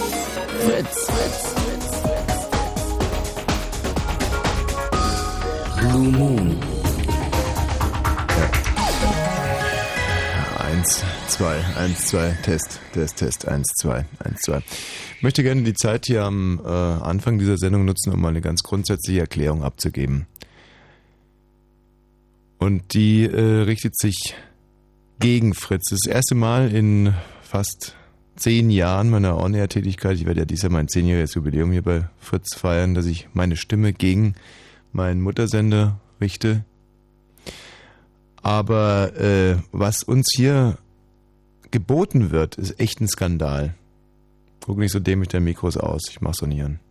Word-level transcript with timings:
Fritz. 0.00 1.54
Blue 5.78 6.08
Moon. 6.10 6.56
Eins, 10.58 11.04
zwei, 11.28 11.58
eins, 11.76 12.06
zwei, 12.06 12.30
Test, 12.42 12.80
Test, 12.94 13.16
Test, 13.18 13.48
eins, 13.48 13.66
zwei, 13.76 14.06
eins, 14.24 14.40
zwei. 14.40 14.62
Ich 15.16 15.22
möchte 15.22 15.42
gerne 15.42 15.62
die 15.64 15.74
Zeit 15.74 16.06
hier 16.06 16.24
am 16.24 16.60
äh, 16.64 16.68
Anfang 16.68 17.38
dieser 17.38 17.58
Sendung 17.58 17.84
nutzen, 17.84 18.12
um 18.12 18.20
mal 18.20 18.28
eine 18.28 18.40
ganz 18.40 18.62
grundsätzliche 18.62 19.20
Erklärung 19.20 19.62
abzugeben. 19.62 20.26
Und 22.58 22.94
die 22.94 23.24
äh, 23.24 23.62
richtet 23.62 23.98
sich 23.98 24.34
gegen 25.18 25.52
Fritz. 25.52 25.90
Das 25.90 26.06
erste 26.06 26.34
Mal 26.34 26.74
in 26.74 27.12
fast 27.42 27.96
zehn 28.40 28.70
Jahren 28.70 29.10
meiner 29.10 29.38
On-Air-Tätigkeit, 29.38 30.16
ich 30.16 30.26
werde 30.26 30.40
ja 30.40 30.46
dieses 30.46 30.62
Jahr 30.62 30.72
mein 30.72 30.88
zehnjähriges 30.88 31.34
Jubiläum 31.34 31.70
hier 31.72 31.82
bei 31.82 32.08
Fritz 32.18 32.56
feiern, 32.56 32.94
dass 32.94 33.06
ich 33.06 33.28
meine 33.34 33.56
Stimme 33.56 33.92
gegen 33.92 34.34
meinen 34.92 35.20
Muttersender 35.20 36.00
richte. 36.20 36.64
Aber 38.42 39.14
äh, 39.16 39.58
was 39.70 40.02
uns 40.02 40.28
hier 40.34 40.78
geboten 41.70 42.30
wird, 42.30 42.56
ist 42.56 42.80
echt 42.80 43.00
ein 43.00 43.08
Skandal. 43.08 43.74
Guck 44.64 44.78
nicht 44.78 44.92
so 44.92 45.00
dämlich 45.00 45.28
der 45.28 45.40
Mikros 45.40 45.76
aus, 45.76 46.02
ich 46.08 46.22
mach's 46.22 46.38
doch 46.38 46.46
nicht 46.46 46.62
an. 46.62 46.80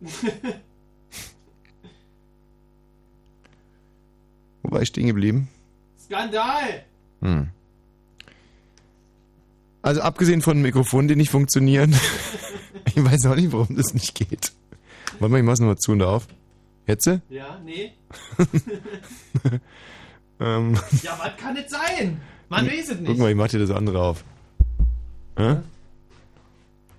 Wo 4.62 4.70
war 4.70 4.82
ich 4.82 4.88
stehen 4.88 5.08
geblieben? 5.08 5.48
Skandal! 5.98 6.84
Hm. 7.20 7.48
Also 9.82 10.02
abgesehen 10.02 10.42
von 10.42 10.60
Mikrofonen, 10.60 11.08
die 11.08 11.16
nicht 11.16 11.30
funktionieren, 11.30 11.94
ich 12.84 13.02
weiß 13.02 13.26
auch 13.26 13.36
nicht, 13.36 13.52
warum 13.52 13.76
das 13.76 13.94
nicht 13.94 14.14
geht. 14.14 14.52
Warte 15.18 15.32
mal, 15.32 15.38
ich 15.38 15.44
mach's 15.44 15.60
nochmal 15.60 15.76
zu 15.78 15.92
und 15.92 16.02
auf. 16.02 16.26
Jetzt? 16.86 17.06
Ja, 17.28 17.58
nee. 17.64 17.92
ähm, 20.40 20.74
Ja, 21.02 21.18
was 21.18 21.36
kann 21.36 21.56
es 21.56 21.70
sein? 21.70 22.20
Man 22.48 22.66
weiß 22.66 22.90
es 22.90 22.96
Guck 22.98 23.08
nicht. 23.08 23.18
mal, 23.18 23.30
ich 23.30 23.36
mach 23.36 23.48
dir 23.48 23.60
das 23.60 23.70
andere 23.70 24.02
auf. 24.02 24.24
Hä? 25.36 25.56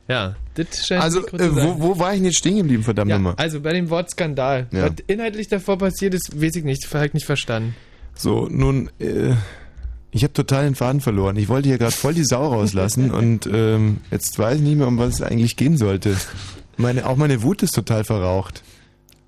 Ja, 0.07 0.35
das 0.55 0.85
scheint 0.87 1.03
Also, 1.03 1.25
äh, 1.27 1.37
zu 1.37 1.37
sein. 1.53 1.55
wo, 1.55 1.79
wo 1.79 1.99
war 1.99 2.11
ich 2.13 2.17
denn 2.19 2.25
jetzt 2.25 2.37
stehen 2.37 2.57
geblieben, 2.57 2.83
verdammt 2.83 3.09
ja, 3.11 3.17
nochmal? 3.17 3.35
also 3.37 3.59
bei 3.61 3.73
dem 3.73 3.89
Wort 3.89 4.09
Skandal. 4.11 4.67
Ja. 4.71 4.83
Was 4.89 4.93
inhaltlich 5.07 5.47
davor 5.47 5.77
passiert 5.77 6.13
ist, 6.13 6.41
weiß 6.41 6.55
ich 6.55 6.63
nicht. 6.63 6.91
Habe 6.93 7.05
ich 7.07 7.13
nicht 7.13 7.25
verstanden. 7.25 7.75
So, 8.15 8.47
nun, 8.49 8.89
äh, 8.99 9.33
ich 10.11 10.23
habe 10.23 10.33
total 10.33 10.65
den 10.65 10.75
Faden 10.75 11.01
verloren. 11.01 11.37
Ich 11.37 11.49
wollte 11.49 11.69
hier 11.69 11.77
gerade 11.77 11.91
voll 11.91 12.13
die 12.13 12.25
Sau 12.25 12.47
rauslassen 12.47 13.11
und 13.11 13.49
ähm, 13.51 13.97
jetzt 14.11 14.37
weiß 14.37 14.57
ich 14.57 14.63
nicht 14.63 14.77
mehr, 14.77 14.87
um 14.87 14.97
was 14.97 15.15
es 15.15 15.21
eigentlich 15.21 15.55
gehen 15.55 15.77
sollte. 15.77 16.15
Meine, 16.77 17.07
auch 17.07 17.15
meine 17.15 17.43
Wut 17.43 17.63
ist 17.63 17.73
total 17.73 18.03
verraucht. 18.03 18.63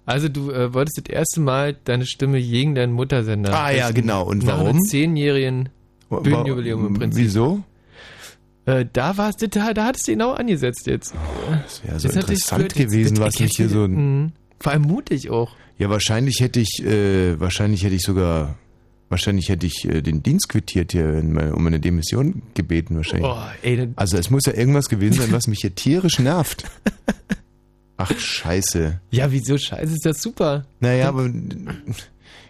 Also 0.06 0.28
du 0.28 0.52
äh, 0.52 0.73
wolltest 0.73 0.98
das 0.98 1.14
erste 1.14 1.40
Mal 1.40 1.78
deine 1.86 2.06
Stimme 2.06 2.42
gegen 2.42 2.75
deinen 2.75 2.94
Muttersender. 2.94 3.58
Ah, 3.58 3.72
ja, 3.72 3.92
genau. 3.92 4.25
Und 4.25 4.44
Nach 4.44 4.59
warum? 4.59 4.81
zehnjährigen 4.81 5.70
Bühnenjubiläum 6.09 6.88
im 6.88 6.94
Prinzip. 6.95 7.23
Wieso? 7.23 7.64
Äh, 8.66 8.86
da 8.92 9.18
warst 9.18 9.42
du, 9.42 9.50
da, 9.50 9.73
da 9.73 9.86
hattest 9.86 10.08
du 10.08 10.12
genau 10.12 10.31
angesetzt 10.31 10.88
jetzt. 10.88 11.14
Das 11.64 11.84
wäre 11.84 12.00
so 12.00 12.08
Das 12.08 12.18
interessant 12.18 12.73
gewesen, 12.75 13.20
was 13.20 13.40
mich 13.40 13.53
hier 13.56 13.70
so... 13.70 13.88
Mhm. 13.88 14.31
Vor 14.59 14.72
allem 14.72 14.84
mutig 14.84 15.30
auch. 15.30 15.56
Ja, 15.78 15.90
wahrscheinlich 15.90 16.40
hätte 16.40 16.62
ich, 16.62 16.81
äh, 16.86 17.40
wahrscheinlich 17.40 17.84
hätte 17.84 17.95
ich 17.95 18.03
sogar, 18.03 18.56
wahrscheinlich 19.14 19.47
hätte 19.50 19.66
ich 19.67 19.86
äh, 19.88 20.02
den 20.02 20.23
Dienst 20.23 20.50
quittiert 20.50 20.92
hier, 20.92 21.14
in 21.14 21.31
meine, 21.33 21.56
um 21.56 21.66
eine 21.66 21.80
Demission 21.80 22.42
gebeten 22.56 22.95
wahrscheinlich. 22.97 23.30
Oh, 23.31 23.38
ey, 23.61 23.88
Also 23.95 24.17
es 24.17 24.30
muss 24.31 24.44
ja 24.45 24.53
irgendwas 24.53 24.89
gewesen 24.89 25.22
sein, 25.22 25.31
was 25.31 25.47
mich 25.47 25.59
hier 25.61 25.73
tierisch 25.75 26.19
nervt. 26.19 26.66
Ach, 27.97 28.11
scheiße. 28.17 29.00
Ja, 29.11 29.31
wieso 29.31 29.58
scheiße, 29.58 29.94
ist 29.94 30.06
das 30.06 30.22
super. 30.22 30.66
Naja, 30.80 31.08
aber 31.09 31.30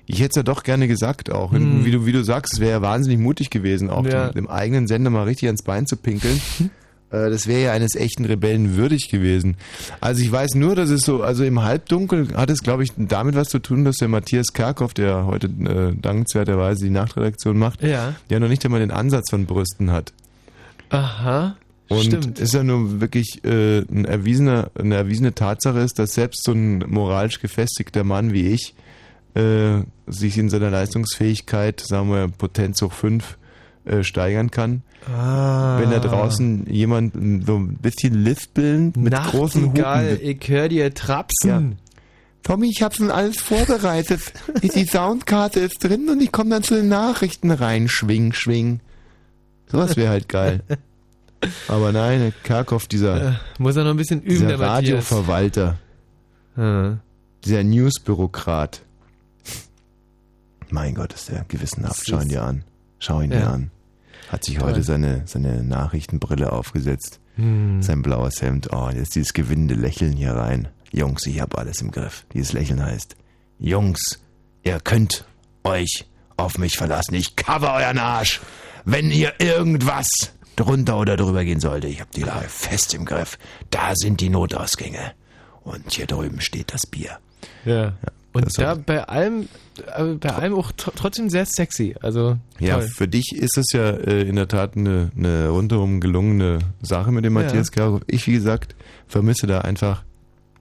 ich 0.05 0.19
hätte 0.19 0.29
es 0.29 0.35
ja 0.37 0.43
doch 0.43 0.63
gerne 0.63 0.87
gesagt 0.87 1.31
auch. 1.31 1.51
Hm. 1.51 1.83
Wie, 1.85 1.91
du, 1.91 2.05
wie 2.05 2.11
du 2.13 2.23
sagst, 2.23 2.53
es 2.53 2.59
wäre 2.59 2.71
ja 2.71 2.81
wahnsinnig 2.81 3.19
mutig 3.19 3.49
gewesen, 3.49 3.89
auch 3.89 4.05
Ja. 4.05 4.29
dem, 4.29 4.45
dem 4.45 4.47
eigenen 4.49 4.87
Sender 4.87 5.09
mal 5.09 5.23
richtig 5.23 5.47
ans 5.49 5.61
Bein 5.63 5.85
zu 5.85 5.97
pinkeln. 5.97 6.39
Äh, 7.13 7.29
Das 7.29 7.47
wäre 7.47 7.61
ja 7.63 7.71
eines 7.71 7.95
echten 7.95 8.25
Rebellen 8.25 8.75
würdig 8.75 9.07
gewesen. 9.09 9.55
Also 10.01 10.21
ich 10.21 10.31
weiß 10.31 10.55
nur, 10.55 10.75
dass 10.75 10.89
es 10.89 11.01
so, 11.01 11.21
also 11.23 11.43
im 11.43 11.61
Halbdunkel 11.63 12.35
hat 12.35 12.49
es, 12.49 12.61
glaube 12.63 12.83
ich, 12.83 12.91
damit 12.97 13.35
was 13.35 13.47
zu 13.49 13.59
tun, 13.59 13.85
dass 13.85 13.95
der 13.97 14.07
Matthias 14.09 14.47
Kerkhoff, 14.53 14.93
der 14.93 15.25
heute 15.25 15.47
äh, 15.47 15.95
dankenswerterweise 16.01 16.83
die 16.85 16.89
Nachtredaktion 16.91 17.57
macht, 17.57 17.81
Ja. 17.83 18.15
ja 18.29 18.39
noch 18.39 18.49
nicht 18.49 18.65
einmal 18.65 18.79
den 18.81 18.91
Ansatz 18.91 19.29
von 19.29 19.45
Brüsten 19.45 19.91
hat. 19.91 20.11
Aha. 20.89 21.55
Und 21.89 22.03
Stimmt. 22.05 22.39
ist 22.39 22.53
ja 22.53 22.63
nur 22.63 23.01
wirklich 23.01 23.43
äh, 23.43 23.79
ein 23.79 24.05
erwiesener, 24.05 24.71
eine 24.79 24.95
erwiesene 24.95 25.35
Tatsache 25.35 25.79
ist, 25.79 25.99
dass 25.99 26.13
selbst 26.15 26.43
so 26.43 26.53
ein 26.53 26.79
moralisch 26.87 27.39
gefestigter 27.39 28.03
Mann 28.03 28.33
wie 28.33 28.47
ich 28.47 28.73
äh, 29.35 29.81
sich 30.07 30.37
in 30.37 30.49
seiner 30.49 30.69
Leistungsfähigkeit, 30.71 31.79
sagen 31.81 32.09
wir 32.09 32.27
Potenz 32.29 32.81
hoch 32.81 32.93
5, 32.93 33.37
äh, 33.85 34.03
steigern 34.03 34.51
kann. 34.51 34.81
Ah. 35.13 35.79
Wenn 35.79 35.91
da 35.91 35.99
draußen 35.99 36.65
jemand 36.67 37.13
so 37.45 37.57
ein 37.57 37.75
bisschen 37.81 38.23
lispelnd 38.23 38.95
mit 38.97 39.13
großen 39.13 39.65
Hupen... 39.65 40.19
ich 40.21 40.47
hör 40.47 40.69
dir 40.69 40.93
trapsen. 40.93 41.49
Ja. 41.49 41.61
Tommy, 42.43 42.69
ich 42.69 42.81
habe 42.81 42.93
schon 42.95 43.11
alles 43.11 43.39
vorbereitet. 43.41 44.21
Die 44.61 44.85
Soundkarte 44.85 45.59
ist 45.61 45.83
drin 45.83 46.09
und 46.09 46.21
ich 46.21 46.31
komme 46.31 46.49
dann 46.49 46.63
zu 46.63 46.75
den 46.75 46.89
Nachrichten 46.89 47.51
rein. 47.51 47.87
Schwing, 47.89 48.33
schwing. 48.33 48.79
Sowas 49.67 49.95
wäre 49.97 50.09
halt 50.11 50.29
geil. 50.29 50.61
Aber 51.67 51.91
nein, 51.91 52.33
Kerkhoff, 52.43 52.87
dieser, 52.87 53.29
Äh, 53.29 53.33
muss 53.59 53.75
er 53.75 53.83
noch 53.83 53.91
ein 53.91 53.97
bisschen 53.97 54.21
üben, 54.21 54.29
dieser 54.29 54.47
der 54.47 54.57
Matthias. 54.57 55.11
Radioverwalter, 55.11 55.77
Ah. 56.55 56.97
dieser 57.43 57.63
Newsbürokrat. 57.63 58.81
Mein 60.69 60.95
Gott, 60.95 61.13
ist 61.13 61.29
der 61.29 61.43
gewissenhaft. 61.47 62.03
Schau 62.07 62.19
ihn 62.21 62.29
dir 62.29 62.43
an. 62.43 62.63
Schau 62.99 63.21
ihn 63.21 63.29
dir 63.31 63.39
Ja. 63.39 63.51
an. 63.51 63.71
Hat 64.33 64.43
sich 64.43 64.55
Toll. 64.55 64.69
heute 64.69 64.81
seine, 64.83 65.21
seine 65.25 65.63
Nachrichtenbrille 65.63 66.51
aufgesetzt. 66.51 67.19
Hm. 67.35 67.83
Sein 67.83 68.01
blaues 68.01 68.41
Hemd. 68.41 68.73
Oh, 68.73 68.89
jetzt 68.89 69.13
dieses 69.15 69.33
gewinnende 69.33 69.75
Lächeln 69.75 70.13
hier 70.13 70.33
rein. 70.33 70.69
Jungs, 70.91 71.25
ich 71.27 71.39
hab 71.39 71.55
alles 71.57 71.81
im 71.81 71.91
Griff. 71.91 72.25
Dieses 72.33 72.51
Lächeln 72.53 72.83
heißt, 72.83 73.15
Jungs, 73.59 74.19
ihr 74.63 74.79
könnt 74.79 75.25
euch 75.63 76.05
auf 76.35 76.57
mich 76.57 76.77
verlassen. 76.77 77.13
Ich 77.13 77.35
cover 77.35 77.75
euren 77.75 77.99
Arsch. 77.99 78.41
Wenn 78.85 79.11
ihr 79.11 79.33
irgendwas 79.39 80.07
drunter 80.55 80.97
oder 80.97 81.15
drüber 81.15 81.43
gehen 81.45 81.59
sollte, 81.59 81.87
ich 81.87 82.01
hab 82.01 82.11
die 82.11 82.23
Lage 82.23 82.49
fest 82.49 82.93
im 82.95 83.05
Griff. 83.05 83.37
Da 83.69 83.93
sind 83.95 84.19
die 84.19 84.29
Notausgänge. 84.29 85.13
Und 85.63 85.91
hier 85.93 86.07
drüben 86.07 86.41
steht 86.41 86.73
das 86.73 86.87
Bier. 86.87 87.19
Ja. 87.65 87.93
Und 88.33 88.45
Das 88.47 88.53
da 88.53 88.73
bei 88.73 89.03
allem, 89.03 89.47
bei 90.19 90.29
allem 90.29 90.53
auch 90.53 90.71
tr 90.71 90.91
trotzdem 90.95 91.29
sehr 91.29 91.45
sexy. 91.45 91.95
Also 92.01 92.37
Ja, 92.59 92.79
toll. 92.79 92.87
für 92.87 93.07
dich 93.07 93.33
ist 93.35 93.57
es 93.57 93.71
ja 93.73 93.89
äh, 93.91 94.21
in 94.23 94.35
der 94.35 94.47
Tat 94.47 94.77
eine, 94.77 95.11
eine 95.17 95.49
rundherum 95.49 95.99
gelungene 95.99 96.59
Sache 96.81 97.11
mit 97.11 97.25
dem 97.25 97.35
Ja. 97.35 97.43
Matthias 97.43 97.71
Kerkhoff. 97.71 98.01
Ich, 98.07 98.27
wie 98.27 98.33
gesagt, 98.33 98.75
vermisse 99.07 99.47
da 99.47 99.61
einfach 99.61 100.03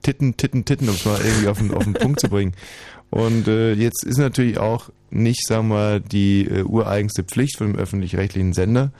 Titten, 0.02 0.36
Titten, 0.36 0.64
Titten, 0.64 0.88
um 0.88 0.94
es 0.94 1.04
mal 1.04 1.20
irgendwie 1.24 1.48
auf 1.48 1.58
den, 1.58 1.72
auf 1.74 1.84
den 1.84 1.94
Punkt 1.94 2.20
zu 2.20 2.28
bringen. 2.28 2.54
Und 3.10 3.46
äh, 3.46 3.74
jetzt 3.74 4.04
ist 4.04 4.16
natürlich 4.18 4.58
auch 4.58 4.88
nicht, 5.10 5.46
sagen 5.46 5.68
wir 5.68 5.74
mal, 5.74 6.00
die 6.00 6.46
äh, 6.46 6.62
ureigenste 6.62 7.22
Pflicht 7.24 7.58
von 7.58 7.66
dem 7.70 7.78
öffentlich-rechtlichen 7.78 8.54
Sender, 8.54 8.90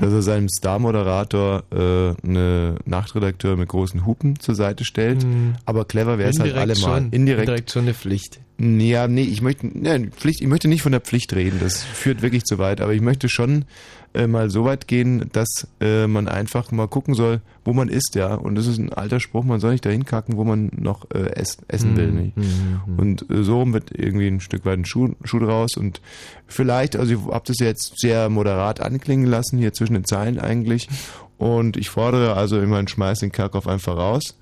dass 0.00 0.10
er 0.10 0.22
seinem 0.22 0.48
Star-Moderator 0.48 1.64
äh, 1.70 2.26
eine 2.26 2.76
Nachtredakteur 2.86 3.56
mit 3.56 3.68
großen 3.68 4.06
Hupen 4.06 4.40
zur 4.40 4.54
Seite 4.54 4.84
stellt. 4.86 5.22
Hm. 5.22 5.56
Aber 5.66 5.84
clever 5.84 6.16
wäre 6.18 6.30
es 6.30 6.40
halt 6.40 6.54
allemal. 6.54 6.76
schon. 6.76 7.10
Indirekt 7.10 7.48
Indirekt 7.48 7.70
schon 7.70 7.82
eine 7.82 7.92
Pflicht. 7.94 8.40
Ja, 8.60 9.06
nee, 9.06 9.22
ich 9.22 9.40
möchte, 9.40 9.66
ne, 9.66 10.10
Pflicht, 10.10 10.40
ich 10.40 10.48
möchte 10.48 10.66
nicht 10.66 10.82
von 10.82 10.90
der 10.92 11.00
Pflicht 11.00 11.32
reden, 11.34 11.60
das 11.60 11.82
führt 11.82 12.22
wirklich 12.22 12.44
zu 12.44 12.58
weit, 12.58 12.80
aber 12.80 12.92
ich 12.92 13.00
möchte 13.00 13.28
schon 13.28 13.66
äh, 14.14 14.26
mal 14.26 14.50
so 14.50 14.64
weit 14.64 14.88
gehen, 14.88 15.28
dass 15.32 15.68
äh, 15.80 16.08
man 16.08 16.26
einfach 16.26 16.72
mal 16.72 16.88
gucken 16.88 17.14
soll, 17.14 17.40
wo 17.64 17.72
man 17.72 17.88
ist, 17.88 18.16
ja. 18.16 18.34
Und 18.34 18.56
das 18.56 18.66
ist 18.66 18.78
ein 18.78 18.92
alter 18.92 19.20
Spruch, 19.20 19.44
man 19.44 19.60
soll 19.60 19.72
nicht 19.72 19.86
dahin 19.86 20.04
kacken, 20.04 20.36
wo 20.36 20.44
man 20.44 20.70
noch 20.74 21.08
äh, 21.12 21.30
ess, 21.34 21.58
essen 21.68 21.96
will. 21.96 22.10
Nicht? 22.10 22.36
Mhm. 22.36 22.80
Und 22.96 23.30
äh, 23.30 23.44
so 23.44 23.72
wird 23.72 23.96
irgendwie 23.96 24.26
ein 24.26 24.40
Stück 24.40 24.64
weit 24.64 24.78
ein 24.78 24.84
Schuh, 24.84 25.10
Schuh 25.22 25.38
draus 25.38 25.76
und 25.76 26.00
vielleicht, 26.46 26.96
also 26.96 27.14
ich 27.14 27.20
habe 27.32 27.44
das 27.46 27.58
jetzt 27.60 28.00
sehr 28.00 28.28
moderat 28.28 28.80
anklingen 28.80 29.26
lassen, 29.26 29.58
hier 29.58 29.72
zwischen 29.72 29.94
den 29.94 30.04
Zeilen 30.04 30.40
eigentlich. 30.40 30.88
Und 31.36 31.76
ich 31.76 31.90
fordere 31.90 32.34
also 32.34 32.60
immer, 32.60 32.86
schmeiß 32.88 33.20
den 33.20 33.30
Kerkhoff 33.30 33.68
einfach 33.68 33.96
raus. 33.96 34.36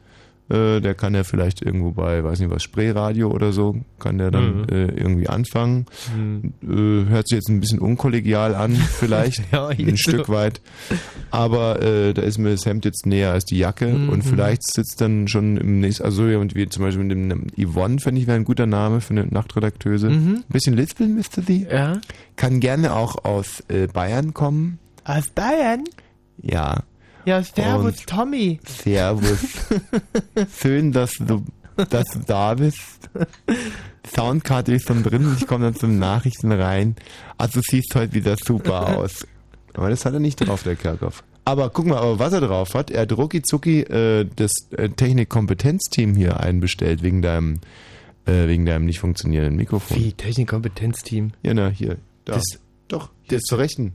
Äh, 0.48 0.80
der 0.80 0.94
kann 0.94 1.14
ja 1.14 1.24
vielleicht 1.24 1.60
irgendwo 1.62 1.90
bei, 1.90 2.22
weiß 2.22 2.38
nicht 2.38 2.50
was, 2.50 2.62
Spreeradio 2.62 3.30
oder 3.32 3.50
so, 3.52 3.76
kann 3.98 4.18
der 4.18 4.30
dann 4.30 4.58
Mhm. 4.58 4.64
äh, 4.70 4.84
irgendwie 4.86 5.28
anfangen. 5.28 5.86
Äh, 6.62 7.08
hört 7.08 7.28
sich 7.28 7.36
jetzt 7.36 7.48
ein 7.48 7.58
bisschen 7.58 7.80
unkollegial 7.80 8.54
an, 8.54 8.74
vielleicht, 8.76 9.42
Ja, 9.52 9.66
ein 9.68 9.96
Stück 9.96 10.26
so. 10.26 10.32
weit. 10.32 10.60
Aber 11.32 11.82
äh, 11.82 12.14
da 12.14 12.22
ist 12.22 12.38
mir 12.38 12.52
das 12.52 12.64
Hemd 12.64 12.84
jetzt 12.84 13.06
näher 13.06 13.32
als 13.32 13.44
die 13.44 13.58
Jacke 13.58 13.88
Mhm. 13.88 14.08
und 14.08 14.22
vielleicht 14.22 14.62
sitzt 14.72 15.00
dann 15.00 15.26
schon 15.26 15.56
im 15.56 15.80
nächsten, 15.80 16.04
also 16.04 16.26
jemand 16.28 16.54
wie 16.54 16.68
zum 16.68 16.84
Beispiel 16.84 17.04
mit 17.04 17.16
dem 17.16 17.46
Yvonne, 17.58 17.98
finde 17.98 18.20
ich, 18.20 18.26
wäre 18.28 18.36
ein 18.36 18.44
guter 18.44 18.66
Name 18.66 19.00
für 19.00 19.14
eine 19.14 19.26
Nachtredakteuse. 19.26 20.10
Mhm. 20.10 20.36
Ein 20.36 20.44
bisschen 20.52 20.76
lispeln 20.76 21.14
müsste 21.16 21.42
sie. 21.42 21.66
Ja. 21.70 21.98
Kann 22.36 22.60
gerne 22.60 22.94
auch 22.94 23.24
aus 23.24 23.64
äh, 23.68 23.88
Bayern 23.88 24.32
kommen. 24.32 24.78
Aus 25.04 25.28
Bayern? 25.30 25.84
Ja. 26.40 26.84
Ja, 27.26 27.42
servus 27.42 27.98
Und- 27.98 28.06
Tommy. 28.06 28.60
Servus. 28.66 29.38
Schön, 30.60 30.92
dass 30.92 31.12
du, 31.18 31.44
dass 31.90 32.04
du 32.12 32.20
da 32.26 32.54
bist. 32.54 33.10
Soundkarte 34.14 34.74
ist 34.74 34.86
schon 34.86 35.02
drin 35.02 35.26
und 35.26 35.40
ich 35.40 35.46
komme 35.46 35.64
dann 35.64 35.74
zum 35.74 35.98
Nachrichten 35.98 36.52
rein. 36.52 36.94
Also 37.36 37.60
du 37.60 37.66
siehst 37.68 37.94
heute 37.94 38.14
wieder 38.14 38.36
super 38.42 38.96
aus. 38.96 39.26
Aber 39.74 39.90
das 39.90 40.04
hat 40.04 40.14
er 40.14 40.20
nicht 40.20 40.36
drauf, 40.36 40.62
der 40.62 40.76
Kerkhoff. 40.76 41.24
Aber 41.44 41.70
guck 41.70 41.86
mal, 41.86 41.98
aber 41.98 42.18
was 42.18 42.32
er 42.32 42.40
drauf 42.40 42.74
hat, 42.74 42.90
er 42.90 43.02
hat 43.02 43.12
rucki 43.12 43.42
zucki 43.42 43.80
äh, 43.82 44.26
das 44.36 44.50
äh, 44.76 44.88
Technik-Kompetenzteam 44.88 46.14
hier 46.14 46.40
einbestellt 46.40 47.02
wegen 47.02 47.22
deinem, 47.22 47.60
äh, 48.24 48.46
wegen 48.48 48.66
deinem 48.66 48.84
nicht 48.86 48.98
funktionierenden 49.00 49.56
Mikrofon. 49.56 49.96
Wie, 49.98 50.12
Technikkompetenzteam. 50.12 51.32
Ja, 51.42 51.54
na, 51.54 51.68
hier. 51.68 51.98
Da. 52.24 52.34
Das- 52.34 52.44
Doch, 52.88 53.10
der 53.30 53.38
ist 53.38 53.46
zur 53.46 53.58
Rechten. 53.58 53.92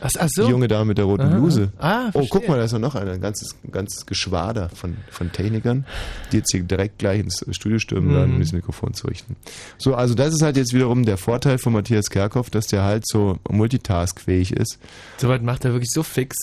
Ach, 0.00 0.10
ach 0.18 0.28
so. 0.30 0.44
Die 0.44 0.50
junge 0.50 0.68
Dame 0.68 0.84
mit 0.86 0.98
der 0.98 1.04
roten 1.06 1.22
Aha. 1.24 1.36
Bluse. 1.36 1.72
Ah, 1.78 2.10
oh, 2.14 2.26
guck 2.30 2.46
mal, 2.48 2.56
da 2.58 2.64
ist 2.64 2.72
noch 2.72 2.94
einer, 2.94 3.12
ein 3.12 3.20
ganzes, 3.20 3.56
ein 3.64 3.72
ganzes 3.72 4.06
Geschwader 4.06 4.68
von, 4.68 4.96
von 5.10 5.32
Technikern, 5.32 5.86
die 6.30 6.36
jetzt 6.38 6.52
hier 6.52 6.62
direkt 6.62 6.98
gleich 6.98 7.20
ins 7.20 7.44
Studio 7.50 7.78
stürmen 7.78 8.14
werden, 8.14 8.28
Mhm. 8.30 8.34
um 8.36 8.40
das 8.42 8.52
Mikrofon 8.52 8.94
zu 8.94 9.06
richten. 9.08 9.36
So, 9.76 9.94
also 9.94 10.14
das 10.14 10.32
ist 10.34 10.42
halt 10.42 10.56
jetzt 10.56 10.72
wiederum 10.72 11.04
der 11.04 11.16
Vorteil 11.16 11.58
von 11.58 11.72
Matthias 11.72 12.10
Kerkhoff, 12.10 12.50
dass 12.50 12.68
der 12.68 12.84
halt 12.84 13.04
so 13.06 13.38
multitaskfähig 13.50 14.52
ist. 14.52 14.78
Soweit 15.16 15.42
macht 15.42 15.64
er 15.64 15.72
wirklich 15.72 15.90
so 15.90 16.02
fix. 16.02 16.36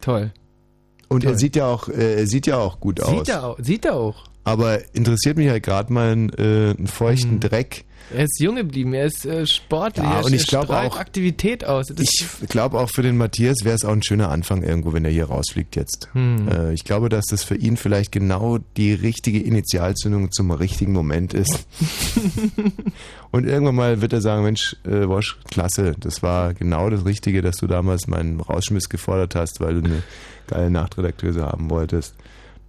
Toll. 0.00 0.32
Und 1.08 1.24
Toll. 1.24 1.32
er 1.32 1.38
sieht 1.38 1.56
ja 1.56 1.66
auch, 1.66 1.88
äh, 1.88 2.20
er 2.20 2.26
sieht 2.26 2.46
ja 2.46 2.58
auch 2.58 2.80
gut 2.80 3.00
aus. 3.00 3.10
Sieht 3.10 3.28
er 3.28 3.44
auch. 3.44 3.58
Sieht 3.60 3.84
er 3.84 3.94
auch. 3.94 4.29
Aber 4.44 4.78
interessiert 4.94 5.36
mich 5.36 5.48
halt 5.48 5.62
gerade 5.62 5.92
mal 5.92 6.12
einen, 6.12 6.30
äh, 6.30 6.74
einen 6.76 6.86
feuchten 6.86 7.34
Mhm. 7.34 7.40
Dreck. 7.40 7.84
Er 8.12 8.24
ist 8.24 8.40
jung 8.40 8.56
geblieben, 8.56 8.92
er 8.92 9.04
ist 9.06 9.24
äh, 9.24 9.46
sportlich, 9.46 10.04
Ja, 10.04 10.18
er 10.18 10.24
und 10.24 10.32
ich 10.32 10.40
er 10.40 10.46
glaub 10.46 10.64
strahlt 10.64 10.90
auch- 10.92 10.98
Aktivität 10.98 11.64
aus. 11.64 11.86
Das 11.86 12.00
Ich 12.00 12.48
glaube 12.48 12.80
auch 12.80 12.88
für 12.90 13.02
den 13.02 13.16
Matthias 13.16 13.58
wäre 13.62 13.76
es 13.76 13.84
auch 13.84 13.92
ein 13.92 14.02
schöner 14.02 14.30
Anfang 14.30 14.64
irgendwo, 14.64 14.92
wenn 14.92 15.04
er 15.04 15.12
hier 15.12 15.26
rausfliegt 15.26 15.76
jetzt. 15.76 16.08
Hm. 16.14 16.48
Äh, 16.48 16.72
ich 16.72 16.82
glaube, 16.82 17.08
dass 17.08 17.26
das 17.26 17.44
für 17.44 17.54
ihn 17.54 17.76
vielleicht 17.76 18.10
genau 18.10 18.58
die 18.76 18.94
richtige 18.94 19.38
Initialzündung 19.40 20.32
zum 20.32 20.50
richtigen 20.50 20.92
Moment 20.92 21.34
ist. 21.34 21.66
Und 23.30 23.46
irgendwann 23.46 23.76
mal 23.76 24.00
wird 24.00 24.12
er 24.12 24.20
sagen, 24.20 24.42
Mensch, 24.42 24.76
äh, 24.84 25.06
Wosch, 25.06 25.38
klasse, 25.50 25.94
das 26.00 26.22
war 26.22 26.52
genau 26.54 26.90
das 26.90 27.04
Richtige, 27.04 27.42
dass 27.42 27.58
du 27.58 27.66
damals 27.68 28.08
meinen 28.08 28.40
Rausschmiss 28.40 28.88
gefordert 28.88 29.34
hast, 29.36 29.60
weil 29.60 29.80
du 29.80 29.84
eine 29.88 30.02
geile 30.48 30.70
Nachtredakteuse 30.70 31.42
haben 31.46 31.70
wolltest. 31.70 32.14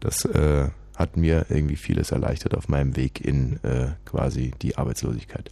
Das 0.01 0.25
äh, 0.25 0.67
hat 0.95 1.17
mir 1.17 1.45
irgendwie 1.49 1.75
vieles 1.77 2.11
erleichtert 2.11 2.55
auf 2.55 2.67
meinem 2.69 2.95
Weg 2.95 3.21
in 3.25 3.59
äh, 3.63 3.87
quasi 4.05 4.51
die 4.61 4.77
Arbeitslosigkeit. 4.77 5.49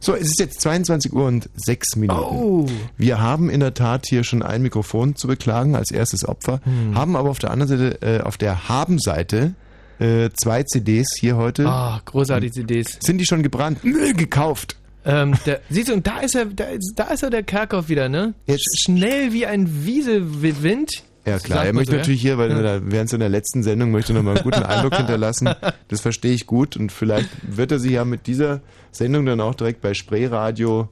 So, 0.00 0.14
es 0.14 0.28
ist 0.28 0.40
jetzt 0.40 0.60
22 0.60 1.12
Uhr 1.12 1.26
und 1.26 1.48
6 1.54 1.96
Minuten. 1.96 2.20
Oh. 2.36 2.66
Wir 2.96 3.20
haben 3.20 3.48
in 3.50 3.60
der 3.60 3.74
Tat 3.74 4.06
hier 4.06 4.24
schon 4.24 4.42
ein 4.42 4.62
Mikrofon 4.62 5.14
zu 5.16 5.26
beklagen 5.28 5.76
als 5.76 5.90
erstes 5.90 6.26
Opfer, 6.26 6.60
Hm. 6.64 6.94
haben 6.94 7.16
aber 7.16 7.30
auf 7.30 7.38
der 7.38 7.50
anderen 7.50 7.68
Seite, 7.78 8.02
äh, 8.02 8.20
auf 8.22 8.36
der 8.38 8.68
Haben-Seite, 8.68 9.54
äh, 10.00 10.30
zwei 10.40 10.62
CDs 10.64 11.08
hier 11.18 11.36
heute. 11.36 11.66
Ah, 11.68 12.00
großartige 12.04 12.52
CDs. 12.52 12.98
Sind 13.00 13.18
die 13.18 13.26
schon 13.26 13.42
gebrannt? 13.42 13.80
Nö, 13.84 14.12
gekauft. 14.14 14.76
Ähm, 15.04 15.34
der, 15.46 15.60
siehst 15.70 15.88
du, 15.88 15.94
und 15.94 16.06
da 16.06 16.20
ist 16.20 16.34
er, 16.34 16.44
da 16.46 16.64
ist, 16.64 16.92
da 16.96 17.04
ist 17.04 17.22
er 17.22 17.30
der 17.30 17.42
Kerkhoff 17.42 17.88
wieder, 17.88 18.08
ne? 18.08 18.34
Jetzt- 18.46 18.60
Sch 18.76 18.82
schnell 18.84 19.32
wie 19.32 19.46
ein 19.46 19.84
Wieselwind. 19.86 21.04
Ja 21.26 21.38
klar, 21.38 21.66
er 21.66 21.72
möchte 21.72 21.90
so, 21.90 21.96
ja? 21.96 21.98
natürlich 21.98 22.22
hier, 22.22 22.38
weil 22.38 22.50
er 22.50 22.90
während 22.90 23.10
seiner 23.10 23.28
letzten 23.28 23.62
Sendung 23.62 23.90
möchte 23.90 24.14
noch 24.14 24.22
mal 24.22 24.36
einen 24.36 24.44
guten 24.44 24.62
Eindruck 24.62 24.94
hinterlassen. 24.96 25.50
Das 25.88 26.00
verstehe 26.00 26.32
ich 26.32 26.46
gut 26.46 26.76
und 26.76 26.90
vielleicht 26.90 27.28
wird 27.42 27.72
er 27.72 27.78
sich 27.78 27.92
ja 27.92 28.04
mit 28.04 28.26
dieser 28.26 28.62
Sendung 28.92 29.26
dann 29.26 29.40
auch 29.40 29.54
direkt 29.54 29.80
bei 29.80 29.94
Spreeradio 29.94 30.88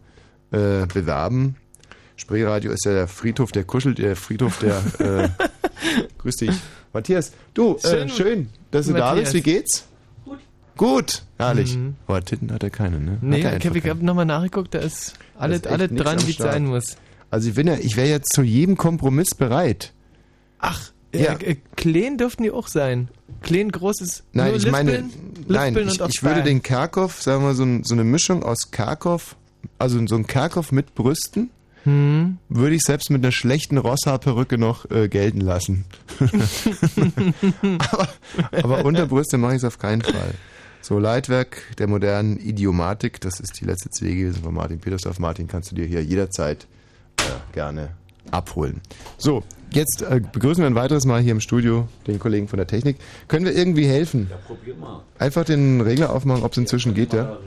äh, 0.50 0.86
bewerben. 0.92 1.56
Spreeradio 2.16 2.72
ist 2.72 2.84
ja 2.84 2.92
der 2.92 3.08
Friedhof, 3.08 3.52
der 3.52 3.64
kuschelt, 3.64 3.98
der 3.98 4.16
Friedhof, 4.16 4.58
der 4.58 5.24
äh, 5.24 5.28
grüß 6.18 6.36
dich. 6.36 6.50
Matthias, 6.92 7.32
du, 7.54 7.76
äh, 7.76 7.88
Schön. 7.88 8.08
schön, 8.08 8.48
dass 8.70 8.86
du 8.86 8.94
da 8.94 9.06
Matthias. 9.06 9.32
bist. 9.32 9.34
Wie 9.34 9.42
geht's? 9.42 9.86
Gut. 10.24 10.38
Gut, 10.76 11.22
herrlich. 11.38 11.76
Mhm. 11.76 11.96
Aber 12.06 12.22
Titten 12.24 12.52
hat 12.52 12.62
er 12.62 12.70
keine, 12.70 13.00
ne? 13.00 13.18
Nee, 13.20 13.44
hat 13.44 13.64
er 13.64 13.74
ich 13.74 13.88
habe 13.88 14.04
nochmal 14.04 14.24
nachgeguckt, 14.24 14.74
da 14.74 14.78
ist 14.78 15.14
alles, 15.38 15.64
alles 15.64 15.90
dran, 15.94 16.26
wie 16.26 16.30
es 16.30 16.36
sein 16.38 16.66
muss. 16.66 16.96
Also 17.30 17.48
ich 17.48 17.54
bin 17.54 17.66
ja, 17.66 17.74
ich 17.74 17.96
wäre 17.96 18.08
jetzt 18.08 18.32
zu 18.32 18.42
jedem 18.42 18.76
Kompromiss 18.76 19.34
bereit. 19.34 19.92
Ach, 20.66 20.92
Ja. 21.14 21.34
äh, 21.34 21.52
äh, 21.52 21.56
Kleen 21.76 22.18
dürften 22.18 22.42
die 22.42 22.50
auch 22.50 22.68
sein. 22.68 23.08
Kleen 23.42 23.70
großes. 23.70 24.24
Nein, 24.32 24.54
ich 24.56 24.70
meine, 24.70 24.90
Lispeln, 24.92 25.10
nein, 25.48 25.74
Lispeln 25.74 26.08
ich, 26.10 26.16
ich 26.16 26.22
würde 26.22 26.42
den 26.42 26.62
Kerkhoff, 26.62 27.22
sagen 27.22 27.42
wir 27.42 27.48
mal, 27.48 27.54
so, 27.54 27.64
ein, 27.64 27.84
so 27.84 27.94
eine 27.94 28.04
Mischung 28.04 28.42
aus 28.42 28.70
Kerkhoff, 28.70 29.36
also 29.78 30.04
so 30.06 30.16
ein 30.16 30.26
Kerkhoff 30.26 30.72
mit 30.72 30.94
Brüsten, 30.94 31.50
Hm. 31.84 32.38
würde 32.48 32.74
ich 32.74 32.82
selbst 32.82 33.10
mit 33.10 33.22
einer 33.24 33.30
schlechten 33.30 33.78
Rosshaarperücke 33.78 34.58
noch 34.58 34.90
äh, 34.90 35.08
gelten 35.08 35.40
lassen. 35.40 35.84
aber, 37.78 38.08
aber 38.62 38.84
unter 38.84 39.06
Brüste 39.06 39.38
mache 39.38 39.52
ich 39.52 39.58
es 39.58 39.64
auf 39.64 39.78
keinen 39.78 40.02
Fall. 40.02 40.34
So, 40.80 40.98
Leitwerk 40.98 41.62
der 41.78 41.86
modernen 41.86 42.38
Idiomatik, 42.38 43.20
das 43.20 43.38
ist 43.40 43.60
die 43.60 43.64
letzte 43.64 43.90
CD 43.90 44.16
gewesen 44.16 44.42
von 44.42 44.54
Martin 44.54 44.80
Petersdorf. 44.80 45.18
Martin, 45.20 45.46
kannst 45.46 45.70
du 45.70 45.74
dir 45.76 45.86
hier 45.86 46.02
jederzeit 46.02 46.66
äh, 47.20 47.22
gerne 47.54 47.90
abholen. 48.30 48.80
So, 49.18 49.42
jetzt 49.72 50.02
äh, 50.02 50.20
begrüßen 50.32 50.62
wir 50.62 50.66
ein 50.66 50.74
weiteres 50.74 51.04
Mal 51.04 51.20
hier 51.20 51.32
im 51.32 51.40
Studio 51.40 51.88
den 52.06 52.18
Kollegen 52.18 52.48
von 52.48 52.56
der 52.56 52.66
Technik. 52.66 52.96
Können 53.28 53.44
wir 53.44 53.54
irgendwie 53.54 53.86
helfen? 53.86 54.28
Ja, 54.30 54.36
probier 54.46 54.74
mal. 54.76 55.02
Einfach 55.18 55.44
den 55.44 55.80
Regler 55.80 56.10
aufmachen, 56.10 56.42
ob 56.42 56.52
es 56.52 56.58
inzwischen 56.58 56.94
geht, 56.94 57.12
ja? 57.12 57.38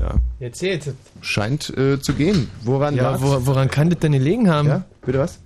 Ja. 0.00 0.14
Erzählt. 0.40 0.94
Scheint 1.20 1.76
äh, 1.76 2.00
zu 2.00 2.12
gehen. 2.12 2.50
Woran 2.62 2.94
Ja, 2.94 3.20
wo, 3.20 3.46
woran 3.46 3.68
kann 3.70 3.90
das 3.90 3.98
denn 4.00 4.12
gelegen 4.12 4.50
haben? 4.50 4.68
Ja, 4.68 4.84
bitte 5.04 5.18
was? 5.18 5.38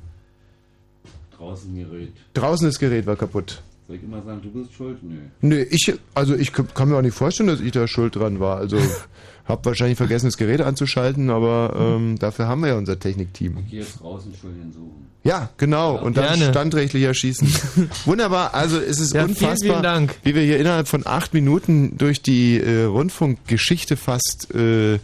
Draußen 1.38 1.74
Gerät. 1.74 2.12
Draußen 2.34 2.66
das 2.66 2.78
Gerät 2.78 3.06
war 3.06 3.16
kaputt. 3.16 3.62
Soll 3.86 3.96
ich 3.96 4.02
immer 4.02 4.22
sagen, 4.22 4.40
du 4.42 4.50
bist 4.50 4.72
schuld? 4.74 5.02
Nö. 5.02 5.16
Nö, 5.40 5.66
ich, 5.70 5.94
also 6.14 6.34
ich 6.36 6.52
kann 6.52 6.88
mir 6.88 6.96
auch 6.96 7.02
nicht 7.02 7.16
vorstellen, 7.16 7.48
dass 7.48 7.60
ich 7.60 7.72
da 7.72 7.88
schuld 7.88 8.16
dran 8.16 8.38
war. 8.38 8.58
Also 8.58 8.78
hab 9.50 9.66
wahrscheinlich 9.66 9.98
vergessen, 9.98 10.26
das 10.26 10.36
Gerät 10.36 10.60
anzuschalten, 10.60 11.30
aber 11.30 11.74
ähm, 11.78 12.18
dafür 12.18 12.48
haben 12.48 12.62
wir 12.62 12.68
ja 12.68 12.76
unser 12.76 12.98
Technikteam. 12.98 13.58
Ich 13.64 13.70
gehe 13.70 13.80
jetzt 13.80 14.00
draußen 14.00 14.32
Schuldigen 14.40 14.72
suchen. 14.72 15.06
Ja, 15.22 15.50
genau. 15.58 15.96
Und 16.00 16.16
dann 16.16 16.38
Gerne. 16.38 16.50
standrechtlich 16.50 17.02
erschießen. 17.02 17.46
Wunderbar. 18.06 18.54
Also 18.54 18.78
es 18.78 18.98
ist 18.98 19.12
Ja, 19.12 19.24
vielen, 19.24 19.30
unfassbar, 19.36 19.70
vielen 19.70 19.82
Dank. 19.82 20.14
wie 20.22 20.34
wir 20.34 20.42
hier 20.42 20.58
innerhalb 20.58 20.88
von 20.88 21.06
acht 21.06 21.34
Minuten 21.34 21.98
durch 21.98 22.22
die 22.22 22.58
äh, 22.58 22.84
Rundfunkgeschichte 22.84 23.96
fast 23.98 24.54
äh, 24.54 24.98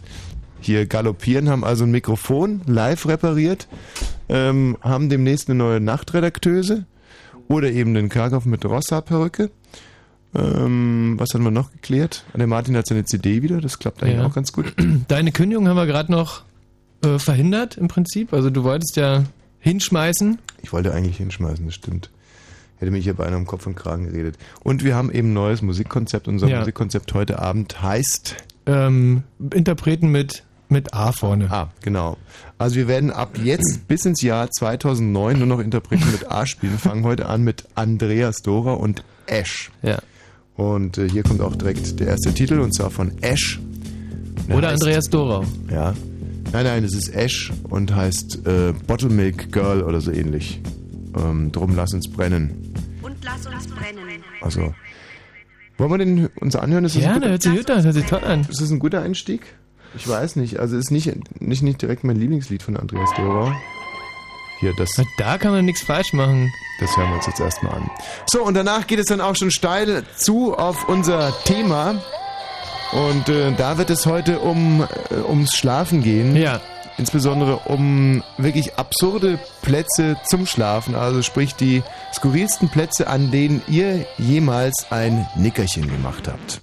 hier 0.59 0.87
galoppieren, 0.87 1.49
haben 1.49 1.63
also 1.63 1.83
ein 1.83 1.91
Mikrofon 1.91 2.61
live 2.65 3.07
repariert, 3.07 3.67
ähm, 4.27 4.75
haben 4.81 5.09
demnächst 5.09 5.49
eine 5.49 5.57
neue 5.59 5.79
Nachtredakteuse 5.79 6.85
oder 7.47 7.69
eben 7.71 7.93
den 7.93 8.09
Karkow 8.09 8.43
mit 8.45 8.65
Rossa-Perücke. 8.65 9.51
Ähm, 10.37 11.15
was 11.17 11.29
haben 11.33 11.43
wir 11.43 11.51
noch 11.51 11.71
geklärt? 11.71 12.23
Der 12.35 12.45
Martin 12.47 12.77
hat 12.77 12.85
seine 12.87 13.05
CD 13.05 13.41
wieder, 13.41 13.59
das 13.59 13.79
klappt 13.79 14.03
eigentlich 14.03 14.17
Ja. 14.17 14.25
auch 14.25 14.33
ganz 14.35 14.51
gut. 14.51 14.73
Deine 15.07 15.31
Kündigung 15.31 15.67
haben 15.67 15.75
wir 15.77 15.87
gerade 15.87 16.11
noch 16.11 16.43
äh, 17.03 17.17
verhindert 17.17 17.75
im 17.77 17.87
Prinzip. 17.87 18.33
Also 18.33 18.49
du 18.49 18.63
wolltest 18.63 18.95
ja 18.97 19.23
hinschmeißen. 19.59 20.37
Ich 20.61 20.71
wollte 20.73 20.93
eigentlich 20.93 21.17
hinschmeißen, 21.17 21.65
das 21.65 21.75
stimmt. 21.75 22.09
Hätte 22.77 22.91
mich 22.91 23.03
hier 23.05 23.15
beinahe 23.15 23.37
um 23.39 23.47
Kopf 23.47 23.65
und 23.65 23.75
Kragen 23.75 24.05
geredet. 24.05 24.37
Und 24.63 24.83
wir 24.83 24.95
haben 24.95 25.11
eben 25.11 25.29
ein 25.31 25.33
neues 25.33 25.63
Musikkonzept. 25.63 26.27
Unser 26.27 26.47
Ja. 26.47 26.59
Musikkonzept 26.59 27.11
heute 27.15 27.39
Abend 27.39 27.81
heißt. 27.81 28.35
Ähm, 28.67 29.23
Interpreten 29.51 30.09
mit, 30.11 30.43
mit 30.69 30.93
A 30.93 31.11
vorne. 31.11 31.49
Ah, 31.49 31.69
genau. 31.81 32.17
Also 32.59 32.75
wir 32.75 32.87
werden 32.87 33.09
ab 33.09 33.37
jetzt 33.43 33.81
bis 33.87 34.05
ins 34.05 34.21
Jahr 34.21 34.51
2009 34.51 35.39
nur 35.39 35.47
noch 35.47 35.59
Interpreten 35.59 36.11
mit 36.11 36.29
A 36.29 36.45
spielen. 36.45 36.77
Fangen 36.77 37.03
heute 37.03 37.25
an 37.25 37.43
mit 37.43 37.65
Andreas 37.73 38.43
Dora 38.43 38.73
und 38.73 39.03
Ash. 39.25 39.71
Ja. 39.81 39.97
Und 40.57 40.97
äh, 40.97 41.07
hier 41.09 41.23
kommt 41.23 41.39
auch 41.41 41.55
direkt 41.55 41.99
der 41.99 42.07
erste 42.07 42.33
Titel 42.33 42.59
und 42.59 42.73
zwar 42.73 42.89
von 42.89 43.11
Ash. 43.21 43.59
Der 44.49 44.57
Oder 44.57 44.69
heißt- 44.69 44.73
Andreas 44.73 45.09
Dorau. 45.09 45.43
Ja. 45.71 45.93
Nein, 46.51 46.63
nein, 46.65 46.83
es 46.83 46.95
ist 46.95 47.09
Ash 47.13 47.51
und 47.69 47.93
heißt 47.93 48.45
äh, 48.47 48.73
Bottle 48.87 49.09
Milk 49.09 49.51
Girl 49.51 49.83
oder 49.83 50.01
so 50.01 50.11
ähnlich. 50.11 50.61
Ähm, 51.17 51.51
drum 51.51 51.75
lass 51.75 51.93
uns 51.93 52.09
brennen. 52.09 52.73
Und 53.01 53.15
lass 53.23 53.45
uns 53.45 53.67
brennen. 53.67 54.07
Also, 54.41 54.73
wollen 55.77 55.91
wir 55.91 55.97
den 55.97 56.27
uns 56.39 56.55
anhören? 56.55 56.85
Ist 56.85 56.95
das, 56.95 57.03
ein, 57.03 57.19
Gerne, 57.19 57.19
guter, 57.19 57.29
hört 57.31 57.41
sich 57.43 57.55
gut 57.57 57.69
an, 57.69 57.83
hört 57.83 57.93
sich 57.95 58.05
toll 58.05 58.23
an. 58.23 58.41
ist 58.49 58.61
das 58.61 58.71
ein 58.71 58.79
guter 58.79 59.01
Einstieg? 59.01 59.41
Ich 59.95 60.07
weiß 60.07 60.37
nicht. 60.37 60.59
Also, 60.59 60.77
ist 60.77 60.89
nicht, 60.89 61.11
nicht, 61.41 61.61
nicht 61.63 61.81
direkt 61.81 62.03
mein 62.03 62.15
Lieblingslied 62.15 62.63
von 62.63 62.77
Andreas 62.77 63.09
Dora. 63.15 63.53
Hier, 64.59 64.73
das, 64.73 64.89
Da 65.17 65.37
kann 65.37 65.51
man 65.51 65.65
nichts 65.65 65.83
falsch 65.83 66.13
machen. 66.13 66.51
das 66.79 66.95
hören 66.97 67.09
wir 67.09 67.15
uns 67.17 67.27
jetzt 67.27 67.39
erstmal 67.39 67.75
an. 67.75 67.91
So, 68.31 68.43
und 68.43 68.55
danach 68.55 68.87
geht 68.87 68.99
es 68.99 69.05
dann 69.05 69.21
auch 69.21 69.35
schon 69.35 69.51
steil 69.51 70.03
zu 70.15 70.55
auf 70.57 70.87
unser 70.89 71.33
Thema. 71.43 72.01
Und 72.91 73.29
äh, 73.29 73.51
da 73.53 73.77
wird 73.77 73.89
es 73.89 74.05
heute 74.05 74.39
um 74.39 74.81
äh, 74.81 75.15
ums 75.27 75.55
Schlafen 75.55 76.01
gehen. 76.01 76.35
Ja. 76.35 76.61
Insbesondere 76.97 77.57
um 77.65 78.23
wirklich 78.39 78.75
absurde 78.75 79.37
Plätze 79.61 80.17
zum 80.25 80.47
Schlafen, 80.47 80.95
also 80.95 81.21
sprich 81.21 81.53
die 81.53 81.83
skurrilsten 82.11 82.69
Plätze, 82.69 83.07
an 83.07 83.29
denen 83.29 83.61
ihr 83.67 84.07
jemals 84.17 84.87
ein 84.89 85.27
Nickerchen 85.35 85.87
gemacht 85.87 86.27
habt. 86.27 86.61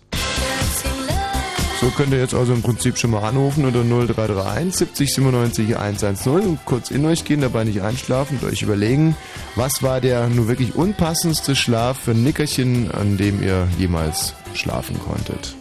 So, 1.84 1.90
könnt 1.90 2.14
ihr 2.14 2.18
jetzt 2.18 2.32
also 2.32 2.54
im 2.54 2.62
Prinzip 2.62 2.96
schon 2.96 3.10
mal 3.10 3.28
anrufen 3.28 3.66
unter 3.66 3.84
0331 3.84 4.74
70 4.74 5.14
97 5.16 5.76
110 5.76 6.32
und 6.32 6.64
kurz 6.64 6.90
in 6.90 7.04
euch 7.04 7.26
gehen, 7.26 7.42
dabei 7.42 7.64
nicht 7.64 7.82
einschlafen 7.82 8.38
und 8.40 8.48
euch 8.48 8.62
überlegen, 8.62 9.14
was 9.54 9.82
war 9.82 10.00
der 10.00 10.28
nur 10.28 10.48
wirklich 10.48 10.76
unpassendste 10.76 11.54
Schlaf 11.54 11.98
für 11.98 12.12
ein 12.12 12.24
Nickerchen, 12.24 12.90
an 12.90 13.18
dem 13.18 13.42
ihr 13.42 13.68
jemals 13.78 14.32
schlafen 14.54 14.98
konntet. 14.98 15.54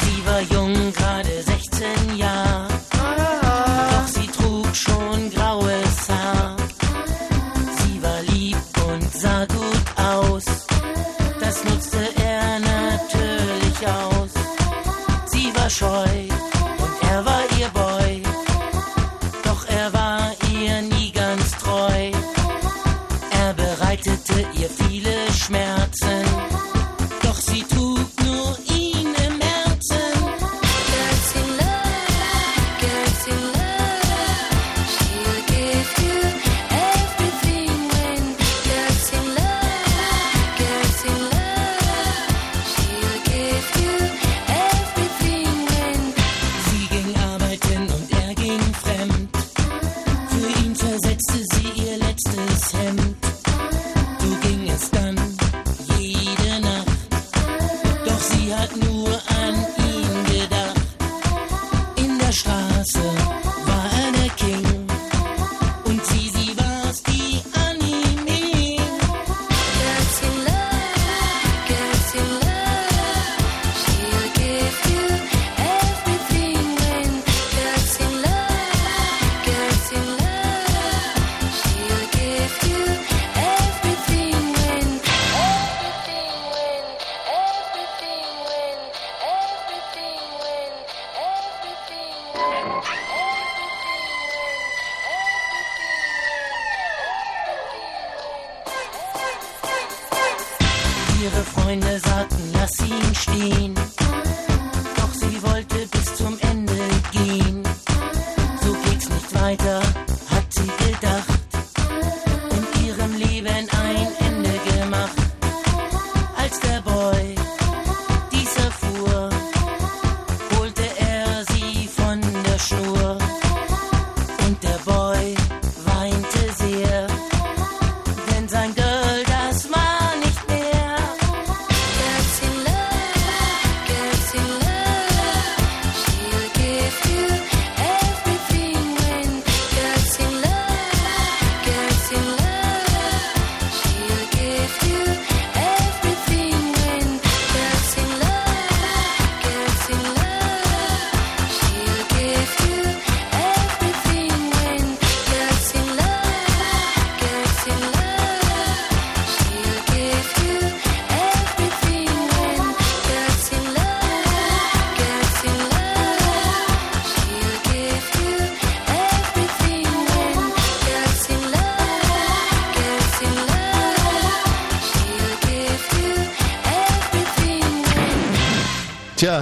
Sie 0.00 0.26
war 0.26 0.40
jung, 0.50 0.74
gerade 0.92 1.28
16 1.40 2.16
Jahre. 2.16 2.69
Detroit. 15.80 16.19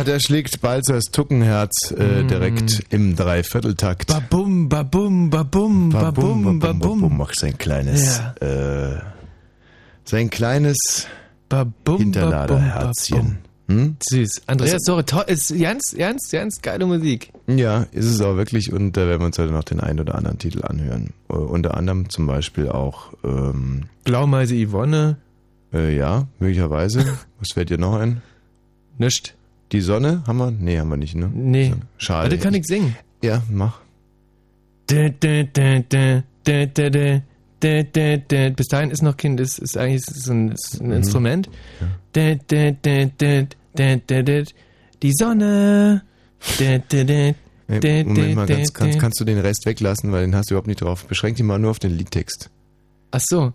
Da 0.09 0.19
schlägt 0.19 0.61
Balzers 0.61 1.05
Tuckenherz 1.12 1.93
äh, 1.97 2.23
Mm. 2.23 2.29
direkt 2.29 2.83
im 2.91 3.15
Dreivierteltakt. 3.17 4.09
Babum, 4.09 4.69
babum, 4.69 5.31
babum, 5.31 5.91
babum, 5.91 6.59
babum. 6.59 7.17
Macht 7.17 7.38
sein 7.38 7.57
kleines, 7.59 8.21
äh, 8.41 8.97
sein 10.05 10.31
kleines 10.31 11.07
Babum, 11.49 11.99
Hinterladerherzchen. 11.99 13.38
Hm? 13.69 13.97
Süß. 14.03 14.43
Andreas 14.47 14.83
Dore, 14.85 15.05
toll, 15.05 15.25
ist 15.27 15.57
ganz, 15.59 15.95
ganz, 15.97 16.31
ganz 16.31 16.62
geile 16.62 16.87
Musik. 16.87 17.31
Ja, 17.47 17.87
ist 17.93 18.07
es 18.07 18.21
auch 18.23 18.37
wirklich 18.37 18.73
und 18.73 18.97
da 18.97 19.07
werden 19.07 19.21
wir 19.21 19.27
uns 19.27 19.38
heute 19.38 19.53
noch 19.53 19.65
den 19.65 19.81
einen 19.81 20.00
oder 20.00 20.15
anderen 20.15 20.38
Titel 20.38 20.65
anhören. 20.65 21.12
Äh, 21.29 21.35
unter 21.35 21.77
anderem 21.77 22.09
zum 22.09 22.27
Beispiel 22.27 22.69
auch, 22.71 23.12
ähm, 23.25 23.85
Blaumeise 24.05 24.55
Yvonne, 24.57 25.19
äh, 25.75 25.95
ja, 25.95 26.27
möglicherweise. 26.38 27.00
Was 27.41 27.53
fällt 27.53 27.69
dir 27.71 27.79
noch 27.79 27.95
ein? 27.95 28.23
nischt. 28.97 29.35
Die 29.73 29.81
Sonne 29.81 30.23
haben 30.27 30.39
wir? 30.39 30.51
Nee, 30.51 30.79
haben 30.79 30.89
wir 30.89 30.97
nicht, 30.97 31.15
ne? 31.15 31.31
Nee. 31.33 31.75
Schade. 31.99 32.27
Aber 32.27 32.35
das 32.35 32.43
kann 32.43 32.55
ich 32.55 32.67
singen. 32.67 32.97
Ja, 33.23 33.43
mach. 33.51 33.81
Bis 37.61 38.67
dahin 38.69 38.91
ist 38.91 39.03
noch 39.03 39.17
Kind, 39.17 39.41
ist, 39.41 39.59
ist 39.59 39.77
eigentlich 39.77 40.05
so 40.05 40.33
ein, 40.33 40.53
ist 40.53 40.81
ein 40.81 40.87
mhm. 40.87 40.93
Instrument. 40.93 41.51
Ja. 41.81 41.89
Die 45.03 45.13
Sonne. 45.13 46.03
Moment 47.69 48.35
mal, 48.35 48.47
ganz, 48.47 48.73
kannst, 48.73 48.99
kannst 48.99 49.21
du 49.21 49.25
den 49.25 49.39
Rest 49.39 49.67
weglassen, 49.67 50.11
weil 50.13 50.23
den 50.23 50.35
hast 50.35 50.51
du 50.51 50.55
überhaupt 50.55 50.69
nicht 50.69 50.81
drauf. 50.81 51.05
Beschränk 51.05 51.37
dich 51.37 51.45
mal 51.45 51.59
nur 51.59 51.71
auf 51.71 51.79
den 51.79 51.97
Liedtext. 51.97 52.49
Ach 53.11 53.21
so. 53.23 53.53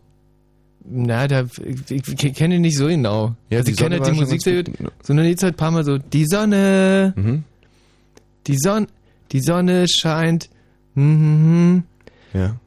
Na, 0.85 1.27
da, 1.27 1.45
ich, 1.89 1.91
ich, 2.07 2.33
kenne 2.35 2.55
ihn 2.55 2.61
nicht 2.61 2.77
so 2.77 2.87
genau. 2.87 3.35
Ja, 3.49 3.59
also 3.59 3.65
die 3.67 3.71
ich 3.71 3.77
kenne 3.77 3.99
halt 3.99 4.07
die 4.13 4.19
Musik 4.19 4.41
sehr 4.41 4.63
gut, 4.63 4.77
gut. 4.77 4.91
sondern 5.01 5.25
jetzt 5.27 5.41
halt 5.43 5.53
ein 5.53 5.57
paar 5.57 5.71
Mal 5.71 5.83
so, 5.85 5.97
die 5.97 6.25
Sonne, 6.25 7.13
Mhm. 7.15 7.43
die 8.47 8.57
Sonne, 8.57 8.87
die 9.31 9.39
Sonne 9.39 9.85
scheint, 9.87 10.49
mhm, 10.95 11.83
Ja. 12.33 12.57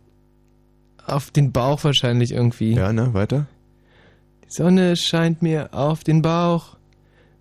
auf 1.07 1.31
den 1.31 1.53
Bauch 1.53 1.85
wahrscheinlich 1.85 2.33
irgendwie. 2.33 2.73
Ja, 2.75 2.93
ne, 2.93 3.13
weiter? 3.13 3.47
Die 4.45 4.53
Sonne 4.53 4.97
scheint 4.97 5.43
mir 5.43 5.75
auf 5.75 6.03
den 6.03 6.23
Bauch, 6.23 6.76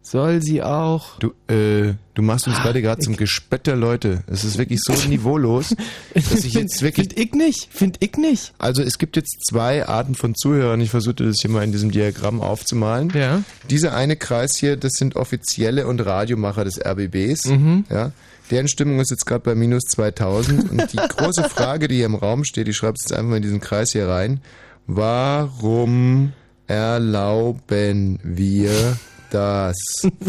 soll 0.05 0.41
sie 0.41 0.61
auch. 0.61 1.17
Du, 1.19 1.33
äh, 1.51 1.95
du 2.13 2.21
machst 2.21 2.47
Ah, 2.47 2.51
uns 2.51 2.61
gerade 2.61 2.81
gerade 2.81 3.01
zum 3.01 3.17
Gespött 3.17 3.65
der 3.65 3.75
Leute. 3.75 4.23
Es 4.27 4.43
ist 4.43 4.57
wirklich 4.57 4.79
so 4.83 4.93
niveaulos, 5.09 5.75
dass 6.13 6.43
ich 6.43 6.53
jetzt 6.53 6.81
wirklich. 6.81 7.07
Find 7.09 7.19
ich 7.19 7.33
nicht, 7.33 7.67
find 7.71 7.97
ich 8.01 8.15
nicht. 8.17 8.53
Also 8.59 8.83
es 8.83 8.97
gibt 8.97 9.15
jetzt 9.15 9.43
zwei 9.49 9.87
Arten 9.87 10.13
von 10.15 10.35
Zuhörern. 10.35 10.79
Ich 10.81 10.91
versuchte 10.91 11.25
das 11.25 11.37
hier 11.41 11.49
mal 11.49 11.63
in 11.63 11.71
diesem 11.71 11.91
Diagramm 11.91 12.41
aufzumalen. 12.41 13.11
Ja. 13.15 13.41
Dieser 13.69 13.95
eine 13.95 14.15
Kreis 14.15 14.51
hier, 14.57 14.77
das 14.77 14.93
sind 14.93 15.15
Offizielle 15.15 15.87
und 15.87 15.99
Radiomacher 16.05 16.63
des 16.63 16.79
RBBs. 16.79 17.45
Mhm. 17.45 17.85
Ja. 17.89 18.11
Deren 18.51 18.67
Stimmung 18.67 18.99
ist 18.99 19.09
jetzt 19.09 19.25
gerade 19.25 19.41
bei 19.43 19.55
minus 19.55 19.83
2000. 19.89 20.69
Und 20.69 20.93
die 20.93 20.97
große 21.17 21.49
Frage, 21.49 21.87
die 21.87 21.95
hier 21.95 22.05
im 22.05 22.13
Raum 22.15 22.43
steht, 22.45 22.67
die 22.67 22.73
schreibst 22.75 23.09
jetzt 23.09 23.17
einfach 23.17 23.35
in 23.37 23.41
diesen 23.41 23.59
Kreis 23.59 23.91
hier 23.91 24.07
rein. 24.07 24.39
Warum 24.85 26.33
erlauben 26.67 28.19
wir 28.23 28.97
das? 29.35 29.75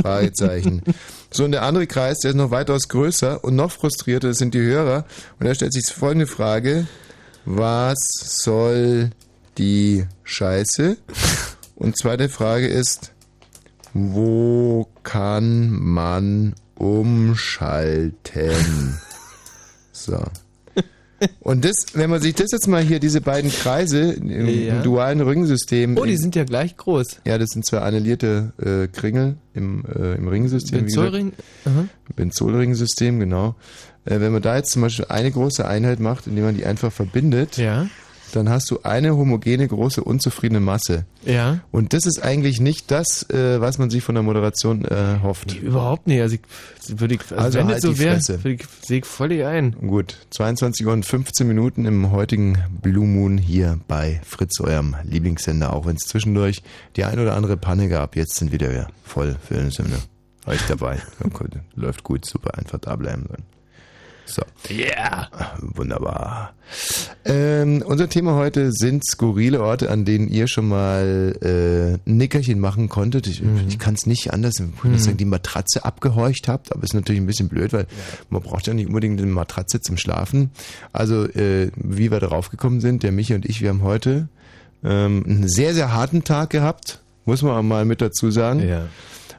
Fragezeichen. 0.01 0.83
So, 1.31 1.45
und 1.45 1.53
der 1.53 1.63
andere 1.63 1.87
Kreis, 1.87 2.19
der 2.19 2.31
ist 2.31 2.37
noch 2.37 2.51
weitaus 2.51 2.89
größer 2.89 3.45
und 3.45 3.57
noch 3.57 3.71
frustrierter, 3.71 4.29
das 4.29 4.39
sind 4.39 4.55
die 4.55 4.61
Hörer. 4.61 5.05
Und 5.39 5.47
da 5.47 5.55
stellt 5.55 5.73
sich 5.73 5.87
folgende 5.93 6.27
Frage. 6.27 6.87
Was 7.45 7.99
soll 8.21 9.11
die 9.59 10.05
Scheiße? 10.25 10.97
Und 11.77 11.97
zweite 11.97 12.29
Frage 12.29 12.67
ist, 12.67 13.13
wo 13.93 14.89
kann 15.03 15.71
man 15.71 16.55
umschalten? 16.75 18.13
So. 19.93 20.23
Und 21.41 21.65
das, 21.65 21.75
wenn 21.95 22.11
man 22.11 22.21
sich 22.21 22.35
das 22.35 22.53
jetzt 22.53 22.67
mal 22.69 22.83
hier, 22.83 22.99
diese 23.01 23.21
beiden 23.21 23.51
Kreise 23.51 24.13
im, 24.13 24.29
Ja. 24.47 24.77
im 24.77 24.83
dualen 24.83 25.21
Rüngensystem. 25.21 25.97
Oh, 25.97 26.05
die 26.05 26.17
sind 26.17 26.35
ja 26.37 26.45
gleich 26.45 26.77
groß. 26.77 27.21
ja, 27.27 27.39
das 27.39 27.51
sind 27.51 27.65
zwei 27.65 27.79
annullierte 27.79 28.53
äh, 28.63 28.87
Kringel 28.89 29.37
im, 29.55 29.85
äh, 29.87 30.15
im 30.17 30.29
Ringsystem. 30.29 30.81
Benzolring? 30.81 31.33
Benzolringsystem, 32.15 33.19
genau. 33.21 33.55
Äh, 34.05 34.21
wenn 34.21 34.33
man 34.33 34.43
da 34.43 34.57
jetzt 34.57 34.71
zum 34.73 34.83
Beispiel 34.83 35.07
eine 35.09 35.31
große 35.31 35.67
Einheit 35.67 36.01
macht, 36.01 36.27
indem 36.27 36.45
man 36.45 36.57
die 36.57 36.65
einfach 36.67 36.93
verbindet, 36.93 37.57
Ja. 37.57 37.87
Dann 38.33 38.49
hast 38.49 38.71
du 38.71 38.81
eine 38.83 39.17
homogene, 39.17 39.67
große, 39.67 40.03
unzufriedene 40.03 40.61
Masse. 40.61 41.05
Ja. 41.25 41.61
Und 41.71 41.93
das 41.93 42.07
ist 42.07 42.23
eigentlich 42.23 42.61
nicht 42.61 42.91
das, 42.91 43.29
äh, 43.31 43.61
was 43.61 43.79
man 43.79 43.91
sich 43.91 44.03
von 44.03 44.15
der 44.15 44.23
Moderation 44.23 44.85
äh, 44.85 45.19
hofft. 45.23 45.55
Überhaupt 45.61 46.07
nicht. 46.07 46.21
Also, 46.21 46.37
ich, 46.37 47.01
würde 47.01 47.15
ich, 47.15 47.21
also, 47.31 47.37
Also 47.37 47.59
wenn 47.59 47.67
halt 47.67 47.77
das 47.77 47.83
so 47.83 47.93
die 47.93 47.99
wäre, 47.99 48.21
würde 48.29 48.53
ich, 48.53 48.67
sehe 48.83 48.99
ich 48.99 49.05
völlig 49.05 49.45
ein. 49.45 49.73
Gut, 49.73 50.19
22 50.31 50.87
Uhr 50.87 50.93
und 50.93 51.05
15 51.05 51.47
Minuten 51.47 51.85
im 51.85 52.11
heutigen 52.11 52.59
Blue 52.83 53.07
Moon 53.07 53.39
hier 53.39 53.79
bei 53.89 54.21
Fritz, 54.25 54.61
eurem 54.61 54.97
Lieblingssender, 55.05 55.73
auch 55.73 55.87
wenn 55.87 55.97
es 55.97 56.03
zwischendurch 56.03 56.63
die 56.97 57.05
ein 57.05 57.19
oder 57.19 57.37
andere 57.37 57.57
Panne 57.57 57.89
gab. 57.89 58.17
Jetzt 58.17 58.37
sind 58.37 58.53
wieder 58.53 58.71
wir 58.71 58.89
voll 59.05 59.37
für 59.47 59.55
den 59.55 59.71
Sender. 59.71 59.99
Euch 60.47 60.61
dabei. 60.69 60.99
Läuft 61.75 62.05
gut, 62.05 62.25
super, 62.25 62.57
einfach 62.57 62.79
da 62.79 62.95
bleiben 62.97 63.25
sollen. 63.29 63.56
So. 64.27 64.43
Yeah. 64.69 65.29
Wunderbar. 65.61 66.53
Ähm, 67.25 67.83
unser 67.87 68.09
Thema 68.09 68.35
heute 68.35 68.73
sind 68.73 69.05
skurrile 69.07 69.63
Orte, 69.63 69.91
an 69.91 70.05
denen 70.05 70.29
ihr 70.29 70.49
schon 70.49 70.69
mal 70.69 71.37
äh, 71.41 71.95
ein 72.09 72.17
Nickerchen 72.17 72.59
machen 72.59 72.89
konntet. 72.89 73.29
Ich, 73.29 73.43
ich 73.69 73.79
kann 73.79 73.95
es 73.95 74.07
nicht 74.07 74.33
anders, 74.33 74.55
nicht 74.83 75.05
sagen, 75.05 75.17
die 75.17 75.25
Matratze 75.25 75.85
abgehorcht 75.85 76.49
habt, 76.49 76.73
aber 76.73 76.83
ist 76.83 76.95
natürlich 76.95 77.21
ein 77.21 77.27
bisschen 77.27 77.49
blöd, 77.49 77.73
weil 77.73 77.87
man 78.29 78.43
braucht 78.43 78.67
ja 78.67 78.75
nicht 78.75 78.89
unbedingt 78.89 79.21
eine 79.21 79.31
Matratze 79.31 79.81
zum 79.81 79.97
Schlafen. 79.97 80.51
Also 80.93 81.25
äh, 81.25 81.71
wie 81.77 82.11
wir 82.11 82.21
darauf 82.21 82.51
gekommen 82.51 82.81
sind, 82.81 83.05
der 83.05 83.13
Michi 83.13 83.35
und 83.35 83.47
ich, 83.47 83.63
wir 83.63 83.69
haben 83.69 83.83
heute 83.83 84.29
ähm, 84.85 85.25
einen 85.27 85.49
sehr, 85.49 85.73
sehr 85.73 85.93
harten 85.93 86.25
Tag 86.25 86.51
gehabt, 86.51 87.01
muss 87.25 87.43
man 87.43 87.67
mal 87.67 87.85
mit 87.85 88.01
dazu 88.01 88.31
sagen. 88.31 88.67
Ja. 88.67 88.87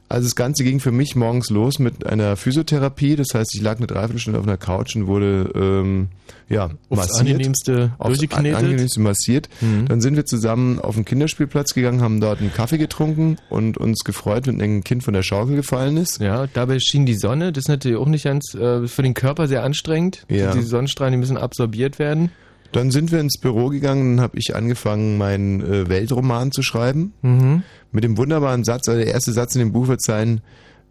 Also 0.10 0.26
das 0.26 0.36
Ganze 0.36 0.64
ging 0.64 0.80
für 0.80 0.92
mich 0.92 1.16
morgens 1.16 1.50
los 1.50 1.80
mit 1.80 2.06
einer 2.06 2.38
Physiotherapie. 2.38 3.18
Das 3.18 3.28
heißt, 3.34 3.54
ich 3.56 3.62
lag 3.62 3.78
eine 3.78 3.88
Dreiviertelstunde 3.88 4.40
auf 4.40 4.48
einer 4.48 4.58
Couch 4.58 4.96
und 4.96 5.08
wurde 5.08 5.52
ähm, 5.54 6.08
ja 6.48 6.70
Aufs 6.90 7.20
angenehmste 7.20 7.92
Aufs 7.98 8.20
angenehmste 8.32 9.02
massiert. 9.02 9.50
Mhm. 9.60 9.88
Dann 9.88 10.00
sind 10.00 10.16
wir 10.16 10.26
zusammen 10.26 10.80
auf 10.80 10.96
den 10.96 11.04
Kinderspielplatz 11.04 11.74
gegangen, 11.74 12.02
haben 12.02 12.22
dort 12.22 12.40
einen 12.40 12.54
Kaffee 12.54 12.78
getrunken 12.78 13.36
und 13.50 13.78
uns 13.78 14.06
gefreut, 14.06 14.48
wenn 14.48 14.62
ein 14.62 14.84
Kind 14.84 15.04
von 15.04 15.14
der 15.14 15.24
Schaukel 15.24 15.58
gefallen 15.58 15.98
ist. 15.98 16.22
Ja, 16.22 16.48
dabei 16.48 16.80
schien 16.80 17.06
die 17.06 17.16
Sonne. 17.16 17.52
Das 17.52 17.64
ist 17.64 17.70
natürlich 17.70 17.98
auch 17.98 18.08
nicht 18.08 18.24
ganz 18.24 18.54
äh, 18.56 18.88
für 18.88 19.04
den 19.04 19.14
Körper 19.14 19.48
sehr 19.50 19.64
anstrengend. 19.64 20.26
Ja. 20.30 20.54
Die 20.54 20.62
Sonnenstrahlen, 20.62 21.12
die 21.12 21.20
müssen 21.20 21.38
absorbiert 21.38 22.00
werden. 22.00 22.32
Dann 22.72 22.92
sind 22.92 23.12
wir 23.12 23.20
ins 23.20 23.40
Büro 23.40 23.70
gegangen 23.70 24.14
und 24.14 24.22
habe 24.22 24.38
ich 24.38 24.56
angefangen, 24.56 25.18
meinen 25.18 25.62
äh, 25.62 25.90
Weltroman 25.90 26.52
zu 26.52 26.64
schreiben. 26.64 27.14
Mhm. 27.22 27.64
Mit 27.92 28.04
dem 28.04 28.18
wunderbaren 28.18 28.64
Satz, 28.64 28.88
also 28.90 29.00
der 29.02 29.12
erste 29.14 29.32
Satz 29.32 29.56
in 29.56 29.60
dem 29.60 29.72
Buch 29.72 29.88
wird 29.88 30.02
sein, 30.02 30.42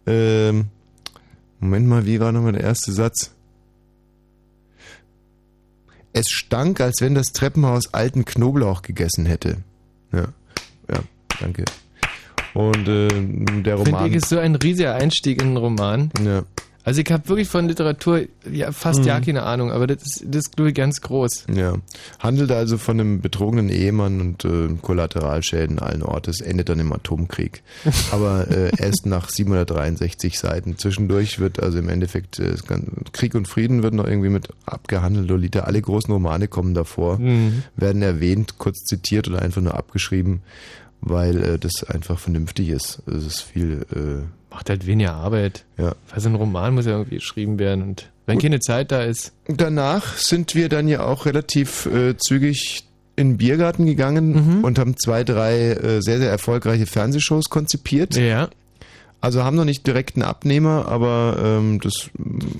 ähm, 0.05 0.67
Moment 1.59 1.87
mal, 1.87 2.05
wie 2.05 2.19
war 2.19 2.31
nochmal 2.31 2.53
der 2.53 2.63
erste 2.63 2.91
Satz? 2.91 3.31
Es 6.13 6.29
stank, 6.29 6.81
als 6.81 7.01
wenn 7.01 7.15
das 7.15 7.31
Treppenhaus 7.31 7.93
alten 7.93 8.25
Knoblauch 8.25 8.81
gegessen 8.81 9.25
hätte. 9.25 9.57
Ja, 10.11 10.27
ja, 10.89 10.99
danke. 11.39 11.65
Und 12.53 12.87
äh, 12.87 13.07
der 13.07 13.77
Finde 13.77 13.91
Roman. 13.91 14.07
ich, 14.07 14.15
ist 14.15 14.29
so 14.29 14.39
ein 14.39 14.55
riesiger 14.55 14.95
Einstieg 14.95 15.41
in 15.41 15.49
einen 15.49 15.57
Roman. 15.57 16.09
ja. 16.23 16.43
Also 16.87 17.01
ich 17.01 17.11
habe 17.11 17.27
wirklich 17.27 17.49
von 17.49 17.67
Literatur 17.67 18.21
ja 18.49 18.71
fast 18.71 18.99
Mhm. 19.01 19.07
ja 19.07 19.19
keine 19.19 19.43
Ahnung, 19.43 19.73
aber 19.73 19.87
das 19.87 20.03
ist, 20.05 20.23
das 20.25 20.37
ist 20.45 20.55
glaube 20.55 20.69
ich 20.69 20.75
ganz 20.75 21.01
groß. 21.01 21.47
Ja, 21.53 21.73
handelt 22.19 22.49
also 22.49 22.77
von 22.77 22.97
einem 22.97 23.19
betrogenen 23.19 23.67
Ehemann 23.67 24.21
und 24.21 24.45
äh, 24.45 24.69
Kollateralschäden 24.81 25.79
allen 25.79 26.01
Ortes, 26.01 26.39
endet 26.39 26.69
dann 26.69 26.79
im 26.79 26.93
Atomkrieg. 26.93 27.61
Aber 28.11 28.49
äh, 28.49 28.71
erst 28.77 29.05
nach 29.05 29.27
763 29.29 30.39
Seiten. 30.39 30.77
Zwischendurch 30.77 31.39
wird 31.39 31.61
also 31.61 31.77
im 31.77 31.89
Endeffekt 31.89 32.39
äh, 32.39 32.55
Krieg 33.11 33.35
und 33.35 33.49
Frieden 33.49 33.83
wird 33.83 33.93
noch 33.93 34.07
irgendwie 34.07 34.29
mit 34.29 34.47
abgehandelt. 34.65 35.27
Lolita, 35.27 35.59
alle 35.61 35.81
großen 35.81 36.13
Romane 36.13 36.47
kommen 36.47 36.73
davor, 36.73 37.19
Mhm. 37.19 37.63
werden 37.75 38.01
erwähnt, 38.01 38.59
kurz 38.59 38.85
zitiert 38.85 39.27
oder 39.27 39.41
einfach 39.41 39.61
nur 39.61 39.75
abgeschrieben, 39.75 40.41
weil 41.01 41.43
äh, 41.43 41.59
das 41.59 41.83
einfach 41.83 42.19
vernünftig 42.19 42.69
ist. 42.69 43.01
Es 43.07 43.25
ist 43.25 43.41
viel, 43.41 43.85
äh, 43.95 44.25
Macht 44.53 44.69
halt 44.69 44.87
weniger 44.87 45.13
Arbeit. 45.13 45.65
ja. 45.77 45.93
Weil 46.09 46.19
so 46.19 46.29
ein 46.29 46.35
Roman 46.35 46.73
muss 46.73 46.85
ja 46.85 46.93
irgendwie 46.93 47.15
geschrieben 47.17 47.59
werden 47.59 47.83
und 47.83 48.09
wenn 48.25 48.39
keine 48.39 48.59
Zeit 48.59 48.91
da 48.91 49.03
ist. 49.03 49.31
Danach 49.47 50.17
sind 50.17 50.53
wir 50.55 50.67
dann 50.69 50.87
ja 50.89 51.05
auch 51.05 51.25
relativ 51.25 51.85
äh, 51.85 52.15
zügig 52.17 52.83
in 53.15 53.31
den 53.31 53.37
Biergarten 53.37 53.85
gegangen 53.85 54.57
Mhm. 54.57 54.63
und 54.63 54.77
haben 54.79 54.95
zwei, 54.97 55.23
drei 55.23 55.71
äh, 55.71 56.01
sehr, 56.01 56.17
sehr 56.19 56.29
erfolgreiche 56.29 56.85
Fernsehshows 56.85 57.49
konzipiert. 57.49 58.15
Ja. 58.15 58.49
Also 59.27 59.43
haben 59.43 59.55
noch 59.57 59.65
nicht 59.65 59.85
direkt 59.85 60.15
einen 60.15 60.23
Abnehmer, 60.23 60.87
aber 60.87 61.37
ähm, 61.43 61.79
das 61.81 62.09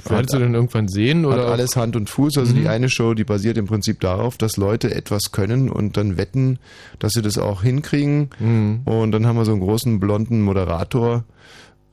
Wolltest 0.06 0.34
du 0.36 0.40
dann 0.40 0.54
irgendwann 0.54 0.88
sehen 0.88 1.26
hat 1.26 1.34
oder? 1.34 1.48
alles 1.48 1.76
Hand 1.76 1.96
und 1.96 2.10
Fuß. 2.10 2.38
Also 2.38 2.54
Mhm. 2.54 2.60
die 2.60 2.68
eine 2.68 2.90
Show, 2.90 3.14
die 3.14 3.24
basiert 3.24 3.58
im 3.58 3.66
Prinzip 3.66 4.00
darauf, 4.02 4.38
dass 4.38 4.58
Leute 4.58 4.94
etwas 4.94 5.32
können 5.32 5.70
und 5.70 5.98
dann 5.98 6.18
wetten, 6.18 6.60
dass 7.00 7.14
sie 7.14 7.22
das 7.22 7.38
auch 7.38 7.64
hinkriegen. 7.64 8.30
Mhm. 8.40 8.82
Und 8.86 9.12
dann 9.14 9.26
haben 9.26 9.38
wir 9.38 9.46
so 9.46 9.52
einen 9.54 9.62
großen 9.62 10.00
blonden 10.00 10.42
Moderator. 10.42 11.24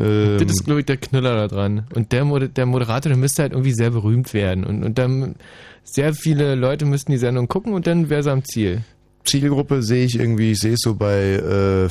Ähm, 0.00 0.38
Das 0.40 0.50
ist, 0.50 0.64
glaube 0.64 0.80
ich, 0.80 0.86
der 0.86 0.96
Knüller 0.96 1.36
da 1.36 1.46
dran. 1.48 1.86
Und 1.94 2.10
der, 2.12 2.24
Moder 2.24 2.48
der 2.48 2.66
Moderator, 2.66 3.10
der 3.10 3.16
müsste 3.16 3.42
halt 3.42 3.52
irgendwie 3.52 3.72
sehr 3.72 3.90
berühmt 3.90 4.34
werden. 4.34 4.64
Und, 4.64 4.82
und 4.82 4.98
dann 4.98 5.36
sehr 5.84 6.14
viele 6.14 6.56
Leute 6.56 6.84
müssten 6.84 7.12
die 7.12 7.18
Sendung 7.18 7.46
gucken 7.46 7.72
und 7.74 7.86
dann 7.86 8.10
wäre 8.10 8.22
sie 8.24 8.32
am 8.32 8.44
Ziel. 8.44 8.82
Zielgruppe 9.24 9.82
sehe 9.82 10.04
ich 10.04 10.18
irgendwie, 10.18 10.50
ich 10.52 10.58
sehe 10.60 10.72
es 10.74 10.80
so 10.82 10.96
bei 10.96 11.34
äh, 11.34 11.88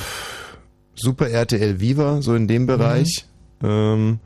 Super 0.96 1.28
RTL 1.30 1.80
Viva, 1.80 2.22
so 2.22 2.34
in 2.34 2.46
dem 2.48 2.66
Bereich. 2.66 3.26
Ähm, 3.62 4.18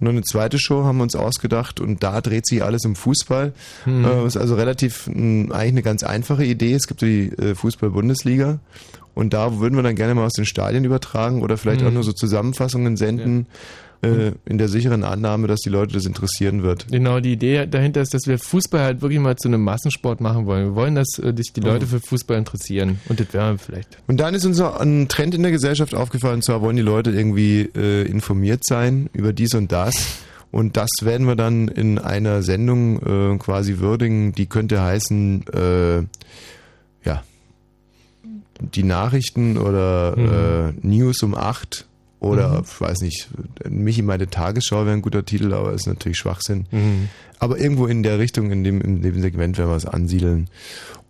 nur 0.00 0.12
eine 0.12 0.22
zweite 0.22 0.58
Show 0.58 0.84
haben 0.84 0.98
wir 0.98 1.02
uns 1.02 1.16
ausgedacht 1.16 1.80
und 1.80 2.02
da 2.02 2.20
dreht 2.20 2.46
sich 2.46 2.62
alles 2.62 2.84
um 2.84 2.94
Fußball. 2.96 3.52
Mhm. 3.84 4.04
Äh, 4.04 4.26
ist 4.26 4.36
also 4.36 4.54
relativ 4.54 5.06
mh, 5.08 5.52
eigentlich 5.54 5.72
eine 5.72 5.82
ganz 5.82 6.02
einfache 6.04 6.44
Idee. 6.44 6.74
Es 6.74 6.86
gibt 6.86 7.00
so 7.00 7.06
die 7.06 7.28
äh, 7.32 7.54
Fußball-Bundesliga 7.54 8.58
und 9.14 9.34
da 9.34 9.58
würden 9.58 9.74
wir 9.76 9.82
dann 9.82 9.96
gerne 9.96 10.14
mal 10.14 10.24
aus 10.24 10.32
den 10.34 10.46
Stadien 10.46 10.84
übertragen 10.84 11.42
oder 11.42 11.56
vielleicht 11.58 11.80
Mhm. 11.82 11.88
auch 11.88 11.92
nur 11.92 12.04
so 12.04 12.12
Zusammenfassungen 12.12 12.96
senden, 12.96 13.46
äh, 14.02 14.32
in 14.44 14.58
der 14.58 14.68
sicheren 14.68 15.02
Annahme, 15.04 15.46
dass 15.48 15.60
die 15.60 15.70
Leute 15.70 15.94
das 15.94 16.06
interessieren 16.06 16.62
wird. 16.62 16.86
Genau, 16.90 17.18
die 17.20 17.32
Idee 17.32 17.66
dahinter 17.66 18.00
ist, 18.00 18.14
dass 18.14 18.26
wir 18.26 18.38
Fußball 18.38 18.80
halt 18.80 19.02
wirklich 19.02 19.18
mal 19.20 19.36
zu 19.36 19.48
einem 19.48 19.62
Massensport 19.64 20.20
machen 20.20 20.46
wollen. 20.46 20.66
Wir 20.66 20.74
wollen, 20.74 20.94
dass 20.94 21.18
äh, 21.18 21.32
sich 21.36 21.52
die 21.52 21.60
Leute 21.60 21.86
Mhm. 21.86 21.90
für 21.90 22.00
Fußball 22.00 22.38
interessieren. 22.38 23.00
Und 23.08 23.18
das 23.20 23.32
wäre 23.32 23.58
vielleicht. 23.58 23.98
Und 24.06 24.18
dann 24.20 24.34
ist 24.34 24.44
uns 24.46 24.58
noch 24.58 24.78
ein 24.78 25.08
Trend 25.08 25.34
in 25.34 25.42
der 25.42 25.50
Gesellschaft 25.50 25.94
aufgefallen, 25.94 26.36
und 26.36 26.42
zwar 26.44 26.60
wollen 26.62 26.76
die 26.76 26.82
Leute 26.82 27.10
irgendwie 27.10 27.68
äh, 27.74 28.02
informiert 28.08 28.64
sein 28.64 29.10
über 29.12 29.32
dies 29.32 29.54
und 29.54 29.72
das. 29.72 29.94
Und 30.50 30.76
das 30.76 30.88
werden 31.02 31.26
wir 31.26 31.36
dann 31.36 31.68
in 31.68 31.98
einer 31.98 32.42
Sendung 32.42 33.34
äh, 33.34 33.38
quasi 33.38 33.78
würdigen, 33.80 34.32
die 34.32 34.46
könnte 34.46 34.80
heißen, 34.80 35.44
äh, 35.52 35.98
ja, 37.04 37.22
die 38.74 38.82
Nachrichten 38.82 39.58
oder 39.58 40.16
äh, 40.16 40.86
News 40.86 41.22
um 41.22 41.34
acht 41.34 41.86
oder, 42.20 42.58
Mhm. 42.58 42.64
ich 42.64 42.80
weiß 42.80 43.00
nicht, 43.02 43.28
Michi 43.68 44.02
meinte 44.02 44.26
Tagesschau 44.28 44.84
wäre 44.84 44.92
ein 44.96 45.02
guter 45.02 45.24
Titel, 45.24 45.52
aber 45.52 45.72
ist 45.72 45.86
natürlich 45.86 46.18
Schwachsinn. 46.18 46.66
Mhm. 46.70 47.08
Aber 47.38 47.58
irgendwo 47.58 47.86
in 47.86 48.02
der 48.02 48.18
Richtung, 48.18 48.50
in 48.50 48.64
dem, 48.64 48.80
in 48.80 49.02
dem 49.02 49.20
Segment 49.20 49.56
werden 49.58 49.70
wir 49.70 49.76
es 49.76 49.86
ansiedeln 49.86 50.48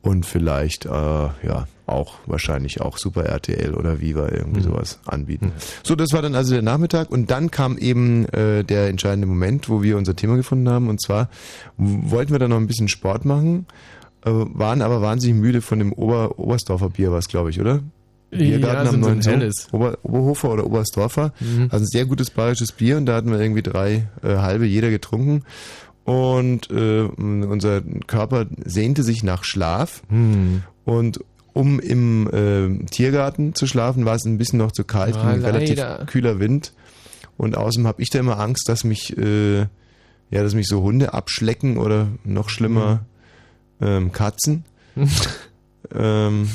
und 0.02 0.26
vielleicht, 0.26 0.84
äh, 0.84 0.90
ja, 0.90 1.66
auch 1.86 2.16
wahrscheinlich 2.26 2.82
auch 2.82 2.98
Super 2.98 3.24
RTL 3.24 3.72
oder 3.74 4.02
Viva 4.02 4.28
irgendwie 4.28 4.60
Mhm. 4.60 4.64
sowas 4.64 4.98
anbieten. 5.06 5.52
So, 5.82 5.94
das 5.96 6.12
war 6.12 6.20
dann 6.20 6.34
also 6.34 6.52
der 6.52 6.60
Nachmittag 6.62 7.10
und 7.10 7.30
dann 7.30 7.50
kam 7.50 7.78
eben 7.78 8.26
äh, 8.26 8.62
der 8.62 8.88
entscheidende 8.88 9.26
Moment, 9.26 9.70
wo 9.70 9.82
wir 9.82 9.96
unser 9.96 10.14
Thema 10.14 10.36
gefunden 10.36 10.68
haben 10.68 10.88
und 10.90 11.00
zwar 11.00 11.30
wollten 11.78 12.32
wir 12.32 12.38
dann 12.38 12.50
noch 12.50 12.58
ein 12.58 12.66
bisschen 12.66 12.88
Sport 12.88 13.24
machen, 13.24 13.64
äh, 14.26 14.30
waren 14.30 14.82
aber 14.82 15.00
wahnsinnig 15.00 15.40
müde 15.40 15.62
von 15.62 15.78
dem 15.78 15.94
Ober 15.94 16.38
Oberstdorfer 16.38 16.90
Bier, 16.90 17.10
was 17.10 17.28
glaube 17.28 17.48
ich, 17.48 17.58
oder? 17.58 17.80
Ja, 18.30 18.84
so 18.86 19.08
ein 19.08 19.22
Zoo. 19.22 19.30
helles. 19.30 19.68
Ober, 19.72 19.98
Oberhofer 20.02 20.52
oder 20.52 20.66
Oberstdorfer. 20.66 21.32
Mhm. 21.40 21.68
Also 21.70 21.84
ein 21.84 21.88
sehr 21.88 22.04
gutes 22.06 22.30
bayerisches 22.30 22.72
Bier 22.72 22.96
und 22.96 23.06
da 23.06 23.14
hatten 23.16 23.30
wir 23.30 23.40
irgendwie 23.40 23.62
drei 23.62 24.08
äh, 24.22 24.36
halbe 24.36 24.66
jeder 24.66 24.90
getrunken. 24.90 25.44
Und 26.04 26.70
äh, 26.70 27.02
unser 27.02 27.82
Körper 28.06 28.46
sehnte 28.64 29.02
sich 29.02 29.22
nach 29.22 29.44
Schlaf. 29.44 30.02
Hm. 30.08 30.62
Und 30.86 31.20
um 31.52 31.80
im 31.80 32.26
äh, 32.32 32.86
Tiergarten 32.86 33.54
zu 33.54 33.66
schlafen, 33.66 34.06
war 34.06 34.14
es 34.14 34.24
ein 34.24 34.38
bisschen 34.38 34.58
noch 34.58 34.72
zu 34.72 34.84
kalt, 34.84 35.16
Ah, 35.16 35.28
ein 35.28 35.44
relativ 35.44 35.78
kühler 36.06 36.38
Wind. 36.38 36.72
Und 37.36 37.58
außerdem 37.58 37.86
habe 37.86 38.00
ich 38.00 38.08
da 38.08 38.20
immer 38.20 38.40
Angst, 38.40 38.70
dass 38.70 38.84
mich, 38.84 39.18
äh, 39.18 39.58
ja, 39.60 39.68
dass 40.30 40.54
mich 40.54 40.66
so 40.66 40.82
Hunde 40.82 41.12
abschlecken 41.12 41.76
oder 41.76 42.08
noch 42.24 42.48
schlimmer 42.48 43.04
ähm, 43.80 44.10
Katzen 44.12 44.64
ähm, 45.94 46.48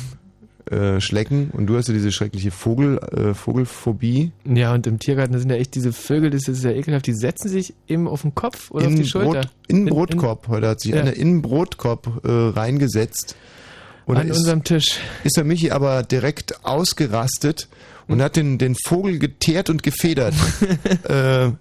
äh, 0.72 1.00
schlecken. 1.02 1.50
Und 1.52 1.68
du 1.68 1.78
hast 1.78 1.88
ja 1.88 1.94
diese 1.94 2.12
schreckliche 2.12 2.52
Vogel, 2.52 2.98
äh, 3.00 3.34
Vogelphobie. 3.34 4.32
Ja, 4.46 4.74
und 4.74 4.88
im 4.88 5.00
Tiergarten 5.00 5.38
sind 5.38 5.50
ja 5.50 5.58
echt 5.58 5.76
diese 5.76 5.92
Vögel, 5.94 6.30
das 6.30 6.48
ist 6.48 6.64
ja 6.64 6.72
ekelhaft, 6.72 7.06
die 7.08 7.14
setzen 7.14 7.50
sich 7.50 7.74
eben 7.88 8.08
auf 8.08 8.22
den 8.22 8.34
Kopf 8.36 8.72
oder 8.72 8.88
auf 8.88 8.96
die 8.96 9.06
Schulter. 9.06 9.42
Brot, 9.42 9.50
in 9.68 9.78
In- 9.78 9.86
Brotkorb. 9.94 10.48
Heute 10.48 10.68
hat 10.70 10.82
sich 10.82 10.94
Ja. 10.94 11.02
einer 11.02 11.14
in 11.14 11.42
Brotkorb 11.42 12.24
äh, 12.26 12.30
reingesetzt. 12.32 13.36
Und 14.06 14.18
An 14.18 14.28
ist, 14.30 14.38
unserem 14.40 14.64
Tisch. 14.64 15.00
ist 15.24 15.38
der 15.38 15.44
Michi 15.46 15.72
aber 15.72 16.04
direkt 16.04 16.66
ausgerastet 16.66 17.68
und 18.08 18.22
hat 18.22 18.36
den, 18.36 18.58
den 18.58 18.76
Vogel 18.86 19.18
geteert 19.18 19.70
und 19.70 19.82
gefedert. 19.82 20.34
äh, 21.08 21.52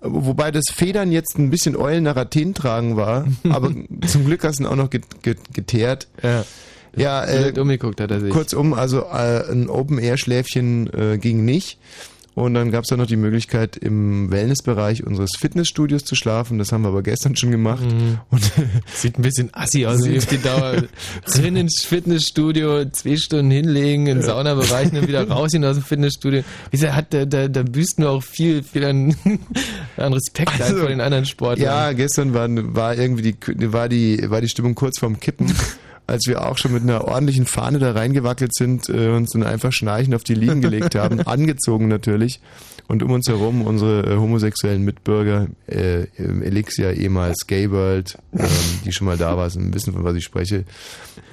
wobei 0.00 0.52
das 0.52 0.64
Federn 0.72 1.10
jetzt 1.10 1.38
ein 1.38 1.50
bisschen 1.50 1.74
Eulener 1.76 2.16
Athen 2.16 2.54
tragen 2.54 2.96
war, 2.96 3.26
aber 3.50 3.72
zum 4.06 4.24
Glück 4.26 4.44
hast 4.44 4.60
du 4.60 4.62
ihn 4.62 4.66
auch 4.68 4.76
noch 4.76 4.90
get, 4.90 5.22
get, 5.22 5.38
geteert. 5.52 6.06
Ja. 6.22 6.44
Ja, 6.96 7.24
äh, 7.24 7.52
umgeguckt 7.58 8.00
hat 8.00 8.10
er 8.10 8.20
sich. 8.20 8.30
Kurzum, 8.30 8.74
also 8.74 9.00
äh, 9.02 9.50
ein 9.50 9.68
Open-Air-Schläfchen 9.68 10.90
äh, 10.92 11.18
ging 11.18 11.44
nicht. 11.44 11.78
Und 12.38 12.54
dann 12.54 12.70
gab 12.70 12.84
es 12.84 12.88
dann 12.88 13.00
noch 13.00 13.08
die 13.08 13.16
Möglichkeit, 13.16 13.76
im 13.76 14.30
Wellnessbereich 14.30 15.04
unseres 15.04 15.30
Fitnessstudios 15.36 16.04
zu 16.04 16.14
schlafen. 16.14 16.58
Das 16.58 16.70
haben 16.70 16.82
wir 16.82 16.90
aber 16.90 17.02
gestern 17.02 17.34
schon 17.34 17.50
gemacht. 17.50 17.82
Mhm. 17.82 18.20
Und 18.30 18.52
Sieht 18.94 19.18
ein 19.18 19.22
bisschen 19.22 19.50
assi 19.54 19.84
aus, 19.86 20.04
wie 20.04 20.16
auf 20.16 20.26
die 20.26 20.40
Dauer. 20.40 20.84
Drin 21.26 21.56
ins 21.56 21.82
Fitnessstudio, 21.84 22.84
zwei 22.90 23.16
Stunden 23.16 23.50
hinlegen, 23.50 24.06
im 24.06 24.22
Saunabereich, 24.22 24.92
dann 24.92 25.08
wieder 25.08 25.28
rausgehen 25.28 25.64
aus 25.64 25.78
dem 25.78 25.82
Fitnessstudio. 25.82 26.44
Wie 26.70 26.76
gesagt, 26.76 26.94
hat, 26.94 27.12
da, 27.12 27.24
da, 27.24 27.48
da 27.48 27.64
büßt 27.64 27.98
nur 27.98 28.10
auch 28.10 28.22
viel, 28.22 28.62
viel 28.62 28.84
an, 28.84 29.16
an 29.96 30.12
Respekt 30.12 30.60
Also, 30.60 30.76
vor 30.76 30.88
den 30.90 31.00
anderen 31.00 31.24
Sportlern. 31.24 31.66
ja, 31.66 31.92
gestern 31.92 32.34
war, 32.34 32.46
war 32.50 32.96
irgendwie 32.96 33.32
die, 33.32 33.72
war 33.72 33.88
die, 33.88 34.30
war 34.30 34.40
die 34.40 34.48
Stimmung 34.48 34.76
kurz 34.76 35.00
vorm 35.00 35.18
Kippen. 35.18 35.52
Als 36.08 36.26
wir 36.26 36.44
auch 36.44 36.58
schon 36.58 36.72
mit 36.72 36.82
einer 36.82 37.04
ordentlichen 37.04 37.46
Fahne 37.46 37.78
da 37.78 37.92
reingewackelt 37.92 38.54
sind, 38.54 38.88
äh, 38.88 39.10
uns 39.10 39.30
dann 39.32 39.42
einfach 39.44 39.72
schnarchend 39.72 40.14
auf 40.14 40.24
die 40.24 40.34
Liegen 40.34 40.60
gelegt 40.60 40.94
haben, 40.94 41.20
angezogen 41.26 41.86
natürlich. 41.86 42.40
Und 42.88 43.02
um 43.02 43.10
uns 43.10 43.28
herum 43.28 43.60
unsere 43.62 44.10
äh, 44.10 44.16
homosexuellen 44.16 44.82
Mitbürger, 44.82 45.48
äh, 45.66 46.04
im 46.16 46.42
Elixir, 46.42 46.94
ehemals 46.94 47.46
Gay 47.46 47.70
World, 47.70 48.18
ähm, 48.32 48.46
die 48.86 48.92
schon 48.92 49.06
mal 49.06 49.18
da 49.18 49.36
war, 49.36 49.54
wissen, 49.54 49.92
von 49.92 50.02
was 50.04 50.16
ich 50.16 50.24
spreche. 50.24 50.64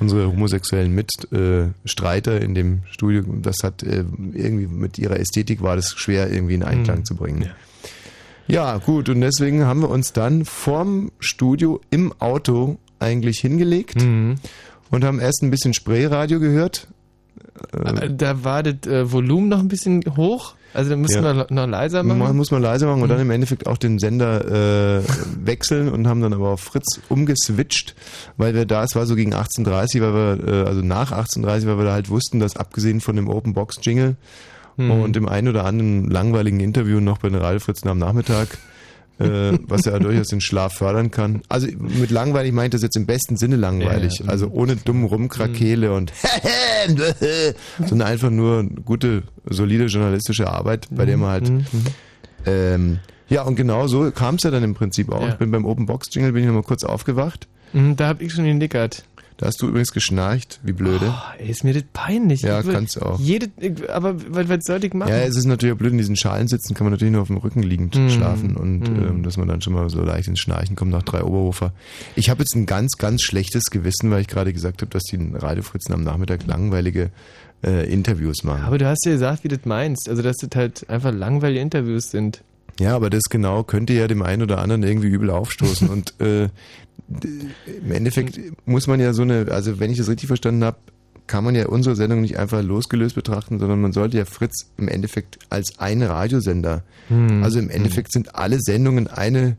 Unsere 0.02 0.28
homosexuellen 0.28 0.94
Mitstreiter 0.94 1.74
Streiter 1.86 2.42
in 2.42 2.54
dem 2.54 2.82
Studio, 2.92 3.24
das 3.42 3.56
hat 3.64 3.82
äh, 3.84 4.04
irgendwie 4.34 4.68
mit 4.68 5.00
ihrer 5.00 5.18
Ästhetik 5.18 5.64
war 5.64 5.78
das 5.78 5.92
schwer 5.92 6.30
irgendwie 6.30 6.56
in 6.56 6.64
Einklang 6.64 7.00
Mhm. 7.00 7.06
zu 7.06 7.16
bringen. 7.16 7.50
Ja, 8.48 8.78
gut, 8.78 9.10
und 9.10 9.22
deswegen 9.22 9.66
haben 9.66 9.82
wir 9.82 9.90
uns 9.90 10.14
dann 10.14 10.46
vorm 10.46 11.12
Studio 11.20 11.82
im 11.90 12.14
Auto 12.20 12.78
eigentlich 13.06 13.40
hingelegt 13.40 14.02
Mhm. 14.04 14.36
und 14.92 15.04
haben 15.06 15.20
erst 15.20 15.44
ein 15.44 15.52
bisschen 15.52 15.74
Sprayradio 15.74 16.40
gehört. 16.40 16.88
Da 18.18 18.44
war 18.44 18.64
das 18.64 18.90
äh, 18.92 19.12
Volumen 19.12 19.50
noch 19.50 19.60
ein 19.60 19.68
bisschen 19.68 20.02
hoch. 20.18 20.56
Also 20.74 20.90
da 20.90 20.98
müssen 20.98 21.24
Ja. 21.24 21.36
wir 21.36 21.48
noch 21.50 21.68
leiser 21.68 22.04
machen. 22.04 22.18
Man 22.20 22.36
muss 22.36 22.52
man 22.52 22.62
leiser 22.62 22.88
machen 22.88 23.02
und 23.02 23.08
Mhm. 23.08 23.12
dann 23.14 23.22
im 23.22 23.32
Endeffekt 23.32 23.66
auch 23.66 23.78
den 23.78 23.98
Sender 23.98 24.98
äh, 25.00 25.04
wechseln 25.46 25.88
und 25.90 26.06
haben 26.08 26.20
dann 26.22 26.34
aber 26.34 26.50
auf 26.50 26.60
Fritz 26.62 27.00
umgeswitcht, 27.08 27.96
weil 28.36 28.54
wir 28.54 28.66
da, 28.66 28.84
es 28.84 28.94
war 28.96 29.06
so 29.06 29.16
gegen 29.16 29.34
18.30 29.34 30.02
weil 30.02 30.14
wir, 30.14 30.48
äh, 30.48 30.68
also 30.68 30.82
nach 30.82 31.12
18.30 31.14 31.66
weil 31.68 31.78
wir 31.78 31.86
da 31.86 31.94
halt 31.94 32.10
wussten, 32.10 32.40
dass 32.42 32.58
abgesehen 32.58 33.00
von 33.00 33.16
dem 33.16 33.30
Open 33.30 33.54
Box 33.54 33.78
Jingle 33.82 34.18
Mhm. 34.78 34.92
und 34.92 35.16
dem 35.16 35.30
einen 35.30 35.48
oder 35.48 35.64
anderen 35.64 36.10
langweiligen 36.10 36.60
Interview 36.60 37.00
noch 37.00 37.20
bei 37.20 37.30
den 37.30 37.40
Radiofritzen 37.40 37.90
am 37.90 37.98
Nachmittag, 37.98 38.58
äh, 39.20 39.58
was 39.68 39.86
ja 39.86 39.98
durchaus 40.00 40.28
den 40.28 40.42
Schlaf 40.42 40.74
fördern 40.74 41.10
kann. 41.12 41.42
Also 41.50 41.68
mit 41.78 42.12
langweilig 42.12 42.52
meint 42.54 42.74
das 42.74 42.82
jetzt 42.82 42.98
im 42.98 43.06
besten 43.06 43.38
Sinne 43.38 43.56
langweilig, 43.56 44.20
Ja, 44.20 44.26
ja. 44.26 44.32
also 44.32 44.48
ohne 44.50 44.76
dumm 44.76 45.06
Rumkrakele 45.06 45.94
und 45.94 46.12
sondern 47.86 48.08
einfach 48.08 48.30
nur 48.30 48.64
gute, 48.64 49.24
solide 49.46 49.86
journalistische 49.86 50.48
Arbeit, 50.50 50.88
bei 50.92 51.06
der 51.06 51.18
man 51.18 51.30
halt 51.30 51.50
Mhm. 51.50 51.66
ähm, 52.46 53.00
ja, 53.28 53.42
und 53.42 53.56
genau 53.56 53.88
so 53.88 54.12
kam 54.12 54.36
es 54.36 54.44
ja 54.44 54.52
dann 54.52 54.64
im 54.64 54.76
Prinzip 54.76 55.12
auch. 55.12 55.22
Ja. 55.22 55.30
Ich 55.30 55.36
bin 55.36 55.50
beim 55.50 55.66
Open 55.66 55.86
Box 55.88 56.10
Jingle 56.12 56.32
bin 56.32 56.44
ich 56.44 56.48
nochmal 56.48 56.64
kurz 56.64 56.84
aufgewacht. 56.84 57.48
Mhm, 57.74 57.96
Da 57.96 58.08
hab 58.08 58.22
ich 58.22 58.32
schon 58.34 58.46
genickert. 58.46 59.04
Da 59.38 59.48
hast 59.48 59.62
du 59.62 59.68
übrigens 59.68 59.92
geschnarcht, 59.92 60.62
wie 60.64 60.72
blöde. 60.72 61.08
Oh, 61.14 61.40
ey, 61.42 61.50
ist 61.50 61.66
mir 61.66 61.74
das 61.74 61.84
peinlich. 61.92 62.42
Ja, 62.42 62.62
Ich 62.62 62.70
kannst 62.70 62.96
du 62.96 63.02
auch. 63.02 63.20
Jede, 63.20 63.50
aber 63.94 64.16
was, 64.34 64.48
was 64.48 64.60
soll 64.64 64.82
ich 64.86 64.94
machen? 64.94 65.10
Ja, 65.10 65.18
es 65.20 65.36
ist 65.36 65.44
natürlich 65.44 65.74
auch 65.76 65.78
blöd, 65.78 65.92
in 65.92 65.98
diesen 65.98 66.16
Schalen 66.16 66.48
sitzen 66.48 66.74
kann 66.74 66.86
man 66.86 66.94
natürlich 66.94 67.12
nur 67.12 67.22
auf 67.22 67.28
dem 67.28 67.38
Rücken 67.38 67.62
liegend 67.62 67.96
Mhm. 67.98 68.10
schlafen 68.10 68.56
und 68.56 68.90
Mhm. 68.90 69.06
ähm, 69.08 69.24
dass 69.24 69.36
man 69.36 69.48
dann 69.50 69.62
schon 69.62 69.74
mal 69.74 69.90
so 69.90 70.02
leicht 70.04 70.30
ins 70.30 70.40
Schnarchen 70.40 70.78
kommt 70.78 70.92
nach 70.92 71.04
drei 71.04 71.22
Oberhofer. 71.24 71.74
Ich 72.16 72.30
habe 72.30 72.44
jetzt 72.44 72.56
ein 72.56 72.66
ganz, 72.66 72.94
ganz 72.98 73.24
schlechtes 73.24 73.64
Gewissen, 73.66 74.10
weil 74.10 74.22
ich 74.22 74.28
gerade 74.30 74.54
gesagt 74.54 74.82
habe, 74.82 74.90
dass 74.92 75.04
die 75.04 75.20
Radiofritzen 75.34 75.94
am 75.94 76.04
Nachmittag 76.06 76.46
langweilige 76.48 77.10
äh, 77.64 77.92
Interviews 77.92 78.44
machen. 78.44 78.64
aber 78.64 78.78
du 78.78 78.88
hast 78.88 79.06
ja 79.06 79.12
gesagt, 79.14 79.44
wie 79.44 79.48
du 79.50 79.58
das 79.58 79.66
meinst. 79.66 80.08
Also, 80.08 80.22
dass 80.22 80.38
das 80.38 80.50
halt 80.56 80.90
einfach 80.90 81.12
langweilige 81.14 81.60
Interviews 81.60 82.06
sind. 82.12 82.42
Ja, 82.80 82.96
aber 82.96 83.10
das 83.10 83.24
genau 83.30 83.64
könnte 83.64 83.94
ja 83.94 84.08
dem 84.08 84.22
einen 84.22 84.42
oder 84.42 84.60
anderen 84.60 84.84
irgendwie 84.84 85.08
übel 85.08 85.30
aufstoßen. 85.30 85.90
und 85.90 86.20
äh, 86.20 86.50
im 87.08 87.92
Endeffekt 87.92 88.40
muss 88.66 88.88
man 88.88 89.00
ja 89.00 89.14
so 89.14 89.22
eine, 89.22 89.48
also 89.52 89.80
wenn 89.80 89.92
ich 89.92 89.98
das 89.98 90.10
richtig 90.10 90.28
verstanden 90.28 90.64
habe, 90.64 90.78
kann 91.28 91.44
man 91.44 91.56
ja 91.56 91.68
unsere 91.68 91.96
Sendung 91.96 92.22
nicht 92.22 92.38
einfach 92.38 92.62
losgelöst 92.62 93.16
betrachten, 93.16 93.60
sondern 93.60 93.82
man 93.82 93.94
sollte 93.94 94.18
ja 94.18 94.26
Fritz 94.26 94.70
im 94.78 94.88
Endeffekt 94.88 95.40
als 95.50 95.80
ein 95.80 96.04
Radiosender. 96.04 96.84
Hm. 97.08 97.44
Also 97.44 97.60
im 97.60 97.70
Endeffekt 97.70 98.12
sind 98.12 98.36
alle 98.36 98.60
Sendungen 98.60 99.08
eine, 99.08 99.58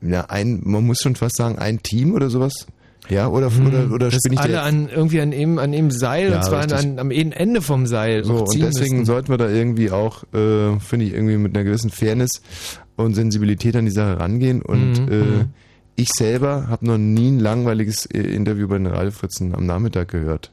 ja, 0.00 0.26
ein, 0.26 0.60
man 0.64 0.84
muss 0.84 0.98
schon 1.00 1.16
fast 1.16 1.36
sagen, 1.36 1.58
ein 1.58 1.82
Team 1.82 2.12
oder 2.12 2.28
sowas. 2.28 2.66
Ja, 3.10 3.28
oder, 3.28 3.48
oder, 3.48 3.90
oder 3.92 4.06
Hm. 4.06 4.12
das 4.12 4.20
bin 4.22 4.32
ich 4.32 4.40
alle 4.40 4.62
an 4.62 4.88
irgendwie 4.88 5.20
an 5.20 5.32
eben 5.32 5.58
an 5.58 5.72
dem 5.72 5.90
Seil 5.90 6.30
Ja, 6.30 6.36
und 6.36 6.44
zwar 6.44 6.60
richtig. 6.64 6.78
an, 6.78 6.98
am 6.98 7.10
Ende 7.10 7.60
vom 7.60 7.86
Seil. 7.86 8.24
So, 8.24 8.44
und 8.44 8.54
deswegen 8.54 8.96
müssen. 8.98 9.04
sollten 9.04 9.28
wir 9.28 9.36
da 9.36 9.48
irgendwie 9.50 9.90
auch, 9.90 10.24
äh, 10.32 10.78
finde 10.80 11.06
ich, 11.06 11.12
irgendwie 11.12 11.36
mit 11.36 11.54
einer 11.54 11.64
gewissen 11.64 11.90
Fairness 11.90 12.30
und 12.96 13.14
Sensibilität 13.14 13.76
an 13.76 13.84
die 13.84 13.90
Sache 13.90 14.18
rangehen. 14.20 14.62
Und 14.62 15.00
Mhm, 15.06 15.12
äh, 15.12 15.16
mhm. 15.16 15.44
ich 15.96 16.08
selber 16.16 16.68
habe 16.68 16.86
noch 16.86 16.96
nie 16.98 17.30
ein 17.32 17.40
langweiliges 17.40 18.06
äh, 18.06 18.20
Interview 18.20 18.68
bei 18.68 18.78
den 18.78 18.86
Radiofritzen 18.86 19.54
am 19.54 19.66
Nachmittag 19.66 20.08
gehört. 20.08 20.50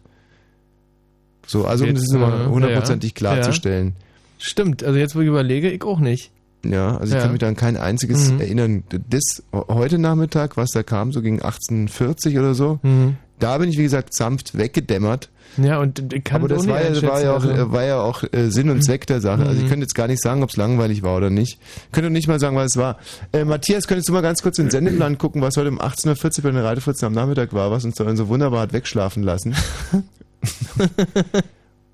So, 1.47 1.65
also 1.65 1.85
um 1.85 1.93
das 1.93 2.03
ist 2.03 2.11
nochmal 2.13 2.41
äh, 2.41 2.45
hundertprozentig 2.47 3.11
ja, 3.11 3.15
klarzustellen. 3.15 3.93
Stimmt, 4.39 4.83
also 4.83 4.97
jetzt 4.99 5.15
wo 5.15 5.21
ich 5.21 5.27
überlege, 5.27 5.69
ich 5.69 5.83
auch 5.83 5.99
nicht. 5.99 6.31
Ja. 6.65 6.97
also 6.97 7.05
ich 7.05 7.13
Ja. 7.13 7.21
kann 7.21 7.31
mich 7.31 7.39
da 7.39 7.47
an 7.47 7.55
kein 7.55 7.77
einziges 7.77 8.31
Mhm. 8.31 8.39
erinnern. 8.41 8.83
Das 9.09 9.43
heute 9.53 9.97
Nachmittag, 9.97 10.57
was 10.57 10.71
da 10.71 10.83
kam, 10.83 11.11
so 11.11 11.21
gegen 11.21 11.41
1840 11.41 12.37
oder 12.37 12.53
so, 12.53 12.79
Mhm. 12.83 13.15
da 13.39 13.57
bin 13.57 13.69
ich, 13.69 13.77
wie 13.77 13.83
gesagt, 13.83 14.13
sanft 14.15 14.57
weggedämmert. 14.57 15.29
Ja, 15.57 15.79
und 15.79 16.01
kann 16.23 16.39
Aber 16.43 16.47
das 16.47 16.65
war 16.65 16.79
nicht 16.89 17.01
ja, 17.01 17.09
war 17.09 17.21
ja 17.21 17.35
auch, 17.35 17.43
also- 17.43 17.71
war 17.73 17.83
ja 17.83 17.99
auch 17.99 18.23
äh, 18.31 18.49
Sinn 18.51 18.69
und 18.69 18.81
Zweck 18.85 19.05
der 19.07 19.19
Sache. 19.19 19.41
Also 19.43 19.57
ich 19.57 19.63
Mhm. 19.65 19.69
könnte 19.69 19.83
jetzt 19.83 19.95
gar 19.95 20.07
nicht 20.07 20.21
sagen, 20.21 20.43
ob 20.43 20.49
es 20.49 20.55
langweilig 20.55 21.03
war 21.03 21.17
oder 21.17 21.29
nicht. 21.29 21.59
Ich 21.87 21.91
könnte 21.91 22.09
nicht 22.09 22.29
mal 22.29 22.39
sagen, 22.39 22.55
was 22.55 22.71
es 22.71 22.77
war. 22.77 22.97
Äh, 23.33 23.43
Matthias, 23.43 23.85
könntest 23.87 24.07
du 24.07 24.13
mal 24.13 24.21
ganz 24.21 24.41
kurz 24.41 24.59
in 24.59 24.65
den 24.67 24.71
Sendeplan 24.71 25.17
gucken, 25.17 25.41
was 25.41 25.57
heute 25.57 25.69
um 25.69 25.81
18.40 25.81 26.45
Uhr 26.45 26.51
bei 26.51 26.57
den 26.57 26.65
Radiofritzen 26.65 27.05
am 27.07 27.13
Nachmittag 27.13 27.51
war, 27.51 27.69
was 27.69 27.83
uns 27.83 27.95
da 27.95 28.15
so 28.15 28.29
wunderbar 28.29 28.61
hat 28.61 28.71
wegschlafen 28.71 29.23
lassen. 29.23 29.53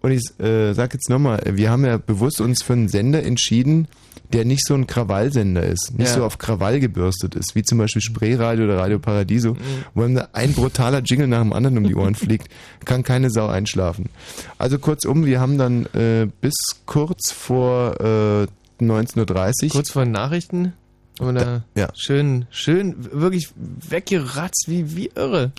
und 0.02 0.12
ich 0.12 0.24
äh, 0.40 0.74
sag 0.74 0.94
jetzt 0.94 1.10
nochmal, 1.10 1.42
wir 1.52 1.70
haben 1.72 1.86
ja 1.86 1.98
bewusst 1.98 2.42
uns 2.42 2.64
für 2.64 2.74
einen 2.74 2.90
Sender 2.90 3.24
entschieden, 3.24 3.88
der 4.34 4.44
nicht 4.46 4.66
so 4.66 4.74
ein 4.74 4.88
Krawallsender 4.88 5.64
ist, 5.64 5.94
nicht 5.98 6.08
Ja. 6.10 6.16
so 6.16 6.24
auf 6.26 6.38
Krawall 6.38 6.80
gebürstet 6.80 7.36
ist, 7.36 7.56
wie 7.56 7.64
zum 7.64 7.78
Beispiel 7.78 8.02
Spreeradio 8.02 8.66
oder 8.66 8.78
Radio 8.78 9.00
Paradiso, 9.00 9.54
Mhm. 9.54 9.58
wo 9.94 10.04
einem 10.04 10.16
da 10.16 10.28
ein 10.34 10.54
brutaler 10.54 11.02
Jingle 11.02 11.28
nach 11.28 11.42
dem 11.42 11.54
anderen 11.54 11.78
um 11.78 11.84
die 11.86 11.96
Ohren 11.96 12.16
fliegt, 12.16 12.50
kann 12.86 13.04
keine 13.04 13.30
Sau 13.30 13.48
einschlafen. 13.48 14.10
Also 14.58 14.80
kurzum, 14.80 15.26
wir 15.26 15.40
haben 15.40 15.58
dann 15.58 15.86
äh, 15.94 16.28
bis 16.42 16.56
kurz 16.86 17.32
vor 17.32 18.00
äh, 18.02 18.48
19.30 18.84 19.64
Uhr 19.66 19.70
Kurz 19.72 19.92
vor 19.92 20.04
den 20.04 20.12
Nachrichten 20.12 20.74
oder 21.20 21.64
Ja. 21.76 21.88
schön, 21.96 22.46
schön, 22.52 22.96
wirklich 23.12 23.50
weggeratzt 23.90 24.66
wie, 24.68 24.96
wie 24.96 25.10
irre. 25.16 25.52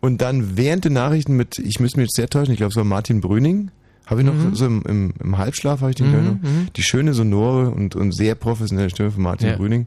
und 0.00 0.20
dann 0.20 0.56
während 0.56 0.84
der 0.84 0.92
Nachrichten 0.92 1.36
mit, 1.36 1.58
ich 1.58 1.80
müsste 1.80 1.98
mich 2.00 2.08
jetzt 2.08 2.16
sehr 2.16 2.28
täuschen, 2.28 2.52
ich 2.52 2.58
glaube 2.58 2.70
es 2.70 2.76
war 2.76 2.84
Martin 2.84 3.20
Brüning, 3.20 3.70
habe 4.06 4.20
ich 4.22 4.26
noch 4.26 4.34
Mhm. 4.34 4.54
so 4.54 4.66
im, 4.66 4.82
im, 4.88 5.12
im 5.22 5.36
Halbschlaf, 5.38 5.80
habe 5.80 5.90
ich 5.90 5.96
den 5.96 6.10
Mhm, 6.10 6.40
mhm. 6.42 6.68
die 6.76 6.82
schöne 6.82 7.12
sonore 7.12 7.70
und, 7.70 7.94
und 7.96 8.12
sehr 8.12 8.34
professionelle 8.34 8.88
Stimme 8.90 9.10
von 9.10 9.22
Martin 9.22 9.48
Ja. 9.48 9.56
Brüning, 9.56 9.86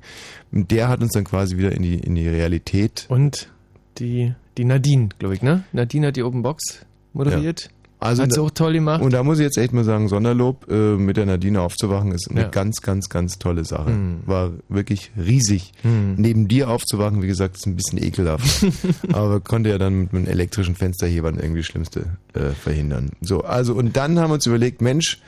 der 0.51 0.89
hat 0.89 1.01
uns 1.01 1.13
dann 1.13 1.23
quasi 1.23 1.57
wieder 1.57 1.71
in 1.71 1.81
die, 1.81 1.95
in 1.95 2.15
die 2.15 2.27
Realität 2.27 3.05
Und 3.09 3.49
die, 3.97 4.33
die 4.57 4.65
Nadine, 4.65 5.09
glaube 5.19 5.33
ich, 5.35 5.41
ne? 5.41 5.63
Nadine 5.71 6.07
hat 6.07 6.15
die 6.17 6.23
Open 6.23 6.41
Box 6.41 6.85
moderiert. 7.13 7.69
Also 8.01 8.23
Hat 8.23 8.31
sie 8.33 8.41
auch 8.41 8.51
toll 8.51 8.73
gemacht. 8.73 9.01
Und 9.01 9.11
da 9.11 9.23
muss 9.23 9.39
ich 9.39 9.43
jetzt 9.43 9.57
echt 9.57 9.73
mal 9.73 9.83
sagen, 9.83 10.07
Sonderlob, 10.07 10.71
äh, 10.71 10.95
mit 10.95 11.17
der 11.17 11.25
Nadine 11.25 11.59
aufzuwachen, 11.61 12.11
ist 12.13 12.31
eine 12.31 12.41
Ja. 12.43 12.47
ganz, 12.47 12.81
ganz, 12.81 13.09
ganz 13.09 13.39
tolle 13.39 13.65
Sache. 13.65 13.87
Hm. 13.89 14.19
War 14.25 14.51
wirklich 14.69 15.11
riesig. 15.17 15.73
Hm. 15.81 16.15
Neben 16.15 16.47
dir 16.47 16.69
aufzuwachen, 16.69 17.21
wie 17.21 17.27
gesagt, 17.27 17.57
ist 17.57 17.67
ein 17.67 17.75
bisschen 17.75 18.01
ekelhaft. 18.01 18.65
Aber 19.11 19.41
konnte 19.41 19.69
ja 19.69 19.77
dann 19.77 19.99
mit 20.03 20.13
einem 20.13 20.27
elektrischen 20.27 20.75
Fensterhebern 20.75 21.39
irgendwie 21.39 21.59
das 21.59 21.67
Schlimmste 21.67 22.05
äh, 22.33 22.51
verhindern. 22.51 23.09
So, 23.19 23.41
also 23.41 23.73
und 23.73 23.97
dann 23.97 24.17
haben 24.17 24.29
wir 24.29 24.35
uns 24.35 24.45
überlegt, 24.45 24.81
Mensch, 24.81 25.19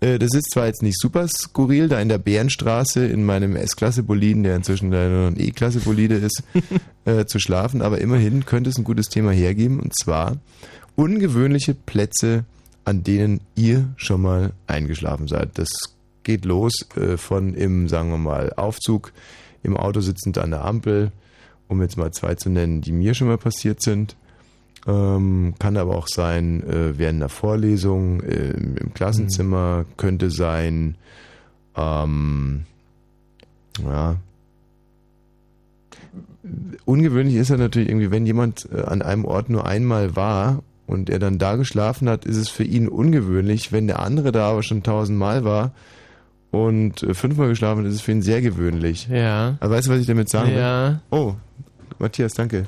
äh, 0.00 0.18
das 0.18 0.34
ist 0.34 0.50
zwar 0.52 0.66
jetzt 0.66 0.82
nicht 0.82 1.00
super 1.00 1.26
skurril, 1.28 1.88
da 1.88 1.98
in 1.98 2.10
der 2.10 2.18
Bärenstraße 2.18 3.06
in 3.06 3.24
meinem 3.24 3.56
S-Klasse-Boliden, 3.56 4.42
der 4.42 4.54
inzwischen 4.56 4.90
leider 4.92 5.08
nur 5.08 5.26
ein 5.28 5.40
E-Klasse-Bolide 5.40 6.16
ist, 6.16 6.42
äh, 7.06 7.24
zu 7.24 7.38
schlafen, 7.38 7.80
aber 7.80 8.02
immerhin 8.02 8.44
könnte 8.44 8.68
es 8.68 8.76
ein 8.76 8.84
gutes 8.84 9.08
Thema 9.08 9.30
hergeben 9.30 9.80
und 9.80 9.94
zwar 9.98 10.36
ungewöhnliche 10.98 11.74
Plätze, 11.74 12.44
an 12.84 13.04
denen 13.04 13.40
ihr 13.54 13.88
schon 13.96 14.20
mal 14.20 14.52
eingeschlafen 14.66 15.28
seid. 15.28 15.56
Das 15.56 15.68
geht 16.24 16.44
los 16.44 16.72
äh, 16.96 17.16
von 17.16 17.54
im, 17.54 17.88
sagen 17.88 18.10
wir 18.10 18.18
mal, 18.18 18.52
Aufzug, 18.56 19.12
im 19.62 19.76
Auto 19.76 20.00
sitzend 20.00 20.38
an 20.38 20.50
der 20.50 20.64
Ampel, 20.64 21.12
um 21.68 21.80
jetzt 21.82 21.96
mal 21.98 22.12
zwei 22.12 22.34
zu 22.34 22.50
nennen, 22.50 22.80
die 22.80 22.90
mir 22.90 23.14
schon 23.14 23.28
mal 23.28 23.38
passiert 23.38 23.80
sind. 23.80 24.16
Ähm, 24.88 25.54
kann 25.60 25.76
aber 25.76 25.96
auch 25.96 26.08
sein 26.08 26.64
äh, 26.64 26.98
während 26.98 27.20
einer 27.20 27.28
Vorlesung, 27.28 28.20
äh, 28.22 28.50
im 28.50 28.92
Klassenzimmer, 28.92 29.84
könnte 29.96 30.32
sein, 30.32 30.96
ähm, 31.76 32.64
ja, 33.84 34.16
ungewöhnlich 36.84 37.36
ist 37.36 37.50
ja 37.50 37.56
natürlich 37.56 37.88
irgendwie, 37.88 38.10
wenn 38.10 38.26
jemand 38.26 38.68
äh, 38.72 38.80
an 38.82 39.02
einem 39.02 39.24
Ort 39.24 39.48
nur 39.48 39.64
einmal 39.64 40.16
war 40.16 40.62
und 40.88 41.08
er 41.10 41.20
dann 41.20 41.38
da 41.38 41.54
geschlafen 41.54 42.08
hat, 42.08 42.24
ist 42.24 42.36
es 42.38 42.48
für 42.48 42.64
ihn 42.64 42.88
ungewöhnlich. 42.88 43.70
Wenn 43.70 43.86
der 43.86 44.00
andere 44.00 44.32
da 44.32 44.50
aber 44.50 44.62
schon 44.64 44.82
tausendmal 44.82 45.44
war 45.44 45.72
und 46.50 47.02
äh, 47.02 47.14
fünfmal 47.14 47.48
geschlafen 47.48 47.80
hat, 47.84 47.88
ist 47.88 47.96
es 47.96 48.00
für 48.00 48.12
ihn 48.12 48.22
sehr 48.22 48.40
gewöhnlich. 48.40 49.06
Ja. 49.08 49.56
Aber 49.60 49.74
weißt 49.76 49.86
du, 49.86 49.92
was 49.92 50.00
ich 50.00 50.06
damit 50.06 50.28
sagen 50.30 50.50
will? 50.50 50.58
Ja. 50.58 51.00
Oh, 51.10 51.34
Matthias, 51.98 52.32
danke. 52.32 52.66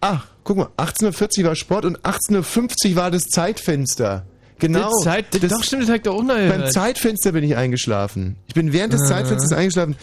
Ach, 0.00 0.26
guck 0.44 0.56
mal, 0.56 0.68
18.40 0.76 1.40
Uhr 1.40 1.44
war 1.48 1.54
Sport 1.56 1.84
und 1.84 1.98
18.50 2.00 2.90
Uhr 2.90 2.96
war 2.96 3.10
das 3.10 3.22
Zeitfenster. 3.24 4.24
Genau. 4.60 4.90
Die 4.98 5.04
Zeit, 5.04 5.26
das, 5.40 5.50
doch, 5.52 5.62
stimmt, 5.62 5.88
das 5.88 5.94
ich 5.96 6.02
doch 6.02 6.22
beim. 6.24 6.66
Zeitfenster 6.70 7.32
bin 7.32 7.44
ich 7.44 7.56
eingeschlafen. 7.56 8.36
Ich 8.48 8.54
bin 8.54 8.72
während 8.72 8.92
des 8.92 9.02
Ah. 9.02 9.06
Zeitfensters 9.06 9.52
eingeschlafen. 9.52 9.96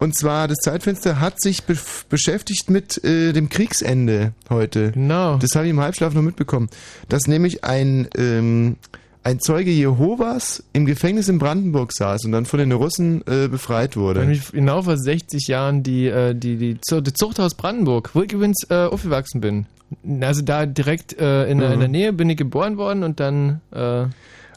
Und 0.00 0.16
zwar, 0.16 0.48
das 0.48 0.56
Zeitfenster 0.62 1.20
hat 1.20 1.40
sich 1.42 1.64
be 1.64 1.76
beschäftigt 2.08 2.70
mit 2.70 3.04
äh, 3.04 3.32
dem 3.32 3.50
Kriegsende 3.50 4.32
heute. 4.48 4.92
Genau. 4.92 5.36
Das 5.36 5.50
habe 5.54 5.66
ich 5.66 5.70
im 5.70 5.80
Halbschlaf 5.80 6.14
noch 6.14 6.22
mitbekommen. 6.22 6.70
Dass 7.10 7.26
nämlich 7.28 7.64
ein, 7.64 8.08
ähm, 8.16 8.76
ein 9.22 9.40
Zeuge 9.40 9.70
Jehovas 9.70 10.64
im 10.72 10.86
Gefängnis 10.86 11.28
in 11.28 11.38
Brandenburg 11.38 11.92
saß 11.92 12.24
und 12.24 12.32
dann 12.32 12.46
von 12.46 12.58
den 12.58 12.72
Russen 12.72 13.20
äh, 13.26 13.48
befreit 13.48 13.94
wurde. 13.98 14.20
Nämlich 14.20 14.50
genau 14.50 14.80
vor 14.80 14.96
60 14.96 15.46
Jahren 15.48 15.82
die, 15.82 16.06
äh, 16.06 16.34
die, 16.34 16.56
die, 16.56 16.78
die 16.80 17.12
Zuchthaus 17.12 17.54
Brandenburg, 17.54 18.10
wo 18.14 18.22
ich 18.22 18.32
übrigens 18.32 18.64
äh, 18.70 18.86
aufgewachsen 18.86 19.42
bin. 19.42 19.66
Also 20.22 20.40
da 20.40 20.64
direkt 20.64 21.18
äh, 21.18 21.44
in, 21.50 21.58
der, 21.58 21.68
Mhm. 21.68 21.74
in 21.74 21.80
der 21.80 21.88
Nähe 21.90 22.12
bin 22.14 22.30
ich 22.30 22.38
geboren 22.38 22.78
worden 22.78 23.02
und 23.04 23.20
dann. 23.20 23.60
Äh, 23.70 24.06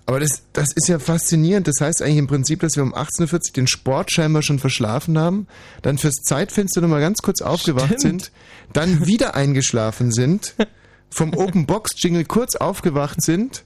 Aber 0.05 0.19
das, 0.19 0.43
das 0.51 0.69
ist 0.75 0.89
ja 0.89 0.99
faszinierend. 0.99 1.67
Das 1.67 1.75
heißt 1.79 2.01
eigentlich 2.01 2.17
im 2.17 2.27
Prinzip, 2.27 2.59
dass 2.59 2.75
wir 2.75 2.83
um 2.83 2.93
18.40 2.93 3.33
Uhr 3.33 3.39
den 3.55 3.67
Sport 3.67 4.11
scheinbar 4.11 4.41
schon 4.41 4.59
verschlafen 4.59 5.17
haben, 5.17 5.47
dann 5.81 5.97
fürs 5.97 6.15
Zeitfenster 6.23 6.81
nochmal 6.81 6.99
ganz 7.01 7.19
kurz 7.21 7.41
aufgewacht 7.41 7.99
Stimmt. 7.99 8.01
sind, 8.01 8.31
dann 8.73 9.05
wieder 9.07 9.35
eingeschlafen 9.35 10.11
sind, 10.11 10.55
vom 11.09 11.33
Open 11.33 11.65
Box 11.65 11.91
Jingle 11.97 12.25
kurz 12.25 12.55
aufgewacht 12.57 13.21
sind 13.21 13.63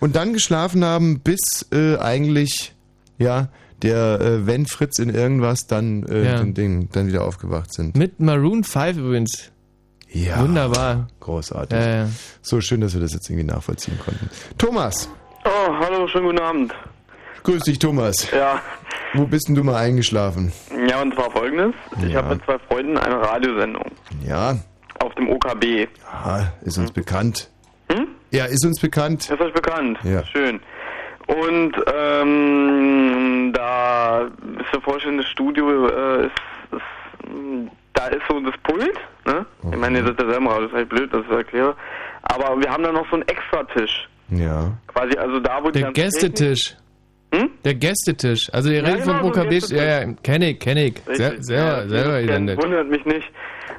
und 0.00 0.16
dann 0.16 0.32
geschlafen 0.34 0.84
haben, 0.84 1.20
bis 1.20 1.66
äh, 1.72 1.96
eigentlich, 1.96 2.74
ja, 3.18 3.48
der, 3.82 4.20
äh, 4.20 4.46
wenn 4.46 4.66
Fritz 4.66 4.98
in 4.98 5.08
irgendwas, 5.08 5.66
dann, 5.66 6.02
äh, 6.04 6.24
Ja. 6.26 6.38
den 6.42 6.52
Ding, 6.52 6.88
dann 6.92 7.06
wieder 7.06 7.24
aufgewacht 7.24 7.72
sind. 7.72 7.96
mit 7.96 8.20
Maroon 8.20 8.64
5 8.64 8.98
übrigens. 8.98 9.50
Ja. 10.12 10.42
Wunderbar. 10.42 11.08
Großartig. 11.20 11.78
Ja, 11.78 11.88
ja. 12.04 12.08
So 12.42 12.60
schön, 12.60 12.80
dass 12.82 12.92
wir 12.94 13.00
das 13.00 13.12
jetzt 13.14 13.30
irgendwie 13.30 13.46
nachvollziehen 13.46 13.98
konnten. 14.04 14.28
Thomas, 14.58 15.08
Oh, 15.52 15.74
hallo, 15.80 16.06
schönen 16.06 16.26
guten 16.26 16.38
Abend. 16.40 16.74
grüß 17.42 17.64
dich 17.64 17.78
Thomas. 17.78 18.30
Ja, 18.30 18.60
Wo 19.14 19.24
bist 19.26 19.48
denn 19.48 19.56
du 19.56 19.64
mal 19.64 19.76
eingeschlafen? 19.76 20.52
ja 20.86 21.02
und 21.02 21.14
zwar 21.14 21.30
folgendes. 21.30 21.72
Ich 22.04 22.12
Ja. 22.12 22.18
habe 22.22 22.34
mit 22.36 22.44
zwei 22.44 22.58
Freunden 22.60 22.96
eine 22.98 23.20
Radiosendung 23.20 23.90
Ja, 24.24 24.54
auf 25.00 25.14
dem 25.16 25.28
OKB. 25.28 25.88
Aha, 26.12 26.52
ist 26.62 26.78
uns 26.78 26.92
bekannt. 26.92 27.50
Hm? 27.90 28.06
Ja, 28.30 28.44
ist 28.44 28.64
uns 28.64 28.78
bekannt. 28.80 29.28
Ist 29.28 29.40
euch 29.40 29.52
bekannt? 29.52 29.98
Ja. 30.04 30.24
Schön. 30.26 30.60
Und 31.26 31.72
ähm, 31.92 33.52
da 33.52 34.20
ist 34.22 34.72
dir 34.74 34.80
vorstellen, 34.82 35.18
das 35.18 35.26
Studio 35.26 35.88
äh, 35.88 36.26
ist, 36.26 36.32
ist, 36.72 37.30
da 37.94 38.06
ist 38.06 38.22
so 38.28 38.38
das 38.40 38.54
Pult, 38.62 38.98
ne? 39.26 39.44
Ich 39.72 39.76
meine, 39.78 39.98
ihr 39.98 40.04
seid 40.04 40.20
ja 40.20 40.28
selber, 40.30 40.54
das 40.60 40.66
ist 40.70 40.74
halt 40.74 40.88
blöd, 40.88 41.12
dass 41.12 41.22
ich 41.22 41.28
das 41.28 41.36
erkläre. 41.38 41.74
Aber 42.22 42.60
wir 42.60 42.70
haben 42.70 42.82
da 42.84 42.92
noch 42.92 43.06
so 43.10 43.14
einen 43.16 43.26
Extratisch. 43.28 44.08
Ja. 44.30 44.72
Quasi, 44.88 45.16
also 45.18 45.40
da, 45.40 45.58
wo 45.62 45.70
die 45.70 45.80
Der 45.80 45.92
Gästetisch. 45.92 46.76
Hm? 47.34 47.50
Der 47.64 47.74
Gästetisch. 47.74 48.48
Also 48.52 48.70
ihr 48.70 48.78
Ja, 48.82 48.84
redet 48.86 49.04
genau, 49.04 49.18
vom 49.20 49.32
so 49.34 49.40
ein 49.40 49.46
OKB. 49.46 49.70
Ja, 49.70 49.84
ja, 50.00 50.12
kenn 50.22 50.42
ich, 50.42 50.58
kenn 50.58 50.76
ich. 50.76 50.94
Richtig. 51.08 51.16
Se 51.16 51.36
selber, 51.42 51.82
Ja, 51.82 51.88
selber 51.88 52.12
das 52.12 52.26
gesendet. 52.26 52.62
Wundert 52.62 52.88
mich 52.90 53.04
nicht. 53.04 53.30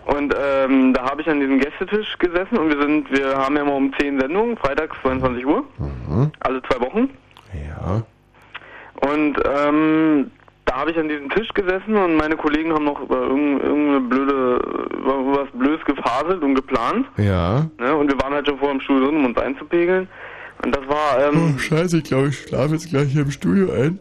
Und 0.05 0.33
ähm, 0.41 0.93
da 0.93 1.03
habe 1.09 1.21
ich 1.21 1.29
an 1.29 1.39
diesem 1.39 1.59
Gästetisch 1.59 2.17
gesessen 2.17 2.57
und 2.57 2.69
wir 2.69 2.81
sind, 2.81 3.11
wir 3.11 3.37
haben 3.37 3.55
ja 3.55 3.63
mal 3.65 3.73
um 3.75 3.93
10 3.99 4.19
Sendungen, 4.19 4.57
freitags 4.57 4.95
22 5.03 5.45
Uhr, 5.45 5.63
Mhm. 5.77 6.31
alle 6.39 6.61
zwei 6.63 6.79
Wochen. 6.81 7.09
Ja. 7.53 8.03
Und 9.09 9.35
ähm, 9.45 10.31
da 10.65 10.75
habe 10.77 10.91
ich 10.91 10.97
an 10.97 11.09
diesem 11.09 11.29
Tisch 11.29 11.49
gesessen 11.53 11.95
und 11.95 12.15
meine 12.15 12.35
Kollegen 12.37 12.71
haben 12.73 12.85
noch 12.85 13.01
über 13.01 13.21
irgend- 13.23 13.63
irgendeine 13.63 13.99
blöde, 14.01 14.59
über 14.97 15.41
was 15.43 15.49
Blödes 15.59 15.83
gefaselt 15.85 16.41
und 16.41 16.55
geplant. 16.55 17.05
Ja. 17.17 17.65
Ne? 17.79 17.95
Und 17.95 18.09
wir 18.11 18.19
waren 18.21 18.33
halt 18.33 18.47
schon 18.47 18.57
vor 18.59 18.69
dem 18.71 18.79
Studio 18.81 19.07
drin, 19.07 19.17
um 19.17 19.25
uns 19.25 19.37
einzupegeln. 19.37 20.07
Und 20.63 20.76
das 20.76 20.88
war, 20.88 21.28
ähm, 21.28 21.58
scheiße, 21.58 21.97
ich 21.97 22.04
glaube, 22.04 22.30
ich 22.30 22.39
schlafe 22.39 22.74
jetzt 22.74 22.89
gleich 22.89 23.12
hier 23.12 23.24
im 23.24 23.32
Studio 23.32 23.71
ein. 23.71 24.00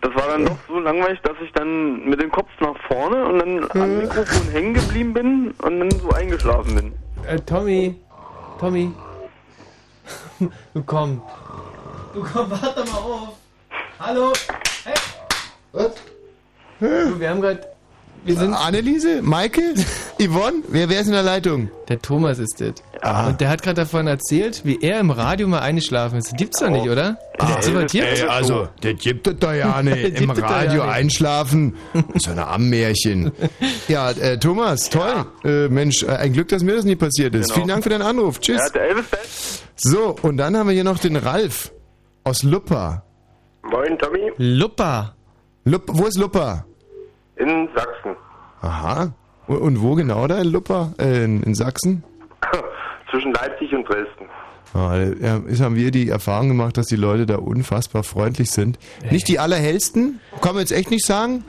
das 0.00 0.14
war 0.14 0.28
dann 0.28 0.46
doch 0.46 0.58
so 0.68 0.78
langweilig, 0.78 1.20
dass 1.22 1.36
ich 1.44 1.52
dann 1.52 2.08
mit 2.08 2.20
dem 2.20 2.30
Kopf 2.30 2.48
nach 2.60 2.76
vorne 2.86 3.24
und 3.24 3.38
dann 3.40 3.70
am 3.70 3.98
Mikrofon 3.98 4.50
hängen 4.52 4.74
geblieben 4.74 5.12
bin 5.12 5.50
und 5.62 5.80
dann 5.80 5.90
so 5.90 6.10
eingeschlafen 6.10 6.74
bin. 6.74 6.92
Äh, 7.26 7.40
Tommy. 7.40 7.96
Tommy. 8.60 8.92
du 10.74 10.82
komm. 10.84 11.20
Du 12.14 12.22
komm, 12.22 12.50
warte 12.50 12.84
mal 12.90 12.98
auf. 12.98 13.28
Hallo. 13.98 14.32
Hey. 14.84 14.94
Was? 15.72 15.94
Du, 16.78 17.20
wir 17.20 17.30
haben 17.30 17.40
gerade. 17.40 17.60
Wir 18.24 18.36
sind. 18.36 18.54
Anneliese? 18.54 19.20
Maike? 19.22 19.74
Yvonne? 20.20 20.62
Wer, 20.68 20.88
wer 20.88 21.00
ist 21.00 21.06
in 21.06 21.12
der 21.12 21.22
Leitung? 21.22 21.70
Der 21.88 22.00
Thomas 22.00 22.38
ist 22.38 22.60
das. 22.60 22.74
Ah. 23.04 23.26
Und 23.26 23.40
der 23.40 23.48
hat 23.48 23.62
gerade 23.62 23.80
davon 23.80 24.06
erzählt, 24.06 24.64
wie 24.64 24.78
er 24.80 25.00
im 25.00 25.10
Radio 25.10 25.48
mal 25.48 25.58
eingeschlafen 25.58 26.18
ist. 26.18 26.36
Gibt's 26.36 26.60
doch 26.60 26.70
nicht, 26.70 26.88
oder? 26.88 27.18
Ist 27.36 27.68
das 27.74 27.94
Ey, 27.94 28.00
ey, 28.00 28.22
also, 28.28 28.68
das 28.80 28.94
gibt 29.00 29.26
es 29.26 29.36
doch 29.40 29.52
ja 29.52 29.82
nicht. 29.82 30.14
Das 30.14 30.20
Im 30.20 30.30
ja 30.30 30.46
Radio 30.46 30.82
einschlafen. 30.82 31.74
So 32.14 32.30
eine 32.30 32.46
Ammärchen. 32.46 33.32
Ja, 33.88 34.10
äh, 34.12 34.38
Thomas, 34.38 34.88
toll. 34.88 35.26
Äh, 35.44 35.68
Mensch, 35.68 36.04
äh, 36.04 36.10
ein 36.10 36.32
Glück, 36.32 36.48
dass 36.48 36.62
mir 36.62 36.76
das 36.76 36.84
nie 36.84 36.94
passiert 36.94 37.34
ist. 37.34 37.46
Genau. 37.48 37.54
Vielen 37.54 37.68
Dank 37.68 37.82
für 37.82 37.90
deinen 37.90 38.02
Anruf. 38.02 38.38
Tschüss. 38.38 38.60
Ja, 38.60 38.68
der 38.68 38.82
Elvis. 38.90 39.62
So, 39.76 40.16
und 40.22 40.36
dann 40.36 40.56
haben 40.56 40.68
wir 40.68 40.74
hier 40.74 40.84
noch 40.84 40.98
den 40.98 41.16
Ralf 41.16 41.72
aus 42.22 42.44
Luppa. 42.44 43.02
Moin, 43.62 43.98
Tommy. 43.98 44.30
Luppa. 44.36 45.16
Lupp, 45.64 45.84
wo 45.88 46.06
ist 46.06 46.18
Luppa? 46.18 46.64
In 47.36 47.68
Sachsen. 47.74 48.16
Aha. 48.60 49.12
Und, 49.48 49.56
und 49.58 49.82
wo 49.82 49.94
genau 49.94 50.26
da 50.28 50.38
in 50.38 50.52
Luppa? 50.52 50.92
Äh, 50.98 51.24
in, 51.24 51.42
in 51.42 51.54
Sachsen? 51.54 52.04
Zwischen 53.12 53.32
Leipzig 53.32 53.72
und 53.72 53.88
Dresden. 53.88 54.26
Ah, 54.74 54.96
ja, 55.20 55.36
ist, 55.46 55.60
haben 55.60 55.76
wir 55.76 55.90
die 55.90 56.08
Erfahrung 56.08 56.48
gemacht, 56.48 56.76
dass 56.78 56.86
die 56.86 56.96
Leute 56.96 57.26
da 57.26 57.36
unfassbar 57.36 58.02
freundlich 58.04 58.50
sind. 58.50 58.78
Nicht 59.10 59.28
die 59.28 59.38
allerhellsten, 59.38 60.18
kann 60.40 60.54
man 60.54 60.60
jetzt 60.62 60.72
echt 60.72 60.90
nicht 60.90 61.04
sagen. 61.04 61.44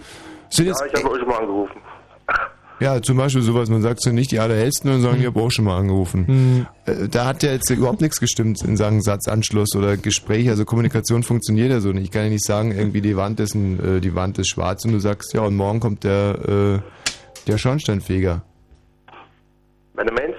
Sind 0.50 0.66
Ja, 0.68 0.72
jetzt, 0.74 0.84
ich 0.94 1.00
habe 1.04 1.12
euch 1.14 1.20
schon 1.22 1.30
mal 1.30 1.38
angerufen. 1.40 1.78
ja, 2.82 3.02
zum 3.02 3.16
Beispiel 3.16 3.42
sowas, 3.42 3.70
man 3.70 3.82
sagt 3.82 4.02
so 4.02 4.12
nicht 4.12 4.32
die 4.32 4.40
allerhellsten 4.40 4.92
und 4.92 5.02
sagen, 5.02 5.22
ich 5.22 5.26
habe 5.26 5.40
auch 5.40 5.52
schon 5.52 5.64
mal 5.64 5.78
angerufen. 5.78 6.68
Äh, 6.86 7.08
Da 7.08 7.26
hat 7.26 7.44
ja 7.44 7.54
jetzt 7.54 7.70
überhaupt 7.70 8.02
nichts 8.02 8.20
gestimmt 8.20 8.62
in 8.62 8.76
Sachen 8.76 9.02
Satzanschluss 9.02 9.74
oder 9.78 9.96
Gespräch. 9.96 10.50
Also 10.50 10.66
Kommunikation 10.66 11.24
funktioniert 11.24 11.70
ja 11.72 11.80
so 11.80 11.94
nicht. 11.94 12.04
Ich 12.04 12.12
kann 12.12 12.24
ja 12.24 12.30
nicht 12.30 12.44
sagen, 12.46 12.74
irgendwie 12.74 13.00
die 13.02 13.16
Wand 13.16 13.40
ist, 13.40 13.56
ein, 13.56 13.80
äh, 13.98 14.02
die 14.02 14.16
Wand 14.16 14.38
ist 14.38 14.50
schwarz 14.50 14.84
und 14.84 14.92
du 14.92 15.00
sagst, 15.00 15.34
ja, 15.34 15.42
und 15.44 15.56
morgen 15.56 15.80
kommt 15.80 16.04
der, 16.04 16.82
äh, 16.84 17.48
der 17.50 17.58
Schornsteinfeger. 17.58 18.42
Du 19.96 20.04
meinst, 20.14 20.33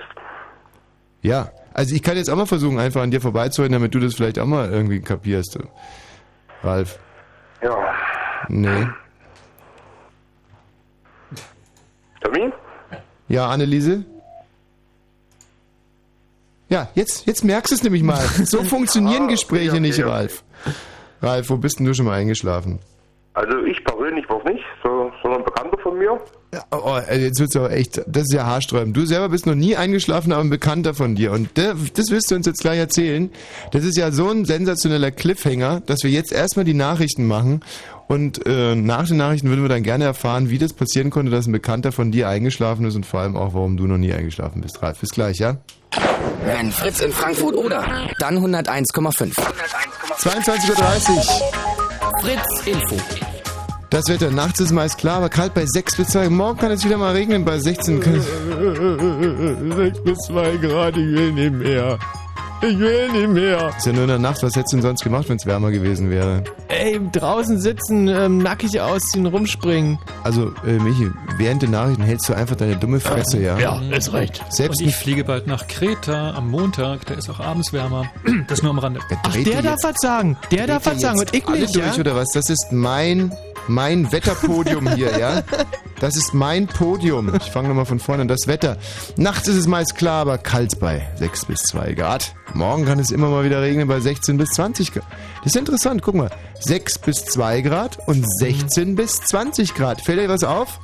Ja, 1.25 1.51
also 1.73 1.95
ich 1.95 2.03
kann 2.03 2.19
jetzt 2.19 2.29
auch 2.29 2.37
mal 2.37 2.45
versuchen, 2.45 2.79
einfach 2.79 3.01
an 3.01 3.11
dir 3.11 3.21
vorbeizureden, 3.21 3.73
damit 3.73 3.95
du 3.95 3.99
das 3.99 4.15
vielleicht 4.15 4.39
auch 4.39 4.45
mal 4.45 4.71
irgendwie 4.71 5.01
kapierst. 5.01 5.59
Ralf. 6.63 6.99
ja. 7.63 7.77
Nee. 8.49 8.87
Tommy? 12.21 12.53
Ja, 13.29 13.49
Anneliese? 13.49 14.05
Ja, 16.69 16.89
jetzt, 16.95 17.27
jetzt 17.27 17.43
merkst 17.43 17.71
du 17.71 17.77
es 17.77 17.83
nämlich 17.83 18.03
mal. 18.03 18.21
So 18.45 18.63
funktionieren 18.65 19.25
Ah, 19.25 19.29
Gespräche 19.29 19.71
okay, 19.71 19.81
nicht, 19.81 19.99
okay. 19.99 20.11
Ralf. 20.11 20.45
Ralf, 21.23 21.49
wo 21.49 21.57
bist 21.57 21.79
denn 21.79 21.87
du 21.87 21.95
schon 21.95 22.05
mal 22.05 22.19
eingeschlafen? 22.19 22.81
Also 23.33 23.65
ich 23.65 23.83
persönlich 23.85 24.29
war 24.29 24.45
nicht, 24.45 24.65
so, 24.83 25.11
sondern 25.23 25.41
ein 25.41 25.45
Bekannter 25.47 25.79
von 25.79 25.97
mir. 25.99 26.21
Ja, 26.55 26.63
oh, 26.71 26.97
ey, 27.09 27.21
jetzt 27.21 27.41
wird's 27.41 27.57
aber 27.57 27.73
echt, 27.73 28.01
das 28.07 28.23
ist 28.23 28.33
ja 28.33 28.47
haarsträubend. 28.47 28.97
Du 28.97 29.05
selber 29.07 29.29
bist 29.29 29.45
noch 29.45 29.57
nie 29.57 29.75
eingeschlafen, 29.75 30.31
aber 30.31 30.43
ein 30.43 30.51
Bekannter 30.51 30.95
von 30.95 31.17
dir. 31.17 31.33
Und 31.33 31.49
das, 31.55 31.75
das 31.95 32.11
wirst 32.11 32.31
du 32.31 32.37
uns 32.37 32.47
jetzt 32.47 32.61
gleich 32.61 32.79
erzählen. 32.79 33.29
Das 33.73 33.83
ist 33.83 33.97
ja 33.97 34.13
so 34.13 34.31
ein 34.31 34.45
sensationeller 34.45 35.11
Cliffhanger, 35.11 35.81
dass 35.81 36.05
wir 36.05 36.13
jetzt 36.13 36.31
erstmal 36.31 36.65
die 36.65 36.75
Nachrichten 36.75 37.27
machen. 37.27 37.65
Und 38.07 38.47
äh, 38.47 38.77
nach 38.77 39.09
den 39.09 39.17
Nachrichten 39.17 39.49
würden 39.49 39.63
wir 39.63 39.69
dann 39.69 39.83
gerne 39.83 40.05
erfahren, 40.05 40.49
wie 40.49 40.59
das 40.59 40.75
passieren 40.75 41.11
konnte, 41.11 41.33
dass 41.33 41.49
ein 41.49 41.53
Bekannter 41.53 41.91
von 41.91 42.13
dir 42.13 42.29
eingeschlafen 42.29 42.87
ist 42.87 42.95
und 42.95 43.05
vor 43.05 43.19
allem 43.19 43.37
auch, 43.37 43.55
warum 43.55 43.77
du 43.77 43.89
noch 43.89 43.99
nie 43.99 44.13
eingeschlafen 44.13 44.61
bist. 44.61 44.81
Ralf, 44.81 45.01
bis 45.01 45.11
gleich, 45.11 45.39
ja? 45.39 45.57
Wenn 46.45 46.71
Fritz 46.71 47.01
in 47.01 47.11
Frankfurt 47.11 47.57
oder, 47.57 47.85
dann 48.21 48.39
101,5. 48.39 49.35
22.30 50.21 51.17
Uhr. 51.17 51.23
Fritz 52.21 52.67
Info. 52.67 53.24
Das 53.95 54.09
Wetter 54.09 54.33
nachts 54.33 54.59
ist 54.59 54.73
meist 54.73 54.99
klar, 54.99 55.19
aber 55.19 55.29
kalt 55.29 55.55
bei 55.55 55.65
6 55.65 55.99
bis 55.99 56.09
2. 56.09 56.29
Morgen 56.29 56.59
kann 56.59 56.73
es 56.73 56.85
wieder 56.85 56.99
mal 56.99 57.13
regnen 57.13 57.45
bei 57.45 57.61
16. 57.61 58.03
6 58.03 58.19
bis 60.03 60.19
2 60.27 60.57
Grad, 60.57 60.97
ich 60.97 61.15
will 61.15 61.31
nicht 61.31 61.53
mehr. 61.53 61.97
Ich 62.61 62.77
will 62.77 63.13
nicht 63.13 63.29
mehr. 63.29 63.69
Ist 63.77 63.87
ja 63.87 63.93
nur 63.93 64.03
in 64.03 64.09
der 64.09 64.19
Nacht. 64.19 64.43
Was 64.43 64.57
hättest 64.57 64.73
du 64.73 64.79
denn 64.79 64.83
sonst 64.83 65.05
gemacht, 65.05 65.29
wenn 65.29 65.37
es 65.37 65.47
wärmer 65.47 65.71
gewesen 65.71 66.11
wäre? 66.11 66.43
Ey, 66.67 67.01
draußen 67.13 67.61
sitzen, 67.61 68.09
ähm, 68.09 68.39
nackig 68.39 68.81
ausziehen, 68.81 69.27
rumspringen. 69.27 70.01
Also, 70.25 70.53
äh, 70.67 70.73
Michi, 70.73 71.13
während 71.39 71.63
der 71.63 71.69
Nachrichten 71.69 72.03
hältst 72.03 72.29
du 72.29 72.35
einfach 72.35 72.57
deine 72.57 72.75
dumme 72.75 72.99
Fresse, 72.99 73.41
ja? 73.41 73.57
Ja, 73.61 73.81
ist 73.97 74.13
recht. 74.13 74.43
Selbst 74.49 74.81
Und 74.81 74.89
ich 74.89 74.97
fliege 74.97 75.23
bald 75.23 75.47
nach 75.47 75.69
Kreta 75.69 76.33
am 76.35 76.51
Montag, 76.51 77.07
da 77.07 77.15
ist 77.15 77.31
auch 77.31 77.39
abends 77.39 77.73
wärmer. 77.73 78.11
Das 78.49 78.61
nur 78.61 78.73
am 78.73 78.81
Rande. 78.81 78.99
Ach, 79.23 79.37
der 79.37 79.63
darf 79.63 79.79
was 79.85 79.95
sagen. 80.01 80.37
Der 80.51 80.67
darf 80.67 80.85
was 80.85 81.01
sagen. 81.01 81.21
Und 81.21 81.33
ich 81.33 81.47
alle 81.47 81.61
nicht, 81.61 81.77
durch, 81.77 81.95
ja? 81.95 82.01
oder 82.01 82.17
was? 82.17 82.27
Das 82.35 82.51
ist 82.51 82.73
mein, 82.73 83.31
mein 83.69 84.11
Wetterpodium 84.13 84.95
hier, 84.95 85.19
ja? 85.19 85.43
Das 86.01 86.17
ist 86.17 86.35
mein 86.35 86.67
Podium. 86.67 87.35
Ich 87.37 87.51
fange 87.51 87.69
nochmal 87.69 87.87
von 87.87 87.99
vorne 87.99 88.23
an. 88.23 88.29
Das 88.29 88.47
Wetter. 88.47 88.77
Nachts 89.17 89.49
ist 89.49 89.57
es 89.57 89.67
meist 89.67 89.97
klar, 89.97 90.23
aber 90.23 90.39
kalt 90.39 90.79
bei 90.81 91.09
6 91.17 91.47
bis 91.47 91.63
2 91.63 91.95
Grad. 91.95 92.35
Morgen 92.53 92.85
kann 92.85 92.99
es 92.99 93.11
immer 93.11 93.29
mal 93.29 93.45
wieder 93.45 93.63
regnen 93.63 93.89
bei 93.89 94.01
16 94.01 94.37
bis 94.37 94.51
20 94.51 94.93
Grad. 94.93 95.05
Das 95.43 95.55
ist 95.55 95.57
interessant. 95.57 96.03
Guck 96.03 96.15
mal. 96.15 96.31
6 96.61 96.99
bis 96.99 97.25
2 97.25 97.61
Grad 97.63 97.99
und 98.07 98.25
16 98.39 98.97
bis 98.97 99.21
20 99.23 99.75
Grad. 99.75 100.01
Fällt 100.01 100.21
dir 100.21 100.29
was 100.29 100.45
auf? 100.45 100.79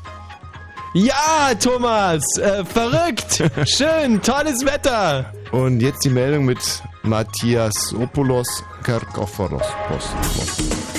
Ja, 0.93 1.55
Thomas, 1.61 2.25
äh, 2.39 2.65
verrückt. 2.65 3.45
Schön, 3.69 4.21
tolles 4.23 4.65
Wetter. 4.65 5.33
Und 5.53 5.81
jetzt 5.81 6.05
die 6.05 6.11
Meldung 6.11 6.47
mit 6.47 6.59
Matthias 7.03 7.95
Opoulos 7.95 8.65
Kerkoforos. 8.83 9.63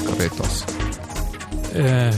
Karetos. 0.08 0.66
Äh, 1.74 2.12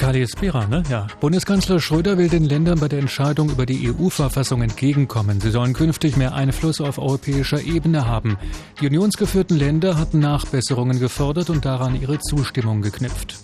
Kalius 0.00 0.32
Bera, 0.32 0.66
ne? 0.66 0.82
Ja. 0.88 1.06
Bundeskanzler 1.20 1.78
Schröder 1.78 2.16
will 2.16 2.30
den 2.30 2.44
Ländern 2.44 2.80
bei 2.80 2.88
der 2.88 2.98
Entscheidung 2.98 3.50
über 3.50 3.66
die 3.66 3.90
EU-Verfassung 3.90 4.62
entgegenkommen. 4.62 5.40
Sie 5.40 5.50
sollen 5.50 5.74
künftig 5.74 6.16
mehr 6.16 6.34
Einfluss 6.34 6.80
auf 6.80 6.98
europäischer 6.98 7.60
Ebene 7.60 8.06
haben. 8.06 8.38
Die 8.80 8.86
unionsgeführten 8.86 9.58
Länder 9.58 9.98
hatten 9.98 10.18
Nachbesserungen 10.18 11.00
gefordert 11.00 11.50
und 11.50 11.66
daran 11.66 12.00
ihre 12.00 12.18
Zustimmung 12.18 12.80
geknüpft. 12.80 13.36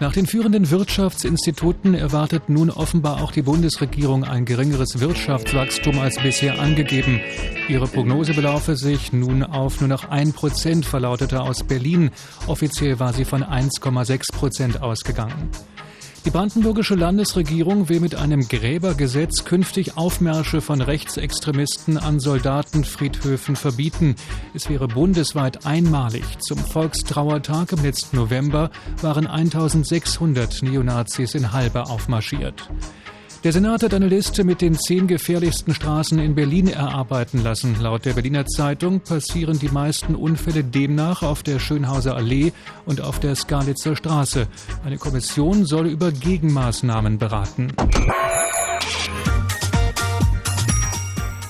Nach 0.00 0.12
den 0.12 0.26
führenden 0.26 0.70
Wirtschaftsinstituten 0.70 1.94
erwartet 1.94 2.48
nun 2.48 2.70
offenbar 2.70 3.20
auch 3.20 3.32
die 3.32 3.42
Bundesregierung 3.42 4.22
ein 4.22 4.44
geringeres 4.44 5.00
Wirtschaftswachstum 5.00 5.98
als 5.98 6.20
bisher 6.22 6.60
angegeben. 6.60 7.20
Ihre 7.68 7.88
Prognose 7.88 8.32
belaufe 8.32 8.76
sich 8.76 9.12
nun 9.12 9.42
auf 9.42 9.80
nur 9.80 9.88
noch 9.88 10.08
1 10.08 10.34
Prozent, 10.34 10.86
verlautete 10.86 11.40
aus 11.40 11.64
Berlin. 11.64 12.12
Offiziell 12.46 13.00
war 13.00 13.12
sie 13.12 13.24
von 13.24 13.42
1,6 13.42 14.32
Prozent 14.32 14.82
ausgegangen. 14.82 15.50
Die 16.24 16.30
brandenburgische 16.30 16.94
Landesregierung 16.94 17.88
will 17.88 18.00
mit 18.00 18.14
einem 18.14 18.46
Gräbergesetz 18.48 19.44
künftig 19.44 19.96
Aufmärsche 19.96 20.60
von 20.60 20.80
Rechtsextremisten 20.80 21.96
an 21.96 22.20
Soldatenfriedhöfen 22.20 23.56
verbieten. 23.56 24.16
Es 24.52 24.68
wäre 24.68 24.88
bundesweit 24.88 25.64
einmalig. 25.64 26.24
Zum 26.40 26.58
Volkstrauertag 26.58 27.72
im 27.72 27.82
letzten 27.82 28.16
November 28.16 28.70
waren 29.00 29.26
1600 29.26 30.62
Neonazis 30.62 31.34
in 31.34 31.52
Halbe 31.52 31.84
aufmarschiert. 31.84 32.68
Der 33.48 33.54
Senat 33.54 33.82
hat 33.82 33.94
eine 33.94 34.08
Liste 34.08 34.44
mit 34.44 34.60
den 34.60 34.78
zehn 34.78 35.06
gefährlichsten 35.06 35.72
Straßen 35.72 36.18
in 36.18 36.34
Berlin 36.34 36.68
erarbeiten 36.68 37.42
lassen. 37.42 37.80
Laut 37.80 38.04
der 38.04 38.12
Berliner 38.12 38.44
Zeitung 38.44 39.00
passieren 39.00 39.58
die 39.58 39.70
meisten 39.70 40.14
Unfälle 40.14 40.62
demnach 40.62 41.22
auf 41.22 41.42
der 41.42 41.58
Schönhauser 41.58 42.14
Allee 42.14 42.52
und 42.84 43.00
auf 43.00 43.20
der 43.20 43.34
Skalitzer 43.34 43.96
Straße. 43.96 44.48
Eine 44.84 44.98
Kommission 44.98 45.64
soll 45.64 45.86
über 45.86 46.12
Gegenmaßnahmen 46.12 47.16
beraten. 47.16 47.72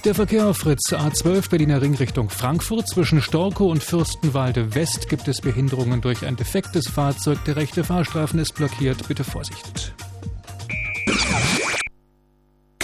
Der 0.04 0.14
Verkehr 0.14 0.46
auf 0.46 0.58
Fritz 0.58 0.92
A12 0.92 1.50
Berliner 1.50 1.82
Ring 1.82 1.96
Richtung 1.96 2.30
Frankfurt 2.30 2.86
zwischen 2.86 3.20
Storkow 3.20 3.72
und 3.72 3.82
Fürstenwalde 3.82 4.72
West 4.76 5.08
gibt 5.08 5.26
es 5.26 5.40
Behinderungen 5.40 6.00
durch 6.00 6.24
ein 6.24 6.36
defektes 6.36 6.86
Fahrzeug. 6.86 7.44
Der 7.46 7.56
rechte 7.56 7.82
Fahrstreifen 7.82 8.38
ist 8.38 8.54
blockiert. 8.54 9.08
Bitte 9.08 9.24
Vorsicht. 9.24 9.94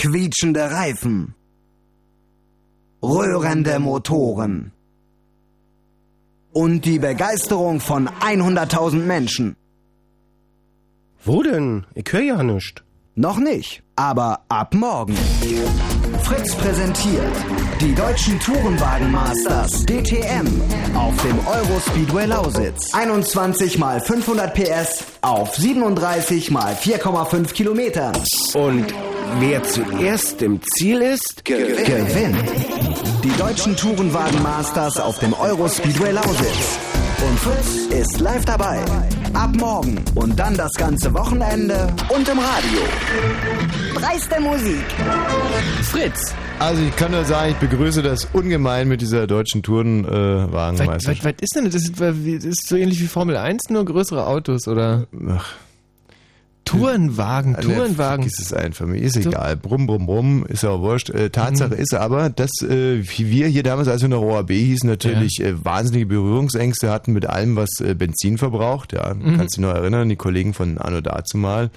Quietschende 0.04 0.70
Reifen, 0.70 1.34
röhrende 3.02 3.78
Motoren 3.78 4.72
und 6.52 6.84
die 6.84 6.98
Begeisterung 6.98 7.80
von 7.80 8.08
100.000 8.08 8.96
Menschen. 8.96 9.56
Wo 11.24 11.42
denn? 11.42 11.86
Ich 11.94 12.12
höre 12.12 12.20
ja 12.20 12.42
nichts. 12.42 12.82
Noch 13.14 13.38
nicht, 13.38 13.82
aber 13.96 14.44
ab 14.50 14.74
morgen. 14.74 15.16
Fritz 16.24 16.54
präsentiert 16.54 17.36
die 17.82 17.94
deutschen 17.94 18.40
Tourenwagen-Masters 18.40 19.84
DTM 19.84 20.46
auf 20.96 21.14
dem 21.22 21.38
Eurospeedway 21.46 22.24
Lausitz. 22.24 22.94
21 22.94 23.76
mal 23.78 24.00
500 24.00 24.54
PS 24.54 25.04
auf 25.20 25.54
37 25.54 26.50
mal 26.50 26.72
4,5 26.72 27.52
Kilometer. 27.52 28.12
Und 28.54 28.86
wer 29.38 29.62
zuerst 29.64 30.40
im 30.40 30.62
Ziel 30.62 31.02
ist, 31.02 31.44
gewinnt. 31.44 32.38
Die 33.22 33.36
deutschen 33.36 33.76
Tourenwagen-Masters 33.76 34.98
auf 35.00 35.18
dem 35.18 35.34
Eurospeedway 35.34 36.12
Lausitz. 36.12 36.78
Und 37.26 37.38
Fritz 37.38 37.86
ist 37.90 38.20
live 38.20 38.44
dabei. 38.44 38.84
Ab 39.32 39.50
morgen. 39.56 39.98
Und 40.14 40.38
dann 40.38 40.54
das 40.56 40.72
ganze 40.74 41.12
Wochenende 41.14 41.88
und 42.14 42.28
im 42.28 42.38
Radio. 42.38 42.80
Preis 43.94 44.28
der 44.28 44.40
Musik. 44.40 44.84
Fritz. 45.82 46.34
Also 46.58 46.82
ich 46.82 46.94
kann 46.96 47.12
nur 47.12 47.24
sagen, 47.24 47.52
ich 47.52 47.56
begrüße 47.68 48.02
das 48.02 48.28
ungemein 48.32 48.88
mit 48.88 49.00
dieser 49.00 49.26
deutschen 49.26 49.60
Was, 49.60 49.66
Tourenwagenmeisterschaft. 49.66 51.24
was, 51.24 51.32
was 51.32 51.40
ist 51.40 51.56
denn 51.56 51.64
das? 51.64 51.72
Das 51.72 51.82
ist, 51.82 52.00
das 52.00 52.44
ist 52.44 52.68
so 52.68 52.76
ähnlich 52.76 53.00
wie 53.00 53.06
Formel 53.06 53.36
1, 53.36 53.70
nur 53.70 53.84
größere 53.84 54.26
Autos, 54.26 54.68
oder? 54.68 55.06
Ach, 55.30 55.54
Tourenwagen, 56.64 57.54
Tourenwagen. 57.60 58.24
Ist 58.24 58.40
es 58.40 58.52
einfach, 58.52 58.86
mir 58.86 58.98
ist 59.00 59.16
egal. 59.16 59.56
Brumm, 59.56 59.86
brumm, 59.86 60.06
brumm, 60.06 60.46
ist 60.46 60.62
ja 60.62 60.70
auch 60.70 60.80
wurscht. 60.80 61.10
Äh, 61.10 61.30
Tatsache 61.30 61.74
ist 61.74 61.94
aber, 61.94 62.30
dass 62.30 62.50
äh, 62.62 63.02
wie 63.02 63.30
wir 63.30 63.48
hier 63.48 63.62
damals, 63.62 63.88
als 63.88 64.02
wir 64.02 64.08
noch 64.08 64.22
OAB 64.22 64.50
hießen, 64.50 64.88
natürlich 64.88 65.40
äh, 65.40 65.64
wahnsinnige 65.64 66.06
Berührungsängste 66.06 66.90
hatten 66.90 67.12
mit 67.12 67.26
allem, 67.26 67.56
was 67.56 67.70
äh, 67.80 67.94
Benzin 67.94 68.38
verbraucht. 68.38 68.92
Ja, 68.92 69.14
Mhm. 69.14 69.36
kannst 69.36 69.56
dich 69.56 69.62
noch 69.62 69.74
erinnern, 69.74 70.08
die 70.08 70.16
Kollegen 70.16 70.54
von 70.54 70.78
Anno 70.78 71.00
dazumal. 71.00 71.70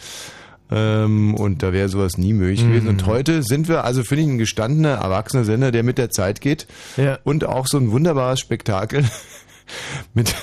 Ähm, 0.69 1.34
und 1.36 1.63
da 1.63 1.71
wäre 1.71 1.88
sowas 1.89 2.17
nie 2.17 2.34
möglich 2.34 2.63
Mhm. 2.63 2.67
gewesen. 2.69 2.88
Und 2.89 3.06
heute 3.06 3.41
sind 3.43 3.67
wir, 3.69 3.84
also 3.86 4.04
finde 4.04 4.23
ich, 4.23 4.30
ein 4.30 4.38
gestandener, 4.38 4.95
erwachsener 4.95 5.45
Sender, 5.45 5.71
der 5.71 5.84
mit 5.84 5.97
der 5.97 6.10
Zeit 6.10 6.41
geht. 6.41 6.67
Ja. 6.97 7.19
Und 7.23 7.45
auch 7.45 7.67
so 7.67 7.78
ein 7.78 7.91
wunderbares 7.91 8.39
Spektakel 8.41 9.06
mit, 10.13 10.36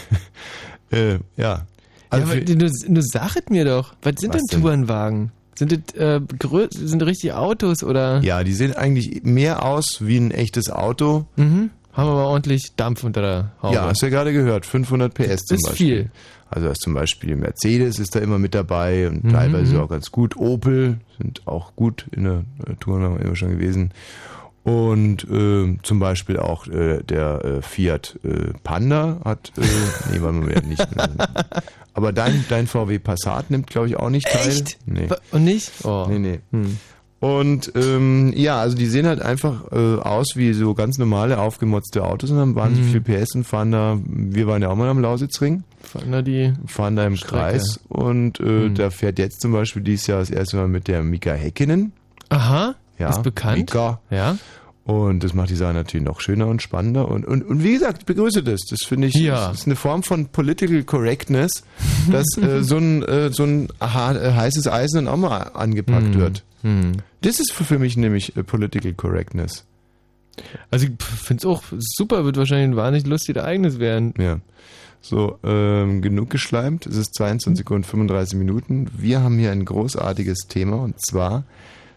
äh, 0.93 1.19
ja. 1.37 1.67
Also 2.15 2.33
ja, 2.33 2.39
aber 2.39 2.45
du, 2.45 2.57
du 2.89 3.03
sag 3.03 3.37
es 3.37 3.49
mir 3.51 3.65
doch. 3.65 3.95
Was 4.03 4.15
sind 4.19 4.35
Was 4.35 4.43
denn 4.43 4.47
denn? 4.51 4.61
Tourenwagen? 4.63 5.33
Sind 5.57 5.71
das, 5.73 5.95
äh, 5.97 6.21
sind 6.71 7.01
das 7.01 7.09
richtig 7.09 7.33
Autos 7.33 7.83
oder? 7.85 8.21
Ja, 8.23 8.43
die 8.43 8.53
sehen 8.53 8.73
eigentlich 8.75 9.23
mehr 9.23 9.65
aus 9.65 9.99
wie 10.01 10.17
ein 10.19 10.31
echtes 10.33 10.69
Auto. 10.71 11.27
Mhm. 11.37 11.71
Haben 11.93 12.09
aber 12.09 12.27
ordentlich 12.27 12.73
Dampf 12.77 13.05
unter 13.05 13.23
der 13.23 13.53
Haube. 13.63 13.75
Ja, 13.77 13.87
hast 13.87 14.03
du 14.03 14.07
ja 14.07 14.11
gerade 14.11 14.33
gehört, 14.33 14.67
500 14.67 15.15
PS 15.15 15.45
zum 15.45 15.57
Ist 15.59 15.63
Beispiel. 15.69 15.87
viel. 15.87 16.11
Also 16.51 16.69
ist 16.69 16.81
zum 16.83 16.95
Beispiel 16.95 17.37
Mercedes 17.37 17.99
ist 18.01 18.15
da 18.17 18.19
immer 18.21 18.39
mit 18.41 18.55
dabei 18.55 19.09
und 19.09 19.25
Mhm, 19.25 19.33
teilweise 19.33 19.81
auch 19.83 19.89
ganz 19.89 20.11
gut. 20.11 20.37
Opel 20.37 20.99
sind 21.19 21.43
auch 21.47 21.75
gut 21.77 22.07
in 22.11 22.25
der 22.25 22.45
äh, 22.67 22.75
Tour 22.81 22.99
immer 23.21 23.37
schon 23.37 23.51
gewesen. 23.51 23.91
Und 24.65 25.25
äh, 25.31 25.77
zum 25.83 25.99
Beispiel 26.01 26.39
auch 26.39 26.67
äh, 26.67 27.03
der 27.03 27.45
äh, 27.45 27.63
Fiat 27.63 28.19
äh, 28.25 28.53
Panda 28.65 29.21
hat, 29.25 29.53
äh, 29.59 29.63
nee, 30.13 30.21
wollen 30.23 30.49
wir 30.49 30.63
nicht. 30.63 30.87
Aber 31.95 32.13
dein, 32.13 32.45
dein 32.49 32.67
VW 32.67 32.99
Passat 32.99 33.51
nimmt, 33.51 33.69
glaube 33.69 33.87
ich, 33.89 33.97
auch 33.97 34.11
nicht 34.11 34.27
teil. 34.29 34.49
Echt? 34.49 34.79
Nee. 34.87 35.09
Und 35.33 35.45
nicht? 35.45 35.71
Oh. 35.85 36.07
Nee, 36.09 36.19
nee. 36.19 36.41
Hm. 36.51 36.77
Und 37.21 37.73
ähm, 37.75 38.35
ja, 38.37 38.61
also 38.61 38.77
die 38.77 38.85
sehen 38.87 39.07
halt 39.07 39.23
einfach 39.23 39.73
äh, 39.73 39.97
aus 39.97 40.33
wie 40.35 40.53
so 40.53 40.75
ganz 40.75 40.99
normale 40.99 41.39
aufgemotzte 41.39 42.05
Autos 42.05 42.31
und 42.31 42.39
haben 42.39 42.55
wahnsinnig 42.55 42.93
Mhm. 42.95 43.05
viel 43.05 43.17
PS 43.23 43.35
und 43.35 43.45
fahren 43.45 43.73
da, 43.73 43.99
wir 44.07 44.47
waren 44.47 44.61
ja 44.61 44.69
auch 44.69 44.77
mal 44.77 44.91
am 44.91 45.01
Lausitzring, 45.01 45.63
Fahren 45.81 46.13
da 46.13 46.21
die 46.21 46.53
fahren 46.67 46.97
da 46.97 47.07
im 47.07 47.17
Strecke. 47.17 47.35
Kreis 47.35 47.81
und 47.89 48.41
äh, 48.41 48.43
Mhm. 48.43 48.75
da 48.75 48.91
fährt 48.91 49.19
jetzt 49.19 49.41
zum 49.41 49.53
Beispiel 49.53 49.81
dieses 49.83 50.07
Jahr 50.07 50.19
das 50.19 50.29
erste 50.29 50.57
Mal 50.59 50.69
mit 50.69 50.87
der 50.87 51.03
Mika 51.03 51.33
Häkkinen. 51.33 51.93
Aha, 52.29 52.75
Ja, 52.99 53.09
ist 53.11 53.23
bekannt. 53.23 53.57
Mika. 53.59 54.01
Ja. 54.11 54.37
Und 54.85 55.25
das 55.25 55.33
macht 55.33 55.49
die 55.49 55.55
Sache 55.57 55.73
natürlich 55.73 56.05
noch 56.07 56.21
schöner 56.21 56.47
und 56.47 56.61
spannender. 56.61 57.09
Und, 57.09 57.25
und, 57.27 57.43
und 57.43 57.65
wie 57.65 57.73
gesagt, 57.73 58.01
ich 58.01 58.05
begrüße 58.07 58.43
das. 58.43 58.61
Das 58.69 58.81
finde 58.87 59.09
ich, 59.09 59.15
Ja. 59.15 59.51
ist 59.51 59.65
eine 59.67 59.77
Form 59.77 60.03
von 60.03 60.27
Political 60.27 60.83
Correctness, 60.85 61.65
dass 62.11 62.27
äh, 62.43 62.63
so 62.63 62.77
ein, 62.77 63.03
äh, 63.03 63.33
so 63.33 63.45
ein 63.45 63.69
ha 63.81 64.13
äh, 64.15 64.33
heißes 64.35 64.69
Eisen 64.69 65.07
dann 65.07 65.09
auch 65.09 65.17
mal 65.17 65.39
angepackt 65.39 66.15
Hm. 66.15 66.21
wird. 66.21 66.45
Hm. 66.63 66.93
Das 67.23 67.41
ist 67.41 67.53
für 67.53 67.65
für 67.65 67.79
mich 67.79 67.97
nämlich 67.97 68.37
äh, 68.37 68.43
Political 68.45 68.93
Correctness. 68.93 69.65
Also 70.71 70.87
ich 70.87 70.93
finde 71.03 71.41
es 71.41 71.47
auch 71.47 71.63
super, 71.79 72.25
wird 72.27 72.37
wahrscheinlich 72.37 72.69
ein 72.69 72.77
wahnsinnig 72.77 73.07
lustiges 73.07 73.41
Ereignis 73.41 73.79
werden. 73.79 74.13
Ja. 74.19 74.41
So, 75.01 75.39
ähm, 75.45 76.03
genug 76.03 76.29
geschleimt. 76.31 76.87
Es 76.87 76.97
ist 76.97 77.15
22 77.15 77.71
und 77.71 77.87
35 77.87 78.39
Minuten. 78.39 78.89
Wir 78.97 79.23
haben 79.23 79.39
hier 79.39 79.53
ein 79.53 79.65
großartiges 79.65 80.41
Thema 80.49 80.77
und 80.77 80.97
zwar 81.01 81.45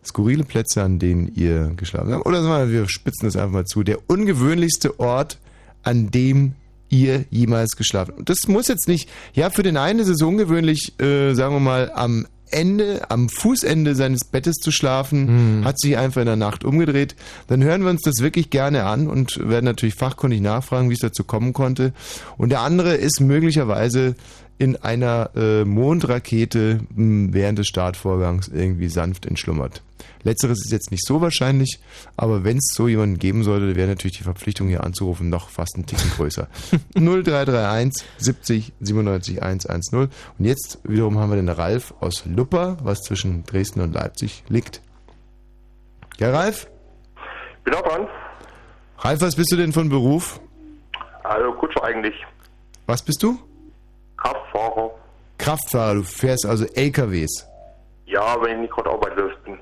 skurrile 0.07 0.43
Plätze, 0.43 0.83
an 0.83 0.99
denen 0.99 1.31
ihr 1.35 1.71
geschlafen 1.75 2.13
habt. 2.13 2.25
Oder 2.25 2.43
sagen 2.43 2.71
wir, 2.71 2.81
wir 2.81 2.89
spitzen 2.89 3.25
das 3.27 3.35
einfach 3.35 3.51
mal 3.51 3.65
zu. 3.65 3.83
Der 3.83 3.99
ungewöhnlichste 4.07 4.99
Ort, 4.99 5.39
an 5.83 6.11
dem 6.11 6.53
ihr 6.89 7.25
jemals 7.29 7.75
geschlafen 7.75 8.11
habt. 8.11 8.19
Und 8.19 8.29
das 8.29 8.47
muss 8.47 8.67
jetzt 8.67 8.87
nicht, 8.87 9.09
ja, 9.33 9.49
für 9.49 9.63
den 9.63 9.77
einen 9.77 9.99
ist 9.99 10.07
es 10.07 10.21
ungewöhnlich, 10.21 10.93
äh, 10.99 11.33
sagen 11.33 11.55
wir 11.55 11.59
mal, 11.59 11.91
am 11.93 12.27
Ende, 12.49 13.09
am 13.09 13.27
Fußende 13.27 13.93
seines 13.93 14.23
Bettes 14.23 14.55
zu 14.55 14.71
schlafen, 14.71 15.65
hat 15.65 15.79
sich 15.79 15.97
einfach 15.97 16.21
in 16.21 16.27
der 16.27 16.37
Nacht 16.37 16.63
umgedreht. 16.63 17.15
Dann 17.47 17.61
hören 17.61 17.83
wir 17.83 17.89
uns 17.89 18.03
das 18.03 18.19
wirklich 18.21 18.49
gerne 18.49 18.85
an 18.85 19.07
und 19.07 19.37
werden 19.49 19.65
natürlich 19.65 19.95
fachkundig 19.95 20.39
nachfragen, 20.41 20.89
wie 20.89 20.93
es 20.93 21.01
dazu 21.01 21.25
kommen 21.25 21.51
konnte. 21.51 21.91
Und 22.37 22.49
der 22.49 22.61
andere 22.61 22.95
ist 22.95 23.19
möglicherweise 23.19 24.15
in 24.57 24.75
einer 24.75 25.31
äh, 25.35 25.65
Mondrakete 25.65 26.79
mh, 26.95 27.33
während 27.33 27.59
des 27.59 27.67
Startvorgangs 27.67 28.47
irgendwie 28.47 28.89
sanft 28.89 29.25
entschlummert. 29.25 29.81
Letzteres 30.23 30.65
ist 30.65 30.71
jetzt 30.71 30.91
nicht 30.91 31.05
so 31.05 31.21
wahrscheinlich, 31.21 31.79
aber 32.17 32.43
wenn 32.43 32.57
es 32.57 32.71
so 32.73 32.87
jemanden 32.87 33.19
geben 33.19 33.43
sollte, 33.43 33.75
wäre 33.75 33.87
natürlich 33.87 34.17
die 34.17 34.23
Verpflichtung 34.23 34.67
hier 34.67 34.83
anzurufen 34.83 35.29
noch 35.29 35.49
fast 35.49 35.75
einen 35.75 35.85
Ticken 35.85 36.09
größer. 36.11 36.47
0331 36.95 38.05
70 38.17 38.73
97 38.79 39.41
110. 39.41 40.09
Und 40.37 40.45
jetzt 40.45 40.79
wiederum 40.83 41.17
haben 41.17 41.29
wir 41.31 41.37
den 41.37 41.49
Ralf 41.49 41.93
aus 41.99 42.25
Lupper, 42.25 42.77
was 42.81 43.03
zwischen 43.03 43.43
Dresden 43.45 43.81
und 43.81 43.93
Leipzig 43.93 44.43
liegt. 44.49 44.81
Ja, 46.17 46.31
Ralf? 46.31 46.67
Bin 47.63 47.73
auch 47.75 47.83
dran. 47.83 48.07
Ralf, 48.99 49.21
was 49.21 49.35
bist 49.35 49.51
du 49.51 49.55
denn 49.55 49.71
von 49.71 49.89
Beruf? 49.89 50.39
Also 51.23 51.51
Kutscher 51.53 51.83
eigentlich. 51.83 52.15
Was 52.87 53.03
bist 53.03 53.21
du? 53.21 53.39
Kraftfahrer. 54.17 54.91
Kraftfahrer, 55.37 55.95
du 55.95 56.03
fährst 56.03 56.45
also 56.45 56.65
LKWs. 56.65 57.47
Ja, 58.05 58.35
wenn 58.41 58.51
ich 58.53 58.57
nicht 58.61 58.73
gerade 58.73 58.89
arbeitslos 58.89 59.31
bin. 59.45 59.57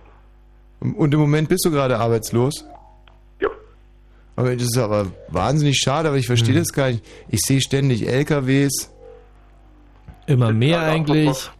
Und 0.96 1.14
im 1.14 1.20
Moment 1.20 1.50
bist 1.50 1.66
du 1.66 1.72
gerade 1.72 1.98
arbeitslos? 1.98 2.66
Ja. 3.40 3.50
Aber 4.36 4.54
das 4.54 4.64
ist 4.64 4.78
aber 4.78 5.08
wahnsinnig 5.30 5.78
schade, 5.78 6.10
aber 6.10 6.18
ich 6.18 6.28
verstehe 6.28 6.56
das 6.56 6.72
gar 6.72 6.88
nicht. 6.88 7.06
Ich 7.30 7.42
sehe 7.42 7.60
ständig 7.60 8.08
LKWs. 8.08 8.92
Immer 10.28 10.52
mehr 10.52 10.82
eigentlich. 10.82 11.52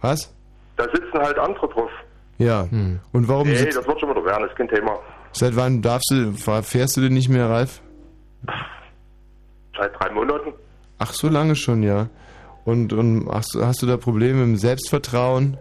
Was? 0.00 0.32
Da 0.76 0.84
sitzen 0.84 1.18
halt 1.18 1.38
andere 1.38 1.68
drauf. 1.68 1.90
Ja. 2.38 2.62
Und 3.12 3.28
warum 3.28 3.48
nee, 3.48 3.64
das 3.64 3.86
wird 3.86 4.00
schon 4.00 4.10
wieder 4.10 4.24
werden, 4.24 4.48
ist 4.48 4.56
kein 4.56 4.68
Thema. 4.68 4.98
seit 5.32 5.54
wann 5.54 5.80
darfst 5.80 6.10
du, 6.10 6.32
fährst 6.62 6.96
du 6.96 7.02
denn 7.02 7.14
nicht 7.14 7.28
mehr, 7.28 7.48
Ralf? 7.48 7.80
Seit 9.76 9.94
drei 9.98 10.10
Monaten. 10.10 10.52
Ach, 11.04 11.12
so 11.12 11.28
lange 11.28 11.56
schon, 11.56 11.82
ja. 11.82 12.08
Und, 12.64 12.92
und 12.92 13.28
hast, 13.28 13.54
du- 13.56 13.64
hast 13.66 13.82
du 13.82 13.86
da 13.86 13.96
Probleme 13.96 14.38
dem 14.40 14.56
Selbstvertrauen? 14.56 15.56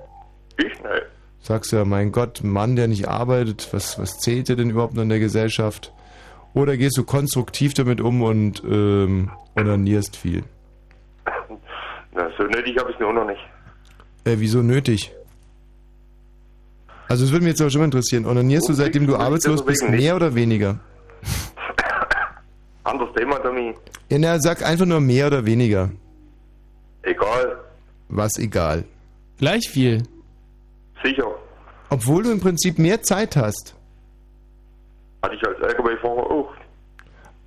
Ich? 0.57 0.65
Nee. 0.83 1.01
Sagst 1.41 1.71
du 1.71 1.77
ja, 1.77 1.85
mein 1.85 2.11
Gott, 2.11 2.43
Mann, 2.43 2.75
der 2.75 2.87
nicht 2.87 3.07
arbeitet, 3.07 3.69
was, 3.71 3.97
was 3.97 4.19
zählt 4.19 4.49
dir 4.49 4.55
denn 4.55 4.69
überhaupt 4.69 4.93
noch 4.93 5.01
in 5.01 5.09
der 5.09 5.17
Gesellschaft? 5.19 5.91
Oder 6.53 6.77
gehst 6.77 6.95
du 6.97 7.03
konstruktiv 7.03 7.73
damit 7.73 8.01
um 8.01 8.21
und 8.21 8.61
ähm, 8.63 9.31
onanierst 9.55 10.15
viel? 10.15 10.43
Na, 12.13 12.29
so 12.37 12.43
nötig 12.43 12.77
habe 12.77 12.89
ich 12.91 12.95
es 12.95 12.99
mir 12.99 13.07
auch 13.07 13.13
noch 13.13 13.25
nicht. 13.25 13.41
Äh, 14.25 14.35
wieso 14.37 14.61
nötig? 14.61 15.11
Also 17.07 17.25
es 17.25 17.31
würde 17.31 17.43
mich 17.45 17.53
jetzt 17.53 17.61
aber 17.61 17.71
schon 17.71 17.79
mal 17.81 17.85
interessieren. 17.85 18.25
Onanierst 18.27 18.69
du, 18.69 18.73
seitdem 18.73 19.07
du 19.07 19.15
arbeitslos 19.15 19.65
bist, 19.65 19.81
deswegen 19.81 19.95
nicht. 19.97 20.03
mehr 20.05 20.15
oder 20.15 20.35
weniger? 20.35 20.79
Anderes 22.91 23.13
Thema, 23.15 23.39
Tommy. 23.39 23.73
Ja, 24.09 24.19
na, 24.19 24.39
sag 24.39 24.63
einfach 24.65 24.85
nur 24.85 24.99
mehr 24.99 25.27
oder 25.27 25.45
weniger. 25.45 25.89
Egal. 27.03 27.57
Was 28.09 28.37
egal. 28.37 28.83
Gleich 29.37 29.69
viel. 29.69 30.03
Sicher. 31.03 31.27
Obwohl 31.89 32.23
du 32.23 32.31
im 32.31 32.39
Prinzip 32.39 32.77
mehr 32.77 33.01
Zeit 33.01 33.35
hast. 33.35 33.75
Hatte 35.23 35.35
ich 35.35 35.47
als 35.47 35.59
LKW-Fahrer 35.59 36.31
auch. 36.31 36.53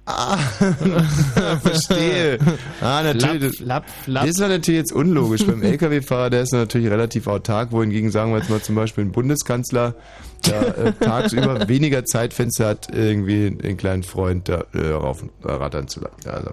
Ah, 0.07 0.37
verstehe. 1.63 2.39
Ah, 2.81 3.03
natürlich. 3.03 3.57
Flap, 3.59 3.85
Das 4.07 4.27
ist 4.27 4.39
ja 4.39 4.49
natürlich 4.49 4.81
jetzt 4.81 4.93
unlogisch. 4.93 5.47
Beim 5.47 5.63
LKW-Fahrer, 5.75 6.31
der 6.31 6.43
ist 6.43 6.53
natürlich 6.53 6.91
relativ 6.91 7.27
autark, 7.27 7.73
wohingegen 7.73 8.11
sagen 8.11 8.33
wir 8.33 8.39
jetzt 8.39 8.51
mal 8.51 8.61
zum 8.61 8.75
Beispiel 8.75 9.05
ein 9.05 9.13
Bundeskanzler, 9.13 9.95
der 10.47 10.79
äh, 10.79 10.93
tagsüber 10.93 11.69
weniger 11.69 12.05
Zeitfenster 12.05 12.69
hat, 12.69 12.89
irgendwie 12.93 13.47
einen 13.63 13.77
kleinen 13.77 14.03
Freund 14.03 14.49
da 14.49 14.65
äh, 14.75 14.91
rauf, 14.91 15.23
äh, 15.45 15.51
rattern 15.51 15.89
zu 15.89 16.01
lassen. 16.01 16.29
Also. 16.29 16.51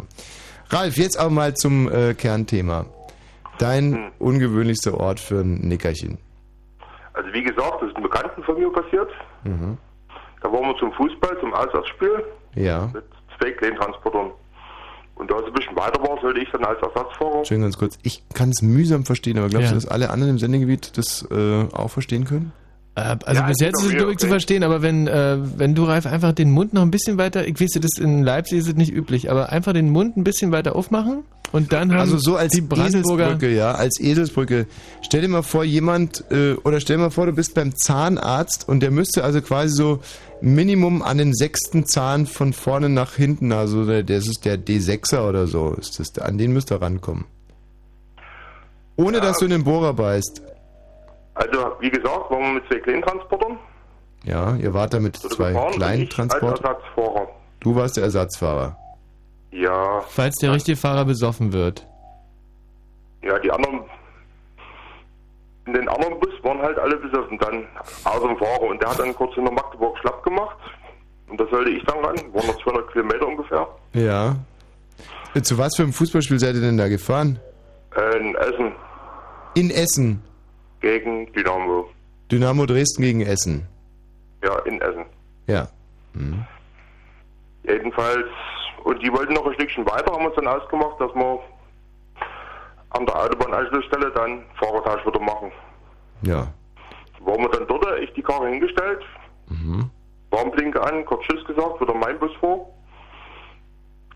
Ralf, 0.69 0.97
jetzt 0.97 1.19
aber 1.19 1.29
mal 1.29 1.53
zum 1.55 1.91
äh, 1.91 2.13
Kernthema. 2.13 2.85
Dein 3.59 4.11
ungewöhnlichster 4.19 4.99
Ort 4.99 5.19
für 5.19 5.41
ein 5.41 5.55
Nickerchen. 5.67 6.17
Also 7.13 7.31
wie 7.33 7.43
gesagt, 7.43 7.81
das 7.81 7.89
ist 7.89 7.95
einem 7.95 8.03
Bekannten 8.03 8.41
von 8.43 8.57
mir 8.57 8.71
passiert. 8.71 9.09
Mhm. 9.43 9.77
Da 10.41 10.51
waren 10.51 10.63
wir 10.63 10.75
zum 10.77 10.91
Fußball, 10.93 11.37
zum 11.39 11.53
Auswärtsspiel 11.53 12.23
Ja. 12.55 12.89
mit 12.93 13.03
zwei 13.37 13.51
Kleintransportern. 13.51 14.31
Und 15.15 15.29
da 15.29 15.35
es 15.37 15.45
ein 15.45 15.53
bisschen 15.53 15.75
weiter 15.75 16.01
war, 16.01 16.19
sollte 16.21 16.39
ich 16.39 16.49
dann 16.51 16.63
als 16.65 16.79
Ersatzfahrer. 16.81 17.45
Schön 17.45 17.61
ganz 17.61 17.77
kurz. 17.77 17.99
Ich 18.01 18.23
kann 18.33 18.49
es 18.49 18.63
mühsam 18.63 19.05
verstehen, 19.05 19.37
aber 19.37 19.49
glaubst 19.49 19.67
Ja. 19.67 19.73
du, 19.73 19.81
dass 19.81 19.87
alle 19.87 20.09
anderen 20.09 20.31
im 20.31 20.39
Sendegebiet 20.39 20.97
das 20.97 21.27
äh, 21.29 21.65
auch 21.73 21.89
verstehen 21.89 22.25
können? 22.25 22.53
Äh, 22.95 23.17
also 23.25 23.41
Ja, 23.41 23.47
bis 23.47 23.59
jetzt 23.59 23.81
ist 23.81 23.87
es 23.87 23.95
glaube 23.95 24.11
ich 24.11 24.17
zu 24.17 24.25
okay. 24.25 24.33
verstehen, 24.33 24.63
aber 24.63 24.81
wenn, 24.81 25.07
äh, 25.07 25.37
wenn 25.57 25.75
du, 25.75 25.85
Ralf, 25.85 26.05
einfach 26.05 26.33
den 26.33 26.51
Mund 26.51 26.73
noch 26.73 26.81
ein 26.81 26.91
bisschen 26.91 27.17
weiter, 27.17 27.47
ich 27.47 27.59
weiß, 27.59 27.79
das 27.81 27.99
in 27.99 28.23
Leipzig 28.23 28.59
ist 28.59 28.67
es 28.67 28.75
nicht 28.75 28.93
üblich, 28.93 29.31
aber 29.31 29.49
einfach 29.51 29.73
den 29.73 29.89
Mund 29.89 30.17
ein 30.17 30.23
bisschen 30.23 30.51
weiter 30.51 30.75
aufmachen 30.75 31.23
und 31.51 31.73
dann 31.73 31.91
haben 31.91 31.99
Also 31.99 32.17
so 32.17 32.35
als 32.35 32.53
die 32.53 32.61
Brandenburger... 32.61 33.25
Eselsbrücke, 33.25 33.55
ja, 33.55 33.71
als 33.73 33.99
Eselsbrücke. 33.99 34.67
Stell 35.01 35.21
dir 35.21 35.27
mal 35.27 35.41
vor, 35.41 35.63
jemand, 35.63 36.23
äh, 36.31 36.53
oder 36.63 36.79
stell 36.79 36.97
dir 36.97 37.03
mal 37.03 37.09
vor, 37.11 37.25
du 37.25 37.33
bist 37.33 37.55
beim 37.55 37.75
Zahnarzt 37.75 38.67
und 38.67 38.81
der 38.81 38.91
müsste 38.91 39.23
also 39.23 39.41
quasi 39.41 39.75
so 39.75 39.99
Minimum 40.41 41.01
an 41.01 41.17
den 41.17 41.33
sechsten 41.33 41.85
Zahn 41.85 42.25
von 42.25 42.53
vorne 42.53 42.89
nach 42.89 43.15
hinten, 43.15 43.51
also 43.51 43.85
der, 43.85 44.03
das 44.03 44.27
ist 44.27 44.45
der 44.45 44.57
D6er 44.57 45.27
oder 45.27 45.47
so, 45.47 45.73
ist 45.73 45.99
das, 45.99 46.17
an 46.19 46.37
den 46.37 46.51
müsste 46.51 46.75
er 46.75 46.81
rankommen. 46.81 47.25
Ohne 48.95 49.21
dass 49.21 49.39
du 49.39 49.45
in 49.45 49.51
den 49.51 49.63
Bohrer 49.63 49.93
beißt. 49.93 50.41
Also 51.35 51.71
wie 51.79 51.89
gesagt, 51.89 52.29
waren 52.29 52.41
wir 52.41 52.53
mit 52.53 52.67
zwei 52.67 52.79
Kleintransportern. 52.79 53.57
Ja, 54.23 54.55
ihr 54.55 54.73
wart 54.73 54.93
da 54.93 54.99
mit 54.99 55.15
zwei 55.17 55.49
gefahren 55.49 55.67
und 55.67 55.75
kleinen 55.77 56.09
Transportern. 56.09 56.65
Ersatzfahrer. 56.65 57.27
Du 57.59 57.75
warst 57.75 57.97
der 57.97 58.03
Ersatzfahrer. 58.03 58.77
Ja, 59.51 60.01
Falls 60.09 60.35
der 60.37 60.53
richtige 60.53 60.77
Fahrer 60.77 61.05
besoffen 61.05 61.51
wird. 61.53 61.85
ja, 63.23 63.37
die 63.39 63.51
anderen 63.51 63.81
in 65.67 65.73
den 65.73 65.87
anderen 65.89 66.19
Bus 66.19 66.33
waren 66.41 66.59
halt 66.59 66.77
alle 66.79 66.97
besoffen, 66.97 67.37
dann 67.37 67.65
außer 68.03 68.27
dem 68.27 68.37
Fahrer. 68.37 68.61
Und 68.63 68.81
der 68.81 68.89
hat 68.89 68.99
dann 68.99 69.13
kurz 69.15 69.37
in 69.37 69.43
der 69.45 69.53
Magdeburg 69.53 69.95
schlapp 69.99 70.23
gemacht. 70.23 70.57
Und 71.29 71.39
da 71.39 71.45
sollte 71.51 71.69
ich 71.69 71.83
dann 71.85 71.97
ran, 72.03 72.15
waren 72.33 72.47
noch 72.47 72.63
200 72.63 72.91
Kilometer 72.91 73.27
ungefähr. 73.27 73.67
Ja. 73.93 74.35
Äh, 75.35 75.41
Zu 75.43 75.57
was 75.59 75.75
für 75.75 75.83
einem 75.83 75.93
Fußballspiel 75.93 76.39
seid 76.39 76.55
ihr 76.55 76.61
denn 76.61 76.77
da 76.77 76.87
gefahren? 76.89 77.39
Äh, 77.95 78.17
in 78.17 78.35
Essen 78.35 78.71
In 79.53 79.69
Essen. 79.69 80.23
Gegen 80.81 81.31
Dynamo. 81.33 81.89
Dynamo 82.31 82.65
Dresden 82.65 83.03
gegen 83.03 83.21
Essen. 83.21 83.67
Ja, 84.43 84.59
in 84.59 84.81
Essen. 84.81 85.05
Ja. 85.47 85.67
Mhm. 86.13 86.45
Jedenfalls, 87.63 88.25
und 88.83 89.01
die 89.01 89.11
wollten 89.11 89.33
noch 89.33 89.45
ein 89.45 89.53
Stückchen 89.53 89.85
weiter, 89.85 90.11
haben 90.11 90.25
uns 90.25 90.35
dann 90.35 90.47
ausgemacht, 90.47 90.99
dass 90.99 91.13
wir 91.13 91.39
an 92.89 93.05
der 93.05 93.15
Autobahnanschlussstelle 93.15 94.11
dann 94.11 94.43
Fahrertausch 94.59 95.05
wieder 95.05 95.19
machen. 95.19 95.51
Ja. 96.23 96.47
Waren 97.21 97.41
wir 97.41 97.49
dann 97.49 97.67
dort, 97.67 97.85
ich 97.99 98.11
die 98.13 98.23
Karre 98.23 98.49
hingestellt, 98.49 99.03
Mhm. 99.51 99.89
Warnblinke 100.29 100.81
an, 100.81 101.05
kurz 101.05 101.23
Tschüss 101.23 101.43
gesagt, 101.45 101.81
wieder 101.81 101.93
mein 101.93 102.17
Bus 102.19 102.31
vor. 102.39 102.73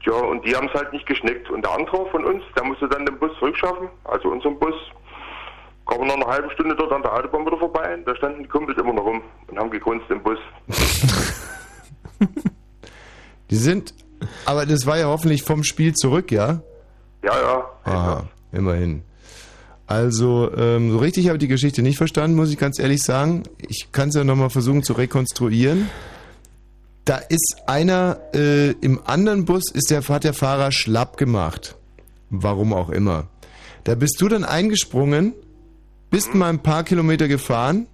Ja, 0.05 0.13
und 0.13 0.45
die 0.45 0.55
haben 0.55 0.67
es 0.67 0.73
halt 0.73 0.93
nicht 0.93 1.05
geschnickt. 1.05 1.49
Und 1.49 1.65
der 1.65 1.73
andere 1.73 2.05
von 2.09 2.23
uns, 2.25 2.43
der 2.55 2.63
musste 2.63 2.87
dann 2.87 3.05
den 3.05 3.17
Bus 3.19 3.31
zurückschaffen, 3.39 3.89
also 4.05 4.29
unseren 4.29 4.57
Bus. 4.59 4.75
Kommen 5.85 6.01
wir 6.01 6.07
nach 6.07 6.15
einer 6.15 6.27
halben 6.27 6.51
Stunde 6.51 6.75
dort 6.75 6.91
an 6.91 7.01
der 7.03 7.13
Autobahn 7.13 7.45
wieder 7.45 7.57
vorbei. 7.57 7.97
Da 8.05 8.15
standen 8.15 8.43
die 8.43 8.49
Kumpels 8.49 8.77
immer 8.79 8.93
noch 8.93 9.05
rum 9.05 9.21
und 9.47 9.57
haben 9.57 9.69
gegrunzt 9.69 10.05
im 10.09 10.21
Bus. 10.21 10.39
Die 13.51 13.55
sind, 13.55 13.93
aber 14.45 14.65
das 14.65 14.85
war 14.87 14.97
ja 14.97 15.05
hoffentlich 15.05 15.43
vom 15.43 15.63
Spiel 15.63 15.93
zurück, 15.93 16.31
ja? 16.31 16.61
Ja, 17.23 17.39
ja. 17.39 17.69
Aha, 17.83 18.23
immerhin. 18.51 19.03
Also, 19.87 20.51
ähm, 20.55 20.91
so 20.91 20.97
richtig 20.97 21.27
habe 21.27 21.37
ich 21.37 21.41
die 21.41 21.47
Geschichte 21.47 21.83
nicht 21.83 21.97
verstanden, 21.97 22.35
muss 22.35 22.49
ich 22.49 22.57
ganz 22.57 22.79
ehrlich 22.79 23.03
sagen. 23.03 23.43
Ich 23.59 23.89
kann 23.91 24.09
es 24.09 24.15
ja 24.15 24.23
nochmal 24.23 24.49
versuchen 24.49 24.81
zu 24.81 24.93
rekonstruieren. 24.93 25.89
Da 27.05 27.17
ist 27.17 27.57
einer, 27.67 28.19
äh, 28.33 28.71
im 28.81 28.99
anderen 29.05 29.45
Bus 29.45 29.71
ist 29.71 29.91
der, 29.91 30.01
hat 30.07 30.23
der 30.23 30.33
Fahrer 30.33 30.71
schlapp 30.71 31.17
gemacht. 31.17 31.75
Warum 32.31 32.73
auch 32.73 32.89
immer. 32.89 33.27
Da 33.83 33.93
bist 33.93 34.19
du 34.19 34.27
dann 34.27 34.43
eingesprungen, 34.43 35.33
bist 36.09 36.33
mal 36.33 36.49
ein 36.49 36.59
paar 36.59 36.83
Kilometer 36.83 37.27
gefahren, 37.27 37.87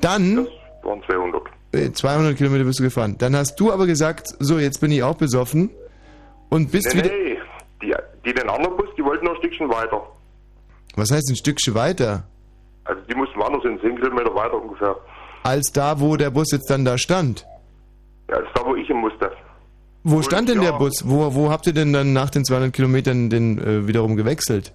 dann... 0.00 0.46
Waren 0.82 1.02
200. 1.02 1.42
äh, 1.72 1.92
200 1.92 2.36
Kilometer 2.36 2.64
bist 2.64 2.78
du 2.78 2.84
gefahren. 2.84 3.16
Dann 3.18 3.34
hast 3.36 3.56
du 3.56 3.72
aber 3.72 3.86
gesagt, 3.86 4.28
so, 4.38 4.58
jetzt 4.58 4.80
bin 4.80 4.90
ich 4.92 5.02
auch 5.02 5.16
besoffen 5.16 5.70
und 6.48 6.70
bist 6.70 6.94
nee, 6.94 7.02
wieder... 7.02 7.10
nee. 7.10 7.38
Die, 7.82 7.94
die 8.24 8.32
den 8.32 8.48
anderen 8.48 8.76
Bus, 8.76 8.88
die 8.96 9.04
wollten 9.04 9.26
noch 9.26 9.32
ein 9.32 9.38
Stückchen 9.38 9.68
weiter. 9.68 10.02
Was 10.96 11.10
heißt 11.10 11.30
ein 11.30 11.36
Stückchen 11.36 11.74
weiter? 11.74 12.24
Also 12.84 13.02
die 13.02 13.14
mussten 13.14 13.38
woanders 13.38 13.62
hin, 13.62 13.78
10 13.80 13.96
Kilometer 13.96 14.34
weiter 14.34 14.54
ungefähr. 14.54 14.96
Als 15.42 15.70
da, 15.72 16.00
wo 16.00 16.16
der 16.16 16.30
Bus 16.30 16.50
jetzt 16.52 16.70
dann 16.70 16.84
da 16.84 16.96
stand. 16.96 17.46
Ja, 18.30 18.38
das 18.38 18.48
ist 18.48 18.56
da, 18.56 18.64
wo 18.64 18.74
ich 18.74 18.86
hin 18.86 18.96
musste. 18.96 19.30
Wo 20.02 20.22
stand 20.22 20.48
denn 20.48 20.62
ja. 20.62 20.70
der 20.70 20.78
Bus? 20.78 21.02
Wo, 21.04 21.34
wo 21.34 21.50
habt 21.50 21.66
ihr 21.66 21.72
denn 21.72 21.92
dann 21.92 22.12
nach 22.12 22.30
den 22.30 22.44
200 22.44 22.72
Kilometern 22.72 23.28
den 23.28 23.58
äh, 23.58 23.86
wiederum 23.88 24.16
gewechselt? 24.16 24.72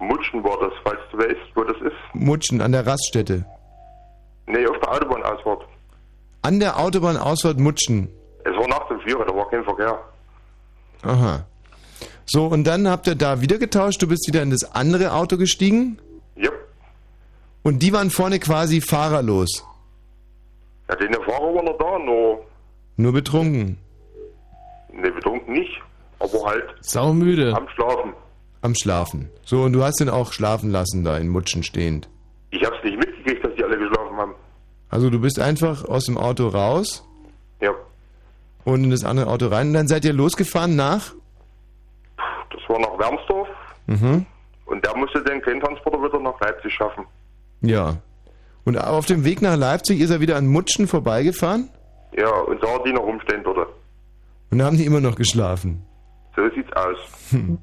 Mutschen 0.00 0.42
war 0.42 0.58
das, 0.60 0.72
falls 0.82 0.98
du 1.12 1.18
weißt, 1.18 1.36
wo 1.54 1.62
das 1.64 1.76
ist. 1.82 1.96
Mutschen, 2.14 2.60
an 2.60 2.72
der 2.72 2.86
Raststätte. 2.86 3.44
Nee, 4.46 4.66
auf 4.66 4.78
der 4.80 4.90
Autobahnausfahrt. 4.92 5.62
An 6.42 6.58
der 6.58 6.78
Autobahnausfahrt 6.78 7.58
Mutschen. 7.60 8.08
Es 8.44 8.52
war 8.56 8.66
nachts 8.68 8.90
um 8.90 9.00
vier, 9.00 9.16
da 9.18 9.34
war 9.34 9.48
kein 9.50 9.62
Verkehr. 9.64 9.98
Aha. 11.02 11.44
So, 12.24 12.46
und 12.46 12.64
dann 12.64 12.88
habt 12.88 13.06
ihr 13.06 13.14
da 13.14 13.40
wieder 13.40 13.58
getauscht, 13.58 14.00
du 14.02 14.08
bist 14.08 14.26
wieder 14.26 14.42
in 14.42 14.50
das 14.50 14.74
andere 14.74 15.12
Auto 15.12 15.36
gestiegen? 15.36 15.98
Ja. 16.36 16.50
Und 17.62 17.82
die 17.82 17.92
waren 17.92 18.10
vorne 18.10 18.38
quasi 18.38 18.80
fahrerlos. 18.80 19.66
Ja, 20.88 20.96
den 20.96 21.12
der 21.12 21.20
Fahrer 21.22 21.54
war 21.54 21.62
noch 21.62 21.76
da, 21.78 21.98
nur, 21.98 22.44
Nur 22.96 23.12
betrunken. 23.12 23.78
ne, 24.92 25.10
betrunken 25.10 25.52
nicht, 25.52 25.80
aber 26.18 26.44
halt 26.46 26.64
Saumüde. 26.80 27.54
am 27.54 27.68
Schlafen. 27.68 28.14
Am 28.62 28.74
Schlafen. 28.74 29.30
So, 29.44 29.62
und 29.62 29.72
du 29.72 29.82
hast 29.82 30.00
den 30.00 30.08
auch 30.10 30.32
schlafen 30.32 30.70
lassen 30.70 31.02
da 31.04 31.16
in 31.16 31.28
Mutschen 31.28 31.62
stehend. 31.62 32.08
Ich 32.50 32.62
hab's 32.64 32.76
nicht 32.84 32.98
mitgekriegt, 32.98 33.44
dass 33.44 33.54
die 33.54 33.64
alle 33.64 33.78
geschlafen 33.78 34.16
haben. 34.16 34.34
Also 34.90 35.08
du 35.08 35.18
bist 35.20 35.38
einfach 35.38 35.84
aus 35.84 36.04
dem 36.04 36.18
Auto 36.18 36.48
raus 36.48 37.06
Ja, 37.60 37.70
und 38.64 38.84
in 38.84 38.90
das 38.90 39.04
andere 39.04 39.28
Auto 39.28 39.46
rein. 39.46 39.68
Und 39.68 39.74
dann 39.74 39.88
seid 39.88 40.04
ihr 40.04 40.12
losgefahren 40.12 40.76
nach? 40.76 41.12
das 42.50 42.60
war 42.68 42.78
nach 42.80 42.98
Wermsdorf 42.98 43.48
Mhm. 43.86 44.26
und 44.66 44.84
der 44.84 44.96
musste 44.96 45.22
den 45.24 45.40
Kleintransporter 45.42 46.02
wieder 46.02 46.20
nach 46.20 46.38
Leipzig 46.40 46.72
schaffen. 46.74 47.04
Ja. 47.62 47.96
Und 48.64 48.76
auf 48.76 49.06
dem 49.06 49.24
Weg 49.24 49.40
nach 49.42 49.56
Leipzig 49.56 50.00
ist 50.00 50.10
er 50.10 50.20
wieder 50.20 50.36
an 50.36 50.46
Mutschen 50.46 50.86
vorbeigefahren? 50.86 51.70
Ja, 52.16 52.28
und 52.40 52.60
sah 52.60 52.78
die 52.84 52.92
noch 52.92 53.02
rumstehen 53.04 53.42
dort. 53.42 53.68
Und 54.50 54.58
da 54.58 54.66
haben 54.66 54.76
die 54.76 54.84
immer 54.84 55.00
noch 55.00 55.14
geschlafen. 55.16 55.82
So 56.36 56.42
sieht's 56.54 56.72
aus. 56.74 56.98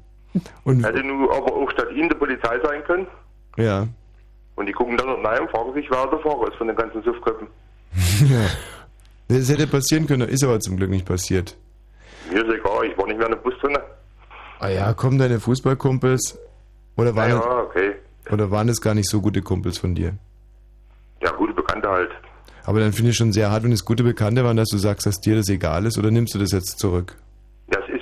Und 0.64 0.84
Hätte 0.84 1.02
nun 1.04 1.24
aber 1.30 1.52
auch 1.52 1.70
statt 1.70 1.88
ihm 1.94 2.08
die 2.08 2.14
Polizei 2.14 2.58
sein 2.62 2.82
können. 2.84 3.06
ja. 3.56 3.86
Und 4.56 4.66
die 4.66 4.72
gucken 4.72 4.96
dann 4.96 5.06
noch 5.06 5.22
rein 5.22 5.42
und 5.42 5.50
fragen 5.52 5.72
sich, 5.74 5.88
wer 5.88 6.04
der 6.08 6.18
Fahrer 6.18 6.48
ist 6.48 6.56
von 6.56 6.66
den 6.66 6.74
ganzen 6.74 7.00
Suffköppen. 7.04 7.46
ja. 8.28 8.40
Das 9.28 9.48
hätte 9.48 9.68
passieren 9.68 10.08
können, 10.08 10.28
ist 10.28 10.42
aber 10.42 10.58
zum 10.58 10.76
Glück 10.76 10.90
nicht 10.90 11.06
passiert. 11.06 11.56
Mir 12.28 12.44
ist 12.44 12.52
egal, 12.52 12.84
ich 12.90 12.98
war 12.98 13.06
nicht 13.06 13.18
mehr 13.18 13.28
in 13.28 13.34
dem 13.34 13.42
Bus 13.42 13.54
drin. 13.60 13.78
Ah 14.58 14.68
ja, 14.68 14.92
kommen 14.94 15.16
deine 15.18 15.38
Fußballkumpels? 15.38 16.36
Oder 16.96 17.14
waren, 17.14 17.30
Ja, 17.30 17.58
okay. 17.60 17.92
es, 18.24 18.32
oder 18.32 18.50
waren 18.50 18.68
es 18.68 18.80
gar 18.80 18.94
nicht 18.94 19.08
so 19.08 19.20
gute 19.20 19.42
Kumpels 19.42 19.78
von 19.78 19.94
dir? 19.94 20.14
Ja, 21.22 21.30
gute 21.30 21.52
Bekannte 21.52 21.88
halt. 21.88 22.10
Aber 22.64 22.80
dann 22.80 22.92
finde 22.92 23.12
ich 23.12 23.16
schon 23.16 23.32
sehr 23.32 23.52
hart, 23.52 23.62
wenn 23.62 23.70
es 23.70 23.84
gute 23.84 24.02
Bekannte 24.02 24.42
waren, 24.42 24.56
dass 24.56 24.70
du 24.70 24.78
sagst, 24.78 25.06
dass 25.06 25.20
dir 25.20 25.36
das 25.36 25.48
egal 25.48 25.86
ist, 25.86 25.96
oder 25.98 26.10
nimmst 26.10 26.34
du 26.34 26.38
das 26.40 26.50
jetzt 26.50 26.80
zurück? 26.80 27.16
Das 27.68 27.82
ist 27.94 27.97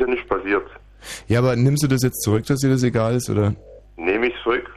ja 1.28 1.38
aber 1.38 1.57
nimmst 1.57 1.82
du 1.82 1.88
das 1.88 2.02
jetzt 2.02 2.22
zurück, 2.22 2.44
dass 2.46 2.61
dir 2.61 2.70
das 2.70 2.82
egal 2.82 3.14
ist, 3.14 3.28
oder 3.30 3.54
Nehme 3.96 4.26
ich 4.28 4.34
zurück. 4.42 4.68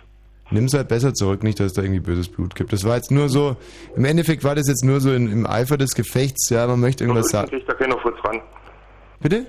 nimm 0.51 0.65
es 0.65 0.73
halt 0.73 0.87
besser 0.87 1.13
zurück, 1.13 1.43
nicht, 1.43 1.59
dass 1.59 1.67
es 1.67 1.73
da 1.73 1.81
irgendwie 1.81 1.99
böses 1.99 2.29
Blut 2.29 2.55
gibt. 2.55 2.71
Das 2.73 2.83
war 2.85 2.95
jetzt 2.95 3.11
nur 3.11 3.29
so, 3.29 3.55
im 3.95 4.05
Endeffekt 4.05 4.43
war 4.43 4.55
das 4.55 4.67
jetzt 4.67 4.83
nur 4.83 4.99
so 5.01 5.11
in, 5.13 5.31
im 5.31 5.45
Eifer 5.45 5.77
des 5.77 5.91
Gefechts, 5.95 6.49
ja, 6.49 6.65
man 6.67 6.79
möchte 6.79 7.03
irgendwas 7.03 7.31
Dort 7.31 7.43
unten 7.51 7.51
sagen. 7.51 7.65
kriegt 7.65 7.69
da 7.69 7.85
keiner 7.85 7.99
Fritz 8.01 8.15
ran. 8.25 8.41
Bitte? 9.21 9.45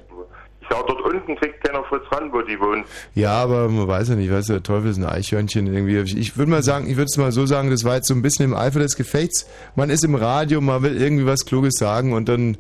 Ich 0.63 0.69
sag, 0.77 0.87
dort 0.87 1.01
unten 1.03 1.37
kriegt 1.37 1.65
keiner 1.65 1.83
Fritz 1.85 2.03
ran, 2.13 2.33
wo 2.33 2.43
die 2.43 2.59
wohnen. 2.61 2.85
Ja, 3.15 3.33
aber 3.43 3.69
man 3.69 3.89
weiß 3.89 4.09
ja 4.11 4.15
nicht, 4.17 4.31
weißt 4.31 4.49
du, 4.51 4.53
der 4.55 4.63
Teufel 4.63 4.91
ist 4.91 4.99
ein 4.99 5.05
Eichhörnchen 5.05 5.67
irgendwie. 5.73 5.99
Ich, 5.99 6.17
ich 6.17 6.37
würde 6.37 6.51
mal 6.51 6.63
sagen, 6.63 6.87
ich 6.89 6.97
würde 6.97 7.07
es 7.11 7.17
mal 7.17 7.33
so 7.33 7.47
sagen, 7.47 7.71
das 7.71 7.83
war 7.85 7.97
jetzt 7.97 8.07
so 8.09 8.15
ein 8.15 8.23
bisschen 8.23 8.45
im 8.45 8.55
Eifer 8.55 8.79
des 8.81 8.97
Gefechts. 8.97 9.49
Man 9.75 9.91
ist 9.91 10.05
im 10.05 10.15
Radio, 10.15 10.61
man 10.61 10.83
will 10.83 11.01
irgendwie 11.01 11.27
was 11.27 11.45
Kluges 11.47 11.75
sagen 11.79 12.13
und 12.13 12.29
dann, 12.29 12.57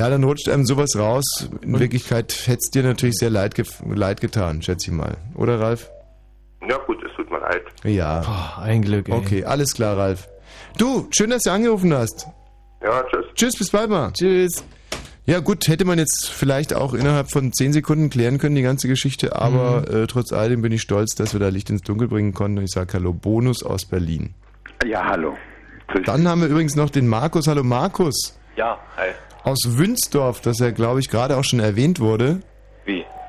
ja, 0.00 0.08
dann 0.08 0.24
rutscht 0.24 0.48
einem 0.48 0.64
sowas 0.64 0.96
raus. 0.96 1.50
In 1.60 1.78
Wirklichkeit 1.78 2.32
hätte 2.46 2.58
es 2.62 2.70
dir 2.70 2.82
natürlich 2.82 3.16
sehr 3.16 3.28
leid, 3.28 3.54
gef- 3.54 3.82
leid 3.94 4.22
getan, 4.22 4.62
schätze 4.62 4.90
ich 4.90 4.96
mal. 4.96 5.18
Oder, 5.34 5.60
Ralf? 5.60 5.90
Ja 6.66 6.78
gut, 6.86 6.96
es 7.04 7.14
tut 7.16 7.30
mir 7.30 7.38
leid. 7.40 7.62
Ja. 7.84 8.20
Boah, 8.22 8.62
ein 8.62 8.80
Glück, 8.80 9.08
ey. 9.10 9.14
Okay, 9.14 9.44
alles 9.44 9.74
klar, 9.74 9.98
Ralf. 9.98 10.26
Du, 10.78 11.06
schön, 11.10 11.28
dass 11.28 11.42
du 11.42 11.50
angerufen 11.52 11.92
hast. 11.92 12.26
Ja, 12.82 13.02
tschüss. 13.10 13.26
Tschüss, 13.34 13.56
bis 13.58 13.70
bald 13.70 13.90
mal. 13.90 14.10
Tschüss. 14.12 14.64
Ja 15.26 15.40
gut, 15.40 15.68
hätte 15.68 15.84
man 15.84 15.98
jetzt 15.98 16.30
vielleicht 16.30 16.72
auch 16.72 16.94
innerhalb 16.94 17.30
von 17.30 17.52
10 17.52 17.74
Sekunden 17.74 18.08
klären 18.08 18.38
können, 18.38 18.54
die 18.56 18.62
ganze 18.62 18.88
Geschichte, 18.88 19.36
aber 19.36 19.86
äh, 19.92 20.06
trotz 20.06 20.32
alledem 20.32 20.62
bin 20.62 20.72
ich 20.72 20.80
stolz, 20.80 21.14
dass 21.14 21.34
wir 21.34 21.40
da 21.40 21.48
Licht 21.48 21.68
ins 21.68 21.82
Dunkel 21.82 22.08
bringen 22.08 22.32
konnten. 22.32 22.56
Und 22.56 22.64
ich 22.64 22.70
sage 22.70 22.94
Hallo, 22.94 23.12
Bonus 23.12 23.62
aus 23.62 23.84
Berlin. 23.84 24.32
Ja, 24.86 25.04
hallo. 25.04 25.36
Dann 26.06 26.26
haben 26.26 26.40
wir 26.40 26.48
übrigens 26.48 26.74
noch 26.74 26.88
den 26.88 27.06
Markus. 27.06 27.46
Hallo 27.48 27.62
Markus. 27.62 28.38
Ja, 28.56 28.78
hi. 28.96 29.10
Aus 29.42 29.58
Wünsdorf, 29.78 30.40
das 30.40 30.58
ja, 30.58 30.70
glaube 30.70 31.00
ich, 31.00 31.08
gerade 31.08 31.36
auch 31.36 31.44
schon 31.44 31.60
erwähnt 31.60 32.00
wurde. 32.00 32.40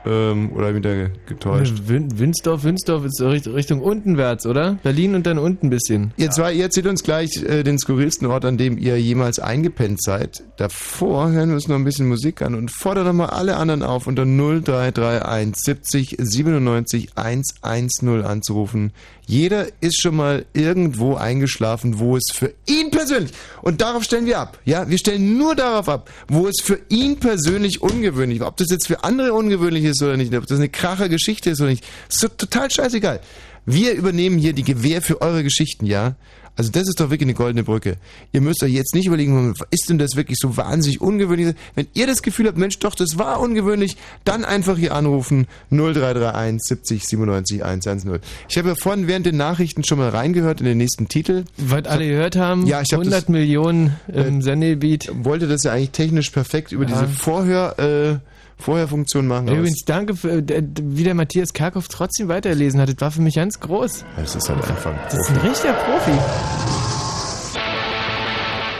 Ähm, 0.06 0.52
oder 0.54 0.74
wieder 0.74 0.95
ge- 0.95 1.10
getäuscht. 1.28 1.76
Wün- 1.88 2.18
Wünsdorf, 2.18 2.64
Wünsdorf 2.64 3.06
ist 3.06 3.18
so 3.18 3.30
Richt- 3.30 3.47
Richtung 3.47 3.82
untenwärts, 3.82 4.45
oder? 4.47 4.80
Berlin 4.82 5.14
und 5.16 5.28
dann 5.28 5.38
unten 5.38 5.68
ein 5.68 5.70
bisschen. 5.70 6.12
Ihr 6.18 6.32
zwei, 6.32 6.54
ihr 6.54 6.64
erzählt 6.64 6.88
uns 6.88 7.04
gleich 7.04 7.43
äh, 7.43 7.62
den 7.64 7.78
skurrilsten 7.78 8.26
Ort, 8.28 8.45
an 8.45 8.58
dem 8.58 8.78
ihr 8.80 8.99
jemals 8.99 9.38
eingepennt 9.39 10.02
seid. 10.02 10.43
Davor 10.58 11.30
hören 11.32 11.49
wir 11.49 11.56
uns 11.56 11.68
noch 11.68 11.76
ein 11.76 11.84
bisschen 11.84 12.08
Musik 12.08 12.41
an 12.41 12.56
und 12.56 12.72
fordern 12.72 13.06
doch 13.06 13.14
mal 13.14 13.28
alle 13.28 13.58
anderen 13.58 13.84
auf, 13.84 14.08
unter 14.08 14.26
0331 14.26 15.56
70 15.56 16.16
97 16.20 17.10
110 17.16 18.24
anzurufen. 18.24 18.93
Jeder 19.28 19.68
ist 19.82 20.02
schon 20.02 20.16
mal 20.16 20.45
irgendwo 20.54 21.16
eingeschlafen, 21.16 21.99
wo 21.99 22.18
es 22.18 22.24
für 22.34 22.52
ihn 22.68 22.91
persönlich, 22.91 23.32
und 23.62 23.80
darauf 23.82 24.04
stellen 24.04 24.26
wir 24.26 24.39
ab, 24.39 24.60
ja, 24.66 24.89
wir 24.89 24.97
stellen 24.97 25.38
nur 25.38 25.56
darauf 25.56 25.88
ab, 25.88 26.10
wo 26.28 26.47
es 26.47 26.56
für 26.62 26.80
ihn 26.89 27.18
persönlich 27.18 27.82
ungewöhnlich 27.82 28.39
war. 28.41 28.47
Ob 28.49 28.58
das 28.58 28.68
jetzt 28.72 28.88
für 28.88 29.04
andere 29.06 29.34
ungewöhnlich 29.34 29.86
ist 29.86 29.90
oder 30.01 30.15
nicht, 30.17 30.33
ob 30.35 30.45
das 30.45 30.59
eine 30.59 30.69
krache 30.69 31.09
Geschichte 31.09 31.49
ist 31.49 31.61
oder 31.61 31.71
nicht, 31.71 31.83
ist 32.07 32.19
so 32.19 32.27
total 32.27 32.69
scheißegal. 32.69 33.19
Wir 33.65 33.93
übernehmen 33.93 34.37
hier 34.37 34.53
die 34.53 34.63
Gewähr 34.63 35.01
für 35.01 35.21
eure 35.21 35.43
Geschichten, 35.43 35.85
ja? 35.85 36.15
Also 36.57 36.69
das 36.69 36.83
ist 36.89 36.99
doch 36.99 37.09
wirklich 37.09 37.27
eine 37.27 37.33
goldene 37.33 37.63
Brücke. 37.63 37.95
Ihr 38.33 38.41
müsst 38.41 38.61
euch 38.61 38.73
jetzt 38.73 38.93
nicht 38.93 39.05
überlegen, 39.07 39.53
ist 39.71 39.89
denn 39.89 39.97
das 39.97 40.17
wirklich 40.17 40.37
so 40.39 40.57
wahnsinnig 40.57 40.99
ungewöhnlich? 40.99 41.55
Wenn 41.75 41.87
ihr 41.93 42.07
das 42.07 42.21
Gefühl 42.23 42.47
habt, 42.47 42.57
Mensch, 42.57 42.77
doch, 42.79 42.93
das 42.93 43.17
war 43.17 43.39
ungewöhnlich, 43.39 43.95
dann 44.25 44.43
einfach 44.43 44.77
hier 44.77 44.93
anrufen 44.93 45.47
0331 45.69 46.59
70 46.61 47.05
97 47.07 47.63
110. 47.63 48.19
Ich 48.49 48.57
habe 48.57 48.69
ja 48.69 48.75
vorhin 48.75 49.07
während 49.07 49.25
den 49.25 49.37
Nachrichten 49.37 49.83
schon 49.85 49.97
mal 49.99 50.09
reingehört 50.09 50.59
in 50.59 50.65
den 50.65 50.77
nächsten 50.77 51.07
Titel. 51.07 51.45
Was 51.57 51.85
alle 51.85 52.05
gehört 52.07 52.35
haben, 52.35 52.67
Ja, 52.67 52.81
ich 52.81 52.91
hab 52.91 52.99
100 52.99 53.23
das- 53.23 53.29
Millionen 53.29 53.95
im 54.13 54.41
Sendegebiet. 54.41 55.09
Wollte 55.23 55.47
das 55.47 55.63
ja 55.63 55.71
eigentlich 55.71 55.91
technisch 55.91 56.31
perfekt 56.31 56.73
über 56.73 56.83
Ja. 56.85 56.89
diese 56.89 57.07
Vorhör, 57.07 57.79
äh, 57.79 58.17
Vorhörfunktion 58.62 59.28
machen. 59.28 59.49
aber 59.49 59.57
Übrigens, 59.57 59.84
danke, 59.86 60.16
für, 60.16 60.41
wie 60.47 61.03
der 61.03 61.16
Matthias 61.16 61.53
Kerkhoff 61.53 61.88
trotzdem 61.88 62.28
weiterlesen 62.30 62.80
hat. 62.80 62.89
Das 62.89 63.01
war 63.01 63.12
für 63.12 63.22
mich 63.22 63.36
ganz 63.36 63.59
groß. 63.59 64.05
Das 64.16 64.36
ist 64.36 64.47
halt 64.49 64.64
einfach 64.64 64.91
ein 64.91 64.99
Das 65.09 65.20
ist 65.20 65.30
ein 65.30 65.38
richtiger 65.38 65.74
Profi. 65.74 66.12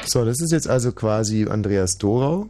So, 0.06 0.26
das 0.26 0.42
ist 0.42 0.52
jetzt 0.52 0.70
also 0.70 0.92
quasi 0.92 1.48
Andreas 1.50 1.92
Dorau. 1.98 2.50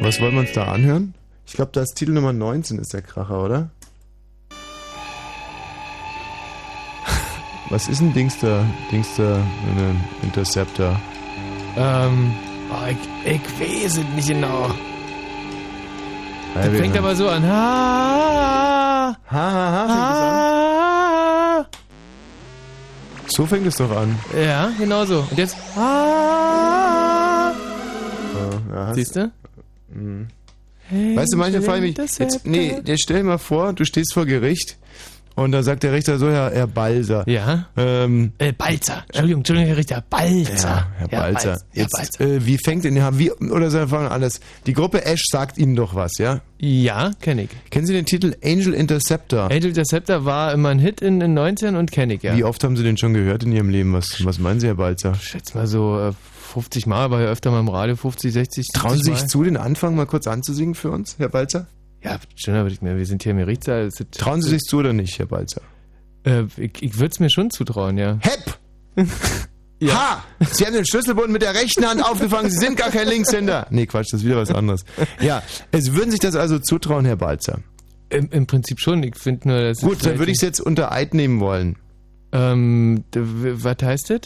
Was 0.00 0.20
wollen 0.20 0.34
wir 0.34 0.40
uns 0.40 0.52
da 0.52 0.64
anhören? 0.64 1.14
Ich 1.46 1.54
glaube, 1.54 1.70
das 1.72 1.84
ist 1.90 1.94
Titel 1.94 2.12
Nummer 2.12 2.32
19 2.32 2.78
ist 2.78 2.92
der 2.92 3.02
Kracher, 3.02 3.42
oder? 3.42 3.70
Was 7.70 7.88
ist 7.88 8.00
ein 8.00 8.12
Dings 8.12 8.38
da? 8.40 8.66
Dings 8.92 9.08
da, 9.16 9.36
ein 9.36 10.04
Interceptor? 10.22 11.00
Ähm, 11.76 12.34
oh, 12.70 12.90
ich, 12.90 13.32
ich 13.32 13.60
weiß 13.60 13.98
es 13.98 14.04
nicht 14.14 14.28
genau. 14.28 14.70
Ja, 16.56 16.68
das 16.68 16.80
fängt 16.80 16.96
aber 16.96 17.14
so 17.14 17.28
an. 17.28 17.42
Ha, 17.46 19.16
ha, 19.30 19.50
ha, 19.52 19.88
ha. 19.88 21.66
So 23.28 23.44
fängt 23.44 23.66
es 23.66 23.76
doch 23.76 23.90
an. 23.90 24.18
Ja, 24.34 24.70
genau 24.78 25.04
so. 25.04 25.26
Und 25.30 25.36
jetzt. 25.36 25.56
Ha, 25.76 27.52
ja, 28.72 28.94
Siehst 28.94 29.16
du? 29.16 29.30
Hm. 29.92 30.28
Weißt 30.90 31.32
du, 31.32 31.36
manche 31.36 31.62
fragen 31.62 31.82
mich, 31.82 31.96
jetzt, 31.96 32.46
nee, 32.46 32.80
stell 32.96 33.18
dir 33.18 33.24
mal 33.24 33.38
vor, 33.38 33.72
du 33.72 33.84
stehst 33.84 34.14
vor 34.14 34.24
Gericht 34.24 34.76
und 35.36 35.52
da 35.52 35.62
sagt 35.62 35.84
der 35.84 35.92
Richter 35.92 36.18
so, 36.18 36.28
Herr, 36.28 36.50
Herr 36.52 36.66
Balser. 36.66 37.22
Ja? 37.28 37.66
Ähm, 37.76 38.32
Äh, 38.38 38.52
Balzer. 38.52 39.04
Entschuldigung, 39.06 39.40
Entschuldigung, 39.40 39.68
Herr 39.68 39.76
Richter. 39.76 40.04
Balzer. 40.10 40.68
ja, 40.68 40.86
Herr 40.98 41.12
Ja, 41.12 41.20
Balzer. 41.20 41.48
Balzer. 41.50 41.64
Herr 41.72 41.82
Jetzt, 41.82 42.20
äh, 42.20 42.44
wie 42.46 42.58
fängt 42.58 42.84
denn, 42.84 42.96
ja, 42.96 43.16
wie, 43.18 43.30
oder 43.30 43.70
sagen 43.70 43.90
wir 43.92 44.10
anders, 44.10 44.40
die 44.66 44.72
Gruppe 44.72 45.04
Ash 45.04 45.22
sagt 45.30 45.56
Ihnen 45.58 45.76
doch 45.76 45.94
was, 45.94 46.18
ja? 46.18 46.40
Ja, 46.58 47.12
kenne 47.20 47.42
ich. 47.44 47.50
Kennen 47.70 47.86
Sie 47.86 47.92
den 47.92 48.06
Titel 48.06 48.34
Angel 48.42 48.74
Interceptor? 48.74 49.44
Angel 49.50 49.66
Interceptor 49.66 50.24
war 50.24 50.52
immer 50.52 50.70
ein 50.70 50.78
Hit 50.78 51.00
in 51.02 51.20
den 51.20 51.38
90ern 51.38 51.76
und 51.76 51.92
kenne 51.92 52.14
ich, 52.14 52.22
ja. 52.22 52.36
Wie 52.36 52.44
oft 52.44 52.64
haben 52.64 52.76
Sie 52.76 52.82
den 52.82 52.96
schon 52.96 53.14
gehört 53.14 53.44
in 53.44 53.52
Ihrem 53.52 53.68
Leben? 53.68 53.92
Was, 53.92 54.24
was 54.24 54.38
meinen 54.38 54.58
Sie, 54.60 54.66
Herr 54.66 54.74
Balzer? 54.76 55.14
Schätz 55.16 55.54
mal 55.54 55.66
so 55.66 56.00
äh, 56.00 56.12
50 56.54 56.86
Mal, 56.86 57.02
aber 57.04 57.20
ja 57.20 57.26
öfter 57.28 57.50
mal 57.50 57.60
im 57.60 57.68
Radio, 57.68 57.96
50, 57.96 58.32
60, 58.32 58.64
70 58.66 58.80
Trauen 58.80 58.96
Sie 58.96 59.12
sich 59.12 59.26
zu, 59.26 59.42
den 59.44 59.58
Anfang 59.58 59.94
mal 59.94 60.06
kurz 60.06 60.26
anzusingen 60.26 60.74
für 60.74 60.90
uns, 60.90 61.16
Herr 61.18 61.28
Balzer? 61.28 61.66
Ja, 62.02 62.18
schön, 62.34 62.54
aber 62.54 62.68
ich, 62.68 62.80
wir 62.82 63.06
sind 63.06 63.22
hier 63.22 63.32
im 63.32 63.38
Gerichtssaal. 63.38 63.90
Trauen 64.12 64.42
Sie 64.42 64.50
sich 64.50 64.62
zu 64.62 64.78
oder 64.78 64.92
nicht, 64.92 65.18
Herr 65.18 65.26
Balzer? 65.26 65.62
Äh, 66.24 66.44
ich 66.56 66.82
ich 66.82 66.98
würde 66.98 67.10
es 67.12 67.20
mir 67.20 67.30
schon 67.30 67.50
zutrauen, 67.50 67.98
ja. 67.98 68.18
Hepp! 68.20 68.58
Ha! 69.82 70.24
Sie 70.52 70.64
haben 70.64 70.72
den 70.72 70.86
Schlüsselbund 70.86 71.30
mit 71.30 71.42
der 71.42 71.54
rechten 71.54 71.84
Hand 71.86 72.02
aufgefangen, 72.02 72.50
Sie 72.50 72.56
sind 72.56 72.78
gar 72.78 72.90
kein 72.90 73.08
Linkshänder. 73.08 73.66
Nee, 73.70 73.86
Quatsch, 73.86 74.06
das 74.10 74.20
ist 74.20 74.26
wieder 74.26 74.38
was 74.38 74.50
anderes. 74.50 74.84
Ja, 75.20 75.42
es 75.70 75.92
würden 75.92 76.10
sich 76.10 76.20
das 76.20 76.34
also 76.34 76.58
zutrauen, 76.58 77.04
Herr 77.04 77.16
Balzer. 77.16 77.60
Im, 78.08 78.30
im 78.30 78.46
Prinzip 78.46 78.80
schon. 78.80 79.02
Ich 79.02 79.16
finde 79.16 79.48
nur, 79.48 79.60
dass 79.60 79.80
Gut, 79.80 80.06
dann 80.06 80.18
würde 80.18 80.32
ich 80.32 80.38
es 80.38 80.42
jetzt 80.42 80.60
unter 80.60 80.92
Eid 80.92 81.12
nehmen 81.12 81.40
wollen. 81.40 81.76
Ähm, 82.32 83.04
was 83.12 83.76
heißt 83.82 84.10
das? 84.10 84.20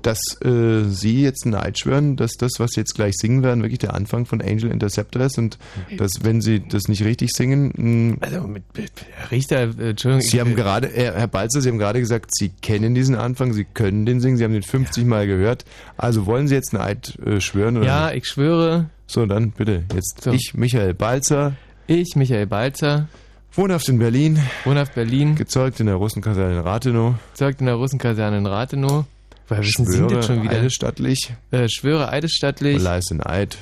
Dass 0.00 0.18
äh, 0.42 0.84
Sie 0.84 1.22
jetzt 1.22 1.44
einen 1.44 1.54
Eid 1.54 1.78
schwören, 1.78 2.16
dass 2.16 2.32
das, 2.32 2.52
was 2.58 2.70
Sie 2.72 2.80
jetzt 2.80 2.94
gleich 2.94 3.14
singen 3.16 3.42
werden, 3.42 3.62
wirklich 3.62 3.78
der 3.80 3.94
Anfang 3.94 4.24
von 4.26 4.40
Angel 4.40 4.70
Interceptor 4.70 5.22
ist 5.22 5.38
und 5.38 5.58
dass, 5.98 6.24
wenn 6.24 6.40
Sie 6.40 6.60
das 6.66 6.88
nicht 6.88 7.04
richtig 7.04 7.30
singen, 7.32 7.72
mh, 7.76 8.16
Also 8.20 8.46
mit, 8.46 8.62
mit 8.76 8.90
Herr 9.12 9.30
Richter, 9.30 9.58
äh, 9.78 9.90
Entschuldigung. 9.90 10.20
Sie 10.22 10.40
haben 10.40 10.52
äh, 10.52 10.54
gerade, 10.54 10.88
Herr 10.92 11.14
Herr 11.14 11.28
Balzer, 11.28 11.60
Sie 11.60 11.68
haben 11.68 11.78
gerade 11.78 12.00
gesagt, 12.00 12.34
Sie 12.34 12.48
kennen 12.62 12.94
diesen 12.94 13.14
Anfang, 13.14 13.52
Sie 13.52 13.64
können 13.64 14.06
den 14.06 14.20
singen, 14.20 14.38
Sie 14.38 14.44
haben 14.44 14.52
den 14.54 14.62
50 14.62 15.04
Mal 15.04 15.26
gehört. 15.26 15.64
Also 15.96 16.26
wollen 16.26 16.48
Sie 16.48 16.54
jetzt 16.54 16.74
einen 16.74 16.82
Eid 16.82 17.18
äh, 17.24 17.40
schwören? 17.40 17.76
Oder 17.76 17.86
Ja, 17.86 18.12
ich 18.12 18.26
schwöre. 18.26 18.88
So, 19.06 19.26
dann 19.26 19.50
bitte. 19.50 19.84
Jetzt 19.94 20.22
So. 20.22 20.32
ich, 20.32 20.54
Michael 20.54 20.94
Balzer, 20.94 21.52
Ich, 21.86 22.16
Michael 22.16 22.46
Balzer, 22.46 23.08
wohnhaft 23.52 23.88
in 23.90 23.98
Berlin, 23.98 24.38
wohnhaft 24.64 24.94
Berlin, 24.94 25.34
gezeugt 25.34 25.78
in 25.80 25.86
der 25.86 25.96
Russenkaserne 25.96 26.54
in 26.54 26.60
Rathenow, 26.60 27.14
zeugt 27.34 27.60
in 27.60 27.66
der 27.66 27.74
Russenkaserne 27.74 28.38
in 28.38 28.46
Rathenow. 28.46 29.04
Woher 29.48 29.62
wissen 29.62 29.86
Sie 29.86 30.06
das 30.06 30.26
schon 30.26 30.42
wieder? 30.42 30.52
eidesstattlich, 30.56 31.34
Äh, 31.50 31.68
schwöre 31.68 32.08
eidesstattlich. 32.08 32.80
leiste 32.80 33.14
einen 33.14 33.22
Eid. 33.26 33.58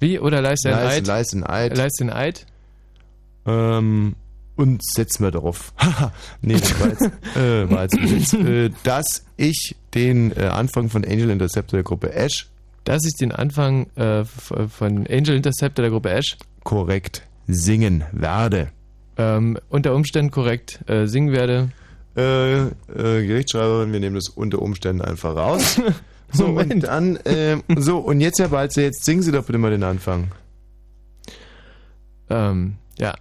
Wie? 0.00 0.18
Oder 0.18 0.40
leiste 0.42 0.68
ein 0.68 0.74
Leiste, 0.84 0.96
Eid? 0.98 1.06
leiste 1.06 1.36
einen 1.36 1.46
Eid. 1.46 1.76
Leiste 1.76 2.04
ein 2.04 2.10
Eid? 2.10 2.46
Ähm, 3.46 4.16
und 4.56 4.82
setzen 4.84 5.24
wir 5.24 5.30
darauf. 5.30 5.72
Nee, 6.42 6.54
das 6.60 6.80
war 6.80 6.88
jetzt, 6.88 7.02
äh, 7.36 7.70
war 7.70 7.82
jetzt 7.82 7.96
Witz. 8.00 8.32
Äh, 8.34 8.70
dass 8.82 9.24
ich 9.36 9.76
den 9.94 10.32
äh, 10.36 10.44
Anfang 10.46 10.88
von 10.90 11.04
Angel 11.04 11.30
Interceptor 11.30 11.78
der 11.78 11.84
Gruppe 11.84 12.12
Ash 12.14 12.48
Dass 12.84 13.04
ich 13.04 13.14
den 13.18 13.32
Anfang 13.32 13.86
äh, 13.96 14.24
von 14.24 15.06
Angel 15.08 15.34
Interceptor 15.36 15.82
der 15.82 15.90
Gruppe 15.90 16.10
Ash 16.10 16.36
korrekt 16.64 17.22
singen 17.46 18.04
werde. 18.12 18.68
ähm, 19.18 19.58
unter 19.68 19.94
Umständen 19.94 20.30
korrekt 20.30 20.80
äh, 20.88 21.06
singen 21.06 21.32
werde. 21.32 21.70
Äh, 22.16 22.62
äh, 22.62 22.70
Gerichtsschreiberin, 23.26 23.92
wir 23.92 24.00
nehmen 24.00 24.14
das 24.14 24.28
unter 24.30 24.62
Umständen 24.62 25.02
einfach 25.02 25.36
raus. 25.36 25.80
So, 26.32 26.46
und 26.46 26.54
Moment. 26.54 26.82
dann, 26.84 27.16
äh, 27.18 27.56
so, 27.76 27.98
und 27.98 28.20
jetzt, 28.20 28.40
Herr 28.40 28.48
Balzer, 28.48 28.82
jetzt 28.82 29.04
singen 29.04 29.22
Sie 29.22 29.30
doch 29.30 29.44
bitte 29.44 29.60
mal 29.60 29.70
den 29.70 29.84
Anfang. 29.84 30.32
Ähm, 32.28 32.74
ja. 32.98 33.14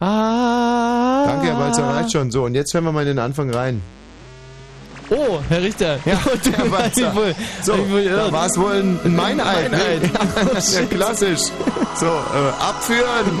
Ah. 0.00 1.24
Danke, 1.24 1.46
Herr 1.46 1.56
Balzer, 1.56 1.84
reicht 1.86 2.10
schon. 2.12 2.32
So, 2.32 2.44
und 2.44 2.54
jetzt 2.56 2.74
hören 2.74 2.82
wir 2.84 2.90
mal 2.90 3.02
in 3.02 3.06
den 3.06 3.18
Anfang 3.20 3.48
rein. 3.54 3.80
Oh, 5.10 5.38
Herr 5.48 5.62
Richter. 5.62 6.00
Ja, 6.04 6.18
Herr 6.56 6.64
Balzer. 6.66 7.14
wohl, 7.14 7.34
So, 7.62 7.74
da 7.76 8.32
war 8.32 8.46
es 8.46 8.58
wohl 8.58 8.72
ein, 8.72 8.98
ein 9.04 9.14
Meineid. 9.14 9.66
Ein 9.66 9.70
Meineid. 9.70 10.02
Ne? 10.02 10.10
Ja, 10.12 10.44
das 10.52 10.68
ist 10.70 10.78
ja 10.80 10.86
klassisch. 10.86 11.42
So, 11.94 12.06
äh, 12.06 12.60
abführen. 12.60 13.38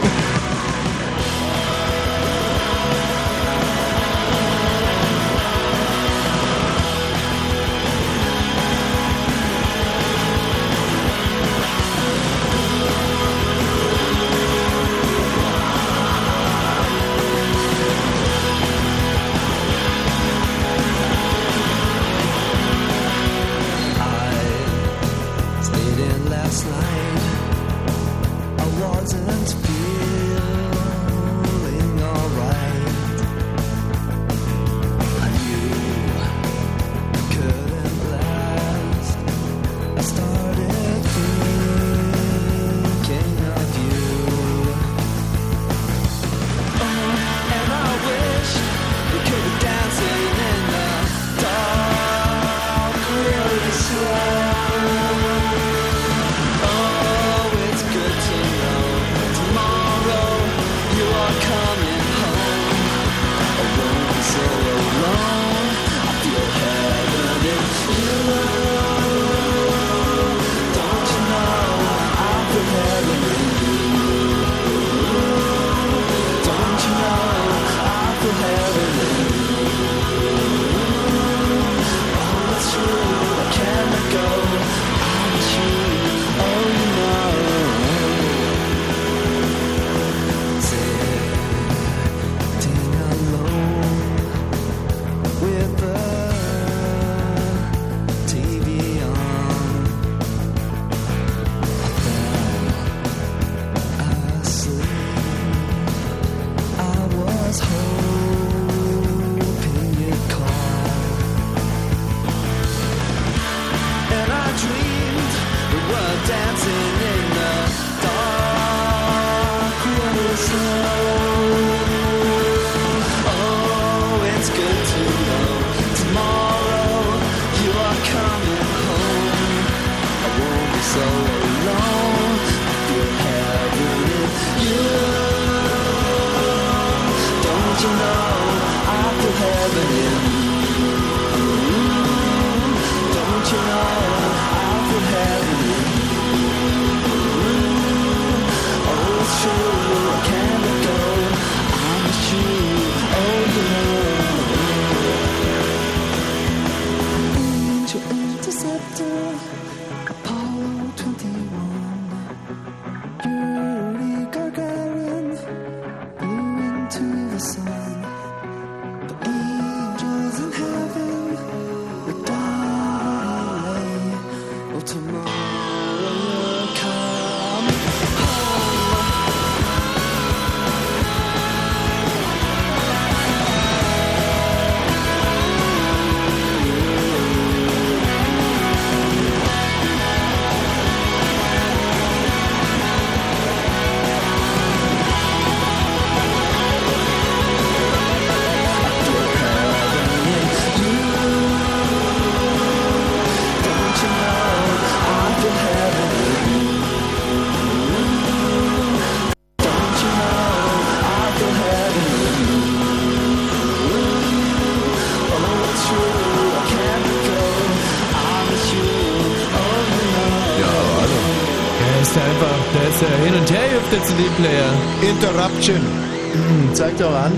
Der 224.22 224.28
CD-Player? 224.28 224.72
Interruption. 225.10 225.76
Hm, 225.76 226.74
zeig 226.74 226.96
doch 226.98 227.12
an. 227.14 227.32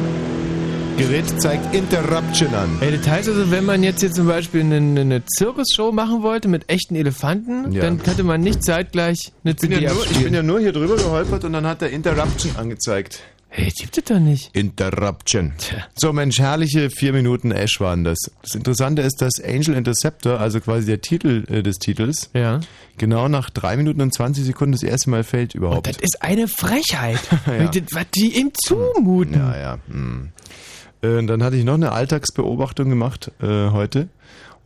Gerät 0.96 1.24
zeigt 1.42 1.74
Interruption 1.74 2.54
an. 2.54 2.78
Ey, 2.80 2.96
das 2.96 3.08
heißt 3.08 3.28
also, 3.28 3.50
wenn 3.50 3.64
man 3.64 3.82
jetzt 3.82 4.00
hier 4.00 4.12
zum 4.12 4.28
Beispiel 4.28 4.60
eine, 4.60 4.76
eine 4.76 5.22
Zirkusshow 5.26 5.90
machen 5.90 6.22
wollte 6.22 6.46
mit 6.48 6.68
echten 6.70 6.94
Elefanten, 6.94 7.72
Ja. 7.72 7.82
dann 7.82 8.00
könnte 8.00 8.22
man 8.22 8.40
nicht 8.40 8.62
zeitgleich 8.62 9.32
eine 9.44 9.54
Ich 9.54 9.56
bin, 9.60 9.70
CD 9.72 9.82
ja 9.84 9.92
nur, 9.92 10.04
ich 10.04 10.18
bin 10.22 10.34
ja 10.34 10.42
nur 10.42 10.60
hier 10.60 10.72
drüber 10.72 10.96
geholpert 10.96 11.44
und 11.44 11.52
dann 11.52 11.66
hat 11.66 11.82
er 11.82 11.90
Interruption 11.90 12.54
angezeigt. 12.56 13.20
Hey, 13.56 13.70
gibt 13.70 13.96
es 13.96 14.02
doch 14.02 14.18
nicht. 14.18 14.50
Interruption. 14.52 15.52
So, 15.94 16.12
Mensch, 16.12 16.40
herrliche 16.40 16.90
vier 16.90 17.12
Minuten 17.12 17.52
Ash 17.52 17.78
waren 17.78 18.02
das. 18.02 18.18
Das 18.42 18.56
Interessante 18.56 19.02
ist, 19.02 19.22
dass 19.22 19.34
Angel 19.40 19.76
Interceptor, 19.76 20.40
also 20.40 20.58
quasi 20.58 20.86
der 20.86 21.00
Titel 21.00 21.44
äh, 21.48 21.62
des 21.62 21.78
Titels, 21.78 22.30
ja. 22.34 22.58
genau 22.98 23.28
nach 23.28 23.50
drei 23.50 23.76
Minuten 23.76 24.00
und 24.00 24.12
20 24.12 24.44
Sekunden 24.44 24.72
das 24.72 24.82
erste 24.82 25.08
Mal 25.10 25.22
fällt 25.22 25.54
überhaupt. 25.54 25.86
Das 25.86 25.98
ist 25.98 26.20
eine 26.20 26.48
Frechheit. 26.48 27.20
Ja. 27.46 27.70
Was 27.92 28.06
die 28.14 28.36
ihm 28.38 28.50
zumuten. 28.54 29.34
Ja, 29.34 29.56
ja. 29.56 29.78
hm. 29.86 30.30
Äh, 31.02 31.18
und 31.18 31.28
dann 31.28 31.42
hatte 31.42 31.56
ich 31.56 31.64
noch 31.64 31.74
eine 31.74 31.92
Alltagsbeobachtung 31.92 32.88
gemacht 32.88 33.30
äh, 33.40 33.70
heute. 33.70 34.08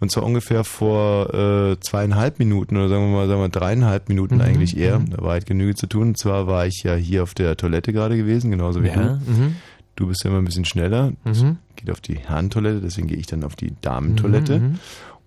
Und 0.00 0.10
zwar 0.12 0.22
ungefähr 0.24 0.62
vor 0.64 1.34
äh, 1.34 1.80
zweieinhalb 1.80 2.38
Minuten 2.38 2.76
oder 2.76 2.88
sagen 2.88 3.10
wir 3.10 3.16
mal, 3.16 3.26
sagen 3.28 3.40
wir 3.40 3.48
dreieinhalb 3.48 4.08
Minuten 4.08 4.36
Mhm, 4.36 4.40
eigentlich 4.42 4.76
eher. 4.76 4.98
mhm. 5.00 5.10
Da 5.10 5.22
war 5.22 5.32
halt 5.32 5.46
Genüge 5.46 5.74
zu 5.74 5.86
tun. 5.88 6.08
Und 6.08 6.18
zwar 6.18 6.46
war 6.46 6.66
ich 6.66 6.82
ja 6.84 6.94
hier 6.94 7.22
auf 7.24 7.34
der 7.34 7.56
Toilette 7.56 7.92
gerade 7.92 8.16
gewesen, 8.16 8.50
genauso 8.50 8.82
wie 8.82 8.88
Ja, 8.88 8.94
du. 9.26 9.30
mhm. 9.30 9.56
Du 9.96 10.06
bist 10.06 10.22
ja 10.22 10.30
immer 10.30 10.38
ein 10.38 10.44
bisschen 10.44 10.64
schneller. 10.64 11.12
Das 11.24 11.42
Mhm. 11.42 11.56
Geht 11.74 11.90
auf 11.90 12.00
die 12.00 12.16
Herrentoilette, 12.18 12.80
deswegen 12.80 13.08
gehe 13.08 13.18
ich 13.18 13.26
dann 13.26 13.42
auf 13.44 13.56
die 13.56 13.72
Damentoilette. 13.80 14.58
Mhm, 14.60 14.64
mhm. 14.66 14.78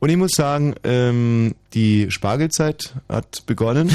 Und 0.02 0.10
ich 0.10 0.18
muss 0.18 0.32
sagen, 0.32 0.74
ähm, 0.84 1.54
die 1.76 2.10
Spargelzeit 2.10 2.96
hat 3.08 3.46
begonnen 3.46 3.92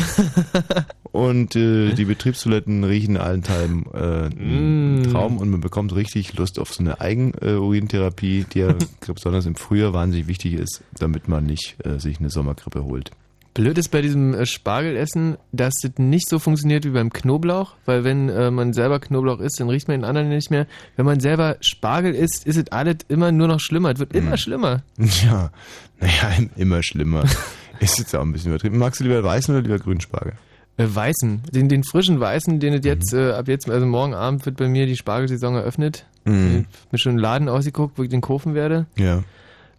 und 1.13 1.57
äh, 1.57 1.95
die 1.95 2.05
Betriebstoiletten 2.05 2.85
riechen 2.85 3.17
allenthalben 3.17 3.87
äh, 3.93 4.29
Mm. 4.29 5.03
Traum 5.11 5.39
und 5.39 5.51
man 5.51 5.61
bekommt 5.61 5.97
richtig 5.97 6.37
Lust 6.37 6.61
auf 6.61 6.73
so 6.73 6.81
eine 6.81 7.01
Eigenurintherapie, 7.01 8.47
die 8.53 8.61
ja 8.61 8.77
besonders 9.15 9.47
im 9.47 9.57
Frühjahr 9.57 9.93
wahnsinnig 9.95 10.29
wichtig 10.29 10.55
ist, 10.55 10.85
damit 10.97 11.27
man 11.27 11.45
nicht 11.45 11.77
äh, 11.85 11.99
sich 11.99 12.21
eine 12.21 12.31
Sommergrippe 12.31 12.85
holt. 12.85 13.11
Blöd 13.57 13.79
ist 13.79 13.89
bei 13.89 14.03
diesem 14.03 14.35
äh, 14.35 14.45
Spargelessen, 14.45 15.39
dass 15.51 15.75
das 15.83 15.93
nicht 15.97 16.29
so 16.29 16.39
funktioniert 16.39 16.85
wie 16.85 16.91
beim 16.91 17.11
Knoblauch, 17.11 17.73
weil 17.87 18.05
wenn 18.05 18.29
äh, 18.29 18.51
man 18.51 18.75
selber 18.75 19.01
Knoblauch 19.01 19.41
isst, 19.41 19.59
dann 19.59 19.71
riecht 19.71 19.89
man 19.89 19.99
den 20.01 20.05
anderen 20.05 20.29
nicht 20.29 20.51
mehr. 20.51 20.67
Wenn 20.97 21.07
man 21.07 21.21
selber 21.21 21.57
Spargel 21.63 22.15
isst, 22.15 22.47
ist 22.47 22.57
es 22.59 22.71
alles 22.71 22.97
immer 23.09 23.33
nur 23.33 23.49
noch 23.49 23.61
schlimmer. 23.61 23.91
Es 23.93 23.99
wird 23.99 24.15
immer 24.15 24.33
Mhm. 24.33 24.37
schlimmer. 24.37 24.83
Ja, 25.25 25.51
naja, 26.01 26.33
immer 26.57 26.83
schlimmer. 26.83 27.25
ist 27.81 27.99
jetzt 27.99 28.15
auch 28.15 28.21
ein 28.23 28.33
bisschen 28.33 28.53
übertrieben. 28.53 28.77
Magst 28.77 29.01
du 29.01 29.05
lieber 29.05 29.25
weißen 29.25 29.55
oder 29.55 29.63
lieber 29.63 29.79
grünen 29.79 30.01
Spargel? 30.03 30.35
Äh, 30.79 30.87
Weißen, 30.95 31.41
den, 31.55 31.71
den 31.71 31.85
frischen 31.85 32.21
Weißen, 32.21 32.61
den 32.61 32.75
es 32.75 32.85
jetzt 32.85 33.15
Mhm. 33.15 33.19
äh, 33.21 33.31
ab 33.33 33.49
jetzt, 33.49 33.71
also 33.71 33.87
morgen 33.87 34.13
Abend 34.13 34.45
wird 34.45 34.59
bei 34.59 34.69
mir 34.69 34.85
die 34.85 34.97
Spargelsaison 34.97 35.55
eröffnet. 35.55 36.05
Mhm. 36.27 36.67
Ich 36.87 36.93
mir 36.93 36.99
schon 36.99 37.11
einen 37.13 37.19
Laden 37.21 37.49
ausgeguckt, 37.49 37.97
wo 37.97 38.03
ich 38.03 38.11
den 38.11 38.21
kaufen 38.21 38.55
werde. 38.55 38.85
Ja. 38.99 39.23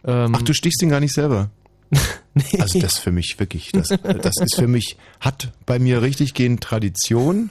Ähm, 0.04 0.32
Ach, 0.36 0.42
du 0.42 0.52
stichst 0.54 0.80
den 0.82 0.88
gar 0.88 0.98
nicht 1.00 1.12
selber? 1.14 1.50
Also 2.60 2.78
das 2.78 2.98
für 2.98 3.10
mich 3.10 3.34
wirklich, 3.38 3.72
das, 3.72 3.88
das 3.88 4.34
ist 4.40 4.54
für 4.54 4.68
mich, 4.68 4.96
hat 5.20 5.50
bei 5.66 5.78
mir 5.80 6.02
richtig 6.02 6.34
gehend 6.34 6.60
Tradition. 6.62 7.50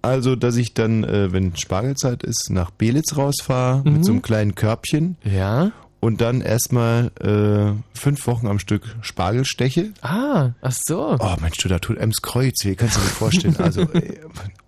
Also, 0.00 0.36
dass 0.36 0.56
ich 0.56 0.72
dann, 0.74 1.04
äh, 1.04 1.32
wenn 1.32 1.54
Spargelzeit 1.54 2.22
ist, 2.22 2.48
nach 2.50 2.70
Belitz 2.70 3.16
rausfahre 3.16 3.82
Mhm. 3.84 3.92
mit 3.92 4.04
so 4.06 4.12
einem 4.12 4.22
kleinen 4.22 4.54
Körbchen. 4.54 5.16
Ja. 5.22 5.70
Und 6.00 6.20
dann 6.20 6.40
erstmal 6.40 7.12
äh, 7.20 7.78
fünf 7.96 8.26
Wochen 8.26 8.48
am 8.48 8.58
Stück 8.58 8.82
Spargel 9.02 9.44
steche. 9.44 9.92
Ah, 10.00 10.50
ach 10.62 10.74
so. 10.86 11.16
Oh 11.20 11.36
Mensch, 11.40 11.58
du, 11.58 11.68
da 11.68 11.78
tut 11.78 11.98
Ems 11.98 12.22
Kreuz 12.22 12.64
weh, 12.64 12.74
kannst 12.74 12.96
du 12.96 13.00
dir 13.00 13.06
vorstellen. 13.06 13.56
Also 13.58 13.82
äh, 13.92 14.18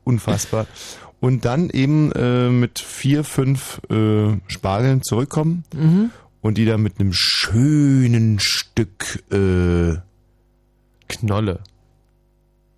unfassbar. 0.05 0.67
Und 1.21 1.45
dann 1.47 1.71
eben 1.71 2.13
äh, 2.13 2.51
mit 2.51 2.79
vier, 2.79 3.25
fünf 3.25 3.81
äh, 3.91 4.37
Spargeln 4.47 5.03
zurückkommen 5.03 5.65
Mhm. 5.75 6.11
Und 6.45 6.59
die 6.59 6.67
dann 6.67 6.83
mit 6.83 7.01
einem 7.01 7.13
schönen 7.15 8.39
Stück 8.39 9.25
äh, 9.33 9.97
Knolle. 11.09 11.61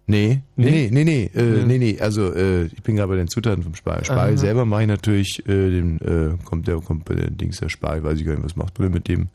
Nee, 0.06 0.42
nee, 0.54 0.70
nee, 0.70 0.88
nee, 0.92 1.04
nee, 1.04 1.30
äh, 1.34 1.58
Ja. 1.58 1.66
nee, 1.66 1.78
nee, 1.78 1.98
also 2.00 2.32
äh, 2.32 2.66
ich 2.66 2.80
bin 2.84 2.94
gerade 2.94 3.08
bei 3.08 3.16
den 3.16 3.26
Zutaten 3.26 3.64
vom 3.64 3.74
Spargel. 3.74 4.04
Spargel 4.04 4.34
Aha. 4.34 4.40
selber 4.40 4.64
mache 4.64 4.82
ich 4.82 4.88
natürlich, 4.88 5.40
äh, 5.48 5.70
den, 5.70 5.98
äh, 6.00 6.36
kommt 6.44 6.68
der, 6.68 6.76
kommt 6.76 7.06
bei 7.06 7.16
den 7.16 7.36
Dings 7.36 7.58
der 7.58 7.68
Spargel, 7.68 8.04
weiß 8.04 8.20
ich 8.20 8.24
gar 8.24 8.34
nicht, 8.34 8.44
was 8.44 8.54
macht 8.54 8.78
man 8.78 8.92
mit 8.92 9.08
dem? 9.08 9.26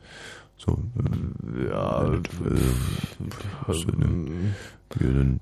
So, 0.56 0.78
äh, 0.96 1.68
ja, 1.68 2.14
äh, 2.14 2.18
so, 3.70 3.84
ne, 3.90 4.54
ja, 4.98 5.08
dann, 5.08 5.40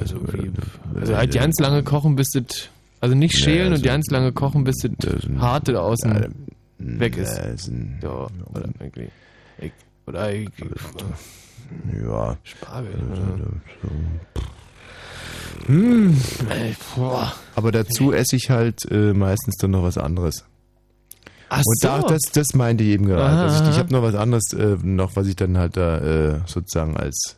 Also, 0.00 0.16
also 1.00 1.16
halt 1.16 1.32
ganz 1.34 1.60
lange 1.60 1.82
kochen, 1.84 2.16
bis 2.16 2.30
das, 2.30 2.68
also 3.00 3.14
nicht 3.14 3.34
Ja, 3.34 3.44
schälen 3.44 3.72
also- 3.72 3.76
und 3.76 3.84
ganz 3.84 4.10
lange 4.10 4.32
kochen, 4.32 4.64
bis 4.64 4.76
das 4.98 5.28
harte 5.38 5.80
außen 5.80 6.14
Ja, 6.14 6.26
weg 6.78 7.16
ist. 7.16 7.38
ein- 7.68 7.98
Ja, 8.02 8.26
oder 8.50 8.68
irgendwie. 8.80 9.08
Ich, 9.58 9.72
oder 10.06 10.32
ich, 10.32 10.48
ja. 12.02 12.36
Spargel. 12.42 12.92
so. 13.82 13.88
Hm, 15.66 16.20
ey. 16.50 16.76
Aber 17.54 17.72
dazu 17.72 18.12
esse 18.12 18.36
ich 18.36 18.50
halt 18.50 18.80
äh, 18.90 19.12
meistens 19.14 19.56
dann 19.56 19.70
noch 19.70 19.82
was 19.82 19.96
anderes. 19.98 20.44
Ach 21.48 21.62
Und 21.64 21.80
so. 21.80 21.88
da, 21.88 22.00
das, 22.02 22.20
das 22.32 22.54
meinte 22.54 22.84
ich 22.84 22.90
eben 22.90 23.06
gerade. 23.06 23.22
Also 23.24 23.64
ich, 23.64 23.70
ich 23.70 23.78
habe 23.78 23.92
noch 23.92 24.02
was 24.02 24.14
anderes, 24.14 24.52
äh, 24.52 24.76
noch 24.82 25.14
was 25.16 25.26
ich 25.26 25.36
dann 25.36 25.56
halt 25.56 25.76
da 25.76 25.98
äh, 25.98 26.40
sozusagen 26.46 26.96
als 26.96 27.36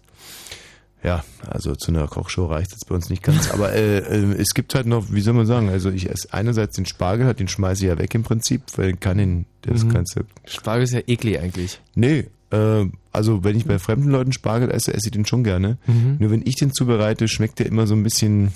ja, 1.02 1.24
also 1.46 1.74
zu 1.76 1.92
einer 1.92 2.08
Kochshow 2.08 2.46
reicht 2.46 2.72
es 2.72 2.84
bei 2.84 2.94
uns 2.94 3.10
nicht 3.10 3.22
ganz. 3.22 3.50
Aber 3.50 3.72
äh, 3.72 3.98
äh, 3.98 4.32
es 4.40 4.54
gibt 4.54 4.74
halt 4.74 4.86
noch, 4.86 5.12
wie 5.12 5.20
soll 5.20 5.34
man 5.34 5.46
sagen, 5.46 5.68
also 5.68 5.90
ich 5.90 6.10
esse 6.10 6.32
einerseits 6.32 6.74
den 6.76 6.86
Spargel, 6.86 7.26
halt, 7.26 7.38
den 7.38 7.48
schmeiße 7.48 7.84
ich 7.84 7.88
ja 7.88 7.98
weg 7.98 8.14
im 8.14 8.22
Prinzip, 8.24 8.62
weil 8.76 8.94
kann 8.96 9.18
den, 9.18 9.46
das 9.62 9.84
Mhm. 9.84 9.92
kannst 9.92 10.16
du. 10.16 10.22
Spargel 10.46 10.84
ist 10.84 10.92
ja 10.94 11.00
eklig 11.06 11.38
eigentlich. 11.38 11.80
Nee, 11.94 12.28
äh, 12.50 12.86
also 13.12 13.44
wenn 13.44 13.56
ich 13.56 13.66
bei 13.66 13.78
fremden 13.78 14.10
Leuten 14.10 14.32
Spargel 14.32 14.70
esse, 14.70 14.92
esse 14.94 15.06
ich 15.06 15.12
den 15.12 15.26
schon 15.26 15.44
gerne. 15.44 15.78
Mhm. 15.86 16.16
Nur 16.18 16.30
wenn 16.30 16.42
ich 16.44 16.56
den 16.56 16.72
zubereite, 16.72 17.28
schmeckt 17.28 17.58
der 17.60 17.66
immer 17.66 17.86
so 17.86 17.94
ein 17.94 18.02
bisschen, 18.02 18.50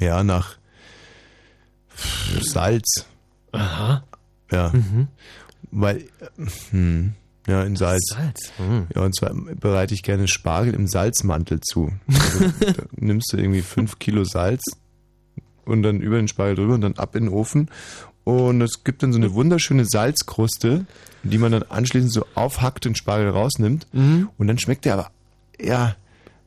ja, 0.00 0.22
nach 0.24 0.56
Salz. 2.40 3.06
Aha. 3.52 4.02
Ja. 4.50 4.70
Mhm. 4.72 5.08
Weil, 5.70 6.04
hm, 6.70 7.12
ja, 7.46 7.62
in 7.64 7.76
Salz. 7.76 8.10
Salz. 8.10 8.52
Mhm. 8.58 8.86
Ja, 8.94 9.02
und 9.02 9.16
zwar 9.16 9.34
bereite 9.34 9.94
ich 9.94 10.02
gerne 10.02 10.28
Spargel 10.28 10.74
im 10.74 10.86
Salzmantel 10.86 11.60
zu. 11.60 11.92
Also, 12.08 12.52
nimmst 12.96 13.32
du 13.32 13.36
irgendwie 13.36 13.62
fünf 13.62 13.98
Kilo 13.98 14.24
Salz 14.24 14.62
und 15.64 15.82
dann 15.82 16.00
über 16.00 16.16
den 16.16 16.28
Spargel 16.28 16.56
drüber 16.56 16.74
und 16.74 16.82
dann 16.82 16.96
ab 16.96 17.16
in 17.16 17.24
den 17.24 17.32
Ofen. 17.32 17.68
Und 18.24 18.60
es 18.60 18.84
gibt 18.84 19.02
dann 19.02 19.12
so 19.12 19.18
eine 19.18 19.34
wunderschöne 19.34 19.84
Salzkruste, 19.84 20.86
die 21.24 21.38
man 21.38 21.50
dann 21.50 21.64
anschließend 21.64 22.12
so 22.12 22.24
aufhackt 22.34 22.86
und 22.86 22.96
Spargel 22.96 23.30
rausnimmt. 23.30 23.88
Mhm. 23.92 24.28
Und 24.38 24.46
dann 24.46 24.58
schmeckt 24.58 24.84
der 24.84 24.94
aber, 24.94 25.10
ja, 25.60 25.96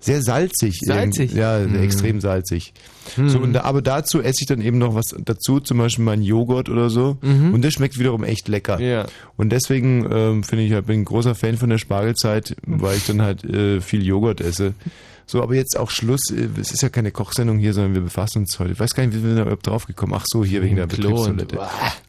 sehr 0.05 0.21
salzig. 0.21 0.79
Salzig? 0.83 1.33
Ja, 1.33 1.59
Mhm. 1.59 1.81
extrem 1.81 2.21
salzig. 2.21 2.73
Mhm. 3.17 3.29
So, 3.29 3.39
und 3.39 3.55
aber 3.57 3.81
dazu 3.81 4.21
esse 4.21 4.39
ich 4.41 4.47
dann 4.47 4.61
eben 4.61 4.77
noch 4.77 4.95
was 4.95 5.15
dazu, 5.23 5.59
zum 5.59 5.77
Beispiel 5.79 6.05
meinen 6.05 6.23
Joghurt 6.23 6.69
oder 6.69 6.89
so. 6.89 7.17
Mhm. 7.21 7.53
Und 7.53 7.61
der 7.63 7.71
schmeckt 7.71 7.97
wiederum 7.99 8.23
echt 8.23 8.47
lecker. 8.47 8.79
Ja. 8.79 9.05
Und 9.37 9.49
deswegen 9.51 10.07
ähm, 10.11 10.43
finde 10.43 10.63
ich, 10.65 10.73
halt, 10.73 10.85
bin 10.87 10.95
ich 10.95 11.01
ein 11.01 11.05
großer 11.05 11.35
Fan 11.35 11.57
von 11.57 11.69
der 11.69 11.77
Spargelzeit, 11.77 12.55
weil 12.65 12.97
ich 12.97 13.05
dann 13.05 13.21
halt 13.21 13.43
äh, 13.43 13.81
viel 13.81 14.03
Joghurt 14.05 14.41
esse. 14.41 14.73
So, 15.27 15.41
aber 15.41 15.55
jetzt 15.55 15.75
auch 15.79 15.89
Schluss. 15.89 16.29
äh, 16.29 16.47
Es 16.61 16.71
ist 16.71 16.83
ja 16.83 16.89
keine 16.89 17.09
Kochsendung 17.11 17.57
hier, 17.57 17.73
sondern 17.73 17.95
wir 17.95 18.01
befassen 18.01 18.39
uns 18.43 18.59
heute. 18.59 18.73
Ich 18.73 18.79
weiß 18.79 18.91
gar 18.93 19.05
nicht, 19.07 19.17
wie 19.17 19.23
wir 19.27 19.35
da 19.35 19.41
überhaupt 19.41 19.65
drauf 19.65 19.87
gekommen. 19.87 20.13
Ach 20.15 20.23
so, 20.27 20.45
hier 20.45 20.61
wegen 20.61 20.75
der 20.75 20.85
Betriebstoilette. 20.85 21.59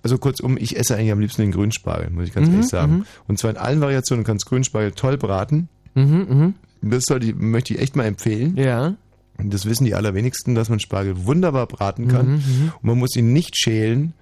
Also 0.03 0.19
kurzum, 0.19 0.59
ich 0.59 0.77
esse 0.79 0.97
eigentlich 0.97 1.13
am 1.13 1.21
liebsten 1.21 1.41
den 1.43 1.53
Grünspargel, 1.53 2.11
muss 2.11 2.29
ich 2.29 2.35
ganz 2.35 2.49
Mhm, 2.49 2.55
ehrlich 2.57 2.69
sagen. 2.69 2.93
mhm. 2.93 3.07
Und 3.27 3.39
zwar 3.39 3.51
in 3.53 3.57
allen 3.57 3.81
Variationen. 3.81 4.23
Du 4.25 4.29
kannst 4.29 4.45
Grünspargel 4.47 4.93
toll 4.93 5.17
braten. 5.17 5.69
Mhm, 5.95 6.27
mhm. 6.29 6.55
Das 6.91 7.05
soll 7.07 7.21
die, 7.21 7.33
möchte 7.35 7.75
ich 7.75 7.81
echt 7.81 7.97
mal 7.97 8.05
empfehlen. 8.05 8.57
Ja. 8.57 8.95
Das 9.39 9.67
wissen 9.67 9.85
die 9.85 9.95
allerwenigsten, 9.95 10.55
dass 10.55 10.69
man 10.71 10.81
Spargel 10.81 11.27
wunderbar 11.27 11.67
braten 11.67 12.09
kann. 12.09 12.27
Mhm, 12.27 12.33
mhm. 12.35 12.73
Und 12.81 12.85
man 12.85 12.99
muss 12.99 13.15
ihn 13.17 13.33
nicht 13.33 13.57
schälen. 13.57 14.15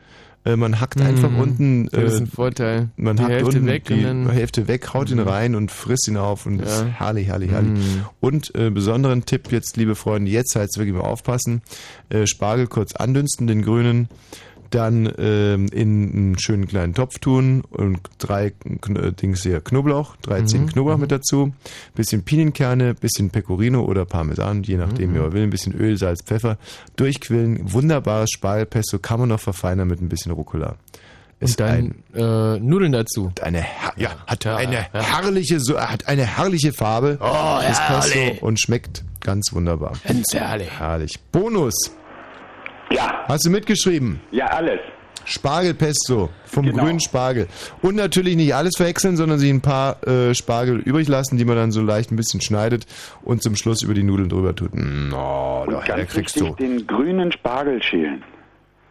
Äh, 0.47 0.57
Man 0.57 0.79
hackt 0.81 1.01
einfach 1.01 1.31
Mhm. 1.31 1.39
unten. 1.41 1.87
Das 1.87 2.13
ist 2.13 2.19
äh, 2.19 2.23
ein 2.25 2.27
Vorteil. 2.27 2.89
Man 2.97 3.17
Die 3.17 3.23
hackt 3.23 3.33
Hälfte 3.33 3.57
unten 3.57 3.67
weg 3.67 3.85
die 3.87 4.05
Hälfte 4.05 4.69
weg, 4.69 4.93
haut 4.93 5.11
ihn 5.11 5.17
Mhm. 5.19 5.29
rein 5.29 5.55
und 5.55 5.71
frisst 5.71 6.07
ihn 6.07 6.19
auf 6.19 6.45
und 6.45 6.59
das 6.59 6.69
Ja. 6.81 6.87
ist 6.87 6.93
herrlich, 6.99 7.29
herrlich, 7.29 7.51
herrlich. 7.51 7.71
Mhm. 7.71 8.05
Und 8.21 8.55
äh, 8.55 8.69
besonderen 8.71 9.25
Tipp 9.25 9.51
jetzt, 9.53 9.77
liebe 9.79 9.95
Freunde, 9.95 10.31
jetzt 10.31 10.55
heißt 10.55 10.77
wirklich 10.77 10.95
mal 10.95 11.01
aufpassen. 11.03 11.63
Äh, 12.11 12.27
Spargel 12.27 12.67
kurz 12.67 12.95
andünsten, 12.95 13.47
den 13.47 13.63
grünen, 13.63 14.09
dann 14.75 15.13
ähm, 15.19 15.67
in 15.69 16.13
einen 16.13 16.39
schönen 16.39 16.67
kleinen 16.67 16.95
Topf 16.95 17.19
tun 17.19 17.63
und 17.71 18.01
drei 18.19 18.47
äh, 18.47 19.13
Dings 19.13 19.43
hier 19.43 19.61
Knoblauch, 19.61 20.17
13 20.23 20.63
Mhm. 20.63 20.67
Knoblauch 20.69 20.99
mit 20.99 21.13
dazu, 21.13 21.53
bisschen 21.95 22.25
Pinienkerne, 22.25 22.95
bisschen 22.95 23.31
Pecorino 23.31 23.83
oder 23.85 24.05
Parmesan, 24.05 24.63
je 24.63 24.77
nachdem, 24.77 25.11
Mhm. 25.11 25.15
wie 25.15 25.19
man 25.21 25.33
will, 25.33 25.43
ein 25.45 25.51
bisschen 25.51 25.75
Öl, 25.75 25.97
Salz, 25.97 26.23
Pfeffer, 26.25 26.59
durchquillen, 26.97 27.73
wunderbares 27.73 28.31
Spargelpesto, 28.31 28.99
kann 28.99 29.21
man 29.21 29.29
noch 29.29 29.41
verfeinern 29.41 29.89
mit 29.89 30.01
ein 30.03 30.09
bisschen 30.09 30.33
Rucola. 30.33 30.77
Ist 31.41 31.61
Und 31.61 31.69
dann 31.69 31.95
äh, 32.15 32.59
Nudeln 32.61 32.93
dazu. 32.93 33.33
eine 33.43 33.65
ja, 33.97 34.11
hat 34.27 34.47
eine 34.47 34.87
herrliche 34.93 35.59
so 35.61 35.79
hat 35.79 36.07
eine 36.09 36.25
herrliche 36.25 36.73
Farbe. 36.73 37.19
Oh, 37.21 37.59
das 37.61 37.79
Pesto 37.87 38.45
und 38.47 38.61
schmeckt 38.61 39.05
ganz 39.21 39.53
wunderbar. 39.53 39.95
Ganz 40.07 40.27
herrlich. 40.33 40.71
Herrlich. 40.79 41.19
Bonus. 41.33 41.75
Ja. 42.95 43.25
Hast 43.29 43.45
du 43.47 43.51
mitgeschrieben? 43.51 44.21
Ja, 44.31 44.47
alles. 44.47 44.81
Spargelpesto 45.27 46.31
vom 46.45 46.67
Genau. 46.67 46.83
grünen 46.85 47.01
Spargel. 47.01 47.49
Und 47.83 47.97
natürlich 47.97 48.37
nicht 48.37 48.55
alles 48.55 48.77
verwechseln, 48.77 49.17
sondern 49.17 49.39
sich 49.39 49.51
ein 49.51 49.63
paar 49.63 50.07
äh, 50.07 50.35
Spargel 50.35 50.79
übrig 50.81 51.09
lassen, 51.09 51.39
die 51.39 51.45
man 51.47 51.57
dann 51.57 51.73
so 51.73 51.81
leicht 51.83 52.13
ein 52.13 52.17
bisschen 52.17 52.41
schneidet 52.41 52.87
und 53.23 53.43
zum 53.43 53.57
Schluss 53.57 53.83
über 53.83 53.95
die 53.95 54.03
Nudeln 54.03 54.29
drüber 54.29 54.55
tut. 54.55 54.75
Mm, 54.75 55.13
Oh, 55.15 55.65
da, 55.67 55.81
da 55.81 55.97
Ganz 55.97 56.11
kriegst 56.13 56.37
wichtig, 56.37 56.57
du. 56.57 56.63
den 56.63 56.87
grünen 56.87 57.33
Spargel 57.33 57.83
schälen. 57.83 58.23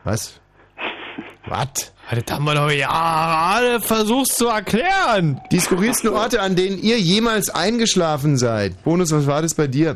Was? 0.04 0.39
Was? 1.47 1.68
Das 2.12 2.36
haben 2.36 2.45
wir 2.45 2.56
doch 2.56 2.68
gerade 2.70 3.80
versucht 3.80 4.28
zu 4.34 4.47
erklären. 4.47 5.39
Die 5.51 5.60
skurrilsten 5.60 6.10
Orte, 6.10 6.41
an 6.41 6.56
denen 6.56 6.78
ihr 6.78 6.99
jemals 6.99 7.49
eingeschlafen 7.49 8.38
seid. 8.38 8.84
Bonus, 8.84 9.12
was 9.14 9.26
war 9.28 9.41
das 9.41 9.54
bei 9.54 9.68
dir? 9.68 9.95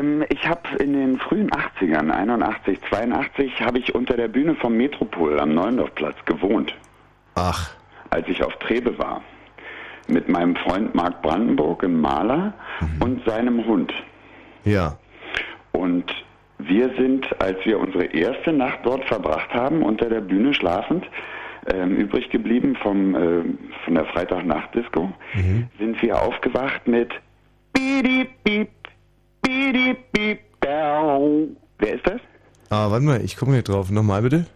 Ähm, 0.00 0.24
ich 0.28 0.46
habe 0.48 0.76
in 0.78 0.92
den 0.92 1.18
frühen 1.18 1.50
80ern, 1.50 2.10
81, 2.10 2.78
82, 2.88 3.60
habe 3.60 3.78
ich 3.78 3.94
unter 3.94 4.16
der 4.16 4.28
Bühne 4.28 4.54
vom 4.54 4.76
Metropol 4.76 5.38
am 5.38 5.54
Neuendorfplatz 5.54 6.16
gewohnt. 6.24 6.74
Ach. 7.34 7.70
Als 8.10 8.26
ich 8.28 8.42
auf 8.42 8.56
Trebe 8.56 8.98
war. 8.98 9.22
Mit 10.08 10.28
meinem 10.28 10.56
Freund 10.56 10.94
Marc 10.94 11.22
Brandenburg, 11.22 11.84
einem 11.84 12.00
Maler, 12.00 12.54
und 12.98 13.24
seinem 13.24 13.64
Hund. 13.64 13.92
Ja. 14.64 14.98
Und 15.72 16.12
wir 16.58 16.90
sind, 16.98 17.40
als 17.40 17.64
wir 17.64 17.78
unsere 17.78 18.06
erste 18.06 18.52
Nacht 18.52 18.80
dort 18.82 19.04
verbracht 19.04 19.54
haben, 19.54 19.82
unter 19.82 20.08
der 20.08 20.20
Bühne 20.20 20.52
schlafend, 20.52 21.06
ähm, 21.72 21.96
übrig 21.96 22.30
geblieben 22.30 22.76
vom, 22.82 23.14
ähm, 23.14 23.58
von 23.84 23.94
der 23.94 24.06
Freitagnachtdisco, 24.06 25.12
sind 25.78 26.02
wir 26.02 26.20
aufgewacht 26.20 26.88
mit 26.88 27.12
Bidi 27.72 28.28
Bidi. 28.42 28.79
Wer 31.78 31.94
ist 31.94 32.06
das? 32.06 32.20
Ah, 32.70 32.90
warte 32.90 33.04
mal, 33.04 33.20
ich 33.24 33.36
gucke 33.36 33.52
nicht 33.52 33.68
drauf. 33.68 33.90
Nochmal 33.90 34.22
bitte. 34.22 34.46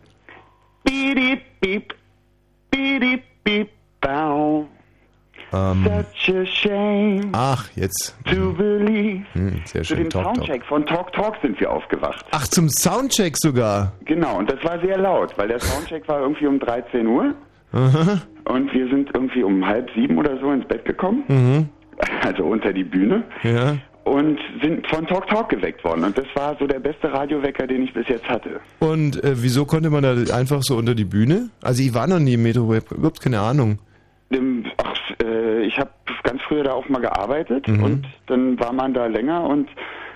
Ähm, 5.52 5.84
Such 5.84 6.34
a 6.34 6.44
shame 6.46 7.20
ach, 7.32 7.68
jetzt. 7.76 8.16
to 8.24 8.52
believe. 8.54 9.24
Hm, 9.34 9.60
sehr 9.64 9.82
Zu 9.82 9.94
schön. 9.94 10.04
dem 10.04 10.10
Talk, 10.10 10.24
Talk. 10.24 10.36
Soundcheck 10.36 10.64
von 10.66 10.84
Talk 10.86 11.12
Talk 11.12 11.36
sind 11.42 11.60
wir 11.60 11.70
aufgewacht. 11.70 12.24
Ach, 12.32 12.46
zum 12.48 12.68
Soundcheck 12.68 13.36
sogar. 13.36 13.92
Genau, 14.04 14.38
und 14.38 14.50
das 14.50 14.62
war 14.64 14.80
sehr 14.80 14.98
laut, 14.98 15.32
weil 15.38 15.48
der 15.48 15.60
Soundcheck 15.60 16.08
war 16.08 16.20
irgendwie 16.20 16.46
um 16.48 16.58
13 16.58 17.06
Uhr 17.06 17.34
Aha. 17.72 18.20
und 18.46 18.72
wir 18.72 18.88
sind 18.88 19.10
irgendwie 19.14 19.44
um 19.44 19.64
halb 19.64 19.88
sieben 19.94 20.18
oder 20.18 20.38
so 20.40 20.50
ins 20.50 20.66
Bett 20.66 20.84
gekommen, 20.84 21.22
Mhm. 21.28 21.68
also 22.22 22.44
unter 22.44 22.72
die 22.72 22.84
Bühne, 22.84 23.22
Ja. 23.44 23.76
Und 24.04 24.38
sind 24.62 24.86
von 24.88 25.06
Talk 25.06 25.26
Talk 25.28 25.48
geweckt 25.48 25.82
worden. 25.84 26.04
Und 26.04 26.16
das 26.16 26.26
war 26.34 26.56
so 26.58 26.66
der 26.66 26.78
beste 26.80 27.12
Radiowecker, 27.12 27.66
den 27.66 27.82
ich 27.84 27.92
bis 27.94 28.06
jetzt 28.08 28.28
hatte. 28.28 28.60
Und 28.80 29.22
äh, 29.24 29.32
wieso 29.34 29.64
konnte 29.64 29.90
man 29.90 30.02
da 30.02 30.12
einfach 30.34 30.62
so 30.62 30.76
unter 30.76 30.94
die 30.94 31.04
Bühne? 31.04 31.48
Also 31.62 31.82
ich 31.82 31.94
war 31.94 32.06
noch 32.06 32.18
nie 32.18 32.34
im 32.34 32.42
Metro, 32.42 32.62
überhaupt 32.74 33.20
keine 33.20 33.40
Ahnung. 33.40 33.78
Dem, 34.30 34.64
ach, 34.82 34.94
äh, 35.22 35.62
ich 35.62 35.78
habe 35.78 35.90
ganz 36.22 36.40
früher 36.42 36.64
da 36.64 36.72
auch 36.72 36.88
mal 36.88 37.00
gearbeitet 37.00 37.66
Mhm. 37.68 37.82
und 37.82 38.06
dann 38.26 38.58
war 38.60 38.72
man 38.72 38.92
da 38.94 39.06
länger 39.06 39.44
und 39.44 39.68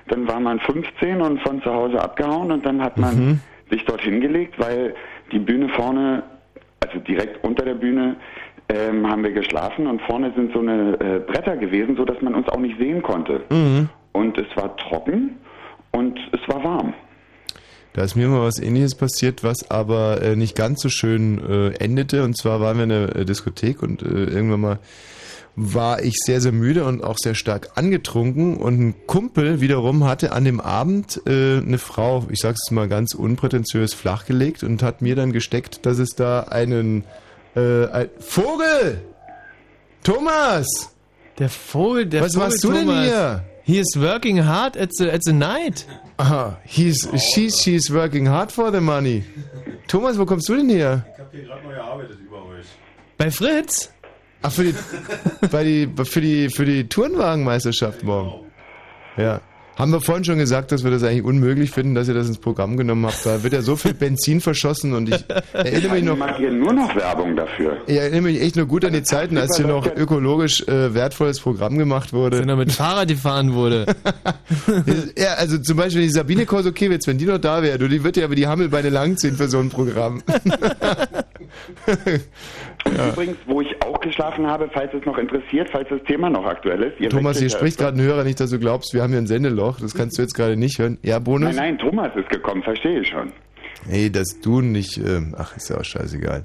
dann 0.08 0.26
war 0.26 0.40
man 0.40 0.58
15 0.60 1.20
und 1.20 1.40
von 1.42 1.62
zu 1.62 1.72
Hause 1.72 2.00
abgehauen 2.00 2.50
und 2.52 2.64
dann 2.64 2.82
hat 2.82 2.96
man 2.98 3.14
Mhm. 3.16 3.40
sich 3.70 3.84
dort 3.84 4.00
hingelegt, 4.02 4.54
weil 4.58 4.94
die 5.32 5.38
Bühne 5.38 5.68
vorne, 5.70 6.22
also 6.86 6.98
direkt 7.00 7.44
unter 7.44 7.64
der 7.64 7.74
Bühne, 7.74 8.16
ähm, 8.68 9.08
haben 9.08 9.22
wir 9.22 9.32
geschlafen 9.32 9.86
und 9.86 10.02
vorne 10.02 10.32
sind 10.36 10.52
so 10.52 10.60
eine 10.60 10.94
äh, 11.00 11.20
Bretter 11.20 11.56
gewesen, 11.56 11.96
so 11.96 12.04
dass 12.04 12.20
man 12.20 12.34
uns 12.34 12.48
auch 12.48 12.58
nicht 12.58 12.78
sehen 12.78 13.02
konnte. 13.02 13.42
Mhm. 13.50 13.88
Und 14.12 14.38
es 14.38 14.56
war 14.56 14.76
trocken 14.76 15.36
und 15.92 16.18
es 16.32 16.40
war 16.48 16.62
warm. 16.62 16.94
Da 17.94 18.04
ist 18.04 18.14
mir 18.14 18.28
mal 18.28 18.42
was 18.42 18.60
ähnliches 18.60 18.94
passiert, 18.94 19.42
was 19.42 19.70
aber 19.70 20.22
äh, 20.22 20.36
nicht 20.36 20.54
ganz 20.54 20.82
so 20.82 20.88
schön 20.88 21.40
äh, 21.44 21.70
endete. 21.82 22.22
Und 22.22 22.36
zwar 22.36 22.60
waren 22.60 22.76
wir 22.76 22.84
in 22.84 22.92
einer 22.92 23.16
äh, 23.16 23.24
Diskothek 23.24 23.82
und 23.82 24.02
äh, 24.02 24.06
irgendwann 24.06 24.60
mal 24.60 24.78
war 25.56 26.02
ich 26.04 26.14
sehr, 26.24 26.40
sehr 26.40 26.52
müde 26.52 26.84
und 26.84 27.02
auch 27.02 27.16
sehr 27.18 27.34
stark 27.34 27.70
angetrunken. 27.74 28.56
Und 28.56 28.80
ein 28.80 28.94
Kumpel 29.06 29.60
wiederum 29.60 30.04
hatte 30.04 30.30
an 30.30 30.44
dem 30.44 30.60
Abend 30.60 31.20
äh, 31.26 31.58
eine 31.58 31.78
Frau, 31.78 32.24
ich 32.30 32.38
sag's 32.38 32.70
mal 32.70 32.86
ganz 32.86 33.14
unprätentiös, 33.14 33.94
flachgelegt 33.94 34.62
und 34.62 34.84
hat 34.84 35.02
mir 35.02 35.16
dann 35.16 35.32
gesteckt, 35.32 35.84
dass 35.84 35.98
es 35.98 36.10
da 36.10 36.42
einen 36.42 37.02
äh, 37.56 37.86
ein 37.90 38.10
Vogel! 38.20 39.02
Thomas! 40.02 40.66
Der 41.38 41.48
Vogel, 41.48 42.06
der 42.06 42.22
Was 42.22 42.32
Vogel 42.34 42.48
machst 42.48 42.64
du 42.64 42.72
denn 42.72 42.86
Thomas. 42.86 43.04
hier? 43.06 43.44
He 43.64 43.78
is 43.78 43.94
working 43.96 44.38
hard 44.44 44.76
at 44.76 44.90
the, 44.94 45.10
at 45.10 45.22
the 45.24 45.32
night. 45.32 45.86
Aha, 46.18 46.56
he's, 46.64 47.06
she's, 47.32 47.60
she's 47.62 47.92
working 47.92 48.26
hard 48.26 48.50
for 48.50 48.72
the 48.72 48.80
money. 48.80 49.24
Thomas, 49.86 50.18
wo 50.18 50.24
kommst 50.24 50.48
du 50.48 50.56
denn 50.56 50.68
her? 50.70 51.04
Ich 51.12 51.18
habe 51.20 51.28
hier 51.32 51.42
gerade 51.44 51.66
neu 51.66 51.74
gearbeitet 51.74 52.18
über 52.24 52.44
euch. 52.46 52.66
Bei 53.18 53.30
Fritz? 53.30 53.92
Ach, 54.42 54.50
für 54.52 54.64
die, 54.64 54.74
bei 55.50 55.64
die, 55.64 55.88
für 56.04 56.20
die, 56.20 56.48
für 56.48 56.64
die 56.64 56.88
Turnwagenmeisterschaft 56.88 58.02
morgen. 58.04 58.46
Ja. 59.16 59.40
Haben 59.78 59.92
wir 59.92 60.00
vorhin 60.00 60.24
schon 60.24 60.38
gesagt, 60.38 60.72
dass 60.72 60.82
wir 60.82 60.90
das 60.90 61.04
eigentlich 61.04 61.22
unmöglich 61.22 61.70
finden, 61.70 61.94
dass 61.94 62.08
ihr 62.08 62.14
das 62.14 62.26
ins 62.26 62.38
Programm 62.38 62.76
genommen 62.76 63.06
habt. 63.06 63.24
Da 63.24 63.44
wird 63.44 63.52
ja 63.52 63.62
so 63.62 63.76
viel 63.76 63.94
Benzin 63.94 64.40
verschossen 64.40 64.92
und 64.92 65.08
ich 65.08 65.24
erinnere 65.52 65.92
mich 65.92 66.00
Ich 66.00 66.04
noch, 66.04 66.16
mache 66.16 66.38
hier 66.38 66.50
nur 66.50 66.72
noch 66.72 66.96
Werbung 66.96 67.36
dafür. 67.36 67.76
ich 67.86 67.96
erinnere 67.96 68.22
mich 68.22 68.40
echt 68.40 68.56
nur 68.56 68.66
gut 68.66 68.84
an 68.84 68.92
die 68.92 69.04
Zeiten, 69.04 69.38
als 69.38 69.56
hier 69.56 69.68
noch 69.68 69.86
ökologisch 69.86 70.66
äh, 70.66 70.94
wertvolles 70.94 71.38
Programm 71.38 71.78
gemacht 71.78 72.12
wurde. 72.12 72.40
Wenn 72.40 72.48
er 72.48 72.56
mit 72.56 72.72
Fahrrad 72.72 73.06
gefahren 73.06 73.54
wurde. 73.54 73.86
ja, 75.16 75.34
also 75.34 75.58
zum 75.58 75.76
Beispiel 75.76 76.02
die 76.02 76.10
Sabine 76.10 76.44
Korsokiewicz, 76.44 77.06
wenn 77.06 77.18
die 77.18 77.26
noch 77.26 77.38
da 77.38 77.62
wäre, 77.62 77.78
du, 77.78 77.86
die 77.86 78.02
wird 78.02 78.16
ja 78.16 78.24
aber 78.24 78.34
die 78.34 78.48
Hammelbeine 78.48 78.88
langziehen 78.88 79.36
für 79.36 79.46
so 79.46 79.60
ein 79.60 79.68
Programm. 79.68 80.24
Übrigens, 83.12 83.36
wo 83.46 83.60
ich 83.60 83.82
auch 83.82 84.00
geschlafen 84.00 84.46
habe, 84.46 84.68
falls 84.72 84.92
es 84.94 85.04
noch 85.04 85.18
interessiert, 85.18 85.68
falls 85.70 85.88
das 85.88 86.02
Thema 86.04 86.30
noch 86.30 86.44
aktuell 86.44 86.82
ist. 86.82 87.10
Thomas, 87.10 87.38
hier 87.38 87.48
ja 87.48 87.56
spricht 87.56 87.78
gerade 87.78 87.96
ein 87.98 88.02
Hörer, 88.02 88.24
nicht, 88.24 88.40
dass 88.40 88.50
du 88.50 88.58
glaubst, 88.58 88.94
wir 88.94 89.02
haben 89.02 89.10
hier 89.10 89.18
ein 89.18 89.26
Sendeloch. 89.26 89.80
Das 89.80 89.94
kannst 89.94 90.18
du 90.18 90.22
jetzt 90.22 90.34
gerade 90.34 90.56
nicht 90.56 90.78
hören. 90.78 90.98
Ja, 91.02 91.18
Bonus? 91.18 91.54
Nein, 91.54 91.76
nein, 91.76 91.78
Thomas 91.78 92.14
ist 92.16 92.28
gekommen, 92.30 92.62
verstehe 92.62 93.00
ich 93.00 93.08
schon. 93.08 93.32
Hey, 93.88 94.10
dass 94.10 94.40
du 94.40 94.60
nicht. 94.60 94.98
Ähm, 94.98 95.34
ach, 95.38 95.56
ist 95.56 95.70
ja 95.70 95.78
auch 95.78 95.84
scheißegal. 95.84 96.44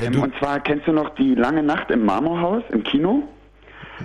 Ähm, 0.00 0.22
und 0.22 0.34
zwar 0.38 0.60
kennst 0.60 0.86
du 0.86 0.92
noch 0.92 1.14
die 1.16 1.34
lange 1.34 1.62
Nacht 1.62 1.90
im 1.90 2.04
Marmorhaus 2.04 2.62
im 2.70 2.82
Kino? 2.84 3.24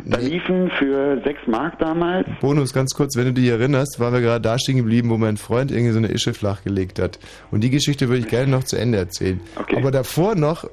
Da 0.05 0.17
liefen 0.17 0.71
für 0.79 1.21
6 1.23 1.47
Mark 1.47 1.77
damals. 1.79 2.27
Bonus, 2.41 2.73
ganz 2.73 2.93
kurz, 2.93 3.15
wenn 3.15 3.25
du 3.25 3.33
dich 3.33 3.47
erinnerst, 3.47 3.99
waren 3.99 4.13
wir 4.13 4.21
gerade 4.21 4.41
da 4.41 4.57
stehen 4.57 4.77
geblieben, 4.77 5.09
wo 5.09 5.17
mein 5.17 5.37
Freund 5.37 5.71
irgendwie 5.71 5.91
so 5.91 5.97
eine 5.99 6.07
Ische 6.07 6.33
flachgelegt 6.33 6.99
hat. 6.99 7.19
Und 7.51 7.61
die 7.63 7.69
Geschichte 7.69 8.07
würde 8.09 8.19
ich 8.19 8.27
gerne 8.27 8.49
noch 8.51 8.63
zu 8.63 8.75
Ende 8.77 8.97
erzählen. 8.97 9.39
Aber 9.75 9.91
davor 9.91 10.35
noch, 10.35 10.65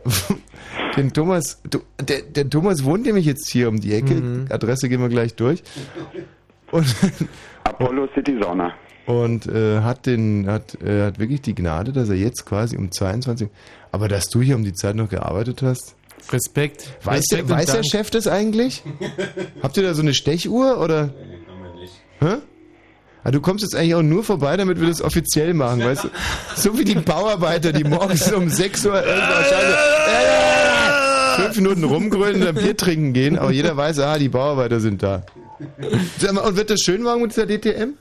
den 0.97 1.12
Thomas, 1.12 1.61
du- 1.68 1.83
der, 2.01 2.23
der 2.23 2.49
Thomas 2.49 2.85
wohnt 2.85 3.05
nämlich 3.05 3.27
jetzt 3.27 3.51
hier 3.53 3.68
um 3.68 3.79
die 3.81 3.93
Ecke. 3.95 4.47
Adresse 4.51 4.89
gehen 4.89 5.01
wir 5.01 5.09
gleich 5.09 5.35
durch. 5.35 5.62
Und 6.71 6.87
Apollo 7.64 8.09
City 8.14 8.39
Sauna. 8.41 8.73
Und 9.07 9.47
äh, 9.47 9.81
hat 9.81 10.07
den, 10.07 10.47
hat, 10.47 10.81
äh, 10.83 11.03
hat 11.07 11.18
wirklich 11.18 11.41
die 11.43 11.55
Gnade, 11.55 11.93
dass 11.93 12.09
er 12.11 12.16
jetzt 12.16 12.47
quasi 12.47 12.77
um 12.77 12.93
22, 12.93 13.49
aber 13.93 14.07
dass 14.09 14.29
du 14.29 14.41
hier 14.41 14.55
um 14.57 14.62
die 14.62 14.73
Zeit 14.73 14.95
noch 14.95 15.09
gearbeitet 15.09 15.62
hast. 15.62 15.97
Respekt. 16.33 16.91
Weiß, 17.05 17.20
Respekt 17.20 17.49
der, 17.49 17.57
weiß 17.57 17.72
der. 17.72 17.85
Chef 17.85 18.11
das 18.11 18.26
eigentlich? 18.26 18.83
Habt 19.62 19.76
ihr 19.76 19.83
da 19.83 19.95
so 19.95 20.03
eine 20.03 20.14
Stechuhr 20.14 20.78
oder? 20.78 21.12
Hä? 22.20 22.37
Ah, 23.22 23.31
du 23.31 23.41
kommst 23.41 23.62
jetzt 23.62 23.74
eigentlich 23.74 23.95
auch 23.95 24.03
nur 24.03 24.24
vorbei, 24.24 24.57
damit 24.57 24.81
wir 24.81 24.89
das 24.89 25.03
offiziell 25.03 25.53
machen, 25.53 25.85
weißt 25.85 26.05
du? 26.05 26.09
So 26.57 26.78
wie 26.78 26.85
die 26.85 26.95
Bauarbeiter, 26.95 27.72
die 27.72 27.85
morgens 27.85 28.33
um 28.33 28.49
6 28.49 28.87
Uhr 28.87 28.95
irgendwann 28.95 29.45
scheiße, 29.51 29.76
fünf 31.43 31.57
Minuten 31.57 31.85
rumgrölen 31.85 32.41
und 32.41 32.49
ein 32.49 32.55
Bier 32.55 32.76
trinken 32.76 33.12
gehen, 33.12 33.39
aber 33.39 33.51
jeder 33.51 33.76
weiß, 33.76 33.99
ah, 33.99 34.18
die 34.18 34.31
Bauarbeiter 34.31 34.81
sind 34.81 35.03
da. 35.03 35.24
Sag 36.18 36.33
mal, 36.33 36.41
und 36.43 36.57
wird 36.57 36.70
das 36.70 36.81
schön 36.81 37.03
morgen 37.03 37.20
mit 37.22 37.33
dieser 37.33 37.47
DTM? 37.47 37.95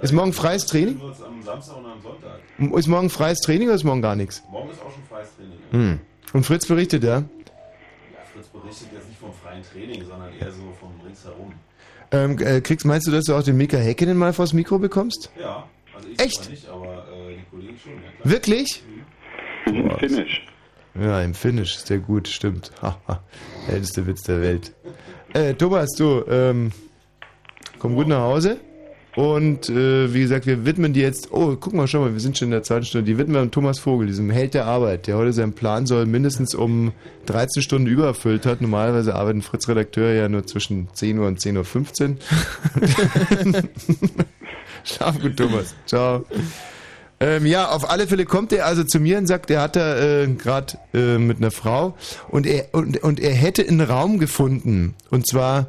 Ist 0.00 0.12
morgen 0.12 0.32
freies 0.32 0.66
Training? 0.66 1.00
Am 1.00 1.42
Samstag 1.42 1.76
und 1.76 1.86
am 1.86 2.00
Sonntag. 2.00 2.78
Ist 2.78 2.88
morgen 2.88 3.10
freies 3.10 3.38
Training 3.38 3.68
oder 3.68 3.76
ist 3.76 3.84
morgen 3.84 4.02
gar 4.02 4.14
nichts? 4.14 4.42
Morgen 4.50 4.70
ist 4.70 4.80
auch 4.80 4.92
schon 4.92 5.02
freies 5.08 5.28
Training. 5.36 5.58
Hm. 5.90 5.98
Und 6.32 6.46
Fritz 6.46 6.66
berichtet, 6.66 7.02
ja? 7.02 7.24
Training, 9.72 10.04
sondern 10.04 10.30
eher 10.38 10.52
so 10.52 10.72
vom 10.78 10.92
ringsherum. 11.04 11.52
Ähm, 12.10 12.38
äh, 12.38 12.60
kriegst, 12.60 12.84
meinst 12.84 13.06
du, 13.06 13.10
dass 13.10 13.24
du 13.24 13.34
auch 13.34 13.42
den 13.42 13.56
Mika 13.56 13.78
Häkkinen 13.78 14.16
mal 14.16 14.32
vors 14.32 14.52
Mikro 14.52 14.78
bekommst? 14.78 15.30
Ja, 15.40 15.66
also 15.94 16.08
ich 16.08 16.20
Echt? 16.20 16.50
nicht, 16.50 16.68
aber 16.68 17.06
äh, 17.08 17.36
die 17.36 17.44
Kollegen 17.50 17.78
schon. 17.78 17.92
Ja, 17.94 18.10
klar. 18.20 18.32
Wirklich? 18.32 18.82
Im 19.66 19.90
Finish. 19.98 20.46
Ja, 20.94 21.22
im 21.22 21.34
Finish 21.34 21.76
ist 21.76 21.90
der 21.90 21.98
gut, 21.98 22.28
stimmt. 22.28 22.70
Haha, 22.82 23.22
Älteste 23.68 24.06
Witz 24.06 24.22
der 24.24 24.42
Welt. 24.42 24.74
Äh, 25.32 25.54
Thomas, 25.54 25.88
du, 25.96 26.22
ähm, 26.28 26.72
komm 27.78 27.94
gut 27.94 28.08
nach 28.08 28.20
Hause. 28.20 28.60
Und 29.14 29.68
äh, 29.68 30.14
wie 30.14 30.20
gesagt, 30.20 30.46
wir 30.46 30.64
widmen 30.64 30.94
die 30.94 31.00
jetzt, 31.00 31.32
oh, 31.32 31.56
guck 31.60 31.74
mal, 31.74 31.86
schau 31.86 32.00
mal, 32.00 32.14
wir 32.14 32.20
sind 32.20 32.38
schon 32.38 32.46
in 32.46 32.52
der 32.52 32.62
zweiten 32.62 32.86
Stunde, 32.86 33.04
die 33.04 33.18
widmen 33.18 33.42
wir 33.42 33.50
Thomas 33.50 33.78
Vogel, 33.78 34.06
diesem 34.06 34.30
Held 34.30 34.54
der 34.54 34.64
Arbeit, 34.64 35.06
der 35.06 35.18
heute 35.18 35.34
seinen 35.34 35.52
Plan 35.52 35.84
soll 35.84 36.06
mindestens 36.06 36.54
um 36.54 36.92
13 37.26 37.62
Stunden 37.62 37.88
übererfüllt 37.88 38.46
hat. 38.46 38.62
Normalerweise 38.62 39.14
arbeiten 39.14 39.42
Fritz-Redakteure 39.42 40.14
ja 40.14 40.28
nur 40.30 40.46
zwischen 40.46 40.88
10 40.94 41.18
Uhr 41.18 41.26
und 41.26 41.40
10.15 41.40 42.10
Uhr. 42.10 43.62
Schlaf 44.84 45.20
gut, 45.20 45.36
Thomas. 45.36 45.74
Ciao. 45.84 46.24
Ähm, 47.20 47.46
ja, 47.46 47.68
auf 47.68 47.88
alle 47.88 48.08
Fälle 48.08 48.24
kommt 48.24 48.52
er 48.52 48.66
also 48.66 48.82
zu 48.82 48.98
mir 48.98 49.18
und 49.18 49.26
sagt, 49.26 49.48
er 49.50 49.60
hat 49.60 49.76
da 49.76 50.22
äh, 50.22 50.26
gerade 50.26 50.78
äh, 50.92 51.18
mit 51.18 51.36
einer 51.36 51.52
Frau 51.52 51.94
und 52.30 52.46
er, 52.46 52.66
und, 52.72 53.00
und 53.04 53.20
er 53.20 53.32
hätte 53.32 53.62
einen 53.62 53.80
Raum 53.80 54.18
gefunden. 54.18 54.94
Und 55.10 55.28
zwar 55.28 55.68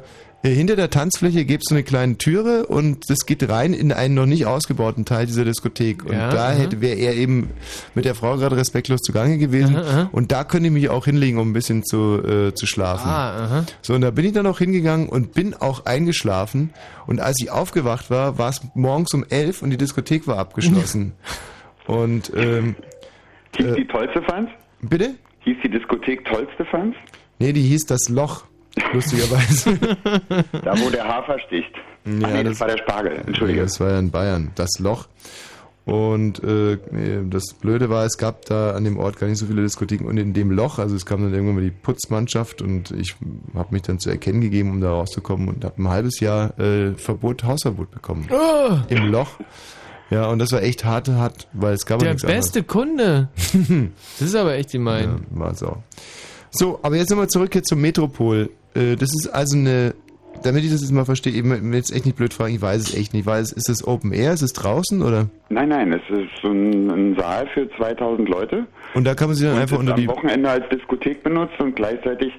hinter 0.50 0.76
der 0.76 0.90
Tanzfläche 0.90 1.44
gibt 1.44 1.62
es 1.64 1.68
so 1.70 1.74
eine 1.74 1.84
kleine 1.84 2.18
Türe 2.18 2.66
und 2.66 3.08
das 3.08 3.26
geht 3.26 3.48
rein 3.48 3.72
in 3.72 3.92
einen 3.92 4.14
noch 4.14 4.26
nicht 4.26 4.46
ausgebauten 4.46 5.04
Teil 5.04 5.26
dieser 5.26 5.44
Diskothek. 5.44 6.04
Und 6.04 6.12
Ja, 6.12 6.30
da 6.30 6.48
aha. 6.48 6.52
hätte 6.54 6.80
wäre 6.80 6.96
er 6.98 7.14
eben 7.14 7.50
mit 7.94 8.04
der 8.04 8.14
Frau 8.14 8.36
gerade 8.36 8.56
respektlos 8.56 9.00
zugange 9.00 9.38
gewesen. 9.38 9.76
Und 10.12 10.32
da 10.32 10.44
könnte 10.44 10.66
ich 10.66 10.72
mich 10.72 10.88
auch 10.90 11.06
hinlegen, 11.06 11.38
um 11.38 11.50
ein 11.50 11.52
bisschen 11.54 11.82
zu, 11.84 12.22
äh, 12.22 12.54
zu 12.54 12.66
schlafen. 12.66 13.08
Ah, 13.08 13.44
aha. 13.44 13.64
So, 13.80 13.94
und 13.94 14.02
da 14.02 14.10
bin 14.10 14.24
ich 14.26 14.32
dann 14.32 14.46
auch 14.46 14.58
hingegangen 14.58 15.08
und 15.08 15.32
bin 15.32 15.54
auch 15.54 15.86
eingeschlafen. 15.86 16.70
Und 17.06 17.20
als 17.20 17.40
ich 17.40 17.50
aufgewacht 17.50 18.10
war, 18.10 18.36
war 18.38 18.50
es 18.50 18.60
morgens 18.74 19.14
um 19.14 19.24
elf 19.28 19.62
und 19.62 19.70
die 19.70 19.76
Diskothek 19.78 20.26
war 20.26 20.38
abgeschlossen. 20.38 21.12
und 21.86 22.30
ähm, 22.36 22.76
Hieß 23.56 23.74
die 23.76 23.86
tollste 23.86 24.20
Fans? 24.22 24.48
Bitte? 24.82 25.14
Hieß 25.40 25.56
die 25.62 25.70
Diskothek 25.70 26.24
tollste 26.24 26.64
Fans? 26.66 26.94
Nee, 27.38 27.52
die 27.52 27.62
hieß 27.62 27.86
das 27.86 28.08
Loch, 28.08 28.44
lustigerweise. 28.92 29.78
Da, 30.62 30.78
wo 30.80 30.90
der 30.90 31.06
Hafer 31.06 31.38
sticht. 31.46 31.70
Ja, 32.04 32.12
Ach 32.28 32.30
nee, 32.32 32.42
das, 32.44 32.52
das- 32.52 32.60
war 32.60 32.68
der 32.68 32.78
Spargel. 32.78 33.22
Entschuldige. 33.26 33.62
Das 33.62 33.80
war 33.80 33.90
ja 33.90 33.98
in 33.98 34.10
Bayern, 34.10 34.50
das 34.54 34.70
Loch. 34.78 35.06
Und 35.86 36.42
äh, 36.42 36.78
das 37.28 37.52
Blöde 37.60 37.90
war, 37.90 38.06
es 38.06 38.16
gab 38.16 38.46
da 38.46 38.70
an 38.72 38.84
dem 38.84 38.96
Ort 38.96 39.18
gar 39.18 39.26
nicht 39.26 39.36
so 39.36 39.44
viele 39.44 39.60
Diskotheken 39.60 40.06
und 40.08 40.16
in 40.16 40.32
dem 40.32 40.50
Loch, 40.50 40.78
also 40.78 40.96
es 40.96 41.04
kam 41.04 41.20
dann 41.22 41.34
irgendwann 41.34 41.56
mal 41.56 41.60
die 41.64 41.70
Putzmannschaft 41.70 42.62
und 42.62 42.90
ich 42.92 43.16
habe 43.54 43.68
mich 43.70 43.82
dann 43.82 43.98
zu 43.98 44.08
erkennen 44.08 44.40
gegeben, 44.40 44.70
um 44.70 44.80
da 44.80 44.88
rauszukommen 44.90 45.46
und 45.48 45.62
habe 45.62 45.82
ein 45.82 45.88
halbes 45.90 46.20
Jahr 46.20 46.58
äh, 46.58 46.94
Verbot, 46.94 47.44
Hausverbot 47.44 47.90
bekommen. 47.90 48.26
Oh. 48.30 48.76
Im 48.88 49.10
Loch. 49.12 49.32
Ja, 50.08 50.28
und 50.28 50.38
das 50.38 50.52
war 50.52 50.62
echt 50.62 50.86
hart, 50.86 51.08
hart, 51.10 51.48
weil 51.52 51.74
es 51.74 51.84
gab 51.84 51.96
auch 51.98 52.02
Der 52.02 52.12
nichts 52.14 52.26
beste 52.26 52.62
Kunde. 52.62 53.28
Das 54.18 54.28
ist 54.28 54.36
aber 54.36 54.54
echt 54.54 54.72
gemein. 54.72 55.04
anderes. 55.04 55.20
Ja, 55.34 55.38
war 55.40 55.54
so. 55.54 55.76
So, 56.56 56.78
aber 56.82 56.96
jetzt 56.96 57.10
nochmal 57.10 57.28
zurück 57.28 57.52
hier 57.52 57.64
zum 57.64 57.80
Metropol. 57.80 58.48
Äh, 58.74 58.94
das 58.94 59.10
ist 59.12 59.26
also 59.26 59.58
eine, 59.58 59.92
damit 60.44 60.62
ich 60.62 60.70
das 60.70 60.82
jetzt 60.82 60.92
mal 60.92 61.04
verstehe, 61.04 61.32
ich 61.32 61.42
will 61.44 61.74
jetzt 61.74 61.92
echt 61.92 62.06
nicht 62.06 62.16
blöd 62.16 62.32
fragen, 62.32 62.54
ich 62.54 62.62
weiß 62.62 62.80
es 62.80 62.94
echt 62.94 63.12
nicht. 63.12 63.26
Weiß, 63.26 63.50
ist 63.50 63.68
es 63.68 63.84
Open 63.86 64.12
Air, 64.12 64.32
ist 64.32 64.42
es 64.42 64.52
draußen 64.52 65.02
oder? 65.02 65.28
Nein, 65.48 65.70
nein, 65.70 65.92
es 65.92 66.16
ist 66.16 66.30
so 66.40 66.50
ein, 66.50 66.90
ein 66.90 67.16
Saal 67.16 67.48
für 67.48 67.68
2000 67.76 68.28
Leute. 68.28 68.66
Und 68.94 69.04
da 69.04 69.16
kann 69.16 69.28
man 69.28 69.36
sich 69.36 69.44
dann 69.44 69.56
und 69.56 69.62
einfach 69.62 69.78
unter 69.80 69.94
am 69.94 70.00
die... 70.00 70.06
Wochenende 70.06 70.48
als 70.48 70.68
Diskothek 70.68 71.24
benutzt 71.24 71.58
und 71.58 71.74
gleichzeitig 71.74 72.32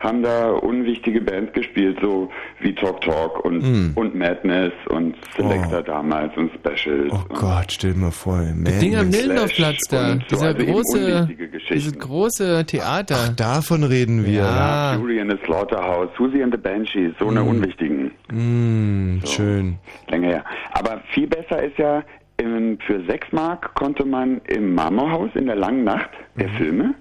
haben 0.00 0.22
da 0.22 0.50
unwichtige 0.50 1.20
Bands 1.20 1.52
gespielt, 1.52 1.98
so 2.02 2.30
wie 2.60 2.74
Talk 2.74 3.00
Talk 3.02 3.44
und, 3.44 3.62
Hm. 3.62 3.92
und 3.94 4.14
Madness 4.14 4.72
und 4.88 5.14
Selector 5.36 5.82
damals 5.82 6.34
und 6.36 6.50
Specials. 6.54 7.12
Oh 7.12 7.22
Gott, 7.28 7.70
stell 7.70 7.92
dir 7.92 7.98
mal 8.00 8.10
vor. 8.10 8.42
Das 8.64 8.78
Ding 8.78 8.96
am 8.96 9.08
Nillendorfplatz 9.10 9.78
da. 9.90 10.12
so, 10.14 10.18
Dieser 10.30 10.46
also 10.46 10.64
große, 10.66 11.28
dieses 11.70 11.98
große 11.98 12.64
Theater. 12.66 13.16
Ach, 13.28 13.36
davon 13.36 13.84
reden 13.84 14.24
wir. 14.24 14.40
Ja. 14.40 14.94
Fury 14.98 15.20
and 15.20 15.30
the 15.32 15.38
Slaughterhouse, 15.44 16.08
Susie 16.16 16.42
and 16.42 16.52
the 16.54 16.60
Banshees, 16.60 17.12
so 17.18 17.28
eine 17.28 17.40
Hm. 17.40 17.48
unwichtigen. 17.48 18.10
Mm, 18.32 19.20
Schön. 19.26 19.76
Länger 20.08 20.28
her. 20.28 20.44
Aber 20.72 21.02
viel 21.12 21.26
besser 21.26 21.62
ist 21.62 21.76
ja, 21.78 22.02
ähm, 22.38 22.78
für 22.86 23.04
6 23.06 23.32
Mark 23.32 23.74
konnte 23.74 24.06
man 24.06 24.40
im 24.48 24.74
Marmorhaus 24.74 25.28
in 25.34 25.44
der 25.46 25.56
langen 25.56 25.84
Nacht 25.84 26.08
der 26.36 26.48
Mhm. 26.48 26.52
Filme, 26.56 26.94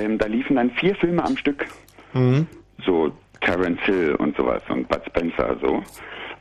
ähm, 0.00 0.16
da 0.16 0.26
liefen 0.26 0.56
dann 0.56 0.70
vier 0.70 0.94
Filme 0.94 1.22
am 1.22 1.36
Stück. 1.36 1.66
Mhm. 2.16 2.46
So 2.84 3.12
Terence 3.40 3.80
Hill 3.82 4.14
und 4.16 4.36
sowas 4.36 4.62
und 4.68 4.88
Bud 4.88 5.02
Spencer 5.06 5.56
so. 5.60 5.82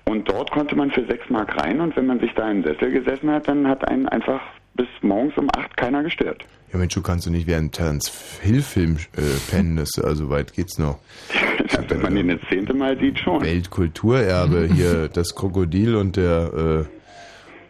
Und 0.06 0.30
dort 0.30 0.52
konnte 0.52 0.76
man 0.76 0.92
für 0.92 1.06
6 1.06 1.30
Mark 1.30 1.58
rein 1.58 1.82
und 1.82 1.96
wenn 1.96 2.06
man 2.06 2.20
sich 2.20 2.32
da 2.36 2.50
in 2.50 2.62
den 2.62 2.74
Sessel 2.74 2.92
gesessen 2.92 3.30
hat, 3.32 3.48
dann 3.48 3.68
hat 3.68 3.88
einen 3.88 4.08
einfach 4.08 4.42
bis 4.76 4.88
morgens 5.02 5.36
um 5.38 5.48
8 5.56 5.76
keiner 5.78 6.04
gestört. 6.04 6.46
Ja 6.72 6.80
Mensch, 6.80 6.94
du 6.94 7.02
kannst 7.02 7.26
doch 7.26 7.32
nicht 7.32 7.48
während 7.48 7.74
Terence 7.74 8.40
Hill-Film 8.42 8.98
äh, 9.16 9.22
pennen, 9.50 9.78
das, 9.78 9.92
also 10.04 10.30
weit 10.30 10.54
geht's 10.54 10.78
noch. 10.78 11.00
wenn 11.90 12.02
man 12.02 12.18
ihn 12.18 12.28
das 12.28 12.40
zehnte 12.50 12.74
Mal 12.74 12.98
sieht, 13.00 13.20
schon. 13.20 13.42
Weltkulturerbe, 13.42 14.70
hier 14.72 15.08
das 15.08 15.36
Krokodil 15.36 15.96
und 15.96 16.18
der 16.18 16.86
äh, 16.86 16.96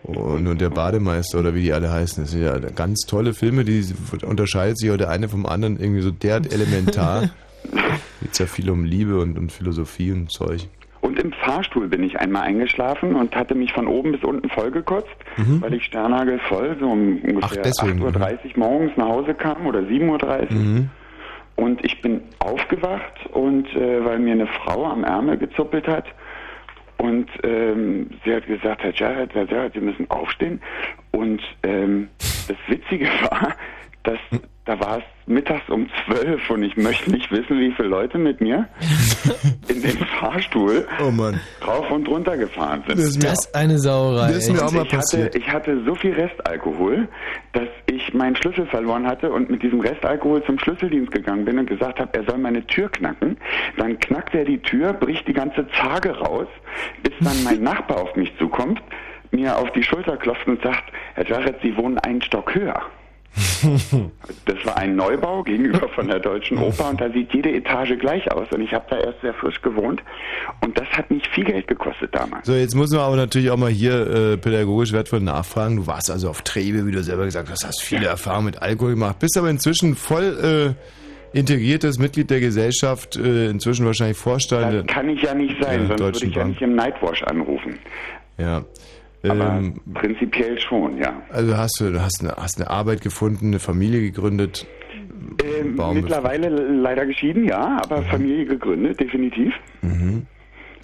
und, 0.05 0.45
und 0.45 0.61
der 0.61 0.69
Bademeister 0.69 1.39
oder 1.39 1.55
wie 1.55 1.63
die 1.63 1.73
alle 1.73 1.91
heißen. 1.91 2.23
Das 2.23 2.31
sind 2.31 2.43
ja 2.43 2.57
ganz 2.59 3.01
tolle 3.01 3.33
Filme, 3.33 3.65
die 3.65 3.83
unterscheidet 4.23 4.77
sich 4.77 4.95
der 4.95 5.09
eine 5.09 5.29
vom 5.29 5.45
anderen 5.45 5.79
irgendwie 5.79 6.01
so 6.01 6.11
derart 6.11 6.53
elementar. 6.53 7.31
Geht's 8.21 8.39
ja 8.39 8.45
viel 8.45 8.69
um 8.69 8.83
Liebe 8.83 9.19
und, 9.19 9.37
und 9.37 9.51
Philosophie 9.51 10.11
und 10.11 10.31
Zeug. 10.31 10.67
Und 11.01 11.19
im 11.19 11.31
Fahrstuhl 11.33 11.87
bin 11.87 12.03
ich 12.03 12.19
einmal 12.19 12.43
eingeschlafen 12.43 13.15
und 13.15 13.35
hatte 13.35 13.53
mich 13.53 13.71
von 13.73 13.87
oben 13.87 14.11
bis 14.13 14.23
unten 14.23 14.49
vollgekotzt, 14.49 15.15
Mhm. 15.37 15.61
weil 15.61 15.73
ich 15.75 15.83
Sternagel 15.85 16.39
voll 16.39 16.75
so 16.79 16.89
um 16.89 17.19
ungefähr 17.21 17.61
deswegen, 17.61 18.01
8.30 18.03 18.45
Uhr 18.45 18.51
morgens 18.55 18.91
nach 18.97 19.07
Hause 19.07 19.33
kam 19.35 19.67
oder 19.67 19.79
7.30 19.81 20.49
Uhr. 20.51 20.55
Mhm. 20.55 20.89
Und 21.57 21.85
ich 21.85 22.01
bin 22.01 22.21
aufgewacht 22.39 23.13
und 23.31 23.67
äh, 23.75 24.03
weil 24.03 24.19
mir 24.19 24.33
eine 24.33 24.47
Frau 24.47 24.85
am 24.87 25.03
Ärmel 25.03 25.37
gezuppelt 25.37 25.87
hat 25.87 26.05
und 26.97 27.29
ähm, 27.43 28.09
sie 28.23 28.33
hat 28.33 28.47
gesagt, 28.47 28.83
Herr 28.83 28.93
Jarrett, 28.93 29.33
Herr 29.33 29.45
Jarrett, 29.49 29.73
Sie 29.73 29.81
müssen 29.81 30.09
aufstehen. 30.09 30.61
Und 31.11 31.41
ähm, 31.63 32.09
das 32.47 32.57
Witzige 32.67 33.05
war, 33.29 33.53
dass 34.03 34.19
da 34.65 34.79
war 34.79 34.97
es 34.97 35.03
mittags 35.27 35.69
um 35.69 35.87
zwölf 36.05 36.49
und 36.49 36.63
ich 36.63 36.75
möchte 36.75 37.11
nicht 37.11 37.31
wissen, 37.31 37.59
wie 37.59 37.71
viele 37.71 37.87
Leute 37.87 38.17
mit 38.17 38.41
mir 38.41 38.67
in 39.67 39.81
den 39.81 39.97
Fahrstuhl 40.19 40.87
oh 41.03 41.11
Mann. 41.11 41.39
rauf 41.65 41.89
und 41.91 42.07
runter 42.07 42.35
gefahren 42.35 42.83
sind. 42.87 42.97
Das 42.97 43.05
ist 43.05 43.21
mir 43.21 43.29
Das 43.29 43.53
eine 43.53 43.77
Sauerei. 43.77 44.27
Das 44.27 44.37
ist 44.37 44.53
mir 44.53 44.65
auch 44.65 44.71
mal 44.71 44.85
ich 44.85 44.93
hatte, 44.93 44.97
passiert. 44.97 45.35
ich 45.35 45.51
hatte 45.51 45.83
so 45.85 45.93
viel 45.93 46.13
Restalkohol, 46.13 47.07
dass 47.53 47.67
ich 47.85 48.13
meinen 48.13 48.35
Schlüssel 48.35 48.65
verloren 48.65 49.05
hatte 49.05 49.31
und 49.31 49.49
mit 49.49 49.61
diesem 49.61 49.81
Restalkohol 49.81 50.43
zum 50.45 50.57
Schlüsseldienst 50.57 51.11
gegangen 51.11 51.45
bin 51.45 51.59
und 51.59 51.67
gesagt 51.67 51.99
habe, 51.99 52.17
er 52.17 52.23
soll 52.25 52.39
meine 52.39 52.65
Tür 52.65 52.89
knacken. 52.89 53.37
Dann 53.77 53.99
knackt 53.99 54.33
er 54.33 54.45
die 54.45 54.59
Tür, 54.59 54.93
bricht 54.93 55.27
die 55.27 55.33
ganze 55.33 55.67
Zarge 55.79 56.17
raus, 56.17 56.47
bis 57.03 57.13
dann 57.19 57.43
mein 57.43 57.61
Nachbar 57.65 57.97
auf 58.01 58.15
mich 58.15 58.35
zukommt, 58.39 58.81
mir 59.31 59.57
auf 59.57 59.71
die 59.73 59.83
Schulter 59.83 60.17
klopft 60.17 60.47
und 60.47 60.61
sagt, 60.63 60.91
Herr 61.13 61.27
Jarrett, 61.27 61.57
Sie 61.61 61.75
wohnen 61.77 61.99
einen 61.99 62.21
Stock 62.21 62.53
höher. 62.55 62.81
Das 64.45 64.57
war 64.65 64.77
ein 64.77 64.95
Neubau 64.95 65.43
gegenüber 65.43 65.89
von 65.89 66.07
der 66.07 66.19
Deutschen 66.19 66.57
Oper 66.57 66.89
und 66.89 67.01
da 67.01 67.09
sieht 67.09 67.33
jede 67.33 67.51
Etage 67.51 67.97
gleich 67.99 68.31
aus 68.31 68.47
und 68.51 68.61
ich 68.61 68.73
habe 68.73 68.85
da 68.89 68.97
erst 68.97 69.21
sehr 69.21 69.33
frisch 69.33 69.61
gewohnt 69.61 70.01
und 70.61 70.77
das 70.77 70.87
hat 70.89 71.09
mich 71.11 71.27
viel 71.29 71.43
Geld 71.43 71.67
gekostet 71.67 72.13
damals. 72.13 72.45
So, 72.45 72.53
jetzt 72.53 72.75
muss 72.75 72.91
man 72.91 73.01
aber 73.01 73.15
natürlich 73.15 73.49
auch 73.49 73.57
mal 73.57 73.69
hier 73.71 74.07
äh, 74.07 74.37
pädagogisch 74.37 74.93
wertvoll 74.93 75.21
nachfragen. 75.21 75.77
Du 75.77 75.87
warst 75.87 76.09
also 76.11 76.29
auf 76.29 76.41
Trebe, 76.43 76.85
wie 76.85 76.91
du 76.91 77.03
selber 77.03 77.25
gesagt 77.25 77.49
hast, 77.49 77.65
hast 77.65 77.81
viele 77.81 78.05
Erfahrungen 78.07 78.45
mit 78.45 78.61
Alkohol 78.61 78.91
gemacht, 78.91 79.19
bist 79.19 79.37
aber 79.37 79.49
inzwischen 79.49 79.95
voll 79.95 80.75
äh, 81.33 81.37
integriertes 81.37 81.99
Mitglied 81.99 82.29
der 82.29 82.39
Gesellschaft, 82.39 83.17
äh, 83.17 83.49
inzwischen 83.49 83.85
wahrscheinlich 83.85 84.17
Vorstand 84.17 84.73
Das 84.73 84.85
kann 84.87 85.09
ich 85.09 85.21
ja 85.21 85.33
nicht 85.33 85.61
sein, 85.61 85.87
sonst 85.87 85.99
würde 85.99 86.17
ich 86.25 86.33
ja 86.35 86.41
Bank. 86.41 86.49
nicht 86.51 86.61
im 86.61 86.75
Nightwash 86.75 87.23
anrufen. 87.23 87.77
Ja. 88.37 88.63
Aber 89.31 89.57
Ähm, 89.57 89.81
prinzipiell 89.93 90.59
schon, 90.59 90.97
ja. 90.97 91.21
also 91.29 91.57
hast 91.57 91.79
du 91.79 92.01
hast 92.01 92.21
eine, 92.21 92.35
hast 92.35 92.59
eine 92.59 92.69
Arbeit 92.69 93.01
gefunden, 93.01 93.47
eine 93.47 93.59
Familie 93.59 94.01
gegründet. 94.01 94.65
Ähm, 95.43 95.79
mittlerweile 95.93 96.49
leider 96.49 97.05
geschieden, 97.05 97.45
ja, 97.45 97.81
aber 97.83 98.03
Familie 98.03 98.45
gegründet, 98.45 98.99
definitiv. 98.99 99.53
Mhm. 99.81 100.25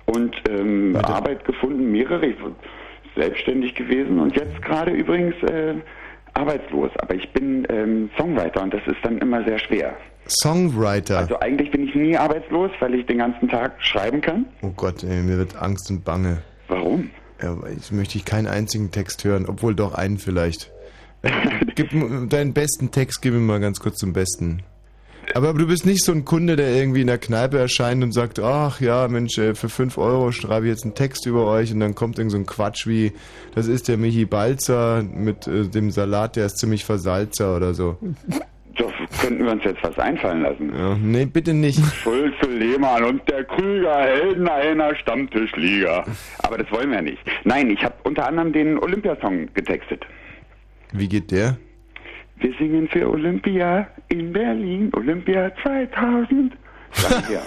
Und 0.05 0.35
ähm, 0.49 0.95
Arbeit 1.03 1.45
gefunden, 1.45 1.91
mehrere. 1.91 2.25
Ich 2.25 2.41
war 2.41 2.51
selbstständig 3.15 3.75
gewesen 3.75 4.19
und 4.19 4.35
jetzt 4.35 4.61
gerade 4.61 4.91
übrigens 4.91 5.35
äh, 5.43 5.75
arbeitslos. 6.33 6.91
Aber 6.99 7.15
ich 7.15 7.31
bin 7.33 7.65
ähm, 7.69 8.09
Songwriter 8.17 8.63
und 8.63 8.73
das 8.73 8.81
ist 8.87 8.97
dann 9.03 9.17
immer 9.19 9.43
sehr 9.43 9.59
schwer. 9.59 9.95
Songwriter. 10.27 11.17
Also 11.17 11.39
eigentlich 11.39 11.71
bin 11.71 11.87
ich 11.87 11.95
nie 11.95 12.15
arbeitslos, 12.15 12.71
weil 12.79 12.95
ich 12.95 13.05
den 13.05 13.17
ganzen 13.17 13.49
Tag 13.49 13.73
schreiben 13.79 14.21
kann. 14.21 14.45
oh 14.61 14.71
Gott, 14.75 15.03
ey, 15.03 15.21
mir 15.21 15.37
wird 15.37 15.55
Angst 15.55 15.89
und 15.89 16.03
Bange. 16.03 16.41
Warum? 16.67 17.09
Ja, 17.41 17.57
ich 17.77 17.91
möchte 17.91 18.17
ich 18.17 18.25
keinen 18.25 18.47
einzigen 18.47 18.91
Text 18.91 19.23
hören, 19.23 19.45
obwohl 19.47 19.75
doch 19.75 19.93
einen 19.93 20.17
vielleicht. 20.17 20.71
Gib 21.75 21.89
deinen 22.29 22.53
besten 22.53 22.91
Text, 22.91 23.21
gib 23.21 23.33
mir 23.33 23.39
mal 23.39 23.59
ganz 23.59 23.79
kurz 23.79 23.97
zum 23.97 24.11
Besten. 24.11 24.63
Aber, 25.35 25.49
aber 25.49 25.59
du 25.59 25.67
bist 25.67 25.85
nicht 25.85 26.03
so 26.03 26.11
ein 26.11 26.25
Kunde, 26.25 26.55
der 26.55 26.75
irgendwie 26.75 27.01
in 27.01 27.07
der 27.07 27.19
Kneipe 27.19 27.57
erscheint 27.59 28.03
und 28.03 28.11
sagt, 28.11 28.39
ach 28.39 28.81
ja, 28.81 29.07
Mensch, 29.07 29.37
äh, 29.37 29.55
für 29.55 29.69
5 29.69 29.97
Euro 29.97 30.31
schreibe 30.31 30.65
ich 30.65 30.71
jetzt 30.71 30.83
einen 30.83 30.95
Text 30.95 31.25
über 31.25 31.45
euch 31.45 31.71
und 31.71 31.79
dann 31.79 31.95
kommt 31.95 32.17
irgend 32.17 32.31
so 32.31 32.37
ein 32.37 32.45
Quatsch 32.45 32.87
wie, 32.87 33.13
das 33.53 33.67
ist 33.67 33.87
der 33.87 33.97
Michi 33.97 34.25
Balzer 34.25 35.03
mit 35.03 35.47
äh, 35.47 35.67
dem 35.67 35.91
Salat, 35.91 36.35
der 36.35 36.47
ist 36.47 36.57
ziemlich 36.57 36.85
versalzer 36.85 37.55
oder 37.55 37.73
so. 37.73 37.97
Das 38.77 38.91
könnten 39.19 39.43
wir 39.43 39.51
uns 39.51 39.63
jetzt 39.63 39.83
was 39.83 39.97
einfallen 39.99 40.41
lassen. 40.41 40.71
Ja, 40.73 40.95
nee, 40.95 41.25
bitte 41.25 41.53
nicht. 41.53 41.83
Schulze 41.95 42.45
Lehmann 42.47 43.03
und 43.03 43.29
der 43.29 43.43
Krüger, 43.43 43.99
Helden 43.99 44.47
einer 44.47 44.95
Stammtischliga. 44.95 46.05
Aber 46.43 46.57
das 46.57 46.71
wollen 46.71 46.91
wir 46.91 47.01
nicht. 47.01 47.19
Nein, 47.43 47.69
ich 47.69 47.83
habe 47.83 47.95
unter 48.03 48.27
anderem 48.27 48.53
den 48.53 48.77
Olympiasong 48.79 49.49
getextet. 49.53 50.05
Wie 50.93 51.07
geht 51.07 51.31
der? 51.31 51.57
Wir 52.37 52.53
singen 52.57 52.87
für 52.87 53.09
Olympia 53.09 53.87
in 54.09 54.33
Berlin, 54.33 54.91
Olympia 54.95 55.51
2000. 55.63 56.53
Ja. 57.31 57.41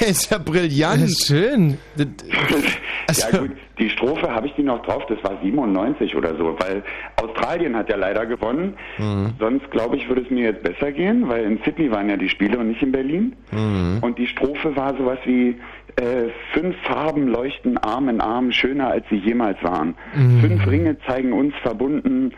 ist 0.06 0.30
ja 0.30 0.38
brillant. 0.38 1.02
Das 1.02 1.10
ist 1.10 1.26
schön. 1.26 1.78
ja 1.96 3.38
gut, 3.38 3.50
die 3.78 3.90
Strophe 3.90 4.30
habe 4.30 4.46
ich 4.46 4.54
die 4.54 4.62
noch 4.62 4.82
drauf, 4.82 5.04
das 5.08 5.22
war 5.22 5.38
97 5.42 6.14
oder 6.16 6.36
so, 6.36 6.56
weil 6.58 6.82
Australien 7.16 7.76
hat 7.76 7.88
ja 7.88 7.96
leider 7.96 8.26
gewonnen. 8.26 8.74
Mhm. 8.98 9.34
Sonst 9.38 9.70
glaube 9.70 9.96
ich, 9.96 10.08
würde 10.08 10.22
es 10.22 10.30
mir 10.30 10.44
jetzt 10.44 10.62
besser 10.62 10.92
gehen, 10.92 11.28
weil 11.28 11.44
in 11.44 11.60
Sydney 11.64 11.90
waren 11.90 12.08
ja 12.08 12.16
die 12.16 12.28
Spiele 12.28 12.58
und 12.58 12.68
nicht 12.68 12.82
in 12.82 12.92
Berlin. 12.92 13.36
Mhm. 13.52 13.98
Und 14.02 14.18
die 14.18 14.26
Strophe 14.26 14.74
war 14.76 14.96
sowas 14.96 15.18
wie 15.24 15.56
äh, 15.96 16.28
fünf 16.52 16.76
Farben 16.82 17.28
leuchten 17.28 17.78
Arm 17.78 18.08
in 18.08 18.20
Arm, 18.20 18.52
schöner 18.52 18.88
als 18.88 19.04
sie 19.10 19.16
jemals 19.16 19.62
waren. 19.62 19.94
Mhm. 20.14 20.40
Fünf 20.40 20.66
Ringe 20.66 20.96
zeigen 21.06 21.32
uns 21.32 21.54
verbunden. 21.62 22.32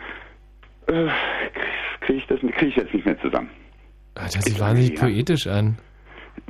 Äh, 0.87 1.07
kriege 2.01 2.19
ich 2.19 2.27
das 2.27 2.39
krieg 2.39 2.69
ich 2.69 2.75
jetzt 2.75 2.93
nicht 2.93 3.05
mehr 3.05 3.19
zusammen. 3.21 3.49
Ah, 4.15 4.25
Das 4.25 4.43
sieht 4.43 4.59
wahnsinnig 4.59 4.99
poetisch 4.99 5.47
an. 5.47 5.77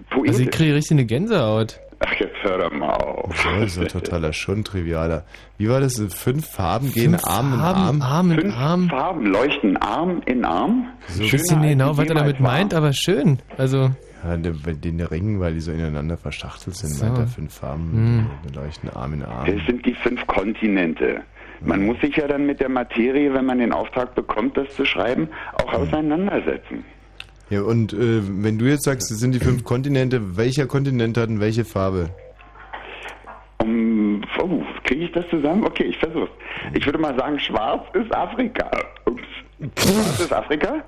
Poetisch? 0.10 0.30
Also 0.32 0.44
ich 0.44 0.52
kriege 0.52 0.74
richtig 0.76 0.92
eine 0.98 1.06
Gänsehaut. 1.06 1.80
Ach, 2.04 2.14
jetzt 2.20 2.36
hör 2.42 2.58
doch 2.58 2.72
mal 2.72 2.90
auf. 2.96 3.36
So, 3.38 3.50
ist 3.64 3.78
doch 3.78 3.88
totaler 4.02 4.34
schon 4.34 4.64
trivialer. 4.64 5.24
Wie 5.60 5.70
war 5.70 5.80
das? 5.80 6.02
Fünf 6.16 6.48
Farben 6.50 6.92
gehen 6.92 7.12
Fünf 7.12 7.26
Arm 7.28 7.54
in 7.54 7.60
Farben, 7.60 7.80
Arm. 7.80 8.02
Arm 8.02 8.32
in 8.32 8.40
Fünf 8.42 8.56
Arm. 8.58 8.90
Farben 8.90 9.26
leuchten 9.28 9.78
Arm 9.78 10.22
in 10.26 10.44
Arm. 10.44 10.88
So 11.10 11.22
Ich 11.24 11.32
weiß 11.34 11.52
nicht 11.58 11.62
genau, 11.62 11.98
was 11.98 12.08
er 12.08 12.16
damit 12.16 12.40
meint, 12.40 12.74
aber 12.74 12.92
schön. 12.94 13.38
Also, 13.58 13.92
Ja, 14.24 14.36
den 14.38 15.00
Ringen, 15.02 15.40
weil 15.40 15.54
die 15.54 15.60
so 15.60 15.72
ineinander 15.72 16.18
verschachtelt 16.18 16.76
sind, 16.76 16.90
So. 16.90 17.06
meint 17.06 17.20
er 17.20 17.28
fünf 17.28 17.54
Farben, 17.54 18.30
Hm. 18.44 18.54
leuchten 18.56 18.90
Arm 18.90 19.14
in 19.14 19.24
Arm. 19.24 19.46
Es 19.48 19.64
sind 19.68 19.86
die 19.86 19.94
fünf 19.94 20.26
Kontinente. 20.26 21.22
Man 21.64 21.86
muss 21.86 22.02
sich 22.02 22.16
ja 22.18 22.28
dann 22.28 22.48
mit 22.48 22.60
der 22.60 22.70
Materie, 22.70 23.32
wenn 23.36 23.46
man 23.46 23.60
den 23.60 23.72
Auftrag 23.72 24.16
bekommt, 24.16 24.58
das 24.58 24.74
zu 24.76 24.86
schreiben, 24.86 25.28
auch 25.64 25.72
auseinandersetzen. 25.74 26.84
Ja, 27.52 27.64
und 27.64 27.92
äh, 27.92 28.22
wenn 28.44 28.58
du 28.58 28.66
jetzt 28.66 28.86
sagst, 28.86 29.12
es 29.12 29.20
sind 29.20 29.34
die 29.36 29.40
fünf 29.40 29.66
Kontinente, 29.66 30.38
welcher 30.38 30.68
Kontinent 30.68 31.18
hat 31.18 31.28
denn 31.28 31.42
welche 31.42 31.66
Farbe? 31.66 32.10
Um, 33.58 34.22
oh, 34.42 34.64
kriege 34.86 35.04
ich 35.04 35.12
das 35.12 35.28
zusammen? 35.30 35.66
Okay, 35.66 35.84
ich 35.84 35.98
versuch's. 35.98 36.32
Ich 36.74 36.86
würde 36.86 36.98
mal 36.98 37.14
sagen, 37.18 37.38
schwarz 37.40 37.84
ist 37.94 38.16
Afrika. 38.16 38.72
Ups. 39.06 39.22
Schwarz 39.78 40.20
ist 40.22 40.32
Afrika? 40.32 40.82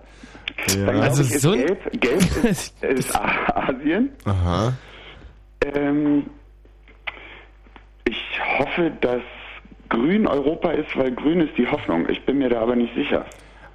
Ja. 0.70 0.86
Dann 0.86 1.02
Also 1.02 1.24
ich, 1.24 1.32
ist 1.32 1.42
so 1.42 1.52
gelb, 1.52 2.00
gelb 2.00 2.44
ist, 2.50 2.82
ist 2.82 3.14
Asien. 3.14 4.12
Aha. 4.24 4.72
Ähm, 5.76 6.28
ich 8.06 8.40
hoffe, 8.58 8.90
dass 9.02 9.22
grün 9.90 10.26
Europa 10.28 10.72
ist, 10.72 10.96
weil 10.96 11.12
grün 11.12 11.42
ist 11.42 11.58
die 11.58 11.68
Hoffnung. 11.68 12.08
Ich 12.08 12.26
bin 12.26 12.38
mir 12.38 12.48
da 12.48 12.62
aber 12.62 12.78
nicht 12.78 12.96
sicher. 12.96 13.26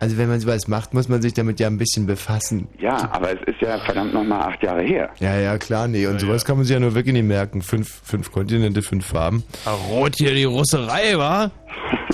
Also 0.00 0.16
wenn 0.16 0.28
man 0.28 0.38
sowas 0.38 0.68
macht, 0.68 0.94
muss 0.94 1.08
man 1.08 1.20
sich 1.22 1.34
damit 1.34 1.58
ja 1.58 1.66
ein 1.66 1.76
bisschen 1.78 2.06
befassen. 2.06 2.68
Ja, 2.78 3.10
aber 3.12 3.32
es 3.32 3.40
ist 3.46 3.60
ja 3.60 3.78
verdammt 3.80 4.14
nochmal 4.14 4.52
acht 4.52 4.62
Jahre 4.62 4.82
her. 4.82 5.10
Ja, 5.18 5.36
ja, 5.38 5.58
klar, 5.58 5.88
nee. 5.88 6.06
Und 6.06 6.20
sowas 6.20 6.44
kann 6.44 6.56
man 6.56 6.64
sich 6.64 6.74
ja 6.74 6.80
nur 6.80 6.94
wirklich 6.94 7.14
nicht 7.14 7.26
merken. 7.26 7.62
Fünf, 7.62 8.00
fünf 8.04 8.30
Kontinente, 8.30 8.82
fünf 8.82 9.06
Farben. 9.06 9.42
Ah, 9.64 9.72
rot 9.72 10.14
hier 10.16 10.34
die 10.34 10.44
Russerei, 10.44 11.16
wa? 11.18 11.50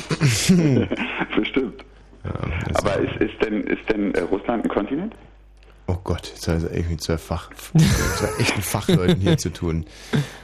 Bestimmt. 1.36 1.84
aber 2.74 2.96
ist, 3.00 3.16
ist 3.20 3.42
denn, 3.44 3.64
ist 3.64 3.88
denn 3.90 4.14
äh, 4.14 4.20
Russland 4.20 4.64
ein 4.64 4.68
Kontinent? 4.70 5.14
Oh 5.86 5.96
Gott, 6.02 6.28
jetzt 6.28 6.48
hat 6.48 6.62
er 6.62 6.72
echt 6.74 6.88
mit 6.90 7.02
zwei 7.02 7.18
Fach, 7.18 7.50
zwei 7.54 8.40
echten 8.40 8.62
Fachleuten 8.62 9.16
hier 9.20 9.36
zu 9.36 9.50
tun. 9.52 9.84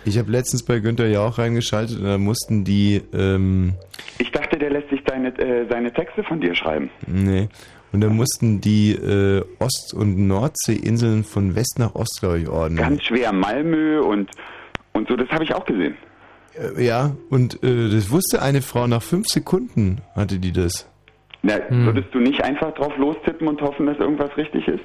Ich 0.05 0.19
habe 0.19 0.31
letztens 0.31 0.63
bei 0.65 0.81
Günther 0.81 1.07
ja 1.09 1.21
auch 1.27 1.39
reingeschaltet 1.39 1.99
und 1.99 2.05
da 2.05 2.19
mussten 2.19 2.65
die, 2.65 3.01
ähm, 3.15 3.73
Ich 4.19 4.31
dachte, 4.33 4.59
der 4.59 4.71
lässt 4.71 4.91
sich 4.91 5.03
deine, 5.05 5.29
äh, 5.39 5.67
seine 5.71 5.93
Texte 5.93 6.23
von 6.25 6.41
dir 6.43 6.55
schreiben. 6.55 6.91
nee, 7.07 7.49
und 7.93 8.03
da 8.03 8.09
mussten 8.09 8.61
die 8.61 8.93
äh, 8.93 9.43
Ost- 9.59 9.95
und 9.95 10.27
Nordseeinseln 10.29 11.25
von 11.25 11.55
West 11.57 11.79
nach 11.79 11.95
Ost, 11.95 12.19
glaube 12.21 12.41
ich, 12.41 12.49
ordnen. 12.49 12.77
Ganz 12.77 13.03
schwer 13.03 13.33
Malmö 13.33 14.01
und, 14.03 14.31
und 14.93 15.09
so, 15.09 15.17
das 15.17 15.29
habe 15.31 15.45
ich 15.45 15.55
auch 15.55 15.65
gesehen. 15.65 15.97
Äh, 16.77 16.85
ja, 16.85 17.17
und 17.31 17.63
äh, 17.65 17.89
das 17.91 18.11
wusste 18.11 18.43
eine 18.43 18.61
Frau 18.61 18.87
nach 18.87 19.03
fünf 19.03 19.27
Sekunden, 19.29 20.03
hatte 20.15 20.39
die 20.39 20.53
das. 20.53 20.87
Na, 21.43 21.55
Hm. 21.69 21.87
Würdest 21.87 22.13
du 22.13 22.19
nicht 22.19 22.45
einfach 22.45 22.75
drauf 22.75 22.93
lostippen 22.99 23.49
und 23.49 23.61
hoffen, 23.63 23.87
dass 23.87 23.97
irgendwas 23.99 24.37
richtig 24.37 24.69
ist? 24.69 24.85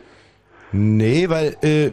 Nee, 0.77 1.29
weil, 1.29 1.55
äh, 1.61 1.91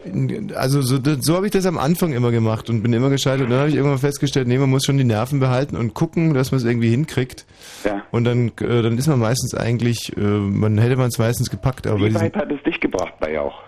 also 0.55 0.83
so, 0.83 0.99
so 1.21 1.37
habe 1.37 1.47
ich 1.47 1.53
das 1.53 1.67
am 1.67 1.79
Anfang 1.79 2.13
immer 2.13 2.33
gemacht 2.33 2.69
und 2.69 2.83
bin 2.83 2.93
immer 2.93 3.11
gescheitert. 3.11 3.45
Und 3.45 3.51
dann 3.51 3.61
habe 3.61 3.69
ich 3.69 3.77
irgendwann 3.77 3.99
festgestellt, 3.99 4.49
nee, 4.49 4.59
man 4.59 4.71
muss 4.71 4.85
schon 4.85 4.99
die 4.99 5.05
Nerven 5.05 5.39
behalten 5.39 5.77
und 5.77 5.95
gucken, 5.95 6.35
dass 6.35 6.51
man 6.51 6.59
es 6.59 6.65
irgendwie 6.65 6.91
hinkriegt. 6.91 7.47
Ja. 7.85 8.03
Und 8.11 8.25
dann, 8.25 8.49
äh, 8.61 8.83
dann 8.83 8.99
ist 8.99 9.07
man 9.07 9.21
meistens 9.21 9.55
eigentlich, 9.55 10.17
äh, 10.17 10.21
man 10.21 10.79
hätte 10.79 10.97
man 10.97 11.09
es 11.09 11.19
meistens 11.19 11.49
gepackt, 11.51 11.87
aber 11.87 12.01
Wie 12.01 12.15
weit 12.15 12.35
hat 12.35 12.51
es 12.51 12.63
dich 12.65 12.81
gebracht 12.81 13.15
bei 13.21 13.39
auch? 13.39 13.63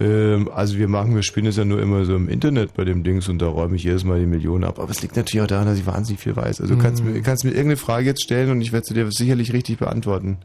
ähm, 0.00 0.50
also 0.52 0.78
wir 0.78 0.88
machen, 0.88 1.14
wir 1.14 1.22
spielen 1.22 1.46
es 1.46 1.56
ja 1.56 1.64
nur 1.64 1.80
immer 1.80 2.04
so 2.04 2.16
im 2.16 2.28
Internet 2.28 2.74
bei 2.74 2.84
dem 2.84 3.04
Dings 3.04 3.28
und 3.28 3.40
da 3.40 3.46
räume 3.46 3.76
ich 3.76 3.84
jedes 3.84 4.04
Mal 4.04 4.18
die 4.18 4.26
Millionen 4.26 4.64
ab. 4.64 4.78
Aber 4.78 4.90
es 4.90 5.02
liegt 5.02 5.16
natürlich 5.16 5.42
auch 5.42 5.48
daran, 5.48 5.66
dass 5.66 5.78
ich 5.78 5.86
wahnsinnig 5.86 6.20
viel 6.20 6.34
weiß. 6.34 6.60
Also 6.60 6.74
du 6.74 6.80
kannst, 6.80 7.04
mir, 7.04 7.20
kannst 7.22 7.44
mir 7.44 7.50
irgendeine 7.50 7.76
Frage 7.76 8.06
jetzt 8.06 8.24
stellen 8.24 8.50
und 8.50 8.60
ich 8.60 8.72
werde 8.72 8.86
sie 8.86 8.94
dir 8.94 9.10
sicherlich 9.10 9.52
richtig 9.52 9.78
beantworten. 9.78 10.38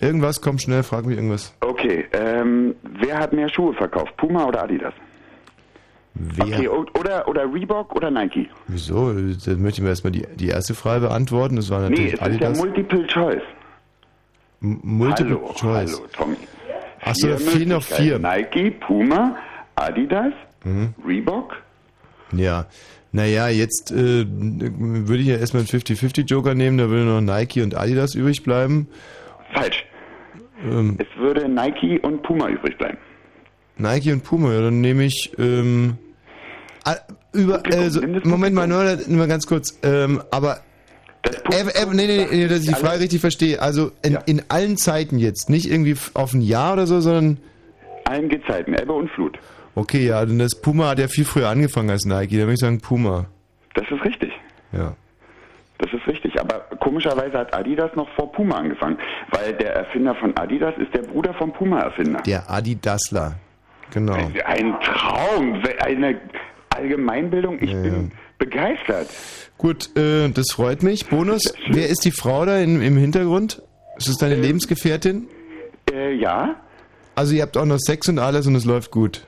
Irgendwas, 0.00 0.40
komm 0.40 0.58
schnell, 0.58 0.82
frag 0.82 1.06
mich 1.06 1.16
irgendwas. 1.16 1.54
Okay, 1.60 2.06
ähm, 2.12 2.74
wer 3.00 3.18
hat 3.18 3.32
mehr 3.32 3.48
Schuhe 3.48 3.72
verkauft? 3.74 4.16
Puma 4.16 4.44
oder 4.46 4.62
Adidas? 4.62 4.94
Wer? 6.14 6.46
Okay, 6.46 6.68
oder, 6.68 7.28
oder 7.28 7.52
Reebok 7.52 7.94
oder 7.94 8.10
Nike? 8.10 8.48
Wieso? 8.66 9.12
Dann 9.12 9.62
möchte 9.62 9.78
ich 9.78 9.82
mir 9.82 9.88
erstmal 9.90 10.12
die, 10.12 10.26
die 10.36 10.48
erste 10.48 10.74
Frage 10.74 11.06
beantworten. 11.06 11.56
Das 11.56 11.70
war 11.70 11.80
Nee, 11.80 11.90
natürlich 11.90 12.06
es 12.06 12.12
ist 12.14 12.20
ja 12.20 12.26
Adidas. 12.26 12.58
Multiple 12.58 13.06
Choice. 13.06 13.42
M- 14.62 14.80
Multiple 14.82 15.36
hallo, 15.36 15.52
Choice. 15.54 15.96
Hallo, 15.96 16.06
Tommy. 16.12 16.36
Achso, 17.02 17.26
Vier 17.28 17.38
fehlen 17.38 17.68
noch 17.68 17.82
vier. 17.82 18.18
Nike, 18.18 18.70
Puma, 18.72 19.36
Adidas, 19.76 20.32
Mhm. 20.64 20.92
Reebok. 21.06 21.54
Ja. 22.32 22.66
Naja, 23.12 23.48
jetzt 23.48 23.90
äh, 23.92 24.26
würde 24.28 25.22
ich 25.22 25.28
ja 25.28 25.36
erstmal 25.36 25.60
einen 25.62 25.68
50-50 25.68 26.26
Joker 26.28 26.54
nehmen, 26.54 26.76
da 26.78 26.88
würde 26.90 27.04
noch 27.04 27.20
Nike 27.20 27.62
und 27.62 27.76
Adidas 27.76 28.14
übrig 28.16 28.42
bleiben. 28.42 28.88
Falsch. 29.54 29.86
Ähm, 30.64 30.96
Es 30.98 31.06
würde 31.20 31.48
Nike 31.48 31.98
und 32.00 32.22
Puma 32.22 32.48
übrig 32.48 32.76
bleiben. 32.78 32.98
Nike 33.76 34.12
und 34.12 34.24
Puma, 34.24 34.52
ja, 34.52 34.60
dann 34.62 34.80
nehme 34.80 35.04
ich 35.04 35.32
ähm, 35.38 35.96
ah, 36.84 36.96
über 37.32 37.64
äh, 37.66 37.90
so, 37.90 38.00
Moment 38.24 38.54
mal, 38.54 38.66
nur, 38.66 38.98
nur 39.06 39.26
ganz 39.28 39.46
kurz, 39.46 39.78
ähm, 39.84 40.20
aber 40.32 40.60
äh, 41.22 41.60
äh, 41.60 41.86
nee, 41.92 42.06
nee, 42.06 42.26
nee, 42.30 42.48
dass 42.48 42.60
ich 42.62 42.68
die 42.68 42.74
Frage 42.74 43.00
richtig 43.00 43.20
verstehe. 43.20 43.60
Also 43.62 43.92
in, 44.02 44.18
in 44.26 44.42
allen 44.48 44.76
Zeiten 44.76 45.18
jetzt, 45.18 45.48
nicht 45.48 45.70
irgendwie 45.70 45.92
f- 45.92 46.10
auf 46.14 46.32
ein 46.34 46.40
Jahr 46.40 46.72
oder 46.72 46.86
so, 46.88 47.00
sondern 47.00 47.38
allen 48.04 48.28
Gezeiten, 48.28 48.74
Ebbe 48.74 48.92
und 48.94 49.10
Flut. 49.12 49.38
Okay, 49.76 50.06
ja, 50.06 50.24
denn 50.26 50.40
das 50.40 50.56
Puma 50.60 50.88
hat 50.88 50.98
ja 50.98 51.06
viel 51.06 51.24
früher 51.24 51.48
angefangen 51.48 51.90
als 51.90 52.04
Nike, 52.04 52.32
da 52.32 52.38
würde 52.38 52.54
ich 52.54 52.58
sagen 52.60 52.80
Puma. 52.80 53.26
Das 53.74 53.84
ist 53.90 54.04
richtig. 54.04 54.32
Ja. 54.72 54.96
Das 55.78 55.92
ist 55.92 56.06
richtig. 56.06 56.38
Aber 56.40 56.66
komischerweise 56.80 57.38
hat 57.38 57.54
Adidas 57.54 57.94
noch 57.94 58.08
vor 58.16 58.32
Puma 58.32 58.56
angefangen. 58.56 58.98
Weil 59.30 59.52
der 59.54 59.74
Erfinder 59.74 60.14
von 60.16 60.36
Adidas 60.36 60.74
ist 60.78 60.92
der 60.92 61.02
Bruder 61.02 61.32
vom 61.34 61.52
Puma-Erfinder. 61.52 62.20
Der 62.22 62.50
Adidasler. 62.50 63.36
Genau. 63.92 64.14
Ein 64.44 64.74
Traum, 64.82 65.62
eine 65.80 66.20
Allgemeinbildung. 66.70 67.62
Ich 67.62 67.72
bin 67.72 68.12
begeistert. 68.38 69.08
Gut, 69.56 69.96
äh, 69.96 70.28
das 70.28 70.52
freut 70.52 70.82
mich. 70.82 71.08
Bonus, 71.08 71.42
wer 71.68 71.88
ist 71.88 72.04
die 72.04 72.12
Frau 72.12 72.44
da 72.44 72.58
in, 72.58 72.80
im 72.82 72.96
Hintergrund? 72.96 73.62
Ist 73.96 74.08
es 74.08 74.16
deine 74.18 74.36
Lebensgefährtin? 74.36 75.28
Äh, 75.92 76.14
ja. 76.14 76.56
Also 77.14 77.34
ihr 77.34 77.42
habt 77.42 77.56
auch 77.56 77.64
noch 77.64 77.78
Sex 77.78 78.08
und 78.08 78.18
alles 78.18 78.46
und 78.46 78.54
es 78.54 78.64
läuft 78.64 78.90
gut. 78.90 79.26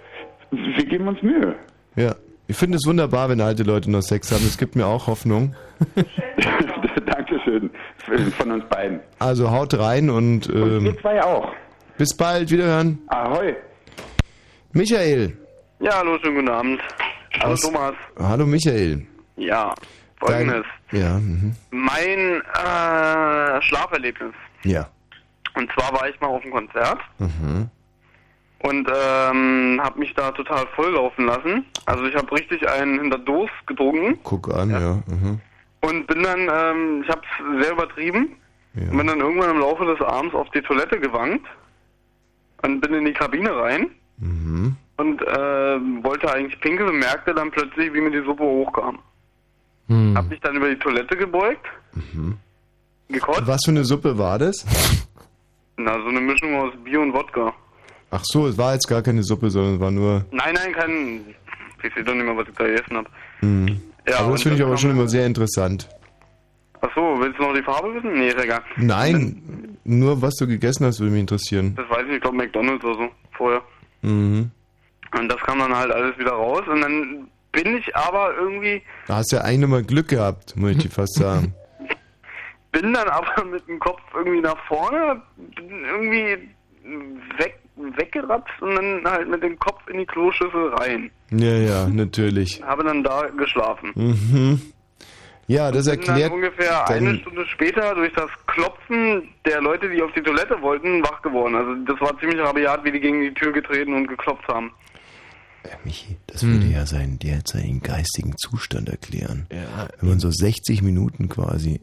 Wir 0.50 0.84
geben 0.84 1.08
uns 1.08 1.20
Mühe. 1.22 1.56
Ja. 1.96 2.14
Ich 2.50 2.56
finde 2.56 2.78
es 2.78 2.84
wunderbar, 2.84 3.28
wenn 3.28 3.40
alte 3.40 3.62
Leute 3.62 3.88
noch 3.92 4.00
Sex 4.02 4.32
haben. 4.32 4.44
Es 4.44 4.58
gibt 4.58 4.74
mir 4.74 4.84
auch 4.84 5.06
Hoffnung. 5.06 5.54
Dankeschön 7.06 7.70
von 8.36 8.50
uns 8.50 8.64
beiden. 8.68 8.98
Also 9.20 9.52
haut 9.52 9.72
rein 9.78 10.10
und, 10.10 10.48
ähm, 10.48 10.86
Ihr 10.86 10.98
zwei 11.00 11.22
auch. 11.22 11.52
bis 11.96 12.16
bald, 12.16 12.50
wiederhören. 12.50 12.98
Ahoi. 13.06 13.54
Michael. 14.72 15.36
Ja, 15.78 15.98
hallo, 15.98 16.18
schönen 16.20 16.34
guten 16.38 16.48
Abend. 16.48 16.80
Hallo 17.40 17.52
Was- 17.52 17.60
Thomas. 17.60 17.94
Hallo 18.18 18.44
Michael. 18.46 19.06
Ja, 19.36 19.72
folgendes. 20.18 20.64
Ja, 20.90 21.18
mhm. 21.20 21.54
Mein 21.70 22.42
äh, 22.52 23.62
Schlaferlebnis. 23.62 24.34
ja. 24.64 24.88
Und 25.54 25.70
zwar 25.72 25.92
war 25.92 26.08
ich 26.08 26.20
mal 26.20 26.28
auf 26.28 26.42
einem 26.42 26.52
Konzert 26.52 26.98
Mhm. 27.18 27.68
Und 28.62 28.88
ähm, 28.88 29.80
habe 29.82 29.98
mich 29.98 30.12
da 30.14 30.30
total 30.32 30.66
volllaufen 30.76 31.26
lassen. 31.26 31.64
Also 31.86 32.04
ich 32.04 32.14
habe 32.14 32.30
richtig 32.32 32.68
einen 32.68 33.00
hinter 33.00 33.18
Dos 33.18 33.50
getrunken 33.66 34.18
Guck 34.22 34.52
an, 34.54 34.70
ja. 34.70 35.02
Mhm. 35.06 35.40
und 35.82 36.06
bin 36.06 36.22
dann, 36.22 36.40
ähm, 36.40 37.02
ich 37.02 37.08
habe 37.10 37.22
es 37.22 37.62
sehr 37.64 37.72
übertrieben 37.72 38.36
und 38.74 38.96
bin 38.96 39.06
dann 39.06 39.20
irgendwann 39.20 39.50
im 39.50 39.58
Laufe 39.60 39.84
des 39.84 40.00
Abends 40.00 40.34
auf 40.34 40.48
die 40.50 40.60
Toilette 40.62 40.98
gewankt. 41.00 41.46
und 42.62 42.80
bin 42.82 42.92
in 42.94 43.04
die 43.06 43.12
Kabine 43.14 43.54
rein 43.56 43.90
Mhm. 44.18 44.76
und 44.98 45.22
äh, 45.22 45.80
wollte 46.04 46.30
eigentlich 46.30 46.60
pinkeln 46.60 46.90
und 46.90 46.98
merkte 46.98 47.32
dann 47.34 47.50
plötzlich, 47.50 47.90
wie 47.94 48.02
mir 48.02 48.10
die 48.10 48.22
Suppe 48.26 48.42
hochkam. 48.44 48.98
Hm. 49.88 50.14
Hab 50.14 50.28
mich 50.28 50.38
dann 50.40 50.56
über 50.56 50.68
die 50.68 50.78
Toilette 50.78 51.16
gebeugt, 51.16 51.64
Mhm. 51.94 52.36
gekotzt. 53.08 53.46
Was 53.46 53.64
für 53.64 53.70
eine 53.70 53.84
Suppe 53.84 54.18
war 54.18 54.38
das? 54.38 54.66
Na, 55.78 55.94
so 56.02 56.08
eine 56.08 56.20
Mischung 56.20 56.54
aus 56.54 56.74
Bier 56.84 57.00
und 57.00 57.14
Wodka. 57.14 57.54
Ach 58.10 58.22
so, 58.24 58.46
es 58.46 58.58
war 58.58 58.74
jetzt 58.74 58.88
gar 58.88 59.02
keine 59.02 59.22
Suppe, 59.22 59.50
sondern 59.50 59.74
es 59.74 59.80
war 59.80 59.90
nur. 59.90 60.24
Nein, 60.32 60.54
nein, 60.54 60.72
kein. 60.72 61.20
Ich 61.82 61.94
sehe 61.94 62.04
doch 62.04 62.14
nicht 62.14 62.24
mehr, 62.24 62.36
was 62.36 62.48
ich 62.48 62.54
da 62.54 62.64
gegessen 62.64 62.96
habe. 62.96 63.08
Mhm. 63.40 63.80
Ja, 64.06 64.18
aber 64.18 64.32
das 64.32 64.42
finde 64.42 64.56
ich 64.56 64.60
dann 64.60 64.68
aber 64.68 64.76
schon 64.76 64.90
immer 64.90 65.08
sehr 65.08 65.26
interessant. 65.26 65.88
Ach 66.82 66.88
so, 66.94 67.16
willst 67.20 67.38
du 67.38 67.42
noch 67.42 67.54
die 67.54 67.62
Farbe 67.62 67.94
wissen? 67.94 68.12
Nee, 68.14 68.28
ist 68.28 68.38
egal. 68.38 68.62
Nein, 68.76 69.76
nur 69.84 70.20
was 70.22 70.34
du 70.36 70.46
gegessen 70.46 70.86
hast, 70.86 70.98
würde 71.00 71.12
mich 71.12 71.20
interessieren. 71.20 71.74
Das 71.76 71.88
weiß 71.90 72.00
ich 72.02 72.06
nicht, 72.06 72.16
ich 72.16 72.22
glaube 72.22 72.36
McDonalds 72.38 72.84
oder 72.84 72.94
so, 72.94 73.08
vorher. 73.32 73.62
Mhm. 74.02 74.50
Und 75.18 75.28
das 75.28 75.40
kam 75.40 75.58
dann 75.58 75.74
halt 75.74 75.92
alles 75.92 76.18
wieder 76.18 76.32
raus 76.32 76.62
und 76.68 76.80
dann 76.80 77.28
bin 77.52 77.76
ich 77.76 77.94
aber 77.96 78.32
irgendwie, 78.34 78.82
Da 79.06 79.16
hast 79.16 79.32
du 79.32 79.36
ja 79.36 79.42
eigentlich 79.42 79.60
nochmal 79.60 79.82
Glück 79.82 80.08
gehabt, 80.08 80.56
muss 80.56 80.70
ich 80.72 80.78
dir 80.78 80.90
fast 80.90 81.14
sagen. 81.14 81.54
bin 82.72 82.92
dann 82.94 83.08
aber 83.08 83.44
mit 83.44 83.66
dem 83.68 83.78
Kopf 83.78 84.00
irgendwie 84.14 84.40
nach 84.40 84.58
vorne, 84.66 85.20
bin 85.56 85.84
irgendwie 85.84 86.48
weg, 87.38 87.58
weggeratzt 87.96 88.50
und 88.60 88.74
dann 88.76 89.04
halt 89.04 89.28
mit 89.28 89.42
dem 89.42 89.58
Kopf 89.58 89.80
in 89.88 89.98
die 89.98 90.06
Kloschüssel 90.06 90.74
rein. 90.74 91.10
ja, 91.30 91.56
ja, 91.56 91.88
natürlich. 91.88 92.62
Habe 92.66 92.84
dann 92.84 93.02
da 93.02 93.26
geschlafen. 93.36 93.92
Mhm. 93.94 94.60
Ja, 95.46 95.72
das 95.72 95.86
bin 95.86 95.98
erklärt. 95.98 96.30
dann 96.30 96.32
ungefähr 96.32 96.84
dann- 96.86 96.96
eine 96.98 97.18
Stunde 97.18 97.44
später 97.46 97.94
durch 97.96 98.12
das 98.12 98.30
Klopfen 98.46 99.28
der 99.44 99.60
Leute, 99.60 99.88
die 99.90 100.00
auf 100.00 100.12
die 100.12 100.22
Toilette 100.22 100.60
wollten, 100.62 101.02
wach 101.02 101.20
geworden. 101.22 101.56
Also 101.56 101.74
das 101.86 102.00
war 102.00 102.16
ziemlich 102.20 102.38
rabiat, 102.38 102.84
wie 102.84 102.92
die 102.92 103.00
gegen 103.00 103.20
die 103.22 103.34
Tür 103.34 103.52
getreten 103.52 103.94
und 103.94 104.06
geklopft 104.06 104.46
haben. 104.46 104.70
Das 106.26 106.42
würde 106.46 106.66
ja 106.66 106.86
seinen 106.86 107.18
derzeitigen 107.18 107.80
geistigen 107.80 108.34
Zustand 108.38 108.88
erklären. 108.88 109.46
Wenn 110.00 110.08
man 110.08 110.18
so 110.20 110.30
60 110.30 110.82
Minuten 110.82 111.28
quasi 111.28 111.80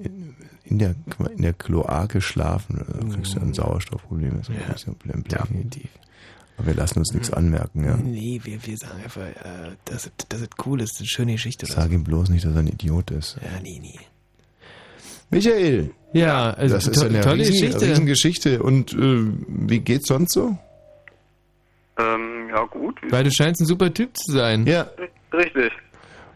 in- 0.70 0.80
der, 0.80 0.96
in 1.36 1.42
der 1.42 1.54
Kloake 1.54 2.22
schlafen, 2.22 2.86
dann 2.88 3.12
kriegst 3.12 3.36
du 3.36 3.40
ein 3.40 3.54
Sauerstoffproblem. 3.54 4.38
Das 4.38 4.50
ist 4.50 4.56
ein 4.56 4.74
bisschen 4.74 4.96
blem- 4.96 5.24
blem- 5.24 5.72
Aber 6.58 6.68
wir 6.68 6.74
lassen 6.76 7.00
uns 7.00 7.14
nichts 7.14 7.32
anmerken, 7.32 7.84
ja. 7.84 7.98
Nee, 7.98 8.40
wir, 8.44 8.66
wir 8.66 8.78
sagen 8.78 9.02
einfach, 9.04 9.22
äh, 9.22 9.76
dass, 9.86 10.06
es- 10.08 10.12
dass 10.30 10.42
es 10.42 10.50
cool 10.66 10.82
ist, 10.82 10.98
eine 11.00 11.08
schöne 11.08 11.32
Geschichte. 11.34 11.66
Sag 11.66 11.92
ihm 11.92 12.04
bloß 12.04 12.30
nicht, 12.30 12.46
dass 12.46 12.54
er 12.54 12.60
ein 12.60 12.68
Idiot 12.68 13.12
ist. 13.12 13.32
so. 13.32 13.42
Ja, 13.42 13.60
nee, 13.62 13.80
nee. 13.82 14.00
Michael! 15.30 15.92
Ja, 16.14 16.52
also 16.52 16.76
das 16.76 16.88
ist 16.88 17.04
eine 17.04 17.20
tolle 17.22 17.40
riesen, 17.40 17.54
Geschichte. 17.54 17.82
Riesengeschichte. 17.86 18.64
Und 18.64 18.94
äh, 18.94 19.26
wie 19.48 19.80
geht's 19.80 20.08
sonst 20.08 20.32
so? 20.34 20.58
Ähm, 22.00 22.48
ja 22.50 22.64
gut. 22.66 22.98
Weil 23.10 23.24
du 23.26 23.32
scheinst 23.32 23.62
ein 23.62 23.66
super 23.66 23.94
Typ 23.94 24.16
zu 24.18 24.32
sein. 24.32 24.66
Ja. 24.66 24.88
Richtig. 25.34 25.72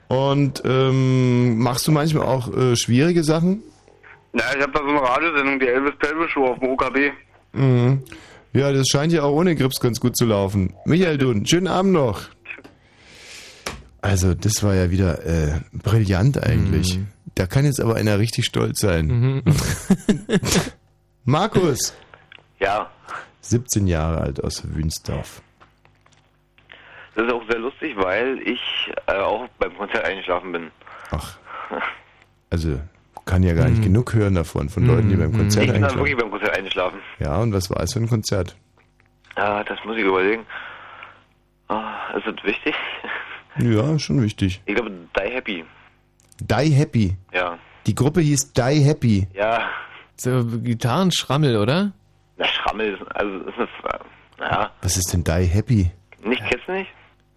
Und 0.09 0.61
ähm, 0.65 1.57
machst 1.59 1.87
du 1.87 1.91
manchmal 1.93 2.25
auch 2.25 2.53
äh, 2.53 2.75
schwierige 2.75 3.23
Sachen? 3.23 3.63
Ja, 4.33 4.43
ich 4.55 4.61
habe 4.61 4.71
da 4.71 4.79
so 4.79 4.87
eine 4.87 5.01
Radiosendung, 5.01 5.59
die 5.59 5.67
Elvis 5.67 5.93
Pelvis 5.99 6.31
Show 6.31 6.45
auf 6.47 6.59
dem 6.59 6.69
OKB. 6.69 6.97
Mhm. 7.53 8.03
Ja, 8.53 8.71
das 8.71 8.87
scheint 8.87 9.11
ja 9.13 9.23
auch 9.23 9.33
ohne 9.33 9.55
Grips 9.55 9.79
ganz 9.79 9.99
gut 9.99 10.15
zu 10.17 10.25
laufen. 10.25 10.73
Michael, 10.85 11.17
du, 11.17 11.31
einen 11.31 11.45
schönen 11.45 11.67
Abend 11.67 11.93
noch. 11.93 12.21
Also, 14.01 14.33
das 14.33 14.63
war 14.63 14.73
ja 14.73 14.89
wieder 14.89 15.25
äh, 15.25 15.59
brillant 15.73 16.41
eigentlich. 16.43 16.99
Da 17.35 17.45
kann 17.45 17.65
jetzt 17.65 17.79
aber 17.79 17.95
einer 17.95 18.19
richtig 18.19 18.45
stolz 18.45 18.79
sein. 18.81 19.43
Markus, 21.25 21.93
Ja, 22.59 22.89
17 23.41 23.87
Jahre 23.87 24.21
alt 24.21 24.43
aus 24.43 24.63
Wünsdorf. 24.65 25.41
das 27.15 27.25
ist 27.25 27.31
auch 27.33 27.43
sehr 27.49 27.59
lustig, 27.59 27.93
weil 27.97 28.39
ich 28.45 28.59
äh, 29.07 29.13
auch 29.13 29.47
beim 29.59 29.75
Konzert 29.77 30.03
eingeschlafen 30.05 30.51
bin. 30.51 30.71
Ach. 31.11 31.37
Also, 32.49 32.79
kann 33.25 33.43
ja 33.43 33.53
gar 33.53 33.67
nicht 33.69 33.83
genug 33.83 34.13
hören 34.13 34.35
davon, 34.35 34.69
von 34.69 34.85
Leuten, 34.85 35.09
die 35.09 35.15
beim 35.15 35.31
Konzert 35.31 35.65
ich 35.65 35.71
bin 35.71 35.81
dann 35.81 35.83
einschlafen. 35.85 35.99
wirklich 36.05 36.17
beim 36.21 36.31
Konzert 36.31 36.57
eingeschlafen. 36.57 36.99
Ja, 37.19 37.37
und 37.37 37.53
was 37.53 37.69
war 37.69 37.81
es 37.81 37.93
für 37.93 37.99
ein 37.99 38.09
Konzert? 38.09 38.55
Ah, 39.35 39.63
das 39.63 39.77
muss 39.85 39.97
ich 39.97 40.03
überlegen. 40.03 40.45
Ah, 41.67 42.11
ist 42.17 42.27
das 42.27 42.43
wichtig? 42.43 42.75
Ja, 43.59 43.97
schon 43.99 44.21
wichtig. 44.21 44.61
Ich 44.65 44.75
glaube, 44.75 44.91
Die 44.91 45.29
Happy. 45.31 45.65
Die 46.39 46.69
Happy. 46.73 47.15
Ja. 47.33 47.57
Die 47.85 47.95
Gruppe 47.95 48.21
hieß 48.21 48.53
Die 48.53 48.61
Happy. 48.83 49.27
Ja. 49.33 49.69
So 50.15 50.45
Gitarrenschrammel, 50.45 51.57
oder? 51.57 51.91
Na, 52.37 52.45
Schrammel, 52.47 52.93
ist- 52.93 53.15
also 53.15 53.37
ist 53.39 53.57
eine, 53.57 53.67
Fra- 53.81 53.99
naja, 54.39 54.71
Was 54.81 54.97
ist 54.97 55.13
denn 55.13 55.23
Die 55.23 55.45
Happy? 55.47 55.91
nicht, 56.23 56.43
kennst 56.49 56.67
du 56.67 56.71
nicht? 56.73 56.89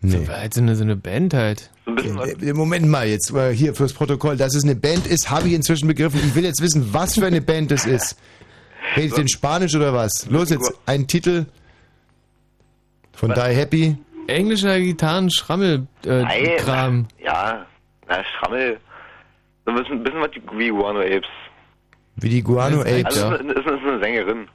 Nee. 0.07 0.27
Halt 0.29 0.55
so 0.55 0.61
eine, 0.61 0.77
so 0.77 0.83
eine 0.85 0.97
Band 0.97 1.35
halt. 1.35 1.71
Was. 1.87 2.33
Äh, 2.43 2.53
Moment 2.53 2.87
mal, 2.89 3.07
jetzt 3.07 3.33
äh, 3.33 3.55
hier 3.55 3.75
fürs 3.75 3.93
Protokoll. 3.93 4.37
Dass 4.37 4.55
es 4.55 4.65
eine 4.65 4.75
Band 4.77 5.07
ist, 5.07 5.31
habe 5.31 5.49
ich 5.49 5.55
inzwischen 5.55 5.87
begriffen. 5.89 6.21
Ich 6.25 6.35
will 6.35 6.45
jetzt 6.45 6.61
wissen, 6.61 6.93
was 6.93 7.15
für 7.15 7.27
eine 7.27 7.41
Band 7.41 7.73
es 7.73 7.87
ist. 7.87 8.17
Redet 8.97 9.19
in 9.19 9.29
Spanisch 9.29 9.75
oder 9.75 9.93
was? 9.95 10.27
Los 10.29 10.51
jetzt, 10.51 10.73
ein 10.87 11.07
Titel 11.07 11.47
von 13.13 13.33
Die 13.33 13.41
Happy. 13.41 13.97
Englischer 14.27 14.79
Gitarrenschrammel 14.81 15.87
äh. 16.07 16.23
Ja, 17.23 17.67
na, 18.09 18.25
Schrammel. 18.25 18.79
So 19.67 19.73
ein 19.73 19.79
bisschen, 19.79 20.03
bisschen 20.03 20.21
was 20.21 20.31
wie 20.59 20.69
Guano 20.69 21.01
Apes. 21.01 21.29
Wie 22.17 22.29
die 22.29 22.43
Guano 22.43 22.81
Apes. 22.81 23.05
Also, 23.07 23.35
ist, 23.35 23.41
eine- 23.41 23.53
ist, 23.53 23.67
eine- 23.67 23.77
ist 23.77 23.83
eine 23.87 23.99
Sängerin. 24.01 24.49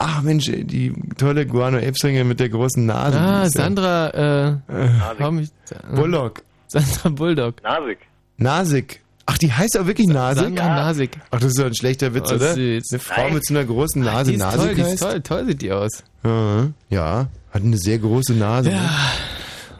Ach 0.00 0.22
Mensch, 0.22 0.46
die 0.46 0.92
tolle 1.18 1.44
Guano 1.46 1.78
Sänger 1.94 2.24
mit 2.24 2.38
der 2.40 2.48
großen 2.48 2.86
Nase. 2.86 3.18
Ah, 3.20 3.42
ja- 3.42 3.50
Sandra, 3.50 4.08
äh, 4.10 4.56
Nasik. 4.68 5.18
komm 5.18 5.38
ich, 5.40 5.50
Bullock. 5.94 6.42
Sandra 6.68 7.08
Bulldog. 7.10 7.62
Nasik. 7.62 7.98
Nasik. 8.36 9.00
Ach, 9.26 9.36
die 9.36 9.52
heißt 9.52 9.76
auch 9.78 9.86
wirklich 9.86 10.06
Nasik? 10.06 10.44
Sandra 10.44 10.68
Nasik. 10.68 11.18
Ach, 11.30 11.40
das 11.40 11.48
ist 11.48 11.58
doch 11.58 11.66
ein 11.66 11.74
schlechter 11.74 12.14
Witz, 12.14 12.30
Oh, 12.30 12.36
oder? 12.36 12.54
süß. 12.54 12.84
Eine 12.92 12.98
Frau 13.00 13.22
Nein. 13.24 13.34
mit 13.34 13.46
so 13.46 13.54
einer 13.54 13.64
großen 13.64 14.02
Nase. 14.02 14.30
die 14.30 14.36
ist 14.36 14.40
Nasik 14.40 14.60
toll, 14.60 14.74
die 14.74 14.80
ist 14.82 15.00
toll, 15.00 15.20
toll 15.22 15.46
sieht 15.46 15.62
die 15.62 15.72
aus. 15.72 16.04
Ja, 16.24 16.68
ja, 16.90 17.26
hat 17.50 17.62
eine 17.62 17.76
sehr 17.78 17.98
große 17.98 18.34
Nase. 18.34 18.70
Ja, 18.70 18.90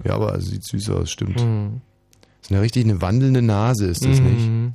ja 0.05 0.15
aber 0.15 0.41
sieht 0.41 0.65
süß 0.67 0.91
aus, 0.91 1.11
stimmt. 1.11 1.41
Mhm. 1.43 1.81
Ist 2.43 2.51
eine 2.51 2.61
richtig 2.61 2.85
eine 2.85 3.01
wandelnde 3.01 3.43
Nase, 3.43 3.87
ist 3.87 4.05
das 4.05 4.19
nicht? 4.21 4.49
Mhm. 4.49 4.73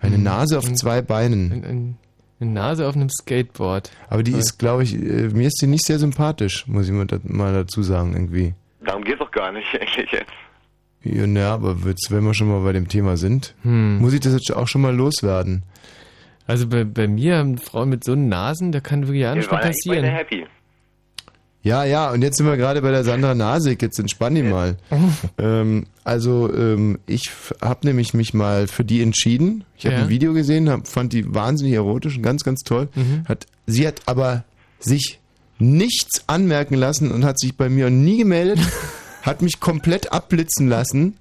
Eine 0.00 0.18
Nase 0.18 0.56
auf 0.58 0.72
zwei 0.74 1.02
Beinen. 1.02 1.52
Ein- 1.52 1.64
ein- 1.64 1.96
Eine 2.40 2.50
Nase 2.52 2.86
auf 2.86 2.94
einem 2.94 3.08
Skateboard. 3.10 3.90
Aber 4.08 4.22
die 4.22 4.32
ist, 4.32 4.58
glaube 4.58 4.84
ich, 4.84 4.94
äh, 4.94 5.28
mir 5.28 5.48
ist 5.48 5.60
die 5.60 5.66
nicht 5.66 5.84
sehr 5.84 5.98
sympathisch, 5.98 6.66
muss 6.68 6.86
ich 6.86 6.92
mal, 6.92 7.06
da- 7.06 7.18
mal 7.24 7.52
dazu 7.52 7.82
sagen, 7.82 8.12
irgendwie. 8.14 8.54
Darum 8.84 9.02
geht's 9.04 9.18
doch 9.18 9.30
gar 9.30 9.50
nicht 9.52 9.66
eigentlich 9.80 10.12
jetzt. 10.12 10.30
Ja, 11.02 11.26
na, 11.26 11.54
aber 11.54 11.76
jetzt, 11.86 12.10
wenn 12.10 12.24
wir 12.24 12.34
schon 12.34 12.48
mal 12.48 12.62
bei 12.62 12.72
dem 12.72 12.88
Thema 12.88 13.16
sind, 13.16 13.54
Hm. 13.62 13.98
muss 13.98 14.12
ich 14.12 14.20
das 14.20 14.32
jetzt 14.34 14.52
auch 14.54 14.68
schon 14.68 14.82
mal 14.82 14.94
loswerden. 14.94 15.62
Also 16.46 16.66
bei, 16.66 16.84
bei 16.84 17.06
mir 17.08 17.36
haben 17.38 17.58
Frauen 17.58 17.88
mit 17.90 18.04
so 18.04 18.14
Nasen, 18.14 18.72
da 18.72 18.80
kann 18.80 19.02
wirklich 19.02 19.22
ja 19.22 19.34
nichts 19.34 19.50
mehr 19.50 19.58
Wir 19.60 19.64
waren 19.64 19.66
eigentlich 19.66 19.84
beide 19.86 20.00
passieren. 20.00 20.16
happy. 20.16 20.46
Ja, 21.62 21.84
ja, 21.84 22.10
und 22.12 22.22
jetzt 22.22 22.36
sind 22.38 22.46
wir 22.46 22.56
gerade 22.56 22.80
bei 22.82 22.90
der 22.92 23.02
Sandra 23.04 23.34
Nasik, 23.34 23.82
jetzt 23.82 23.98
entspann 23.98 24.34
die 24.34 24.42
mal. 24.44 24.76
ähm, 25.38 25.86
also, 26.04 26.52
ähm, 26.54 26.98
ich 27.06 27.30
habe 27.60 27.86
nämlich 27.86 28.14
mich 28.14 28.32
mal 28.32 28.68
für 28.68 28.84
die 28.84 29.02
entschieden. 29.02 29.64
Ich 29.76 29.84
habe 29.84 29.96
Ja. 29.96 30.02
ein 30.02 30.08
Video 30.08 30.32
gesehen, 30.32 30.70
hab, 30.70 30.86
fand 30.86 31.12
die 31.12 31.34
wahnsinnig 31.34 31.74
erotisch 31.74 32.16
und 32.16 32.22
ganz, 32.22 32.44
ganz 32.44 32.60
toll. 32.62 32.88
Mhm. 32.94 33.24
Hat, 33.28 33.46
sie 33.66 33.86
hat 33.86 34.02
aber 34.06 34.44
sich 34.78 35.18
nichts 35.58 36.22
anmerken 36.28 36.74
lassen 36.76 37.10
und 37.10 37.24
hat 37.24 37.38
sich 37.40 37.56
bei 37.56 37.68
mir 37.68 37.90
nie 37.90 38.18
gemeldet, 38.18 38.60
hat 39.22 39.42
mich 39.42 39.58
komplett 39.60 40.12
abblitzen 40.12 40.68
lassen. 40.68 41.16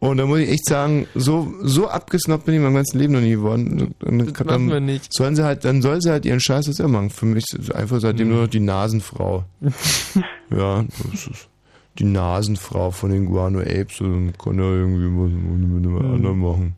Und 0.00 0.16
da 0.16 0.24
muss 0.26 0.38
ich 0.38 0.48
echt 0.50 0.64
sagen, 0.66 1.06
so, 1.14 1.52
so 1.60 1.86
abgesnobbt 1.88 2.46
bin 2.46 2.54
ich 2.54 2.60
mein 2.60 2.72
ganzes 2.74 2.94
Leben 2.98 3.12
noch 3.12 3.20
nie 3.20 3.32
geworden. 3.32 3.94
Dann, 4.00 4.18
Das 4.32 4.44
machen 4.46 4.70
wir 4.70 4.80
nicht. 4.80 5.12
Sollen 5.12 5.36
sie 5.36 5.44
halt, 5.44 5.64
dann 5.66 5.82
soll 5.82 6.00
sie 6.00 6.10
halt 6.10 6.24
ihren 6.24 6.40
Scheiß 6.40 6.64
das 6.66 6.78
machen. 6.78 7.10
Für 7.10 7.26
mich 7.26 7.44
ist 7.52 7.68
es 7.68 7.70
einfach 7.70 8.00
seitdem 8.00 8.28
Mhm. 8.28 8.32
nur 8.34 8.42
noch 8.44 8.48
die 8.50 8.60
Nasenfrau. 8.60 9.44
ja, 10.50 10.82
das 11.12 11.26
ist 11.26 11.48
die 11.98 12.04
Nasenfrau 12.04 12.90
von 12.92 13.10
den 13.10 13.26
Guano 13.26 13.60
Apes 13.60 14.00
und 14.00 14.38
kann 14.38 14.54
ja 14.58 14.64
irgendwie 14.64 15.04
was 15.06 15.30
mit 15.32 15.84
dem 15.84 15.92
Mhm. 15.92 16.14
anderen 16.14 16.38
machen. 16.38 16.76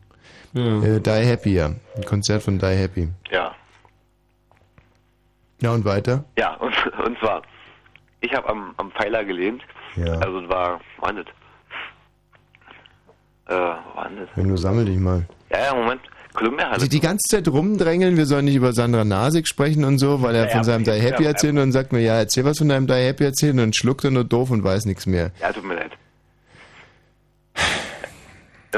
Ja. 0.53 0.83
Äh, 0.83 0.99
Die 0.99 1.09
Happy, 1.25 1.53
ja. 1.53 1.67
Ein 1.95 2.03
Konzert 2.05 2.43
von 2.43 2.59
Die 2.59 2.65
Happy. 2.65 3.07
Ja. 3.31 3.55
Ja, 5.61 5.71
und 5.71 5.85
weiter? 5.85 6.25
Ja, 6.37 6.55
und, 6.55 6.73
und 7.05 7.17
zwar, 7.19 7.41
ich 8.19 8.33
habe 8.33 8.49
am, 8.49 8.73
am 8.77 8.91
Pfeiler 8.91 9.23
gelehnt. 9.23 9.61
Ja. 9.95 10.13
Also 10.15 10.39
es 10.41 10.49
war, 10.49 10.81
war 10.99 11.13
das? 11.13 11.25
Äh, 13.47 13.53
wo 13.53 13.55
war 13.55 14.09
das? 14.17 14.29
Wenn 14.35 14.47
du 14.47 14.57
sammel 14.57 14.85
dich 14.85 14.97
mal. 14.97 15.25
Ja, 15.51 15.59
ja, 15.65 15.75
Moment. 15.75 16.01
Columbia 16.33 16.65
Halle. 16.65 16.73
Also 16.75 16.87
die 16.87 16.99
ganze 16.99 17.27
Zeit 17.29 17.47
rumdrängeln, 17.47 18.17
wir 18.17 18.25
sollen 18.25 18.45
nicht 18.45 18.55
über 18.55 18.73
Sandra 18.73 19.05
Nasik 19.05 19.47
sprechen 19.47 19.83
und 19.85 19.99
so, 19.99 20.21
weil 20.23 20.33
er 20.35 20.45
Ja, 20.47 20.51
von 20.55 20.63
seinem 20.63 20.83
Die 20.83 20.91
Happy 20.91 21.25
erzählt 21.25 21.55
und 21.57 21.71
sagt 21.71 21.91
mir, 21.93 21.99
ja, 22.01 22.15
erzähl 22.15 22.43
was 22.43 22.57
von 22.57 22.69
deinem 22.69 22.87
Die 22.87 22.93
Happy 22.93 23.23
erzählen 23.23 23.51
und 23.51 23.57
dann 23.57 23.73
schluckt 23.73 24.03
er 24.03 24.09
nur 24.11 24.23
doof 24.23 24.49
und 24.49 24.63
weiß 24.63 24.85
nichts 24.85 25.05
mehr. 25.05 25.29
Ja, 25.39 25.51
tut 25.53 25.63
mir 25.63 25.75
leid. 25.75 25.91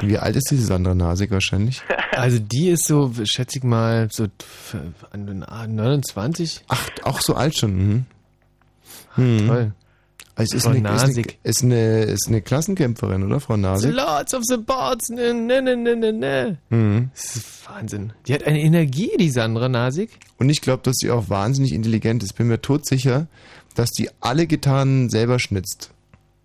Wie 0.02 0.18
alt 0.18 0.36
ist 0.36 0.50
diese 0.52 0.66
Sandra 0.66 0.94
Nasik 0.94 1.32
wahrscheinlich? 1.32 1.82
Also 2.12 2.40
die 2.40 2.70
ist 2.70 2.86
so, 2.88 3.12
schätze 3.26 3.58
ich 3.58 3.66
mal, 3.66 4.08
so 4.10 4.24
f- 4.24 4.78
an- 5.12 5.76
29. 5.76 6.64
Ach, 6.70 6.88
auch 7.04 7.20
so 7.20 7.36
alt 7.36 7.58
schon. 7.58 7.76
Mhm. 7.76 8.06
Hm. 9.16 9.48
Toll. 9.48 9.72
Es 10.38 10.54
ist 10.54 10.64
Frau 10.64 10.72
eine, 10.72 10.80
ist, 10.80 10.86
eine, 10.86 10.98
Nasig. 11.12 11.38
ist, 11.44 11.64
eine, 11.64 12.02
ist 12.04 12.28
eine 12.28 12.42
Klassenkämpferin, 12.42 13.24
oder, 13.24 13.40
Frau 13.40 13.56
Nasig? 13.56 13.94
Lords 13.96 14.34
of 14.34 14.44
the 14.44 14.58
Boards, 14.58 15.08
ne, 15.10 15.34
ne, 15.34 15.62
ne, 15.62 15.78
ne, 15.78 15.96
ne, 15.96 16.12
ne. 16.12 16.58
Mhm. 16.70 17.10
Das 17.14 17.36
ist 17.38 17.70
Wahnsinn. 17.70 18.12
Die 18.28 18.34
hat 18.34 18.44
eine 18.44 18.60
Energie, 18.60 19.12
die 19.18 19.30
Sandra 19.30 19.70
Nasig. 19.70 20.10
Und 20.38 20.50
ich 20.50 20.60
glaube, 20.60 20.84
dass 20.84 20.98
sie 20.98 21.10
auch 21.10 21.30
wahnsinnig 21.30 21.72
intelligent 21.74 22.22
ist. 22.22 22.34
Bin 22.34 22.48
mir 22.48 22.62
todsicher, 22.62 23.28
dass 23.76 23.92
die 23.92 24.10
alle 24.20 24.46
Gitarren 24.46 25.10
selber 25.10 25.40
schnitzt. 25.40 25.92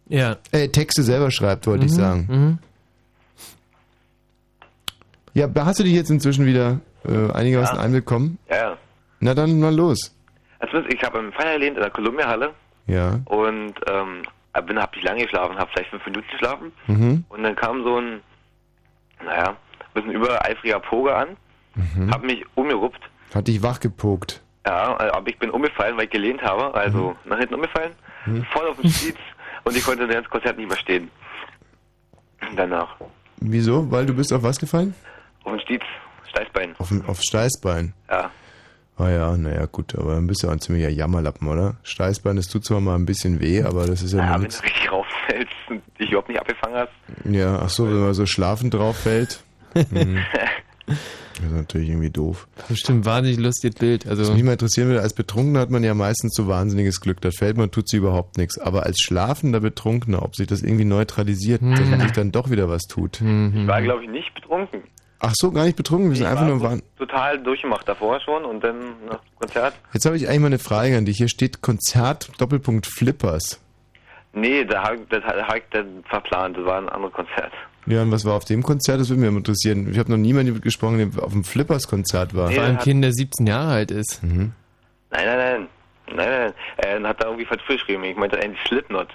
Ja. 0.09 0.37
Äh, 0.53 0.69
Texte 0.69 1.03
selber 1.03 1.33
schreibt, 1.33 1.67
wollte 1.67 1.87
ich 1.87 1.93
Mhm, 1.93 1.97
sagen. 1.97 2.27
mhm. 2.31 2.59
Ja, 5.35 5.49
hast 5.65 5.79
du 5.81 5.85
dich 5.85 5.93
jetzt 5.95 6.11
inzwischen 6.11 6.47
wieder 6.47 6.81
äh, 7.05 7.31
einigermaßen 7.33 7.77
Ja. 7.77 7.83
einbekommen? 7.83 8.39
Ja, 8.49 8.57
ja. 8.57 8.79
Na 9.21 9.35
dann 9.35 9.59
mal 9.61 9.75
los. 9.75 10.15
Also 10.59 10.79
ich 10.89 11.03
habe 11.03 11.19
im 11.19 11.33
Feierlehnt 11.33 11.77
in 11.77 11.83
der 11.83 11.91
Columbia-Halle 11.91 12.53
Ja. 12.91 13.21
und 13.27 13.75
ähm, 13.87 14.23
bin, 14.67 14.79
hab 14.81 14.95
nicht 14.95 15.05
lange 15.05 15.23
geschlafen, 15.23 15.57
habe 15.59 15.71
vielleicht 15.73 15.91
fünf 15.91 16.05
Minuten 16.07 16.29
geschlafen 16.31 16.73
Mhm. 16.87 17.25
und 17.29 17.43
dann 17.43 17.55
kam 17.57 17.83
so 17.85 17.99
ein, 17.99 18.21
naja, 19.25 19.57
bisschen 19.95 20.13
übereifriger 20.13 20.81
Poger 20.81 21.17
an, 21.17 21.37
Mhm. 21.75 22.11
hat 22.13 22.23
mich 22.23 22.45
umgeruppt. 22.57 23.01
Hat 23.35 23.47
dich 23.49 23.63
wachgepokt. 23.63 24.43
Ja, 24.67 24.93
äh, 25.01 25.11
aber 25.11 25.29
ich 25.29 25.39
bin 25.39 25.51
umgefallen, 25.51 25.97
weil 25.97 26.05
ich 26.05 26.11
gelehnt 26.11 26.43
habe, 26.43 26.75
also 26.75 27.17
nach 27.25 27.39
hinten 27.39 27.55
umgefallen, 27.55 27.93
Mhm. 28.27 28.45
voll 28.53 28.67
auf 28.69 28.77
den 28.81 28.91
Stiez 28.91 29.15
und 29.65 29.77
ich 29.77 29.85
konnte 29.85 30.07
das 30.07 30.15
ganze 30.15 30.29
Konzert 30.31 30.57
nicht 30.59 30.69
mehr 30.69 30.77
stehen. 30.79 31.11
Danach. 32.57 32.97
Wieso? 33.39 33.91
Weil 33.91 34.07
du 34.07 34.15
bist 34.15 34.33
auf 34.33 34.43
was 34.43 34.59
gefallen? 34.59 34.95
Auf 35.45 35.53
den 35.53 35.61
Stiez, 35.61 35.83
Steißbein. 36.29 36.75
Auf, 36.79 36.91
aufs 37.09 37.25
Steißbein. 37.25 37.95
Ja. 38.11 38.31
Ah 39.01 39.11
ja, 39.11 39.37
naja, 39.37 39.67
gut, 39.67 39.95
aber 39.97 40.15
dann 40.15 40.27
bist 40.27 40.43
du 40.43 40.49
auch 40.49 40.53
ein 40.53 40.61
ziemlicher 40.61 40.91
Jammerlappen, 40.91 41.49
oder? 41.49 41.77
Steißbein, 41.85 42.37
das 42.37 42.49
tut 42.49 42.65
zwar 42.65 42.81
mal 42.81 42.97
ein 42.97 43.07
bisschen 43.07 43.41
weh, 43.41 43.63
aber 43.63 43.87
das 43.87 44.03
ist 44.03 44.13
ja, 44.13 44.19
Ja, 44.19 44.25
mal 44.27 44.35
wenn 44.35 44.41
nichts. 44.43 44.59
du 44.59 44.65
richtig 44.65 44.93
rausfällst 44.93 45.53
und 45.71 45.83
dich 45.99 46.09
überhaupt 46.11 46.29
nicht 46.29 46.41
abgefangen 46.41 46.77
hast. 46.77 46.93
Ja, 47.25 47.61
ach 47.63 47.71
so, 47.71 47.87
wenn 47.87 48.01
man 48.01 48.15
so 48.15 48.27
schlafend 48.27 48.75
drauf 48.75 48.97
fällt. 48.97 49.41
Mhm. 49.91 50.19
Das 50.87 51.47
ist 51.47 51.53
natürlich 51.55 51.89
irgendwie 51.89 52.11
doof. 52.11 52.49
Bestimmt 52.69 53.07
wahnsinnig 53.07 53.39
lustiges 53.39 53.77
Bild. 53.79 54.07
Also 54.09 54.23
Was 54.23 54.33
mich 54.33 54.43
mal 54.43 54.53
interessieren 54.53 54.89
würde, 54.89 55.01
als 55.01 55.15
Betrunkener 55.15 55.61
hat 55.61 55.71
man 55.71 55.85
ja 55.85 55.95
meistens 55.95 56.35
so 56.35 56.49
wahnsinniges 56.49 57.01
Glück. 57.01 57.21
Da 57.21 57.31
fällt 57.31 57.57
man, 57.57 57.71
tut 57.71 57.89
sie 57.89 57.99
überhaupt 57.99 58.37
nichts. 58.37 58.59
Aber 58.59 58.83
als 58.85 58.99
schlafender 59.01 59.61
Betrunkener, 59.61 60.23
ob 60.23 60.35
sich 60.35 60.49
das 60.49 60.63
irgendwie 60.63 60.85
neutralisiert, 60.85 61.63
dass 61.63 61.89
man 61.89 62.01
sich 62.01 62.11
dann 62.11 62.33
doch 62.33 62.51
wieder 62.51 62.69
was 62.69 62.83
tut. 62.83 63.21
Ich 63.23 63.67
war, 63.69 63.81
glaube 63.81 64.03
ich, 64.05 64.11
nicht 64.11 64.35
betrunken. 64.35 64.83
Ach 65.21 65.33
so, 65.35 65.51
gar 65.53 65.65
nicht 65.65 65.77
betrunken, 65.77 66.09
wir 66.11 66.17
sind 66.17 66.25
Ich 66.25 66.31
einfach 66.31 66.45
war 66.47 66.49
nur 66.55 66.63
waren. 66.63 66.83
total 66.99 67.39
durchgemacht 67.43 67.87
davor 67.87 68.19
schon 68.21 68.45
und 68.45 68.65
dann 68.65 68.79
nach 69.09 69.21
Konzert. 69.39 69.75
Jetzt 69.93 70.07
habe 70.07 70.17
ich 70.17 70.27
eigentlich 70.27 70.41
mal 70.41 70.47
eine 70.47 70.59
Frage 70.59 70.97
an 70.97 71.05
dich. 71.05 71.19
Hier 71.19 71.29
steht 71.29 71.61
Konzert 71.61 72.31
Doppelpunkt 72.39 72.87
Flippers. 72.87 73.61
Nee, 74.33 74.65
da 74.65 74.83
hab, 74.83 75.09
das 75.11 75.23
habe 75.25 75.59
ich 75.59 75.65
dann 75.71 76.03
verplant. 76.09 76.57
Das 76.57 76.65
war 76.65 76.79
ein 76.79 76.89
anderes 76.89 77.13
Konzert. 77.15 77.53
Ja, 77.87 78.03
und 78.03 78.11
was 78.13 78.25
war 78.25 78.35
auf 78.35 78.45
dem 78.45 78.63
Konzert? 78.63 79.01
Das 79.01 79.09
würde 79.11 79.21
mich 79.23 79.35
interessieren. 79.37 79.91
Ich 79.91 79.99
habe 79.99 80.11
noch 80.11 80.19
niemanden 80.19 80.61
gesprochen, 80.61 81.11
der 81.13 81.23
auf 81.23 81.33
dem 81.33 81.45
Flippers-Konzert 81.45 82.35
war. 82.35 82.49
Nee, 82.49 82.55
vor 82.57 82.65
allem 82.65 82.77
hat- 82.77 82.85
Kind, 82.85 83.03
der 83.05 83.13
17 83.13 83.47
Jahre 83.47 83.73
alt 83.73 83.91
ist. 83.91 84.23
Mhm. 84.23 84.53
Nein, 85.11 85.27
nein, 85.27 85.37
nein. 85.39 85.69
Nein, 86.15 86.29
nein. 86.29 86.53
Dann 86.79 87.07
hat 87.07 87.21
er 87.21 87.27
irgendwie 87.27 87.45
falsch 87.47 87.67
geschrieben. 87.67 88.05
Ich 88.05 88.17
meinte 88.17 88.39
eigentlich 88.39 88.61
Slipknot. 88.67 89.09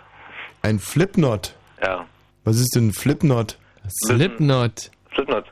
Ein 0.61 0.80
Flipknot. 0.80 1.56
Ja. 1.82 2.06
Was 2.44 2.57
ist 2.57 2.76
denn 2.76 2.88
ein 2.90 2.94
Flipknot? 2.94 3.57
Slipknot. 4.06 4.91
Slipknot. 5.14 5.45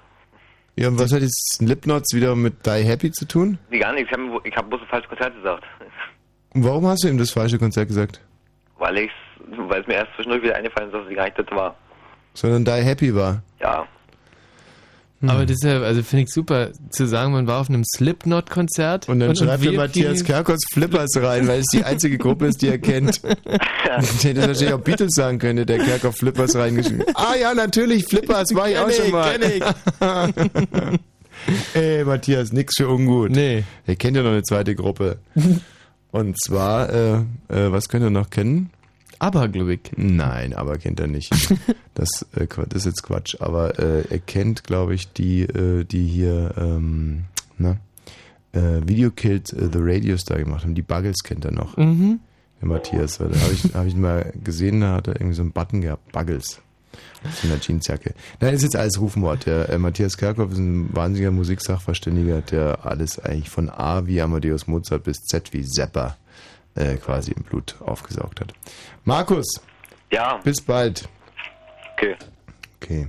Ja, 0.75 0.87
und 0.87 0.99
was 0.99 1.13
hat 1.13 1.21
jetzt 1.21 1.55
Slipknots 1.55 2.15
wieder 2.15 2.35
mit 2.35 2.65
Die 2.65 2.83
Happy 2.83 3.11
zu 3.11 3.27
tun? 3.27 3.59
Nee, 3.69 3.79
gar 3.79 3.93
nichts. 3.93 4.11
Ich 4.11 4.17
habe 4.17 4.41
ich 4.43 4.55
hab 4.55 4.69
bloß 4.69 4.81
ein 4.81 4.87
falsches 4.87 5.09
Konzert 5.09 5.35
gesagt. 5.35 5.63
Und 6.55 6.63
warum 6.63 6.87
hast 6.87 7.03
du 7.03 7.07
ihm 7.09 7.17
das 7.17 7.31
falsche 7.31 7.59
Konzert 7.59 7.87
gesagt? 7.87 8.21
Weil 8.79 8.97
ich's, 8.97 9.13
weil 9.57 9.81
es 9.81 9.87
mir 9.87 9.95
erst 9.95 10.13
zwischendurch 10.15 10.43
wieder 10.43 10.55
eingefallen 10.55 10.89
ist, 10.89 10.95
dass 10.95 11.07
es 11.07 11.15
gar 11.15 11.25
nicht 11.25 11.37
das 11.37 11.45
war. 11.51 11.75
Sondern 12.33 12.65
Die 12.65 12.83
Happy 12.83 13.13
war. 13.15 13.43
Ja. 13.61 13.87
Aber 15.29 15.45
das 15.45 15.55
ist 15.55 15.63
ja, 15.63 15.81
also 15.81 16.03
finde 16.03 16.23
ich 16.23 16.29
super, 16.29 16.71
zu 16.89 17.07
sagen, 17.07 17.31
man 17.31 17.47
war 17.47 17.61
auf 17.61 17.69
einem 17.69 17.83
Slipknot-Konzert. 17.83 19.07
Und 19.09 19.19
dann 19.19 19.35
schreibt 19.35 19.63
der 19.63 19.71
wählt 19.71 19.77
Matthias 19.77 20.23
Kerkos 20.23 20.61
Flippers 20.71 21.11
rein, 21.17 21.47
weil 21.47 21.59
es 21.59 21.65
die 21.73 21.83
einzige 21.83 22.17
Gruppe 22.17 22.47
ist, 22.47 22.61
die 22.61 22.67
er 22.67 22.79
kennt. 22.79 23.21
Ich 24.01 24.23
hätte 24.23 24.41
wahrscheinlich 24.41 24.73
auch 24.73 24.79
Beatles 24.79 25.13
sagen 25.13 25.37
können, 25.37 25.67
der 25.67 25.77
Kerkhoff 25.77 26.15
Flippers 26.15 26.55
reingeschrieben. 26.55 27.03
Ah 27.13 27.35
ja, 27.39 27.53
natürlich, 27.53 28.05
Flippers 28.05 28.55
war 28.55 28.67
ich 28.67 28.79
auch 28.79 28.89
schon 28.89 29.05
ich, 29.05 29.11
mal. 29.11 29.37
kenn 29.37 30.99
Ey, 31.75 32.03
Matthias, 32.03 32.51
nix 32.53 32.73
für 32.77 32.87
ungut. 32.87 33.29
Nee. 33.29 33.63
Er 33.85 33.95
kennt 33.95 34.17
ja 34.17 34.23
noch 34.23 34.31
eine 34.31 34.41
zweite 34.41 34.73
Gruppe. 34.73 35.19
Und 36.11 36.41
zwar, 36.41 36.91
äh, 36.91 37.13
äh, 37.49 37.71
was 37.71 37.89
könnt 37.89 38.03
ihr 38.03 38.09
noch 38.09 38.29
kennen? 38.29 38.71
Aberglückig. 39.23 39.91
Nein, 39.95 40.53
aber 40.53 40.77
kennt 40.77 40.99
er 40.99 41.07
nicht. 41.07 41.33
Das, 41.95 42.25
äh, 42.35 42.47
ist 42.73 42.87
jetzt 42.87 43.03
Quatsch. 43.03 43.35
Aber 43.39 43.77
äh, 43.77 44.01
er 44.09 44.17
kennt, 44.17 44.63
glaube 44.63 44.95
ich, 44.95 45.13
die, 45.13 45.43
äh, 45.43 45.83
die 45.83 46.07
hier, 46.07 46.55
ähm, 46.57 47.25
na, 47.59 47.77
äh, 48.51 48.81
Video 48.87 49.11
Killed 49.11 49.53
äh, 49.53 49.69
The 49.71 49.77
Radio 49.79 50.17
Star 50.17 50.39
gemacht 50.39 50.63
haben. 50.63 50.73
Die 50.73 50.81
Buggles 50.81 51.17
kennt 51.23 51.45
er 51.45 51.51
noch. 51.51 51.77
Mhm. 51.77 52.19
Der 52.59 52.67
Matthias. 52.67 53.19
Da 53.19 53.25
habe 53.25 53.53
ich, 53.53 53.75
hab 53.75 53.85
ich 53.85 53.93
ihn 53.93 54.01
mal 54.01 54.33
gesehen, 54.43 54.81
da 54.81 54.95
hat 54.95 55.07
er 55.07 55.17
irgendwie 55.17 55.35
so 55.35 55.43
einen 55.43 55.51
Button 55.51 55.81
gehabt. 55.81 56.11
Buggles. 56.11 56.61
Auf 57.23 57.43
einer 57.43 57.59
Jeansjacke. 57.61 58.15
Nein, 58.39 58.53
das 58.53 58.63
ist 58.63 58.63
jetzt 58.63 58.75
alles 58.75 58.99
Rufmord. 58.99 59.45
Der 59.45 59.69
äh, 59.69 59.77
Matthias 59.77 60.17
Kerkhoff 60.17 60.51
ist 60.51 60.57
ein 60.57 60.95
wahnsinniger 60.95 61.31
Musiksachverständiger, 61.31 62.41
der 62.41 62.87
alles 62.87 63.19
eigentlich 63.19 63.51
von 63.51 63.69
A 63.69 64.07
wie 64.07 64.19
Amadeus 64.19 64.65
Mozart 64.65 65.03
bis 65.03 65.21
Z 65.25 65.53
wie 65.53 65.63
Zappa 65.63 66.17
äh, 66.75 66.95
quasi 66.95 67.31
im 67.31 67.43
Blut 67.43 67.75
aufgesaugt 67.81 68.41
hat. 68.41 68.53
Markus. 69.03 69.61
Ja. 70.11 70.37
Bis 70.43 70.61
bald. 70.61 71.07
Okay. 71.93 72.15
Okay. 72.81 73.07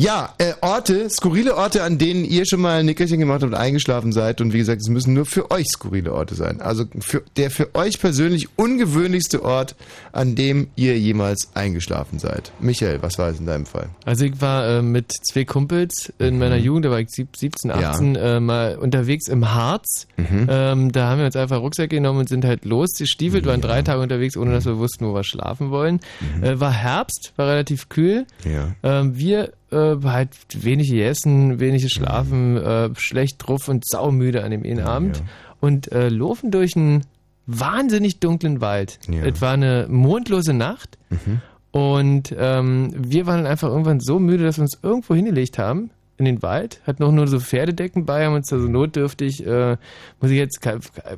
Ja, 0.00 0.32
äh, 0.38 0.52
Orte, 0.60 1.10
skurrile 1.10 1.56
Orte, 1.56 1.82
an 1.82 1.98
denen 1.98 2.24
ihr 2.24 2.46
schon 2.46 2.60
mal 2.60 2.78
ein 2.78 2.86
Nickerchen 2.86 3.18
gemacht 3.18 3.42
habt 3.42 3.52
und 3.52 3.58
eingeschlafen 3.58 4.12
seid. 4.12 4.40
Und 4.40 4.52
wie 4.52 4.58
gesagt, 4.58 4.80
es 4.80 4.88
müssen 4.88 5.12
nur 5.12 5.26
für 5.26 5.50
euch 5.50 5.66
skurrile 5.66 6.12
Orte 6.14 6.36
sein. 6.36 6.60
Also 6.60 6.84
für, 7.00 7.24
der 7.36 7.50
für 7.50 7.74
euch 7.74 7.98
persönlich 7.98 8.46
ungewöhnlichste 8.54 9.42
Ort, 9.42 9.74
an 10.12 10.36
dem 10.36 10.68
ihr 10.76 10.96
jemals 10.96 11.48
eingeschlafen 11.54 12.20
seid. 12.20 12.52
Michael, 12.60 13.02
was 13.02 13.18
war 13.18 13.28
es 13.30 13.40
in 13.40 13.46
deinem 13.46 13.66
Fall? 13.66 13.88
Also 14.04 14.24
ich 14.24 14.40
war 14.40 14.68
äh, 14.68 14.82
mit 14.82 15.10
zwei 15.32 15.44
Kumpels 15.44 16.12
in 16.20 16.38
meiner 16.38 16.58
Jugend, 16.58 16.84
da 16.84 16.90
war 16.90 17.00
ich 17.00 17.08
sieb- 17.10 17.36
17, 17.36 17.72
Mhm. 17.72 17.80
Ja. 17.80 17.90
18, 17.90 18.14
äh, 18.14 18.38
mal 18.38 18.76
unterwegs 18.78 19.26
im 19.26 19.52
Harz. 19.52 20.06
Mhm. 20.16 20.46
Ähm, 20.48 20.92
da 20.92 21.08
haben 21.08 21.18
wir 21.18 21.26
uns 21.26 21.34
einfach 21.34 21.60
Rucksack 21.60 21.90
genommen 21.90 22.20
und 22.20 22.28
sind 22.28 22.44
halt 22.44 22.64
losgestiefelt, 22.64 23.46
waren 23.46 23.60
drei 23.60 23.82
Tage 23.82 24.00
unterwegs, 24.00 24.36
ohne 24.36 24.52
dass 24.52 24.64
Mhm. 24.64 24.68
wir 24.70 24.78
wussten, 24.78 25.06
wo 25.08 25.14
wir 25.14 25.24
schlafen 25.24 25.70
wollen. 25.72 25.98
Äh, 26.40 26.60
war 26.60 26.70
Herbst, 26.70 27.32
war 27.34 27.48
relativ 27.48 27.88
kühl. 27.88 28.26
Ja. 28.44 28.76
Ähm, 28.84 29.18
wir 29.18 29.52
äh, 29.70 29.96
halt 30.04 30.30
wenig 30.54 30.90
gegessen, 30.90 31.60
wenig 31.60 31.82
geschlafen, 31.82 32.52
Mhm. 32.54 32.56
äh, 32.58 32.90
schlecht 32.96 33.36
drauf 33.46 33.68
und 33.68 33.84
saumüde 33.86 34.42
an 34.44 34.50
dem 34.50 34.64
einen 34.64 34.80
Abend 34.80 35.22
und 35.60 35.90
äh, 35.92 36.08
laufen 36.08 36.50
durch 36.50 36.76
einen 36.76 37.04
wahnsinnig 37.46 38.20
dunklen 38.20 38.60
Wald. 38.60 38.98
Ja. 39.08 39.24
Es 39.24 39.40
war 39.40 39.52
eine 39.52 39.86
mondlose 39.88 40.52
Nacht 40.52 40.98
Mhm. 41.10 41.40
und 41.70 42.34
ähm, 42.38 42.92
wir 42.96 43.26
waren 43.26 43.38
dann 43.42 43.50
einfach 43.50 43.68
irgendwann 43.68 44.00
so 44.00 44.18
müde, 44.18 44.44
dass 44.44 44.58
wir 44.58 44.62
uns 44.62 44.78
irgendwo 44.82 45.14
hingelegt 45.14 45.58
haben 45.58 45.90
in 46.18 46.24
den 46.24 46.42
Wald, 46.42 46.80
hatten 46.84 47.04
auch 47.04 47.12
nur 47.12 47.28
so 47.28 47.38
Pferdedecken 47.38 48.04
bei, 48.04 48.26
haben 48.26 48.34
uns 48.34 48.48
da 48.48 48.58
so 48.58 48.66
notdürftig, 48.66 49.46
äh, 49.46 49.76
muss 50.20 50.30
ich 50.32 50.36
jetzt, 50.36 50.58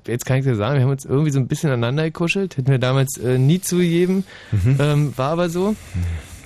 jetzt 0.07 0.27
kann 0.27 0.39
ich 0.39 0.45
dir 0.45 0.57
sagen, 0.57 0.75
wir 0.77 0.83
haben 0.83 0.91
uns 0.91 1.07
irgendwie 1.07 1.31
so 1.31 1.39
ein 1.41 1.47
bisschen 1.49 1.71
aneinander 1.71 2.05
gekuschelt, 2.05 2.59
hätten 2.59 2.71
wir 2.71 2.79
damals 2.79 3.17
äh, 3.17 3.39
nie 3.39 3.61
zugegeben, 3.63 4.25
ähm, 4.79 5.15
war 5.17 5.31
aber 5.31 5.49
so. 5.49 5.75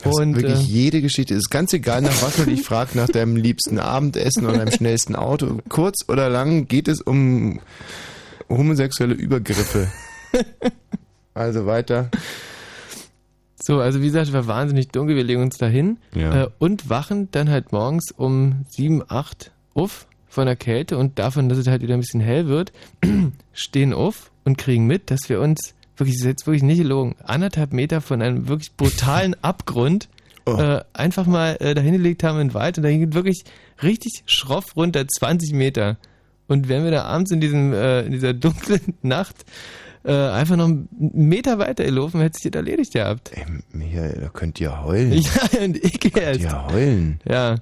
Das 0.05 0.15
Und, 0.15 0.37
ist 0.37 0.43
wirklich 0.43 0.61
äh, 0.61 0.73
jede 0.73 1.01
Geschichte. 1.03 1.35
Es 1.35 1.41
ist 1.41 1.51
ganz 1.51 1.73
egal, 1.73 2.03
nach 2.03 2.23
was 2.23 2.39
man 2.39 2.49
dich 2.49 2.63
fragt, 2.67 2.95
nach 2.95 3.09
deinem 3.09 3.37
liebsten 3.37 3.79
Abendessen 3.79 4.45
oder 4.47 4.59
deinem 4.59 4.73
schnellsten 4.73 5.17
Auto. 5.17 5.59
Kurz 5.69 6.09
oder 6.09 6.29
lang 6.29 6.69
geht 6.69 6.89
es 6.89 7.01
um 7.01 7.61
homosexuelle 8.49 9.15
Übergriffe. 9.15 9.89
Also 11.37 11.67
weiter. 11.67 12.11
So, 13.61 13.81
also 13.81 14.01
wie 14.01 14.07
gesagt, 14.07 14.29
es 14.29 14.33
war 14.33 14.47
wahnsinnig 14.47 14.89
dunkel, 14.89 15.17
wir 15.17 15.25
legen 15.25 15.43
uns 15.43 15.57
dahin 15.57 15.99
Ja. 16.15 16.45
äh, 16.45 16.49
und 16.59 16.89
wachen 16.91 17.29
dann 17.33 17.51
halt 17.51 17.73
morgens 17.73 18.13
um 18.17 18.65
7, 18.69 19.03
8 19.09 19.51
auf 19.75 20.07
von 20.29 20.47
der 20.47 20.55
Kälte 20.57 20.97
und 20.99 21.19
davon, 21.19 21.49
dass 21.49 21.59
es 21.59 21.67
halt 21.67 21.83
wieder 21.83 21.95
ein 21.95 22.01
bisschen 22.01 22.21
hell 22.21 22.47
wird, 22.47 22.73
stehen 23.53 23.93
auf 23.93 24.31
und 24.45 24.59
kriegen 24.59 24.87
mit, 24.87 25.11
dass 25.11 25.29
wir 25.29 25.41
uns, 25.41 25.75
wirklich, 25.97 26.17
das 26.17 26.23
ist 26.23 26.27
jetzt 26.27 26.47
wirklich 26.47 26.63
nicht 26.63 26.79
gelogen, 26.79 27.15
anderthalb 27.25 27.73
Meter 27.73 28.01
von 28.01 28.23
einem 28.23 28.49
wirklich 28.49 28.77
brutalen 28.77 29.35
Abgrund 29.43 30.09
Oh. 30.47 30.59
äh, 30.59 30.83
einfach 30.93 31.25
mal 31.25 31.57
äh, 31.61 31.73
dahin 31.75 31.93
gelegt 31.95 32.23
haben 32.23 32.39
in 32.39 32.49
den 32.49 32.55
Wald 32.55 32.77
und 32.77 32.83
da 32.85 32.91
ging 32.91 33.15
wirklich 33.15 33.45
richtig 33.83 34.25
schroff 34.27 34.77
runter, 34.77 35.07
20 35.09 35.55
Meter. 35.55 35.97
Und 36.49 36.69
wenn 36.69 36.85
wir 36.85 36.91
da 36.91 37.05
abends 37.05 37.31
in 37.31 37.41
diesem, 37.41 37.73
äh, 37.73 38.03
in 38.03 38.13
dieser 38.13 38.35
dunklen 38.35 38.93
Nacht 39.03 39.47
äh, 40.05 40.13
einfach 40.13 40.57
noch 40.57 40.67
einen 40.67 40.89
Meter 41.15 41.59
weiter 41.59 41.85
gelaufen, 41.85 42.21
hätte 42.21 42.39
sich 42.39 42.51
das 42.51 42.61
erledigt 42.61 42.93
gehabt. 42.93 43.31
Ey, 43.33 43.47
Michael, 43.73 44.19
da 44.21 44.29
könnt 44.29 44.61
ihr 44.61 44.85
heulen. 44.85 45.13
Ja, 45.53 45.61
und 45.63 45.83
ich 45.83 46.15
erst. 46.15 46.41
Ja, 46.41 46.69
heulen. 46.71 47.21
Ja. 47.27 47.57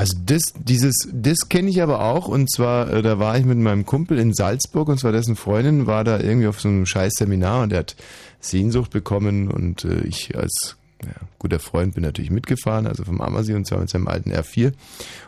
Also 0.00 0.16
das, 0.24 0.42
dieses, 0.58 0.94
das 1.12 1.48
kenne 1.48 1.68
ich 1.68 1.82
aber 1.82 2.00
auch 2.00 2.26
und 2.26 2.50
zwar, 2.50 2.90
äh, 2.92 3.02
da 3.02 3.18
war 3.18 3.36
ich 3.38 3.44
mit 3.44 3.58
meinem 3.58 3.84
Kumpel 3.84 4.18
in 4.18 4.32
Salzburg 4.32 4.88
und 4.88 4.98
zwar 4.98 5.12
dessen 5.12 5.36
Freundin 5.36 5.86
war 5.86 6.04
da 6.04 6.18
irgendwie 6.18 6.46
auf 6.46 6.60
so 6.60 6.68
einem 6.68 6.86
scheiß 6.86 7.12
Seminar 7.18 7.62
und 7.64 7.68
der 7.72 7.80
hat 7.80 7.96
Sehnsucht 8.40 8.90
bekommen 8.90 9.48
und 9.50 9.84
äh, 9.84 10.00
ich 10.04 10.36
als 10.38 10.76
ja, 11.04 11.10
guter 11.38 11.58
Freund 11.58 11.94
bin 11.94 12.02
natürlich 12.02 12.30
mitgefahren, 12.30 12.86
also 12.86 13.04
vom 13.04 13.20
Ammersee 13.20 13.54
und 13.54 13.66
zwar 13.66 13.78
mit 13.80 13.90
seinem 13.90 14.08
alten 14.08 14.32
R4 14.32 14.72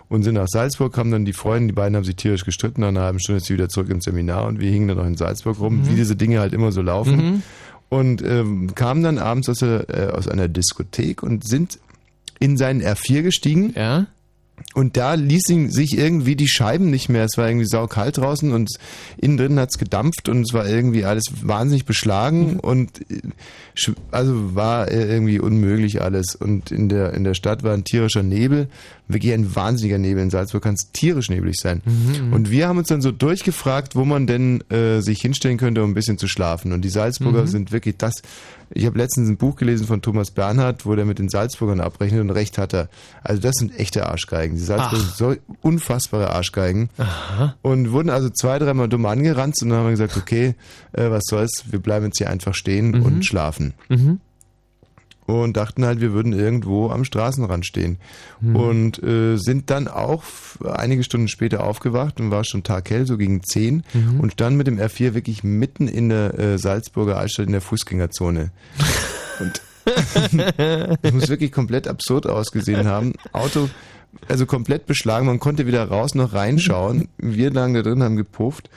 und 0.09 0.23
sind 0.23 0.35
nach 0.35 0.49
Salzburg, 0.49 0.93
kamen 0.95 1.11
dann 1.11 1.25
die 1.27 1.33
Freunde, 1.35 1.69
die 1.69 1.73
beiden 1.75 1.95
haben 1.97 2.05
sich 2.05 2.17
tierisch 2.17 2.45
gestritten, 2.47 2.81
nach 2.81 2.89
einer 2.89 3.03
halben 3.03 3.21
Stunde 3.21 3.39
ist 3.39 3.47
sie 3.47 3.55
wieder 3.55 3.69
zurück 3.69 3.91
ins 3.91 4.05
Seminar 4.05 4.47
und 4.47 4.59
wir 4.61 4.71
hingen 4.71 4.89
dann 4.89 4.97
noch 4.97 5.07
in 5.07 5.17
Salzburg 5.17 5.61
rum, 5.61 5.81
Mhm. 5.81 5.89
wie 5.91 5.95
diese 5.97 6.17
Dinge 6.17 6.41
halt 6.41 6.55
immer 6.55 6.73
so 6.73 6.81
laufen 6.83 7.17
Mhm. 7.17 7.43
und 7.91 8.23
ähm, 8.23 8.75
kamen 8.75 9.03
dann 9.03 9.19
abends 9.19 9.49
aus, 9.51 9.59
der, 9.59 9.89
äh, 9.91 10.07
aus 10.13 10.29
einer 10.29 10.49
Diskothek 10.49 11.23
und 11.23 11.47
sind 11.47 11.79
in 12.39 12.57
seinen 12.57 12.81
R4 12.83 13.23
gestiegen. 13.23 13.73
Ja. 13.77 14.07
Und 14.75 14.97
da 14.97 15.15
ließen 15.15 15.71
sich 15.71 15.99
irgendwie 15.99 16.37
die 16.37 16.49
Scheiben 16.49 16.91
nicht 16.91 17.09
mehr. 17.09 17.25
Es 17.25 17.37
war 17.37 17.49
irgendwie 17.49 17.67
saukalt 17.67 18.17
draußen 18.19 18.53
und 18.53 18.71
innen 19.19 19.37
drin 19.37 19.59
hat's 19.59 19.77
gedampft 19.77 20.29
und 20.29 20.43
es 20.43 20.55
war 20.55 20.67
irgendwie 20.67 21.05
alles 21.05 21.25
wahnsinnig 21.43 21.85
beschlagen 21.85 22.59
und 22.61 23.01
äh, 23.11 23.21
also 24.11 24.55
war 24.55 24.91
äh, 24.91 25.13
irgendwie 25.13 25.41
unmöglich 25.41 26.01
alles. 26.01 26.35
Und 26.37 26.71
in 26.71 26.89
der, 26.89 27.13
in 27.15 27.25
der 27.25 27.35
Stadt 27.35 27.63
war 27.63 27.75
ein 27.75 27.85
tierischer 27.85 28.23
Nebel, 28.23 28.69
wirklich 29.09 29.33
ein 29.35 29.55
wahnsinniger 29.55 29.99
Nebel. 29.99 30.23
In 30.23 30.31
Salzburg 30.31 30.63
kann 30.63 30.75
es 30.75 30.91
tierisch 30.93 31.29
neblig 31.29 31.57
sein. 31.61 31.83
Mhm. 31.85 32.33
Und 32.33 32.51
wir 32.51 32.69
haben 32.69 32.79
uns 32.79 32.89
dann 32.89 33.03
so 33.03 33.11
durchgefragt, 33.11 33.95
wo 33.97 34.05
man 34.05 34.27
denn 34.27 34.63
äh, 34.71 35.01
sich 35.01 35.21
hinstellen 35.21 35.59
könnte, 35.59 35.83
um 35.83 35.91
ein 35.91 35.95
bisschen 35.95 36.19
zu 36.19 36.29
schlafen. 36.29 36.73
Und 36.73 36.83
die 36.83 36.89
Salzburger 36.91 37.43
Mhm. 37.43 37.49
sind 37.49 37.73
wirklich 37.73 37.97
das. 37.99 38.15
Ich 38.75 38.87
habe 38.87 38.99
letztens 38.99 39.29
ein 39.29 39.37
Buch 39.37 39.57
gelesen 39.57 39.87
von 39.87 40.03
Thomas 40.03 40.31
Bernhard, 40.31 40.87
wo 40.87 40.95
der 40.95 41.05
mit 41.05 41.19
den 41.19 41.29
Salzburgern 41.29 41.81
abrechnet 41.81 42.21
und 42.21 42.31
recht 42.31 42.59
hat 42.59 42.73
er. 42.75 42.89
Also 43.23 43.41
das 43.43 43.55
sind 43.57 43.79
echte 43.79 44.07
Arschgeigen. 44.07 44.57
Die 44.57 44.63
Salzburger 44.63 45.05
Ach. 45.07 45.17
sind 45.17 45.17
so 45.17 45.35
unfassbare 45.61 46.31
Arschgeigen. 46.31 46.89
Und 47.63 47.93
wurden 47.93 48.11
also 48.11 48.31
zwei, 48.31 48.59
dreimal 48.59 48.89
dumm 48.89 49.07
angerannt 49.07 49.57
und 49.63 49.69
dann 49.69 49.79
haben 49.79 49.85
wir 49.87 49.91
gesagt, 49.93 50.17
okay, 50.17 50.55
äh, 50.93 51.11
was 51.11 51.23
soll's, 51.29 51.65
wir 51.71 51.81
bleiben 51.81 52.07
jetzt 52.07 52.19
hier 52.19 52.31
einfach 52.31 52.55
stehen 52.55 52.91
Mhm. 52.93 53.03
und 53.03 53.27
schlafen. 53.27 53.75
Mhm. 53.89 54.21
Und 55.27 55.57
dachten 55.57 55.85
halt, 55.85 56.01
wir 56.01 56.13
würden 56.13 56.33
irgendwo 56.33 56.91
am 56.91 57.05
Straßenrand 57.05 57.65
stehen. 57.65 57.99
Mhm. 58.41 58.57
Und 58.57 59.03
äh, 59.03 59.37
sind 59.37 59.71
dann 59.71 59.87
auch 59.87 60.25
einige 60.65 61.05
Stunden 61.05 61.29
später 61.29 61.63
aufgewacht 61.65 62.21
und 62.21 62.31
war 62.33 62.45
schon 62.45 62.65
taghell, 62.65 63.07
so 63.07 63.17
gegen 63.17 63.43
10 63.43 63.85
Mhm. 63.95 64.21
und 64.21 64.33
stand 64.33 64.57
mit 64.57 64.67
dem 64.67 64.79
R4 64.79 65.15
wirklich 65.15 65.45
mitten 65.45 65.87
in 65.87 66.09
der 66.09 66.39
äh, 66.39 66.59
Salzburger 66.59 67.19
Altstadt 67.19 67.47
in 67.47 67.53
der 67.53 67.61
Fußgängerzone. 67.61 68.51
Und 69.41 69.63
das 71.03 71.13
muss 71.13 71.29
wirklich 71.29 71.51
komplett 71.51 71.89
absurd 71.89 72.27
ausgesehen 72.27 72.87
haben. 72.87 73.15
Auto, 73.33 73.69
also 74.29 74.47
komplett 74.47 74.87
beschlagen, 74.87 75.27
man 75.27 75.41
konnte 75.41 75.67
weder 75.67 75.85
raus 75.85 76.15
noch 76.15 76.33
reinschauen. 76.35 77.09
Wir 77.19 77.51
lagen 77.51 77.75
da 77.75 77.83
drin, 77.83 78.03
haben 78.03 78.17
gepufft. 78.17 78.71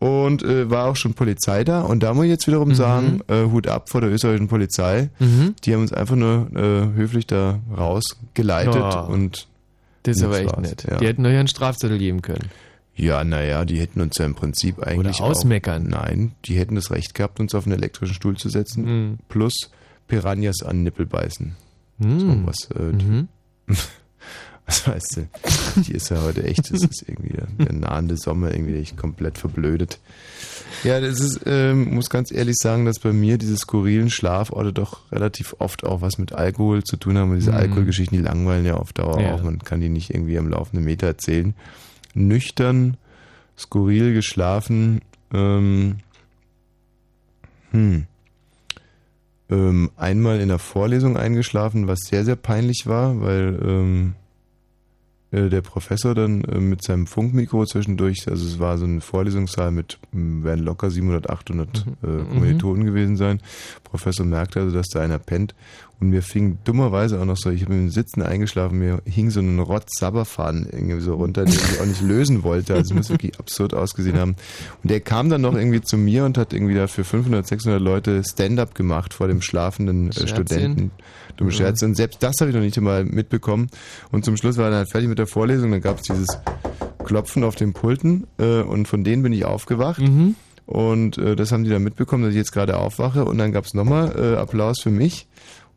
Und 0.00 0.42
äh, 0.42 0.68
war 0.70 0.86
auch 0.86 0.96
schon 0.96 1.12
Polizei 1.14 1.62
da. 1.62 1.82
Und 1.82 2.02
da 2.02 2.14
muss 2.14 2.24
ich 2.24 2.30
jetzt 2.30 2.46
wiederum 2.46 2.74
sagen, 2.74 3.20
äh, 3.28 3.44
Hut 3.44 3.66
ab 3.68 3.90
vor 3.90 4.00
der 4.00 4.10
österreichischen 4.10 4.48
Polizei. 4.48 5.10
Mhm. 5.18 5.54
Die 5.62 5.74
haben 5.74 5.82
uns 5.82 5.92
einfach 5.92 6.16
nur 6.16 6.48
äh, 6.56 6.96
höflich 6.96 7.26
da 7.26 7.60
rausgeleitet 7.76 8.82
Oh. 8.82 9.12
und 9.12 9.46
Das 10.04 10.16
ist 10.16 10.22
aber 10.24 10.40
echt 10.40 10.52
war's, 10.56 10.60
nett. 10.68 10.86
Ja. 10.90 10.96
Die 10.96 11.06
hätten 11.06 11.24
euch 11.26 11.36
einen 11.36 11.48
Strafzettel 11.48 11.98
geben 11.98 12.22
können. 12.22 12.48
Ja, 12.96 13.24
naja, 13.24 13.64
die 13.66 13.78
hätten 13.78 14.00
uns 14.00 14.16
ja 14.18 14.24
im 14.24 14.34
Prinzip 14.34 14.82
eigentlich. 14.82 15.20
ausmeckern. 15.20 15.92
Auch, 15.94 16.00
nein, 16.02 16.32
die 16.46 16.54
hätten 16.58 16.74
das 16.76 16.90
Recht 16.90 17.14
gehabt, 17.14 17.38
uns 17.38 17.54
auf 17.54 17.66
einen 17.66 17.76
elektrischen 17.76 18.14
Stuhl 18.14 18.36
zu 18.36 18.48
setzen. 18.48 18.84
Mhm. 18.84 19.18
Plus 19.28 19.70
Piranhas 20.08 20.62
an 20.62 20.82
Nippel 20.82 21.04
beißen. 21.06 21.56
Mhm. 21.98 22.20
So 22.20 22.46
was. 22.46 22.70
Äh, 22.70 22.92
die, 22.94 23.26
was 24.70 24.86
weißt 24.86 25.16
du? 25.16 25.82
Die 25.82 25.92
ist 25.92 26.10
ja 26.10 26.22
heute 26.22 26.44
echt, 26.44 26.72
das 26.72 26.82
ist 26.82 27.04
irgendwie 27.06 27.32
der, 27.32 27.46
der 27.58 27.72
nahende 27.72 28.16
Sommer 28.16 28.52
irgendwie 28.54 28.76
echt 28.76 28.96
komplett 28.96 29.36
verblödet. 29.36 29.98
Ja, 30.84 31.00
das 31.00 31.18
ist, 31.20 31.40
ähm, 31.46 31.94
muss 31.94 32.08
ganz 32.08 32.30
ehrlich 32.30 32.56
sagen, 32.56 32.84
dass 32.84 33.00
bei 33.00 33.12
mir 33.12 33.36
diese 33.36 33.56
skurrilen 33.56 34.10
Schlaforte 34.10 34.72
doch 34.72 35.10
relativ 35.10 35.56
oft 35.58 35.84
auch 35.84 36.00
was 36.02 36.18
mit 36.18 36.32
Alkohol 36.32 36.84
zu 36.84 36.96
tun 36.96 37.18
haben. 37.18 37.30
Und 37.30 37.36
diese 37.38 37.50
Mhm. 37.50 37.56
Alkoholgeschichten, 37.56 38.16
die 38.18 38.24
langweilen 38.24 38.64
ja 38.64 38.74
auf 38.74 38.92
Dauer 38.92 39.20
Ja. 39.20 39.32
auch. 39.34 39.42
Man 39.42 39.58
kann 39.58 39.80
die 39.80 39.88
nicht 39.88 40.10
irgendwie 40.10 40.38
am 40.38 40.48
laufenden 40.48 40.84
Meter 40.84 41.08
erzählen. 41.08 41.54
Nüchtern, 42.14 42.96
skurril 43.58 44.14
geschlafen, 44.14 45.00
ähm, 45.34 45.96
hm. 47.72 48.06
Ähm, 49.48 49.90
einmal 49.96 50.38
in 50.40 50.48
der 50.48 50.60
Vorlesung 50.60 51.16
eingeschlafen, 51.16 51.88
was 51.88 51.98
sehr, 52.02 52.24
sehr 52.24 52.36
peinlich 52.36 52.84
war, 52.86 53.20
weil 53.20 53.58
ähm, 53.64 54.14
äh, 54.14 54.29
der 55.32 55.60
Professor 55.60 56.14
dann 56.14 56.42
äh, 56.44 56.58
mit 56.58 56.82
seinem 56.82 57.06
Funkmikro 57.06 57.64
zwischendurch, 57.64 58.26
also 58.28 58.46
es 58.46 58.58
war 58.58 58.78
so 58.78 58.84
ein 58.84 59.00
Vorlesungssaal 59.00 59.70
mit, 59.70 59.98
werden 60.12 60.64
locker 60.64 60.90
700, 60.90 61.30
800 61.30 61.68
äh, 61.78 62.24
Kommilitonen 62.32 62.84
gewesen 62.84 63.16
sein. 63.16 63.40
Professor 63.84 64.26
merkte 64.26 64.60
also, 64.60 64.74
dass 64.76 64.88
da 64.88 65.00
einer 65.00 65.18
pennt 65.18 65.54
und 66.00 66.08
mir 66.08 66.22
fing 66.22 66.58
dummerweise 66.64 67.20
auch 67.20 67.26
noch 67.26 67.36
so, 67.36 67.50
ich 67.50 67.62
habe 67.62 67.74
im 67.74 67.90
Sitzen 67.90 68.22
eingeschlafen, 68.22 68.78
mir 68.78 69.02
hing 69.04 69.30
so 69.30 69.40
ein 69.40 69.58
Rotz-Sabberfaden 69.58 70.66
irgendwie 70.72 71.00
so 71.00 71.14
runter, 71.14 71.44
den 71.44 71.54
ich 71.54 71.80
auch 71.80 71.84
nicht 71.84 72.00
lösen 72.00 72.42
wollte, 72.42 72.74
also 72.74 72.90
es 72.90 72.96
muss 72.96 73.10
wirklich 73.10 73.38
absurd 73.38 73.74
ausgesehen 73.74 74.18
haben. 74.18 74.34
Und 74.82 74.90
der 74.90 75.00
kam 75.00 75.28
dann 75.28 75.42
noch 75.42 75.54
irgendwie 75.54 75.82
zu 75.82 75.98
mir 75.98 76.24
und 76.24 76.38
hat 76.38 76.54
irgendwie 76.54 76.74
da 76.74 76.86
für 76.86 77.04
500, 77.04 77.46
600 77.46 77.80
Leute 77.80 78.24
Stand-up 78.24 78.74
gemacht 78.74 79.12
vor 79.12 79.28
dem 79.28 79.42
schlafenden 79.42 80.10
äh? 80.10 80.26
Studenten. 80.26 80.90
Dumme. 81.48 81.52
Scherze. 81.52 81.84
Und 81.84 81.96
selbst 81.96 82.22
das 82.22 82.36
habe 82.40 82.50
ich 82.50 82.56
noch 82.56 82.62
nicht 82.62 82.78
einmal 82.78 83.04
mitbekommen. 83.04 83.68
Und 84.10 84.24
zum 84.24 84.36
Schluss 84.36 84.56
war 84.56 84.66
er 84.66 84.70
dann 84.70 84.78
halt 84.80 84.90
fertig 84.90 85.08
mit 85.08 85.18
der 85.18 85.26
Vorlesung. 85.26 85.70
Dann 85.70 85.80
gab 85.80 85.98
es 85.98 86.02
dieses 86.02 86.38
Klopfen 87.04 87.44
auf 87.44 87.56
den 87.56 87.72
Pulten 87.72 88.26
äh, 88.38 88.62
und 88.62 88.86
von 88.86 89.04
denen 89.04 89.22
bin 89.22 89.32
ich 89.32 89.44
aufgewacht. 89.44 90.00
Mhm. 90.00 90.36
Und 90.66 91.18
äh, 91.18 91.34
das 91.34 91.50
haben 91.50 91.64
die 91.64 91.70
dann 91.70 91.82
mitbekommen, 91.82 92.22
dass 92.22 92.30
ich 92.30 92.36
jetzt 92.36 92.52
gerade 92.52 92.76
aufwache. 92.76 93.24
Und 93.24 93.38
dann 93.38 93.52
gab 93.52 93.64
es 93.64 93.74
nochmal 93.74 94.14
äh, 94.16 94.36
Applaus 94.36 94.80
für 94.80 94.90
mich. 94.90 95.26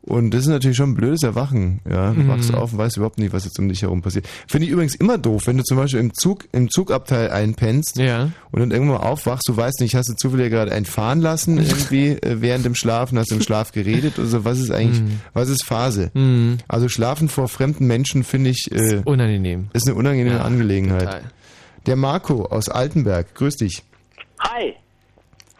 Und 0.06 0.32
das 0.34 0.42
ist 0.42 0.48
natürlich 0.48 0.76
schon 0.76 0.90
ein 0.90 0.94
blödes 0.94 1.22
Erwachen. 1.22 1.80
Ja, 1.90 2.10
du 2.12 2.20
Mhm. 2.20 2.28
wachst 2.28 2.52
auf 2.52 2.72
und 2.72 2.78
weißt 2.78 2.98
überhaupt 2.98 3.18
nicht, 3.18 3.32
was 3.32 3.46
jetzt 3.46 3.58
um 3.58 3.70
dich 3.70 3.80
herum 3.80 4.02
passiert. 4.02 4.28
Finde 4.46 4.66
ich 4.66 4.72
übrigens 4.72 4.94
immer 4.94 5.16
doof, 5.16 5.46
wenn 5.46 5.56
du 5.56 5.62
zum 5.64 5.78
Beispiel 5.78 5.98
im 6.00 6.12
Zug, 6.12 6.44
im 6.52 6.68
Zugabteil 6.68 7.30
einpennst 7.30 7.96
Ja. 7.96 8.30
und 8.50 8.60
dann 8.60 8.70
irgendwann 8.70 8.98
mal 8.98 9.06
aufwachst, 9.08 9.48
du 9.48 9.56
weißt 9.56 9.80
nicht, 9.80 9.94
hast 9.94 10.10
du 10.10 10.14
zufällig 10.14 10.50
gerade 10.50 10.72
einen 10.72 10.84
fahren 10.84 11.22
lassen 11.22 11.56
irgendwie 11.56 12.08
äh, 12.10 12.42
während 12.42 12.66
dem 12.66 12.74
Schlafen, 12.74 13.18
hast 13.18 13.30
du 13.30 13.36
im 13.36 13.40
Schlaf 13.40 13.72
geredet 13.72 14.18
oder 14.18 14.28
so. 14.28 14.44
Was 14.44 14.58
ist 14.58 14.70
eigentlich, 14.70 15.00
Mhm. 15.00 15.20
was 15.32 15.48
ist 15.48 15.64
Phase? 15.64 16.10
Mhm. 16.12 16.58
Also 16.68 16.90
schlafen 16.90 17.30
vor 17.30 17.48
fremden 17.48 17.86
Menschen 17.86 18.24
finde 18.24 18.50
ich 18.50 18.70
äh, 18.72 19.00
Unangenehm. 19.06 19.68
ist 19.72 19.86
eine 19.88 19.96
unangenehme 19.96 20.36
Ja, 20.36 20.42
Angelegenheit. 20.42 21.00
total. 21.00 21.22
Der 21.86 21.96
Marco 21.96 22.44
aus 22.44 22.68
Altenberg, 22.68 23.34
grüß 23.34 23.56
dich. 23.56 23.82
Hi. 24.40 24.74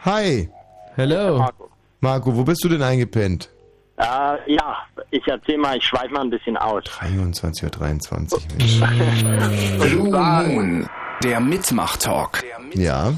Hi. 0.01 0.49
Hello. 0.95 1.39
Marco. 1.39 1.69
Marco, 1.99 2.35
wo 2.35 2.43
bist 2.43 2.63
du 2.63 2.69
denn 2.69 2.83
eingepennt? 2.83 3.49
Äh, 3.97 4.53
ja, 4.53 4.77
ich 5.09 5.25
erzähl 5.27 5.57
mal, 5.57 5.77
ich 5.77 5.85
schweife 5.85 6.13
mal 6.13 6.21
ein 6.21 6.29
bisschen 6.29 6.57
aus. 6.57 6.83
23.23 6.83 8.33
Uhr. 8.33 9.79
Blue 9.85 10.11
Moon, 10.11 10.89
der 11.23 11.39
Mitmach-Talk. 11.39 12.43
Ja. 12.73 13.13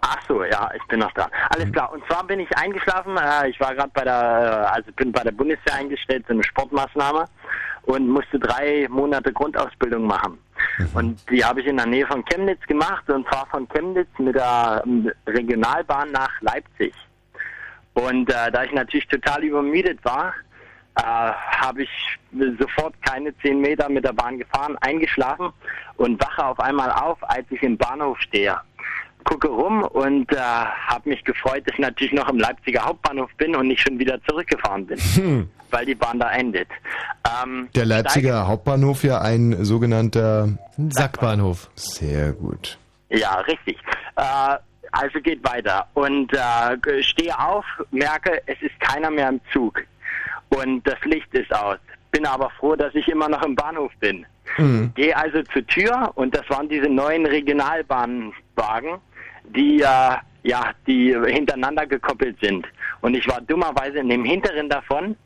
Ach 0.00 0.18
so, 0.26 0.42
ja, 0.44 0.70
ich 0.74 0.82
bin 0.88 1.00
noch 1.00 1.12
da. 1.12 1.28
Alles 1.50 1.70
klar. 1.72 1.92
Und 1.92 2.04
zwar 2.06 2.24
bin 2.24 2.40
ich 2.40 2.56
eingeschlafen. 2.56 3.16
Äh, 3.16 3.50
ich 3.50 3.60
war 3.60 3.74
gerade 3.74 3.90
bei 3.94 4.02
der, 4.02 4.72
also 4.72 4.90
bin 4.92 5.12
bei 5.12 5.22
der 5.22 5.32
Bundeswehr 5.32 5.74
eingestellt, 5.74 6.24
so 6.26 6.34
eine 6.34 6.42
Sportmaßnahme 6.42 7.26
und 7.82 8.08
musste 8.08 8.38
drei 8.38 8.88
Monate 8.90 9.32
Grundausbildung 9.32 10.04
machen. 10.04 10.38
Und 10.94 11.18
die 11.30 11.44
habe 11.44 11.60
ich 11.60 11.66
in 11.66 11.76
der 11.76 11.86
Nähe 11.86 12.06
von 12.06 12.24
Chemnitz 12.24 12.60
gemacht 12.66 13.08
und 13.10 13.26
zwar 13.28 13.46
von 13.46 13.68
Chemnitz 13.68 14.08
mit 14.18 14.34
der 14.34 14.82
ähm, 14.84 15.10
Regionalbahn 15.26 16.10
nach 16.12 16.30
Leipzig. 16.40 16.92
Und 18.08 18.30
äh, 18.30 18.50
da 18.52 18.64
ich 18.64 18.72
natürlich 18.72 19.06
total 19.08 19.42
übermüdet 19.44 19.98
war, 20.04 20.32
äh, 20.96 21.02
habe 21.02 21.82
ich 21.82 21.88
sofort 22.58 22.94
keine 23.02 23.36
zehn 23.38 23.60
Meter 23.60 23.88
mit 23.88 24.04
der 24.04 24.12
Bahn 24.12 24.38
gefahren, 24.38 24.76
eingeschlafen 24.80 25.50
und 25.96 26.20
wache 26.20 26.44
auf 26.44 26.58
einmal 26.60 26.90
auf, 26.92 27.18
als 27.28 27.44
ich 27.50 27.62
im 27.62 27.76
Bahnhof 27.76 28.18
stehe. 28.20 28.56
Gucke 29.24 29.48
rum 29.48 29.82
und 29.82 30.32
äh, 30.32 30.36
habe 30.38 31.08
mich 31.10 31.22
gefreut, 31.24 31.62
dass 31.66 31.74
ich 31.74 31.80
natürlich 31.80 32.12
noch 32.14 32.28
im 32.28 32.38
Leipziger 32.38 32.82
Hauptbahnhof 32.84 33.30
bin 33.36 33.54
und 33.54 33.68
nicht 33.68 33.82
schon 33.82 33.98
wieder 33.98 34.18
zurückgefahren 34.24 34.86
bin, 34.86 34.98
Hm. 34.98 35.50
weil 35.70 35.84
die 35.84 35.94
Bahn 35.94 36.18
da 36.18 36.30
endet. 36.32 36.68
Ähm, 37.44 37.68
Der 37.74 37.84
Leipziger 37.84 38.46
Hauptbahnhof 38.46 39.04
ja 39.04 39.20
ein 39.20 39.62
sogenannter 39.64 40.48
Sackbahnhof. 40.88 41.70
Sehr 41.74 42.32
gut. 42.32 42.78
Ja, 43.10 43.34
richtig. 43.40 43.76
Äh, 44.16 44.56
also 44.92 45.20
geht 45.20 45.42
weiter. 45.44 45.86
Und 45.94 46.32
äh, 46.32 47.02
stehe 47.02 47.38
auf, 47.38 47.64
merke, 47.90 48.42
es 48.46 48.60
ist 48.62 48.78
keiner 48.80 49.10
mehr 49.10 49.28
im 49.28 49.40
Zug. 49.52 49.82
Und 50.48 50.86
das 50.86 50.98
Licht 51.04 51.32
ist 51.32 51.52
aus. 51.54 51.78
Bin 52.10 52.26
aber 52.26 52.50
froh, 52.50 52.74
dass 52.74 52.94
ich 52.94 53.06
immer 53.08 53.28
noch 53.28 53.42
im 53.42 53.54
Bahnhof 53.54 53.92
bin. 54.00 54.26
Mhm. 54.58 54.92
Gehe 54.94 55.16
also 55.16 55.42
zur 55.44 55.66
Tür 55.66 56.10
und 56.16 56.34
das 56.34 56.48
waren 56.50 56.68
diese 56.68 56.88
neuen 56.88 57.24
Regionalbahnwagen, 57.24 58.98
die 59.44 59.80
äh, 59.80 60.16
ja, 60.42 60.72
die 60.86 61.14
hintereinander 61.26 61.86
gekoppelt 61.86 62.36
sind. 62.40 62.66
Und 63.02 63.14
ich 63.14 63.28
war 63.28 63.40
dummerweise 63.42 63.98
in 63.98 64.08
dem 64.08 64.24
hinteren 64.24 64.68
davon 64.68 65.16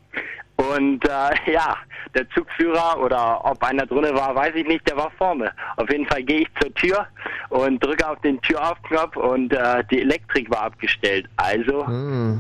Und 0.57 1.05
äh, 1.05 1.53
ja, 1.53 1.77
der 2.15 2.29
Zugführer 2.31 3.01
oder 3.01 3.45
ob 3.45 3.63
einer 3.63 3.87
drinnen 3.87 4.15
war, 4.15 4.35
weiß 4.35 4.55
ich 4.55 4.67
nicht, 4.67 4.89
der 4.89 4.97
war 4.97 5.11
vorne. 5.19 5.53
Auf 5.77 5.91
jeden 5.91 6.07
Fall 6.07 6.23
gehe 6.23 6.41
ich 6.41 6.49
zur 6.61 6.73
Tür 6.75 7.07
und 7.49 7.85
drücke 7.85 8.09
auf 8.09 8.21
den 8.21 8.41
Türaufknopf 8.43 9.17
und 9.17 9.53
äh, 9.53 9.83
die 9.91 10.01
Elektrik 10.01 10.51
war 10.51 10.63
abgestellt. 10.63 11.29
Also 11.37 11.85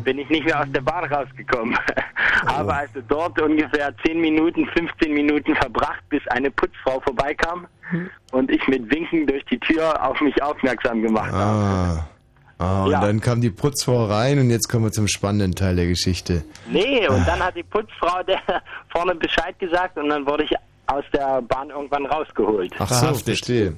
bin 0.05 0.19
ich 0.19 0.29
nicht 0.29 0.45
mehr 0.45 0.61
aus 0.61 0.71
der 0.73 0.81
Bahn 0.81 1.05
rausgekommen. 1.05 1.77
Habe 2.47 2.75
also 2.75 3.01
dort 3.09 3.41
ungefähr 3.41 3.93
10 4.05 4.21
Minuten, 4.21 4.67
15 4.77 5.13
Minuten 5.13 5.55
verbracht, 5.57 6.03
bis 6.09 6.27
eine 6.29 6.51
Putzfrau 6.51 7.01
vorbeikam 7.01 7.67
und 8.33 8.51
ich 8.51 8.67
mit 8.69 8.91
Winken 8.93 9.27
durch 9.27 9.45
die 9.47 9.59
Tür 9.59 10.03
auf 10.03 10.21
mich 10.21 10.41
aufmerksam 10.43 11.03
gemacht 11.03 11.33
habe. 11.33 12.05
Ah. 12.59 12.65
Ah, 12.65 12.85
und 12.85 12.91
Ja. 12.93 13.01
dann 13.01 13.21
kam 13.21 13.41
die 13.41 13.51
Putzfrau 13.51 14.07
rein 14.07 14.39
und 14.39 14.51
jetzt 14.51 14.69
kommen 14.69 14.85
wir 14.85 14.93
zum 14.93 15.09
spannenden 15.09 15.55
Teil 15.55 15.77
der 15.77 15.87
Geschichte. 15.87 16.45
Nee, 16.71 17.07
und 17.09 17.27
dann 17.27 17.41
hat 17.45 17.57
die 17.57 17.63
Putzfrau 17.65 18.23
der 18.23 18.41
vorne 18.91 19.15
Bescheid 19.17 19.59
gesagt 19.59 19.97
und 19.99 20.09
dann 20.09 20.25
wurde 20.27 20.45
ich 20.45 20.53
aus 20.87 21.05
der 21.13 21.43
Bahn 21.43 21.71
irgendwann 21.71 22.07
rausgeholt. 22.07 22.73
Ach 22.79 22.89
so, 22.89 23.15
verstehe. 23.15 23.75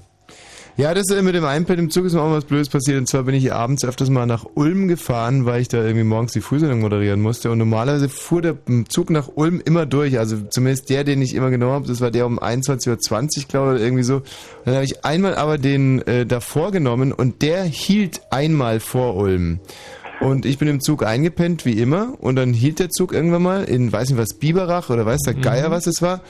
Ja, 0.78 0.92
das 0.92 1.06
mit 1.08 1.34
dem 1.34 1.44
iPad 1.44 1.78
im 1.78 1.88
Zug 1.88 2.04
ist 2.04 2.12
mir 2.12 2.20
auch 2.20 2.30
was 2.30 2.44
Blödes 2.44 2.68
passiert. 2.68 2.98
Und 2.98 3.08
zwar 3.08 3.22
bin 3.22 3.34
ich 3.34 3.50
abends 3.50 3.82
öfters 3.82 4.10
mal 4.10 4.26
nach 4.26 4.44
Ulm 4.54 4.88
gefahren, 4.88 5.46
weil 5.46 5.62
ich 5.62 5.68
da 5.68 5.78
irgendwie 5.78 6.04
morgens 6.04 6.32
die 6.32 6.42
Frühsendung 6.42 6.80
moderieren 6.80 7.22
musste. 7.22 7.50
Und 7.50 7.56
normalerweise 7.56 8.10
fuhr 8.10 8.42
der 8.42 8.56
Zug 8.86 9.08
nach 9.08 9.30
Ulm 9.36 9.62
immer 9.64 9.86
durch. 9.86 10.18
Also 10.18 10.36
zumindest 10.50 10.90
der, 10.90 11.04
den 11.04 11.22
ich 11.22 11.34
immer 11.34 11.48
genommen 11.48 11.72
habe, 11.72 11.86
das 11.86 12.02
war 12.02 12.10
der 12.10 12.26
um 12.26 12.38
21.20 12.38 12.90
Uhr, 12.90 13.44
glaube 13.48 13.68
ich, 13.68 13.76
oder 13.76 13.84
irgendwie 13.84 14.02
so. 14.02 14.16
Und 14.16 14.24
dann 14.66 14.74
habe 14.74 14.84
ich 14.84 15.02
einmal 15.02 15.34
aber 15.36 15.56
den 15.56 16.06
äh, 16.06 16.26
davor 16.26 16.72
genommen 16.72 17.12
und 17.12 17.40
der 17.40 17.64
hielt 17.64 18.20
einmal 18.30 18.78
vor 18.78 19.16
Ulm. 19.16 19.60
Und 20.20 20.44
ich 20.44 20.58
bin 20.58 20.68
im 20.68 20.80
Zug 20.80 21.04
eingepennt, 21.04 21.64
wie 21.64 21.80
immer. 21.80 22.14
Und 22.20 22.36
dann 22.36 22.52
hielt 22.52 22.80
der 22.80 22.90
Zug 22.90 23.14
irgendwann 23.14 23.42
mal 23.42 23.64
in, 23.64 23.90
weiß 23.90 24.10
nicht 24.10 24.18
was, 24.18 24.34
Biberach 24.34 24.90
oder 24.90 25.06
weiß 25.06 25.22
der 25.22 25.34
Geier, 25.34 25.70
was 25.70 25.86
es 25.86 26.02
war. 26.02 26.20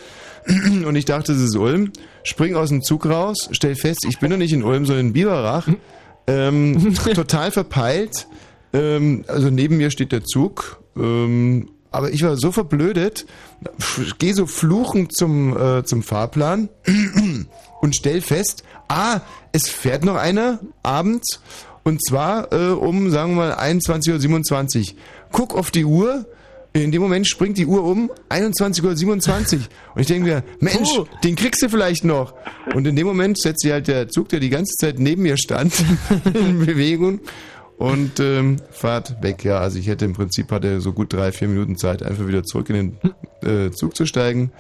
Und 0.86 0.97
ich 0.97 1.05
dachte, 1.05 1.32
es 1.32 1.40
ist 1.40 1.56
Ulm. 1.56 1.93
Spring 2.23 2.55
aus 2.55 2.68
dem 2.68 2.82
Zug 2.82 3.06
raus, 3.06 3.48
stell 3.52 3.74
fest, 3.74 4.05
ich 4.09 4.18
bin 4.18 4.31
doch 4.31 4.36
nicht 4.36 4.52
in 4.52 4.62
Ulm, 4.62 4.86
sondern 4.86 5.09
in 5.09 5.12
Biberach. 5.12 5.68
Ähm, 6.27 6.94
total 7.14 7.51
verpeilt. 7.51 8.27
Ähm, 8.73 9.24
also 9.28 9.51
neben 9.51 9.77
mir 9.77 9.90
steht 9.90 10.12
der 10.12 10.24
Zug. 10.24 10.81
Ähm, 10.97 11.70
aber 11.90 12.10
ich 12.10 12.23
war 12.23 12.36
so 12.36 12.52
verblödet, 12.52 13.27
gehe 14.18 14.35
so 14.35 14.47
fluchend 14.47 15.16
zum, 15.16 15.56
äh, 15.56 15.85
zum 15.85 16.02
Fahrplan 16.02 16.68
und 17.81 17.97
stell 17.97 18.20
fest, 18.20 18.64
ah, 18.89 19.20
es 19.52 19.70
fährt 19.70 20.05
noch 20.05 20.16
einer 20.16 20.60
abends 20.82 21.40
und 21.85 22.05
zwar 22.05 22.52
äh, 22.52 22.73
um, 22.73 23.10
sagen 23.10 23.36
wir 23.36 23.47
mal, 23.47 23.55
21.27 23.55 24.78
Uhr. 24.78 24.98
Guck 25.32 25.55
auf 25.55 25.70
die 25.70 25.85
Uhr, 25.85 26.27
in 26.82 26.92
dem 26.92 27.02
Moment 27.02 27.26
springt 27.26 27.58
die 27.58 27.66
Uhr 27.66 27.84
um, 27.84 28.10
21.27 28.30 29.54
Uhr. 29.56 29.60
Und 29.94 30.00
ich 30.00 30.06
denke 30.06 30.28
mir, 30.28 30.42
Mensch, 30.60 30.88
den 31.24 31.36
kriegst 31.36 31.62
du 31.62 31.68
vielleicht 31.68 32.04
noch. 32.04 32.34
Und 32.74 32.86
in 32.86 32.96
dem 32.96 33.06
Moment 33.06 33.38
setzt 33.40 33.62
sich 33.62 33.72
halt 33.72 33.88
der 33.88 34.08
Zug, 34.08 34.28
der 34.28 34.40
die 34.40 34.50
ganze 34.50 34.74
Zeit 34.80 34.98
neben 34.98 35.22
mir 35.22 35.36
stand, 35.36 35.72
in 36.34 36.64
Bewegung 36.64 37.20
und 37.78 38.20
ähm, 38.20 38.56
fahrt 38.70 39.22
weg. 39.22 39.44
Ja, 39.44 39.58
also 39.58 39.78
ich 39.78 39.86
hätte 39.86 40.04
im 40.06 40.14
Prinzip 40.14 40.50
hatte 40.50 40.80
so 40.80 40.92
gut 40.92 41.12
drei, 41.12 41.30
vier 41.32 41.48
Minuten 41.48 41.76
Zeit, 41.76 42.02
einfach 42.02 42.26
wieder 42.26 42.42
zurück 42.42 42.70
in 42.70 42.96
den 43.42 43.68
äh, 43.68 43.70
Zug 43.70 43.94
zu 43.96 44.06
steigen. 44.06 44.50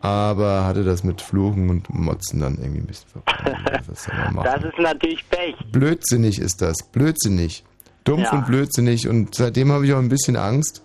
Aber 0.00 0.64
hatte 0.64 0.84
das 0.84 1.04
mit 1.04 1.20
Fluchen 1.20 1.68
und 1.70 1.92
Motzen 1.92 2.40
dann 2.40 2.58
irgendwie 2.58 2.80
ein 2.80 2.86
bisschen 2.86 3.08
machen? 4.34 4.44
Das 4.44 4.62
ist 4.62 4.78
natürlich 4.78 5.24
Pech. 5.30 5.54
Blödsinnig 5.72 6.38
ist 6.38 6.60
das. 6.62 6.76
Blödsinnig. 6.92 7.64
Dumpf 8.04 8.22
Ja. 8.24 8.32
und 8.38 8.46
blödsinnig. 8.46 9.08
Und 9.08 9.34
seitdem 9.34 9.72
habe 9.72 9.84
ich 9.86 9.92
auch 9.94 9.98
ein 9.98 10.08
bisschen 10.08 10.36
Angst. 10.36 10.82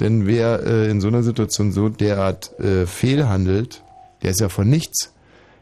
Denn 0.00 0.26
wer 0.26 0.60
äh, 0.66 0.90
in 0.90 1.00
so 1.00 1.08
einer 1.08 1.22
Situation 1.22 1.72
so 1.72 1.88
derart 1.88 2.58
äh, 2.58 2.86
fehlhandelt, 2.86 3.82
der 4.22 4.30
ist 4.30 4.40
ja 4.40 4.48
von 4.48 4.68
nichts. 4.68 5.14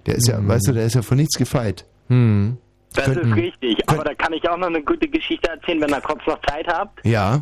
Der 0.07 0.17
ist 0.17 0.29
ja, 0.29 0.37
weißt 0.41 0.69
du, 0.69 0.73
der 0.73 0.87
ist 0.87 0.95
ja 0.95 1.03
von 1.03 1.17
nichts 1.17 1.37
gefeit. 1.37 1.85
Hm. 2.09 2.57
Das 2.95 3.09
ist 3.09 3.37
richtig. 3.37 3.89
Aber 3.89 4.05
da 4.05 4.15
kann 4.15 4.33
ich 4.33 4.49
auch 4.49 4.57
noch 4.57 4.67
eine 4.67 4.83
gute 4.83 5.09
Geschichte 5.09 5.49
erzählen, 5.51 5.81
wenn 5.81 5.91
ihr 5.91 6.01
kurz 6.01 6.27
noch 6.27 6.41
Zeit 6.43 6.67
habt. 6.67 7.05
Ja. 7.07 7.41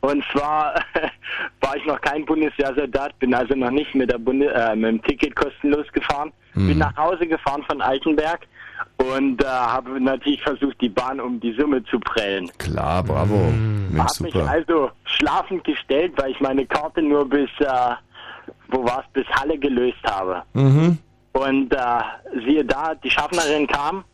Und 0.00 0.24
zwar 0.32 0.74
war 1.60 1.76
ich 1.76 1.84
noch 1.86 2.00
kein 2.00 2.24
Bundeswehrsoldat, 2.24 3.18
bin 3.18 3.34
also 3.34 3.54
noch 3.54 3.70
nicht 3.70 3.94
mit, 3.94 4.10
der 4.10 4.18
Bunde 4.18 4.52
äh, 4.52 4.76
mit 4.76 4.90
dem 4.90 5.02
Ticket 5.02 5.34
kostenlos 5.34 5.86
gefahren. 5.92 6.32
Mhm. 6.54 6.68
Bin 6.68 6.78
nach 6.78 6.96
Hause 6.96 7.26
gefahren 7.26 7.62
von 7.68 7.80
Altenberg 7.80 8.40
und 8.98 9.42
äh, 9.42 9.46
habe 9.46 10.00
natürlich 10.00 10.42
versucht, 10.42 10.80
die 10.80 10.88
Bahn 10.88 11.20
um 11.20 11.38
die 11.40 11.52
Summe 11.52 11.82
zu 11.84 11.98
prellen. 12.00 12.50
Klar, 12.58 13.02
bravo. 13.02 13.52
Mensch, 13.90 13.98
Hab 13.98 14.20
mich 14.20 14.34
also 14.34 14.90
schlafend 15.04 15.64
gestellt, 15.64 16.12
weil 16.16 16.30
ich 16.30 16.40
meine 16.40 16.66
Karte 16.66 17.02
nur 17.02 17.28
bis, 17.28 17.50
äh, 17.58 17.66
wo 18.68 18.84
war's, 18.84 19.04
bis 19.12 19.26
Halle 19.28 19.58
gelöst 19.58 20.02
habe. 20.04 20.42
Mhm. 20.54 20.98
Und 21.32 21.72
äh, 21.72 21.78
siehe 22.46 22.64
da, 22.64 22.94
die 22.94 23.10
Schaffnerin 23.10 23.66
kam 23.66 24.04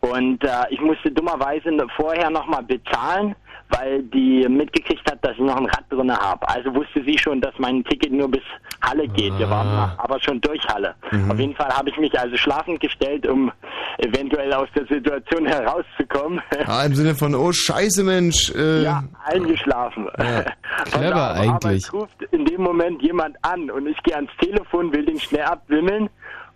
und 0.00 0.42
äh, 0.44 0.64
ich 0.70 0.80
musste 0.80 1.10
dummerweise 1.10 1.70
vorher 1.96 2.30
nochmal 2.30 2.62
bezahlen, 2.62 3.34
weil 3.70 4.02
die 4.04 4.46
mitgekriegt 4.48 5.10
hat, 5.10 5.24
dass 5.24 5.32
ich 5.32 5.40
noch 5.40 5.56
ein 5.56 5.66
Rad 5.66 5.84
drin 5.90 6.12
habe. 6.12 6.48
Also 6.48 6.74
wusste 6.74 7.02
sie 7.04 7.18
schon, 7.18 7.40
dass 7.40 7.54
mein 7.58 7.82
Ticket 7.84 8.12
nur 8.12 8.30
bis 8.30 8.42
Halle 8.82 9.08
geht. 9.08 9.36
Wir 9.38 9.48
waren 9.50 9.90
aber 9.98 10.20
schon 10.20 10.40
durch 10.40 10.62
Halle. 10.68 10.94
Mhm. 11.10 11.30
Auf 11.30 11.38
jeden 11.38 11.54
Fall 11.54 11.68
habe 11.68 11.88
ich 11.90 11.96
mich 11.98 12.18
also 12.18 12.36
schlafend 12.36 12.80
gestellt, 12.80 13.26
um 13.26 13.50
eventuell 13.98 14.52
aus 14.52 14.68
der 14.76 14.86
Situation 14.86 15.46
herauszukommen. 15.46 16.40
Ah, 16.66 16.84
im 16.84 16.94
Sinne 16.94 17.14
von, 17.14 17.34
oh 17.34 17.52
Scheiße, 17.52 18.04
Mensch. 18.04 18.50
Äh, 18.54 18.82
Ja, 18.84 19.02
eingeschlafen. 19.24 20.08
Ja, 20.18 20.44
clever 20.84 21.32
eigentlich. 21.34 21.84
Es 21.84 21.92
ruft 21.92 22.22
in 22.30 22.44
dem 22.44 22.62
Moment 22.62 23.02
jemand 23.02 23.36
an 23.42 23.70
und 23.70 23.86
ich 23.86 24.00
gehe 24.02 24.14
ans 24.14 24.30
Telefon, 24.40 24.92
will 24.92 25.04
den 25.04 25.18
schnell 25.18 25.42
abwimmeln 25.44 26.08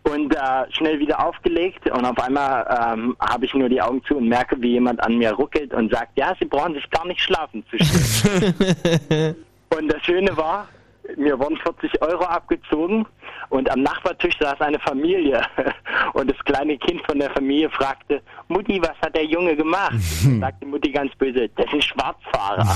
und 0.02 0.34
äh, 0.34 0.38
schnell 0.70 0.98
wieder 0.98 1.24
aufgelegt 1.24 1.90
und 1.90 2.04
auf 2.04 2.18
einmal 2.18 2.66
ähm, 2.70 3.16
habe 3.20 3.44
ich 3.44 3.54
nur 3.54 3.68
die 3.68 3.80
Augen 3.80 4.02
zu 4.04 4.16
und 4.16 4.28
merke, 4.28 4.60
wie 4.60 4.72
jemand 4.72 5.02
an 5.02 5.18
mir 5.18 5.32
ruckelt 5.32 5.74
und 5.74 5.92
sagt, 5.92 6.16
ja, 6.16 6.34
Sie 6.38 6.46
brauchen 6.46 6.74
sich 6.74 6.88
gar 6.90 7.06
nicht 7.06 7.20
schlafen 7.20 7.64
zu 7.70 7.84
stellen. 7.84 8.54
und 9.76 9.92
das 9.92 10.02
Schöne 10.02 10.34
war, 10.36 10.68
mir 11.16 11.38
wurden 11.38 11.56
40 11.58 12.00
Euro 12.02 12.24
abgezogen 12.24 13.06
und 13.50 13.70
am 13.70 13.82
Nachbartisch 13.82 14.38
saß 14.40 14.60
eine 14.60 14.78
Familie 14.80 15.42
und 16.14 16.30
das 16.30 16.38
kleine 16.44 16.78
Kind 16.78 17.02
von 17.06 17.18
der 17.18 17.30
Familie 17.30 17.68
fragte, 17.70 18.22
Mutti, 18.48 18.80
was 18.80 18.96
hat 19.02 19.14
der 19.14 19.26
Junge 19.26 19.56
gemacht? 19.56 19.94
sagte 20.40 20.66
Mutti 20.66 20.92
ganz 20.92 21.14
böse, 21.16 21.48
das 21.56 21.66
ist 21.66 21.74
ein 21.74 21.82
Schwarzfahrer. 21.82 22.66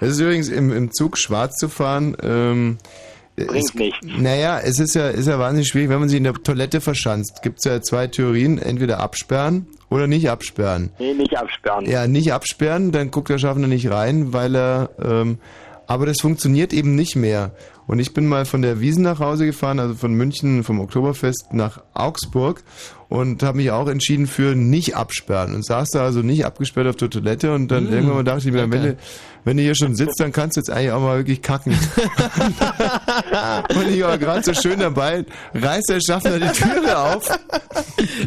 Es 0.00 0.08
ist 0.08 0.20
übrigens 0.20 0.48
im, 0.48 0.72
im 0.72 0.90
Zug 0.92 1.18
schwarz 1.18 1.56
zu 1.56 1.68
fahren. 1.68 2.16
Ähm, 2.22 2.78
Bringt 3.36 3.64
es, 3.64 3.74
nichts. 3.74 3.98
Naja, 4.18 4.60
es 4.60 4.78
ist 4.78 4.94
ja, 4.94 5.08
ist 5.08 5.26
ja 5.26 5.38
wahnsinnig 5.38 5.68
schwierig, 5.68 5.88
wenn 5.88 6.00
man 6.00 6.08
sich 6.08 6.18
in 6.18 6.24
der 6.24 6.34
Toilette 6.34 6.80
verschanzt. 6.80 7.42
Gibt 7.42 7.58
es 7.58 7.64
ja 7.64 7.80
zwei 7.80 8.06
Theorien, 8.06 8.58
entweder 8.58 9.00
absperren 9.00 9.66
oder 9.88 10.06
nicht 10.06 10.28
absperren. 10.28 10.90
Nee, 10.98 11.14
nicht 11.14 11.36
absperren. 11.36 11.86
Ja, 11.86 12.06
nicht 12.06 12.32
absperren, 12.32 12.92
dann 12.92 13.10
guckt 13.10 13.28
der 13.28 13.38
Schaffner 13.38 13.66
nicht 13.66 13.90
rein, 13.90 14.32
weil 14.32 14.54
er, 14.54 14.90
ähm, 15.02 15.38
aber 15.86 16.06
das 16.06 16.20
funktioniert 16.20 16.72
eben 16.72 16.94
nicht 16.94 17.16
mehr. 17.16 17.52
Und 17.86 17.98
ich 17.98 18.14
bin 18.14 18.28
mal 18.28 18.44
von 18.44 18.62
der 18.62 18.80
Wiesen 18.80 19.02
nach 19.02 19.18
Hause 19.18 19.46
gefahren, 19.46 19.80
also 19.80 19.94
von 19.94 20.14
München, 20.14 20.62
vom 20.62 20.80
Oktoberfest 20.80 21.48
nach 21.52 21.82
Augsburg 21.92 22.62
und 23.10 23.42
habe 23.42 23.58
mich 23.58 23.70
auch 23.72 23.88
entschieden 23.88 24.26
für 24.28 24.54
nicht 24.54 24.96
absperren 24.96 25.54
und 25.54 25.64
saß 25.64 25.90
da 25.90 26.04
also 26.04 26.20
nicht 26.22 26.46
abgesperrt 26.46 26.86
auf 26.86 26.96
der 26.96 27.10
Toilette 27.10 27.52
und 27.52 27.68
dann 27.68 27.90
Mm, 27.90 27.92
irgendwann 27.92 28.16
mal 28.16 28.24
dachte 28.24 28.46
ich 28.48 28.54
mir, 28.54 28.70
wenn 28.70 28.82
du, 28.82 28.96
wenn 29.44 29.56
du 29.56 29.62
hier 29.64 29.74
schon 29.74 29.96
sitzt, 29.96 30.20
dann 30.20 30.32
kannst 30.32 30.56
du 30.56 30.60
jetzt 30.60 30.70
eigentlich 30.70 30.92
auch 30.92 31.00
mal 31.00 31.18
wirklich 31.18 31.42
kacken. 31.42 31.72
und 33.74 33.88
ich 33.88 34.02
war 34.02 34.16
gerade 34.16 34.44
so 34.44 34.54
schön 34.54 34.78
dabei, 34.78 35.24
reißt 35.54 35.90
der 35.90 36.00
Schaffner 36.00 36.38
die 36.38 36.52
Türe 36.52 36.96
auf 36.96 37.26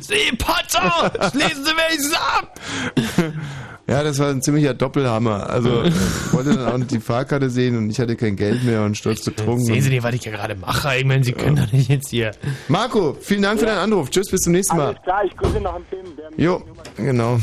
Sie 0.02 0.36
Potzer! 0.38 1.12
Schließen 1.32 1.64
Sie 1.64 1.72
wenigstens 1.72 2.14
ab! 2.14 2.60
Ja, 3.88 4.02
das 4.02 4.18
war 4.20 4.30
ein 4.30 4.42
ziemlicher 4.42 4.74
Doppelhammer. 4.74 5.50
Also 5.50 5.84
ich 5.84 6.34
wollte 6.34 6.56
dann 6.56 6.68
auch 6.68 6.78
nicht 6.78 6.92
die 6.92 7.00
Fahrkarte 7.00 7.50
sehen 7.50 7.78
und 7.78 7.90
ich 7.90 8.00
hatte 8.00 8.16
kein 8.16 8.36
Geld 8.36 8.64
mehr 8.64 8.84
und 8.84 8.98
stolz 8.98 9.24
betrunken. 9.26 9.66
Sehen 9.66 9.82
Sie 9.82 9.90
nicht, 9.90 10.04
was 10.04 10.16
ich 10.16 10.24
hier 10.24 10.32
gerade 10.32 10.56
mache? 10.56 10.98
Ich 10.98 11.06
meine, 11.06 11.24
Sie 11.24 11.34
können 11.34 11.58
doch 11.58 11.72
nicht 11.72 11.90
jetzt 11.90 12.10
hier. 12.10 12.32
Marco, 12.70 13.18
vielen 13.20 13.42
Dank 13.42 13.60
für 13.60 13.66
deinen 13.66 13.80
Anruf. 13.80 14.10
Tschüss, 14.10 14.30
bis 14.30 14.42
zum 14.42 14.54
nächsten 14.54 14.78
Mal. 14.78 14.88
Alles 14.88 15.02
klar, 15.04 15.26
ich 15.26 15.36
grüße 15.36 15.60
noch 15.60 15.76
einen 15.76 15.86
Film. 15.86 16.06
Jo, 16.38 16.64
genau. 16.98 17.40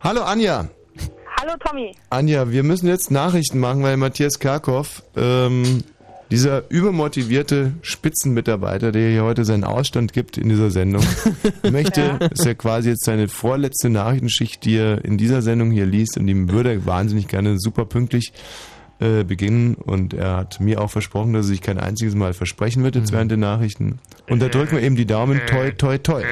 Hallo 0.00 0.22
Anja. 0.22 0.68
Hallo 1.40 1.52
Tommy. 1.64 1.94
Anja, 2.10 2.50
wir 2.50 2.62
müssen 2.62 2.86
jetzt 2.86 3.10
Nachrichten 3.10 3.58
machen, 3.60 3.82
weil 3.82 3.96
Matthias 3.96 4.38
Karkow, 4.38 5.02
ähm, 5.16 5.82
dieser 6.30 6.70
übermotivierte 6.70 7.72
Spitzenmitarbeiter, 7.82 8.92
der 8.92 9.10
hier 9.10 9.24
heute 9.24 9.44
seinen 9.44 9.64
Ausstand 9.64 10.12
gibt 10.12 10.38
in 10.38 10.48
dieser 10.48 10.70
Sendung, 10.70 11.04
möchte, 11.70 12.18
ist 12.32 12.44
ja 12.44 12.54
quasi 12.54 12.90
jetzt 12.90 13.04
seine 13.04 13.28
vorletzte 13.28 13.90
Nachrichtenschicht, 13.90 14.64
die 14.64 14.76
er 14.76 15.04
in 15.04 15.18
dieser 15.18 15.42
Sendung 15.42 15.70
hier 15.70 15.86
liest 15.86 16.16
und 16.18 16.28
ihm 16.28 16.50
würde 16.50 16.72
er 16.72 16.86
wahnsinnig 16.86 17.28
gerne 17.28 17.58
super 17.58 17.84
pünktlich 17.84 18.32
äh, 19.00 19.24
beginnen 19.24 19.74
und 19.74 20.14
er 20.14 20.36
hat 20.36 20.60
mir 20.60 20.80
auch 20.80 20.90
versprochen, 20.90 21.32
dass 21.32 21.46
er 21.46 21.48
sich 21.48 21.62
kein 21.62 21.78
einziges 21.78 22.14
Mal 22.14 22.32
versprechen 22.32 22.84
wird 22.84 22.96
jetzt 22.96 23.12
während 23.12 23.30
der 23.30 23.38
Nachrichten. 23.38 23.98
Und 24.28 24.40
da 24.40 24.48
drücken 24.48 24.76
wir 24.76 24.82
eben 24.82 24.96
die 24.96 25.06
Daumen, 25.06 25.40
toi, 25.46 25.70
toi, 25.72 25.98
toi. 25.98 26.22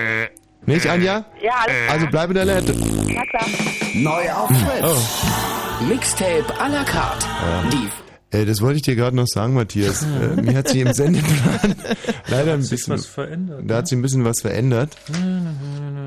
Nicht, 0.66 0.86
Anja? 0.86 1.24
Ja, 1.42 1.52
alles 1.64 1.76
klar. 1.76 1.90
Also 1.90 2.06
bleib 2.10 2.28
in 2.28 2.34
der 2.34 2.44
Leitung. 2.44 2.76
Na 3.06 3.24
klar. 3.24 3.46
Neu 3.94 4.32
auf 4.32 4.48
Fritz. 4.48 5.88
Mixtape 5.88 6.44
à 6.60 6.68
la 6.68 6.84
carte. 6.84 7.26
Die 7.72 8.07
Äh, 8.30 8.44
das 8.44 8.60
wollte 8.60 8.76
ich 8.76 8.82
dir 8.82 8.94
gerade 8.94 9.16
noch 9.16 9.26
sagen, 9.26 9.54
Matthias. 9.54 10.02
Äh, 10.02 10.40
mir 10.42 10.54
hat 10.58 10.68
sie 10.68 10.80
im 10.80 10.92
Sendeplan 10.92 11.74
leider 12.28 12.52
ein 12.54 12.62
sich 12.62 12.70
bisschen 12.72 12.94
was 12.94 13.06
verändert, 13.06 13.62
Da 13.66 13.76
hat 13.78 13.88
sich 13.88 13.96
ein 13.98 14.02
bisschen 14.02 14.24
was 14.24 14.40
verändert. 14.42 14.96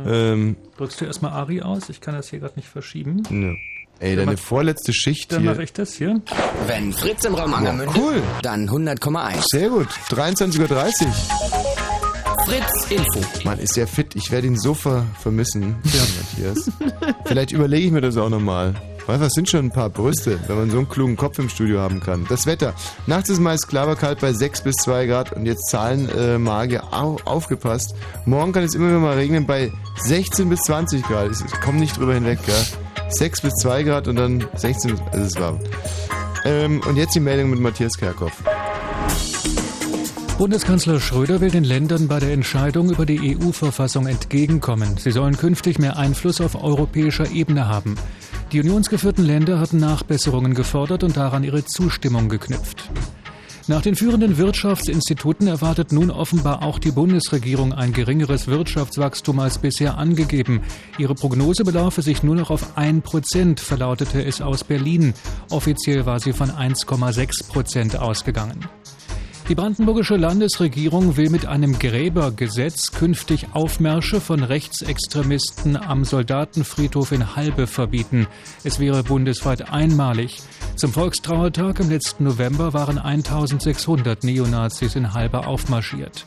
Ähm, 0.08 0.56
Drückst 0.78 1.02
du 1.02 1.06
erstmal 1.06 1.32
Ari 1.34 1.62
aus? 1.62 1.90
Ich 1.90 2.00
kann 2.02 2.14
das 2.16 2.30
hier 2.30 2.40
gerade 2.40 2.54
nicht 2.58 2.70
verschieben. 2.70 3.24
ja. 3.30 3.54
Ey, 4.00 4.16
deine 4.16 4.36
vorletzte 4.36 4.94
Schicht 4.94 5.32
Dann 5.32 5.44
hier. 5.44 5.52
mache 5.52 5.62
ich 5.62 5.74
das 5.74 5.94
hier. 5.94 6.22
Wenn 6.66 6.92
Fritz 6.92 7.24
im 7.24 7.36
Raum 7.36 7.54
Angermünde, 7.54 7.94
cool. 8.00 8.24
dann 8.42 8.68
100,1. 8.68 9.44
Sehr 9.52 9.70
gut. 9.70 9.90
23.30 10.10 11.06
Uhr. 11.06 11.14
Fritz 12.48 12.90
Info. 12.90 13.22
Mann, 13.46 13.60
ist 13.60 13.78
der 13.78 13.86
fit. 13.86 14.16
Ich 14.16 14.32
werde 14.32 14.48
ihn 14.48 14.58
so 14.58 14.74
ver 14.74 15.06
vermissen, 15.20 15.76
Matthias. 15.84 16.72
Vielleicht 17.26 17.52
überlege 17.52 17.86
ich 17.86 17.92
mir 17.92 18.02
das 18.02 18.18
auch 18.18 18.30
nochmal. 18.30 18.74
Was 19.08 19.34
sind 19.34 19.50
schon 19.50 19.66
ein 19.66 19.72
paar 19.72 19.90
Brüste, 19.90 20.40
wenn 20.48 20.56
man 20.56 20.70
so 20.70 20.78
einen 20.78 20.90
klugen 20.90 21.16
Kopf 21.16 21.40
im 21.40 21.50
Studio 21.50 21.80
haben 21.80 22.00
kann. 22.00 22.26
Das 22.30 22.46
Wetter. 22.46 22.74
Nachts 23.08 23.30
ist 23.30 23.40
meist 23.40 23.68
klar 23.68 23.96
bei 23.96 24.34
6 24.34 24.62
bis 24.62 24.76
2 24.78 25.06
Grad 25.08 25.34
und 25.34 25.46
jetzt 25.46 25.70
Zahlen 25.70 26.10
äh, 26.10 26.80
au 26.92 27.18
aufgepasst. 27.26 27.96
Morgen 28.26 28.52
kann 28.52 28.64
es 28.64 28.76
immer 28.76 28.88
wieder 28.88 29.00
mal 29.00 29.16
regnen 29.16 29.46
bei 29.46 29.72
16 29.98 30.50
bis 30.50 30.62
20 30.62 31.04
Grad. 31.04 31.32
Ich, 31.32 31.42
ich 31.46 31.62
komme 31.62 31.80
nicht 31.80 31.98
drüber 31.98 32.14
hinweg, 32.14 32.40
gell? 32.46 32.56
6 33.10 33.42
bis 33.42 33.54
2 33.56 33.84
Grad 33.84 34.08
und 34.08 34.16
dann 34.16 34.48
16 34.56 34.92
bis... 34.92 35.02
Es 35.12 35.28
ist 35.28 35.40
warm. 35.40 35.60
Ähm, 36.46 36.82
und 36.88 36.96
jetzt 36.96 37.16
die 37.16 37.20
Meldung 37.20 37.50
mit 37.50 37.60
Matthias 37.60 37.98
Kerkhoff. 37.98 38.34
Bundeskanzler 40.38 41.00
Schröder 41.00 41.40
will 41.40 41.52
den 41.52 41.64
Ländern 41.64 42.08
bei 42.08 42.20
der 42.20 42.34
Entscheidung 42.34 42.90
über 42.90 43.06
die 43.06 43.38
EU-Verfassung 43.38 44.08
entgegenkommen. 44.08 44.98
Sie 44.98 45.12
sollen 45.12 45.38
künftig 45.38 45.78
mehr 45.78 45.98
Einfluss 45.98 46.42
auf 46.42 46.56
europäischer 46.56 47.30
Ebene 47.30 47.68
haben. 47.68 47.96
Die 48.52 48.60
unionsgeführten 48.60 49.24
Länder 49.24 49.60
hatten 49.60 49.78
Nachbesserungen 49.78 50.54
gefordert 50.54 51.06
und 51.06 51.16
daran 51.16 51.46
ihre 51.46 51.64
Zustimmung 51.64 52.28
geknüpft. 52.28 52.90
Nach 53.68 53.82
den 53.82 53.96
führenden 53.96 54.38
Wirtschaftsinstituten 54.38 55.48
erwartet 55.48 55.94
nun 55.94 56.12
offenbar 56.12 56.62
auch 56.62 56.78
die 56.78 56.92
Bundesregierung 56.92 57.72
ein 57.72 57.94
geringeres 57.94 58.48
Wirtschaftswachstum 58.48 59.40
als 59.40 59.60
bisher 59.60 59.98
angegeben. 59.98 60.62
Ihre 60.98 61.16
Prognose 61.16 61.64
belaufe 61.64 62.02
sich 62.02 62.24
nur 62.24 62.36
noch 62.36 62.50
auf 62.50 62.78
1 62.78 63.04
Prozent, 63.04 63.62
verlautete 63.62 64.26
es 64.26 64.42
aus 64.42 64.66
Berlin. 64.66 65.14
Offiziell 65.50 66.06
war 66.06 66.20
sie 66.20 66.34
von 66.34 66.50
1,6 66.50 67.48
Prozent 67.48 67.98
ausgegangen. 67.98 68.68
Die 69.52 69.56
brandenburgische 69.56 70.16
Landesregierung 70.16 71.18
will 71.18 71.30
mit 71.30 71.46
einem 71.46 71.78
Gräbergesetz 71.78 72.94
künftig 72.94 73.48
Aufmärsche 73.52 74.22
von 74.22 74.46
Rechtsextremisten 74.46 75.76
am 75.76 76.06
Soldatenfriedhof 76.06 77.12
in 77.12 77.36
Halbe 77.36 77.68
verbieten. 77.68 78.28
Es 78.64 78.80
wäre 78.80 79.04
bundesweit 79.04 79.74
einmalig. 79.74 80.42
Zum 80.78 80.94
Volkstrauertag 80.94 81.82
im 81.82 81.90
letzten 81.90 82.24
November 82.24 82.72
waren 82.72 82.98
1600 82.98 84.24
Neonazis 84.24 84.96
in 84.96 85.14
Halbe 85.14 85.46
aufmarschiert. 85.46 86.26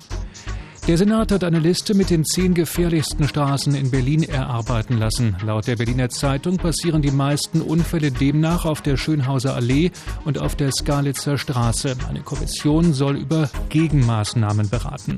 Der 0.86 0.98
Senat 0.98 1.32
hat 1.32 1.44
eine 1.44 1.60
Liste 1.60 1.94
mit 1.94 2.10
den 2.10 2.26
zehn 2.26 2.52
gefährlichsten 2.52 3.26
Straßen 3.26 3.74
in 3.74 3.90
Berlin 3.90 4.22
erarbeiten 4.22 4.98
lassen. 4.98 5.34
Laut 5.42 5.66
der 5.66 5.76
Berliner 5.76 6.10
Zeitung 6.10 6.58
passieren 6.58 7.00
die 7.00 7.10
meisten 7.10 7.62
Unfälle 7.62 8.12
demnach 8.12 8.66
auf 8.66 8.82
der 8.82 8.98
Schönhauser 8.98 9.54
Allee 9.54 9.92
und 10.26 10.38
auf 10.38 10.56
der 10.56 10.72
Skalitzer 10.72 11.38
Straße. 11.38 11.96
Eine 12.06 12.20
Kommission 12.20 12.92
soll 12.92 13.16
über 13.16 13.48
Gegenmaßnahmen 13.70 14.68
beraten. 14.68 15.16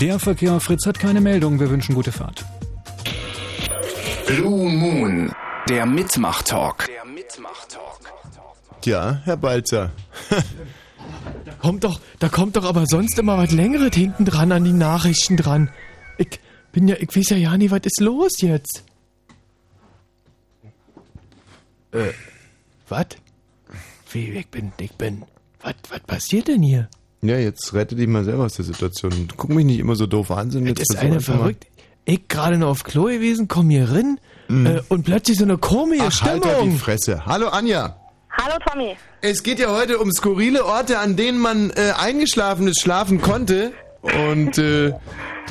Der 0.00 0.18
Verkehr 0.18 0.54
auf 0.54 0.62
Fritz 0.62 0.86
hat 0.86 0.98
keine 0.98 1.20
Meldung. 1.20 1.60
Wir 1.60 1.68
wünschen 1.68 1.94
gute 1.94 2.12
Fahrt. 2.12 2.46
Blue 4.26 4.70
Moon, 4.70 5.30
der 5.68 5.84
Mitmach-Talk. 5.84 6.88
Tja, 8.80 9.20
Herr 9.24 9.36
Balzer. 9.36 9.90
Da 11.44 11.52
kommt 11.60 11.84
doch, 11.84 12.00
da 12.18 12.28
kommt 12.28 12.56
doch 12.56 12.64
aber 12.64 12.86
sonst 12.86 13.18
immer 13.18 13.36
was 13.38 13.50
Längeres 13.52 13.94
hinten 13.94 14.24
dran 14.24 14.52
an 14.52 14.64
die 14.64 14.72
Nachrichten 14.72 15.36
dran. 15.36 15.70
Ich 16.18 16.40
bin 16.72 16.88
ja, 16.88 16.96
ich 16.98 17.14
weiß 17.14 17.30
ja 17.30 17.36
ja 17.36 17.56
nicht, 17.58 17.70
was 17.70 17.80
ist 17.84 18.00
los 18.00 18.40
jetzt? 18.40 18.84
Äh, 21.92 22.12
was? 22.88 23.06
Wie, 24.12 24.30
ich 24.30 24.48
bin, 24.48 24.72
ich 24.80 24.92
bin. 24.92 25.24
Was, 25.62 25.74
was 25.90 26.00
passiert 26.00 26.48
denn 26.48 26.62
hier? 26.62 26.88
Ja, 27.22 27.36
jetzt 27.36 27.74
rette 27.74 27.96
dich 27.96 28.08
mal 28.08 28.24
selber 28.24 28.44
aus 28.44 28.54
der 28.54 28.64
Situation. 28.64 29.28
Guck 29.36 29.50
mich 29.50 29.64
nicht 29.66 29.78
immer 29.78 29.94
so 29.96 30.06
doof 30.06 30.30
an. 30.30 30.50
Das 30.50 30.62
jetzt 30.62 30.80
ist 30.80 30.96
eine 30.96 31.16
einfach 31.16 31.34
mal- 31.34 31.38
verrückt. 31.40 31.66
Ich 32.06 32.28
gerade 32.28 32.56
noch 32.56 32.68
auf 32.68 32.82
Klo 32.82 33.04
gewesen, 33.04 33.46
komm 33.46 33.68
hier 33.70 33.88
rein 33.90 34.18
äh, 34.48 34.80
und 34.88 35.04
plötzlich 35.04 35.36
so 35.38 35.44
eine 35.44 35.58
komische 35.58 36.02
Ach, 36.06 36.22
halt 36.22 36.44
ja 36.44 36.52
die 36.54 36.56
Stimmung. 36.60 36.76
Fresse. 36.78 37.26
Hallo 37.26 37.48
Anja. 37.48 37.99
Hallo 38.42 38.56
Tommy. 38.66 38.96
Es 39.20 39.42
geht 39.42 39.58
ja 39.58 39.70
heute 39.70 39.98
um 39.98 40.10
skurrile 40.12 40.64
Orte, 40.64 40.98
an 40.98 41.14
denen 41.14 41.38
man 41.38 41.70
äh, 41.70 41.92
eingeschlafen 41.98 42.68
ist, 42.68 42.80
schlafen 42.80 43.20
konnte. 43.20 43.72
Und 44.00 44.56
äh, 44.56 44.94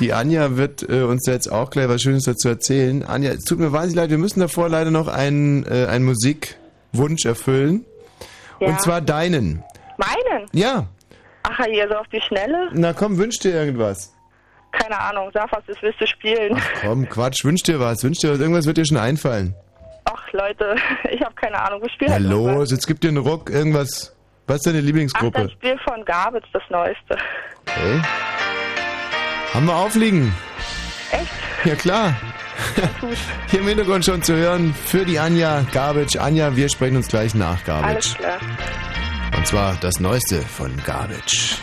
die 0.00 0.12
Anja 0.12 0.56
wird 0.56 0.82
äh, 0.88 1.02
uns 1.02 1.24
jetzt 1.26 1.52
auch 1.52 1.70
gleich 1.70 1.88
was 1.88 2.02
Schönes 2.02 2.24
dazu 2.24 2.48
erzählen. 2.48 3.04
Anja, 3.04 3.30
es 3.30 3.44
tut 3.44 3.60
mir 3.60 3.70
wahnsinnig 3.70 3.96
leid, 3.96 4.10
wir 4.10 4.18
müssen 4.18 4.40
davor 4.40 4.68
leider 4.68 4.90
noch 4.90 5.06
einen, 5.06 5.64
äh, 5.66 5.86
einen 5.86 6.04
Musikwunsch 6.04 7.24
erfüllen. 7.24 7.84
Ja. 8.58 8.68
Und 8.68 8.80
zwar 8.80 9.00
deinen. 9.00 9.62
Meinen? 9.96 10.48
Ja. 10.52 10.88
Ach, 11.44 11.64
hier 11.66 11.86
so 11.88 11.94
auf 11.94 12.08
die 12.08 12.20
Schnelle? 12.20 12.70
Na 12.72 12.92
komm, 12.92 13.18
wünsch 13.18 13.38
dir 13.38 13.54
irgendwas. 13.54 14.12
Keine 14.72 14.98
Ahnung, 14.98 15.30
sag 15.32 15.52
was, 15.52 15.62
das 15.68 15.76
willst 15.80 16.00
du 16.00 16.06
spielen. 16.08 16.60
Komm, 16.80 17.08
Quatsch, 17.08 17.44
wünsch 17.44 17.62
dir 17.62 17.78
was, 17.78 18.02
wünsch 18.02 18.18
dir 18.18 18.32
was, 18.32 18.40
irgendwas 18.40 18.66
wird 18.66 18.78
dir 18.78 18.86
schon 18.86 18.96
einfallen. 18.96 19.54
Ach 20.12 20.32
Leute, 20.32 20.76
ich 21.10 21.20
habe 21.22 21.34
keine 21.34 21.60
Ahnung, 21.60 21.82
wir 21.82 21.90
spielen 21.90 22.10
Na 22.10 22.14
halt 22.16 22.24
los, 22.24 22.70
jetzt 22.70 22.86
gib 22.86 23.00
dir 23.00 23.08
einen 23.08 23.18
Ruck, 23.18 23.50
irgendwas. 23.50 24.16
Was 24.46 24.56
ist 24.56 24.66
deine 24.66 24.78
Ach, 24.78 24.82
Lieblingsgruppe? 24.82 25.42
das 25.44 25.52
Spiel 25.52 25.78
von 25.86 26.04
Garbage, 26.04 26.46
das 26.52 26.62
Neueste. 26.70 27.16
Okay. 27.66 28.02
Haben 29.54 29.66
wir 29.66 29.76
aufliegen? 29.76 30.34
Echt? 31.12 31.30
Ja 31.64 31.74
klar. 31.76 32.14
Hier 33.50 33.60
im 33.60 33.68
Hintergrund 33.68 34.04
schon 34.04 34.22
zu 34.22 34.34
hören 34.34 34.74
für 34.74 35.04
die 35.04 35.18
Anja 35.18 35.64
Garbage. 35.72 36.16
Anja, 36.16 36.56
wir 36.56 36.68
sprechen 36.68 36.96
uns 36.96 37.08
gleich 37.08 37.34
nach 37.34 37.56
Alles 37.56 37.64
Garbage. 37.66 38.14
klar. 38.16 38.38
Und 39.36 39.46
zwar 39.46 39.76
das 39.80 40.00
Neueste 40.00 40.40
von 40.42 40.70
Garbage. 40.84 41.56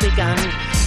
Begann, 0.00 0.38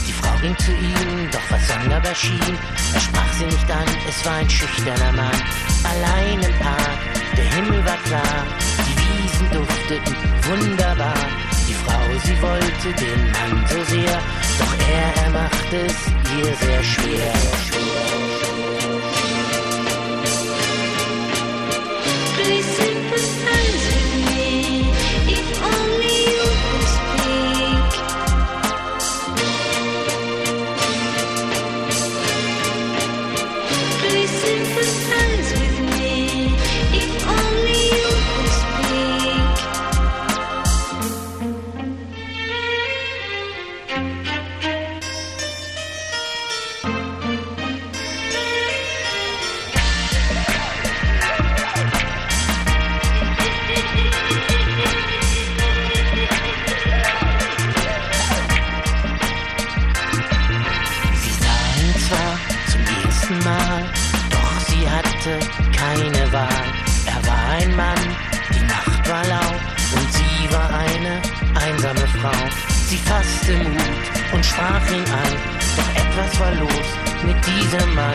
die 0.08 0.14
Frau 0.14 0.34
ging 0.42 0.58
zu 0.58 0.72
ihm, 0.72 1.30
doch 1.32 1.42
was 1.50 1.68
sonderbar 1.68 2.16
schien. 2.16 2.58
Er 2.94 3.00
sprach 3.00 3.34
sie 3.38 3.46
nicht 3.46 3.70
an, 3.70 3.86
es 4.08 4.26
war 4.26 4.36
ein 4.36 4.50
schüchterner 4.50 5.12
Mann. 5.12 5.42
Allein 5.84 6.40
im 6.40 6.60
Park, 6.60 7.00
der 7.36 7.46
Himmel 7.46 7.86
war 7.86 7.98
klar, 8.06 8.46
die 8.88 9.24
Wiesen 9.24 9.50
dufteten 9.52 10.16
wunderbar. 10.44 11.14
Die 11.68 11.74
Frau, 11.74 12.02
sie 12.24 12.42
wollte 12.42 12.94
den 13.04 13.32
Mann 13.32 13.66
so 13.68 13.84
sehr, 13.84 14.20
doch 14.60 14.76
er, 14.90 15.24
er 15.24 15.30
machte 15.32 15.78
es 15.88 15.98
ihr 16.38 16.56
sehr 16.56 16.84
schwer. 16.84 17.34
Please 22.36 22.90
Frau. 72.22 72.49
Sie 72.88 72.98
fasste 72.98 73.53
Mut 73.53 74.06
und 74.34 74.45
sprach 74.45 74.85
ihn 74.91 75.06
an, 75.23 75.34
doch 75.76 75.89
etwas 76.03 76.39
war 76.39 76.52
los 76.56 76.88
mit 77.26 77.35
diesem 77.48 77.95
Mann. 77.95 78.14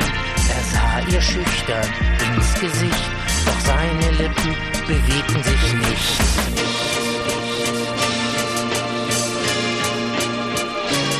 Er 0.48 0.62
sah 0.72 1.00
ihr 1.12 1.20
schüchtern 1.20 1.88
ins 2.36 2.54
Gesicht, 2.60 3.10
Doch 3.46 3.60
seine 3.60 4.10
Lippen 4.18 4.54
bewegten 4.86 5.42
sich 5.42 5.72
nicht. 5.74 6.20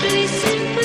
Please 0.01 0.76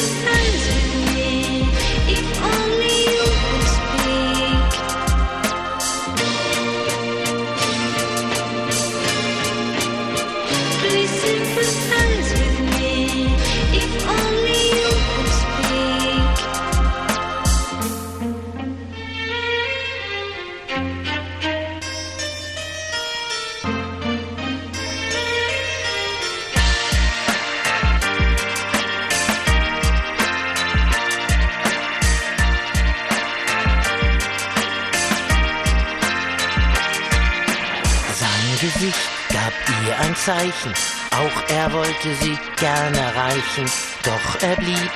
ein 40.11 40.15
Zeichen, 40.15 40.73
auch 41.11 41.55
er 41.55 41.71
wollte 41.71 42.15
sie 42.21 42.37
gern 42.57 42.93
erreichen, 42.93 43.65
doch 44.03 44.41
er 44.41 44.55
blieb 44.57 44.91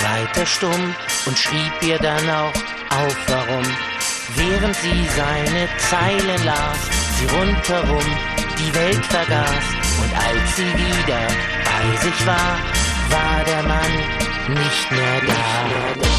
weiter 0.00 0.46
stumm 0.46 0.94
und 1.26 1.38
schrieb 1.38 1.72
ihr 1.82 1.98
dann 1.98 2.28
auch 2.30 2.54
auf, 2.90 3.16
warum. 3.26 3.64
Während 4.36 4.76
sie 4.76 5.06
seine 5.16 5.68
Zeilen 5.90 6.44
las, 6.44 6.78
sie 7.18 7.26
rundherum 7.26 8.04
die 8.58 8.74
Welt 8.74 9.04
vergaß 9.06 9.64
und 10.00 10.12
als 10.16 10.56
sie 10.56 10.72
wieder 10.72 11.22
bei 11.64 11.96
sich 11.96 12.26
war, 12.26 12.58
war 13.10 13.44
der 13.44 13.62
Mann 13.64 14.54
nicht 14.54 14.92
mehr 14.92 15.20
da. 15.26 16.02
Please 16.02 16.11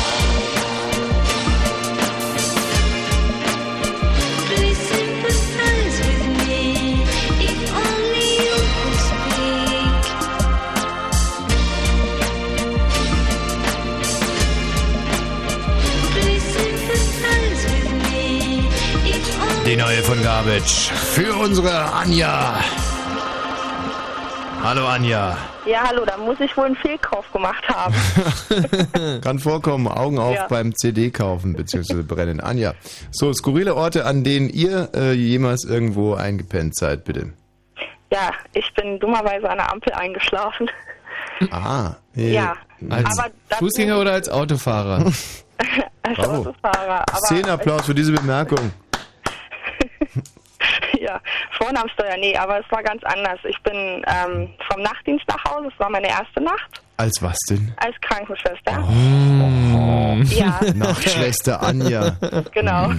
Die 19.73 19.79
neue 19.79 20.03
von 20.03 20.21
Garbage. 20.21 20.91
Für 20.91 21.33
unsere 21.35 21.71
Anja. 21.93 22.59
Hallo 24.61 24.85
Anja. 24.85 25.35
Ja, 25.65 25.81
hallo, 25.87 26.05
da 26.05 26.15
muss 26.15 26.39
ich 26.39 26.55
wohl 26.55 26.65
einen 26.67 26.75
Fehlkauf 26.75 27.25
gemacht 27.31 27.67
haben. 27.69 27.95
Kann 29.23 29.39
vorkommen, 29.39 29.87
Augen 29.87 30.19
auf 30.19 30.35
Ja. 30.35 30.45
beim 30.47 30.75
CD 30.75 31.09
kaufen 31.09 31.53
bzw. 31.53 32.03
brennen. 32.03 32.39
Anja. 32.39 32.75
So, 33.09 33.33
skurrile 33.33 33.73
Orte, 33.73 34.05
an 34.05 34.23
denen 34.23 34.47
ihr 34.51 34.89
äh, 34.93 35.13
jemals 35.13 35.63
irgendwo 35.65 36.13
eingepennt 36.13 36.75
seid, 36.77 37.03
bitte. 37.03 37.33
Ja, 38.11 38.29
ich 38.53 38.71
bin 38.75 38.99
dummerweise 38.99 39.49
an 39.49 39.57
der 39.57 39.71
Ampel 39.71 39.91
eingeschlafen. 39.93 40.69
Ah. 41.49 41.95
äh, 42.15 42.31
Ja, 42.31 42.55
Als 42.91 43.17
aber 43.17 43.31
das- 43.49 43.57
Fußgänger 43.57 43.99
oder 43.99 44.11
als 44.11 44.29
Autofahrer? 44.29 45.03
Als 46.03 46.15
Bravo. 46.17 46.41
Autofahrer. 46.49 47.05
Aber 47.09 47.17
Szenenapplaus 47.25 47.85
für 47.87 47.95
diese 47.95 48.11
Bemerkung. 48.11 48.71
Ja, 50.99 51.19
Vornamenssteuer, 51.51 52.17
nee, 52.17 52.35
aber 52.37 52.59
es 52.59 52.65
war 52.71 52.83
ganz 52.83 53.03
anders. 53.03 53.39
Ich 53.43 53.59
bin 53.63 54.03
ähm, 54.07 54.49
vom 54.71 54.81
Nachtdienst 54.81 55.27
nach 55.27 55.43
Hause, 55.45 55.69
es 55.73 55.79
war 55.79 55.89
meine 55.89 56.07
erste 56.07 56.41
Nacht 56.41 56.81
Als 56.97 57.21
was 57.21 57.37
denn? 57.49 57.73
als 57.77 57.95
Krankenschwester. 58.01 58.83
Oh. 58.87 59.93
Ja. 60.25 60.59
Nachtschwester 60.75 61.61
Anja. 61.61 62.17
Genau. 62.51 62.91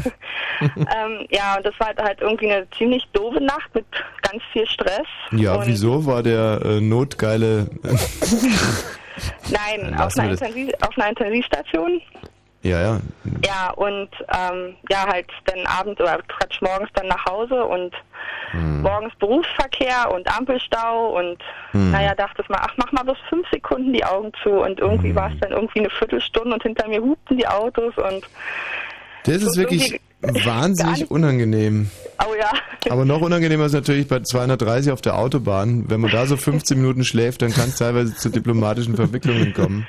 ähm, 0.61 1.27
ja, 1.31 1.57
und 1.57 1.65
das 1.65 1.75
war 1.79 1.89
halt 1.97 2.21
irgendwie 2.21 2.51
eine 2.51 2.69
ziemlich 2.77 3.05
doofe 3.13 3.41
Nacht 3.41 3.75
mit 3.75 3.87
ganz 4.23 4.43
viel 4.53 4.67
Stress. 4.67 5.07
Ja, 5.33 5.55
und 5.55 5.67
wieso 5.67 6.07
war 6.07 6.23
der 6.23 6.61
äh, 6.65 6.81
notgeile... 6.81 7.69
Nein, 9.51 9.95
auf 9.95 10.17
einer, 10.19 10.33
auf 10.33 10.99
einer 10.99 11.09
Intensivstation. 11.09 12.01
Ja, 12.65 12.81
ja. 12.83 13.01
Ja, 13.45 13.71
und 13.77 14.09
ähm, 14.33 14.75
ja, 14.91 15.07
halt 15.07 15.27
dann 15.45 15.65
abends 15.67 16.01
oder 16.01 16.19
Quatsch, 16.29 16.61
morgens 16.61 16.89
dann 16.95 17.07
nach 17.07 17.25
Hause 17.27 17.65
und 17.65 17.95
Hm. 18.53 18.83
morgens 18.83 19.13
Berufsverkehr 19.19 20.11
und 20.13 20.27
Ampelstau 20.37 21.17
und 21.19 21.39
Hm. 21.73 21.91
naja, 21.91 22.15
dachte 22.15 22.43
ich 22.43 22.49
mal, 22.49 22.59
ach, 22.63 22.73
mach 22.77 22.91
mal 22.93 23.03
bloß 23.05 23.19
fünf 23.29 23.47
Sekunden 23.53 23.93
die 23.93 24.05
Augen 24.05 24.33
zu 24.43 24.51
und 24.51 24.81
irgendwie 24.81 25.09
Hm. 25.11 25.15
war 25.17 25.31
es 25.33 25.39
dann 25.41 25.53
irgendwie 25.53 25.81
eine 25.81 25.91
Viertelstunde 25.91 26.55
und 26.55 26.63
hinter 26.63 26.89
mir 26.89 27.01
hupten 27.01 27.37
die 27.37 27.47
Autos 27.47 27.93
und 27.97 28.25
Das 29.25 29.43
ist 29.43 29.57
wirklich 29.59 30.01
wahnsinnig 30.21 31.11
unangenehm. 31.11 31.91
oh 32.27 32.35
ja. 32.39 32.51
Aber 32.91 33.05
noch 33.05 33.21
unangenehmer 33.21 33.67
ist 33.67 33.73
natürlich 33.73 34.09
bei 34.09 34.21
230 34.21 34.93
auf 34.93 35.03
der 35.03 35.17
Autobahn. 35.19 35.85
Wenn 35.89 36.01
man 36.01 36.11
da 36.11 36.27
so 36.27 36.37
15 36.37 36.79
Minuten 36.81 37.05
schläft, 37.05 37.43
dann 37.43 37.53
kann 37.53 37.69
es 37.69 37.77
teilweise 37.77 38.15
zu 38.15 38.31
diplomatischen 38.31 38.97
Verwicklungen 38.97 39.53
kommen. 39.53 39.87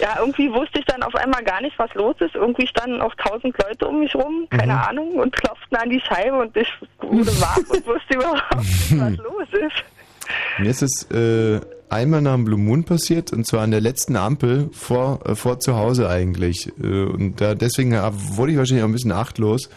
Ja, 0.00 0.16
irgendwie 0.20 0.52
wusste 0.52 0.78
ich 0.80 0.84
dann 0.84 1.02
auf 1.02 1.14
einmal 1.14 1.42
gar 1.42 1.60
nicht, 1.62 1.78
was 1.78 1.92
los 1.94 2.14
ist. 2.20 2.34
Irgendwie 2.34 2.66
standen 2.66 3.00
auch 3.00 3.14
tausend 3.16 3.56
Leute 3.62 3.88
um 3.88 4.00
mich 4.00 4.14
rum, 4.14 4.46
keine 4.50 4.74
Mhm. 4.74 4.78
Ahnung, 4.78 5.08
und 5.14 5.34
klopften 5.34 5.76
an 5.76 5.88
die 5.90 6.00
Scheibe 6.00 6.36
und 6.38 6.56
ich 6.56 6.68
wurde 7.00 7.30
wach 7.40 7.56
und 7.56 7.68
wusste 7.86 8.14
überhaupt 8.14 8.56
nicht, 8.56 9.00
was 9.00 9.16
los 9.16 9.48
ist. 9.52 9.84
Mir 10.58 10.70
ist 10.70 10.82
es 10.82 11.10
äh, 11.10 11.60
einmal 11.88 12.20
nach 12.22 12.34
dem 12.34 12.44
Blue 12.44 12.58
Moon 12.58 12.84
passiert 12.84 13.32
und 13.32 13.46
zwar 13.46 13.62
an 13.62 13.70
der 13.72 13.80
letzten 13.80 14.16
Ampel 14.16 14.68
vor, 14.72 15.20
äh, 15.26 15.34
vor 15.34 15.58
zu 15.60 15.76
Hause 15.76 16.08
eigentlich. 16.08 16.68
Äh, 16.80 17.04
und 17.04 17.40
da 17.40 17.54
deswegen 17.54 17.92
äh, 17.92 18.02
wurde 18.12 18.52
ich 18.52 18.58
wahrscheinlich 18.58 18.84
auch 18.84 18.88
ein 18.88 18.92
bisschen 18.92 19.12
achtlos. 19.12 19.70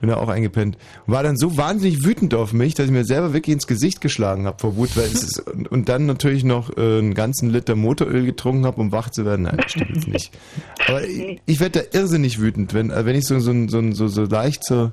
Bin 0.00 0.10
da 0.10 0.16
auch 0.16 0.28
eingepennt. 0.28 0.76
Und 1.06 1.14
war 1.14 1.22
dann 1.22 1.36
so 1.38 1.56
wahnsinnig 1.56 2.04
wütend 2.04 2.34
auf 2.34 2.52
mich, 2.52 2.74
dass 2.74 2.86
ich 2.86 2.92
mir 2.92 3.04
selber 3.04 3.32
wirklich 3.32 3.54
ins 3.54 3.66
Gesicht 3.66 4.00
geschlagen 4.02 4.46
habe 4.46 4.58
vor 4.58 4.76
Wut, 4.76 4.94
weil 4.96 5.04
es 5.06 5.22
ist, 5.22 5.40
und, 5.40 5.68
und 5.70 5.88
dann 5.88 6.04
natürlich 6.04 6.44
noch 6.44 6.76
äh, 6.76 6.98
einen 6.98 7.14
ganzen 7.14 7.48
Liter 7.50 7.76
Motoröl 7.76 8.26
getrunken 8.26 8.66
habe, 8.66 8.80
um 8.80 8.92
wach 8.92 9.08
zu 9.10 9.24
werden. 9.24 9.42
Nein, 9.44 9.56
das 9.56 9.70
stimmt 9.70 9.94
jetzt 9.94 10.08
nicht. 10.08 10.30
Aber 10.86 11.02
ich, 11.08 11.40
ich 11.46 11.60
werde 11.60 11.80
da 11.90 11.98
irrsinnig 11.98 12.40
wütend, 12.40 12.74
wenn, 12.74 12.90
äh, 12.90 13.06
wenn 13.06 13.16
ich 13.16 13.24
so, 13.26 13.38
so, 13.40 13.52
so, 13.68 13.92
so, 13.92 14.08
so 14.08 14.24
leicht 14.24 14.64
so, 14.64 14.92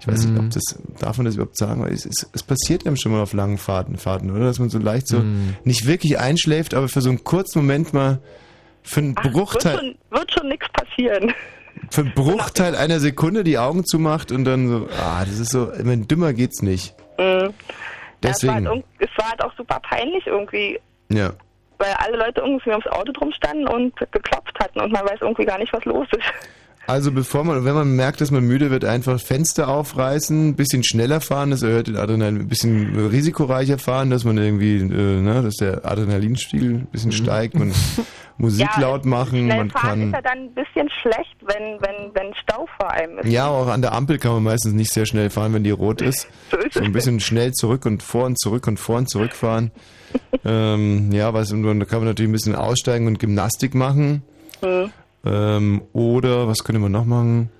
ich 0.00 0.08
weiß 0.08 0.26
nicht, 0.26 0.38
ob 0.38 0.50
das, 0.50 0.62
darf 0.98 1.16
man 1.16 1.24
das 1.24 1.36
überhaupt 1.36 1.56
sagen, 1.56 1.82
weil 1.82 1.94
es, 1.94 2.04
es, 2.04 2.28
es 2.34 2.42
passiert 2.42 2.86
einem 2.86 2.96
schon 2.96 3.12
mal 3.12 3.22
auf 3.22 3.32
langen 3.32 3.56
Fahrten, 3.56 3.96
Fahrten, 3.96 4.30
oder? 4.30 4.44
Dass 4.44 4.58
man 4.58 4.68
so 4.68 4.78
leicht 4.78 5.08
so, 5.08 5.20
Mhm. 5.20 5.56
nicht 5.64 5.86
wirklich 5.86 6.18
einschläft, 6.18 6.74
aber 6.74 6.88
für 6.88 7.00
so 7.00 7.08
einen 7.08 7.24
kurzen 7.24 7.60
Moment 7.60 7.94
mal, 7.94 8.20
für 8.82 9.00
einen 9.00 9.16
Wird 9.16 9.32
Bruchteil, 9.32 9.78
schon, 9.78 9.94
wird 10.10 10.30
schon 10.38 10.48
nichts 10.48 10.66
passieren. 10.74 11.32
Für 11.90 12.02
einen 12.02 12.14
Bruchteil 12.14 12.74
einer 12.74 13.00
Sekunde 13.00 13.44
die 13.44 13.58
Augen 13.58 13.84
zumacht 13.84 14.32
und 14.32 14.44
dann 14.44 14.68
so, 14.68 14.88
ah, 15.00 15.24
das 15.24 15.38
ist 15.38 15.50
so, 15.50 15.70
meine, 15.82 16.06
dümmer 16.06 16.32
geht's 16.32 16.62
nicht. 16.62 16.94
Mhm. 17.18 17.24
Ja, 17.24 18.30
es, 18.30 18.44
war 18.46 18.54
halt, 18.54 18.64
Deswegen, 18.64 18.66
irg- 18.66 18.84
es 18.98 19.10
war 19.18 19.30
halt 19.30 19.42
auch 19.44 19.52
super 19.56 19.80
peinlich 19.80 20.26
irgendwie, 20.26 20.80
ja. 21.10 21.32
weil 21.78 21.92
alle 21.98 22.16
Leute 22.16 22.40
irgendwie 22.40 22.70
ums 22.70 22.86
Auto 22.86 23.12
drum 23.12 23.32
standen 23.32 23.66
und 23.68 23.94
geklopft 24.12 24.58
hatten 24.60 24.80
und 24.80 24.92
man 24.92 25.04
weiß 25.04 25.18
irgendwie 25.20 25.44
gar 25.44 25.58
nicht, 25.58 25.72
was 25.72 25.84
los 25.84 26.06
ist. 26.12 26.24
Also 26.86 27.12
bevor 27.12 27.44
man, 27.44 27.64
wenn 27.64 27.74
man 27.74 27.96
merkt, 27.96 28.20
dass 28.20 28.30
man 28.30 28.44
müde 28.44 28.70
wird, 28.70 28.84
einfach 28.84 29.18
Fenster 29.20 29.68
aufreißen, 29.68 30.48
ein 30.48 30.54
bisschen 30.54 30.84
schneller 30.84 31.20
fahren, 31.20 31.50
das 31.50 31.62
erhöht 31.62 31.86
den 31.86 31.96
Adrenalin, 31.96 32.40
ein 32.42 32.48
bisschen 32.48 32.94
risikoreicher 33.08 33.78
fahren, 33.78 34.10
dass 34.10 34.24
man 34.24 34.36
irgendwie, 34.36 34.76
äh, 34.76 35.20
ne, 35.20 35.42
dass 35.42 35.54
der 35.56 35.84
Adrenalinspiegel 35.84 36.74
ein 36.74 36.86
bisschen 36.86 37.12
steigt, 37.12 37.54
man 37.58 37.72
Musik 38.36 38.68
Ja, 38.74 38.80
laut 38.80 39.04
machen, 39.04 39.44
Schnell 39.44 39.56
man 39.56 39.70
fahren 39.70 39.88
kann. 39.88 40.02
ist 40.08 40.12
ja 40.12 40.22
dann 40.22 40.38
ein 40.38 40.54
bisschen 40.54 40.88
schlecht, 41.00 41.36
wenn, 41.42 41.80
wenn, 41.80 42.14
wenn 42.14 42.34
Stau 42.42 42.66
vor 42.78 42.90
einem 42.90 43.18
ist. 43.20 43.28
Ja, 43.28 43.46
auch 43.46 43.68
an 43.68 43.80
der 43.80 43.92
Ampel 43.92 44.18
kann 44.18 44.32
man 44.32 44.42
meistens 44.42 44.72
nicht 44.74 44.92
sehr 44.92 45.06
schnell 45.06 45.30
fahren, 45.30 45.54
wenn 45.54 45.64
die 45.64 45.70
rot 45.70 46.02
ist. 46.02 46.26
So 46.50 46.58
ist 46.58 46.74
So 46.74 46.80
ein 46.82 46.92
bisschen 46.92 47.20
schnell 47.20 47.52
zurück 47.52 47.86
und 47.86 48.02
vor 48.02 48.26
und 48.26 48.38
zurück 48.38 48.66
und 48.66 48.78
vor 48.78 48.96
und 48.98 49.08
zurück 49.08 49.34
fahren. 49.34 49.70
ähm, 50.44 51.10
ja, 51.12 51.32
was, 51.32 51.52
und 51.52 51.62
dann 51.62 51.86
kann 51.86 52.00
man 52.00 52.08
natürlich 52.08 52.28
ein 52.28 52.32
bisschen 52.32 52.54
aussteigen 52.56 53.06
und 53.06 53.18
Gymnastik 53.18 53.74
machen. 53.74 54.22
Mhm. 55.24 55.30
Ähm, 55.32 55.82
oder, 55.92 56.46
was 56.48 56.64
könnte 56.64 56.80
man 56.80 56.92
noch 56.92 57.04
machen? 57.04 57.50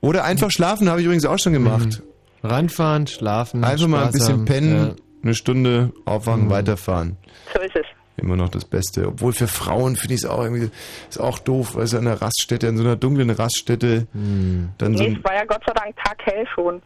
Oder 0.00 0.24
einfach 0.24 0.50
schlafen, 0.50 0.88
habe 0.88 1.00
ich 1.00 1.04
übrigens 1.06 1.26
auch 1.26 1.38
schon 1.38 1.52
gemacht. 1.52 2.02
Ranfahren, 2.42 3.06
schlafen. 3.06 3.64
Einfach 3.64 3.86
mal 3.86 3.98
ein 3.98 4.02
Spaß 4.04 4.12
bisschen 4.14 4.32
haben, 4.38 4.44
pennen, 4.46 4.86
ja. 4.88 4.94
eine 5.22 5.34
Stunde 5.34 5.92
aufwachen, 6.06 6.46
Mhm. 6.46 6.50
weiterfahren. 6.50 7.16
So 7.54 7.60
ist 7.60 7.76
es. 7.76 7.84
Immer 8.16 8.36
noch 8.36 8.48
das 8.48 8.64
Beste. 8.64 9.06
Obwohl 9.08 9.32
für 9.32 9.46
Frauen 9.46 9.96
finde 9.96 10.14
ich 10.14 10.22
es 10.22 10.26
auch 10.28 10.42
irgendwie, 10.42 10.70
ist 11.08 11.18
auch 11.20 11.38
doof, 11.38 11.74
weil 11.74 11.84
es 11.84 11.94
an 11.94 12.06
einer 12.06 12.20
Raststätte, 12.20 12.68
an 12.68 12.76
so 12.78 12.82
einer 12.82 12.96
dunklen 12.96 13.28
Raststätte, 13.30 14.06
Mhm. 14.14 14.70
dann 14.78 14.96
so 14.96 15.02
Nee, 15.04 15.10
ein, 15.10 15.16
es 15.16 15.24
war 15.24 15.34
ja 15.34 15.44
Gott 15.44 15.62
sei 15.66 15.72
Dank 15.74 15.94
taghell 16.02 16.46
schon. 16.54 16.82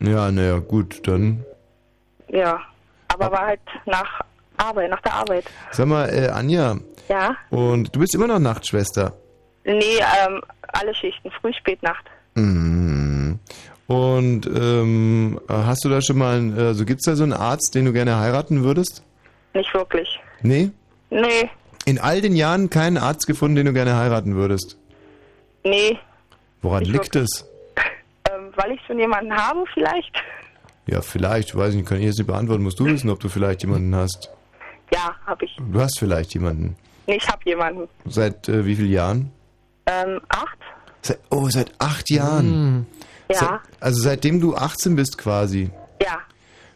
ja, 0.00 0.30
naja, 0.32 0.58
gut, 0.58 1.06
dann 1.06 1.44
Ja. 2.28 2.60
Aber 3.08 3.30
war 3.32 3.46
halt 3.46 3.60
nach 3.86 4.20
Arbeit, 4.56 4.90
nach 4.90 5.00
der 5.02 5.14
Arbeit. 5.14 5.44
Sag 5.72 5.86
mal, 5.86 6.06
äh, 6.08 6.28
Anja, 6.28 6.76
Ja. 7.10 7.36
und 7.50 7.94
du 7.94 8.00
bist 8.00 8.14
immer 8.14 8.28
noch 8.28 8.38
Nachtschwester. 8.38 9.12
Nee, 9.64 9.98
ähm, 10.26 10.40
alle 10.72 10.94
Schichten, 10.94 11.30
Früh, 11.40 11.52
Spät, 11.52 11.82
Nacht. 11.82 12.04
Mhm. 12.36 13.38
Und 13.88 14.46
ähm, 14.46 15.40
hast 15.48 15.84
du 15.84 15.88
da 15.88 16.00
schon 16.00 16.18
mal, 16.18 16.36
einen, 16.36 16.56
also 16.56 16.84
gibt's 16.84 17.04
da 17.06 17.16
so 17.16 17.24
einen 17.24 17.32
Arzt, 17.32 17.74
den 17.74 17.84
du 17.86 17.92
gerne 17.92 18.16
heiraten 18.18 18.62
würdest? 18.62 19.02
Nicht 19.52 19.74
wirklich. 19.74 20.08
Nee? 20.42 20.70
Nee, 21.10 21.50
In 21.86 21.98
all 21.98 22.20
den 22.20 22.36
Jahren 22.36 22.70
keinen 22.70 22.96
Arzt 22.96 23.26
gefunden, 23.26 23.56
den 23.56 23.66
du 23.66 23.72
gerne 23.72 23.96
heiraten 23.96 24.36
würdest? 24.36 24.76
nee, 25.64 25.98
Woran 26.62 26.82
Nicht 26.84 26.92
liegt 26.92 27.16
es? 27.16 27.44
ähm, 28.30 28.52
weil 28.54 28.72
ich 28.72 28.80
schon 28.86 28.98
jemanden 29.00 29.34
habe 29.34 29.64
vielleicht. 29.74 30.12
Ja, 30.86 31.00
vielleicht, 31.02 31.56
weiß 31.56 31.70
ich 31.70 31.76
nicht, 31.78 31.88
kann 31.88 31.98
ich 31.98 32.04
jetzt 32.04 32.18
nicht 32.18 32.26
beantworten. 32.28 32.62
Musst 32.62 32.78
du 32.78 32.84
wissen, 32.86 33.10
ob 33.10 33.18
du 33.18 33.28
vielleicht 33.28 33.62
jemanden 33.62 33.94
hast. 33.96 34.30
Ja, 34.94 35.14
habe 35.26 35.44
ich. 35.44 35.56
Du 35.72 35.80
hast 35.80 35.98
vielleicht 35.98 36.34
jemanden. 36.34 36.76
Nee, 37.10 37.16
ich 37.16 37.28
habe 37.28 37.40
jemanden. 37.44 37.88
Seit 38.06 38.48
äh, 38.48 38.64
wie 38.64 38.76
vielen 38.76 38.92
Jahren? 38.92 39.32
Ähm, 39.86 40.20
acht? 40.28 40.58
Seit, 41.02 41.18
oh, 41.30 41.48
seit 41.48 41.72
acht 41.80 42.08
Jahren. 42.08 42.86
Ja. 43.28 43.36
Seit, 43.36 43.50
also 43.80 44.00
seitdem 44.00 44.40
du 44.40 44.54
18 44.54 44.94
bist 44.94 45.18
quasi. 45.18 45.70
Ja, 46.00 46.20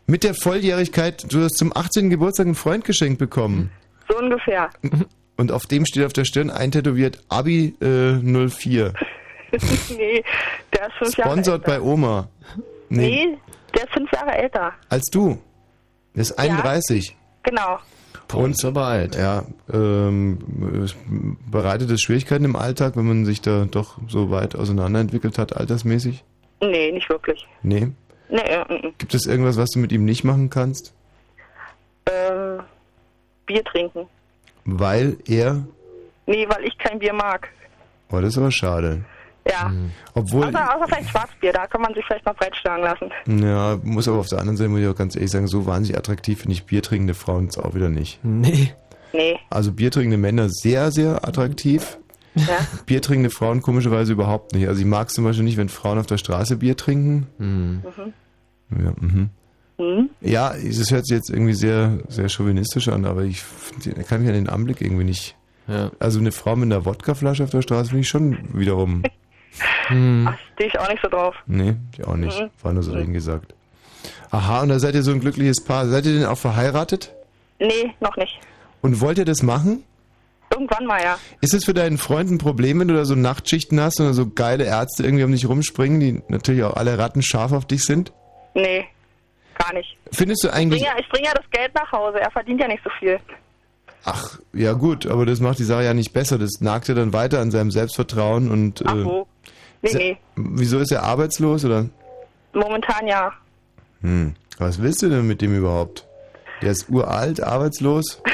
Mit 0.09 0.25
der 0.25 0.35
Volljährigkeit, 0.35 1.25
du 1.33 1.45
hast 1.45 1.57
zum 1.57 1.71
18. 1.75 2.11
Geburtstag 2.11 2.47
einen 2.47 2.57
Freund 2.57 2.85
geschenkt 2.85 3.21
bekommen. 3.21 3.71
so 4.09 4.19
ungefähr. 4.19 4.71
Und 5.37 5.53
auf 5.53 5.67
dem 5.67 5.87
steht 5.87 6.05
auf 6.05 6.13
der 6.13 6.25
Stirn 6.25 6.51
eintätowiert 6.51 7.21
Abi 7.29 7.77
äh, 7.81 8.49
04. 8.49 8.93
nee, 9.97 10.25
der 10.73 10.89
ist 10.89 10.95
fünf 10.99 11.17
Jahre 11.17 11.31
Sponsored 11.31 11.63
bei 11.65 11.81
Oma. 11.81 12.29
Nee, 12.89 13.27
Nee, 13.27 13.39
der 13.75 13.85
ist 13.85 13.93
fünf 13.93 14.11
Jahre 14.13 14.33
älter. 14.33 14.73
als 14.89 15.05
du. 15.13 15.39
Der 16.17 16.23
ist 16.23 16.39
31. 16.39 17.17
Genau. 17.45 17.79
Und 18.37 18.59
so 18.59 18.69
alt. 18.71 19.17
Ja, 19.17 19.45
ähm, 19.73 20.39
es 20.85 20.95
bereitet 21.51 21.91
es 21.91 22.01
Schwierigkeiten 22.01 22.45
im 22.45 22.57
Alltag, 22.57 22.97
wenn 22.97 23.07
man 23.07 23.25
sich 23.25 23.41
da 23.41 23.65
doch 23.65 23.99
so 24.09 24.31
weit 24.31 24.55
auseinanderentwickelt 24.57 25.39
hat, 25.39 25.57
altersmäßig? 25.57 26.25
Nee, 26.61 26.93
nicht 26.93 27.09
wirklich. 27.09 27.47
Nee. 27.63 27.89
Nee, 28.29 28.41
äh, 28.41 28.63
äh, 28.75 28.93
Gibt 28.99 29.15
es 29.15 29.27
irgendwas, 29.27 29.57
was 29.57 29.71
du 29.71 29.79
mit 29.79 29.93
ihm 29.93 30.05
nicht 30.05 30.25
machen 30.25 30.51
kannst? 30.51 30.95
ähm, 32.11 32.61
Bier 33.47 33.65
trinken. 33.65 34.07
Weil 34.65 35.17
er. 35.27 35.65
Nee, 36.27 36.47
weil 36.49 36.65
ich 36.65 36.77
kein 36.79 36.99
Bier 36.99 37.13
mag. 37.13 37.49
Oh, 38.11 38.21
das 38.21 38.31
ist 38.31 38.39
aber 38.39 38.51
schade. 38.51 39.05
Ja. 39.51 39.73
Obwohl. 40.15 40.47
Außer, 40.47 40.77
außer 40.77 40.89
vielleicht 40.89 41.11
Schwarzbier, 41.11 41.53
da 41.53 41.67
kann 41.67 41.83
man 41.83 41.93
sich 41.95 42.05
vielleicht 42.07 42.25
mal 42.25 42.33
breitschlagen 42.33 42.85
lassen. 42.85 43.11
Ja, 43.45 43.79
muss 43.83 44.09
aber 44.09 44.19
auf 44.19 44.29
der 44.29 44.39
anderen 44.39 44.57
Seite, 44.57 44.71
muss 44.71 44.81
ich 44.81 44.89
auch 44.89 44.97
ganz 44.97 45.17
ehrlich 45.17 45.31
sagen, 45.31 45.47
so 45.47 45.67
wahnsinnig 45.67 45.99
attraktiv 45.99 46.41
finde 46.41 46.55
ich 46.55 46.65
biertrinkende 46.65 47.15
Frauen 47.15 47.45
jetzt 47.45 47.59
auch 47.59 47.75
wieder 47.75 47.89
nicht. 47.89 48.21
Nee. 48.23 48.73
Nee. 49.13 49.39
Also 49.51 49.73
biertrinkende 49.73 50.17
Männer 50.17 50.49
sehr, 50.49 50.91
sehr 50.91 51.27
attraktiv. 51.27 51.99
Ja. 52.35 52.67
Biertrinkende 52.87 53.31
Frauen 53.31 53.63
komischerweise 53.63 54.13
überhaupt 54.13 54.55
nicht. 54.55 54.67
Also 54.67 54.81
ich 54.81 54.87
mag 54.87 55.09
es 55.09 55.15
zum 55.15 55.25
Beispiel 55.25 55.45
nicht, 55.45 55.57
wenn 55.57 55.69
Frauen 55.69 55.99
auf 55.99 56.07
der 56.07 56.19
Straße 56.19 56.57
Bier 56.57 56.77
trinken. 56.77 57.29
Mhm. 57.39 57.83
Ja, 58.71 58.93
mhm. 58.99 59.31
Mhm. 59.79 60.11
ja, 60.21 60.53
es 60.55 60.91
hört 60.91 61.07
sich 61.07 61.17
jetzt 61.17 61.31
irgendwie 61.31 61.53
sehr, 61.53 61.99
sehr 62.09 62.29
chauvinistisch 62.29 62.89
an, 62.89 63.05
aber 63.05 63.23
ich 63.23 63.45
kann 64.09 64.21
mich 64.21 64.29
an 64.29 64.35
den 64.35 64.49
Anblick 64.49 64.81
irgendwie 64.81 65.05
nicht. 65.05 65.37
Also 65.99 66.19
eine 66.19 66.33
Frau 66.33 66.57
mit 66.57 66.71
einer 66.71 66.85
Wodkaflasche 66.85 67.45
auf 67.45 67.51
der 67.51 67.63
Straße 67.63 67.91
finde 67.91 68.01
ich 68.01 68.09
schon 68.09 68.39
wiederum. 68.53 69.03
Ach, 69.61 70.39
stehe 70.55 70.69
ich 70.69 70.79
auch 70.79 70.89
nicht 70.89 71.03
so 71.03 71.09
drauf. 71.09 71.35
Nee, 71.47 71.77
ich 71.93 72.05
auch 72.07 72.17
nicht. 72.17 72.41
Mhm. 72.41 72.51
War 72.63 72.73
nur 72.73 72.83
so 72.83 72.93
dahingesagt. 72.93 73.55
Aha, 74.31 74.63
und 74.63 74.69
da 74.69 74.79
seid 74.79 74.95
ihr 74.95 75.03
so 75.03 75.13
ein 75.13 75.21
glückliches 75.21 75.63
Paar. 75.65 75.87
Seid 75.87 76.07
ihr 76.07 76.15
denn 76.15 76.27
auch 76.27 76.39
verheiratet? 76.39 77.13
Nee, 77.59 77.95
noch 78.01 78.17
nicht. 78.17 78.39
Und 78.83 79.01
wollt 79.01 79.19
ihr 79.19 79.25
das 79.25 79.43
machen? 79.43 79.85
Irgendwann 80.51 80.87
mal, 80.87 81.03
ja. 81.03 81.19
Ist 81.41 81.55
es 81.55 81.65
für 81.65 81.75
deinen 81.75 81.99
Freund 81.99 82.31
ein 82.31 82.39
Problem, 82.39 82.81
wenn 82.81 82.89
du 82.89 82.95
da 82.95 83.05
so 83.05 83.15
Nachtschichten 83.15 83.81
hast 83.81 84.01
und 84.01 84.07
da 84.07 84.13
so 84.13 84.29
geile 84.29 84.65
Ärzte 84.65 85.03
irgendwie 85.03 85.25
um 85.25 85.33
dich 85.33 85.49
rumspringen, 85.49 86.01
die 86.01 86.23
natürlich 86.29 86.65
auch 86.65 86.75
alle 86.77 86.99
Ratten 86.99 87.23
scharf 87.23 87.53
auf 87.53 87.65
dich 87.67 87.85
sind? 87.85 88.13
Nee, 88.55 88.85
gar 89.59 89.73
nicht. 89.73 89.97
Findest 90.13 90.45
du 90.45 90.49
Ich 90.49 90.53
bringe 90.55 90.63
eigentlich. 90.67 90.83
ja, 90.83 90.93
ich 90.99 91.25
ja 91.25 91.33
das 91.35 91.51
Geld 91.51 91.75
nach 91.75 91.91
Hause, 91.93 92.21
er 92.21 92.31
verdient 92.31 92.61
ja 92.61 92.69
nicht 92.69 92.83
so 92.85 92.91
viel. 92.99 93.19
Ach, 94.05 94.39
ja 94.53 94.75
gut, 94.75 95.07
aber 95.07 95.25
das 95.25 95.41
macht 95.41 95.59
die 95.59 95.65
Sache 95.65 95.85
ja 95.85 95.95
nicht 95.95 96.13
besser. 96.13 96.39
Das 96.39 96.61
nagt 96.61 96.89
ja 96.89 96.95
dann 96.95 97.13
weiter 97.13 97.41
an 97.41 97.51
seinem 97.51 97.71
Selbstvertrauen 97.71 98.51
und. 98.51 98.83
Ach 98.87 98.95
wo. 98.97 99.27
Nee, 99.85 99.95
nee. 99.95 100.17
Wieso 100.37 100.79
ist 100.79 100.91
er 100.93 101.03
arbeitslos 101.03 101.65
oder? 101.65 101.87
Momentan 102.53 103.07
ja. 103.07 103.33
Hm. 104.01 104.35
Was 104.59 104.81
willst 104.81 105.03
du 105.03 105.09
denn 105.09 105.27
mit 105.27 105.43
dem 105.43 105.57
überhaupt? 105.57 106.07
Der 106.63 106.71
ist 106.71 106.89
uralt, 106.89 107.43
arbeitslos. 107.43 108.23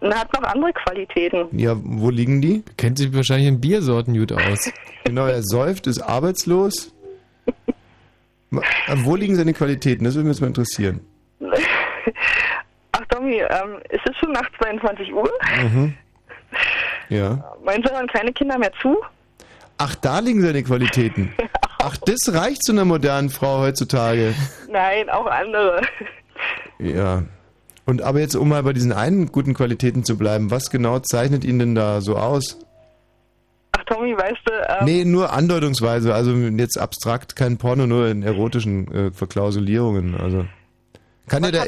Er 0.00 0.18
hat 0.18 0.32
noch 0.32 0.42
andere 0.42 0.72
Qualitäten. 0.72 1.46
Ja, 1.56 1.76
wo 1.80 2.10
liegen 2.10 2.40
die? 2.40 2.64
Kennt 2.76 2.98
sich 2.98 3.14
wahrscheinlich 3.14 3.46
in 3.46 3.60
Biersorten 3.60 4.18
gut 4.18 4.32
aus. 4.32 4.72
Genau, 5.04 5.26
er 5.26 5.42
säuft, 5.42 5.88
ist 5.88 6.00
arbeitslos. 6.00 6.92
Äh, 7.46 8.96
Wo 8.98 9.16
liegen 9.16 9.34
seine 9.34 9.52
Qualitäten? 9.52 10.04
Das 10.04 10.14
würde 10.14 10.28
mich 10.28 10.36
jetzt 10.36 10.40
mal 10.40 10.46
interessieren. 10.46 11.00
Ach 12.92 13.04
Tommy, 13.08 13.38
ähm, 13.40 13.78
ist 13.90 14.08
es 14.08 14.16
schon 14.18 14.30
nach 14.30 14.48
22 14.62 15.12
Uhr? 15.12 15.28
Mhm. 15.60 15.94
Ja. 17.08 17.52
Meinen 17.64 17.82
Sie 17.82 17.88
dann 17.88 18.06
keine 18.06 18.32
Kinder 18.32 18.58
mehr 18.58 18.72
zu? 18.80 18.96
Ach, 19.78 19.94
da 19.94 20.18
liegen 20.20 20.42
seine 20.42 20.62
Qualitäten. 20.62 21.32
Ach, 21.78 21.96
das 21.96 22.32
reicht 22.32 22.64
zu 22.64 22.72
einer 22.72 22.84
modernen 22.84 23.30
Frau 23.30 23.58
heutzutage. 23.60 24.34
Nein, 24.70 25.08
auch 25.10 25.26
andere. 25.26 25.82
Ja. 26.78 27.24
Und 27.84 28.02
aber 28.02 28.20
jetzt, 28.20 28.36
um 28.36 28.48
mal 28.48 28.62
bei 28.62 28.72
diesen 28.72 28.92
einen 28.92 29.32
guten 29.32 29.54
Qualitäten 29.54 30.04
zu 30.04 30.16
bleiben, 30.16 30.50
was 30.50 30.70
genau 30.70 31.00
zeichnet 31.00 31.44
ihn 31.44 31.58
denn 31.58 31.74
da 31.74 32.00
so 32.00 32.16
aus? 32.16 32.58
Ach 33.72 33.84
Tommy, 33.84 34.16
weißt 34.16 34.40
du, 34.44 34.52
ähm, 34.52 34.84
Nee, 34.84 35.04
nur 35.04 35.32
andeutungsweise, 35.32 36.14
also 36.14 36.32
jetzt 36.32 36.78
abstrakt, 36.78 37.34
kein 37.34 37.58
Porno, 37.58 37.86
nur 37.86 38.08
in 38.08 38.22
erotischen 38.22 38.92
äh, 38.92 39.10
Verklausulierungen. 39.10 40.14
Also 40.20 40.46
kann 41.26 41.42
er 41.42 41.52
da, 41.52 41.64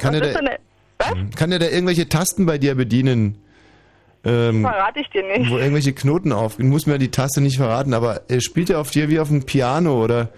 kann 0.00 0.14
was 0.14 0.20
er 0.20 0.22
ist 0.22 0.34
da, 0.34 0.40
denn, 0.40 0.50
was? 0.98 1.36
kann 1.36 1.52
er 1.52 1.58
da 1.58 1.66
irgendwelche 1.66 2.08
Tasten 2.08 2.46
bei 2.46 2.58
dir 2.58 2.74
bedienen? 2.74 3.38
Ähm, 4.26 4.62
Verrate 4.62 5.00
ich 5.00 5.08
dir 5.10 5.22
nicht. 5.22 5.50
Wo 5.50 5.58
irgendwelche 5.58 5.92
Knoten 5.92 6.32
aufgehen. 6.32 6.68
Muss 6.68 6.86
mir 6.86 6.98
die 6.98 7.10
Taste 7.10 7.40
nicht 7.40 7.56
verraten, 7.56 7.94
aber 7.94 8.22
er 8.28 8.40
spielt 8.40 8.70
er 8.70 8.80
auf 8.80 8.90
dir 8.90 9.08
wie 9.08 9.20
auf 9.20 9.28
dem 9.28 9.44
Piano 9.44 10.02
oder? 10.02 10.28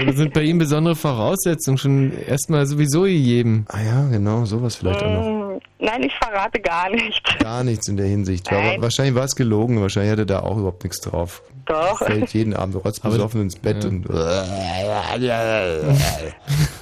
Oder 0.00 0.12
sind 0.12 0.34
bei 0.34 0.42
ihm 0.42 0.58
besondere 0.58 0.94
Voraussetzungen 0.94 1.78
schon 1.78 2.12
erstmal 2.28 2.66
sowieso 2.66 3.02
gegeben? 3.02 3.64
Ah 3.68 3.80
ja, 3.82 4.08
genau, 4.10 4.44
sowas 4.44 4.76
vielleicht 4.76 5.02
auch 5.02 5.10
noch. 5.10 5.56
Mm, 5.56 5.60
Nein, 5.78 6.02
ich 6.02 6.12
verrate 6.22 6.60
gar 6.60 6.90
nicht. 6.90 7.38
Gar 7.40 7.64
nichts 7.64 7.88
in 7.88 7.96
der 7.96 8.06
Hinsicht. 8.06 8.50
Nein. 8.50 8.80
wahrscheinlich 8.82 9.14
war 9.14 9.24
es 9.24 9.34
gelogen, 9.34 9.80
wahrscheinlich 9.80 10.12
hatte 10.12 10.22
er 10.22 10.26
da 10.26 10.40
auch 10.40 10.58
überhaupt 10.58 10.84
nichts 10.84 11.00
drauf. 11.00 11.42
Doch. 11.64 11.98
Fällt 11.98 12.32
jeden 12.34 12.54
Abend 12.54 12.84
rotzbesoffen 12.84 13.42
ins 13.42 13.56
Bett 13.56 13.84
und. 13.84 14.04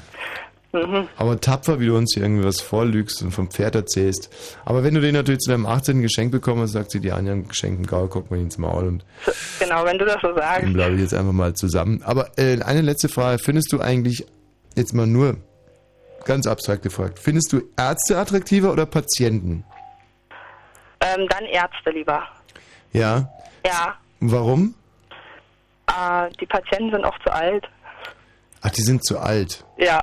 Mhm. 0.87 1.09
Aber 1.17 1.41
tapfer, 1.41 1.81
wie 1.81 1.87
du 1.87 1.97
uns 1.97 2.13
hier 2.15 2.23
irgendwie 2.23 2.45
was 2.45 2.61
vorlügst 2.61 3.23
und 3.23 3.31
vom 3.33 3.51
Pferd 3.51 3.75
erzählst. 3.75 4.31
Aber 4.65 4.85
wenn 4.85 4.95
du 4.95 5.01
den 5.01 5.15
natürlich 5.15 5.41
zu 5.41 5.51
deinem 5.51 5.67
18. 5.67 6.03
Geschenk 6.03 6.31
bekommen 6.33 6.63
hast, 6.63 6.73
sagt 6.73 6.91
sie 6.91 7.01
die 7.01 7.13
Anja, 7.13 7.33
ein 7.33 7.49
geschenkten 7.49 7.87
Gaul, 7.87 8.09
guck 8.09 8.31
mal 8.31 8.39
ins 8.39 8.59
Maul 8.59 8.87
und 8.87 9.05
Genau, 9.59 9.85
wenn 9.85 9.99
du 9.99 10.05
das 10.05 10.17
so 10.23 10.35
sagst. 10.35 10.63
den 10.65 10.73
bleibe 10.75 10.95
ich 10.95 11.01
jetzt 11.01 11.15
einfach 11.15 11.33
mal 11.33 11.55
zusammen. 11.55 12.03
Aber 12.05 12.29
äh, 12.39 12.61
eine 12.63 12.81
letzte 12.83 13.09
Frage, 13.09 13.39
findest 13.43 13.73
du 13.73 13.81
eigentlich, 13.81 14.27
jetzt 14.77 14.95
mal 14.95 15.07
nur 15.07 15.37
ganz 16.25 16.47
abstrakt 16.47 16.83
gefragt, 16.83 17.19
findest 17.19 17.53
du 17.53 17.63
Ärzte 17.77 18.19
attraktiver 18.19 18.73
oder 18.73 18.87
Patienten? 18.87 19.65
Ähm, 21.01 21.27
dann 21.29 21.45
Ärzte 21.45 21.91
lieber. 21.91 22.23
Ja. 22.93 23.29
Ja, 23.65 23.95
Warum? 24.21 24.75
äh, 25.89 26.29
die 26.41 26.47
Patienten 26.47 26.91
sind 26.91 27.05
oft 27.05 27.23
zu 27.23 27.33
alt. 27.33 27.67
Ach, 28.63 28.71
die 28.71 28.83
sind 28.83 29.05
zu 29.05 29.19
alt. 29.19 29.65
Ja. 29.77 30.01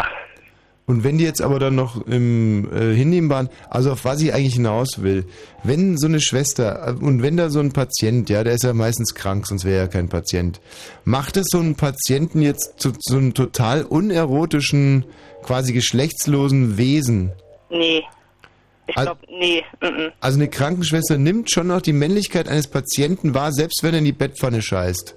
Und 0.88 1.04
wenn 1.04 1.18
die 1.18 1.24
jetzt 1.24 1.42
aber 1.42 1.58
dann 1.58 1.74
noch 1.74 2.06
im 2.06 2.70
äh, 2.72 2.94
hinnehmbaren, 2.94 3.50
also 3.70 3.92
auf 3.92 4.06
was 4.06 4.22
ich 4.22 4.34
eigentlich 4.34 4.54
hinaus 4.54 5.02
will, 5.02 5.26
wenn 5.64 5.98
so 5.98 6.06
eine 6.06 6.22
Schwester 6.22 6.88
äh, 6.88 7.04
und 7.04 7.24
wenn 7.24 7.38
da 7.38 7.50
so 7.50 7.60
ein 7.60 7.74
Patient, 7.74 8.30
ja, 8.30 8.44
der 8.44 8.54
ist 8.54 8.64
ja 8.64 8.74
meistens 8.74 9.16
krank, 9.16 9.48
sonst 9.48 9.66
wäre 9.66 9.78
er 9.78 9.82
ja 9.84 9.88
kein 9.88 10.10
Patient, 10.10 10.62
macht 11.04 11.38
es 11.38 11.48
so 11.50 11.60
einen 11.60 11.76
Patienten 11.76 12.42
jetzt 12.42 12.76
zu 12.78 12.94
so 13.00 13.18
einem 13.18 13.34
total 13.34 13.84
unerotischen, 13.84 15.06
quasi 15.42 15.74
geschlechtslosen 15.74 16.78
Wesen? 16.78 17.32
Nee. 17.72 18.04
Ich 18.88 18.94
glaube, 18.94 19.22
nee. 19.28 19.64
Mm. 19.82 20.12
Also 20.20 20.38
eine 20.38 20.48
Krankenschwester 20.48 21.18
nimmt 21.18 21.50
schon 21.50 21.68
noch 21.68 21.82
die 21.82 21.94
Männlichkeit 21.94 22.48
eines 22.48 22.68
Patienten 22.68 23.34
wahr, 23.34 23.52
selbst 23.52 23.82
wenn 23.82 23.96
er 23.96 24.00
in 24.00 24.06
die 24.06 24.12
Bettpfanne 24.12 24.62
scheißt. 24.62 25.16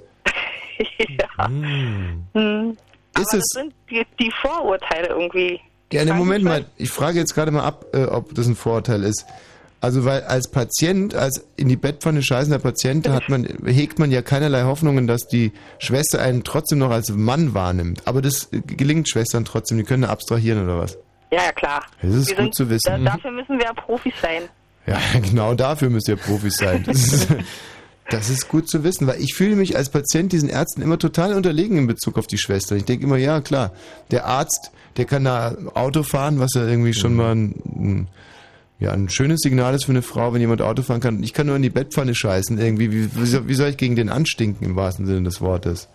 ja. 0.98 1.46
Hm. 1.46 2.76
Ist 3.20 3.34
es- 3.34 3.44
das 3.52 3.62
sind 3.62 3.74
die, 3.90 4.06
die 4.20 4.32
Vorurteile 4.42 5.08
irgendwie. 5.08 5.60
Ja, 5.92 6.04
ne, 6.04 6.12
Moment 6.14 6.44
mal. 6.44 6.64
Ich 6.76 6.90
frage 6.90 7.18
jetzt 7.18 7.34
gerade 7.34 7.50
mal 7.50 7.62
ab, 7.64 7.86
äh, 7.94 8.04
ob 8.04 8.34
das 8.34 8.46
ein 8.46 8.56
Vorurteil 8.56 9.02
ist. 9.04 9.24
Also, 9.80 10.04
weil 10.04 10.22
als 10.24 10.50
Patient, 10.50 11.14
als 11.14 11.46
in 11.56 11.68
die 11.68 11.76
Bettpfanne 11.76 12.20
scheißender 12.22 12.58
Patient, 12.58 13.08
hat 13.08 13.28
man, 13.28 13.46
hegt 13.64 14.00
man 14.00 14.10
ja 14.10 14.22
keinerlei 14.22 14.64
Hoffnungen, 14.64 15.06
dass 15.06 15.28
die 15.28 15.52
Schwester 15.78 16.20
einen 16.20 16.42
trotzdem 16.42 16.78
noch 16.78 16.90
als 16.90 17.10
Mann 17.10 17.54
wahrnimmt. 17.54 18.02
Aber 18.04 18.20
das 18.20 18.48
äh, 18.52 18.60
gelingt 18.60 19.08
Schwestern 19.08 19.44
trotzdem, 19.44 19.78
die 19.78 19.84
können 19.84 20.04
abstrahieren 20.04 20.64
oder 20.64 20.78
was? 20.80 20.98
Ja, 21.30 21.44
ja, 21.44 21.52
klar. 21.52 21.84
Das 22.02 22.12
ist 22.12 22.28
Wir 22.30 22.36
gut 22.36 22.44
sind, 22.46 22.54
zu 22.56 22.70
wissen. 22.70 23.04
Da, 23.04 23.12
dafür 23.12 23.30
müssen 23.30 23.56
wir 23.58 23.66
ja 23.66 23.72
Profis 23.72 24.14
sein. 24.20 24.42
Ja, 24.86 24.98
genau 25.22 25.54
dafür 25.54 25.90
müsst 25.90 26.08
ihr 26.08 26.16
Profis 26.16 26.56
sein. 26.56 26.82
Das 26.84 26.96
ist, 27.12 27.28
Das 28.10 28.30
ist 28.30 28.48
gut 28.48 28.68
zu 28.70 28.84
wissen, 28.84 29.06
weil 29.06 29.20
ich 29.20 29.34
fühle 29.34 29.54
mich 29.56 29.76
als 29.76 29.90
Patient 29.90 30.32
diesen 30.32 30.48
Ärzten 30.48 30.80
immer 30.80 30.98
total 30.98 31.34
unterlegen 31.34 31.76
in 31.76 31.86
Bezug 31.86 32.16
auf 32.16 32.26
die 32.26 32.38
Schwester. 32.38 32.74
Ich 32.74 32.84
denke 32.86 33.04
immer, 33.04 33.18
ja 33.18 33.40
klar, 33.42 33.72
der 34.10 34.24
Arzt, 34.26 34.70
der 34.96 35.04
kann 35.04 35.24
da 35.24 35.54
Auto 35.74 36.02
fahren, 36.02 36.40
was 36.40 36.52
ja 36.54 36.66
irgendwie 36.66 36.94
schon 36.94 37.14
mal 37.14 37.32
ein, 37.34 37.54
ein, 37.66 38.08
ja, 38.80 38.92
ein 38.92 39.10
schönes 39.10 39.40
Signal 39.40 39.74
ist 39.74 39.84
für 39.84 39.92
eine 39.92 40.00
Frau, 40.02 40.32
wenn 40.32 40.40
jemand 40.40 40.62
Auto 40.62 40.82
fahren 40.82 41.00
kann. 41.00 41.22
Ich 41.22 41.34
kann 41.34 41.46
nur 41.48 41.56
in 41.56 41.62
die 41.62 41.68
Bettpfanne 41.70 42.14
scheißen 42.14 42.58
irgendwie. 42.58 42.90
Wie, 42.92 43.10
wie, 43.14 43.54
soll, 43.54 43.68
ich 43.68 43.76
gegen 43.76 43.94
den 43.96 44.08
anstinken 44.08 44.64
im 44.66 44.74
wahrsten 44.76 45.04
Sinne 45.04 45.24
des 45.24 45.42
Wortes? 45.42 45.88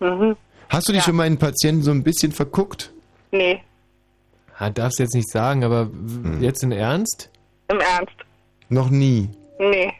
Mhm. 0.00 0.36
Hast 0.68 0.88
du 0.88 0.92
dich 0.92 1.02
schon 1.04 1.14
mal 1.16 1.24
einen 1.24 1.38
Patienten 1.38 1.82
so 1.82 1.90
ein 1.92 2.02
bisschen 2.02 2.32
verguckt? 2.32 2.92
Nee, 3.30 3.60
Ah, 4.58 4.68
darfst 4.68 4.98
du 4.98 5.04
jetzt 5.04 5.14
nicht 5.14 5.30
sagen, 5.30 5.64
aber 5.64 5.88
w- 5.90 6.44
jetzt 6.44 6.62
in 6.62 6.70
Ernst? 6.72 7.30
im 7.68 7.78
Ernst. 7.80 8.12
Noch 8.68 8.90
nie. 8.90 9.30
Nee. 9.58 9.90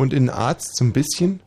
Und 0.00 0.14
in 0.14 0.30
Arzt 0.30 0.76
so 0.78 0.84
ein 0.86 0.94
bisschen? 0.94 1.40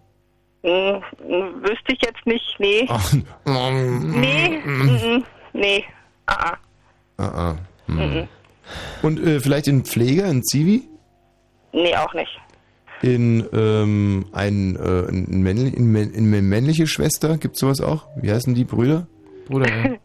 Hm, 0.62 1.02
hm, 1.28 1.64
wüsste 1.64 1.94
ich 1.94 2.02
jetzt 2.04 2.24
nicht, 2.28 2.56
nee. 2.60 2.86
Ach, 2.88 3.14
Nee, 3.46 5.24
nee. 5.54 5.84
Ah, 6.28 6.52
ah. 6.52 6.58
Ah, 7.18 7.24
ah. 7.24 7.56
Hm. 7.88 8.28
Und 9.02 9.20
äh, 9.20 9.40
vielleicht 9.40 9.68
in 9.68 9.84
Pfleger, 9.86 10.28
in 10.28 10.44
Zivi? 10.44 10.88
Nee, 11.72 11.96
auch 11.96 12.14
nicht. 12.14 12.40
In 13.02 13.44
ähm, 13.54 14.28
ein, 14.34 14.76
äh, 14.76 15.06
in, 15.10 15.42
männli 15.42 15.70
in, 15.70 15.96
in 15.96 16.28
eine 16.28 16.44
männliche 16.44 16.86
Schwester, 16.86 17.40
gibt's 17.40 17.60
sowas 17.60 17.82
auch? 17.82 18.06
Wie 18.18 18.32
heißen 18.32 18.54
die 18.54 18.66
Brüder? 18.66 19.08
Bruder, 19.48 19.66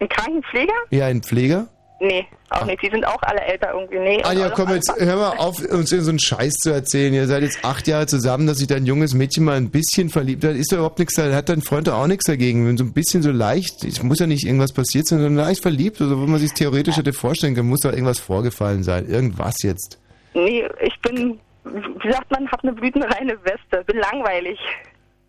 Ein 0.00 0.08
Krankenpfleger? 0.10 0.74
Ja, 0.90 1.06
ein 1.06 1.22
Pfleger? 1.22 1.68
Nee, 2.02 2.26
auch 2.48 2.64
nicht. 2.64 2.82
Die 2.82 2.88
sind 2.88 3.06
auch 3.06 3.20
alle 3.20 3.42
älter 3.42 3.74
irgendwie. 3.74 3.98
Nee. 3.98 4.22
Anja, 4.22 4.48
komm 4.48 4.70
jetzt, 4.70 4.90
hör 4.96 5.16
mal 5.16 5.36
auf, 5.36 5.60
uns 5.60 5.90
so 5.90 6.08
einen 6.08 6.18
Scheiß 6.18 6.54
zu 6.54 6.70
erzählen. 6.70 7.12
Ihr 7.12 7.26
seid 7.26 7.42
jetzt 7.42 7.62
acht 7.62 7.86
Jahre 7.86 8.06
zusammen, 8.06 8.46
dass 8.46 8.56
sich 8.56 8.68
dein 8.68 8.86
junges 8.86 9.12
Mädchen 9.12 9.44
mal 9.44 9.58
ein 9.58 9.68
bisschen 9.68 10.08
verliebt 10.08 10.42
hat. 10.44 10.56
Ist 10.56 10.72
da 10.72 10.76
überhaupt 10.76 10.98
nichts, 10.98 11.16
da 11.16 11.30
hat 11.34 11.50
dein 11.50 11.60
Freund 11.60 11.88
doch 11.88 11.94
auch 11.94 12.06
nichts 12.06 12.24
dagegen. 12.24 12.66
Wenn 12.66 12.78
so 12.78 12.84
ein 12.84 12.94
bisschen 12.94 13.22
so 13.22 13.30
leicht, 13.30 13.84
es 13.84 14.02
muss 14.02 14.18
ja 14.18 14.26
nicht 14.26 14.46
irgendwas 14.46 14.72
passiert 14.72 15.08
sein, 15.08 15.20
sondern 15.20 15.44
leicht 15.44 15.60
verliebt, 15.60 16.00
also 16.00 16.18
wo 16.18 16.26
man 16.26 16.40
sich 16.40 16.54
theoretisch 16.54 16.96
hätte 16.96 17.12
vorstellen 17.12 17.54
können, 17.54 17.68
muss 17.68 17.80
da 17.80 17.90
irgendwas 17.90 18.18
vorgefallen 18.18 18.82
sein. 18.82 19.06
Irgendwas 19.06 19.56
jetzt. 19.62 19.98
Nee, 20.32 20.64
ich 20.80 20.98
bin, 21.02 21.38
wie 21.64 22.10
sagt 22.10 22.30
man, 22.30 22.50
hab 22.50 22.64
eine 22.64 22.72
blütenreine 22.72 23.36
Weste. 23.44 23.84
Bin 23.84 23.98
langweilig. 23.98 24.58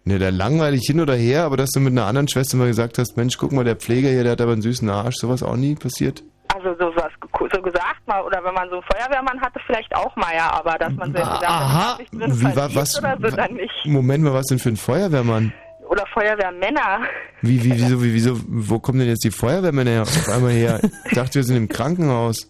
Ne, 0.06 0.20
da 0.20 0.30
langweilig 0.30 0.84
hin 0.88 1.02
oder 1.02 1.16
her, 1.16 1.44
aber 1.44 1.58
dass 1.58 1.72
du 1.72 1.82
mit 1.82 1.92
einer 1.92 2.06
anderen 2.06 2.30
Schwester 2.30 2.56
mal 2.56 2.68
gesagt 2.68 2.98
hast, 2.98 3.18
Mensch, 3.18 3.38
guck 3.38 3.52
mal, 3.52 3.66
der 3.66 3.76
Pfleger 3.76 4.10
hier, 4.10 4.24
der 4.24 4.32
hat 4.32 4.42
aber 4.42 4.54
einen 4.54 4.62
süßen 4.62 4.90
Arsch, 4.90 5.18
sowas 5.18 5.44
auch 5.44 5.58
nie 5.58 5.76
passiert? 5.76 6.24
Also 6.64 6.78
so 6.80 6.96
was 6.96 7.12
so 7.54 7.62
gesagt 7.62 8.08
mal, 8.08 8.22
oder 8.22 8.44
wenn 8.44 8.54
man 8.54 8.70
so 8.70 8.76
einen 8.76 8.84
Feuerwehrmann 8.84 9.42
hatte, 9.42 9.60
vielleicht 9.66 9.94
auch 9.96 10.16
mal, 10.16 10.34
ja, 10.36 10.52
aber 10.52 10.78
dass 10.78 10.94
man 10.94 11.08
so 11.12 11.20
gesagt 11.20 11.44
Aha. 11.44 11.92
hat, 11.94 11.98
sich 11.98 12.10
drin 12.12 12.22
Wie, 12.40 12.44
wa- 12.44 12.50
verliebt 12.52 12.76
was, 12.76 12.98
oder 13.00 13.18
so 13.22 13.36
dann 13.36 13.54
nicht. 13.54 13.86
Moment 13.86 14.24
mal, 14.24 14.34
was 14.34 14.46
denn 14.48 14.60
für 14.60 14.70
ein 14.70 14.78
Feuerwehrmann? 14.78 15.54
Oder 15.90 16.06
Feuerwehrmänner. 16.14 17.00
Wie, 17.42 17.64
wie, 17.64 17.72
wieso, 17.72 18.02
wie, 18.04 18.14
wieso, 18.14 18.38
wo 18.48 18.80
kommen 18.80 19.00
denn 19.00 19.10
jetzt 19.10 19.24
die 19.24 19.32
Feuerwehrmänner 19.32 20.04
auf 20.04 20.30
einmal 20.30 20.52
her? 20.52 20.80
Ich 21.06 21.12
dachte, 21.14 21.36
wir 21.36 21.44
sind 21.44 21.58
im 21.58 21.68
Krankenhaus. 21.68 22.50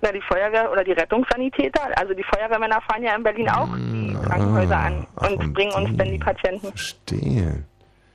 Na, 0.00 0.12
die 0.12 0.22
Feuerwehr 0.28 0.70
oder 0.70 0.84
die 0.84 0.92
Rettungssanitäter, 0.92 1.80
also 1.96 2.14
die 2.14 2.24
Feuerwehrmänner 2.34 2.78
fahren 2.88 3.02
ja 3.02 3.14
in 3.16 3.22
Berlin 3.22 3.48
auch 3.50 3.68
die 3.76 4.16
Krankenhäuser 4.24 4.76
an 4.78 5.06
und 5.16 5.52
bringen 5.54 5.72
uns 5.72 5.96
dann 5.96 6.10
die 6.10 6.18
Patienten. 6.18 6.68
Verstehe. 6.68 7.64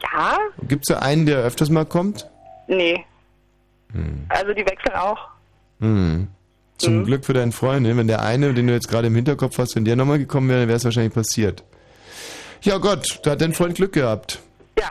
Ja? 0.02 0.38
Gibt's 0.68 0.88
da 0.88 1.00
einen, 1.00 1.26
der 1.26 1.40
öfters 1.40 1.70
mal 1.70 1.86
kommt? 1.86 2.28
Nee. 2.68 3.04
Hm. 3.94 4.26
Also 4.30 4.54
die 4.54 4.66
wechseln 4.66 4.96
auch. 4.96 5.18
Hm. 5.80 6.28
Zum 6.78 7.00
Mhm. 7.00 7.06
Glück 7.06 7.26
für 7.26 7.34
deinen 7.34 7.52
Freund, 7.52 7.84
ne? 7.86 7.98
wenn 7.98 8.08
der 8.08 8.22
eine, 8.22 8.54
den 8.54 8.68
du 8.68 8.74
jetzt 8.74 8.88
gerade 8.88 9.08
im 9.08 9.16
Hinterkopf 9.16 9.58
hast, 9.58 9.76
wenn 9.76 9.84
der 9.86 9.96
nochmal 9.98 10.18
gekommen 10.20 10.48
wäre, 10.50 10.60
dann 10.62 10.68
wäre 10.70 10.78
es 10.78 10.86
wahrscheinlich 10.86 11.14
passiert. 11.14 11.64
Ja 12.62 12.78
Gott, 12.78 13.20
da 13.24 13.32
hat 13.32 13.42
dein 13.42 13.54
Freund 13.54 13.76
Glück 13.76 13.94
gehabt. 13.94 14.40
Ja. 14.80 14.90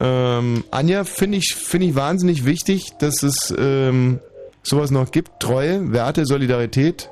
Ähm, 0.00 0.64
Anja, 0.70 1.04
finde 1.04 1.38
ich, 1.38 1.54
finde 1.54 1.86
ich 1.86 1.94
wahnsinnig 1.94 2.44
wichtig, 2.44 2.90
dass 2.98 3.22
es 3.22 3.54
ähm, 3.56 4.20
sowas 4.62 4.90
noch 4.90 5.10
gibt. 5.10 5.40
Treue, 5.40 5.92
Werte, 5.92 6.26
Solidarität, 6.26 7.08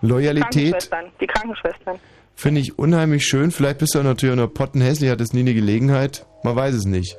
Loyalität. 0.00 0.72
Krankenschwestern. 0.72 1.04
Die 1.20 1.26
Krankenschwestern. 1.26 1.98
Finde 2.36 2.60
ich 2.60 2.78
unheimlich 2.78 3.24
schön. 3.26 3.52
Vielleicht 3.52 3.78
bist 3.78 3.94
du 3.94 4.00
auch 4.00 4.04
natürlich 4.04 4.34
noch 4.36 4.48
pottenhässlich, 4.52 5.10
hattest 5.10 5.34
nie 5.34 5.40
eine 5.40 5.54
Gelegenheit. 5.54 6.26
Man 6.42 6.56
weiß 6.56 6.74
es 6.74 6.84
nicht. 6.84 7.16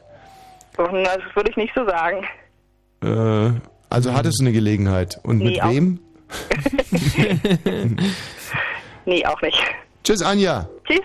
So, 0.76 0.84
na, 0.92 1.04
Das 1.04 1.36
würde 1.36 1.50
ich 1.52 1.56
nicht 1.58 1.74
so 1.74 1.86
sagen. 1.86 2.26
Äh, 3.06 3.52
also 3.90 4.14
hattest 4.14 4.40
du 4.40 4.44
eine 4.44 4.52
Gelegenheit. 4.54 5.20
Und 5.24 5.38
Nee, 5.40 5.46
mit 5.52 5.62
auch- 5.64 5.70
wem? 5.72 6.00
Nee, 9.06 9.26
auch 9.26 9.42
nicht. 9.42 9.62
Tschüss, 10.04 10.22
Anja. 10.24 10.68
Tschüss. 10.88 11.02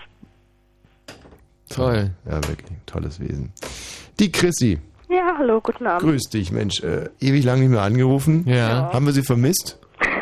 Toll. 1.69 2.11
Ja, 2.25 2.35
wirklich. 2.47 2.77
Tolles 2.85 3.19
Wesen. 3.19 3.51
Die 4.19 4.31
Chrissy. 4.31 4.79
Ja, 5.09 5.35
hallo, 5.37 5.61
guten 5.61 5.85
Abend. 5.87 6.01
Grüß 6.09 6.23
dich, 6.29 6.51
Mensch. 6.51 6.81
Äh, 6.81 7.09
ewig 7.19 7.43
lang 7.43 7.59
nicht 7.59 7.69
mehr 7.69 7.81
angerufen. 7.81 8.43
Ja. 8.47 8.89
Haben 8.91 9.05
wir 9.05 9.13
sie 9.13 9.23
vermisst? 9.23 9.77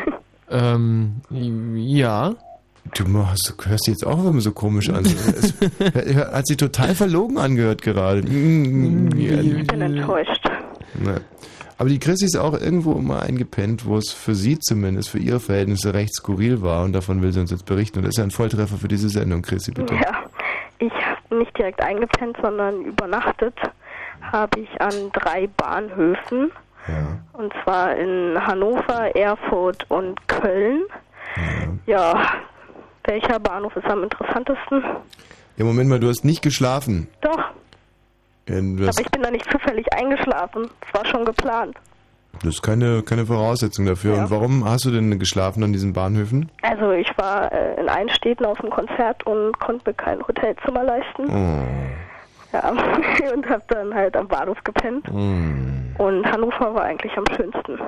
ähm, 0.50 1.22
ja. 1.30 2.34
Du 2.94 3.04
machst, 3.04 3.54
du 3.56 3.68
hörst 3.68 3.86
dich 3.86 3.92
jetzt 3.94 4.06
auch 4.06 4.24
immer 4.24 4.40
so 4.40 4.52
komisch 4.52 4.88
an. 4.90 5.04
Es 5.94 6.16
hat 6.16 6.46
sich 6.46 6.56
total 6.56 6.94
verlogen 6.94 7.38
angehört 7.38 7.82
gerade. 7.82 8.22
Mm, 8.22 9.10
Ich 9.16 9.66
bin 9.66 9.80
enttäuscht. 9.80 10.42
Ne. 10.94 11.20
Aber 11.80 11.88
die 11.88 11.98
Chrissy 11.98 12.26
ist 12.26 12.36
auch 12.36 12.52
irgendwo 12.52 12.92
mal 12.96 13.20
eingepennt, 13.20 13.86
wo 13.86 13.96
es 13.96 14.12
für 14.12 14.34
sie 14.34 14.58
zumindest, 14.58 15.08
für 15.08 15.18
ihre 15.18 15.40
Verhältnisse 15.40 15.94
recht 15.94 16.14
skurril 16.14 16.60
war 16.60 16.84
und 16.84 16.92
davon 16.92 17.22
will 17.22 17.32
sie 17.32 17.40
uns 17.40 17.50
jetzt 17.50 17.64
berichten. 17.64 18.00
Und 18.00 18.04
das 18.04 18.10
ist 18.10 18.18
ja 18.18 18.24
ein 18.24 18.30
Volltreffer 18.30 18.76
für 18.76 18.86
diese 18.86 19.08
Sendung, 19.08 19.40
Chrissy, 19.40 19.72
bitte. 19.72 19.94
Ja, 19.94 20.24
ich 20.78 20.92
habe 20.92 21.38
nicht 21.38 21.56
direkt 21.56 21.82
eingepennt, 21.82 22.36
sondern 22.42 22.84
übernachtet 22.84 23.54
habe 24.20 24.60
ich 24.60 24.68
an 24.78 24.92
drei 25.14 25.46
Bahnhöfen. 25.56 26.52
Und 27.32 27.52
zwar 27.64 27.96
in 27.96 28.38
Hannover, 28.46 29.16
Erfurt 29.16 29.86
und 29.88 30.28
Köln. 30.28 30.82
Ja, 31.86 32.42
welcher 33.04 33.40
Bahnhof 33.40 33.74
ist 33.76 33.86
am 33.86 34.02
interessantesten? 34.02 34.84
Ja, 35.56 35.64
Moment 35.64 35.88
mal, 35.88 35.98
du 35.98 36.08
hast 36.08 36.26
nicht 36.26 36.42
geschlafen. 36.42 37.08
Doch, 37.22 37.42
Ja, 38.50 38.88
aber 38.88 39.00
ich 39.00 39.10
bin 39.10 39.22
da 39.22 39.30
nicht 39.30 39.50
zufällig 39.50 39.86
eingeschlafen. 39.92 40.68
Es 40.86 40.94
war 40.94 41.06
schon 41.06 41.24
geplant. 41.24 41.76
das 42.42 42.54
ist 42.54 42.62
keine, 42.62 43.02
keine 43.02 43.24
Voraussetzung 43.26 43.86
dafür. 43.86 44.18
Und 44.18 44.30
warum 44.30 44.64
hast 44.64 44.84
du 44.84 44.90
denn 44.90 45.18
geschlafen 45.18 45.62
an 45.62 45.72
diesen 45.72 45.92
Bahnhöfen? 45.92 46.50
Also 46.62 46.90
ich 46.92 47.10
war 47.16 47.52
äh, 47.52 47.80
in 47.80 47.88
allen 47.88 48.08
Städten 48.08 48.44
auf 48.44 48.58
dem 48.58 48.70
Konzert 48.70 49.24
und 49.24 49.58
konnte 49.60 49.88
mir 49.90 49.94
kein 49.94 50.26
Hotelzimmer 50.26 50.82
leisten. 50.84 51.28
Oh. 51.28 51.64
Ja, 52.52 52.68
und 53.34 53.48
habe 53.48 53.62
dann 53.68 53.94
halt 53.94 54.16
am 54.16 54.26
Bahnhof 54.26 54.58
gepennt. 54.64 55.06
Mm. 55.12 55.94
Und 55.98 56.26
Hannover 56.26 56.74
war 56.74 56.82
eigentlich 56.82 57.16
am 57.16 57.24
schönsten. 57.36 57.78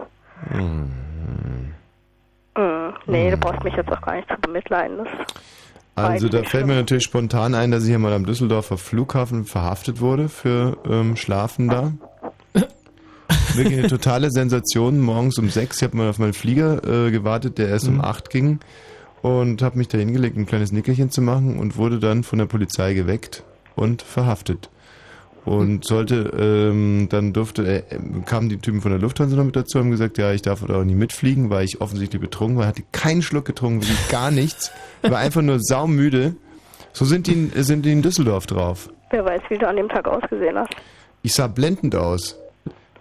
Mm. 0.50 0.92
Mhm. 2.56 2.94
Nee, 3.06 3.30
du 3.30 3.36
brauchst 3.36 3.64
mich 3.64 3.74
jetzt 3.74 3.90
auch 3.90 4.00
gar 4.00 4.16
nicht 4.16 4.28
zu 4.28 4.36
bemitleiden. 4.40 4.98
Das 4.98 5.08
Also 5.94 6.28
da 6.28 6.42
fällt 6.42 6.66
mir 6.66 6.74
natürlich 6.74 7.04
spontan 7.04 7.54
ein, 7.54 7.70
dass 7.70 7.82
ich 7.82 7.90
hier 7.90 7.98
mal 7.98 8.12
am 8.12 8.24
Düsseldorfer 8.24 8.78
Flughafen 8.78 9.44
verhaftet 9.44 10.00
wurde 10.00 10.28
für 10.28 10.78
ähm, 10.88 11.16
Schlafen 11.16 11.68
da. 11.68 11.92
Wirklich 13.54 13.78
eine 13.78 13.88
totale 13.88 14.30
Sensation. 14.30 15.00
Morgens 15.00 15.38
um 15.38 15.50
sechs, 15.50 15.76
ich 15.76 15.82
habe 15.82 15.96
mal 15.96 16.08
auf 16.08 16.18
meinen 16.18 16.32
Flieger 16.32 17.06
äh, 17.06 17.10
gewartet, 17.10 17.58
der 17.58 17.68
erst 17.68 17.88
um 17.88 18.00
acht 18.00 18.30
ging 18.30 18.60
und 19.20 19.62
habe 19.62 19.78
mich 19.78 19.88
da 19.88 19.98
hingelegt, 19.98 20.36
ein 20.36 20.46
kleines 20.46 20.72
Nickerchen 20.72 21.10
zu 21.10 21.20
machen 21.22 21.58
und 21.58 21.76
wurde 21.76 21.98
dann 21.98 22.24
von 22.24 22.38
der 22.38 22.46
Polizei 22.46 22.94
geweckt 22.94 23.44
und 23.76 24.02
verhaftet. 24.02 24.70
Und 25.44 25.84
sollte, 25.84 26.32
ähm, 26.38 27.08
dann 27.10 27.32
durfte, 27.32 27.66
äh, 27.66 27.82
kamen 28.26 28.48
die 28.48 28.58
Typen 28.58 28.80
von 28.80 28.92
der 28.92 29.00
Lufthansa 29.00 29.34
noch 29.36 29.44
mit 29.44 29.56
dazu, 29.56 29.80
haben 29.80 29.90
gesagt, 29.90 30.16
ja, 30.16 30.32
ich 30.32 30.42
darf 30.42 30.62
auch 30.68 30.84
nicht 30.84 30.96
mitfliegen, 30.96 31.50
weil 31.50 31.64
ich 31.64 31.80
offensichtlich 31.80 32.20
betrunken 32.22 32.58
war, 32.58 32.66
hatte 32.68 32.84
keinen 32.92 33.22
Schluck 33.22 33.44
getrunken, 33.46 33.80
wirklich 33.82 34.08
gar 34.08 34.30
nichts, 34.30 34.70
war 35.02 35.18
einfach 35.18 35.42
nur 35.42 35.58
saumüde. 35.60 36.36
So 36.92 37.04
sind 37.04 37.26
die, 37.26 37.32
in- 37.32 37.52
sind 37.64 37.84
die 37.84 37.90
in 37.92 38.02
Düsseldorf 38.02 38.46
drauf. 38.46 38.88
Wer 39.10 39.24
weiß, 39.24 39.42
wie 39.48 39.58
du 39.58 39.66
an 39.66 39.76
dem 39.76 39.88
Tag 39.88 40.06
ausgesehen 40.06 40.56
hast. 40.56 40.70
Ich 41.22 41.32
sah 41.32 41.48
blendend 41.48 41.96
aus. 41.96 42.38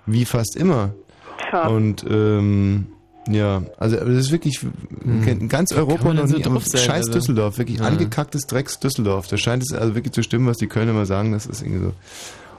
Wie 0.08 0.26
fast 0.26 0.56
immer. 0.56 0.94
Tja. 1.50 1.68
Und 1.68 2.04
ähm, 2.10 2.88
ja, 3.30 3.64
also 3.78 3.98
das 3.98 4.16
ist 4.16 4.32
wirklich 4.32 4.60
in 5.04 5.48
ganz 5.48 5.72
Europa 5.74 6.14
noch 6.14 6.28
so 6.28 6.38
nie, 6.38 6.46
aber 6.46 6.60
sein, 6.60 6.82
scheiß 6.82 7.08
also? 7.08 7.12
Düsseldorf, 7.12 7.58
wirklich 7.58 7.80
Ja. 7.80 7.86
angekacktes 7.86 8.48
Drecks 8.48 8.80
Düsseldorf. 8.80 9.28
Da 9.28 9.38
scheint 9.38 9.64
es 9.64 9.78
also 9.78 9.96
wirklich 9.96 10.14
zu 10.14 10.24
stimmen, 10.24 10.48
was 10.48 10.58
die 10.58 10.68
Kölner 10.68 10.92
immer 10.92 11.06
sagen, 11.06 11.32
das 11.32 11.46
ist 11.46 11.62
irgendwie 11.62 11.86
so. 11.86 11.94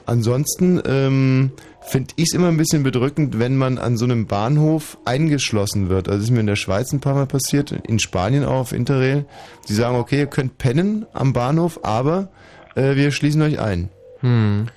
Ansonsten 0.05 0.81
ähm, 0.85 1.51
finde 1.81 2.13
ich 2.17 2.25
es 2.29 2.33
immer 2.33 2.47
ein 2.49 2.57
bisschen 2.57 2.83
bedrückend, 2.83 3.39
wenn 3.39 3.55
man 3.57 3.77
an 3.77 3.97
so 3.97 4.05
einem 4.05 4.25
Bahnhof 4.25 4.97
eingeschlossen 5.05 5.89
wird. 5.89 6.07
Also 6.07 6.19
das 6.19 6.25
ist 6.25 6.31
mir 6.31 6.41
in 6.41 6.47
der 6.47 6.55
Schweiz 6.55 6.91
ein 6.91 6.99
paar 6.99 7.13
Mal 7.15 7.25
passiert, 7.25 7.71
in 7.71 7.99
Spanien 7.99 8.43
auch 8.43 8.59
auf 8.59 8.71
Interrail. 8.73 9.25
Die 9.69 9.73
sagen, 9.73 9.95
okay, 9.95 10.19
ihr 10.19 10.27
könnt 10.27 10.57
pennen 10.57 11.05
am 11.13 11.33
Bahnhof, 11.33 11.79
aber 11.83 12.29
äh, 12.75 12.95
wir 12.95 13.11
schließen 13.11 13.41
euch 13.41 13.59
ein. 13.59 13.89
Hm. 14.19 14.67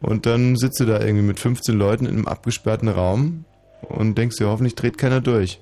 Und 0.00 0.26
dann 0.26 0.54
sitzt 0.56 0.78
du 0.78 0.84
da 0.84 1.00
irgendwie 1.00 1.26
mit 1.26 1.40
15 1.40 1.76
Leuten 1.76 2.06
in 2.06 2.12
einem 2.14 2.28
abgesperrten 2.28 2.88
Raum 2.88 3.44
und 3.82 4.16
denkst 4.16 4.36
dir, 4.36 4.48
hoffentlich 4.48 4.74
dreht 4.74 4.98
keiner 4.98 5.20
durch. 5.20 5.60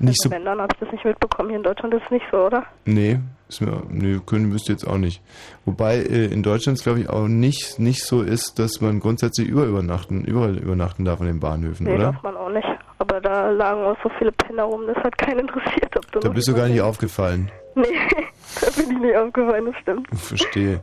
Nicht 0.00 0.18
also 0.24 0.28
so. 0.28 0.30
wenn, 0.32 0.44
dann 0.44 0.60
habe 0.60 0.72
ich 0.74 0.80
das 0.80 0.90
nicht 0.92 1.04
mitbekommen. 1.04 1.50
Hier 1.50 1.58
in 1.58 1.62
Deutschland 1.62 1.94
ist 1.94 2.02
es 2.06 2.10
nicht 2.10 2.24
so, 2.32 2.46
oder? 2.46 2.64
Nee, 2.84 3.20
ist 3.48 3.60
mir, 3.60 3.80
nee, 3.90 4.18
können 4.26 4.52
wüsste 4.52 4.72
jetzt 4.72 4.84
auch 4.84 4.98
nicht. 4.98 5.22
Wobei 5.64 5.98
äh, 5.98 6.24
in 6.26 6.42
Deutschland 6.42 6.82
glaube 6.82 7.00
ich 7.00 7.08
auch 7.08 7.28
nicht, 7.28 7.78
nicht 7.78 8.02
so 8.02 8.22
ist, 8.22 8.58
dass 8.58 8.80
man 8.80 8.98
grundsätzlich 8.98 9.46
überall 9.46 9.68
übernachten, 9.68 10.24
überall 10.24 10.58
übernachten 10.58 11.04
darf 11.04 11.20
an 11.20 11.28
den 11.28 11.38
Bahnhöfen, 11.38 11.86
Nee, 11.86 11.94
oder? 11.94 12.12
darf 12.12 12.22
man 12.24 12.36
auch 12.36 12.50
nicht. 12.50 12.66
Aber 12.98 13.20
da 13.20 13.50
lagen 13.50 13.82
auch 13.84 13.96
so 14.02 14.10
viele 14.18 14.32
Penner 14.32 14.64
rum, 14.64 14.82
das 14.88 14.96
hat 14.96 15.16
keinen 15.16 15.40
interessiert, 15.46 15.96
ob 15.96 16.10
du 16.10 16.18
Da 16.18 16.28
bist 16.28 16.48
du 16.48 16.54
gar 16.54 16.66
nicht 16.66 16.80
aufgefallen. 16.80 17.50
Nee, 17.76 17.84
da 18.60 18.66
bin 18.70 18.90
ich 18.96 18.98
nicht 18.98 19.16
aufgefallen, 19.16 19.66
das 19.66 19.76
stimmt. 19.80 20.08
Verstehe. 20.18 20.80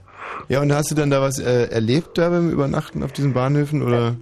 Ja, 0.50 0.62
und 0.62 0.74
hast 0.74 0.92
du 0.92 0.96
dann 0.96 1.10
da 1.10 1.22
was 1.22 1.40
äh, 1.40 1.68
erlebt 1.72 2.18
da 2.18 2.30
beim 2.30 2.50
Übernachten 2.50 3.04
auf 3.04 3.12
diesen 3.12 3.34
Bahnhöfen 3.34 3.82
oder? 3.82 4.16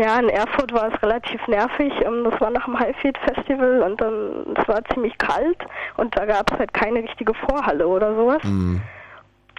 Ja, 0.00 0.18
in 0.18 0.28
Erfurt 0.28 0.72
war 0.72 0.92
es 0.92 1.02
relativ 1.02 1.40
nervig. 1.48 1.92
Ähm, 2.04 2.24
Das 2.28 2.40
war 2.40 2.50
nach 2.50 2.64
dem 2.64 2.78
Highfield 2.78 3.16
Festival 3.18 3.82
und 3.82 4.00
dann, 4.00 4.56
es 4.56 4.66
war 4.68 4.82
ziemlich 4.92 5.16
kalt 5.18 5.58
und 5.96 6.16
da 6.16 6.24
gab 6.26 6.50
es 6.52 6.58
halt 6.58 6.72
keine 6.72 7.02
richtige 7.02 7.32
Vorhalle 7.34 7.86
oder 7.86 8.14
sowas. 8.14 8.42
Hm. 8.42 8.80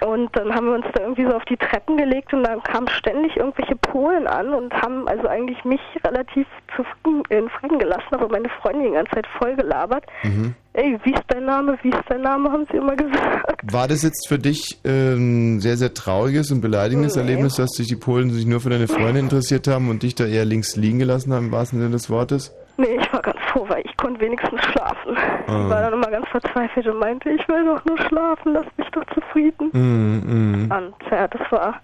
Und 0.04 0.36
dann 0.36 0.54
haben 0.54 0.68
wir 0.68 0.76
uns 0.76 0.86
da 0.94 1.02
irgendwie 1.02 1.26
so 1.26 1.34
auf 1.36 1.46
die 1.46 1.58
Treppen 1.58 1.98
gelegt 1.98 2.34
und 2.34 2.44
dann 2.44 2.62
kamen 2.64 2.88
ständig 2.90 3.36
irgendwelche 3.38 3.76
Polen 3.76 4.28
an 4.28 4.54
und 4.54 4.74
haben 4.74 5.08
also 5.08 5.28
eigentlich 5.28 5.64
mich 5.66 5.82
relativ 6.06 6.46
zufrieden, 6.76 7.24
in 7.30 7.50
Frieden 7.50 7.80
gelassen, 7.80 8.08
aber 8.12 8.30
meine 8.30 8.50
Freundin 8.62 8.88
die 8.88 8.94
ganze 8.94 9.16
Zeit 9.16 9.28
voll 9.40 9.56
gelabert. 9.56 10.06
Mhm. 10.24 10.54
Ey, 10.74 11.00
wie 11.04 11.14
ist 11.14 11.24
dein 11.28 11.46
Name, 11.46 11.78
wie 11.82 11.90
ist 11.90 12.04
dein 12.08 12.22
Name, 12.22 12.52
haben 12.52 12.68
sie 12.72 12.78
immer 12.78 12.96
gesagt. 12.96 13.74
War 13.74 13.88
das 13.88 14.04
jetzt 14.04 14.28
für 14.28 14.38
dich 14.38 14.80
ähm, 14.84 15.60
sehr, 15.60 15.76
sehr 15.78 15.94
trauriges 15.94 16.52
und 16.52 16.62
beleidigendes 16.62 17.16
Nee. 17.16 17.22
Erlebnis, 17.22 17.56
dass 17.56 17.72
sich 17.72 17.88
die 17.88 17.96
Polen 17.96 18.30
sich 18.30 18.46
nur 18.46 18.60
für 18.60 18.70
deine 18.70 18.88
Freunde 18.88 19.20
interessiert 19.20 19.68
haben 19.68 19.90
und 19.90 20.04
dich 20.04 20.14
da 20.14 20.26
eher 20.26 20.46
links 20.46 20.76
liegen 20.76 21.00
gelassen 21.00 21.34
haben, 21.34 21.48
im 21.48 21.52
wahrsten 21.52 21.80
Sinne 21.80 21.92
des 21.92 22.12
Wortes? 22.12 22.54
Nee, 22.78 23.00
ich 23.02 23.12
war 23.12 23.22
ganz 23.24 23.40
froh, 23.52 23.66
weil 23.68 23.82
ich 23.86 23.98
konnte 23.98 24.22
wenigstens 24.22 24.62
schlafen. 24.66 25.18
Ah. 25.18 25.64
Ich 25.64 25.70
war 25.70 25.82
dann 25.82 25.94
immer 25.94 26.12
ganz 26.12 26.28
verzweifelt 26.30 26.86
und 26.88 27.00
meinte, 27.00 27.30
ich 27.32 27.48
will 27.48 27.66
doch 27.66 27.84
nur 27.86 27.98
schlafen, 28.08 28.54
lass 28.54 28.66
mich 28.78 28.88
doch 28.92 29.04
zufrieden. 29.16 29.70
Mhm, 29.74 30.24
mhm. 30.66 30.72
Und 30.72 30.94
ja, 31.12 31.28
das 31.28 31.52
war 31.52 31.82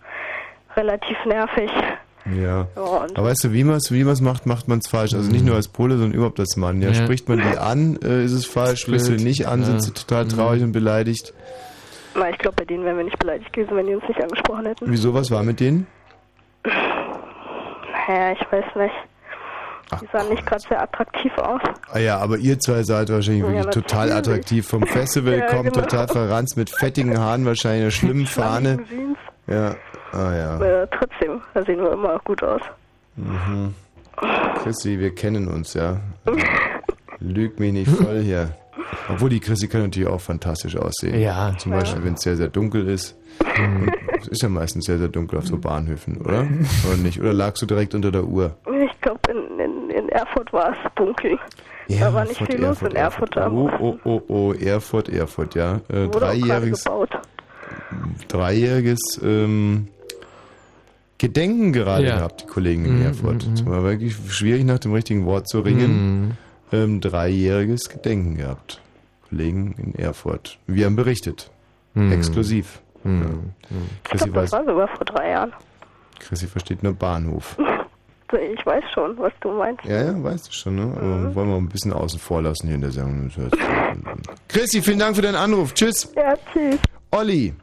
relativ 0.76 1.18
nervig. 1.26 1.72
Ja. 2.26 2.68
Ja, 2.78 3.06
Aber 3.16 3.26
weißt 3.28 3.44
du, 3.46 3.52
wie 3.52 3.64
man 3.66 3.76
es 3.78 3.92
wie 3.92 4.04
man's 4.06 4.22
macht, 4.22 4.46
macht 4.46 4.68
man 4.70 4.80
es 4.80 4.88
falsch. 4.88 5.14
Also 5.14 5.30
nicht 5.30 5.44
nur 5.46 5.56
als 5.56 5.68
Pole, 5.68 5.96
sondern 5.98 6.14
überhaupt 6.14 6.40
als 6.40 6.56
Mann. 6.56 6.82
Ja, 6.82 6.90
Ja. 6.90 6.94
Spricht 6.96 7.28
man 7.28 7.40
die 7.40 7.58
an, 7.58 7.98
äh, 8.02 8.24
ist 8.24 8.32
es 8.32 8.46
falsch. 8.46 8.82
Sprichst 8.82 9.08
du 9.08 9.12
blöd. 9.12 9.20
die 9.22 9.26
nicht 9.26 9.46
an, 9.48 9.64
sind 9.66 9.74
Ja. 9.76 9.80
sie 9.82 9.92
total 9.94 10.24
Mhm. 10.26 10.30
traurig 10.30 10.64
und 10.64 10.72
beleidigt. 10.72 11.34
Na, 12.16 12.30
ich 12.30 12.38
glaube, 12.38 12.56
bei 12.58 12.66
denen 12.66 12.86
wären 12.86 12.96
wir 12.98 13.04
nicht 13.04 13.20
beleidigt 13.20 13.52
gewesen, 13.52 13.76
wenn 13.76 13.88
die 13.88 13.96
uns 13.96 14.08
nicht 14.08 14.22
angesprochen 14.24 14.68
hätten. 14.68 14.86
Wieso, 14.90 15.14
was 15.14 15.32
war 15.32 15.44
mit 15.44 15.60
denen? 15.60 15.86
Naja, 18.08 18.32
ich 18.34 18.52
weiß 18.52 18.66
nicht. 18.76 18.94
Die 20.02 20.08
sahen 20.12 20.30
nicht 20.30 20.46
gerade 20.46 20.62
sehr 20.62 20.82
attraktiv 20.82 21.32
aus. 21.38 21.62
Ah 21.92 22.00
ja, 22.00 22.18
aber 22.18 22.38
ihr 22.38 22.60
zwei 22.60 22.84
seid 22.84 23.10
wahrscheinlich 23.10 23.44
Ja, 23.44 23.50
wirklich 23.50 23.74
total 23.74 24.12
attraktiv. 24.12 24.68
Vom 24.68 24.84
Festival 24.86 25.34
Ja, 25.40 25.48
kommt, 25.48 25.74
genau. 25.74 25.86
total 25.86 26.08
verranzt, 26.08 26.58
mit 26.58 26.70
fettigen 26.70 27.18
Haaren 27.20 27.46
wahrscheinlich, 27.46 27.84
einer 27.84 27.92
schlimmen 27.92 28.26
Fahne. 28.26 28.80
Ja, 29.48 29.76
ah 30.12 30.34
ja. 30.36 30.60
Äh, 30.60 30.88
trotzdem, 30.92 31.42
da 31.54 31.64
sehen 31.64 31.80
wir 31.80 31.92
immer 31.92 32.20
gut 32.24 32.44
aus. 32.44 32.62
Mhm. 33.16 33.74
Chrissy, 34.64 35.00
wir 35.00 35.14
kennen 35.14 35.48
uns, 35.48 35.74
ja. 35.74 36.00
Lüg 37.20 37.60
mich 37.60 37.74
nicht 37.74 37.92
voll 37.92 38.22
hier. 38.22 38.56
Obwohl 39.10 39.30
die 39.30 39.40
Chrissy 39.40 39.68
kann 39.68 39.82
natürlich 39.82 40.10
auch 40.10 40.22
fantastisch 40.22 40.78
aussehen. 40.78 41.20
Ja. 41.20 41.54
Zum 41.58 41.72
Beispiel, 41.72 42.04
wenn 42.04 42.14
es 42.14 42.22
sehr, 42.22 42.36
sehr 42.36 42.48
dunkel 42.50 42.88
ist. 42.88 43.16
Es 44.22 44.28
ist 44.28 44.42
ja 44.42 44.50
meistens 44.50 44.86
sehr, 44.86 44.98
sehr 44.98 45.08
dunkel 45.08 45.40
auf 45.40 45.48
so 45.48 45.58
Bahnhöfen, 45.58 46.18
oder? 46.18 46.48
Oder 46.88 46.98
nicht? 46.98 47.20
Oder 47.20 47.34
lagst 47.34 47.62
du 47.62 47.66
direkt 47.66 47.96
unter 47.96 48.12
der 48.12 48.24
Uhr? 48.24 48.56
Ich 48.86 49.02
glaube, 49.02 49.20
Erfurt 50.14 50.54
war 50.54 50.72
es 50.72 50.78
dunkel. 50.96 51.38
da 51.90 52.14
war 52.14 52.26
nicht 52.26 52.42
viel 52.46 52.62
los 52.62 52.82
in 52.82 52.96
Erfurt. 52.96 53.36
da 53.36 53.50
Oh, 53.50 53.70
oh, 53.80 53.98
oh, 54.04 54.22
oh, 54.28 54.54
Erfurt, 54.54 55.10
Erfurt, 55.10 55.56
ja. 55.56 55.82
Äh, 55.90 56.08
dreijähriges, 56.08 56.84
gebaut. 56.84 57.10
dreijähriges 58.28 59.00
ähm, 59.24 59.88
Gedenken 61.18 61.72
gerade 61.74 62.06
Ja. 62.08 62.16
gehabt, 62.18 62.42
die 62.42 62.48
Kollegen 62.48 62.86
in 62.86 63.00
Mhm, 63.00 63.06
Erfurt. 63.06 63.48
mhm, 63.48 63.54
Es 63.54 63.66
war 63.66 63.84
wirklich 63.84 64.16
schwierig, 64.30 64.66
nach 64.66 64.80
dem 64.80 64.94
richtigen 64.94 65.26
Wort 65.26 65.48
zu 65.48 65.60
ringen. 65.62 66.38
Ähm, 66.72 67.00
dreijähriges 67.02 67.90
Gedenken 67.90 68.36
gehabt. 68.38 68.82
Kollegen 69.30 69.74
in 69.78 69.96
Erfurt. 69.96 70.58
Wir 70.68 70.86
haben 70.88 70.96
berichtet. 70.96 71.50
Mhm. 71.94 72.12
Exklusiv. 72.12 72.82
Ja. 73.04 73.12
Ich 73.12 74.10
glaube, 74.20 74.32
das 74.34 74.44
weiß, 74.44 74.52
war 74.54 74.66
sogar 74.66 74.88
vor 74.88 75.06
drei 75.06 75.30
Jahren. 75.32 75.54
Chrissy 76.20 76.48
versteht 76.48 76.84
nur 76.84 76.94
Bahnhof. 76.94 77.58
So, 78.34 78.40
Ich 78.40 78.66
weiß 78.66 78.84
schon, 78.96 79.16
was 79.20 79.32
du 79.42 79.52
meinst. 79.52 79.86
Ja, 79.86 80.06
ja, 80.06 80.24
weißt 80.24 80.48
du 80.48 80.52
schon, 80.52 80.76
ne? 80.76 80.92
Aber 80.96 81.06
Mhm. 81.06 81.36
wollen 81.36 81.50
wir 81.50 81.56
ein 81.58 81.70
bisschen 81.70 81.94
außen 81.94 82.20
vor 82.20 82.42
lassen 82.42 82.66
hier 82.66 82.76
in 82.76 82.82
der 82.82 82.90
Sendung. 82.92 83.30
Chrissy, 84.48 84.82
vielen 84.82 84.98
Dank 85.00 85.16
für 85.16 85.22
deinen 85.22 85.36
Anruf. 85.36 85.74
Tschüss. 85.76 86.12
Ja, 86.16 86.34
tschüss. 86.52 86.80
Olli. 87.12 87.54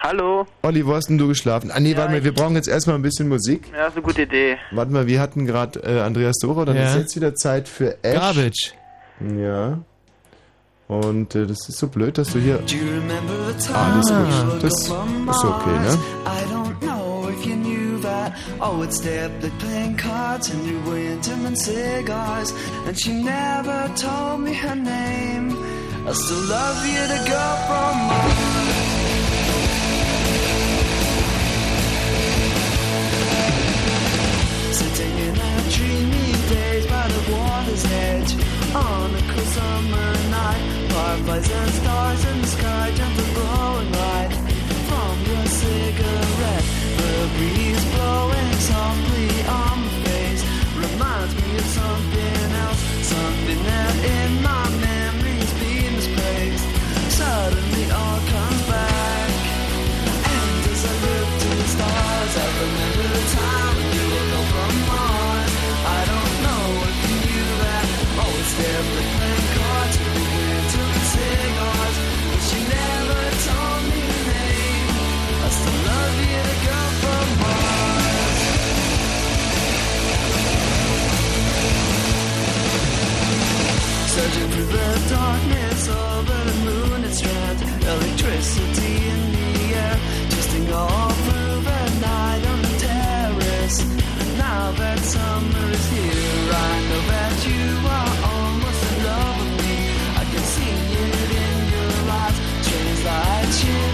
Hallo. 0.00 0.44
Olli, 0.62 0.84
wo 0.84 0.94
hast 0.94 1.08
denn 1.08 1.18
du 1.18 1.28
geschlafen? 1.28 1.70
Ah, 1.72 1.78
nee, 1.78 1.96
warte 1.96 2.10
mal, 2.12 2.24
wir 2.24 2.34
brauchen 2.34 2.56
jetzt 2.56 2.66
erstmal 2.66 2.96
ein 2.96 3.02
bisschen 3.02 3.28
Musik. 3.28 3.70
Ja, 3.72 3.86
ist 3.86 3.92
eine 3.92 4.02
gute 4.02 4.22
Idee. 4.22 4.56
Warte 4.72 4.90
mal, 4.92 5.06
wir 5.06 5.20
hatten 5.20 5.46
gerade 5.46 5.78
äh, 5.84 6.00
Andreas 6.00 6.38
Dora, 6.42 6.64
dann 6.64 6.74
Ja. 6.74 6.86
ist 6.90 6.96
jetzt 6.96 7.14
wieder 7.14 7.36
Zeit 7.36 7.68
für 7.68 7.96
Ash. 8.02 8.14
Garbage. 8.18 8.72
Ja. 9.38 9.78
Und 10.88 11.36
äh, 11.36 11.46
das 11.46 11.68
ist 11.68 11.78
so 11.78 11.86
blöd, 11.86 12.18
dass 12.18 12.32
du 12.32 12.40
hier... 12.40 12.56
Do 12.58 12.74
you 12.74 12.82
remember 12.86 13.32
the 13.56 13.64
time 13.64 13.78
Ah, 13.78 14.58
das 14.60 14.72
ist 14.72 14.88
gut. 14.90 15.04
Das 15.28 15.36
ist 15.36 15.44
okay, 15.44 15.78
ne? 15.78 15.98
Oh, 18.64 18.70
that. 18.70 18.74
I 18.74 18.78
would 18.78 18.92
stay 18.92 19.18
up 19.24 19.42
late 19.42 19.58
playing 19.58 19.96
cards 19.96 20.50
and 20.50 20.64
you 20.64 20.80
were 20.82 20.98
cigars. 21.56 22.52
And 22.86 22.98
she 22.98 23.12
never 23.12 23.90
told 23.96 24.40
me 24.40 24.52
her 24.54 24.76
name. 24.76 25.50
I 26.06 26.12
still 26.12 26.44
love 26.56 26.86
you, 26.86 27.02
the 27.12 27.20
girl 27.30 27.56
from 27.66 27.94
Mars. 28.08 28.62
Sitting 34.78 35.16
in 35.26 35.36
our 35.48 35.62
dreamy 35.74 36.32
days 36.54 36.86
by 36.86 37.06
the 37.08 37.22
water's 37.32 37.84
edge 37.84 38.32
On 38.74 39.08
a 39.14 39.22
cool 39.30 39.46
summer 39.56 40.10
night 40.30 40.62
Fireflies 40.92 41.50
and 41.50 41.70
stars 41.70 42.24
in 42.30 42.40
the 42.40 42.46
sky 42.46 42.92
Gentle 42.94 43.34
glowing 43.34 43.92
light 43.92 44.32
From 44.88 45.14
your 45.30 45.46
cigarette 45.46 46.81
something 51.72 52.52
else, 52.64 52.80
something 53.06 53.62
that 53.64 54.04
in 54.04 54.42
my 54.42 54.71
surging 84.14 84.50
through 84.50 84.70
the 84.78 84.90
darkness 85.08 85.88
over 85.88 86.38
the 86.48 86.56
moon. 86.66 87.04
It's 87.08 87.24
red 87.24 87.58
electricity 87.92 88.94
in 89.12 89.20
the 89.36 89.50
air, 89.84 89.96
twisting 90.32 90.68
all 90.70 91.10
through 91.24 91.56
the 91.70 91.82
night 92.08 92.42
on 92.52 92.58
the 92.66 92.74
terrace. 92.88 93.78
Now 94.36 94.64
that 94.80 94.98
summer 94.98 95.66
is 95.78 95.86
here, 95.96 96.46
I 96.68 96.72
know 96.88 97.02
that 97.12 97.36
you 97.50 97.64
are 97.98 98.12
almost 98.32 98.80
in 98.90 98.96
love 99.08 99.34
with 99.40 99.54
me. 99.64 99.76
I 100.20 100.24
can 100.32 100.44
see 100.54 100.74
it 101.04 101.30
in 101.44 101.56
your 101.74 101.94
eyes, 102.20 102.36
strange 102.66 103.00
light. 103.08 103.91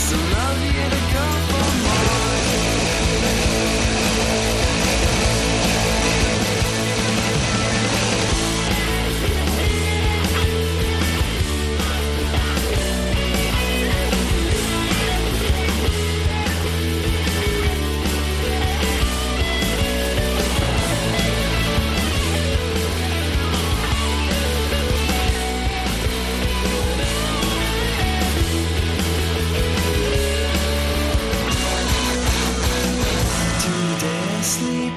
still 0.00 0.18
love 0.18 0.64
you 0.64 0.88
to 0.90 1.14
go 1.14 1.24
for. 1.48 1.69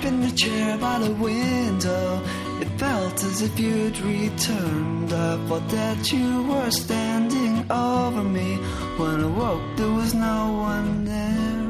in 0.06 0.22
the 0.22 0.32
chair 0.32 0.78
by 0.78 1.00
the 1.00 1.14
window. 1.14 2.22
It 2.62 2.70
felt 2.80 3.24
as 3.24 3.42
if 3.42 3.60
you'd 3.60 4.00
returned. 4.00 5.14
I 5.14 5.38
thought 5.48 5.68
that 5.70 6.12
you 6.12 6.44
were 6.44 6.72
standing 6.72 7.56
over 7.72 8.24
me. 8.24 8.56
When 8.98 9.24
I 9.24 9.28
woke, 9.28 9.66
there 9.78 9.92
was 9.92 10.14
no 10.14 10.40
one 10.72 11.06
there. 11.06 11.64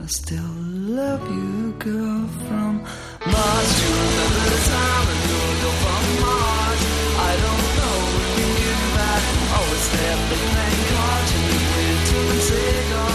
I 0.00 0.06
still 0.06 0.52
love 1.00 1.22
you, 1.30 1.72
girl, 1.78 2.26
from 2.46 2.72
Mars. 3.32 3.68
Do 3.76 3.84
You 3.84 3.94
remember 4.04 4.42
the 4.54 4.60
time 4.72 5.06
I 5.12 5.16
you 5.28 5.36
were 5.44 5.58
girl 5.62 5.76
from 5.84 6.04
Mars? 6.24 6.80
I 7.30 7.32
don't 7.44 7.68
know 7.78 7.98
if 8.20 8.32
you 8.38 8.48
knew 8.58 8.82
that. 8.98 9.22
Always 9.56 9.86
there, 9.94 10.18
but 10.28 10.40
thank 10.56 10.78
God 10.92 11.22
you 11.32 11.40
knew 11.46 11.62
we 11.74 11.84
were 11.88 12.04
doing 12.12 12.42
cigars. 12.48 13.13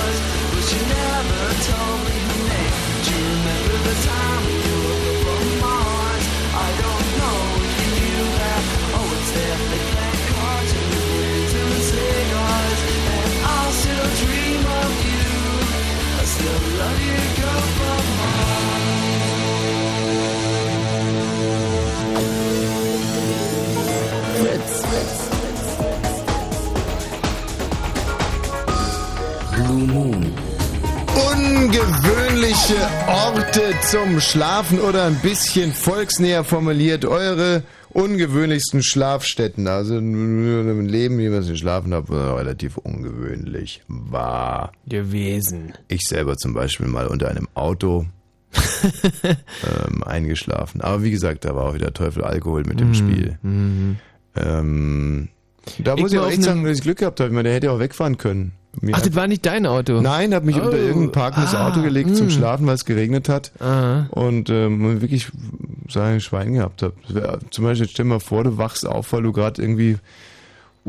The 3.90 3.96
time 4.06 4.59
Ungewöhnliche 31.70 32.74
Orte 33.08 33.62
zum 33.92 34.20
Schlafen 34.20 34.80
oder 34.80 35.06
ein 35.06 35.14
bisschen 35.22 35.72
volksnäher 35.72 36.44
formuliert 36.44 37.06
eure 37.06 37.62
ungewöhnlichsten 37.92 38.82
Schlafstätten. 38.82 39.68
Also 39.68 40.00
im 40.00 40.88
Leben, 40.88 41.20
wie 41.20 41.30
man 41.30 41.44
sie 41.44 41.56
schlafen 41.56 41.94
hat, 41.94 42.10
war 42.10 42.40
relativ 42.40 42.78
ungewöhnlich 42.78 43.84
war. 43.88 44.72
Gewesen. 44.88 45.74
Ich 45.90 46.08
selber 46.08 46.38
zum 46.38 46.56
Beispiel 46.56 46.88
mal 46.88 47.06
unter 47.06 47.30
einem 47.30 47.48
Auto 47.54 48.08
ähm, 49.24 50.04
eingeschlafen. 50.04 50.82
Aber 50.82 51.04
wie 51.04 51.12
gesagt, 51.12 51.46
da 51.46 51.56
war 51.56 51.66
auch 51.66 51.76
wieder 51.76 51.94
Teufel 51.94 52.24
Alkohol 52.24 52.64
mit 52.64 52.80
dem 52.80 52.88
Mhm, 52.90 52.94
Spiel. 52.96 53.38
mhm. 53.44 53.98
Ähm, 54.36 55.30
da 55.78 55.94
Ich 55.94 56.02
muss 56.02 56.14
ich 56.14 56.18
auch 56.18 56.32
echt 56.32 56.42
sagen, 56.42 56.64
dass 56.64 56.78
ich 56.78 56.82
Glück 56.84 56.98
gehabt 56.98 57.20
habe. 57.20 57.30
Ich 57.30 57.36
meine, 57.36 57.50
Der 57.50 57.56
hätte 57.58 57.72
auch 57.72 57.78
wegfahren 57.80 58.18
können. 58.18 58.54
Ach, 58.92 59.02
das 59.02 59.16
war 59.16 59.28
nicht 59.28 59.46
dein 59.46 59.66
Auto? 59.66 60.00
Nein, 60.02 60.34
hab 60.34 60.44
mich 60.44 60.56
Oh. 60.58 60.66
unter 60.66 60.78
irgendein 60.78 61.12
parkendes 61.12 61.54
Ah, 61.56 61.68
Auto 61.68 61.82
gelegt 61.82 62.16
zum 62.16 62.28
mm. 62.28 62.32
Schlafen, 62.32 62.66
weil 62.68 62.76
es 62.76 62.86
geregnet 62.86 63.28
hat. 63.30 63.52
Aha. 63.60 64.08
Und 64.12 64.50
ähm, 64.50 65.02
wirklich 65.02 65.28
sein 65.90 66.22
Schwein 66.22 66.54
gehabt 66.54 66.84
habe. 66.84 66.94
Zum 67.52 67.66
Beispiel, 67.66 67.88
stell 67.90 68.06
dir 68.06 68.10
mal 68.10 68.20
vor, 68.20 68.44
du 68.44 68.58
wachst 68.58 68.86
auf, 68.88 69.12
weil 69.14 69.24
du 69.24 69.32
gerade 69.32 69.62
irgendwie 69.62 69.98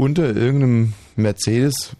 unter 0.01 0.35
irgendeinem 0.35 0.95
Mercedes. 1.17 1.95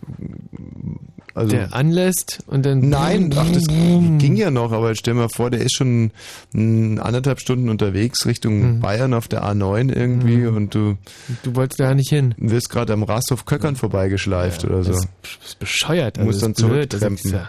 Also, 1.33 1.53
der 1.53 1.73
anlässt 1.73 2.41
und 2.49 2.67
dann. 2.67 2.89
Nein, 2.89 3.33
ach, 3.37 3.51
das 3.53 3.67
ging 3.69 4.35
ja 4.37 4.51
noch, 4.51 4.73
aber 4.73 4.95
stell 4.97 5.15
dir 5.15 5.21
mal 5.21 5.29
vor, 5.29 5.51
der 5.51 5.61
ist 5.61 5.75
schon 5.77 6.11
anderthalb 6.53 7.41
Stunden 7.41 7.69
unterwegs 7.69 8.27
Richtung 8.27 8.81
Bayern 8.81 9.15
auf 9.15 9.29
der 9.29 9.45
A9 9.45 9.95
irgendwie 9.95 10.47
und 10.47 10.75
du. 10.75 10.97
Du 11.45 11.55
wolltest 11.55 11.79
da 11.79 11.95
nicht 11.95 12.11
hin. 12.11 12.35
Wirst 12.37 12.71
gerade 12.71 12.93
am 12.93 13.05
Rasthof 13.05 13.45
Köckern 13.45 13.77
vorbeigeschleift 13.77 14.65
oder 14.65 14.83
so. 14.83 14.93
das 14.93 15.07
ist 15.47 15.59
bescheuert, 15.61 16.19
also 16.19 16.27
Musst 16.27 16.43
dann 16.43 16.53
ist 16.53 16.67
blöd, 16.67 16.93
das 16.93 17.03
ist 17.03 17.23
zurücktrempen. 17.23 17.49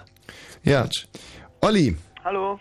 Ja. 0.64 0.88
Olli. 1.62 1.96
Hallo. 2.24 2.60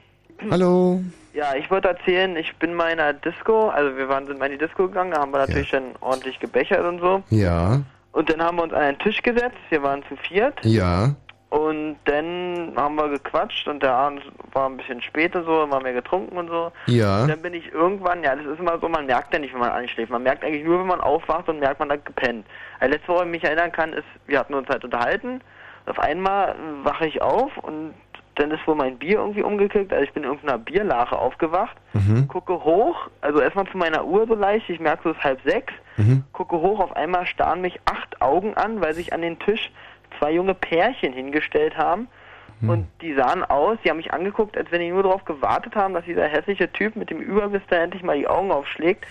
Hallo. 0.51 1.03
Ja, 1.32 1.55
ich 1.55 1.70
wollte 1.70 1.89
erzählen, 1.89 2.36
ich 2.36 2.57
bin 2.57 2.74
mal 2.74 2.90
in 2.90 3.01
einer 3.01 3.12
Disco, 3.12 3.69
also 3.69 3.97
wir 3.97 4.09
waren, 4.09 4.27
sind 4.27 4.39
mal 4.39 4.47
in 4.51 4.59
die 4.59 4.66
Disco 4.66 4.89
gegangen, 4.89 5.12
da 5.12 5.20
haben 5.20 5.32
wir 5.32 5.39
natürlich 5.39 5.70
dann 5.70 5.94
ordentlich 6.01 6.40
gebechert 6.40 6.85
und 6.85 7.01
so. 7.01 7.23
Ja. 7.31 7.81
Und 8.12 8.31
dann 8.31 8.43
haben 8.43 8.57
wir 8.57 8.65
uns 8.65 8.73
an 8.73 8.81
einen 8.81 8.98
Tisch 8.98 9.23
gesetzt, 9.23 9.57
wir 9.69 9.82
waren 9.82 10.02
zu 10.09 10.16
viert. 10.16 10.59
Ja. 10.65 11.15
Und 11.51 11.97
dann 12.05 12.73
haben 12.77 12.94
wir 12.94 13.09
gequatscht 13.09 13.66
und 13.66 13.82
der 13.82 13.93
Abend 13.93 14.23
war 14.52 14.69
ein 14.69 14.77
bisschen 14.77 15.02
später 15.02 15.43
so, 15.43 15.69
haben 15.69 15.85
wir 15.85 15.93
getrunken 15.93 16.39
und 16.39 16.48
so. 16.48 16.70
Ja. 16.86 17.23
Und 17.23 17.28
dann 17.28 17.43
bin 17.43 17.55
ich 17.55 17.73
irgendwann, 17.73 18.23
ja, 18.23 18.36
das 18.36 18.47
ist 18.47 18.61
immer 18.61 18.78
so, 18.78 18.89
man 18.89 19.07
merkt 19.07 19.32
ja 19.32 19.40
nicht, 19.40 19.52
wenn 19.52 19.61
man 19.61 19.73
einschläft. 19.73 20.12
Man 20.12 20.23
merkt 20.23 20.44
eigentlich 20.44 20.65
nur, 20.65 20.78
wenn 20.78 20.86
man 20.86 21.01
aufwacht 21.01 21.48
und 21.48 21.59
merkt, 21.59 21.81
man 21.81 21.90
hat 21.90 22.07
gepennt. 22.07 22.47
Also 22.78 22.93
letzte 22.93 23.09
Woche, 23.09 23.24
ich 23.24 23.31
mich 23.31 23.44
erinnern 23.44 23.73
kann, 23.73 23.93
ist, 23.93 24.07
wir 24.27 24.39
hatten 24.39 24.55
uns 24.55 24.69
halt 24.69 24.85
unterhalten. 24.85 25.40
Und 25.86 25.90
auf 25.90 25.98
einmal 25.98 26.55
wache 26.85 27.07
ich 27.07 27.20
auf 27.20 27.57
und 27.59 27.94
dann 28.41 28.51
ist 28.51 28.67
wohl 28.67 28.75
mein 28.75 28.99
Bier 28.99 29.19
irgendwie 29.19 29.43
umgekickt. 29.43 29.93
Also 29.93 30.05
ich 30.05 30.12
bin 30.12 30.23
in 30.25 30.31
irgendeiner 30.31 30.59
Bierlache 30.59 31.17
aufgewacht, 31.19 31.77
Mhm. 31.93 32.27
gucke 32.29 32.65
hoch, 32.65 32.97
also 33.21 33.41
erstmal 33.41 33.67
zu 33.67 33.77
meiner 33.77 34.05
Uhr 34.05 34.27
so 34.27 34.35
leicht, 34.35 34.69
ich 34.71 34.81
merke 34.81 35.03
so, 35.05 35.11
es 35.11 35.17
ist 35.19 35.25
halb 35.25 35.41
sechs, 35.45 35.73
Mhm. 35.97 36.25
gucke 36.33 36.57
hoch, 36.57 36.81
auf 36.81 36.97
einmal 36.97 37.27
starren 37.27 37.61
mich 37.61 37.79
acht 37.85 38.21
Augen 38.23 38.55
an, 38.55 38.81
weil 38.81 38.95
sich 38.95 39.12
an 39.12 39.23
den 39.23 39.39
Tisch 39.39 39.71
zwei 40.19 40.33
junge 40.33 40.55
Pärchen 40.55 41.12
hingestellt 41.12 41.77
haben. 41.77 42.09
Und 42.62 42.87
die 43.01 43.15
sahen 43.15 43.43
aus, 43.43 43.79
die 43.83 43.89
haben 43.89 43.97
mich 43.97 44.12
angeguckt, 44.12 44.55
als 44.55 44.71
wenn 44.71 44.81
die 44.83 44.91
nur 44.91 45.03
darauf 45.03 45.25
gewartet 45.25 45.75
haben, 45.77 45.95
dass 45.95 46.05
dieser 46.05 46.27
hässliche 46.29 46.71
Typ 46.71 46.95
mit 46.95 47.09
dem 47.09 47.19
Überbiss 47.19 47.62
da 47.71 47.77
endlich 47.77 48.03
mal 48.03 48.19
die 48.19 48.29
Augen 48.29 48.53
aufschlägt. 48.53 49.07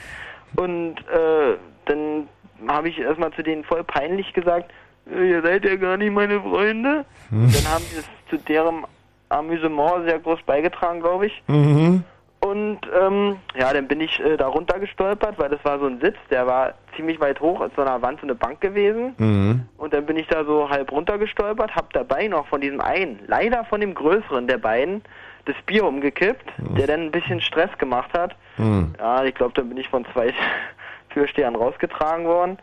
Und 0.55 0.97
äh, 1.09 1.57
dann 1.85 2.27
habe 2.67 2.89
ich 2.89 2.99
erstmal 2.99 3.31
zu 3.33 3.41
denen 3.41 3.63
voll 3.63 3.83
peinlich 3.83 4.33
gesagt, 4.33 4.71
"Äh, 5.11 5.31
ihr 5.31 5.41
seid 5.41 5.65
ja 5.65 5.77
gar 5.77 5.97
nicht 5.97 6.11
meine 6.11 6.39
Freunde. 6.41 7.05
Und 7.31 7.51
dann 7.55 7.73
haben 7.73 7.83
sie 7.85 7.97
es 7.97 8.05
zu 8.29 8.37
deren 8.37 8.85
Amüsement 9.29 10.05
sehr 10.05 10.19
groß 10.19 10.41
beigetragen, 10.45 11.01
glaube 11.01 11.27
ich. 11.27 11.43
Mhm. 11.47 12.03
Und 12.41 12.79
ähm, 12.99 13.37
ja, 13.55 13.73
dann 13.73 13.87
bin 13.87 13.99
ich 13.99 14.19
äh, 14.21 14.37
da 14.37 14.47
runtergestolpert, 14.47 15.37
weil 15.37 15.49
das 15.49 15.63
war 15.65 15.77
so 15.79 15.87
ein 15.87 15.99
Sitz, 15.99 16.15
der 16.29 16.47
war 16.47 16.73
ziemlich 16.95 17.19
weit 17.19 17.41
hoch, 17.41 17.59
als 17.59 17.75
so 17.75 17.81
einer 17.81 18.01
Wand 18.01 18.21
so 18.21 18.25
eine 18.25 18.35
Bank 18.35 18.61
gewesen. 18.61 19.13
Mhm. 19.17 19.65
Und 19.77 19.93
dann 19.93 20.05
bin 20.05 20.15
ich 20.15 20.27
da 20.27 20.45
so 20.45 20.69
halb 20.69 20.91
runtergestolpert, 20.91 21.75
hab 21.75 21.91
dabei 21.91 22.27
noch 22.27 22.47
von 22.47 22.61
diesem 22.61 22.79
einen, 22.79 23.19
leider 23.27 23.65
von 23.65 23.81
dem 23.81 23.93
größeren 23.93 24.47
der 24.47 24.57
beiden, 24.57 25.03
das 25.45 25.55
Bier 25.65 25.85
umgekippt, 25.85 26.45
der 26.77 26.87
dann 26.87 27.01
ein 27.01 27.11
bisschen 27.11 27.41
Stress 27.41 27.75
gemacht 27.77 28.13
hat. 28.13 28.35
Mhm. 28.57 28.93
Ja, 28.97 29.23
ich 29.25 29.35
glaube, 29.35 29.53
dann 29.55 29.67
bin 29.67 29.77
ich 29.77 29.89
von 29.89 30.05
zwei 30.13 30.33
Türstehern 31.09 31.55
rausgetragen 31.55 32.25
worden. 32.25 32.57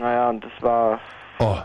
Naja, 0.00 0.28
und 0.28 0.44
das 0.44 0.52
war 0.60 1.00
Oh, 1.40 1.56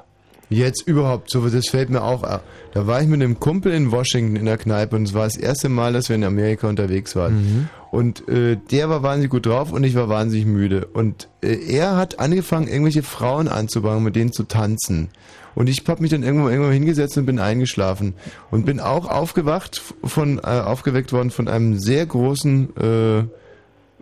jetzt 0.49 0.87
überhaupt, 0.87 1.29
so 1.29 1.47
das 1.47 1.69
fällt 1.69 1.89
mir 1.89 2.03
auch. 2.03 2.23
ab. 2.23 2.43
Da 2.73 2.87
war 2.87 3.01
ich 3.01 3.07
mit 3.07 3.21
einem 3.21 3.39
Kumpel 3.39 3.71
in 3.71 3.91
Washington 3.91 4.35
in 4.35 4.45
der 4.45 4.57
Kneipe 4.57 4.95
und 4.95 5.03
es 5.03 5.13
war 5.13 5.25
das 5.25 5.37
erste 5.37 5.69
Mal, 5.69 5.93
dass 5.93 6.09
wir 6.09 6.15
in 6.15 6.23
Amerika 6.23 6.67
unterwegs 6.67 7.15
waren. 7.15 7.69
Und 7.91 8.27
äh, 8.27 8.57
der 8.71 8.89
war 8.89 9.03
wahnsinnig 9.03 9.29
gut 9.29 9.45
drauf 9.45 9.71
und 9.71 9.83
ich 9.83 9.93
war 9.93 10.09
wahnsinnig 10.09 10.47
müde. 10.47 10.87
Und 10.93 11.29
äh, 11.43 11.55
er 11.55 11.95
hat 11.95 12.19
angefangen, 12.19 12.67
irgendwelche 12.67 13.03
Frauen 13.03 13.47
anzubauen, 13.47 14.03
mit 14.03 14.15
denen 14.15 14.33
zu 14.33 14.43
tanzen. 14.43 15.09
Und 15.55 15.69
ich 15.69 15.83
habe 15.87 16.01
mich 16.01 16.09
dann 16.09 16.23
irgendwo, 16.23 16.49
irgendwo 16.49 16.71
hingesetzt 16.71 17.17
und 17.17 17.27
bin 17.27 17.37
eingeschlafen. 17.37 18.15
Und 18.49 18.65
bin 18.65 18.79
auch 18.79 19.07
aufgewacht, 19.07 19.81
von, 20.03 20.39
äh, 20.39 20.41
aufgeweckt 20.41 21.13
worden 21.13 21.29
von 21.29 21.47
einem 21.47 21.77
sehr 21.77 22.05
großen, 22.05 22.75
äh, 22.77 23.23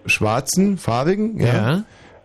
schwarzen, 0.05 0.77
farbigen, 0.77 1.39
ja. 1.39 1.84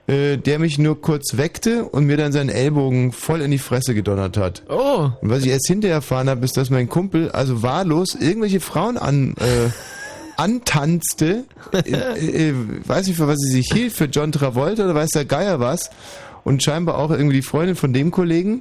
Äh, 0.09 0.37
der 0.37 0.61
mich 0.61 0.79
nur 0.79 1.01
kurz 1.01 1.37
weckte 1.37 1.85
und 1.85 2.05
mir 2.05 2.17
dann 2.17 2.31
seinen 2.31 2.49
Ellbogen 2.49 3.11
voll 3.11 3.41
in 3.41 3.51
die 3.51 3.59
Fresse 3.59 3.93
gedonnert 3.93 4.37
hat. 4.37 4.63
Oh. 4.69 5.11
Und 5.21 5.31
was 5.31 5.43
ich 5.43 5.51
erst 5.51 5.67
hinterher 5.67 5.97
erfahren 5.97 6.31
habe, 6.31 6.45
ist, 6.45 6.57
dass 6.57 6.71
mein 6.71 6.89
Kumpel 6.89 7.33
also 7.33 7.65
wahllos 7.65 8.15
irgendwelche 8.15 8.61
Frauen 8.61 8.99
an, 8.99 9.35
äh, 9.41 9.71
antanzte. 10.37 11.43
äh, 11.73 12.51
äh, 12.51 12.55
weiß 12.87 13.09
nicht, 13.09 13.17
für 13.17 13.27
was 13.27 13.39
sie 13.39 13.51
sich 13.51 13.69
hielt, 13.73 13.93
für 13.93 14.05
John 14.05 14.31
Travolta 14.31 14.85
oder 14.85 14.95
weiß 14.95 15.11
der 15.11 15.25
Geier 15.25 15.59
was. 15.59 15.91
Und 16.47 16.63
scheinbar 16.63 16.99
auch 16.99 17.11
irgendwie 17.11 17.35
die 17.35 17.43
Freundin 17.43 17.75
von 17.75 17.93
dem 17.93 18.13
Kollegen. 18.13 18.61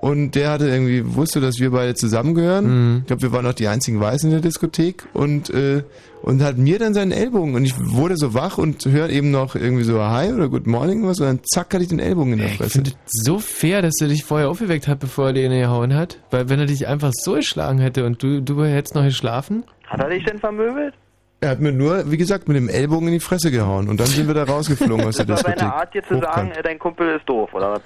Und 0.00 0.30
der 0.34 0.50
hatte 0.50 0.66
irgendwie, 0.66 1.14
wusste, 1.14 1.42
dass 1.42 1.58
wir 1.60 1.70
beide 1.72 1.94
zusammengehören. 1.94 3.00
Ich 3.02 3.06
glaube, 3.06 3.20
wir 3.22 3.32
waren 3.32 3.44
auch 3.46 3.52
die 3.52 3.68
einzigen 3.68 4.00
Weißen 4.00 4.30
in 4.30 4.32
der 4.32 4.40
Diskothek. 4.40 5.06
Und, 5.12 5.50
äh, 5.50 5.82
und 6.22 6.42
hat 6.42 6.56
mir 6.56 6.78
dann 6.78 6.94
seinen 6.94 7.12
Ellbogen. 7.12 7.54
Und 7.54 7.64
ich 7.66 7.74
wurde 7.78 8.16
so 8.16 8.32
wach 8.32 8.56
und 8.56 8.86
höre 8.86 9.10
eben 9.10 9.30
noch 9.30 9.54
irgendwie 9.56 9.84
so 9.84 10.00
Hi 10.02 10.32
oder 10.32 10.48
Good 10.48 10.66
Morning 10.66 11.06
was. 11.06 11.20
Und 11.20 11.26
dann 11.26 11.40
zack, 11.44 11.74
hatte 11.74 11.82
ich 11.82 11.90
den 11.90 11.98
Ellbogen 11.98 12.32
in 12.32 12.38
der 12.38 12.48
Ich 12.48 12.56
Fresse. 12.56 12.70
finde 12.72 12.90
es 12.90 13.24
so 13.24 13.38
fair, 13.38 13.82
dass 13.82 13.94
er 14.00 14.08
dich 14.08 14.24
vorher 14.24 14.48
aufgeweckt 14.48 14.88
hat, 14.88 14.98
bevor 14.98 15.26
er 15.26 15.32
dir 15.34 15.48
gehauen 15.50 15.94
hat. 15.94 16.18
Weil 16.30 16.48
wenn 16.48 16.58
er 16.60 16.66
dich 16.66 16.88
einfach 16.88 17.12
so 17.14 17.34
geschlagen 17.34 17.78
hätte 17.78 18.06
und 18.06 18.22
du, 18.22 18.40
du 18.40 18.64
hättest 18.64 18.94
noch 18.94 19.04
geschlafen. 19.04 19.64
Hat 19.86 20.00
er 20.00 20.08
dich 20.08 20.24
denn 20.24 20.38
vermöbelt? 20.38 20.94
Er 21.40 21.50
hat 21.50 21.60
mir 21.60 21.72
nur, 21.72 22.10
wie 22.10 22.16
gesagt, 22.16 22.48
mit 22.48 22.56
dem 22.56 22.68
Ellbogen 22.68 23.08
in 23.08 23.14
die 23.14 23.20
Fresse 23.20 23.50
gehauen. 23.50 23.88
Und 23.88 24.00
dann 24.00 24.08
sind 24.08 24.26
wir 24.26 24.34
da 24.34 24.44
rausgeflogen 24.44 25.06
aus 25.06 25.16
der 25.16 25.26
Das 25.26 25.44
war 25.44 25.56
seine 25.56 25.72
Art, 25.72 25.94
dir 25.94 26.02
zu 26.02 26.18
sagen, 26.18 26.50
äh, 26.50 26.62
dein 26.62 26.78
Kumpel 26.78 27.16
ist 27.16 27.28
doof, 27.28 27.54
oder 27.54 27.74
was? 27.74 27.82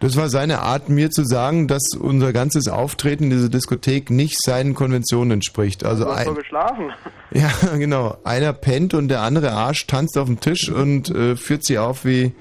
Das 0.00 0.16
war 0.16 0.28
seine 0.28 0.60
Art, 0.60 0.88
mir 0.88 1.10
zu 1.10 1.24
sagen, 1.24 1.68
dass 1.68 1.94
unser 1.98 2.32
ganzes 2.32 2.68
Auftreten 2.68 3.24
in 3.24 3.30
dieser 3.30 3.48
Diskothek 3.48 4.10
nicht 4.10 4.36
seinen 4.42 4.74
Konventionen 4.74 5.30
entspricht. 5.30 5.84
Also 5.84 6.04
du 6.04 6.10
hast 6.10 6.26
ein, 6.26 6.34
geschlafen. 6.34 6.92
ja, 7.30 7.50
genau. 7.76 8.18
Einer 8.24 8.52
pennt 8.52 8.92
und 8.92 9.08
der 9.08 9.22
andere 9.22 9.52
Arsch 9.52 9.86
tanzt 9.86 10.18
auf 10.18 10.26
dem 10.26 10.40
Tisch 10.40 10.68
und 10.68 11.08
äh, 11.08 11.36
führt 11.36 11.64
sie 11.64 11.78
auf 11.78 12.04
wie 12.04 12.34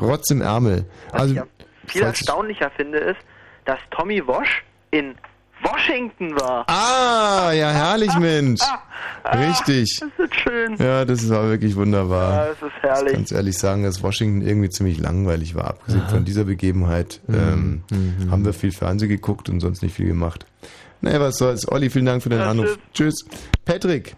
Rotz 0.00 0.30
im 0.30 0.40
Ärmel. 0.40 0.86
Also 1.10 1.42
Viel 1.86 2.02
erstaunlicher 2.02 2.70
finde 2.70 2.98
ist, 2.98 3.20
dass 3.66 3.78
Tommy 3.90 4.26
Wosch 4.26 4.64
in 4.90 5.14
Washington 5.62 6.34
war. 6.40 6.64
Ah, 6.68 7.52
ja, 7.52 7.70
herrlich, 7.70 8.14
Mensch. 8.18 8.60
Richtig. 9.24 10.00
Das 10.00 10.26
ist 10.26 10.34
schön. 10.34 10.76
Ja, 10.76 11.04
das 11.04 11.22
ist 11.22 11.30
auch 11.30 11.44
wirklich 11.44 11.76
wunderbar. 11.76 12.32
Ja, 12.32 12.46
das 12.48 12.62
ist 12.62 12.82
herrlich. 12.82 13.02
Ich 13.06 13.12
kann 13.12 13.14
ganz 13.22 13.32
ehrlich 13.32 13.58
sagen, 13.58 13.82
dass 13.84 14.02
Washington 14.02 14.42
irgendwie 14.46 14.68
ziemlich 14.68 14.98
langweilig 14.98 15.54
war. 15.54 15.70
Abgesehen 15.70 16.08
von 16.08 16.24
dieser 16.24 16.44
Begebenheit 16.44 17.20
ähm, 17.28 17.82
Mhm. 17.90 18.30
haben 18.30 18.44
wir 18.44 18.52
viel 18.52 18.72
Fernsehen 18.72 19.08
geguckt 19.08 19.48
und 19.48 19.60
sonst 19.60 19.82
nicht 19.82 19.94
viel 19.94 20.06
gemacht. 20.06 20.46
Naja, 21.00 21.20
was 21.20 21.38
soll's. 21.38 21.70
Olli, 21.70 21.90
vielen 21.90 22.06
Dank 22.06 22.22
für 22.22 22.28
deinen 22.28 22.40
Ja, 22.40 22.50
Anruf. 22.50 22.78
Tschüss. 22.94 23.24
Patrick. 23.64 24.14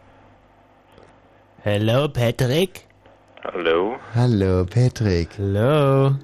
Hello, 1.62 2.08
Patrick. 2.08 2.86
Hallo. 3.42 3.96
Hallo, 4.14 4.64
Patrick. 4.66 5.28
Hallo. 5.38 6.16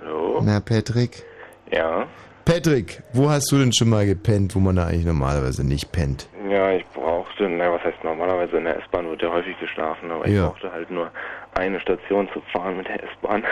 Hallo. 0.00 0.40
Na, 0.42 0.60
Patrick. 0.60 1.22
Ja. 1.70 2.06
Patrick, 2.44 3.02
wo 3.12 3.30
hast 3.30 3.50
du 3.52 3.58
denn 3.58 3.72
schon 3.72 3.88
mal 3.88 4.04
gepennt, 4.06 4.54
wo 4.54 4.58
man 4.60 4.76
da 4.76 4.86
eigentlich 4.86 5.04
normalerweise 5.06 5.66
nicht 5.66 5.92
pennt? 5.92 6.28
Ja, 6.48 6.72
ich 6.72 6.84
brauchte, 6.88 7.48
na 7.48 7.72
was 7.72 7.82
heißt 7.84 8.02
normalerweise 8.04 8.56
in 8.58 8.64
der 8.64 8.78
S-Bahn 8.78 9.08
wird 9.08 9.22
ja 9.22 9.30
häufig 9.30 9.58
geschlafen, 9.60 10.10
aber 10.10 10.26
ich 10.26 10.34
Ja. 10.34 10.48
brauchte 10.48 10.70
halt 10.72 10.90
nur 10.90 11.10
eine 11.54 11.80
Station 11.80 12.28
zu 12.32 12.40
fahren 12.52 12.76
mit 12.76 12.88
der 12.88 13.02
S-Bahn. 13.04 13.44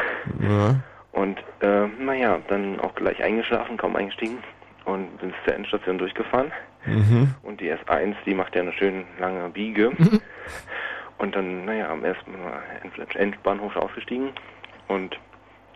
Ja. 0.43 0.77
Und 1.13 1.39
äh, 1.61 1.87
naja, 2.03 2.39
dann 2.49 2.79
auch 2.81 2.95
gleich 2.95 3.23
eingeschlafen, 3.23 3.77
kaum 3.77 3.97
eingestiegen 3.97 4.39
und 4.85 5.19
bin 5.19 5.33
zur 5.45 5.55
Endstation 5.55 5.99
durchgefahren. 5.99 6.53
Mhm. 6.87 7.35
Und 7.43 7.61
die 7.61 7.71
S1, 7.73 8.15
die 8.27 8.35
macht 8.35 8.55
ja 8.55 8.63
eine 8.63 8.73
schön 8.73 9.05
lange 9.19 9.49
Biege. 9.51 9.91
Und 11.19 11.37
dann, 11.37 11.67
naja, 11.67 11.91
am 11.91 12.03
ersten 12.05 12.33
Endbahnhof 13.15 13.77
ausgestiegen 13.77 14.31
und 14.89 15.19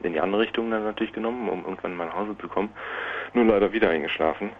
in 0.03 0.12
die 0.12 0.21
andere 0.21 0.43
Richtung 0.43 0.71
dann 0.71 0.85
natürlich 0.85 1.12
genommen, 1.12 1.49
um 1.49 1.65
irgendwann 1.65 1.97
mal 1.97 2.07
nach 2.07 2.15
Hause 2.16 2.37
zu 2.39 2.49
kommen. 2.49 2.71
Nur 3.33 3.45
leider 3.47 3.73
wieder 3.73 3.91
eingeschlafen 3.91 4.51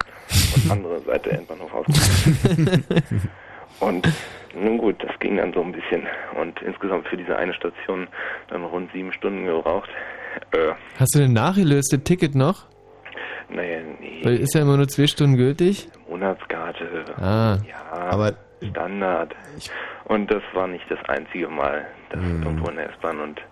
und 0.57 0.71
andere 0.71 1.01
Seite 1.01 1.31
Endbahnhof 1.33 1.73
ausgestiegen. 1.75 2.85
und 3.81 4.09
nun 4.55 4.79
gut, 4.79 5.03
das 5.03 5.19
ging 5.21 5.37
dann 5.37 5.53
so 5.53 5.63
ein 5.63 5.73
bisschen. 5.73 6.07
Und 6.41 6.61
insgesamt 6.63 7.07
für 7.09 7.17
diese 7.17 7.37
eine 7.37 7.53
Station 7.55 8.09
dann 8.49 8.65
rund 8.65 8.91
sieben 8.93 9.13
Stunden 9.13 9.45
gebraucht. 9.47 9.91
Äh, 10.53 10.73
Hast 10.99 11.15
du 11.15 11.21
denn 11.21 11.33
nachgelöste 11.33 12.03
Ticket 12.03 12.35
noch? 12.35 12.67
naja, 13.51 13.79
nee, 14.01 14.21
Weil 14.25 14.37
ist 14.39 14.55
ja 14.55 14.63
immer 14.63 14.77
nur 14.77 14.89
zwei 14.89 15.07
Stunden 15.07 15.37
gültig. 15.37 15.89
Monatskarte. 16.09 17.05
Ah. 17.19 17.59
Ja, 17.69 17.93
aber 18.11 18.33
Standard. 18.71 19.35
Und 20.07 20.31
das 20.31 20.43
war 20.55 20.67
nicht 20.67 20.85
das 20.91 20.99
einzige 21.09 21.49
Mal, 21.49 21.87
das 22.11 22.21
Mhm. 22.21 22.43
irgendwo 22.43 22.69
in 22.71 22.77
der 22.77 22.91
S-Bahn. 22.91 23.21
Und 23.21 23.39
das 23.39 23.45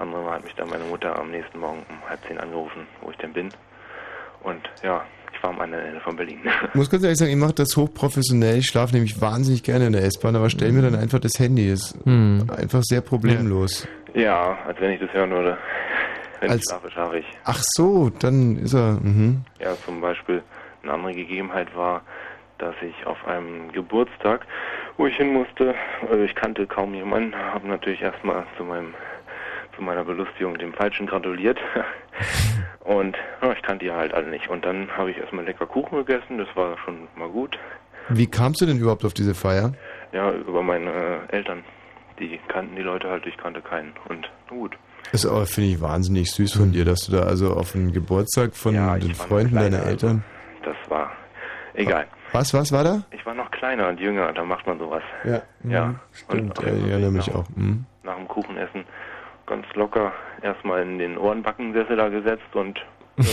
andere 0.00 0.22
Mal 0.22 0.34
hat 0.34 0.44
mich 0.44 0.54
dann 0.54 0.68
meine 0.68 0.84
Mutter 0.84 1.18
am 1.18 1.30
nächsten 1.30 1.58
Morgen 1.58 1.84
um 1.88 2.08
halb 2.08 2.20
zehn 2.26 2.38
angerufen, 2.38 2.86
wo 3.02 3.10
ich 3.10 3.16
denn 3.18 3.32
bin. 3.32 3.48
Und 4.42 4.60
ja, 4.82 5.02
ich 5.32 5.42
war 5.42 5.50
am 5.50 5.60
anderen 5.60 5.84
Ende 5.86 6.00
von 6.00 6.16
Berlin. 6.16 6.40
Ich 6.68 6.74
muss 6.74 6.90
ganz 6.90 7.02
ehrlich 7.04 7.18
sagen, 7.18 7.30
ich 7.30 7.36
mache 7.36 7.54
das 7.54 7.76
hochprofessionell. 7.76 8.58
Ich 8.58 8.66
schlafe 8.66 8.94
nämlich 8.94 9.20
wahnsinnig 9.20 9.62
gerne 9.62 9.86
in 9.86 9.92
der 9.92 10.04
S-Bahn, 10.04 10.34
aber 10.36 10.50
stell 10.50 10.72
mir 10.72 10.82
dann 10.82 10.94
einfach 10.96 11.18
das 11.20 11.32
Handy. 11.38 11.68
Ist 11.70 11.96
Hm. 12.04 12.46
einfach 12.56 12.82
sehr 12.82 13.00
problemlos. 13.02 13.86
ja, 14.14 14.58
als 14.66 14.80
wenn 14.80 14.92
ich 14.92 15.00
das 15.00 15.12
hören 15.12 15.30
würde. 15.30 15.56
Wenn 16.40 16.50
Als- 16.50 16.62
ich 16.62 16.70
schlafe, 16.70 16.90
schlafe 16.90 17.18
ich. 17.18 17.26
Ach 17.44 17.60
so, 17.76 18.10
dann 18.18 18.56
ist 18.56 18.72
er. 18.74 18.92
Mhm. 19.02 19.42
Ja, 19.60 19.76
zum 19.84 20.00
Beispiel 20.00 20.42
eine 20.82 20.92
andere 20.94 21.12
Gegebenheit 21.14 21.74
war, 21.76 22.00
dass 22.58 22.74
ich 22.82 23.06
auf 23.06 23.26
einem 23.26 23.70
Geburtstag, 23.72 24.46
wo 24.96 25.06
ich 25.06 25.16
hin 25.16 25.32
musste, 25.32 25.74
also 26.10 26.22
ich 26.24 26.34
kannte 26.34 26.66
kaum 26.66 26.94
jemanden, 26.94 27.34
habe 27.36 27.68
natürlich 27.68 28.00
erstmal 28.02 28.44
zu 28.56 28.64
meinem 28.64 28.94
zu 29.80 29.84
meiner 29.84 30.04
Belustigung 30.04 30.58
dem 30.58 30.74
Falschen 30.74 31.06
gratuliert. 31.06 31.58
Und 32.80 33.16
ja, 33.42 33.52
ich 33.52 33.62
kannte 33.62 33.86
die 33.86 33.90
halt 33.90 34.12
alle 34.12 34.28
nicht. 34.28 34.48
Und 34.48 34.64
dann 34.64 34.90
habe 34.96 35.10
ich 35.10 35.16
erstmal 35.16 35.44
lecker 35.44 35.66
Kuchen 35.66 36.04
gegessen, 36.04 36.38
das 36.38 36.48
war 36.54 36.76
schon 36.84 37.08
mal 37.16 37.28
gut. 37.28 37.58
Wie 38.10 38.26
kamst 38.26 38.60
du 38.60 38.66
denn 38.66 38.78
überhaupt 38.78 39.04
auf 39.04 39.14
diese 39.14 39.34
Feier? 39.34 39.72
Ja, 40.12 40.32
über 40.32 40.62
meine 40.62 40.90
äh, 41.30 41.36
Eltern. 41.36 41.64
Die 42.18 42.38
kannten 42.48 42.76
die 42.76 42.82
Leute 42.82 43.08
halt, 43.08 43.24
ich 43.26 43.36
kannte 43.38 43.62
keinen. 43.62 43.94
Und 44.08 44.30
gut. 44.48 44.76
Das 45.12 45.24
ist 45.24 45.30
aber, 45.30 45.46
finde 45.46 45.70
ich, 45.70 45.80
wahnsinnig 45.80 46.30
süß 46.30 46.52
von 46.52 46.72
dir, 46.72 46.84
dass 46.84 47.06
du 47.06 47.12
da 47.12 47.22
also 47.22 47.54
auf 47.54 47.74
einen 47.74 47.92
Geburtstag 47.92 48.54
von 48.54 48.74
den 48.74 48.86
war 48.86 48.98
noch 48.98 49.14
Freunden 49.14 49.52
kleiner, 49.52 49.70
deiner 49.70 49.78
also. 49.78 50.06
Eltern. 50.06 50.24
Das 50.62 50.76
war 50.88 51.12
egal. 51.74 52.06
Was, 52.32 52.52
was 52.52 52.70
war 52.70 52.84
da? 52.84 53.02
Ich 53.12 53.24
war 53.24 53.34
noch 53.34 53.50
kleiner 53.50 53.88
und 53.88 53.98
jünger, 53.98 54.32
da 54.32 54.44
macht 54.44 54.66
man 54.66 54.78
sowas. 54.78 55.02
Ja. 55.24 55.42
Ja. 55.64 55.86
Mhm, 55.86 55.98
Stimmt, 56.12 56.58
ja, 56.58 56.74
ich 56.74 56.90
erinnere 56.90 57.12
mich 57.12 57.34
auch. 57.34 57.48
Mhm. 57.56 57.86
nach 58.02 58.16
dem 58.16 58.28
Kuchenessen 58.28 58.84
ganz 59.50 59.66
locker 59.74 60.12
erstmal 60.42 60.82
in 60.82 60.98
den 60.98 61.18
Ohrenbackensessel 61.18 61.96
da 61.96 62.08
gesetzt 62.08 62.54
und 62.54 62.78
ja, 63.18 63.24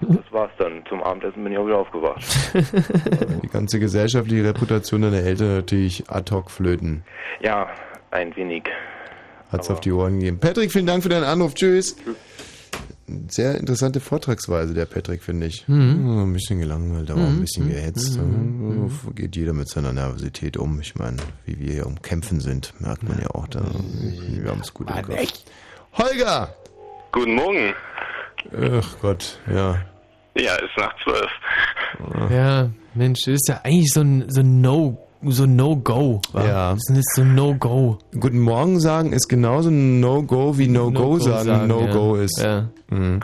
das 0.00 0.32
war's 0.32 0.52
dann. 0.56 0.84
Zum 0.88 1.02
Abendessen 1.02 1.42
bin 1.42 1.52
ich 1.52 1.58
auch 1.58 1.66
wieder 1.66 1.78
aufgewacht. 1.78 2.24
Die 3.42 3.48
ganze 3.48 3.80
gesellschaftliche 3.80 4.44
Reputation 4.44 5.02
deiner 5.02 5.18
Eltern 5.18 5.56
natürlich 5.56 6.08
ad 6.08 6.32
hoc 6.34 6.50
flöten. 6.50 7.02
Ja, 7.40 7.68
ein 8.12 8.34
wenig. 8.36 8.64
Hat's 9.52 9.70
auf 9.70 9.80
die 9.80 9.92
Ohren 9.92 10.20
gegeben. 10.20 10.38
Patrick, 10.38 10.70
vielen 10.70 10.86
Dank 10.86 11.02
für 11.02 11.08
deinen 11.08 11.24
Anruf. 11.24 11.54
Tschüss. 11.54 11.96
Sehr 13.28 13.56
interessante 13.58 14.00
Vortragsweise, 14.00 14.74
der 14.74 14.84
Patrick, 14.86 15.22
finde 15.22 15.46
ich. 15.46 15.66
Mhm. 15.68 16.06
So 16.06 16.20
Ein 16.24 16.32
bisschen 16.32 16.60
gelangweilt, 16.60 17.10
aber 17.10 17.22
auch 17.22 17.26
ein 17.28 17.40
bisschen 17.40 17.66
Mhm. 17.66 17.70
gehetzt. 17.70 18.18
Mhm. 18.18 18.90
So 19.02 19.10
geht 19.12 19.34
jeder 19.36 19.52
mit 19.54 19.68
seiner 19.68 19.92
Nervosität 19.92 20.56
um. 20.56 20.80
Ich 20.80 20.94
meine, 20.94 21.16
wie 21.46 21.58
wir 21.58 21.72
hier 21.72 21.86
um 21.86 22.00
Kämpfen 22.02 22.40
sind, 22.40 22.74
merkt 22.80 23.02
man 23.02 23.18
ja 23.20 23.28
auch. 23.30 23.48
Da, 23.48 23.62
wir 23.62 24.50
haben 24.50 24.60
es 24.60 24.72
gut 24.74 24.90
im 24.90 25.02
Griff. 25.02 25.32
Holger! 25.94 26.54
Guten 27.12 27.34
Morgen. 27.34 27.74
Ach 28.72 28.96
Gott, 29.00 29.38
ja. 29.52 29.80
Ja, 30.36 30.54
ist 30.56 30.76
nach 30.76 30.94
zwölf. 31.02 32.30
Ja, 32.30 32.70
Mensch, 32.94 33.20
das 33.24 33.34
ist 33.34 33.48
ja 33.48 33.60
eigentlich 33.64 33.92
so 33.92 34.02
ein, 34.02 34.24
so 34.28 34.40
ein 34.40 34.60
No, 34.60 35.07
so 35.24 35.44
ein 35.44 35.56
No-Go. 35.56 36.20
Ja. 36.34 36.74
Das 36.74 36.96
ist 36.96 37.14
so 37.14 37.22
ein 37.22 37.34
No-Go. 37.34 37.98
Guten 38.18 38.40
Morgen 38.40 38.80
sagen 38.80 39.12
ist 39.12 39.28
genauso 39.28 39.68
ein 39.70 40.00
No-Go 40.00 40.58
wie 40.58 40.68
No-Go 40.68 40.90
No-Go 40.90 41.18
sagen, 41.18 41.46
sagen, 41.46 41.66
No-Go 41.66 42.16
ja. 42.16 42.22
ist. 42.22 42.38
Ja. 42.40 42.68
Mhm. 42.90 43.20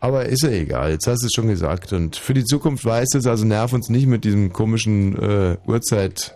Aber 0.00 0.24
ist 0.26 0.42
ja 0.42 0.50
egal, 0.50 0.92
jetzt 0.92 1.06
hast 1.06 1.22
du 1.22 1.26
es 1.26 1.32
schon 1.34 1.48
gesagt. 1.48 1.92
Und 1.92 2.16
für 2.16 2.32
die 2.34 2.44
Zukunft 2.44 2.84
weißt 2.84 3.14
du 3.14 3.18
es, 3.18 3.26
also 3.26 3.44
nerv 3.44 3.72
uns 3.72 3.88
nicht 3.90 4.06
mit 4.06 4.24
diesem 4.24 4.52
komischen 4.52 5.16
äh, 5.18 5.56
Uhrzeit, 5.66 6.34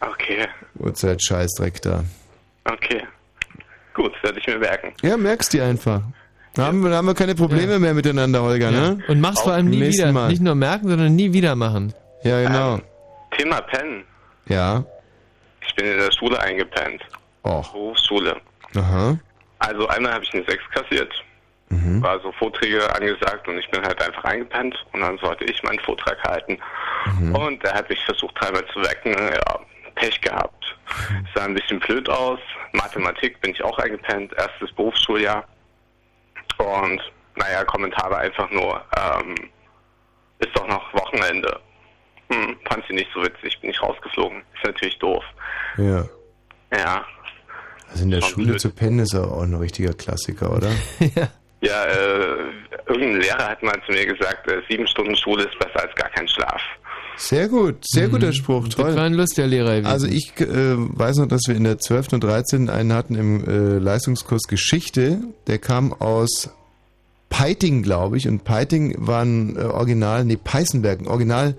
Okay, 0.00 0.46
Uhrzeit-Scheißdreck 0.78 1.80
da. 1.82 2.04
okay. 2.70 3.02
Gut, 3.94 4.12
werde 4.22 4.38
ich 4.38 4.46
mir 4.46 4.58
merken. 4.58 4.92
Ja, 5.02 5.16
merkst 5.16 5.54
dir 5.54 5.64
einfach. 5.64 6.02
Da 6.54 6.66
haben 6.66 6.82
wir, 6.82 6.90
da 6.90 6.96
haben 6.96 7.06
wir 7.06 7.14
keine 7.14 7.34
Probleme 7.34 7.78
mehr 7.78 7.94
miteinander, 7.94 8.42
Holger, 8.42 8.70
ne? 8.70 8.98
Und 9.08 9.20
mach's 9.20 9.40
vor 9.40 9.52
allem 9.54 9.70
nie 9.70 9.80
wieder. 9.80 10.12
Mal. 10.12 10.28
Nicht 10.28 10.42
nur 10.42 10.54
merken, 10.54 10.88
sondern 10.88 11.16
nie 11.16 11.32
wieder 11.32 11.54
machen. 11.54 11.94
Ja, 12.24 12.42
genau. 12.42 12.80
Thema 13.36 13.60
Pennen. 13.62 14.04
Ja. 14.46 14.84
Ich 15.66 15.74
bin 15.74 15.86
in 15.86 15.98
der 15.98 16.12
Schule 16.12 16.40
eingepennt. 16.40 17.02
Och. 17.44 17.72
Berufsschule. 17.72 18.40
Aha. 18.76 19.18
Also 19.58 19.88
einmal 19.88 20.14
habe 20.14 20.24
ich 20.24 20.34
eine 20.34 20.44
6 20.44 20.62
kassiert. 20.70 21.12
War 22.00 22.20
so 22.20 22.30
Vorträge 22.32 22.94
angesagt 22.94 23.48
und 23.48 23.58
ich 23.58 23.68
bin 23.70 23.82
halt 23.82 24.00
einfach 24.00 24.22
eingepennt 24.24 24.76
und 24.92 25.00
dann 25.00 25.18
sollte 25.18 25.44
ich 25.44 25.62
meinen 25.64 25.80
Vortrag 25.80 26.22
halten. 26.22 26.58
Und 27.34 27.64
er 27.64 27.74
hat 27.74 27.88
mich 27.88 28.04
versucht 28.04 28.40
dreimal 28.40 28.64
zu 28.72 28.80
wecken. 28.82 29.12
Ja, 29.12 29.60
Pech 29.96 30.20
gehabt. 30.20 30.76
Sah 31.34 31.44
ein 31.44 31.54
bisschen 31.54 31.80
blöd 31.80 32.08
aus. 32.08 32.38
Mathematik 32.72 33.40
bin 33.40 33.52
ich 33.52 33.64
auch 33.64 33.78
eingepennt. 33.78 34.32
Erstes 34.34 34.70
Berufsschuljahr. 34.72 35.44
Und 36.58 37.00
naja, 37.34 37.64
Kommentare 37.64 38.18
einfach 38.18 38.50
nur, 38.50 38.84
ähm, 38.96 39.34
ist 40.38 40.54
doch 40.54 40.68
noch 40.68 40.92
Wochenende. 40.94 41.60
Hm, 42.28 42.56
fand 42.68 42.84
sie 42.88 42.94
nicht 42.94 43.08
so 43.14 43.22
witzig, 43.22 43.60
bin 43.60 43.70
ich 43.70 43.82
rausgeflogen. 43.82 44.38
Ist 44.54 44.64
natürlich 44.64 44.98
doof. 44.98 45.24
Ja. 45.78 46.04
Ja. 46.72 47.04
Also 47.88 48.04
in 48.04 48.10
der 48.10 48.22
Schule 48.22 48.56
zu 48.56 48.70
pennen 48.70 48.98
ist 48.98 49.14
auch 49.14 49.42
ein 49.42 49.54
richtiger 49.54 49.92
Klassiker, 49.92 50.54
oder? 50.54 50.70
Ja, 51.62 51.84
äh, 51.86 52.36
irgendein 52.86 53.22
Lehrer 53.22 53.48
hat 53.48 53.62
mal 53.62 53.74
zu 53.86 53.92
mir 53.92 54.04
gesagt, 54.06 54.46
äh, 54.50 54.60
sieben 54.68 54.86
Stunden 54.86 55.16
Schule 55.16 55.44
ist 55.44 55.58
besser 55.58 55.82
als 55.82 55.94
gar 55.94 56.10
kein 56.10 56.28
Schlaf. 56.28 56.60
Sehr 57.16 57.48
gut, 57.48 57.76
sehr 57.80 58.08
guter 58.08 58.32
Spruch, 58.32 58.68
toll. 58.68 58.88
Das 58.88 58.96
war 58.96 59.04
ein 59.04 59.14
lustiger 59.14 59.46
Lehrer. 59.46 59.70
gewesen. 59.70 59.86
Also 59.86 60.06
ich 60.06 60.38
äh, 60.38 60.44
weiß 60.76 61.16
noch, 61.16 61.28
dass 61.28 61.42
wir 61.46 61.56
in 61.56 61.64
der 61.64 61.78
12. 61.78 62.12
und 62.12 62.24
13. 62.24 62.68
einen 62.68 62.92
hatten 62.92 63.14
im 63.14 63.48
äh, 63.48 63.78
Leistungskurs 63.78 64.42
Geschichte. 64.42 65.20
Der 65.46 65.58
kam 65.58 65.94
aus 65.94 66.50
Peiting, 67.30 67.82
glaube 67.82 68.18
ich. 68.18 68.28
Und 68.28 68.44
Peiting 68.44 68.94
war 68.98 69.22
ein 69.22 69.56
äh, 69.56 69.60
Original, 69.60 70.26
nee, 70.26 70.36
Peißenberg, 70.36 71.00
ein 71.00 71.08
Original 71.08 71.56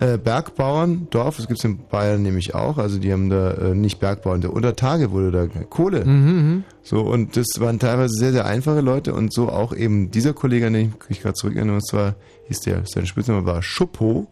äh, 0.00 0.18
Bergbauerndorf. 0.18 1.36
Das 1.36 1.46
gibt's 1.46 1.62
in 1.64 1.78
Bayern 1.88 2.22
nämlich 2.22 2.54
auch. 2.54 2.78
Also 2.78 2.98
die 2.98 3.12
haben 3.12 3.30
da 3.30 3.52
äh, 3.52 3.74
nicht 3.74 4.00
Bergbauern, 4.00 4.44
unter 4.46 4.74
Tage 4.74 5.12
wurde 5.12 5.30
da 5.30 5.46
Kohle. 5.64 6.04
Mhm, 6.04 6.64
So, 6.82 7.02
und 7.02 7.36
das 7.36 7.46
waren 7.58 7.78
teilweise 7.78 8.14
sehr, 8.14 8.32
sehr 8.32 8.46
einfache 8.46 8.80
Leute 8.80 9.14
und 9.14 9.32
so 9.32 9.48
auch 9.50 9.74
eben 9.74 10.10
dieser 10.10 10.32
Kollege, 10.32 10.66
an 10.66 10.72
den 10.72 10.94
ich 11.02 11.08
mich 11.10 11.20
gerade 11.22 11.34
zurückerinnere, 11.34 11.76
und 11.76 11.86
zwar 11.86 12.16
hieß 12.48 12.60
der, 12.60 12.82
sein 12.86 13.06
Spitzname 13.06 13.44
war 13.44 13.62
Schuppo. 13.62 14.26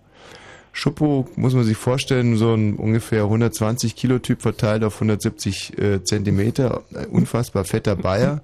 Schuppo 0.73 1.28
muss 1.36 1.55
man 1.55 1.65
sich 1.65 1.77
vorstellen, 1.77 2.36
so 2.36 2.55
ein 2.55 2.77
ungefähr 2.77 3.24
120 3.24 3.97
Kilo 3.97 4.19
Typ 4.19 4.43
verteilt 4.43 4.85
auf 4.85 4.95
170 4.95 5.78
äh, 5.78 6.05
Zentimeter, 6.05 6.82
unfassbar 7.11 7.65
fetter 7.65 7.97
Bayer, 7.97 8.43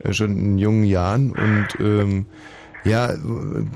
äh, 0.00 0.12
schon 0.12 0.36
in 0.36 0.58
jungen 0.58 0.84
Jahren 0.84 1.30
und 1.30 1.68
ähm, 1.80 2.26
Ja, 2.88 3.14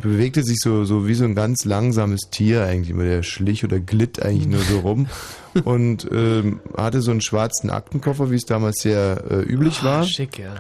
bewegte 0.02 0.42
sich 0.42 0.58
so, 0.60 0.84
so 0.84 1.06
wie 1.06 1.14
so 1.14 1.24
ein 1.24 1.34
ganz 1.34 1.64
langsames 1.64 2.30
Tier 2.30 2.64
eigentlich 2.64 2.90
immer. 2.90 3.04
Der 3.04 3.22
schlich 3.22 3.64
oder 3.64 3.80
glitt 3.80 4.22
eigentlich 4.22 4.48
nur 4.48 4.60
so 4.60 4.80
rum 4.80 5.08
und 5.64 6.08
ähm, 6.10 6.60
hatte 6.76 7.00
so 7.00 7.10
einen 7.10 7.20
schwarzen 7.20 7.70
Aktenkoffer, 7.70 8.30
wie 8.30 8.36
es 8.36 8.44
damals 8.44 8.80
sehr 8.80 9.22
äh, 9.30 9.42
üblich 9.42 9.84
war. 9.84 10.04
Schick, 10.04 10.38
ja. 10.38 10.54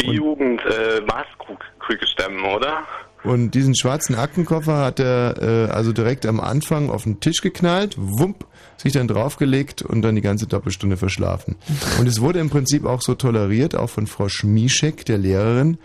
Die 0.00 0.12
Jugend 0.12 0.60
äh, 0.66 1.00
Maßkrüge 1.00 2.06
stemmen, 2.06 2.44
oder? 2.44 2.84
Und 3.24 3.52
diesen 3.52 3.74
schwarzen 3.74 4.14
Aktenkoffer 4.14 4.84
hat 4.84 5.00
er 5.00 5.42
äh, 5.42 5.70
also 5.72 5.92
direkt 5.92 6.26
am 6.26 6.38
Anfang 6.38 6.90
auf 6.90 7.04
den 7.04 7.18
Tisch 7.18 7.40
geknallt, 7.40 7.96
wump, 7.98 8.46
sich 8.76 8.92
dann 8.92 9.08
draufgelegt 9.08 9.82
und 9.82 10.02
dann 10.02 10.14
die 10.14 10.20
ganze 10.20 10.46
Doppelstunde 10.46 10.96
verschlafen. 10.96 11.56
Und 11.98 12.06
es 12.06 12.20
wurde 12.20 12.40
im 12.40 12.50
Prinzip 12.50 12.84
auch 12.84 13.02
so 13.02 13.14
toleriert, 13.14 13.74
auch 13.74 13.90
von 13.90 14.06
Frau 14.06 14.28
Schmischek, 14.28 15.04
der 15.04 15.18
Lehrerin, 15.18 15.78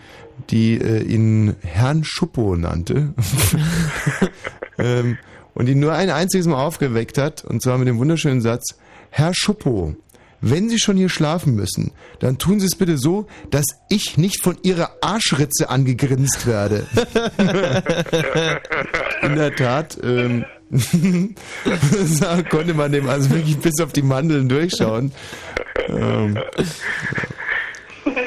die 0.49 0.79
äh, 0.79 1.03
ihn 1.03 1.55
Herrn 1.61 2.03
Schuppo 2.03 2.55
nannte. 2.55 3.13
ähm, 4.77 5.17
und 5.53 5.67
ihn 5.67 5.79
nur 5.79 5.93
ein 5.93 6.09
einziges 6.09 6.47
Mal 6.47 6.63
aufgeweckt 6.63 7.17
hat, 7.17 7.43
und 7.43 7.61
zwar 7.61 7.77
mit 7.77 7.87
dem 7.87 7.97
wunderschönen 7.97 8.41
Satz, 8.41 8.77
Herr 9.09 9.33
Schuppo, 9.33 9.95
wenn 10.41 10.69
Sie 10.69 10.79
schon 10.79 10.97
hier 10.97 11.09
schlafen 11.09 11.55
müssen, 11.55 11.91
dann 12.19 12.39
tun 12.39 12.59
Sie 12.59 12.65
es 12.65 12.75
bitte 12.75 12.97
so, 12.97 13.27
dass 13.51 13.65
ich 13.89 14.17
nicht 14.17 14.41
von 14.41 14.57
Ihrer 14.63 14.95
Arschritze 15.01 15.69
angegrinst 15.69 16.47
werde. 16.47 16.87
In 19.21 19.35
der 19.35 19.55
Tat, 19.55 19.99
ähm, 20.03 20.45
da 20.71 22.41
konnte 22.49 22.73
man 22.73 22.91
dem 22.91 23.09
also 23.09 23.29
wirklich 23.31 23.57
bis 23.59 23.79
auf 23.81 23.91
die 23.93 24.01
Mandeln 24.01 24.47
durchschauen. 24.47 25.11
Ähm, 25.89 26.37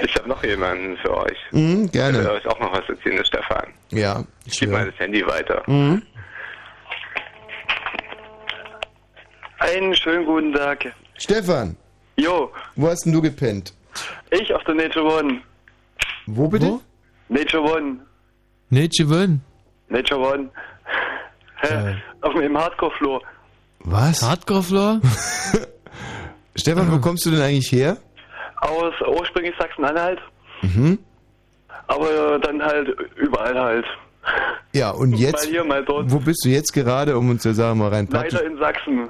Ich 0.03 0.15
habe 0.17 0.29
noch 0.29 0.45
jemanden 0.45 0.97
für 0.99 1.17
euch. 1.17 1.39
Mhm, 1.53 1.91
gerne. 1.91 2.19
Ich 2.19 2.25
will 2.25 2.31
euch 2.33 2.47
auch 2.47 2.61
noch 2.61 2.73
was 2.73 2.89
erzählen, 2.89 3.17
der 3.17 3.25
Stefan. 3.25 3.67
ja, 3.91 4.25
Ich 4.45 4.61
gebe 4.61 4.73
mal 4.73 4.87
das 4.91 4.99
Handy 4.99 5.27
weiter. 5.27 5.63
Mhm. 5.67 6.03
Einen 9.59 9.95
schönen 9.97 10.27
guten 10.27 10.53
Tag. 10.53 10.93
Stefan, 11.17 11.77
Jo, 12.17 12.53
wo 12.77 12.89
hast 12.89 13.05
denn 13.05 13.13
du 13.13 13.23
gepennt? 13.23 13.73
ich 14.31 14.53
auf 14.55 14.63
der 14.65 14.75
Nature 14.75 15.05
One. 15.21 15.41
Wo 16.27 16.49
bitte? 16.49 16.79
Nature 17.29 17.63
One. 17.63 17.97
Nature 18.71 19.09
One. 19.09 19.41
Nature 19.89 20.21
One. 20.21 20.51
Hä? 21.69 21.97
Auf 22.21 22.35
dem 22.35 22.57
Hardcore-Floor. 22.59 23.21
Was? 23.81 24.23
Hardcore-Floor? 24.23 25.01
Stefan, 26.57 26.91
wo 26.93 26.99
kommst 26.99 27.27
du 27.27 27.31
denn 27.31 27.41
eigentlich 27.41 27.71
her? 27.73 27.97
Aus 28.59 28.95
ursprünglich 29.07 29.55
Sachsen-Anhalt, 29.59 30.21
Mhm. 30.63 30.99
aber 31.89 32.39
dann 32.39 32.63
halt 32.63 32.89
überall 33.17 33.59
halt. 33.61 33.85
Ja, 34.73 34.91
und 34.91 35.13
jetzt, 35.13 35.45
Mal 35.45 35.51
hier, 35.53 35.65
mal 35.65 35.85
dort. 35.85 36.11
wo 36.11 36.19
bist 36.19 36.45
du 36.45 36.49
jetzt 36.49 36.73
gerade, 36.73 37.17
um 37.17 37.29
uns 37.31 37.43
der 37.45 37.55
Sache 37.55 37.75
mal 37.77 37.91
rein. 37.91 38.09
Leider 38.11 38.43
in 38.45 38.57
Sachsen. 38.59 39.09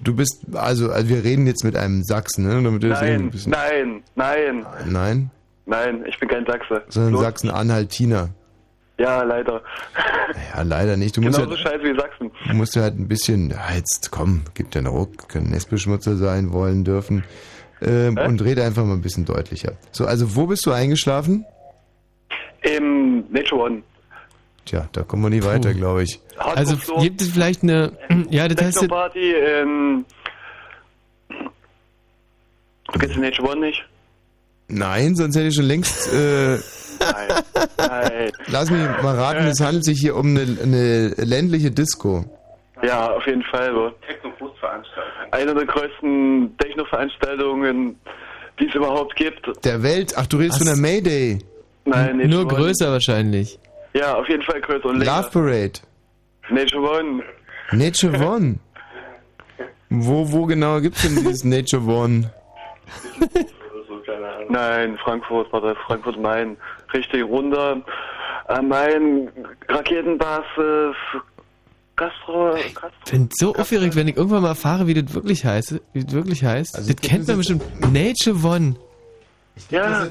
Du 0.00 0.14
bist, 0.16 0.46
also, 0.54 0.90
also 0.90 1.08
wir 1.10 1.24
reden 1.24 1.46
jetzt 1.46 1.62
mit 1.64 1.76
einem 1.76 2.02
Sachsen, 2.04 2.46
ne? 2.46 2.62
Damit 2.62 2.82
du 2.84 2.88
das 2.88 3.02
irgendwie 3.02 3.36
ein 3.36 3.50
Nein, 3.50 4.02
nein, 4.14 4.66
nein, 4.86 4.86
Nein, 4.86 5.30
nein, 5.66 6.04
ich 6.06 6.18
bin 6.20 6.28
kein 6.30 6.46
Sachse. 6.46 6.84
sondern 6.88 7.20
Sachsen-Anhaltiner. 7.20 8.30
Ja, 8.98 9.22
leider. 9.22 9.62
Ja, 10.54 10.62
leider 10.62 10.96
nicht. 10.96 11.16
Du 11.16 11.20
musst, 11.20 11.38
Genauso 11.38 11.56
halt, 11.56 11.60
scheiße 11.60 11.84
wie 11.84 11.98
Sachsen. 11.98 12.30
du 12.48 12.54
musst 12.54 12.74
ja 12.74 12.82
halt 12.82 12.98
ein 12.98 13.06
bisschen, 13.06 13.50
ja, 13.50 13.74
jetzt 13.74 14.10
komm, 14.10 14.42
gib 14.54 14.72
dir 14.72 14.80
einen 14.80 14.88
Ruck, 14.88 15.28
können 15.28 15.50
Nestbeschmutzer 15.50 16.16
sein, 16.16 16.52
wollen, 16.52 16.84
dürfen. 16.84 17.24
Ähm, 17.80 18.18
und 18.18 18.42
rede 18.42 18.64
einfach 18.64 18.84
mal 18.84 18.94
ein 18.94 19.00
bisschen 19.00 19.24
deutlicher. 19.24 19.72
So, 19.92 20.04
also 20.04 20.34
wo 20.34 20.46
bist 20.46 20.66
du 20.66 20.72
eingeschlafen? 20.72 21.44
Im 22.62 23.24
Nature 23.30 23.62
One. 23.62 23.82
Tja, 24.64 24.88
da 24.92 25.02
kommen 25.04 25.22
wir 25.22 25.30
nie 25.30 25.44
weiter, 25.44 25.72
glaube 25.74 26.02
ich. 26.02 26.20
Also 26.36 26.76
gibt 27.00 27.22
es 27.22 27.28
vielleicht 27.28 27.62
eine... 27.62 27.92
Ja, 28.30 28.48
das 28.48 28.64
heißt... 28.64 28.82
In... 29.14 30.04
Du 32.92 32.98
kennst 32.98 33.14
den 33.14 33.22
Nature 33.22 33.48
One 33.48 33.60
nicht? 33.60 33.84
Nein, 34.66 35.14
sonst 35.14 35.36
hätte 35.36 35.46
ich 35.46 35.54
schon 35.54 35.64
längst. 35.64 36.12
Äh, 36.12 36.58
Nein, 37.00 37.42
nein. 37.78 38.32
lass 38.46 38.70
mich 38.70 38.80
mal 39.02 39.14
raten, 39.16 39.46
es 39.46 39.60
handelt 39.60 39.84
sich 39.84 40.00
hier 40.00 40.16
um 40.16 40.26
eine, 40.36 40.58
eine 40.62 41.08
ländliche 41.24 41.70
Disco. 41.70 42.24
Ja, 42.82 43.12
auf 43.12 43.26
jeden 43.26 43.42
Fall. 43.44 43.92
Eine 45.32 45.54
der 45.54 45.66
größten 45.66 46.56
Techno-Veranstaltungen, 46.58 47.98
die 48.60 48.68
es 48.68 48.74
überhaupt 48.74 49.14
gibt. 49.16 49.46
Der 49.64 49.82
Welt, 49.82 50.14
ach, 50.16 50.26
du 50.26 50.36
redest 50.38 50.60
Was? 50.60 50.68
von 50.68 50.82
der 50.82 50.90
Mayday. 50.90 51.38
Nein, 51.84 52.18
Nature 52.18 52.28
Nur 52.28 52.46
One. 52.46 52.54
größer 52.54 52.92
wahrscheinlich. 52.92 53.58
Ja, 53.94 54.14
auf 54.14 54.28
jeden 54.28 54.42
Fall 54.42 54.60
größer 54.60 54.86
und 54.86 54.96
Love 54.98 55.04
länger. 55.04 55.22
Parade. 55.32 55.72
Nature 56.50 56.82
One. 56.82 57.22
Nature 57.72 58.18
One. 58.26 58.58
Wo, 59.90 60.30
wo 60.30 60.44
genau 60.46 60.80
gibt's 60.80 61.02
denn 61.02 61.16
dieses 61.16 61.44
Nature 61.44 61.82
One? 61.82 62.30
Nein, 64.48 64.98
Frankfurt, 65.02 65.52
warte, 65.52 65.74
Frankfurt 65.86 66.18
Main. 66.20 66.56
Richtig 66.92 67.22
runter. 67.24 67.82
Am 68.46 68.68
Main, 68.68 69.28
Raketenbasis, 69.68 70.96
Gastro, 71.96 72.54
Gastro. 72.54 72.90
Ich 73.04 73.10
bin 73.10 73.28
so 73.38 73.54
aufgeregt, 73.54 73.94
wenn 73.96 74.08
ich 74.08 74.16
irgendwann 74.16 74.42
mal 74.42 74.48
erfahre, 74.50 74.86
wie 74.86 74.94
das 74.94 75.12
wirklich 75.12 75.44
heißt. 75.44 75.80
Wie 75.92 76.04
das 76.04 76.14
wirklich 76.14 76.44
heißt. 76.44 76.76
Also 76.76 76.92
das 76.92 77.00
kennt 77.02 77.28
man 77.28 77.36
bestimmt. 77.38 77.62
Nature 77.92 78.36
One. 78.42 78.76
Ja, 79.70 80.06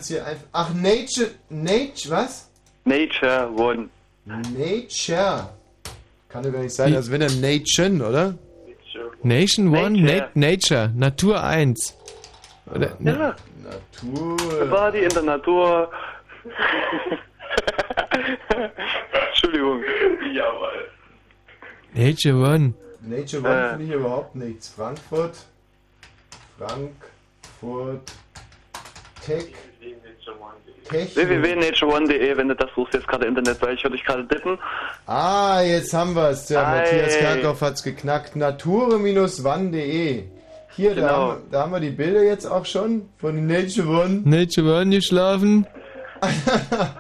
Ach, 0.52 0.74
Nature, 0.74 1.30
Nature, 1.50 2.10
was? 2.10 2.50
Nature 2.84 3.50
One. 3.56 3.90
Nature. 4.26 5.50
Kann 6.30 6.44
doch 6.44 6.52
gar 6.52 6.62
nicht 6.62 6.76
sein, 6.76 6.94
als 6.94 7.10
wenn 7.10 7.22
er 7.22 7.32
Nation, 7.32 8.02
oder? 8.02 8.36
Nation 9.24 9.70
One, 9.70 9.92
Nature. 10.02 10.30
Na 10.36 10.48
Nature, 10.48 10.92
Natur 10.96 11.44
1. 11.44 11.96
Oder, 12.74 12.98
Ja, 13.00 13.36
Natur. 14.04 14.70
Party 14.70 15.00
in 15.00 15.10
der 15.10 15.24
Natur. 15.24 15.90
Entschuldigung. 19.30 19.82
Jawohl. 20.34 20.88
Nature 21.94 22.36
One. 22.36 22.74
Nature 23.02 23.44
One 23.44 23.70
finde 23.70 23.84
ich 23.86 23.92
überhaupt 23.92 24.36
nichts. 24.36 24.70
Frankfurt. 24.70 25.36
Frankfurt. 26.58 28.12
Tech. 29.26 29.46
Www.natureone.de, 30.90 32.38
wenn 32.38 32.48
du 32.48 32.56
das 32.56 32.70
suchst, 32.74 32.94
jetzt 32.94 33.08
gerade 33.08 33.26
Internet, 33.26 33.62
weil 33.62 33.76
ich 33.76 33.84
höre 33.84 33.92
dich 33.92 34.06
gerade 34.06 34.24
dippen. 34.24 34.58
Ah, 35.06 35.60
jetzt 35.62 35.94
haben 35.94 36.16
wir 36.16 36.30
es. 36.30 36.46
Der 36.46 36.66
Ei. 36.66 36.78
Matthias 36.80 37.18
Kerkhoff 37.18 37.60
hat's 37.62 37.84
geknackt. 37.84 38.38
Nature-wann.de. 38.38 40.24
Hier, 40.78 40.96
da, 40.96 41.02
Genau. 41.02 41.14
haben, 41.32 41.42
da 41.52 41.62
haben 41.64 41.72
wir 41.74 41.82
die 41.82 41.90
Bilder 41.90 42.24
jetzt 42.24 42.46
auch 42.46 42.66
schon 42.66 43.10
von 43.18 43.46
Nature 43.48 43.88
One. 43.90 44.22
Nature 44.24 44.80
One 44.82 44.96
geschlafen. 44.96 45.68